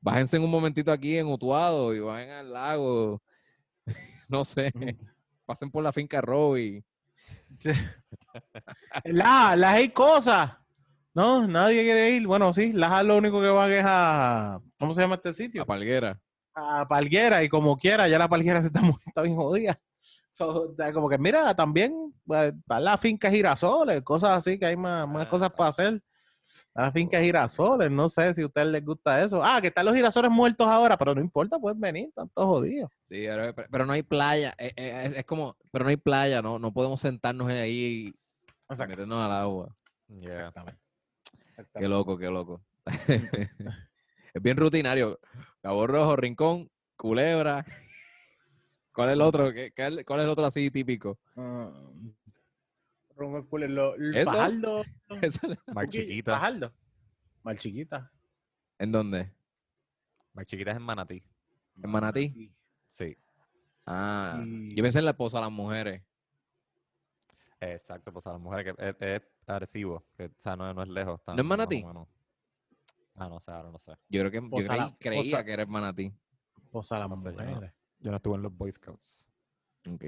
Bájense 0.00 0.36
en 0.36 0.44
un 0.44 0.50
momentito 0.50 0.90
aquí 0.92 1.18
en 1.18 1.26
Utuado 1.26 1.92
y 1.94 2.00
vayan 2.00 2.30
al 2.30 2.52
lago, 2.52 3.20
no 4.28 4.42
sé, 4.44 4.72
pasen 5.44 5.70
por 5.70 5.82
la 5.82 5.92
finca 5.92 6.20
Robbie. 6.22 6.82
La, 9.04 9.54
las 9.56 9.74
hay 9.74 9.90
cosas. 9.90 10.52
No, 11.14 11.46
nadie 11.46 11.82
quiere 11.82 12.10
ir. 12.12 12.26
Bueno, 12.26 12.54
sí, 12.54 12.72
las 12.72 13.04
lo 13.04 13.16
único 13.18 13.40
que 13.40 13.48
van 13.48 13.70
es 13.70 13.84
a. 13.86 14.60
¿Cómo 14.78 14.94
se 14.94 15.02
llama 15.02 15.16
este 15.16 15.34
sitio? 15.34 15.60
La 15.62 15.66
palguera. 15.66 16.18
A 16.54 16.86
Palguera. 16.88 17.42
Y 17.42 17.48
como 17.48 17.76
quiera, 17.76 18.08
ya 18.08 18.18
la 18.18 18.28
Palguera 18.28 18.60
se 18.60 18.68
está, 18.68 18.80
muy- 18.98 19.00
está 19.06 19.22
bien 19.22 19.36
jodida. 19.36 19.80
So, 20.30 20.74
como 20.94 21.08
que, 21.08 21.18
mira, 21.18 21.54
también 21.54 22.12
pues, 22.24 22.54
están 22.54 22.84
las 22.84 22.98
fincas 23.00 23.30
girasoles, 23.32 24.02
cosas 24.02 24.30
así, 24.38 24.58
que 24.58 24.66
hay 24.66 24.76
más, 24.76 25.06
más 25.06 25.26
Ah, 25.26 25.30
cosas 25.30 25.46
está. 25.46 25.56
para 25.56 25.70
hacer. 25.70 26.02
Las 26.74 26.92
fincas 26.94 27.20
girasoles, 27.22 27.90
no 27.90 28.08
sé 28.08 28.32
si 28.32 28.40
a 28.40 28.46
ustedes 28.46 28.66
les 28.68 28.82
gusta 28.84 29.22
eso. 29.22 29.42
Ah, 29.44 29.60
que 29.60 29.66
están 29.68 29.84
los 29.84 29.94
girasoles 29.94 30.30
muertos 30.30 30.66
ahora, 30.66 30.96
pero 30.96 31.14
no 31.14 31.20
importa, 31.20 31.58
pueden 31.58 31.78
venir, 31.78 32.08
están 32.08 32.30
todos 32.30 32.48
jodidos. 32.48 32.90
Sí, 33.02 33.24
pero, 33.26 33.54
pero- 33.70 33.84
no 33.86 33.92
hay 33.92 34.02
playa. 34.02 34.54
eh, 34.56 34.72
eh, 34.74 35.02
es, 35.04 35.16
es 35.18 35.24
como, 35.26 35.54
pero 35.70 35.84
no 35.84 35.90
hay 35.90 35.98
playa, 35.98 36.40
no, 36.40 36.58
no 36.58 36.72
podemos 36.72 36.98
sentarnos 37.00 37.46
ahí 37.48 38.08
y 38.08 38.14
meternos 38.86 39.18
al 39.22 39.32
agua. 39.32 39.76
Yeah. 40.08 40.30
Exactamente. 40.32 40.80
Qué 41.30 41.48
Exactamente. 41.50 41.88
loco, 41.90 42.16
qué 42.18 42.26
loco. 42.30 42.62
es 44.34 44.42
bien 44.42 44.56
rutinario. 44.56 45.18
Cabo 45.60 45.86
Rojo, 45.86 46.16
Rincón, 46.16 46.70
Culebra. 46.96 47.64
¿Cuál 48.92 49.08
es 49.10 49.12
el 49.14 49.20
otro? 49.22 49.52
¿Qué- 49.52 49.72
qué 49.74 50.04
¿Cuál 50.04 50.20
es 50.20 50.24
el 50.24 50.30
otro 50.30 50.44
así 50.44 50.70
típico? 50.70 51.18
El 51.36 52.14
¿Eso? 54.16 54.30
Fajardo. 54.30 54.84
¿Esa- 55.22 55.48
Mar 55.72 55.88
Chiquita. 55.88 56.32
Fajardo. 56.32 56.72
Mar 57.42 57.56
Chiquita. 57.56 58.10
¿En 58.78 58.92
dónde? 58.92 59.32
Mar 60.34 60.44
Chiquita 60.46 60.70
es 60.72 60.76
en 60.76 60.82
Manatí. 60.82 61.22
¿En 61.82 61.90
Manatí? 61.90 62.52
Sí. 62.88 63.16
Ah, 63.86 64.42
Y- 64.44 64.74
yo 64.74 64.82
pensé 64.82 64.98
en 64.98 65.04
la 65.06 65.12
esposa 65.12 65.38
de 65.38 65.44
las 65.44 65.52
mujeres. 65.52 66.02
Exacto, 67.60 68.12
pues 68.12 68.26
a 68.26 68.32
las 68.32 68.40
mujeres 68.40 68.74
que 68.74 68.88
es, 68.88 68.96
es 69.00 69.22
Arecibo, 69.46 70.04
que 70.16 70.24
o 70.26 70.30
sea, 70.36 70.56
no, 70.56 70.72
no 70.74 70.82
es 70.82 70.88
lejos. 70.88 71.20
está 71.20 71.32
¿No 71.32 71.38
es 71.42 71.44
más 71.44 71.54
o 71.54 71.58
Manatí? 71.58 71.84
menos. 71.84 72.08
Ah, 73.14 73.28
no 73.28 73.40
sé, 73.40 73.50
ahora 73.50 73.70
no 73.70 73.78
sé. 73.78 73.92
Yo 74.08 74.20
creo 74.20 74.30
que 74.30 74.40
yo 74.42 74.48
Posa 74.50 74.76
la- 74.76 74.84
creí- 74.88 74.96
creía 74.98 75.22
posa- 75.36 75.44
que 75.44 75.52
era 75.52 75.62
en 75.62 75.70
Manatí. 75.70 76.12
Esposa 76.62 76.94
de 76.96 77.00
las 77.00 77.10
No 77.10 77.16
sé, 77.16 77.24
yo 77.32 77.32
no. 77.42 77.44
mujeres. 77.50 77.72
Yo 78.00 78.10
no 78.10 78.16
estuve 78.16 78.36
en 78.36 78.42
los 78.42 78.56
Boy 78.56 78.72
Scouts. 78.72 79.28
Ok. 79.92 80.04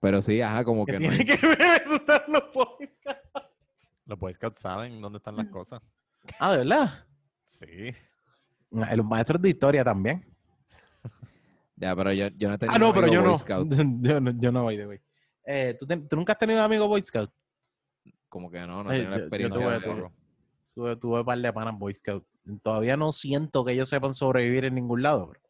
Pero 0.00 0.22
sí, 0.22 0.40
ajá, 0.40 0.64
como 0.64 0.86
¿Qué 0.86 0.92
que 0.92 0.98
no 1.00 1.08
tiene 1.14 1.16
hay- 1.32 1.38
que 1.38 1.46
ver 1.46 1.82
eso 1.82 1.94
estar 1.96 2.24
en 2.26 2.32
los? 2.34 2.44
Los 4.06 4.18
Boy 4.18 4.34
Scouts 4.34 4.58
saben 4.58 5.00
dónde 5.00 5.18
están 5.18 5.36
las 5.36 5.46
cosas. 5.48 5.82
Ah, 6.38 6.52
¿de 6.52 6.58
verdad? 6.58 7.06
Sí. 7.44 7.66
Ah, 8.74 8.94
Los 8.96 9.06
maestros 9.06 9.40
de 9.42 9.48
historia 9.50 9.84
también. 9.84 10.24
Ya, 11.76 11.96
pero 11.96 12.12
yo, 12.12 12.28
yo 12.28 12.48
no 12.48 12.54
he 12.54 12.58
tenido 12.58 12.76
Ah, 12.76 12.78
no, 12.78 12.92
pero 12.92 13.06
amigo 13.06 13.14
yo 13.14 13.22
Boy 13.22 13.30
no. 13.32 13.38
Scout. 13.38 13.68
yo 14.02 14.20
no. 14.20 14.30
Yo 14.40 14.52
no 14.52 14.62
voy 14.64 14.76
de 14.76 14.84
güey. 14.86 15.00
Eh, 15.44 15.76
¿tú, 15.78 15.86
tú 15.86 16.16
nunca 16.16 16.32
has 16.34 16.38
tenido 16.38 16.62
amigos 16.62 16.88
Boy 16.88 17.02
Scout? 17.02 17.30
Como 18.28 18.50
que 18.50 18.60
no, 18.60 18.84
no 18.84 18.90
he 18.92 18.94
Ay, 18.94 18.98
tenido 19.00 19.10
la 19.10 19.16
yo- 19.16 19.20
yo 19.20 19.24
experiencia. 19.26 19.68
de- 19.70 19.80
tampoco. 19.80 20.12
Tuve, 20.80 20.96
tuve 20.96 21.18
un 21.20 21.24
par 21.26 21.36
de 21.38 21.52
panas 21.52 21.78
Boy 21.78 21.92
Scout. 21.92 22.24
Todavía 22.62 22.96
no 22.96 23.12
siento 23.12 23.66
que 23.66 23.72
ellos 23.72 23.90
sepan 23.90 24.14
sobrevivir 24.14 24.64
en 24.64 24.74
ningún 24.74 25.02
lado. 25.02 25.26
bro. 25.26 25.40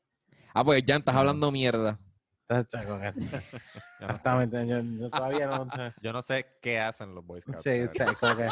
Ah, 0.52 0.64
pues 0.64 0.82
ya 0.84 0.96
estás 0.96 1.14
hablando 1.14 1.52
mierda. 1.52 2.00
Exactamente. 4.00 4.66
Yo, 4.66 4.80
yo 4.82 5.08
todavía 5.08 5.46
no. 5.46 5.68
Yo 6.02 6.12
no 6.12 6.20
sé 6.20 6.46
qué 6.60 6.80
hacen 6.80 7.14
los 7.14 7.24
Boy 7.24 7.40
Scouts. 7.42 7.62
Sí, 7.62 7.70
sí, 7.92 7.98
verdad. 8.00 8.14
como 8.18 8.36
que. 8.36 8.48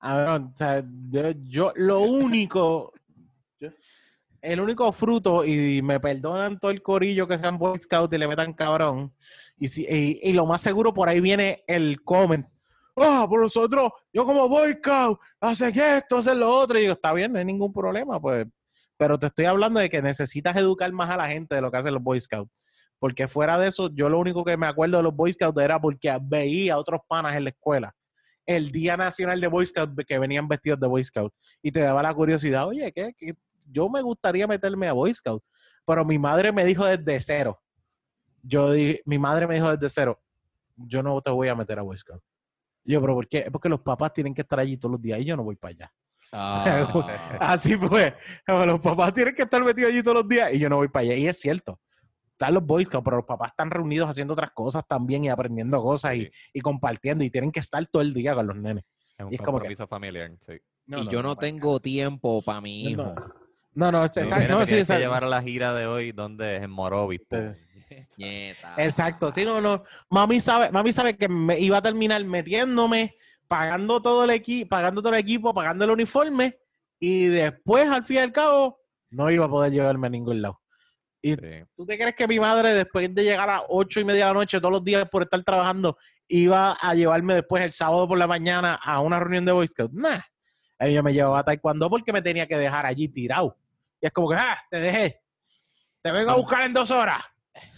A 0.00 0.16
ver, 0.16 0.28
o 0.28 0.52
sea, 0.56 0.84
yo, 1.10 1.30
yo 1.44 1.72
lo 1.76 2.00
único. 2.00 2.92
yo- 3.60 3.70
el 4.40 4.60
único 4.60 4.90
fruto, 4.92 5.44
y 5.44 5.80
me 5.82 5.98
perdonan 6.00 6.58
todo 6.60 6.70
el 6.72 6.80
corillo 6.82 7.26
que 7.28 7.38
sean 7.38 7.56
Boy 7.58 7.78
Scout 7.78 8.12
y 8.14 8.18
le 8.18 8.26
metan 8.26 8.52
cabrón. 8.52 9.12
Y, 9.58 9.68
si, 9.68 9.82
y, 9.88 10.18
y 10.22 10.32
lo 10.32 10.44
más 10.46 10.60
seguro 10.60 10.92
por 10.92 11.08
ahí 11.08 11.20
viene 11.20 11.62
el 11.68 12.02
comment. 12.02 12.46
Ah, 13.02 13.26
por 13.28 13.40
nosotros, 13.40 13.90
yo 14.12 14.24
como 14.24 14.48
Boy 14.48 14.72
Scout, 14.72 15.18
hace 15.40 15.72
esto, 15.96 16.18
hace 16.18 16.34
lo 16.34 16.50
otro. 16.50 16.78
Y 16.78 16.82
digo, 16.82 16.94
está 16.94 17.12
bien, 17.12 17.32
no 17.32 17.38
hay 17.38 17.44
ningún 17.44 17.72
problema, 17.72 18.20
pues. 18.20 18.46
Pero 18.96 19.18
te 19.18 19.26
estoy 19.26 19.44
hablando 19.44 19.80
de 19.80 19.88
que 19.88 20.02
necesitas 20.02 20.56
educar 20.56 20.92
más 20.92 21.10
a 21.10 21.16
la 21.16 21.28
gente 21.28 21.54
de 21.54 21.60
lo 21.60 21.70
que 21.70 21.76
hacen 21.76 21.94
los 21.94 22.02
Boy 22.02 22.20
Scouts. 22.20 22.50
Porque 22.98 23.28
fuera 23.28 23.56
de 23.58 23.68
eso, 23.68 23.90
yo 23.94 24.08
lo 24.08 24.18
único 24.18 24.44
que 24.44 24.56
me 24.56 24.66
acuerdo 24.66 24.96
de 24.96 25.04
los 25.04 25.14
Boy 25.14 25.32
Scouts 25.32 25.62
era 25.62 25.80
porque 25.80 26.16
veía 26.20 26.74
a 26.74 26.78
otros 26.78 27.00
panas 27.06 27.36
en 27.36 27.44
la 27.44 27.50
escuela. 27.50 27.94
El 28.44 28.72
Día 28.72 28.96
Nacional 28.96 29.40
de 29.40 29.46
Boy 29.46 29.66
Scouts 29.66 30.04
que 30.06 30.18
venían 30.18 30.48
vestidos 30.48 30.80
de 30.80 30.88
Boy 30.88 31.04
Scout. 31.04 31.32
Y 31.62 31.70
te 31.70 31.80
daba 31.80 32.02
la 32.02 32.12
curiosidad, 32.12 32.66
oye, 32.66 32.92
¿qué? 32.92 33.14
qué? 33.16 33.34
Yo 33.70 33.88
me 33.88 34.02
gustaría 34.02 34.46
meterme 34.46 34.88
a 34.88 34.92
Boy 34.92 35.14
Scout. 35.14 35.42
Pero 35.86 36.04
mi 36.04 36.18
madre 36.18 36.52
me 36.52 36.64
dijo 36.64 36.84
desde 36.84 37.20
cero. 37.20 37.60
Yo 38.42 38.72
dije, 38.72 39.02
mi 39.04 39.18
madre 39.18 39.46
me 39.46 39.54
dijo 39.54 39.70
desde 39.76 39.88
cero, 39.88 40.20
yo 40.76 41.02
no 41.02 41.20
te 41.20 41.30
voy 41.30 41.48
a 41.48 41.54
meter 41.54 41.78
a 41.78 41.82
Boy 41.82 41.98
Scout. 41.98 42.22
Y 42.88 42.92
yo, 42.94 43.02
pero 43.02 43.12
¿por 43.14 43.28
qué? 43.28 43.50
Porque 43.52 43.68
los 43.68 43.80
papás 43.82 44.14
tienen 44.14 44.32
que 44.32 44.40
estar 44.40 44.58
allí 44.58 44.78
todos 44.78 44.92
los 44.92 45.02
días 45.02 45.20
y 45.20 45.26
yo 45.26 45.36
no 45.36 45.44
voy 45.44 45.56
para 45.56 45.72
allá. 45.72 45.92
Ah, 46.32 46.88
Así 47.38 47.76
fue. 47.76 48.14
Los 48.46 48.80
papás 48.80 49.12
tienen 49.12 49.34
que 49.34 49.42
estar 49.42 49.62
metidos 49.62 49.90
allí 49.92 50.02
todos 50.02 50.18
los 50.18 50.28
días 50.28 50.52
y 50.54 50.58
yo 50.58 50.68
no 50.70 50.76
voy 50.76 50.88
para 50.88 51.02
allá. 51.04 51.14
Y 51.16 51.26
es 51.28 51.38
cierto. 51.38 51.80
Están 52.32 52.54
los 52.54 52.64
Boy 52.64 52.84
Scouts, 52.86 53.04
pero 53.04 53.16
los 53.18 53.26
papás 53.26 53.50
están 53.50 53.70
reunidos 53.70 54.08
haciendo 54.08 54.32
otras 54.32 54.52
cosas 54.52 54.84
también 54.88 55.24
y 55.24 55.28
aprendiendo 55.28 55.82
cosas 55.82 56.14
y, 56.14 56.24
Sí. 56.24 56.30
y 56.54 56.60
compartiendo 56.60 57.24
y 57.24 57.30
tienen 57.30 57.50
que 57.52 57.60
estar 57.60 57.86
todo 57.88 58.00
el 58.00 58.14
día 58.14 58.34
con 58.34 58.46
los 58.46 58.56
nenes. 58.56 58.84
Es 59.18 59.24
un 59.26 59.32
Y 59.32 59.34
es 59.34 59.40
como 59.40 59.58
que- 59.58 59.62
compromiso 59.68 59.86
familiar, 59.86 60.30
sí. 60.46 60.54
y 60.86 61.08
yo 61.08 61.22
no 61.22 61.36
tengo 61.36 61.80
tiempo 61.80 62.40
para 62.42 62.60
mi 62.62 62.84
hijo. 62.84 63.14
No, 63.74 63.92
no, 63.92 64.04
exacto, 64.04 64.34
no, 64.34 64.40
sí, 64.40 64.46
tienes 64.46 64.68
que 64.68 64.80
exacto. 64.80 65.00
llevar 65.00 65.24
a 65.24 65.28
la 65.28 65.42
gira 65.42 65.72
de 65.74 65.86
hoy, 65.86 66.12
¿dónde 66.12 66.56
es? 66.56 66.62
En 66.62 66.70
Morovis. 66.70 67.20
Eh, 67.30 67.54
Nieta. 68.16 68.74
Exacto, 68.76 69.32
sí, 69.32 69.44
no, 69.44 69.60
no. 69.60 69.84
Mami 70.10 70.40
sabe, 70.40 70.70
mami 70.70 70.92
sabe 70.92 71.16
que 71.16 71.28
me 71.28 71.58
iba 71.58 71.78
a 71.78 71.82
terminar 71.82 72.24
metiéndome, 72.24 73.16
pagando 73.46 74.02
todo 74.02 74.24
el 74.24 74.30
equipo, 74.30 74.68
pagando 74.68 75.00
todo 75.00 75.12
el 75.14 75.20
equipo, 75.20 75.54
pagando 75.54 75.84
el 75.84 75.92
uniforme, 75.92 76.58
y 77.00 77.26
después, 77.26 77.88
al 77.88 78.04
fin 78.04 78.16
y 78.16 78.20
al 78.20 78.32
cabo, 78.32 78.80
no 79.10 79.30
iba 79.30 79.46
a 79.46 79.48
poder 79.48 79.72
llevarme 79.72 80.08
a 80.08 80.10
ningún 80.10 80.42
lado. 80.42 80.60
Sí. 81.22 81.36
¿Tú 81.76 81.84
te 81.86 81.98
crees 81.98 82.14
que 82.14 82.28
mi 82.28 82.38
madre, 82.38 82.74
después 82.74 83.12
de 83.14 83.24
llegar 83.24 83.50
a 83.50 83.62
ocho 83.68 84.00
y 84.00 84.04
media 84.04 84.26
de 84.26 84.32
la 84.32 84.38
noche 84.40 84.60
todos 84.60 84.72
los 84.72 84.84
días 84.84 85.08
por 85.10 85.22
estar 85.22 85.42
trabajando, 85.42 85.96
iba 86.28 86.72
a 86.72 86.94
llevarme 86.94 87.34
después 87.34 87.62
el 87.64 87.72
sábado 87.72 88.06
por 88.06 88.18
la 88.18 88.26
mañana 88.26 88.74
a 88.74 89.00
una 89.00 89.18
reunión 89.18 89.44
de 89.44 89.52
Boy 89.52 89.68
Scouts? 89.68 89.94
Nah. 89.94 90.20
Ella 90.78 91.02
me 91.02 91.12
llevaba 91.12 91.40
a 91.40 91.44
Taekwondo 91.44 91.90
porque 91.90 92.12
me 92.12 92.22
tenía 92.22 92.46
que 92.46 92.56
dejar 92.56 92.86
allí 92.86 93.08
tirado. 93.08 93.56
Y 94.00 94.06
es 94.06 94.12
como 94.12 94.30
que, 94.30 94.36
ah, 94.36 94.56
te 94.70 94.78
dejé. 94.78 95.20
Te 96.02 96.12
vengo 96.12 96.30
a 96.30 96.36
buscar 96.36 96.64
en 96.64 96.72
dos 96.72 96.90
horas. 96.90 97.22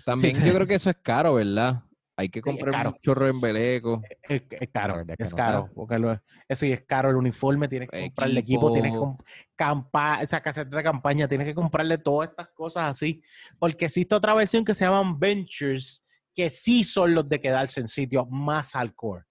También 0.05 0.35
yo 0.43 0.55
creo 0.55 0.67
que 0.67 0.75
eso 0.75 0.91
es 0.91 0.97
caro, 1.03 1.35
¿verdad? 1.35 1.83
Hay 2.17 2.29
que 2.29 2.43
comprar 2.43 2.87
un 2.87 2.95
chorro 3.01 3.25
de 3.25 3.31
embeleco. 3.31 4.03
Es, 4.29 4.43
es 4.51 4.69
caro, 4.71 5.03
es 5.17 5.35
caro. 5.35 5.71
Porque 5.75 5.99
lo- 5.99 6.13
eso 6.13 6.67
sí 6.67 6.73
es 6.73 6.83
caro, 6.83 7.09
el 7.09 7.17
uniforme, 7.17 7.67
tienes 7.67 7.89
que 7.89 8.01
comprarle 8.03 8.41
equipo, 8.41 8.71
tienes 8.73 8.91
que 8.93 8.97
Equipo. 8.99 9.17
campa 9.57 10.21
esa 10.21 10.43
caseta 10.43 10.77
de 10.77 10.83
campaña, 10.83 11.27
tienes 11.27 11.47
que 11.47 11.55
comprarle 11.55 11.97
todas 11.97 12.29
estas 12.29 12.49
cosas 12.49 12.91
así. 12.91 13.23
Porque 13.59 13.87
existe 13.87 14.15
otra 14.15 14.35
versión 14.35 14.65
que 14.67 14.75
se 14.75 14.85
llaman 14.85 15.19
Ventures, 15.19 16.05
que 16.35 16.51
sí 16.51 16.85
son 16.85 17.15
los 17.15 17.27
de 17.27 17.41
quedarse 17.41 17.81
en 17.81 17.89
sitios 17.89 18.27
más 18.29 18.73
hardcore. 18.73 19.25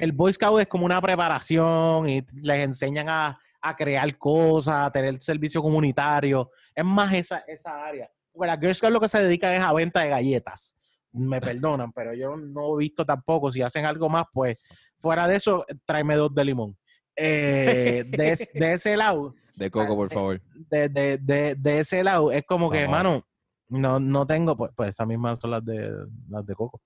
El 0.00 0.12
Boy 0.12 0.32
Scout 0.32 0.60
es 0.60 0.66
como 0.66 0.84
una 0.84 1.00
preparación 1.00 2.08
y 2.08 2.22
les 2.34 2.58
enseñan 2.58 3.08
a, 3.08 3.38
a 3.60 3.76
crear 3.76 4.16
cosas, 4.18 4.86
a 4.86 4.90
tener 4.90 5.20
servicio 5.22 5.62
comunitario. 5.62 6.50
Es 6.74 6.84
más 6.84 7.12
esa, 7.14 7.38
esa 7.46 7.86
área. 7.86 8.10
Porque 8.32 8.46
la 8.48 8.58
Girl 8.58 8.74
Scout 8.74 8.92
lo 8.92 9.00
que 9.00 9.08
se 9.08 9.22
dedica 9.22 9.54
es 9.54 9.62
a 9.62 9.72
venta 9.72 10.00
de 10.02 10.10
galletas. 10.10 10.76
Me 11.12 11.40
perdonan, 11.40 11.92
pero 11.92 12.12
yo 12.12 12.36
no 12.36 12.74
he 12.74 12.78
visto 12.78 13.06
tampoco. 13.06 13.50
Si 13.50 13.62
hacen 13.62 13.84
algo 13.84 14.08
más, 14.08 14.24
pues 14.32 14.56
fuera 14.98 15.28
de 15.28 15.36
eso, 15.36 15.64
tráeme 15.86 16.16
dos 16.16 16.34
de 16.34 16.44
limón. 16.44 16.76
Eh, 17.16 18.04
de, 18.08 18.32
es- 18.32 18.50
de 18.52 18.72
ese 18.72 18.96
lado, 18.96 19.34
De 19.54 19.70
coco, 19.70 19.94
por 19.94 20.10
favor. 20.12 20.42
de, 20.52 20.88
de, 20.88 21.18
de, 21.18 21.54
de 21.54 21.78
ese 21.78 22.02
lado, 22.02 22.32
es 22.32 22.42
como 22.44 22.68
que, 22.68 22.80
hermano, 22.80 23.24
no, 23.68 24.00
no 24.00 24.26
tengo, 24.26 24.56
pues, 24.56 24.72
pues 24.74 24.90
esas 24.90 25.06
mismas 25.06 25.38
son 25.40 25.52
las 25.52 25.64
de 25.64 25.90
las 26.28 26.44
de 26.44 26.54
coco. 26.56 26.82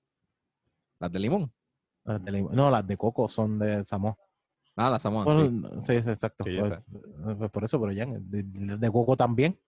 Las 1.01 1.11
de 1.11 1.19
limón. 1.19 1.51
Las 2.09 2.25
de 2.25 2.33
limón. 2.33 2.57
No, 2.57 2.71
las 2.71 2.87
de 2.87 2.97
coco 2.97 3.29
son 3.29 3.59
de 3.59 3.85
Samoa. 3.85 4.17
Ah, 4.77 4.91
las 4.91 5.03
Samoa. 5.03 5.25
Bueno, 5.25 5.71
sí, 5.83 6.03
sí, 6.03 6.11
exacto. 6.11 6.45
Sí, 6.45 6.57
Pues, 6.59 6.73
pues 7.37 7.51
por 7.51 7.65
eso, 7.65 7.81
pero 7.81 7.93
ya, 7.93 8.07
de, 8.07 8.43
de- 8.43 8.77
de 8.79 8.91
coco 8.93 9.17
también. 9.17 9.59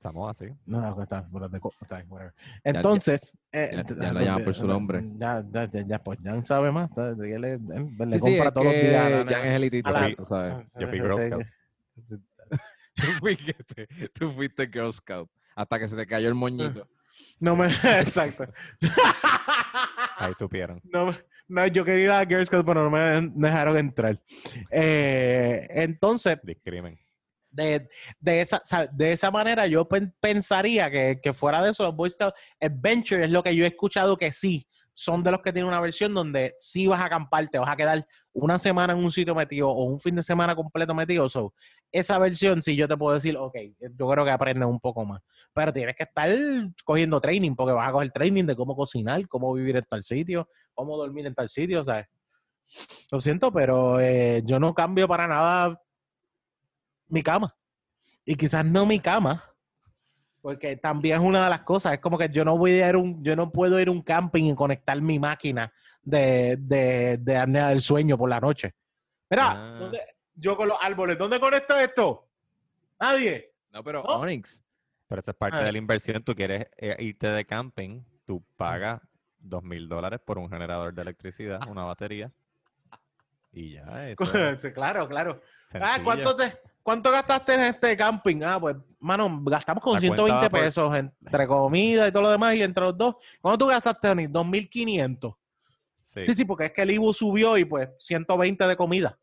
Samoa, 0.00 0.32
sí. 0.34 0.46
No, 0.66 0.80
no, 0.80 1.02
está, 1.02 1.26
por 1.26 1.40
las 1.42 1.50
de 1.50 1.58
coco, 1.58 1.74
está 1.80 2.04
whatever. 2.08 2.32
Entonces, 2.62 3.32
eh, 3.50 3.70
ya- 3.74 3.82
t- 3.82 3.94
ya 3.98 4.12
lo 4.12 4.20
eh, 4.20 4.24
llaman 4.24 4.44
por 4.44 4.54
su 4.54 4.64
eh, 4.64 4.68
nombre. 4.68 5.04
Ya, 5.18 5.44
ya, 5.50 5.70
ya, 5.70 5.80
ya, 5.86 6.02
pues 6.04 6.18
ya 6.22 6.44
sabe 6.44 6.70
más. 6.70 6.88
está- 6.90 7.08
Él, 7.10 7.40
le- 7.40 7.58
le 7.58 8.12
Sí, 8.12 8.18
compra 8.20 8.52
todos 8.52 8.66
los 8.66 8.74
días. 8.74 9.26
la 9.26 9.32
Jan 9.32 9.46
es 9.46 9.84
la- 9.84 10.14
tú 10.16 10.26
sabes. 10.26 10.54
Yo 10.78 10.86
fui 10.88 10.98
Girl 11.00 11.20
Scout. 11.26 11.46
Tú 12.98 13.04
fuiste, 13.20 13.54
tú 14.12 14.32
fuiste 14.32 14.66
Girl 14.66 14.92
Scout. 14.92 15.30
Hasta 15.54 15.78
que 15.78 15.88
se 15.88 15.94
te 15.94 16.04
cayó 16.06 16.26
el 16.28 16.34
moñito. 16.34 16.88
No 17.40 17.54
me, 17.56 17.66
exacto. 18.00 18.44
Ahí 20.16 20.34
supieron. 20.36 20.80
No, 20.84 21.06
me- 21.06 21.18
no, 21.48 21.66
yo 21.66 21.84
quería 21.84 22.04
ir 22.04 22.10
a 22.10 22.24
Girl 22.26 22.46
Scout, 22.46 22.64
pero 22.66 22.84
no 22.84 22.90
me 22.90 23.30
dejaron 23.34 23.76
entrar. 23.76 24.20
Eh, 24.70 25.66
entonces, 25.70 26.38
Discrimen. 26.42 26.98
de, 27.50 27.88
de, 28.20 28.40
esa, 28.40 28.62
de 28.92 29.12
esa 29.12 29.30
manera 29.30 29.66
yo 29.66 29.88
pen- 29.88 30.14
pensaría 30.20 30.90
que, 30.90 31.20
que 31.22 31.32
fuera 31.32 31.62
de 31.62 31.70
eso, 31.70 31.82
los 31.84 31.96
Boy 31.96 32.10
Scouts 32.10 32.34
Adventure 32.60 33.24
es 33.24 33.30
lo 33.30 33.42
que 33.42 33.54
yo 33.56 33.64
he 33.64 33.68
escuchado 33.68 34.16
que 34.16 34.32
sí, 34.32 34.66
son 34.92 35.22
de 35.22 35.30
los 35.30 35.40
que 35.42 35.52
tienen 35.52 35.68
una 35.68 35.80
versión 35.80 36.12
donde 36.12 36.56
sí 36.58 36.86
vas 36.88 37.00
a 37.00 37.04
acampar, 37.04 37.48
te 37.48 37.58
vas 37.58 37.68
a 37.70 37.76
quedar 37.76 38.06
una 38.32 38.58
semana 38.58 38.92
en 38.92 38.98
un 38.98 39.12
sitio 39.12 39.34
metido 39.34 39.70
o 39.70 39.84
un 39.84 40.00
fin 40.00 40.14
de 40.16 40.22
semana 40.24 40.54
completo 40.56 40.92
metido. 40.94 41.28
So, 41.28 41.54
esa 41.90 42.18
versión 42.18 42.62
sí 42.62 42.76
yo 42.76 42.86
te 42.86 42.96
puedo 42.96 43.14
decir, 43.14 43.36
ok, 43.36 43.56
yo 43.96 44.08
creo 44.08 44.24
que 44.24 44.30
aprendes 44.30 44.68
un 44.68 44.78
poco 44.80 45.04
más. 45.04 45.20
Pero 45.52 45.72
tienes 45.72 45.96
que 45.96 46.02
estar 46.04 46.30
cogiendo 46.84 47.20
training 47.20 47.54
porque 47.54 47.72
vas 47.72 47.88
a 47.88 47.92
coger 47.92 48.10
training 48.12 48.44
de 48.44 48.54
cómo 48.56 48.76
cocinar, 48.76 49.26
cómo 49.28 49.52
vivir 49.54 49.76
en 49.76 49.84
tal 49.84 50.02
sitio, 50.04 50.48
cómo 50.74 50.96
dormir 50.96 51.26
en 51.26 51.34
tal 51.34 51.48
sitio, 51.48 51.82
¿sabes? 51.82 52.06
Lo 53.10 53.20
siento, 53.20 53.50
pero 53.50 53.98
eh, 54.00 54.42
yo 54.44 54.60
no 54.60 54.74
cambio 54.74 55.08
para 55.08 55.26
nada 55.26 55.80
mi 57.08 57.22
cama. 57.22 57.54
Y 58.24 58.34
quizás 58.34 58.64
no 58.64 58.84
mi 58.84 59.00
cama, 59.00 59.42
porque 60.42 60.76
también 60.76 61.20
es 61.20 61.26
una 61.26 61.44
de 61.44 61.50
las 61.50 61.62
cosas. 61.62 61.94
Es 61.94 62.00
como 62.00 62.18
que 62.18 62.28
yo 62.28 62.44
no 62.44 62.58
voy 62.58 62.72
a 62.82 62.88
ir 62.90 62.96
un, 62.96 63.24
yo 63.24 63.34
no 63.34 63.50
puedo 63.50 63.80
ir 63.80 63.88
a 63.88 63.90
un 63.90 64.02
camping 64.02 64.44
y 64.44 64.54
conectar 64.54 65.00
mi 65.00 65.18
máquina 65.18 65.72
de, 66.02 66.56
de, 66.60 67.16
de 67.18 67.36
apnea 67.38 67.68
del 67.70 67.80
sueño 67.80 68.18
por 68.18 68.28
la 68.28 68.40
noche. 68.40 68.74
Mira, 69.30 69.52
Ah. 69.52 69.78
¿dónde- 69.80 70.00
yo 70.38 70.56
con 70.56 70.68
los 70.68 70.78
árboles, 70.80 71.18
¿dónde 71.18 71.40
conecto 71.40 71.76
esto? 71.78 72.26
Nadie. 73.00 73.52
No, 73.72 73.82
pero 73.84 74.02
¿No? 74.02 74.14
Onyx. 74.16 74.62
Pero 75.08 75.20
eso 75.20 75.30
es 75.30 75.36
parte 75.36 75.56
Ah. 75.58 75.62
de 75.62 75.72
la 75.72 75.78
inversión. 75.78 76.22
Tú 76.22 76.34
quieres 76.34 76.66
eh, 76.76 76.96
irte 77.00 77.28
de 77.28 77.44
camping, 77.44 78.02
tú 78.26 78.42
pagas 78.56 79.00
dos 79.38 79.62
mil 79.62 79.88
dólares 79.88 80.20
por 80.24 80.38
un 80.38 80.50
generador 80.50 80.92
de 80.94 81.02
electricidad, 81.02 81.60
una 81.68 81.84
batería. 81.84 82.30
Y 83.52 83.74
ya, 83.74 84.08
eso 84.10 84.16
claro, 84.74 85.08
claro. 85.08 85.40
Ah. 85.74 85.98
¿cuánto, 86.04 86.36
te, 86.36 86.52
¿cuánto 86.82 87.10
gastaste 87.10 87.54
en 87.54 87.60
este 87.60 87.96
camping? 87.96 88.42
Ah, 88.44 88.60
pues, 88.60 88.76
mano, 89.00 89.40
gastamos 89.44 89.82
como 89.82 89.94
La 89.94 90.00
120 90.00 90.22
cuenta 90.30 90.46
va 90.46 90.50
por- 90.50 90.60
pesos 90.60 90.94
entre 90.96 91.46
comida 91.46 92.08
y 92.08 92.12
todo 92.12 92.22
lo 92.22 92.30
demás 92.30 92.54
y 92.54 92.62
entre 92.62 92.84
los 92.84 92.96
dos. 92.96 93.16
¿Cuánto 93.40 93.64
tú 93.64 93.66
gastaste, 93.70 94.08
Oni? 94.10 94.26
2.500. 94.26 95.36
Sí. 96.04 96.26
Sí, 96.26 96.34
sí, 96.34 96.44
porque 96.44 96.66
es 96.66 96.72
que 96.72 96.82
el 96.82 96.90
IBU 96.92 97.12
subió 97.12 97.56
y 97.58 97.64
pues 97.64 97.88
120 97.98 98.66
de 98.66 98.76
comida. 98.76 99.18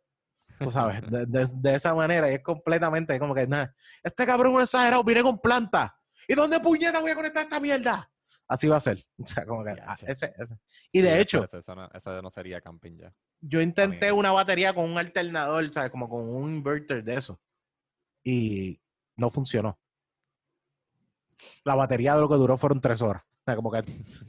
Tú 0.60 0.72
sabes, 0.72 1.02
de, 1.10 1.26
de- 1.26 1.48
de 1.56 1.76
esa 1.76 1.94
manera. 1.94 2.32
Y 2.32 2.36
es 2.36 2.42
completamente 2.44 3.18
como 3.20 3.34
que 3.36 3.46
nada. 3.48 3.76
Este 4.04 4.26
cabrón 4.26 4.52
es 4.54 4.56
un 4.58 4.62
exagerado, 4.64 5.04
viene 5.04 5.22
con 5.24 5.38
planta. 5.40 5.98
¿Y 6.28 6.34
dónde 6.34 6.60
puñeta 6.60 7.00
voy 7.02 7.12
a 7.12 7.16
conectar 7.16 7.44
esta 7.44 7.60
mierda? 7.60 8.10
Así 8.48 8.68
va 8.68 8.78
a 8.78 8.80
ser. 8.80 9.00
O 9.20 9.26
sea, 9.26 9.46
como 9.46 9.64
que, 9.64 9.72
ah, 9.72 9.98
ese- 10.08 10.34
ese. 10.38 10.58
Y 10.92 11.02
de 11.02 11.14
Sí, 11.16 11.20
hecho, 11.22 11.44
Eso, 11.46 11.58
eso 11.60 11.76
no, 11.76 11.90
eso 11.94 12.22
no 12.22 12.30
sería 12.32 12.62
camping 12.62 12.98
ya. 12.98 13.14
yo 13.42 13.60
intenté 13.62 14.12
una 14.12 14.32
batería 14.32 14.74
con 14.74 14.86
un 14.90 14.98
alternador, 14.98 15.72
¿sabes? 15.74 15.92
Como 15.92 16.08
con 16.10 16.28
un 16.28 16.54
inverter 16.56 17.04
de 17.04 17.16
eso. 17.16 17.40
Y 18.24 18.80
no 19.16 19.30
funcionó. 19.30 19.78
La 21.64 21.76
batería 21.76 22.16
de 22.16 22.22
lo 22.22 22.30
que 22.30 22.36
duró 22.36 22.58
fueron 22.58 22.80
tres 22.82 23.02
horas. 23.02 23.24
O 23.24 23.44
sea, 23.46 23.56
como 23.56 23.72
que 23.72 23.84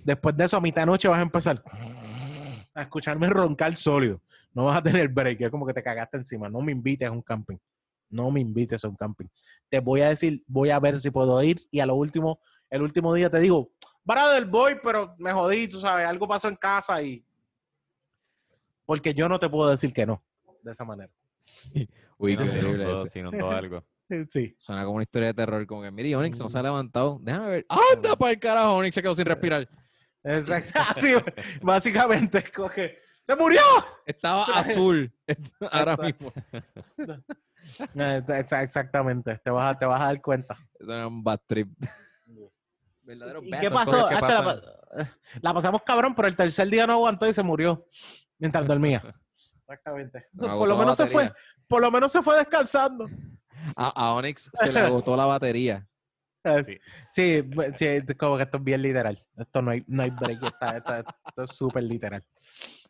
después 0.04 0.36
de 0.36 0.44
eso, 0.44 0.56
a 0.56 0.60
mitad 0.60 0.82
de 0.82 0.86
noche 0.86 1.08
vas 1.08 1.18
a 1.18 1.22
empezar 1.22 1.62
a 2.74 2.82
escucharme 2.82 3.28
roncar 3.28 3.74
sólido. 3.76 4.20
No 4.56 4.64
vas 4.64 4.78
a 4.78 4.82
tener 4.82 5.06
break. 5.10 5.38
Es 5.42 5.50
como 5.50 5.66
que 5.66 5.74
te 5.74 5.82
cagaste 5.82 6.16
encima. 6.16 6.48
No 6.48 6.62
me 6.62 6.72
invites 6.72 7.06
a 7.06 7.10
un 7.10 7.20
camping. 7.20 7.58
No 8.08 8.30
me 8.30 8.40
invites 8.40 8.82
a 8.82 8.88
un 8.88 8.96
camping. 8.96 9.26
Te 9.68 9.80
voy 9.80 10.00
a 10.00 10.08
decir, 10.08 10.42
voy 10.46 10.70
a 10.70 10.80
ver 10.80 10.98
si 10.98 11.10
puedo 11.10 11.42
ir. 11.42 11.60
Y 11.70 11.80
a 11.80 11.84
lo 11.84 11.94
último, 11.94 12.40
el 12.70 12.80
último 12.80 13.12
día 13.12 13.28
te 13.28 13.38
digo, 13.38 13.70
para 14.02 14.30
del 14.32 14.46
boy, 14.46 14.78
pero 14.82 15.14
me 15.18 15.30
jodí, 15.30 15.68
tú 15.68 15.78
sabes, 15.78 16.06
algo 16.06 16.26
pasó 16.26 16.48
en 16.48 16.56
casa 16.56 17.02
y. 17.02 17.22
Porque 18.86 19.12
yo 19.12 19.28
no 19.28 19.38
te 19.38 19.50
puedo 19.50 19.68
decir 19.68 19.92
que 19.92 20.06
no. 20.06 20.22
De 20.62 20.72
esa 20.72 20.84
manera. 20.86 21.12
Uy, 22.16 22.34
qué 22.34 22.44
no, 22.46 22.50
si 22.52 22.58
horrible 22.58 23.10
si 23.10 23.18
inundó 23.18 23.50
algo. 23.50 23.84
Sí. 24.30 24.54
Suena 24.56 24.84
como 24.84 24.94
una 24.94 25.02
historia 25.02 25.28
de 25.28 25.34
terror. 25.34 25.66
Como 25.66 25.82
que, 25.82 25.90
mire, 25.90 26.14
Onyx 26.16 26.38
Mm. 26.38 26.42
no 26.44 26.48
se 26.48 26.58
ha 26.58 26.62
levantado. 26.62 27.18
Déjame 27.20 27.48
ver. 27.50 27.66
¡Anda 27.68 28.16
para 28.16 28.30
el 28.32 28.38
carajo! 28.40 28.76
Onyx 28.76 28.94
se 28.94 29.02
quedó 29.02 29.14
sin 29.16 29.26
respirar. 29.26 29.68
Exacto. 30.24 30.80
Así, 30.80 31.12
básicamente, 31.60 32.42
que. 32.42 33.05
¡Se 33.26 33.36
murió! 33.36 33.60
Estaba 34.04 34.44
azul. 34.44 35.12
Ahora 35.70 35.96
mismo. 35.96 36.32
Eh, 37.96 38.22
exa- 38.28 38.62
Exactamente. 38.62 39.38
Te 39.42 39.50
vas, 39.50 39.74
a, 39.74 39.78
te 39.78 39.86
vas 39.86 40.00
a 40.00 40.04
dar 40.04 40.22
cuenta. 40.22 40.56
Eso 40.78 40.92
era 40.92 41.08
un 41.08 41.24
bad 41.24 41.40
trip. 41.48 41.68
Verdadero 43.02 43.42
¿Y 43.42 43.50
bad 43.50 43.60
qué 43.60 43.70
pasó? 43.70 44.08
¿qué 44.08 44.14
Hacho, 44.14 44.28
la, 44.28 44.44
pasa? 44.44 44.60
pa- 44.62 45.18
la 45.40 45.54
pasamos 45.54 45.82
cabrón, 45.84 46.14
pero 46.14 46.28
el 46.28 46.36
tercer 46.36 46.68
día 46.68 46.86
no 46.86 46.92
aguantó 46.92 47.26
y 47.26 47.32
se 47.32 47.42
murió 47.42 47.88
mientras 48.38 48.64
dormía. 48.68 49.02
Exactamente. 49.62 50.26
Me 50.32 50.46
Por 50.48 50.68
lo 50.68 50.76
menos 50.76 50.96
se 50.96 51.06
fue. 51.08 51.32
Por 51.66 51.80
lo 51.82 51.90
menos 51.90 52.12
se 52.12 52.22
fue 52.22 52.36
descansando. 52.36 53.08
A, 53.74 53.88
a 53.88 54.12
Onyx 54.12 54.48
se 54.52 54.72
le 54.72 54.78
agotó 54.80 55.16
la 55.16 55.26
batería. 55.26 55.88
Sí. 56.64 56.78
Sí, 57.10 57.44
como 58.16 58.36
que 58.36 58.44
esto 58.44 58.58
es 58.58 58.62
bien 58.64 58.80
literal. 58.82 59.18
Esto 59.36 59.60
no 59.62 59.72
hay, 59.72 59.82
no 59.88 60.04
hay 60.04 60.10
break. 60.10 60.44
está- 60.44 60.76
está- 60.76 61.00
esto 61.26 61.42
es 61.42 61.50
súper 61.50 61.82
literal. 61.82 62.22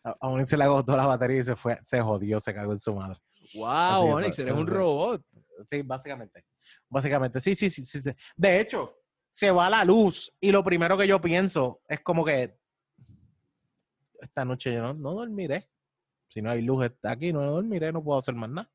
A- 0.06 0.16
Aún 0.20 0.46
se 0.46 0.56
le 0.56 0.64
agotó 0.64 0.96
la 0.96 1.06
batería 1.06 1.40
y 1.40 1.44
se 1.44 1.56
fue, 1.56 1.78
se 1.82 2.00
jodió, 2.00 2.38
se 2.38 2.54
cagó 2.54 2.72
en 2.72 2.78
su 2.78 2.94
madre. 2.94 3.18
¡Wow, 3.54 4.16
Onyx! 4.16 4.38
Eres 4.38 4.54
un 4.54 4.66
robot. 4.66 5.22
Sí, 5.68 5.82
básicamente. 5.82 6.44
Básicamente, 6.88 7.40
sí, 7.40 7.54
sí, 7.54 7.70
sí, 7.70 7.84
sí, 7.84 8.00
sí. 8.00 8.10
De 8.36 8.60
hecho, 8.60 8.94
se 9.30 9.50
va 9.50 9.68
la 9.68 9.84
luz 9.84 10.32
y 10.40 10.50
lo 10.52 10.62
primero 10.62 10.96
que 10.96 11.06
yo 11.08 11.20
pienso 11.20 11.80
es 11.88 12.00
como 12.00 12.24
que 12.24 12.56
esta 14.20 14.44
noche 14.44 14.72
yo 14.72 14.80
no, 14.82 14.94
no 14.94 15.12
dormiré. 15.14 15.68
Si 16.28 16.40
no 16.42 16.50
hay 16.50 16.62
luz 16.62 16.86
aquí, 17.02 17.32
no 17.32 17.42
dormiré, 17.42 17.92
no 17.92 18.02
puedo 18.02 18.18
hacer 18.18 18.34
más 18.34 18.50
nada. 18.50 18.70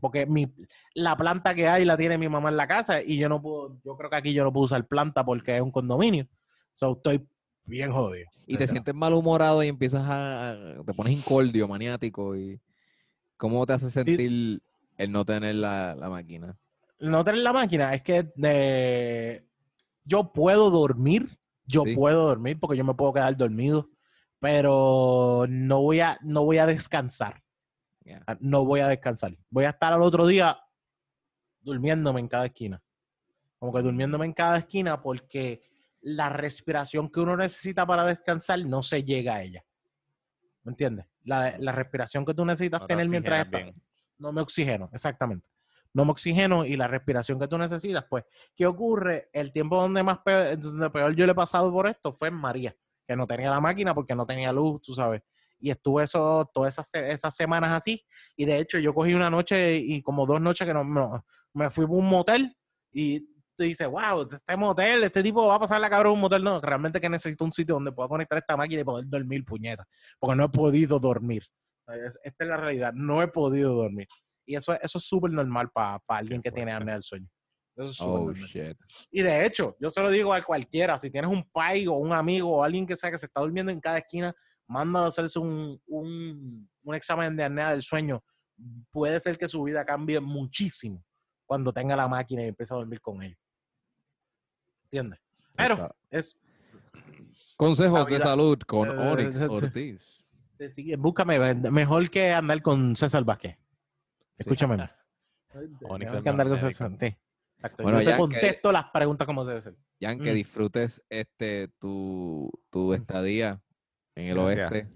Porque 0.00 0.26
mi, 0.26 0.52
la 0.94 1.16
planta 1.16 1.54
que 1.54 1.68
hay 1.68 1.84
la 1.84 1.96
tiene 1.96 2.18
mi 2.18 2.28
mamá 2.28 2.50
en 2.50 2.56
la 2.56 2.68
casa 2.68 3.02
y 3.02 3.18
yo 3.18 3.28
no 3.28 3.42
puedo, 3.42 3.78
yo 3.84 3.96
creo 3.96 4.10
que 4.10 4.16
aquí 4.16 4.32
yo 4.32 4.44
no 4.44 4.52
puedo 4.52 4.64
usar 4.64 4.86
planta 4.86 5.24
porque 5.24 5.56
es 5.56 5.62
un 5.62 5.70
condominio. 5.72 6.28
So, 6.74 6.92
estoy 6.92 7.26
bien 7.66 7.92
jodido. 7.92 8.28
Y 8.46 8.56
te 8.56 8.66
sientes 8.68 8.94
malhumorado 8.94 9.62
y 9.62 9.68
empiezas 9.68 10.02
a, 10.04 10.56
te 10.86 10.92
pones 10.94 11.12
incordio, 11.12 11.66
maniático 11.66 12.36
y 12.36 12.60
¿cómo 13.36 13.66
te 13.66 13.72
hace 13.74 13.90
sentir 13.90 14.60
el 14.96 15.12
no 15.12 15.24
tener 15.24 15.56
la, 15.56 15.94
la 15.94 16.08
máquina? 16.08 16.56
no 16.98 17.22
tener 17.24 17.42
la 17.42 17.52
máquina 17.52 17.92
es 17.94 18.02
que 18.02 18.32
de- 18.36 19.46
yo 20.04 20.32
puedo 20.32 20.70
dormir, 20.70 21.28
yo 21.66 21.82
Sí. 21.82 21.94
puedo 21.94 22.26
dormir 22.28 22.58
porque 22.58 22.76
yo 22.76 22.84
me 22.84 22.94
puedo 22.94 23.12
quedar 23.12 23.36
dormido, 23.36 23.90
pero 24.38 25.44
no 25.48 25.82
voy 25.82 26.00
a, 26.00 26.18
no 26.22 26.44
voy 26.44 26.58
a 26.58 26.66
descansar. 26.66 27.42
Ah, 28.26 28.36
no 28.40 28.64
voy 28.64 28.80
a 28.80 28.86
descansar. 28.88 29.36
Voy 29.50 29.64
a 29.64 29.70
estar 29.70 29.92
al 29.92 30.00
otro 30.02 30.26
día 30.26 30.56
durmiéndome 31.60 32.20
en 32.20 32.28
cada 32.28 32.46
esquina, 32.46 32.80
como 33.58 33.72
que 33.74 33.82
durmiéndome 33.82 34.24
en 34.26 34.32
cada 34.32 34.58
esquina 34.58 35.02
porque 35.02 35.62
la 36.08 36.28
respiración 36.28 37.10
que 37.10 37.18
uno 37.18 37.36
necesita 37.36 37.84
para 37.84 38.04
descansar 38.04 38.64
no 38.64 38.80
se 38.80 39.02
llega 39.02 39.34
a 39.34 39.42
ella. 39.42 39.64
¿Me 40.62 40.70
entiendes? 40.70 41.06
La, 41.24 41.58
la 41.58 41.72
respiración 41.72 42.24
que 42.24 42.32
tú 42.32 42.44
necesitas 42.44 42.82
No 42.82 42.86
te 42.86 42.92
tener 42.94 43.08
mientras 43.08 43.44
estás 43.44 43.62
bien. 43.62 43.82
no 44.18 44.30
me 44.32 44.40
oxigeno, 44.40 44.88
exactamente. 44.92 45.48
No 45.92 46.04
me 46.04 46.12
oxigeno 46.12 46.64
y 46.64 46.76
la 46.76 46.86
respiración 46.86 47.40
que 47.40 47.48
tú 47.48 47.58
necesitas, 47.58 48.04
pues, 48.08 48.24
¿qué 48.54 48.66
ocurre? 48.66 49.30
El 49.32 49.52
tiempo 49.52 49.80
donde 49.80 50.04
más 50.04 50.18
peor, 50.18 50.56
donde 50.60 50.90
peor 50.90 51.16
yo 51.16 51.26
le 51.26 51.32
he 51.32 51.34
pasado 51.34 51.72
por 51.72 51.88
esto 51.88 52.12
fue 52.12 52.28
en 52.28 52.34
María, 52.34 52.76
que 53.04 53.16
no 53.16 53.26
tenía 53.26 53.50
la 53.50 53.60
máquina 53.60 53.92
porque 53.92 54.14
no 54.14 54.24
tenía 54.24 54.52
luz, 54.52 54.80
tú 54.82 54.92
sabes. 54.92 55.22
Y 55.58 55.70
estuve 55.70 56.04
eso, 56.04 56.48
todas 56.54 56.74
esas, 56.74 56.94
esas 57.02 57.34
semanas 57.34 57.70
así. 57.72 58.04
Y 58.36 58.44
de 58.44 58.58
hecho, 58.58 58.78
yo 58.78 58.94
cogí 58.94 59.12
una 59.14 59.28
noche 59.30 59.74
y 59.76 60.02
como 60.02 60.24
dos 60.24 60.40
noches 60.40 60.68
que 60.68 60.74
no, 60.74 60.84
no- 60.84 61.26
me 61.52 61.68
fui 61.68 61.84
a 61.84 61.88
un 61.88 62.06
motel 62.08 62.56
y 62.92 63.26
tú 63.56 63.64
dices, 63.64 63.88
wow, 63.88 64.28
este 64.30 64.56
motel, 64.56 65.04
este 65.04 65.22
tipo 65.22 65.46
va 65.46 65.54
a 65.56 65.60
pasar 65.60 65.80
la 65.80 65.88
cabra 65.90 66.08
en 66.08 66.14
un 66.14 66.20
motel. 66.20 66.44
No, 66.44 66.60
realmente 66.60 67.00
que 67.00 67.08
necesito 67.08 67.44
un 67.44 67.52
sitio 67.52 67.74
donde 67.74 67.92
pueda 67.92 68.08
conectar 68.08 68.38
esta 68.38 68.56
máquina 68.56 68.82
y 68.82 68.84
poder 68.84 69.06
dormir, 69.08 69.44
puñeta. 69.44 69.86
Porque 70.18 70.36
no 70.36 70.44
he 70.44 70.48
podido 70.48 70.98
dormir. 70.98 71.44
Es- 71.88 72.18
Esta 72.22 72.44
es 72.44 72.50
la 72.50 72.56
realidad, 72.56 72.92
no 72.92 73.22
he 73.22 73.28
podido 73.28 73.74
dormir. 73.74 74.06
Y 74.44 74.56
eso, 74.56 74.72
es- 74.74 74.80
eso 74.82 74.98
es 74.98 75.04
súper 75.04 75.30
normal 75.32 75.70
para 75.72 76.00
alguien 76.08 76.40
que 76.42 76.52
tiene 76.52 76.72
apnea 76.72 76.94
del 76.94 77.02
sueño. 77.02 77.28
Eso 77.76 77.90
es 77.90 77.96
súper 77.96 78.12
Oh, 78.12 78.24
normal. 78.26 78.48
shit. 78.48 78.76
Y 79.10 79.22
de 79.22 79.44
hecho, 79.44 79.76
yo 79.80 79.90
se 79.90 80.00
lo 80.00 80.10
digo 80.10 80.32
a 80.32 80.42
cualquiera, 80.42 80.96
si 80.98 81.10
tienes 81.10 81.30
un 81.30 81.42
pai 81.50 81.86
o 81.86 81.92
un 81.92 82.12
amigo 82.12 82.50
o 82.56 82.64
alguien 82.64 82.86
que 82.86 82.96
sea 82.96 83.10
que 83.10 83.18
se 83.18 83.26
está 83.26 83.40
durmiendo 83.40 83.70
en 83.72 83.80
cada 83.80 83.98
esquina, 83.98 84.34
mándalo 84.66 85.04
a 85.04 85.08
hacerse 85.08 85.38
un, 85.38 85.80
un, 85.86 86.68
un 86.82 86.94
examen 86.94 87.36
de 87.36 87.44
apnea 87.44 87.70
del 87.70 87.82
sueño. 87.82 88.22
Puede 88.90 89.20
ser 89.20 89.36
que 89.36 89.46
su 89.48 89.62
vida 89.62 89.84
cambie 89.84 90.18
muchísimo 90.20 91.04
cuando 91.44 91.72
tenga 91.72 91.94
la 91.94 92.08
máquina 92.08 92.42
y 92.42 92.48
empiece 92.48 92.72
a 92.72 92.78
dormir 92.78 93.00
con 93.00 93.22
ella. 93.22 93.36
¿Entiendes? 94.86 95.20
Pero 95.56 95.88
es, 96.10 96.36
Consejos 97.56 98.06
de 98.06 98.20
salud 98.20 98.58
con 98.66 98.88
Eh, 98.88 98.92
Onyx 98.92 99.40
Ortiz. 99.48 100.24
sí, 100.72 100.94
búscame, 100.96 101.54
mejor 101.70 102.08
que 102.10 102.30
andar 102.32 102.60
con 102.62 102.94
César 102.96 103.24
Vázquez. 103.24 103.56
Escúchame. 104.38 104.74
Onyx 105.54 105.80
Mejor 105.80 106.02
es 106.18 106.22
que 106.22 106.28
andar 106.28 106.46
con 106.48 106.56
médico. 106.56 106.68
César. 106.68 106.90
Sí. 107.00 107.16
Exacto. 107.56 107.82
Bueno, 107.82 107.98
Yo 108.00 108.04
ya 108.04 108.10
te 108.10 108.12
que- 108.16 108.18
contesto 108.18 108.72
las 108.72 108.84
preguntas 108.90 109.26
como 109.26 109.44
debe 109.46 109.62
ser. 109.62 109.74
Jan, 110.00 110.18
que 110.20 110.32
Mm. 110.32 110.34
disfrutes 110.34 111.02
este 111.08 111.68
tu, 111.78 112.50
tu 112.70 112.92
estadía 112.92 113.58
en 114.14 114.26
el 114.26 114.34
Gracias. 114.34 114.72
oeste. 114.72 114.92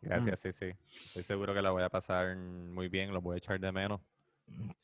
Gracias, 0.00 0.40
sí, 0.40 0.52
sí. 0.52 0.66
Estoy 1.06 1.22
seguro 1.22 1.54
que 1.54 1.62
la 1.62 1.70
voy 1.70 1.84
a 1.84 1.88
pasar 1.88 2.36
muy 2.36 2.88
bien, 2.88 3.12
lo 3.14 3.20
voy 3.22 3.36
a 3.36 3.38
echar 3.38 3.58
de 3.60 3.70
menos. 3.72 4.00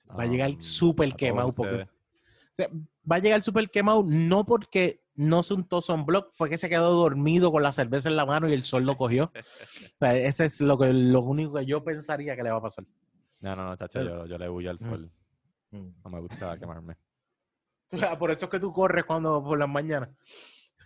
Va 0.08 0.22
a 0.22 0.26
llegar 0.26 0.50
Um, 0.50 0.60
súper 0.60 1.14
quemado 1.14 1.52
porque 1.52 1.88
sea, 2.62 2.68
va 3.10 3.16
a 3.16 3.18
llegar 3.20 3.42
súper 3.42 3.70
quemado 3.70 4.02
no 4.06 4.44
porque 4.44 5.02
no 5.14 5.42
se 5.42 5.54
untó 5.54 5.80
block, 6.04 6.30
fue 6.32 6.48
que 6.48 6.56
se 6.58 6.68
quedó 6.68 6.92
dormido 6.94 7.52
con 7.52 7.62
la 7.62 7.72
cerveza 7.72 8.08
en 8.08 8.16
la 8.16 8.24
mano 8.26 8.48
y 8.48 8.52
el 8.54 8.64
sol 8.64 8.84
lo 8.84 8.96
cogió. 8.96 9.32
O 9.94 9.98
sea, 9.98 10.16
ese 10.16 10.46
es 10.46 10.60
lo 10.60 10.78
que 10.78 10.92
lo 10.92 11.20
único 11.20 11.54
que 11.54 11.66
yo 11.66 11.84
pensaría 11.84 12.34
que 12.36 12.42
le 12.42 12.50
va 12.50 12.58
a 12.58 12.62
pasar. 12.62 12.84
No, 13.42 13.54
no, 13.56 13.64
no, 13.64 13.76
chacho, 13.76 14.02
yo, 14.02 14.26
yo 14.26 14.38
le 14.38 14.48
huyo 14.48 14.70
al 14.70 14.76
Mm. 14.76 14.90
sol. 14.90 15.10
No 15.72 16.10
me 16.10 16.20
gusta 16.20 16.58
quemarme. 16.58 16.96
O 17.92 17.96
sea, 17.98 18.18
por 18.18 18.30
eso 18.30 18.46
es 18.46 18.50
que 18.50 18.60
tú 18.60 18.72
corres 18.72 19.04
cuando 19.04 19.42
por 19.42 19.58
las 19.58 19.68
mañanas. 19.68 20.08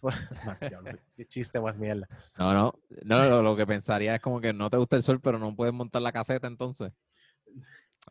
No, 0.03 0.11
qué 1.17 1.27
chiste 1.27 1.61
más 1.61 1.79
mierda. 1.79 2.07
No, 2.39 2.53
no, 2.53 2.75
no, 3.05 3.25
lo, 3.29 3.43
lo 3.43 3.57
que 3.57 3.67
pensaría 3.67 4.15
es 4.17 4.21
como 4.21 4.41
que 4.41 4.53
no 4.53 4.69
te 4.69 4.77
gusta 4.77 4.97
el 4.97 5.03
sol, 5.03 5.21
pero 5.21 5.39
no 5.39 5.55
puedes 5.55 5.73
montar 5.73 6.03
la 6.03 6.13
caseta 6.13 6.47
entonces. 6.47 6.93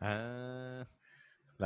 Ah, 0.00 0.84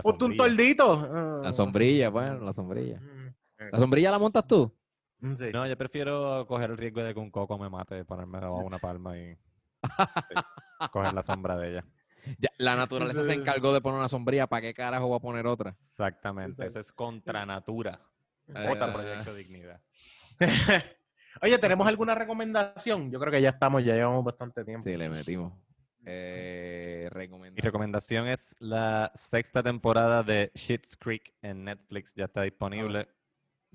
Ponte 0.03 0.25
un 0.25 0.37
toldito. 0.37 1.41
La 1.43 1.53
sombrilla, 1.53 2.09
bueno, 2.11 2.45
la 2.45 2.53
sombrilla. 2.53 3.01
Mm, 3.01 3.71
¿La 3.73 3.79
sombrilla 3.79 4.11
la 4.11 4.19
montas 4.19 4.47
tú? 4.47 4.73
mm, 5.21 5.35
sí. 5.35 5.51
No, 5.53 5.67
yo 5.67 5.77
prefiero 5.77 6.47
coger 6.47 6.71
el 6.71 6.77
riesgo 6.77 7.03
de 7.03 7.15
que 7.15 7.21
un 7.21 7.31
coco 7.31 7.59
me 7.59 7.69
mate, 7.69 8.05
ponerme 8.05 8.39
debajo 8.39 8.61
de 8.61 8.67
una 8.67 8.79
palma 8.79 9.19
y 9.19 9.35
sí, 9.35 9.41
coger 10.93 11.13
la 11.13 11.23
sombra 11.23 11.57
de 11.57 11.71
ella. 11.71 11.85
Ya, 12.39 12.51
la 12.59 12.77
naturaleza 12.77 13.25
se 13.25 13.33
encargó 13.33 13.73
de 13.73 13.81
poner 13.81 13.99
una 13.99 14.09
sombrilla, 14.09 14.47
¿para 14.47 14.61
qué 14.61 14.75
carajo 14.75 15.09
va 15.09 15.17
a 15.17 15.21
poner 15.21 15.47
otra? 15.47 15.75
Exactamente, 15.79 16.67
eso 16.67 16.79
es 16.79 16.93
contra 16.93 17.47
natura. 17.47 18.01
Ah. 18.55 18.67
Otra 18.71 18.93
proyecto 18.93 19.35
dignidad. 19.35 19.81
Oye, 21.43 21.59
¿tenemos 21.59 21.87
alguna 21.87 22.15
recomendación? 22.15 23.11
Yo 23.11 23.21
creo 23.21 23.31
que 23.31 23.43
ya 23.43 23.51
estamos, 23.51 23.85
ya 23.85 23.95
llevamos 23.95 24.25
bastante 24.25 24.65
tiempo. 24.65 24.83
Sí, 24.83 24.97
le 24.97 25.09
metimos. 25.09 25.53
Eh, 26.05 27.09
Mi 27.13 27.61
recomendación. 27.61 28.29
es 28.29 28.55
la 28.61 29.11
sexta 29.15 29.63
temporada 29.63 30.23
de 30.23 30.51
Schitt's 30.57 30.97
Creek 30.97 31.35
en 31.43 31.65
Netflix, 31.65 32.15
ya 32.15 32.27
está 32.27 32.43
disponible. 32.43 33.09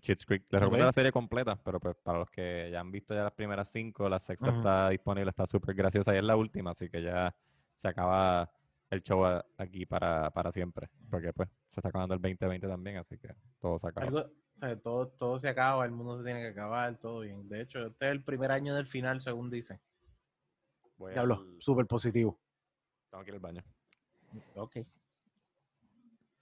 Schitt's 0.01 0.25
Creek, 0.25 0.45
les 0.49 0.61
recomiendo 0.61 0.85
la 0.87 0.91
serie 0.91 1.11
completa, 1.11 1.55
pero 1.55 1.79
pues 1.79 1.95
para 1.95 2.19
los 2.19 2.29
que 2.29 2.69
ya 2.71 2.79
han 2.79 2.91
visto 2.91 3.13
ya 3.13 3.23
las 3.23 3.33
primeras 3.33 3.69
cinco, 3.69 4.09
la 4.09 4.19
sexta 4.19 4.49
está 4.49 4.89
disponible, 4.89 5.29
está 5.29 5.45
súper 5.45 5.75
graciosa 5.75 6.13
y 6.13 6.17
es 6.17 6.23
la 6.23 6.35
última, 6.35 6.71
así 6.71 6.89
que 6.89 7.01
ya 7.01 7.33
se 7.75 7.87
acaba 7.87 8.51
el 8.89 9.01
show 9.01 9.25
aquí 9.57 9.85
para, 9.85 10.29
para 10.31 10.51
siempre, 10.51 10.89
porque 11.09 11.33
pues 11.33 11.49
se 11.71 11.79
está 11.79 11.89
acabando 11.89 12.13
el 12.15 12.21
2020 12.21 12.67
también, 12.67 12.97
así 12.97 13.17
que 13.17 13.33
todo 13.59 13.79
se 13.79 13.87
acaba. 13.87 14.07
Algo, 14.07 14.19
o 14.19 14.59
sea, 14.59 14.79
todo, 14.79 15.07
todo 15.07 15.39
se 15.39 15.49
acaba, 15.49 15.85
el 15.85 15.91
mundo 15.91 16.17
se 16.17 16.25
tiene 16.25 16.41
que 16.41 16.49
acabar, 16.49 16.97
todo 16.99 17.21
bien. 17.21 17.47
De 17.49 17.61
hecho, 17.61 17.85
este 17.85 18.05
es 18.05 18.11
el 18.11 18.23
primer 18.23 18.51
año 18.51 18.75
del 18.75 18.87
final, 18.87 19.21
según 19.21 19.49
dicen. 19.49 19.79
Voy 21.03 21.11
Diablo, 21.13 21.35
al- 21.35 21.61
súper 21.61 21.85
positivo. 21.85 22.39
Tengo 23.09 23.23
que 23.23 23.29
ir 23.31 23.35
al 23.35 23.39
baño. 23.41 23.63
Ok. 24.55 24.77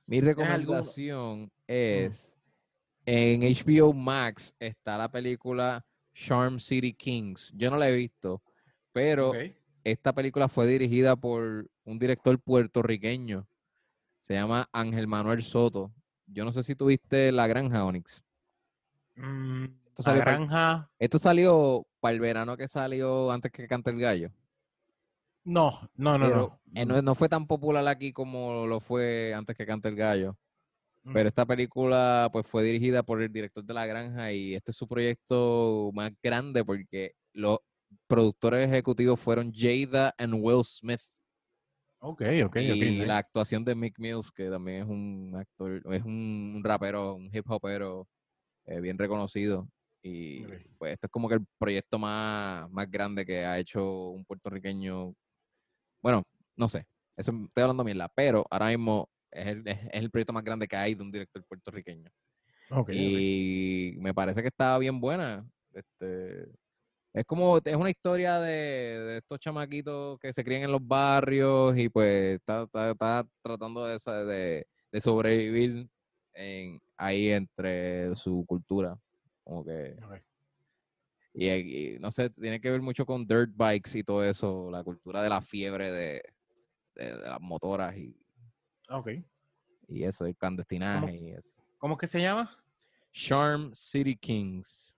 Mi 0.05 0.21
recomendación 0.21 1.51
es 1.67 2.31
en 3.05 3.41
HBO 3.41 3.93
Max 3.93 4.53
está 4.59 4.97
la 4.97 5.09
película 5.09 5.83
Charm 6.13 6.59
City 6.59 6.93
Kings. 6.93 7.51
Yo 7.55 7.71
no 7.71 7.77
la 7.77 7.89
he 7.89 7.95
visto, 7.95 8.41
pero 8.91 9.31
esta 9.83 10.13
película 10.13 10.47
fue 10.47 10.67
dirigida 10.67 11.15
por 11.15 11.67
un 11.85 11.97
director 11.99 12.39
puertorriqueño. 12.39 13.47
Se 14.19 14.35
llama 14.35 14.69
Ángel 14.71 15.07
Manuel 15.07 15.41
Soto. 15.41 15.91
Yo 16.27 16.45
no 16.45 16.51
sé 16.51 16.61
si 16.63 16.75
tuviste 16.75 17.31
La 17.31 17.47
Granja, 17.47 17.83
Onyx. 17.83 18.21
Mm, 19.15 19.65
Esto 19.87 20.03
la 20.13 20.19
para, 20.19 20.31
granja. 20.37 20.91
esto 20.99 21.19
salió 21.19 21.85
para 21.99 22.13
el 22.13 22.19
verano 22.19 22.55
que 22.55 22.67
salió 22.67 23.31
antes 23.31 23.51
que 23.51 23.67
cante 23.67 23.89
el 23.89 23.99
gallo. 23.99 24.31
No, 25.43 25.89
no, 25.95 26.17
no, 26.17 26.25
pero 26.25 26.59
no. 26.65 26.81
eh, 26.81 26.85
no, 26.85 27.01
no 27.01 27.15
fue 27.15 27.27
tan 27.29 27.47
popular 27.47 27.87
aquí 27.87 28.13
como 28.13 28.67
lo 28.67 28.79
fue 28.79 29.33
antes 29.33 29.55
que 29.55 29.65
cante 29.65 29.89
el 29.89 29.95
gallo. 29.95 30.37
Mm. 31.03 31.13
Pero 31.13 31.29
esta 31.29 31.45
película 31.45 32.29
pues 32.31 32.45
fue 32.47 32.63
dirigida 32.63 33.01
por 33.03 33.21
el 33.21 33.31
director 33.31 33.63
de 33.63 33.73
La 33.73 33.85
Granja 33.87 34.31
y 34.31 34.53
este 34.53 34.71
es 34.71 34.77
su 34.77 34.87
proyecto 34.87 35.89
más 35.93 36.11
grande 36.21 36.63
porque 36.63 37.13
los 37.33 37.59
productores 38.07 38.67
ejecutivos 38.69 39.19
fueron 39.19 39.51
Jada 39.53 40.13
and 40.17 40.35
Will 40.37 40.63
Smith. 40.63 41.01
Ok, 42.03 42.21
ok, 42.21 42.45
ok. 42.45 42.55
y 42.57 42.91
nice. 42.91 43.05
la 43.05 43.17
actuación 43.17 43.63
de 43.63 43.75
Mick 43.75 43.99
Mills, 43.99 44.31
que 44.31 44.49
también 44.49 44.83
es 44.83 44.89
un 44.89 45.35
actor, 45.35 45.81
es 45.93 46.03
un, 46.03 46.61
rapero, 46.63 47.15
un 47.15 47.29
hip 47.31 47.49
hopero 47.49 48.07
eh, 48.65 48.79
bien 48.79 48.97
reconocido. 48.97 49.67
Y 50.03 50.43
Ok. 50.45 50.51
pues 50.79 50.93
este 50.93 51.07
es 51.07 51.11
como 51.11 51.29
que 51.29 51.35
el 51.35 51.45
proyecto 51.59 51.99
más, 51.99 52.69
más 52.71 52.89
grande 52.89 53.23
que 53.25 53.45
ha 53.45 53.59
hecho 53.59 54.09
un 54.09 54.25
puertorriqueño. 54.25 55.13
Bueno, 56.01 56.23
no 56.55 56.69
sé, 56.69 56.85
eso 57.17 57.31
estoy 57.45 57.61
hablando 57.63 57.83
mierda, 57.83 58.09
pero 58.15 58.45
ahora 58.49 58.67
mismo 58.67 59.09
es 59.31 59.47
el, 59.47 59.67
es- 59.67 59.79
el 59.91 60.09
proyecto 60.11 60.33
más 60.33 60.43
grande 60.43 60.67
que 60.67 60.75
hay 60.75 60.95
de 60.95 61.03
un 61.03 61.11
director 61.11 61.43
puertorriqueño. 61.45 62.09
Ok, 62.69 62.89
ok. 62.89 62.93
y 62.93 63.95
me 63.99 64.13
parece 64.13 64.41
que 64.41 64.47
estaba 64.47 64.77
bien 64.77 64.99
buena. 64.99 65.45
Este, 65.73 66.47
es 67.13 67.25
como, 67.25 67.57
es 67.63 67.75
una 67.75 67.89
historia 67.89 68.39
de, 68.39 68.51
de 68.51 69.17
estos 69.17 69.39
chamaquitos 69.39 70.17
que 70.19 70.33
se 70.33 70.43
crían 70.43 70.63
en 70.63 70.71
los 70.71 70.85
barrios 70.85 71.77
y 71.77 71.89
pues 71.89 72.35
está, 72.39 72.63
está- 72.63 72.91
está 72.91 73.27
tratando 73.43 73.85
de, 73.85 73.97
de, 74.25 74.67
de 74.91 75.01
sobrevivir 75.01 75.89
en, 76.33 76.79
ahí 76.97 77.29
entre 77.29 78.15
su 78.15 78.45
cultura. 78.47 78.97
Como 79.43 79.65
que, 79.65 79.97
Ok. 80.03 80.23
Y, 81.33 81.49
y 81.49 81.99
no 81.99 82.11
sé, 82.11 82.29
tiene 82.31 82.59
que 82.59 82.69
ver 82.71 82.81
mucho 82.81 83.05
con 83.05 83.25
dirt 83.25 83.51
bikes 83.55 83.97
y 83.97 84.03
todo 84.03 84.23
eso, 84.23 84.69
la 84.71 84.83
cultura 84.83 85.21
de 85.23 85.29
la 85.29 85.41
fiebre 85.41 85.91
de, 85.91 86.23
de- 86.95 87.17
de 87.17 87.29
las 87.29 87.39
motoras 87.41 87.95
y, 87.97 88.15
Ok. 88.89 89.09
y 89.87 90.03
eso, 90.03 90.25
el 90.25 90.35
clandestinaje 90.35 91.15
y 91.15 91.31
eso. 91.31 91.55
¿Cómo 91.77 91.97
que 91.97 92.07
se 92.07 92.21
llama? 92.21 92.49
Charm 93.13 93.71
City 93.73 94.15
Kings. 94.15 94.93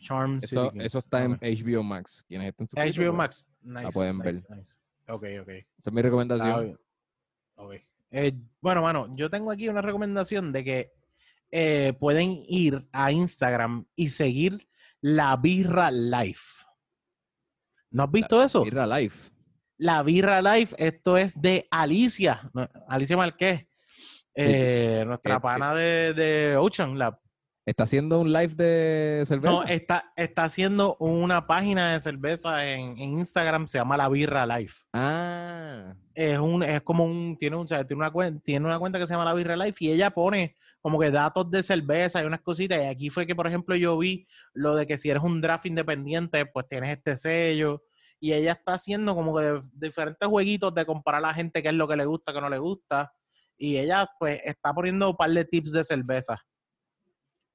Charm 0.00 0.38
Eso, 0.38 0.70
City 0.70 0.84
eso 0.84 0.98
Kings. 1.00 1.04
está 1.04 1.22
en. 1.24 1.32
HBO 1.40 1.82
Max. 1.82 2.24
Quienes 2.26 2.54
estén 2.58 2.66
HBO 3.06 3.12
Max. 3.12 3.46
Nice, 3.62 3.90
pueden 3.92 4.18
ver. 4.18 4.34
nice. 4.34 4.80
Ok, 5.08 5.24
ok. 5.42 5.48
Esa 5.48 5.90
es 5.90 5.92
mi 5.92 6.00
recomendación. 6.02 6.64
bien. 6.64 6.78
Ok. 7.56 7.74
Eh, 8.10 8.32
bueno, 8.62 8.80
mano, 8.82 9.14
yo 9.16 9.28
tengo 9.28 9.50
aquí 9.50 9.68
una 9.68 9.82
recomendación 9.82 10.52
de 10.52 10.64
que 10.64 10.92
eh, 11.50 11.92
pueden 12.00 12.42
ir 12.48 12.88
a 12.92 13.12
Instagram 13.12 13.84
y 13.94 14.08
seguir 14.08 14.66
la 15.06 15.36
Birra 15.36 15.92
Life. 15.92 16.64
¿No 17.92 18.02
has 18.02 18.10
visto 18.10 18.42
eso? 18.42 18.64
Birra 18.64 18.88
Life. 18.88 19.30
La 19.78 20.02
Birra 20.02 20.42
Life, 20.42 20.74
esto 20.78 21.16
es 21.16 21.40
de 21.40 21.68
Alicia, 21.70 22.50
Alicia 22.88 23.16
Marqués, 23.16 23.66
eh, 24.34 25.04
nuestra 25.06 25.38
pana 25.38 25.74
de, 25.76 26.12
de 26.12 26.56
Ocean 26.56 26.98
Lab. 26.98 27.20
Está 27.64 27.84
haciendo 27.84 28.20
un 28.20 28.32
live 28.32 28.54
de 28.54 29.22
cerveza. 29.26 29.52
No, 29.52 29.62
está, 29.62 30.12
está 30.16 30.44
haciendo 30.44 30.96
una 30.98 31.46
página 31.46 31.92
de 31.92 32.00
cerveza 32.00 32.68
en, 32.68 32.98
en 32.98 33.12
Instagram, 33.18 33.68
se 33.68 33.78
llama 33.78 33.96
La 33.96 34.08
Birra 34.08 34.44
Life. 34.44 34.82
ah, 34.92 35.94
es 36.14 36.38
un 36.38 36.64
es 36.64 36.80
como 36.80 37.04
un 37.04 37.36
tiene 37.38 37.54
un 37.54 37.64
o 37.64 37.68
sea, 37.68 37.86
tiene 37.86 38.00
una 38.00 38.10
cuenta 38.10 38.42
tiene 38.42 38.66
una 38.66 38.78
cuenta 38.80 38.98
que 38.98 39.06
se 39.06 39.12
llama 39.14 39.24
la 39.24 39.34
Birra 39.34 39.56
Life 39.56 39.84
y 39.84 39.90
ella 39.92 40.10
pone 40.10 40.56
como 40.80 40.98
que 41.00 41.10
datos 41.10 41.50
de 41.50 41.62
cerveza 41.62 42.22
y 42.22 42.26
unas 42.26 42.40
cositas 42.42 42.78
y 42.80 42.86
aquí 42.86 43.10
fue 43.10 43.26
que 43.26 43.34
por 43.34 43.46
ejemplo 43.46 43.74
yo 43.76 43.98
vi 43.98 44.26
lo 44.52 44.76
de 44.76 44.86
que 44.86 44.98
si 44.98 45.10
eres 45.10 45.22
un 45.22 45.40
draft 45.40 45.66
independiente 45.66 46.46
pues 46.46 46.66
tienes 46.68 46.90
este 46.96 47.16
sello 47.16 47.82
y 48.20 48.32
ella 48.32 48.52
está 48.52 48.74
haciendo 48.74 49.14
como 49.14 49.36
que 49.36 49.42
de- 49.44 49.62
diferentes 49.72 50.28
jueguitos 50.28 50.74
de 50.74 50.86
comparar 50.86 51.18
a 51.24 51.28
la 51.28 51.34
gente 51.34 51.62
qué 51.62 51.68
es 51.70 51.74
lo 51.74 51.88
que 51.88 51.96
le 51.96 52.04
gusta 52.06 52.32
qué 52.32 52.40
no 52.40 52.48
le 52.48 52.58
gusta 52.58 53.12
y 53.58 53.78
ella 53.78 54.08
pues 54.18 54.40
está 54.44 54.72
poniendo 54.72 55.10
un 55.10 55.16
par 55.16 55.30
de 55.30 55.44
tips 55.44 55.72
de 55.72 55.82
cerveza 55.84 56.38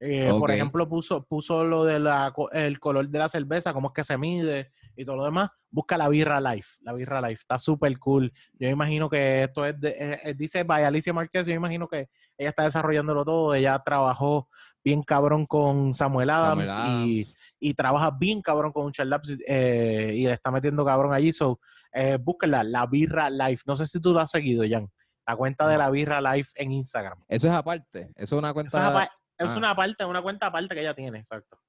Eh, 0.03 0.29
Por 0.39 0.49
ejemplo, 0.49 0.89
puso, 0.89 1.23
puso 1.27 1.63
lo 1.63 1.85
del 1.85 2.07
el 2.53 2.79
color 2.79 3.07
de 3.07 3.19
la 3.19 3.29
cerveza, 3.29 3.71
cómo 3.71 3.89
es 3.89 3.93
que 3.93 4.03
se 4.03 4.17
mide 4.17 4.71
y 4.95 5.05
todo 5.05 5.15
lo 5.17 5.25
demás. 5.25 5.51
Busca 5.69 5.95
la 5.95 6.09
Birra 6.09 6.41
Life. 6.41 6.77
La 6.81 6.93
Birra 6.93 7.21
Life 7.21 7.41
está 7.41 7.59
súper 7.59 7.99
cool. 7.99 8.33
Yo 8.53 8.67
imagino 8.67 9.07
que 9.11 9.43
esto 9.43 9.63
es, 9.63 9.79
de, 9.79 9.89
es- 9.91 10.19
es- 10.25 10.37
dice 10.37 10.63
by 10.63 10.83
Alicia 10.85 11.13
Marquez. 11.13 11.45
Yo 11.45 11.53
imagino 11.53 11.87
que 11.87 12.09
ella 12.41 12.49
está 12.49 12.63
desarrollándolo 12.63 13.23
todo. 13.23 13.53
Ella 13.53 13.77
trabajó 13.79 14.49
bien 14.83 15.03
cabrón 15.03 15.45
con 15.45 15.93
Samuel 15.93 16.29
Adams, 16.31 16.67
Samuel 16.69 17.07
Y, 17.07 17.21
Adams. 17.21 17.35
y 17.59 17.73
trabaja 17.75 18.11
bien 18.11 18.41
cabrón 18.41 18.71
con 18.71 18.91
Charles 18.91 19.09
Labs 19.11 19.29
eh, 19.47 20.13
y 20.15 20.25
le 20.25 20.33
está 20.33 20.49
metiendo 20.51 20.83
cabrón 20.83 21.13
allí. 21.13 21.31
So, 21.31 21.59
eh, 21.93 22.17
búsquenla, 22.19 22.63
la 22.63 22.85
Birra 22.87 23.29
Life. 23.29 23.63
No 23.67 23.75
sé 23.75 23.85
si 23.85 24.01
tú 24.01 24.11
lo 24.13 24.19
has 24.19 24.31
seguido, 24.31 24.63
Jan. 24.67 24.89
La 25.27 25.35
cuenta 25.35 25.67
de 25.67 25.77
la 25.77 25.89
Birra 25.91 26.19
Life 26.19 26.51
en 26.55 26.71
Instagram. 26.71 27.23
Eso 27.27 27.47
es 27.47 27.53
aparte. 27.53 28.11
Eso 28.15 28.35
es 28.35 28.39
una 28.39 28.47
Eso 28.49 28.53
cuenta. 28.55 28.77
es, 28.79 28.83
apa- 28.85 29.11
es 29.37 29.47
ah. 29.49 29.57
una 29.57 29.75
parte, 29.75 30.03
una 30.05 30.21
cuenta 30.21 30.47
aparte 30.47 30.73
que 30.73 30.81
ella 30.81 30.95
tiene, 30.95 31.19
exacto. 31.19 31.59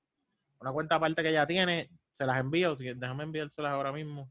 Una 0.58 0.72
cuenta 0.72 0.94
aparte 0.96 1.22
que 1.22 1.28
ella 1.30 1.46
tiene, 1.46 1.90
se 2.12 2.24
las 2.24 2.38
envío, 2.38 2.74
déjame 2.76 3.24
enviárselas 3.24 3.72
ahora 3.72 3.92
mismo. 3.92 4.30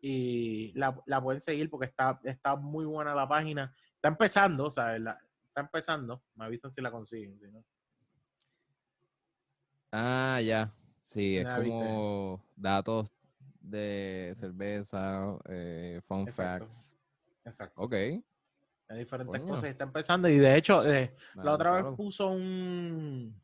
Y 0.00 0.72
la, 0.78 1.00
la 1.06 1.20
pueden 1.20 1.40
seguir 1.40 1.68
porque 1.70 1.86
está, 1.86 2.20
está 2.24 2.56
muy 2.56 2.84
buena 2.84 3.14
la 3.14 3.26
página. 3.28 3.74
Está 3.94 4.08
empezando, 4.08 4.66
o 4.66 4.70
sea, 4.70 4.98
la- 4.98 5.18
está 5.58 5.60
empezando. 5.60 6.22
Me 6.36 6.44
avisan 6.44 6.70
si 6.70 6.80
la 6.80 6.90
consiguen. 6.90 7.38
si 7.38 7.46
no. 7.48 7.64
Ah, 9.92 10.40
ya. 10.42 10.72
Sí, 11.02 11.36
es 11.38 11.48
viste. 11.48 11.70
como 11.70 12.44
datos 12.54 13.10
de 13.60 14.34
cerveza, 14.38 15.38
eh, 15.48 16.00
fun 16.06 16.20
Exacto. 16.20 16.66
facts. 16.66 16.98
Exacto. 17.44 17.80
Ok. 17.80 17.92
Hay 18.90 18.98
diferentes 18.98 19.40
Coño. 19.40 19.54
cosas 19.54 19.68
y 19.68 19.72
está 19.72 19.84
empezando. 19.84 20.28
Y 20.28 20.38
de 20.38 20.56
hecho, 20.56 20.84
eh, 20.86 21.14
la 21.34 21.52
otra 21.52 21.82
vez 21.82 21.96
puso 21.96 22.28
un. 22.28 23.38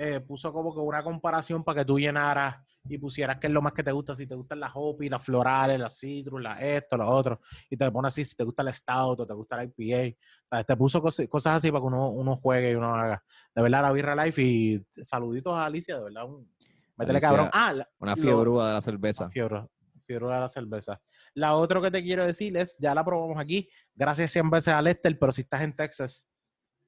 Eh, 0.00 0.20
puso 0.20 0.52
como 0.52 0.72
que 0.72 0.78
una 0.80 1.02
comparación 1.02 1.64
para 1.64 1.80
que 1.80 1.84
tú 1.84 1.98
llenaras 1.98 2.56
y 2.88 2.96
pusieras 2.98 3.38
qué 3.38 3.48
es 3.48 3.52
lo 3.52 3.60
más 3.60 3.72
que 3.72 3.82
te 3.82 3.90
gusta. 3.92 4.14
Si 4.14 4.26
te 4.26 4.34
gustan 4.36 4.60
las 4.60 4.70
hoppy, 4.74 5.08
las 5.08 5.22
florales, 5.22 5.78
las 5.78 5.98
citrus, 5.98 6.40
las 6.40 6.62
esto, 6.62 6.96
lo 6.96 7.06
otro. 7.08 7.40
Y 7.68 7.76
te 7.76 7.90
pone 7.90 8.06
así 8.08 8.24
si 8.24 8.36
te 8.36 8.44
gusta 8.44 8.62
el 8.62 8.72
stout 8.72 9.20
o 9.20 9.26
te 9.26 9.34
gusta 9.34 9.60
el 9.60 9.72
IPA. 9.76 10.16
O 10.44 10.48
sea, 10.56 10.64
te 10.64 10.76
puso 10.76 11.02
cos- 11.02 11.28
cosas 11.28 11.56
así 11.56 11.70
para 11.70 11.80
que 11.82 11.86
uno, 11.88 12.10
uno 12.10 12.36
juegue 12.36 12.70
y 12.70 12.74
uno 12.76 12.94
haga. 12.94 13.22
De 13.54 13.60
verdad, 13.62 13.82
la 13.82 13.92
Birra 13.92 14.24
Life. 14.24 14.40
Y 14.40 14.86
saluditos 15.02 15.52
a 15.52 15.66
Alicia, 15.66 15.96
de 15.96 16.04
verdad. 16.04 16.24
Un, 16.24 16.48
métele 16.96 17.20
cabrón. 17.20 17.50
Ah, 17.52 17.72
la- 17.72 17.88
Una 17.98 18.14
fiebrúa 18.22 18.68
de 18.68 18.72
la 18.74 18.80
cerveza. 18.80 19.28
Fiebre, 19.30 19.66
fiebre 20.06 20.26
de 20.26 20.40
la 20.40 20.48
cerveza. 20.48 21.00
La 21.34 21.56
otra 21.56 21.80
que 21.82 21.90
te 21.90 22.02
quiero 22.02 22.24
decir 22.26 22.56
es, 22.56 22.76
ya 22.78 22.94
la 22.94 23.04
probamos 23.04 23.36
aquí, 23.38 23.68
gracias 23.94 24.30
100 24.30 24.48
veces 24.48 24.72
a 24.72 24.80
Lester, 24.80 25.18
pero 25.18 25.32
si 25.32 25.42
estás 25.42 25.62
en 25.62 25.74
Texas 25.76 26.26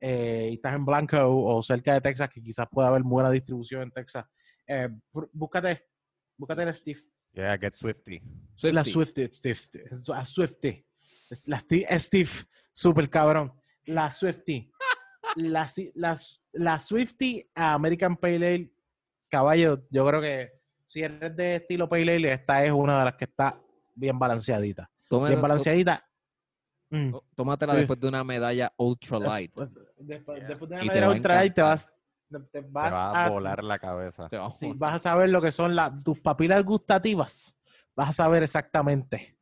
eh, 0.00 0.48
y 0.52 0.54
estás 0.54 0.74
en 0.74 0.84
Blanco 0.84 1.18
o 1.28 1.62
cerca 1.62 1.94
de 1.94 2.00
Texas, 2.00 2.28
que 2.30 2.42
quizás 2.42 2.66
pueda 2.70 2.88
haber 2.88 3.02
buena 3.02 3.30
distribución 3.30 3.82
en 3.82 3.90
Texas, 3.90 4.24
eh, 4.66 4.88
bú- 5.12 5.28
búscate, 5.32 5.86
búscate 6.36 6.64
la 6.64 6.74
Steve, 6.74 7.00
Yeah, 7.32 7.56
get 7.58 7.74
Swifty. 7.74 8.20
la 8.62 8.82
Swiftie. 8.82 9.28
Swifty, 9.28 9.54
Steve, 9.54 9.84
la 10.08 10.24
Swifty, 10.24 10.86
la 11.44 11.58
Steve, 11.60 11.86
Steve, 12.00 12.30
super 12.72 13.08
cabrón, 13.08 13.52
la 13.84 14.10
Swifty, 14.10 14.70
la, 15.36 15.70
la, 15.94 16.18
la 16.52 16.78
Swifty 16.80 17.48
American 17.54 18.16
Pale 18.16 18.36
Ale, 18.54 18.72
caballo, 19.28 19.86
yo 19.90 20.06
creo 20.06 20.20
que 20.20 20.50
si 20.88 21.02
eres 21.02 21.36
de 21.36 21.56
estilo 21.56 21.88
Pale 21.88 22.16
Ale, 22.16 22.32
esta 22.32 22.64
es 22.64 22.72
una 22.72 22.98
de 22.98 23.04
las 23.04 23.14
que 23.14 23.26
está 23.26 23.60
bien 23.94 24.18
balanceadita. 24.18 24.90
Tome- 25.08 25.28
Bien 25.28 25.40
balanceadita. 25.40 26.04
Mm. 26.90 27.10
tó- 27.12 27.24
Tómatela 27.34 27.72
Sí. 27.74 27.78
después 27.78 28.00
de 28.00 28.08
una 28.08 28.24
medalla 28.24 28.72
ultra 28.76 29.18
light. 29.18 29.52
Después, 29.54 29.74
después, 29.98 30.38
Yeah. 30.38 30.48
después 30.48 30.70
de 30.70 30.76
Y 30.76 30.78
una 30.78 30.82
te 30.82 30.86
manera 30.88 31.06
va 31.06 31.12
a 31.12 31.16
ultra 31.16 31.34
light, 31.36 31.54
te 31.54 31.62
vas, 31.62 31.86
te- 31.86 32.38
te 32.40 32.62
Te 32.62 32.68
vas 32.68 32.92
va 32.94 33.10
a 33.12 33.24
a, 33.26 33.30
volar 33.30 33.64
la 33.64 33.78
cabeza. 33.78 34.28
Te 34.28 34.36
va- 34.36 34.50
sí, 34.52 34.72
vas 34.76 34.94
a 34.94 34.98
saber 34.98 35.28
lo 35.30 35.40
que 35.40 35.52
son 35.52 35.74
la- 35.76 35.92
tus 36.04 36.18
papilas 36.20 36.64
gustativas. 36.64 37.56
Vas 37.96 38.08
a 38.10 38.12
saber 38.12 38.42
exactamente 38.42 39.36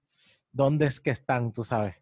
dónde 0.52 0.86
es 0.86 1.00
que 1.00 1.10
están, 1.10 1.52
tú 1.52 1.64
sabes. 1.64 1.96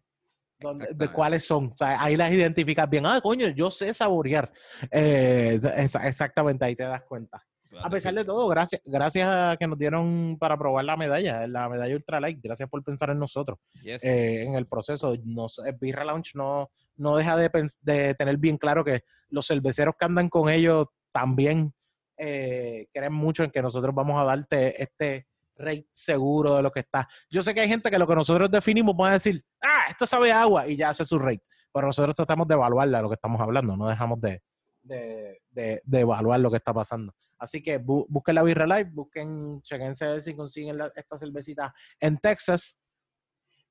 Dónde- 0.59 0.87
de 0.93 1.11
cuáles 1.11 1.45
son. 1.45 1.67
O 1.67 1.73
sea, 1.77 2.01
ahí 2.01 2.15
las 2.17 2.31
identificas 2.31 2.89
bien. 2.89 3.05
Ah, 3.05 3.21
coño, 3.21 3.47
yo 3.49 3.69
sé 3.69 3.93
saborear. 3.93 4.51
Eh, 4.91 5.59
esa- 5.77 6.07
exactamente, 6.07 6.65
ahí 6.65 6.75
te 6.75 6.83
das 6.83 7.03
cuenta. 7.03 7.45
A 7.83 7.89
pesar 7.89 8.13
de 8.13 8.23
todo, 8.25 8.47
gracias, 8.47 8.81
gracias 8.85 9.27
a 9.29 9.57
que 9.59 9.67
nos 9.67 9.77
dieron 9.77 10.37
para 10.39 10.57
probar 10.57 10.85
la 10.85 10.97
medalla, 10.97 11.47
la 11.47 11.67
medalla 11.69 11.95
Ultra 11.95 12.19
Light. 12.19 12.39
Gracias 12.41 12.69
por 12.69 12.83
pensar 12.83 13.09
en 13.09 13.19
nosotros 13.19 13.59
Yes. 13.83 14.03
eh, 14.03 14.43
en 14.43 14.55
el 14.55 14.65
proceso. 14.67 15.15
Nos, 15.23 15.59
Birra 15.79 16.03
Lounge 16.05 16.31
no, 16.35 16.69
no 16.95 17.15
deja 17.15 17.35
de, 17.37 17.49
de 17.81 18.13
tener 18.15 18.37
bien 18.37 18.57
claro 18.57 18.83
que 18.83 19.03
los 19.29 19.47
cerveceros 19.47 19.95
que 19.99 20.05
andan 20.05 20.29
con 20.29 20.49
ellos 20.49 20.87
también 21.11 21.73
eh, 22.17 22.87
creen 22.93 23.13
mucho 23.13 23.43
en 23.43 23.51
que 23.51 23.61
nosotros 23.61 23.93
vamos 23.93 24.19
a 24.21 24.25
darte 24.25 24.81
este 24.81 25.27
rate 25.55 25.87
seguro 25.91 26.55
de 26.55 26.61
lo 26.63 26.71
que 26.71 26.79
está. 26.81 27.07
Yo 27.29 27.41
sé 27.43 27.53
que 27.53 27.61
hay 27.61 27.67
gente 27.67 27.89
que 27.89 27.97
lo 27.99 28.07
que 28.07 28.15
nosotros 28.15 28.49
definimos 28.49 28.95
puede 28.95 29.13
decir, 29.13 29.43
ah, 29.61 29.85
esto 29.89 30.05
sabe 30.05 30.31
a 30.31 30.41
agua 30.43 30.67
y 30.67 30.77
ya 30.77 30.89
hace 30.89 31.05
su 31.05 31.17
rate. 31.19 31.43
Pero 31.73 31.87
nosotros 31.87 32.15
tratamos 32.15 32.47
de 32.47 32.53
evaluarla 32.55 33.01
lo 33.01 33.09
que 33.09 33.15
estamos 33.15 33.39
hablando, 33.41 33.75
no 33.75 33.87
dejamos 33.87 34.19
de, 34.21 34.41
de, 34.83 35.41
de- 35.51 35.81
de 35.83 35.99
evaluar 35.99 36.39
lo 36.39 36.49
que 36.51 36.57
está 36.57 36.73
pasando. 36.73 37.13
Así 37.39 37.61
que 37.61 37.79
bu- 37.79 38.05
busquen 38.09 38.35
la 38.35 38.43
Birra 38.43 38.65
Live, 38.65 38.89
busquen, 38.93 39.61
chequense 39.61 40.21
si 40.21 40.35
consiguen 40.35 40.77
la- 40.77 40.91
esta 40.95 41.17
cervecita 41.17 41.73
en 41.99 42.17
Texas. 42.17 42.77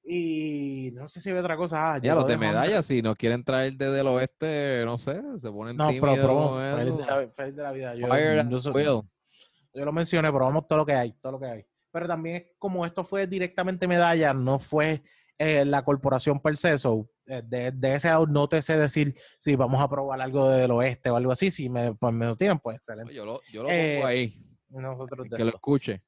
Y 0.09 0.91
no 0.95 1.09
sé 1.09 1.21
si 1.21 1.31
hay 1.31 1.37
otra 1.37 1.57
cosa. 1.57 1.95
Ah, 1.95 1.99
Ya, 1.99 2.15
los 2.15 2.23
lo 2.25 2.29
de 2.29 2.35
dejo 2.35 2.45
en- 2.45 2.51
medalla, 2.51 2.81
si 2.83 3.03
nos 3.03 3.17
quieren 3.17 3.43
traer 3.43 3.73
desde 3.75 4.01
el 4.01 4.07
oeste, 4.07 4.83
no 4.85 4.99
sé, 4.99 5.21
se 5.39 5.51
ponen 5.51 5.77
No, 5.77 5.89
pero, 5.89 6.01
tímidos 6.01 6.19
pero 6.21 6.63
eso. 6.63 6.77
feliz 6.79 6.97
de, 6.97 7.05
la, 7.07 7.29
feliz 7.35 7.57
de 7.57 7.63
la 7.63 7.73
vida. 7.73 7.95
Yo, 7.97 9.85
lo 9.85 9.93
mencioné, 9.93 10.33
pero 10.33 10.45
vamos 10.45 10.67
todo 10.69 10.79
lo 10.79 10.87
que 10.87 10.95
hay, 10.95 11.13
todo 11.21 11.33
lo 11.33 11.41
que 11.41 11.47
hay. 11.47 11.67
Pero 11.91 12.07
también 12.07 12.37
es 12.37 12.45
como 12.59 12.87
esto 12.87 13.03
fue 13.05 13.27
directamente 13.27 13.89
medalla, 13.89 14.33
no 14.33 14.59
fue 14.59 15.03
eh, 15.39 15.65
la 15.65 15.83
corporación 15.85 16.41
per 16.41 16.57
se, 16.57 16.79
so, 16.79 17.11
eh, 17.27 17.43
de, 17.45 17.73
de 17.73 17.95
ese 17.95 18.09
lado 18.09 18.27
no 18.27 18.49
te 18.49 18.63
sé 18.63 18.79
decir 18.79 19.15
si 19.39 19.55
vamos 19.57 19.81
a 19.81 19.89
probar 19.89 20.21
algo 20.21 20.49
del 20.49 20.71
oeste 20.71 21.11
o 21.11 21.17
algo 21.17 21.33
así, 21.33 21.51
si 21.51 21.69
me, 21.69 21.95
pues 21.95 22.13
me 22.15 22.27
lo 22.27 22.37
tienen, 22.37 22.59
pues 22.59 22.77
excelente. 22.79 23.13
Yo 23.15 23.25
lo, 23.25 23.41
yo 23.53 23.63
lo 23.63 23.69
Eh, 23.71 23.97
pongo 23.97 24.07
ahí, 24.07 24.43
Nosotros 24.69 25.29
de 25.29 25.37
que 25.37 25.45
lo 25.45 25.51
escuche. 25.51 26.03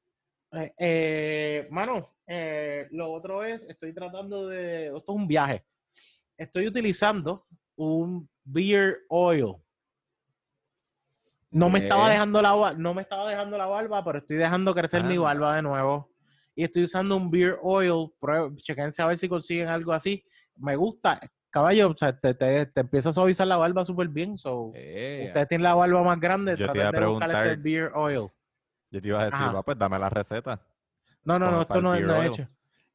Eh, 0.51 0.73
eh, 0.79 1.67
mano, 1.69 2.15
eh, 2.25 2.87
lo 2.91 3.11
otro 3.11 3.43
es, 3.43 3.63
estoy 3.69 3.93
tratando 3.93 4.47
de, 4.47 4.87
esto 4.87 4.97
es 4.97 5.09
un 5.09 5.27
viaje. 5.27 5.63
Estoy 6.37 6.67
utilizando 6.67 7.45
un 7.75 8.29
beer 8.43 8.99
oil. 9.09 9.55
No 11.51 11.69
me 11.69 11.79
estaba 11.79 12.09
dejando 12.09 12.41
la 12.41 12.73
no 12.77 12.93
me 12.93 13.01
estaba 13.01 13.29
dejando 13.29 13.57
la 13.57 13.65
barba, 13.65 14.03
pero 14.03 14.19
estoy 14.19 14.37
dejando 14.37 14.73
crecer 14.73 15.03
mi 15.03 15.13
Anda. 15.15 15.23
barba 15.23 15.55
de 15.55 15.61
nuevo. 15.63 16.08
Y 16.59 16.63
estoy 16.65 16.83
usando 16.83 17.15
un 17.15 17.31
beard 17.31 17.57
oil. 17.63 18.11
Chequense 18.57 19.01
a 19.01 19.05
ver 19.05 19.17
si 19.17 19.29
consiguen 19.29 19.69
algo 19.69 19.93
así. 19.93 20.21
Me 20.57 20.75
gusta. 20.75 21.17
Caballo, 21.49 21.91
o 21.91 21.95
sea, 21.97 22.11
te, 22.19 22.33
te, 22.33 22.65
te 22.65 22.81
empieza 22.81 23.11
a 23.11 23.13
suavizar 23.13 23.47
la 23.47 23.55
barba 23.55 23.85
súper 23.85 24.09
bien. 24.09 24.37
So, 24.37 24.73
Eh, 24.75 25.27
ustedes 25.27 25.47
tienen 25.47 25.63
la 25.63 25.73
barba 25.73 26.03
más 26.03 26.19
grande, 26.19 26.51
Yo 26.51 26.57
te 26.57 26.63
traten 26.65 26.81
iba 26.81 26.89
a 26.89 26.91
de 26.91 27.05
buscar 27.07 27.29
preguntar- 27.29 27.47
este 27.47 27.61
beard 27.63 27.93
oil. 27.95 28.27
Yo 28.91 29.01
te 29.01 29.07
iba 29.07 29.21
a 29.21 29.25
decir, 29.25 29.39
Ajá. 29.39 29.53
va, 29.53 29.63
pues 29.63 29.77
dame 29.77 29.97
la 29.99 30.09
receta. 30.09 30.61
No, 31.23 31.39
no, 31.39 31.49
no, 31.49 31.61
esto 31.61 31.81
no, 31.81 31.95
es- 31.95 32.05
no 32.05 32.21
he 32.21 32.27
hecho. 32.27 32.45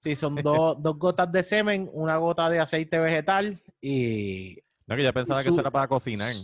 Sí, 0.01 0.15
son 0.15 0.35
dos, 0.45 0.83
dos 0.83 0.99
gotas 0.99 1.33
de 1.33 1.43
semen, 1.43 1.89
una 1.95 2.19
gota 2.19 2.51
de 2.51 2.61
aceite 2.61 2.99
vegetal 2.99 3.59
y... 3.81 4.59
No, 4.87 4.95
que 4.95 5.05
yo 5.05 5.13
pensaba 5.15 5.43
que 5.43 5.49
eso 5.49 5.61
era 5.61 5.71
para 5.71 5.89
cocinar. 5.89 6.35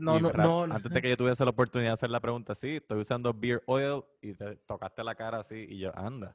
No, 0.00 0.18
no, 0.18 0.30
ra- 0.32 0.42
no. 0.42 0.64
Antes 0.64 0.90
de 0.92 1.00
que 1.00 1.10
yo 1.10 1.16
tuviese 1.16 1.44
la 1.44 1.50
oportunidad 1.50 1.90
de 1.90 1.94
hacer 1.94 2.10
la 2.10 2.18
pregunta, 2.18 2.56
sí, 2.56 2.74
estoy 2.78 3.02
usando 3.02 3.32
beer 3.32 3.62
oil 3.66 4.02
y 4.20 4.34
te 4.34 4.56
tocaste 4.66 5.04
la 5.04 5.14
cara 5.14 5.38
así 5.38 5.64
y 5.68 5.78
yo, 5.78 5.96
anda. 5.96 6.34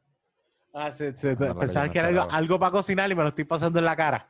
Ah, 0.73 0.91
sí, 0.97 1.05
sí, 1.17 1.27
pensaba 1.59 1.89
que 1.89 1.99
era 1.99 2.23
algo, 2.25 2.59
para 2.59 2.71
cocinar 2.71 3.11
y 3.11 3.15
me 3.15 3.23
lo 3.23 3.29
estoy 3.29 3.43
pasando 3.43 3.79
en 3.79 3.85
la 3.85 3.95
cara. 3.95 4.27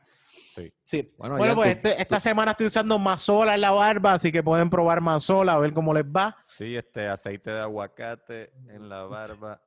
Sí. 0.54 0.72
Sí. 0.84 1.14
Bueno, 1.16 1.54
pues 1.54 1.80
tú- 1.80 1.88
este- 1.88 2.02
esta 2.02 2.20
semana 2.20 2.50
estoy 2.50 2.66
usando 2.66 2.98
Mazola 2.98 3.54
en 3.54 3.60
la 3.62 3.70
barba, 3.70 4.12
así 4.14 4.30
que 4.30 4.42
pueden 4.42 4.68
probar 4.68 5.00
Mazola 5.00 5.54
a 5.54 5.58
ver 5.58 5.72
cómo 5.72 5.94
les 5.94 6.04
va. 6.04 6.36
Sí, 6.42 6.76
este 6.76 7.08
aceite 7.08 7.50
de 7.50 7.60
aguacate 7.60 8.52
en 8.68 8.88
la 8.88 9.04
barba. 9.04 9.62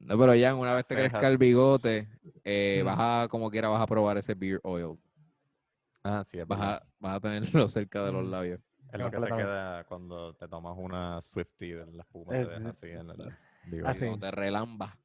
No, 0.00 0.18
pero 0.18 0.34
ya 0.34 0.54
una 0.54 0.74
vez 0.74 0.86
te 0.88 0.94
Cejas. 0.96 1.10
crezca 1.12 1.28
el 1.28 1.38
bigote, 1.38 2.08
eh, 2.42 2.80
Mm. 2.82 2.86
vas 2.86 2.96
a, 2.98 3.28
como 3.28 3.50
quiera, 3.50 3.68
vas 3.68 3.80
a 3.82 3.86
probar 3.86 4.16
ese 4.18 4.34
beer 4.34 4.60
oil. 4.64 4.98
Ah, 6.02 6.22
sí, 6.26 6.38
es 6.38 6.46
Vas 6.48 6.60
a, 6.60 6.82
vas 6.98 7.14
a 7.14 7.20
tenerlo 7.20 7.40
cerca 7.68 8.04
de 8.04 8.12
los 8.12 8.24
Mm. 8.26 8.30
labios. 8.30 8.60
Es 8.92 9.00
lo 9.00 9.10
que 9.10 9.20
se 9.20 9.26
queda 9.26 9.84
cuando 9.84 10.34
te 10.34 10.46
tomas 10.48 10.74
una 10.76 11.20
Swiftie 11.20 11.80
en 11.80 11.96
la 11.96 12.02
espuma. 12.02 12.36
Eh, 12.36 12.44
te 12.44 12.50
deja 12.58 12.68
así 12.70 12.86
en 12.88 13.10
el 13.10 13.22
Ah, 13.22 13.36
bigote. 13.66 13.98
sí. 13.98 14.06
No 14.10 14.18
te 14.18 14.30
relamba. 14.30 14.96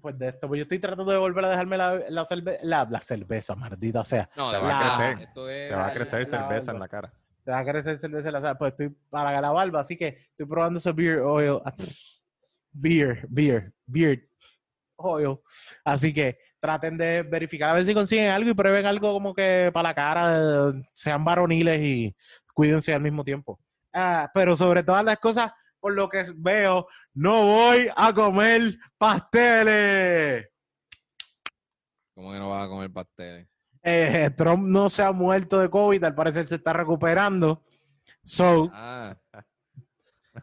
Pues 0.00 0.18
de 0.18 0.28
esto, 0.28 0.48
pues 0.48 0.58
yo 0.58 0.62
estoy 0.62 0.78
tratando 0.78 1.10
de 1.10 1.18
volver 1.18 1.44
a 1.44 1.50
dejarme 1.50 1.76
la, 1.76 2.00
la, 2.08 2.24
cerve- 2.24 2.58
la, 2.62 2.86
la 2.90 3.00
cerveza, 3.00 3.54
maldita 3.54 4.04
sea. 4.04 4.28
No, 4.36 4.50
Te 4.50 4.58
va 4.58 4.78
a 4.78 4.96
crecer. 4.96 5.22
Esto 5.28 5.48
es, 5.48 5.68
Te 5.70 5.74
va 5.74 5.86
a 5.86 5.92
crecer 5.92 6.20
la 6.20 6.26
cerveza 6.26 6.70
en 6.72 6.78
la 6.80 6.88
cara. 6.88 7.12
Te 7.44 7.50
va 7.52 7.58
a 7.60 7.64
crecer 7.64 7.98
cerveza 7.98 8.28
en 8.28 8.32
la 8.32 8.40
sala. 8.40 8.58
Pues 8.58 8.72
estoy 8.72 8.96
para 9.08 9.40
la 9.40 9.52
barba, 9.52 9.80
así 9.80 9.96
que 9.96 10.08
estoy 10.30 10.46
probando 10.46 10.78
ese 10.78 10.92
beer 10.92 11.20
oil. 11.20 11.60
Beer, 12.78 13.26
beer, 13.30 13.72
beer 13.86 14.28
oil. 14.96 15.38
Así 15.84 16.12
que 16.12 16.38
traten 16.60 16.98
de 16.98 17.22
verificar 17.22 17.70
a 17.70 17.74
ver 17.74 17.84
si 17.86 17.94
consiguen 17.94 18.30
algo 18.30 18.50
y 18.50 18.54
prueben 18.54 18.84
algo 18.84 19.12
como 19.12 19.34
que 19.34 19.70
para 19.72 19.88
la 19.90 19.94
cara, 19.94 20.72
sean 20.92 21.24
varoniles 21.24 21.80
y 21.82 22.14
cuídense 22.52 22.92
al 22.92 23.00
mismo 23.00 23.24
tiempo. 23.24 23.58
Ah, 23.94 24.30
pero 24.34 24.54
sobre 24.56 24.82
todas 24.82 25.02
las 25.04 25.16
cosas, 25.18 25.50
por 25.86 25.94
lo 25.94 26.08
que 26.08 26.24
veo, 26.34 26.88
no 27.14 27.46
voy 27.46 27.88
a 27.94 28.12
comer 28.12 28.76
pasteles. 28.98 30.48
¿Cómo 32.12 32.32
que 32.32 32.40
no 32.40 32.50
vas 32.50 32.66
a 32.66 32.68
comer 32.68 32.90
pasteles? 32.90 33.46
Eh, 33.84 34.30
Trump 34.36 34.66
no 34.66 34.90
se 34.90 35.04
ha 35.04 35.12
muerto 35.12 35.60
de 35.60 35.70
COVID, 35.70 36.02
al 36.02 36.16
parecer 36.16 36.48
se 36.48 36.56
está 36.56 36.72
recuperando. 36.72 37.62
So, 38.24 38.68
Ah, 38.74 39.16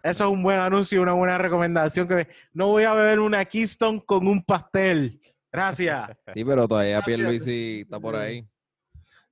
Eso 0.02 0.24
es 0.24 0.30
un 0.32 0.42
buen 0.42 0.60
anuncio 0.60 0.98
y 0.98 1.02
una 1.02 1.12
buena 1.12 1.38
recomendación. 1.38 2.08
Que 2.08 2.30
no 2.54 2.68
voy 2.68 2.86
a 2.86 2.94
beber 2.94 3.20
una 3.20 3.44
Keystone 3.44 4.02
con 4.06 4.26
un 4.26 4.46
pastel. 4.46 5.20
Gracias. 5.52 6.10
sí, 6.34 6.46
pero 6.46 6.70
todavía 6.70 7.02
Gracias. 7.02 7.18
Pierluisi 7.18 7.82
está 7.82 8.00
por 8.00 8.16
ahí. 8.16 8.48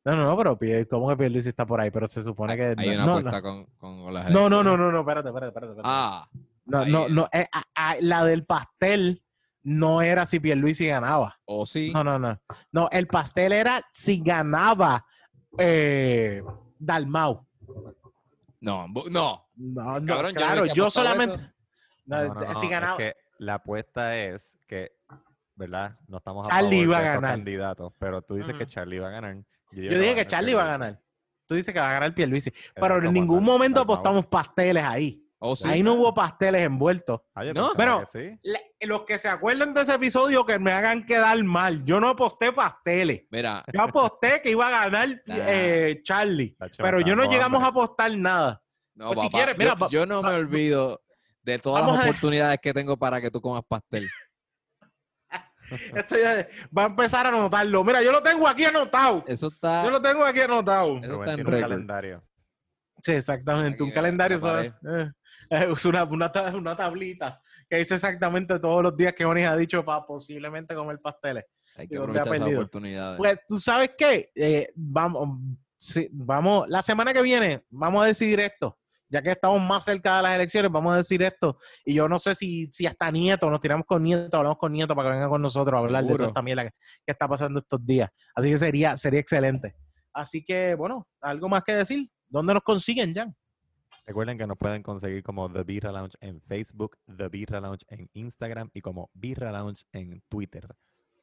No, 0.03 0.15
no, 0.15 0.25
no, 0.25 0.37
pero 0.37 0.57
Pierre, 0.57 0.87
¿cómo 0.87 1.07
que 1.09 1.17
Pierluisi 1.17 1.49
está 1.49 1.65
por 1.65 1.79
ahí? 1.79 1.91
Pero 1.91 2.07
se 2.07 2.23
supone 2.23 2.57
que... 2.57 2.73
Hay 2.77 2.89
una 2.89 3.05
no, 3.05 3.17
apuesta 3.17 3.41
con, 3.41 3.65
con 3.77 4.13
las 4.13 4.31
no, 4.31 4.49
no, 4.49 4.63
no, 4.63 4.75
no, 4.75 4.91
no, 4.91 4.99
espérate, 5.01 5.29
espérate, 5.29 5.47
espérate. 5.49 5.71
espérate. 5.73 5.81
Ah, 5.83 6.27
no, 6.65 6.85
no, 6.85 7.05
es. 7.05 7.11
no, 7.11 7.29
eh, 7.31 7.47
ah, 7.53 7.63
ah, 7.75 7.95
la 8.01 8.25
del 8.25 8.43
pastel 8.45 9.23
no 9.63 10.01
era 10.01 10.25
si 10.25 10.39
Pierluisi 10.39 10.87
ganaba. 10.87 11.39
o 11.45 11.65
sí. 11.67 11.91
No, 11.93 12.03
no, 12.03 12.17
no. 12.17 12.39
No, 12.71 12.89
el 12.91 13.05
pastel 13.07 13.51
era 13.51 13.81
si 13.91 14.21
ganaba 14.21 15.05
eh, 15.59 16.41
Dalmau. 16.79 17.45
No, 18.59 18.87
no. 18.87 19.47
No, 19.55 19.99
no, 19.99 20.05
Cabrón, 20.05 20.33
claro, 20.33 20.65
yo 20.65 20.89
solamente... 20.89 21.37
no, 22.05 22.17
No, 22.25 22.33
no, 22.33 22.41
no, 22.41 22.55
si 22.59 22.65
es 22.65 22.71
ganaba... 22.71 22.97
que 22.97 23.15
la 23.37 23.55
apuesta 23.55 24.17
es 24.17 24.57
que, 24.67 24.93
¿verdad? 25.55 25.97
No 26.07 26.17
estamos 26.17 26.47
a 26.47 26.49
Charlie 26.49 26.77
favor 26.77 26.83
iba 26.85 26.97
a 26.97 27.01
de 27.01 27.07
estos 27.07 27.21
ganar. 27.21 27.37
candidatos, 27.37 27.93
pero 27.99 28.21
tú 28.23 28.35
dices 28.35 28.55
que. 28.55 28.65
Charlie 28.65 28.99
va 28.99 29.07
a 29.09 29.11
ganar. 29.11 29.37
Yo 29.71 29.99
dije 29.99 30.15
que 30.15 30.27
Charlie 30.27 30.53
va 30.53 30.63
a 30.63 30.67
ganar. 30.77 31.01
Tú 31.47 31.55
dices 31.55 31.73
que 31.73 31.79
va 31.79 31.89
a 31.89 31.93
ganar 31.93 32.13
Pierluisi. 32.15 32.51
Pero 32.75 32.97
en 33.03 33.13
ningún 33.13 33.43
momento 33.43 33.81
apostamos 33.81 34.25
pasteles 34.25 34.83
ahí. 34.83 35.17
O 35.43 35.55
sí. 35.55 35.67
Ahí 35.67 35.81
no 35.81 35.95
hubo 35.95 36.13
pasteles 36.13 36.61
envueltos. 36.61 37.21
Ah, 37.33 37.43
yo 37.43 37.53
No, 37.53 37.71
pero- 37.75 38.01
que 38.01 38.05
sí. 38.05 38.39
Le- 38.43 38.75
los 38.87 39.03
que 39.05 39.17
se 39.17 39.27
acuerden 39.27 39.73
de 39.73 39.81
ese 39.81 39.95
episodio 39.95 40.45
que 40.45 40.59
me 40.59 40.71
hagan 40.71 41.03
quedar 41.03 41.43
mal. 41.43 41.83
Yo 41.83 41.99
no 41.99 42.09
aposté 42.09 42.53
pasteles. 42.53 43.23
Mira, 43.31 43.63
Yo 43.73 43.81
aposté 43.81 44.39
que 44.43 44.51
iba 44.51 44.67
a 44.67 44.83
ganar 44.83 45.21
eh, 45.27 45.99
Charlie. 46.03 46.55
Pero 46.77 46.99
yo 47.01 47.15
no 47.15 47.23
llegamos 47.25 47.63
a 47.63 47.67
apostar 47.67 48.15
nada. 48.15 48.61
no, 48.93 49.07
Pues 49.13 49.21
si 49.21 49.29
quieres, 49.31 49.55
yo- 49.55 49.59
mira, 49.75 49.75
yo, 49.89 50.01
va- 50.01 50.05
no 50.05 50.21
me 50.21 50.33
olvido 50.35 51.01
de 51.41 51.57
todas 51.57 51.87
las 51.87 51.97
a- 51.99 52.03
oportunidades 52.03 52.59
que 52.61 52.71
tengo 52.71 52.95
para 52.97 53.19
que 53.19 53.31
tú 53.31 53.41
comas 53.41 53.63
pastel. 53.67 54.07
Esto 55.95 56.17
ya 56.17 56.47
va 56.77 56.83
a 56.83 56.87
empezar 56.87 57.25
a 57.25 57.29
anotarlo. 57.29 57.83
Mira, 57.83 58.01
yo 58.01 58.11
lo 58.11 58.21
tengo 58.21 58.47
aquí 58.47 58.65
anotado. 58.65 59.23
Eso 59.27 59.47
está. 59.47 59.83
Yo 59.83 59.89
lo 59.89 60.01
tengo 60.01 60.23
aquí 60.23 60.39
anotado. 60.41 60.97
Eso 60.99 61.11
Rubén 61.13 61.29
está 61.29 61.41
en 61.41 61.47
un 61.47 61.61
calendario. 61.61 62.23
Sí, 63.03 63.13
exactamente. 63.13 63.73
Aquí 63.75 63.83
un 63.83 63.89
en 63.89 63.95
calendario 63.95 64.39
solo- 64.39 64.61
eh, 64.61 65.11
es 65.49 65.85
una, 65.85 66.03
una, 66.03 66.31
una 66.53 66.75
tablita 66.75 67.41
que 67.69 67.77
dice 67.77 67.95
exactamente 67.95 68.59
todos 68.59 68.83
los 68.83 68.95
días 68.95 69.13
que 69.13 69.25
Onis 69.25 69.47
ha 69.47 69.55
dicho 69.55 69.83
para 69.83 70.05
posiblemente 70.05 70.75
comer 70.75 70.99
pasteles. 70.99 71.45
Hay 71.77 71.87
que 71.87 71.95
¿Y 71.95 71.97
dónde 71.97 72.19
ha 72.19 72.21
aprovechar 72.21 72.47
esas 72.47 72.57
oportunidades. 72.59 73.17
Pues 73.17 73.39
tú 73.47 73.59
sabes 73.59 73.91
qué, 73.97 74.29
Eh, 74.35 74.71
vamos, 74.75 75.39
sí, 75.77 76.09
vamos, 76.11 76.67
la 76.69 76.81
semana 76.81 77.13
que 77.13 77.21
viene 77.21 77.63
vamos 77.69 78.03
a 78.03 78.07
decidir 78.07 78.41
esto, 78.41 78.77
ya 79.11 79.21
que 79.21 79.31
estamos 79.31 79.61
más 79.61 79.83
cerca 79.83 80.17
de 80.17 80.23
las 80.23 80.35
elecciones, 80.35 80.71
vamos 80.71 80.93
a 80.93 80.97
decir 80.97 81.21
esto. 81.21 81.57
Y 81.83 81.93
yo 81.93 82.07
no 82.07 82.17
sé 82.17 82.33
si, 82.33 82.69
si 82.71 82.87
hasta 82.87 83.11
Nieto, 83.11 83.49
nos 83.49 83.59
tiramos 83.59 83.85
con 83.85 84.01
Nieto, 84.01 84.37
hablamos 84.37 84.57
con 84.57 84.71
Nieto 84.71 84.95
para 84.95 85.09
que 85.09 85.15
venga 85.15 85.29
con 85.29 85.41
nosotros 85.41 85.75
a 85.75 85.79
hablar 85.83 86.05
de 86.05 86.15
toda 86.15 86.27
esta 86.29 86.41
mierda 86.41 86.63
que, 86.63 86.71
que 87.05 87.11
está 87.11 87.27
pasando 87.27 87.59
estos 87.59 87.85
días. 87.85 88.09
Así 88.33 88.49
que 88.49 88.57
sería, 88.57 88.95
sería 88.95 89.19
excelente. 89.19 89.75
Así 90.13 90.43
que, 90.43 90.75
bueno, 90.75 91.07
algo 91.19 91.49
más 91.49 91.63
que 91.63 91.75
decir. 91.75 92.07
¿Dónde 92.29 92.53
nos 92.53 92.63
consiguen, 92.63 93.13
Jan? 93.13 93.35
Recuerden 94.05 94.37
que 94.37 94.47
nos 94.47 94.57
pueden 94.57 94.81
conseguir 94.81 95.21
como 95.21 95.51
The 95.51 95.63
Birra 95.63 95.91
Lounge 95.91 96.17
en 96.21 96.41
Facebook, 96.41 96.97
The 97.17 97.27
Birra 97.27 97.59
Lounge 97.59 97.85
en 97.89 98.09
Instagram 98.13 98.69
y 98.73 98.81
como 98.81 99.09
Birra 99.13 99.51
Lounge 99.51 99.83
en 99.91 100.23
Twitter. 100.29 100.67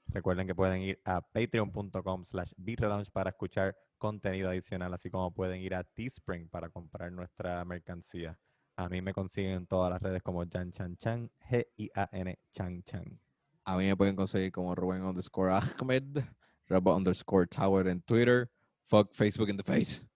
Recuerden 0.09 0.47
que 0.47 0.55
pueden 0.55 0.83
ir 0.83 1.01
a 1.05 1.21
patreon.com 1.21 2.25
slash 2.25 2.53
Birra 2.57 2.89
Lounge 2.89 3.11
para 3.11 3.31
escuchar 3.31 3.77
contenido 3.99 4.49
adicional, 4.49 4.95
así 4.95 5.11
como 5.11 5.33
pueden 5.33 5.61
ir 5.61 5.75
a 5.75 5.85
Teespring 5.85 6.49
para 6.49 6.71
comprar 6.71 7.13
nuestra 7.13 7.65
mercancía. 7.65 8.39
A 8.77 8.89
mí 8.89 9.03
me 9.03 9.13
consiguen 9.13 9.53
en 9.53 9.67
todas 9.67 9.91
las 9.91 10.01
redes 10.01 10.23
como 10.23 10.45
Jan 10.49 10.71
Chan 10.71 10.97
Chan, 10.97 11.31
G-I-A-N 11.51 12.39
Chan 12.53 12.83
Chan. 12.85 13.21
A 13.65 13.77
mí 13.77 13.87
me 13.87 13.97
pueden 13.97 14.17
conseguir 14.17 14.53
como 14.53 14.75
Rubén 14.75 15.03
underscore 15.03 15.53
Ahmed, 15.53 16.25
Robo 16.69 16.97
underscore 16.97 17.47
Tower 17.47 17.89
en 17.89 18.01
Twitter, 18.03 18.49
fuck 18.87 19.13
Facebook 19.13 19.51
in 19.51 19.57
the 19.57 19.63
face. 19.63 20.07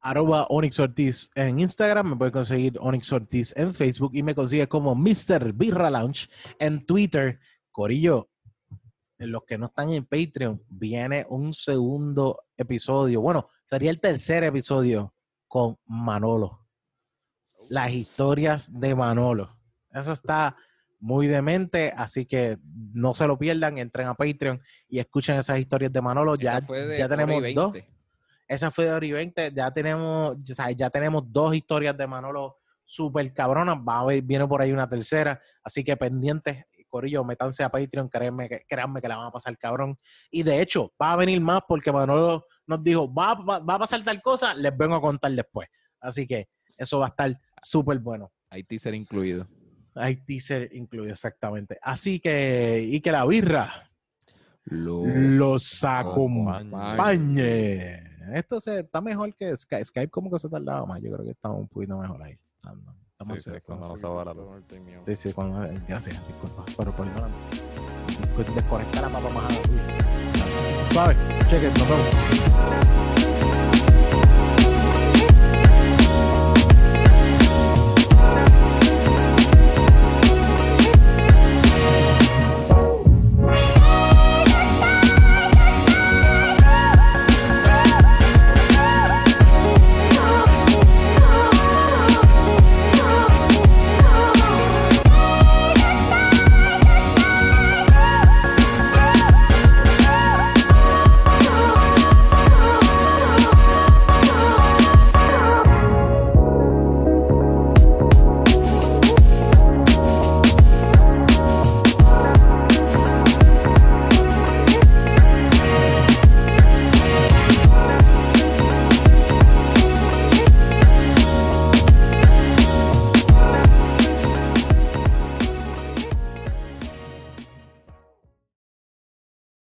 arroba 0.00 0.46
Onyx 0.50 0.78
Ortiz 0.80 1.30
en 1.34 1.60
Instagram, 1.60 2.10
me 2.10 2.16
puede 2.16 2.32
conseguir 2.32 2.76
Onyx 2.78 3.10
Ortiz 3.12 3.54
en 3.56 3.72
Facebook 3.72 4.10
y 4.14 4.22
me 4.22 4.34
consigue 4.34 4.68
como 4.68 4.94
Mr. 4.94 5.52
Birra 5.54 5.88
Lounge 5.88 6.28
en 6.58 6.84
Twitter. 6.84 7.40
Corillo, 7.70 8.28
los 9.18 9.44
que 9.44 9.58
no 9.58 9.66
están 9.66 9.90
en 9.90 10.04
Patreon, 10.04 10.62
viene 10.68 11.24
un 11.28 11.54
segundo 11.54 12.44
episodio. 12.56 13.20
Bueno, 13.20 13.48
sería 13.64 13.90
el 13.90 14.00
tercer 14.00 14.44
episodio 14.44 15.14
con 15.46 15.78
Manolo. 15.86 16.66
Las 17.68 17.92
historias 17.92 18.78
de 18.78 18.94
Manolo. 18.94 19.56
Eso 19.90 20.12
está 20.12 20.56
muy 21.00 21.26
demente, 21.26 21.92
así 21.96 22.26
que 22.26 22.58
no 22.92 23.14
se 23.14 23.26
lo 23.26 23.38
pierdan, 23.38 23.78
entren 23.78 24.08
a 24.08 24.14
Patreon 24.14 24.60
y 24.88 24.98
escuchen 24.98 25.36
esas 25.36 25.58
historias 25.58 25.92
de 25.92 26.00
Manolo. 26.00 26.34
Ya, 26.36 26.54
Esta 26.54 26.66
fue 26.66 26.86
de 26.86 26.98
ya 26.98 27.04
hora 27.04 27.14
y 27.14 27.18
tenemos 27.18 27.42
20. 27.42 27.60
dos. 27.60 27.74
Esa 28.48 28.70
fue 28.70 28.86
de 28.86 29.06
y 29.06 29.12
20. 29.12 29.52
Ya 29.54 29.70
tenemos, 29.70 30.36
sea, 30.44 30.70
ya 30.70 30.90
tenemos 30.90 31.24
dos 31.32 31.54
historias 31.54 31.96
de 31.96 32.06
Manolo 32.06 32.58
súper 32.84 33.32
cabronas. 33.32 33.76
Va 33.78 33.96
a 33.96 34.00
haber, 34.00 34.22
viene 34.22 34.46
por 34.46 34.60
ahí 34.60 34.72
una 34.72 34.88
tercera. 34.88 35.40
Así 35.62 35.84
que 35.84 35.96
pendientes, 35.96 36.64
Corillo, 36.94 37.24
métanse 37.24 37.64
a 37.64 37.68
Patreon. 37.68 38.08
Créanme 38.08 38.48
que, 38.48 38.64
créanme 38.68 39.00
que 39.00 39.08
la 39.08 39.16
van 39.16 39.26
a 39.26 39.30
pasar 39.32 39.58
cabrón. 39.58 39.98
Y 40.30 40.44
de 40.44 40.62
hecho, 40.62 40.92
va 41.00 41.12
a 41.12 41.16
venir 41.16 41.40
más 41.40 41.62
porque 41.66 41.90
Manolo 41.90 42.46
nos 42.68 42.84
dijo, 42.84 43.12
va, 43.12 43.34
va, 43.34 43.58
va 43.58 43.74
a 43.74 43.78
pasar 43.80 44.04
tal 44.04 44.22
cosa, 44.22 44.54
les 44.54 44.76
vengo 44.76 44.94
a 44.94 45.00
contar 45.00 45.32
después. 45.32 45.68
Así 46.00 46.24
que 46.24 46.48
eso 46.78 47.00
va 47.00 47.06
a 47.06 47.08
estar 47.08 47.36
súper 47.60 47.98
bueno. 47.98 48.30
Hay 48.48 48.62
teaser 48.62 48.94
incluido. 48.94 49.48
Hay 49.96 50.14
teaser 50.24 50.70
incluido, 50.72 51.12
exactamente. 51.12 51.76
Así 51.82 52.20
que, 52.20 52.86
y 52.88 53.00
que 53.00 53.10
la 53.10 53.26
birra 53.26 53.90
Lo- 54.66 55.04
los 55.04 55.84
acompañe. 55.84 58.02
Esto 58.34 58.60
se, 58.60 58.80
está 58.80 59.00
mejor 59.00 59.34
que 59.34 59.56
Skype. 59.56 59.84
Skype 59.84 60.10
como 60.10 60.30
que 60.30 60.38
se 60.38 60.48
tardaba 60.48 60.86
más. 60.86 61.00
Yo 61.02 61.12
creo 61.12 61.24
que 61.24 61.32
está 61.32 61.50
un 61.50 61.68
poquito 61.68 61.98
mejor 61.98 62.22
ahí. 62.22 62.38
Estamos 63.14 63.44
Sí, 63.44 63.50
sí, 63.50 63.60
cuando 63.64 64.24
la 64.24 64.34
luz. 64.34 64.64
Sí, 65.04 65.14
sí, 65.14 65.32
cuando, 65.32 65.60
gracias, 65.86 66.26
disculpa, 66.26 66.64
pero 66.76 66.90
perdóname. 66.90 67.34
Desconecta 68.56 69.02
la 69.02 69.08
papa 69.08 69.28
majada 69.32 69.62
tuya. 69.62 70.92
Suave, 70.92 71.16
cheque, 71.48 71.68
nos 71.68 71.88
vemos. 71.88 73.03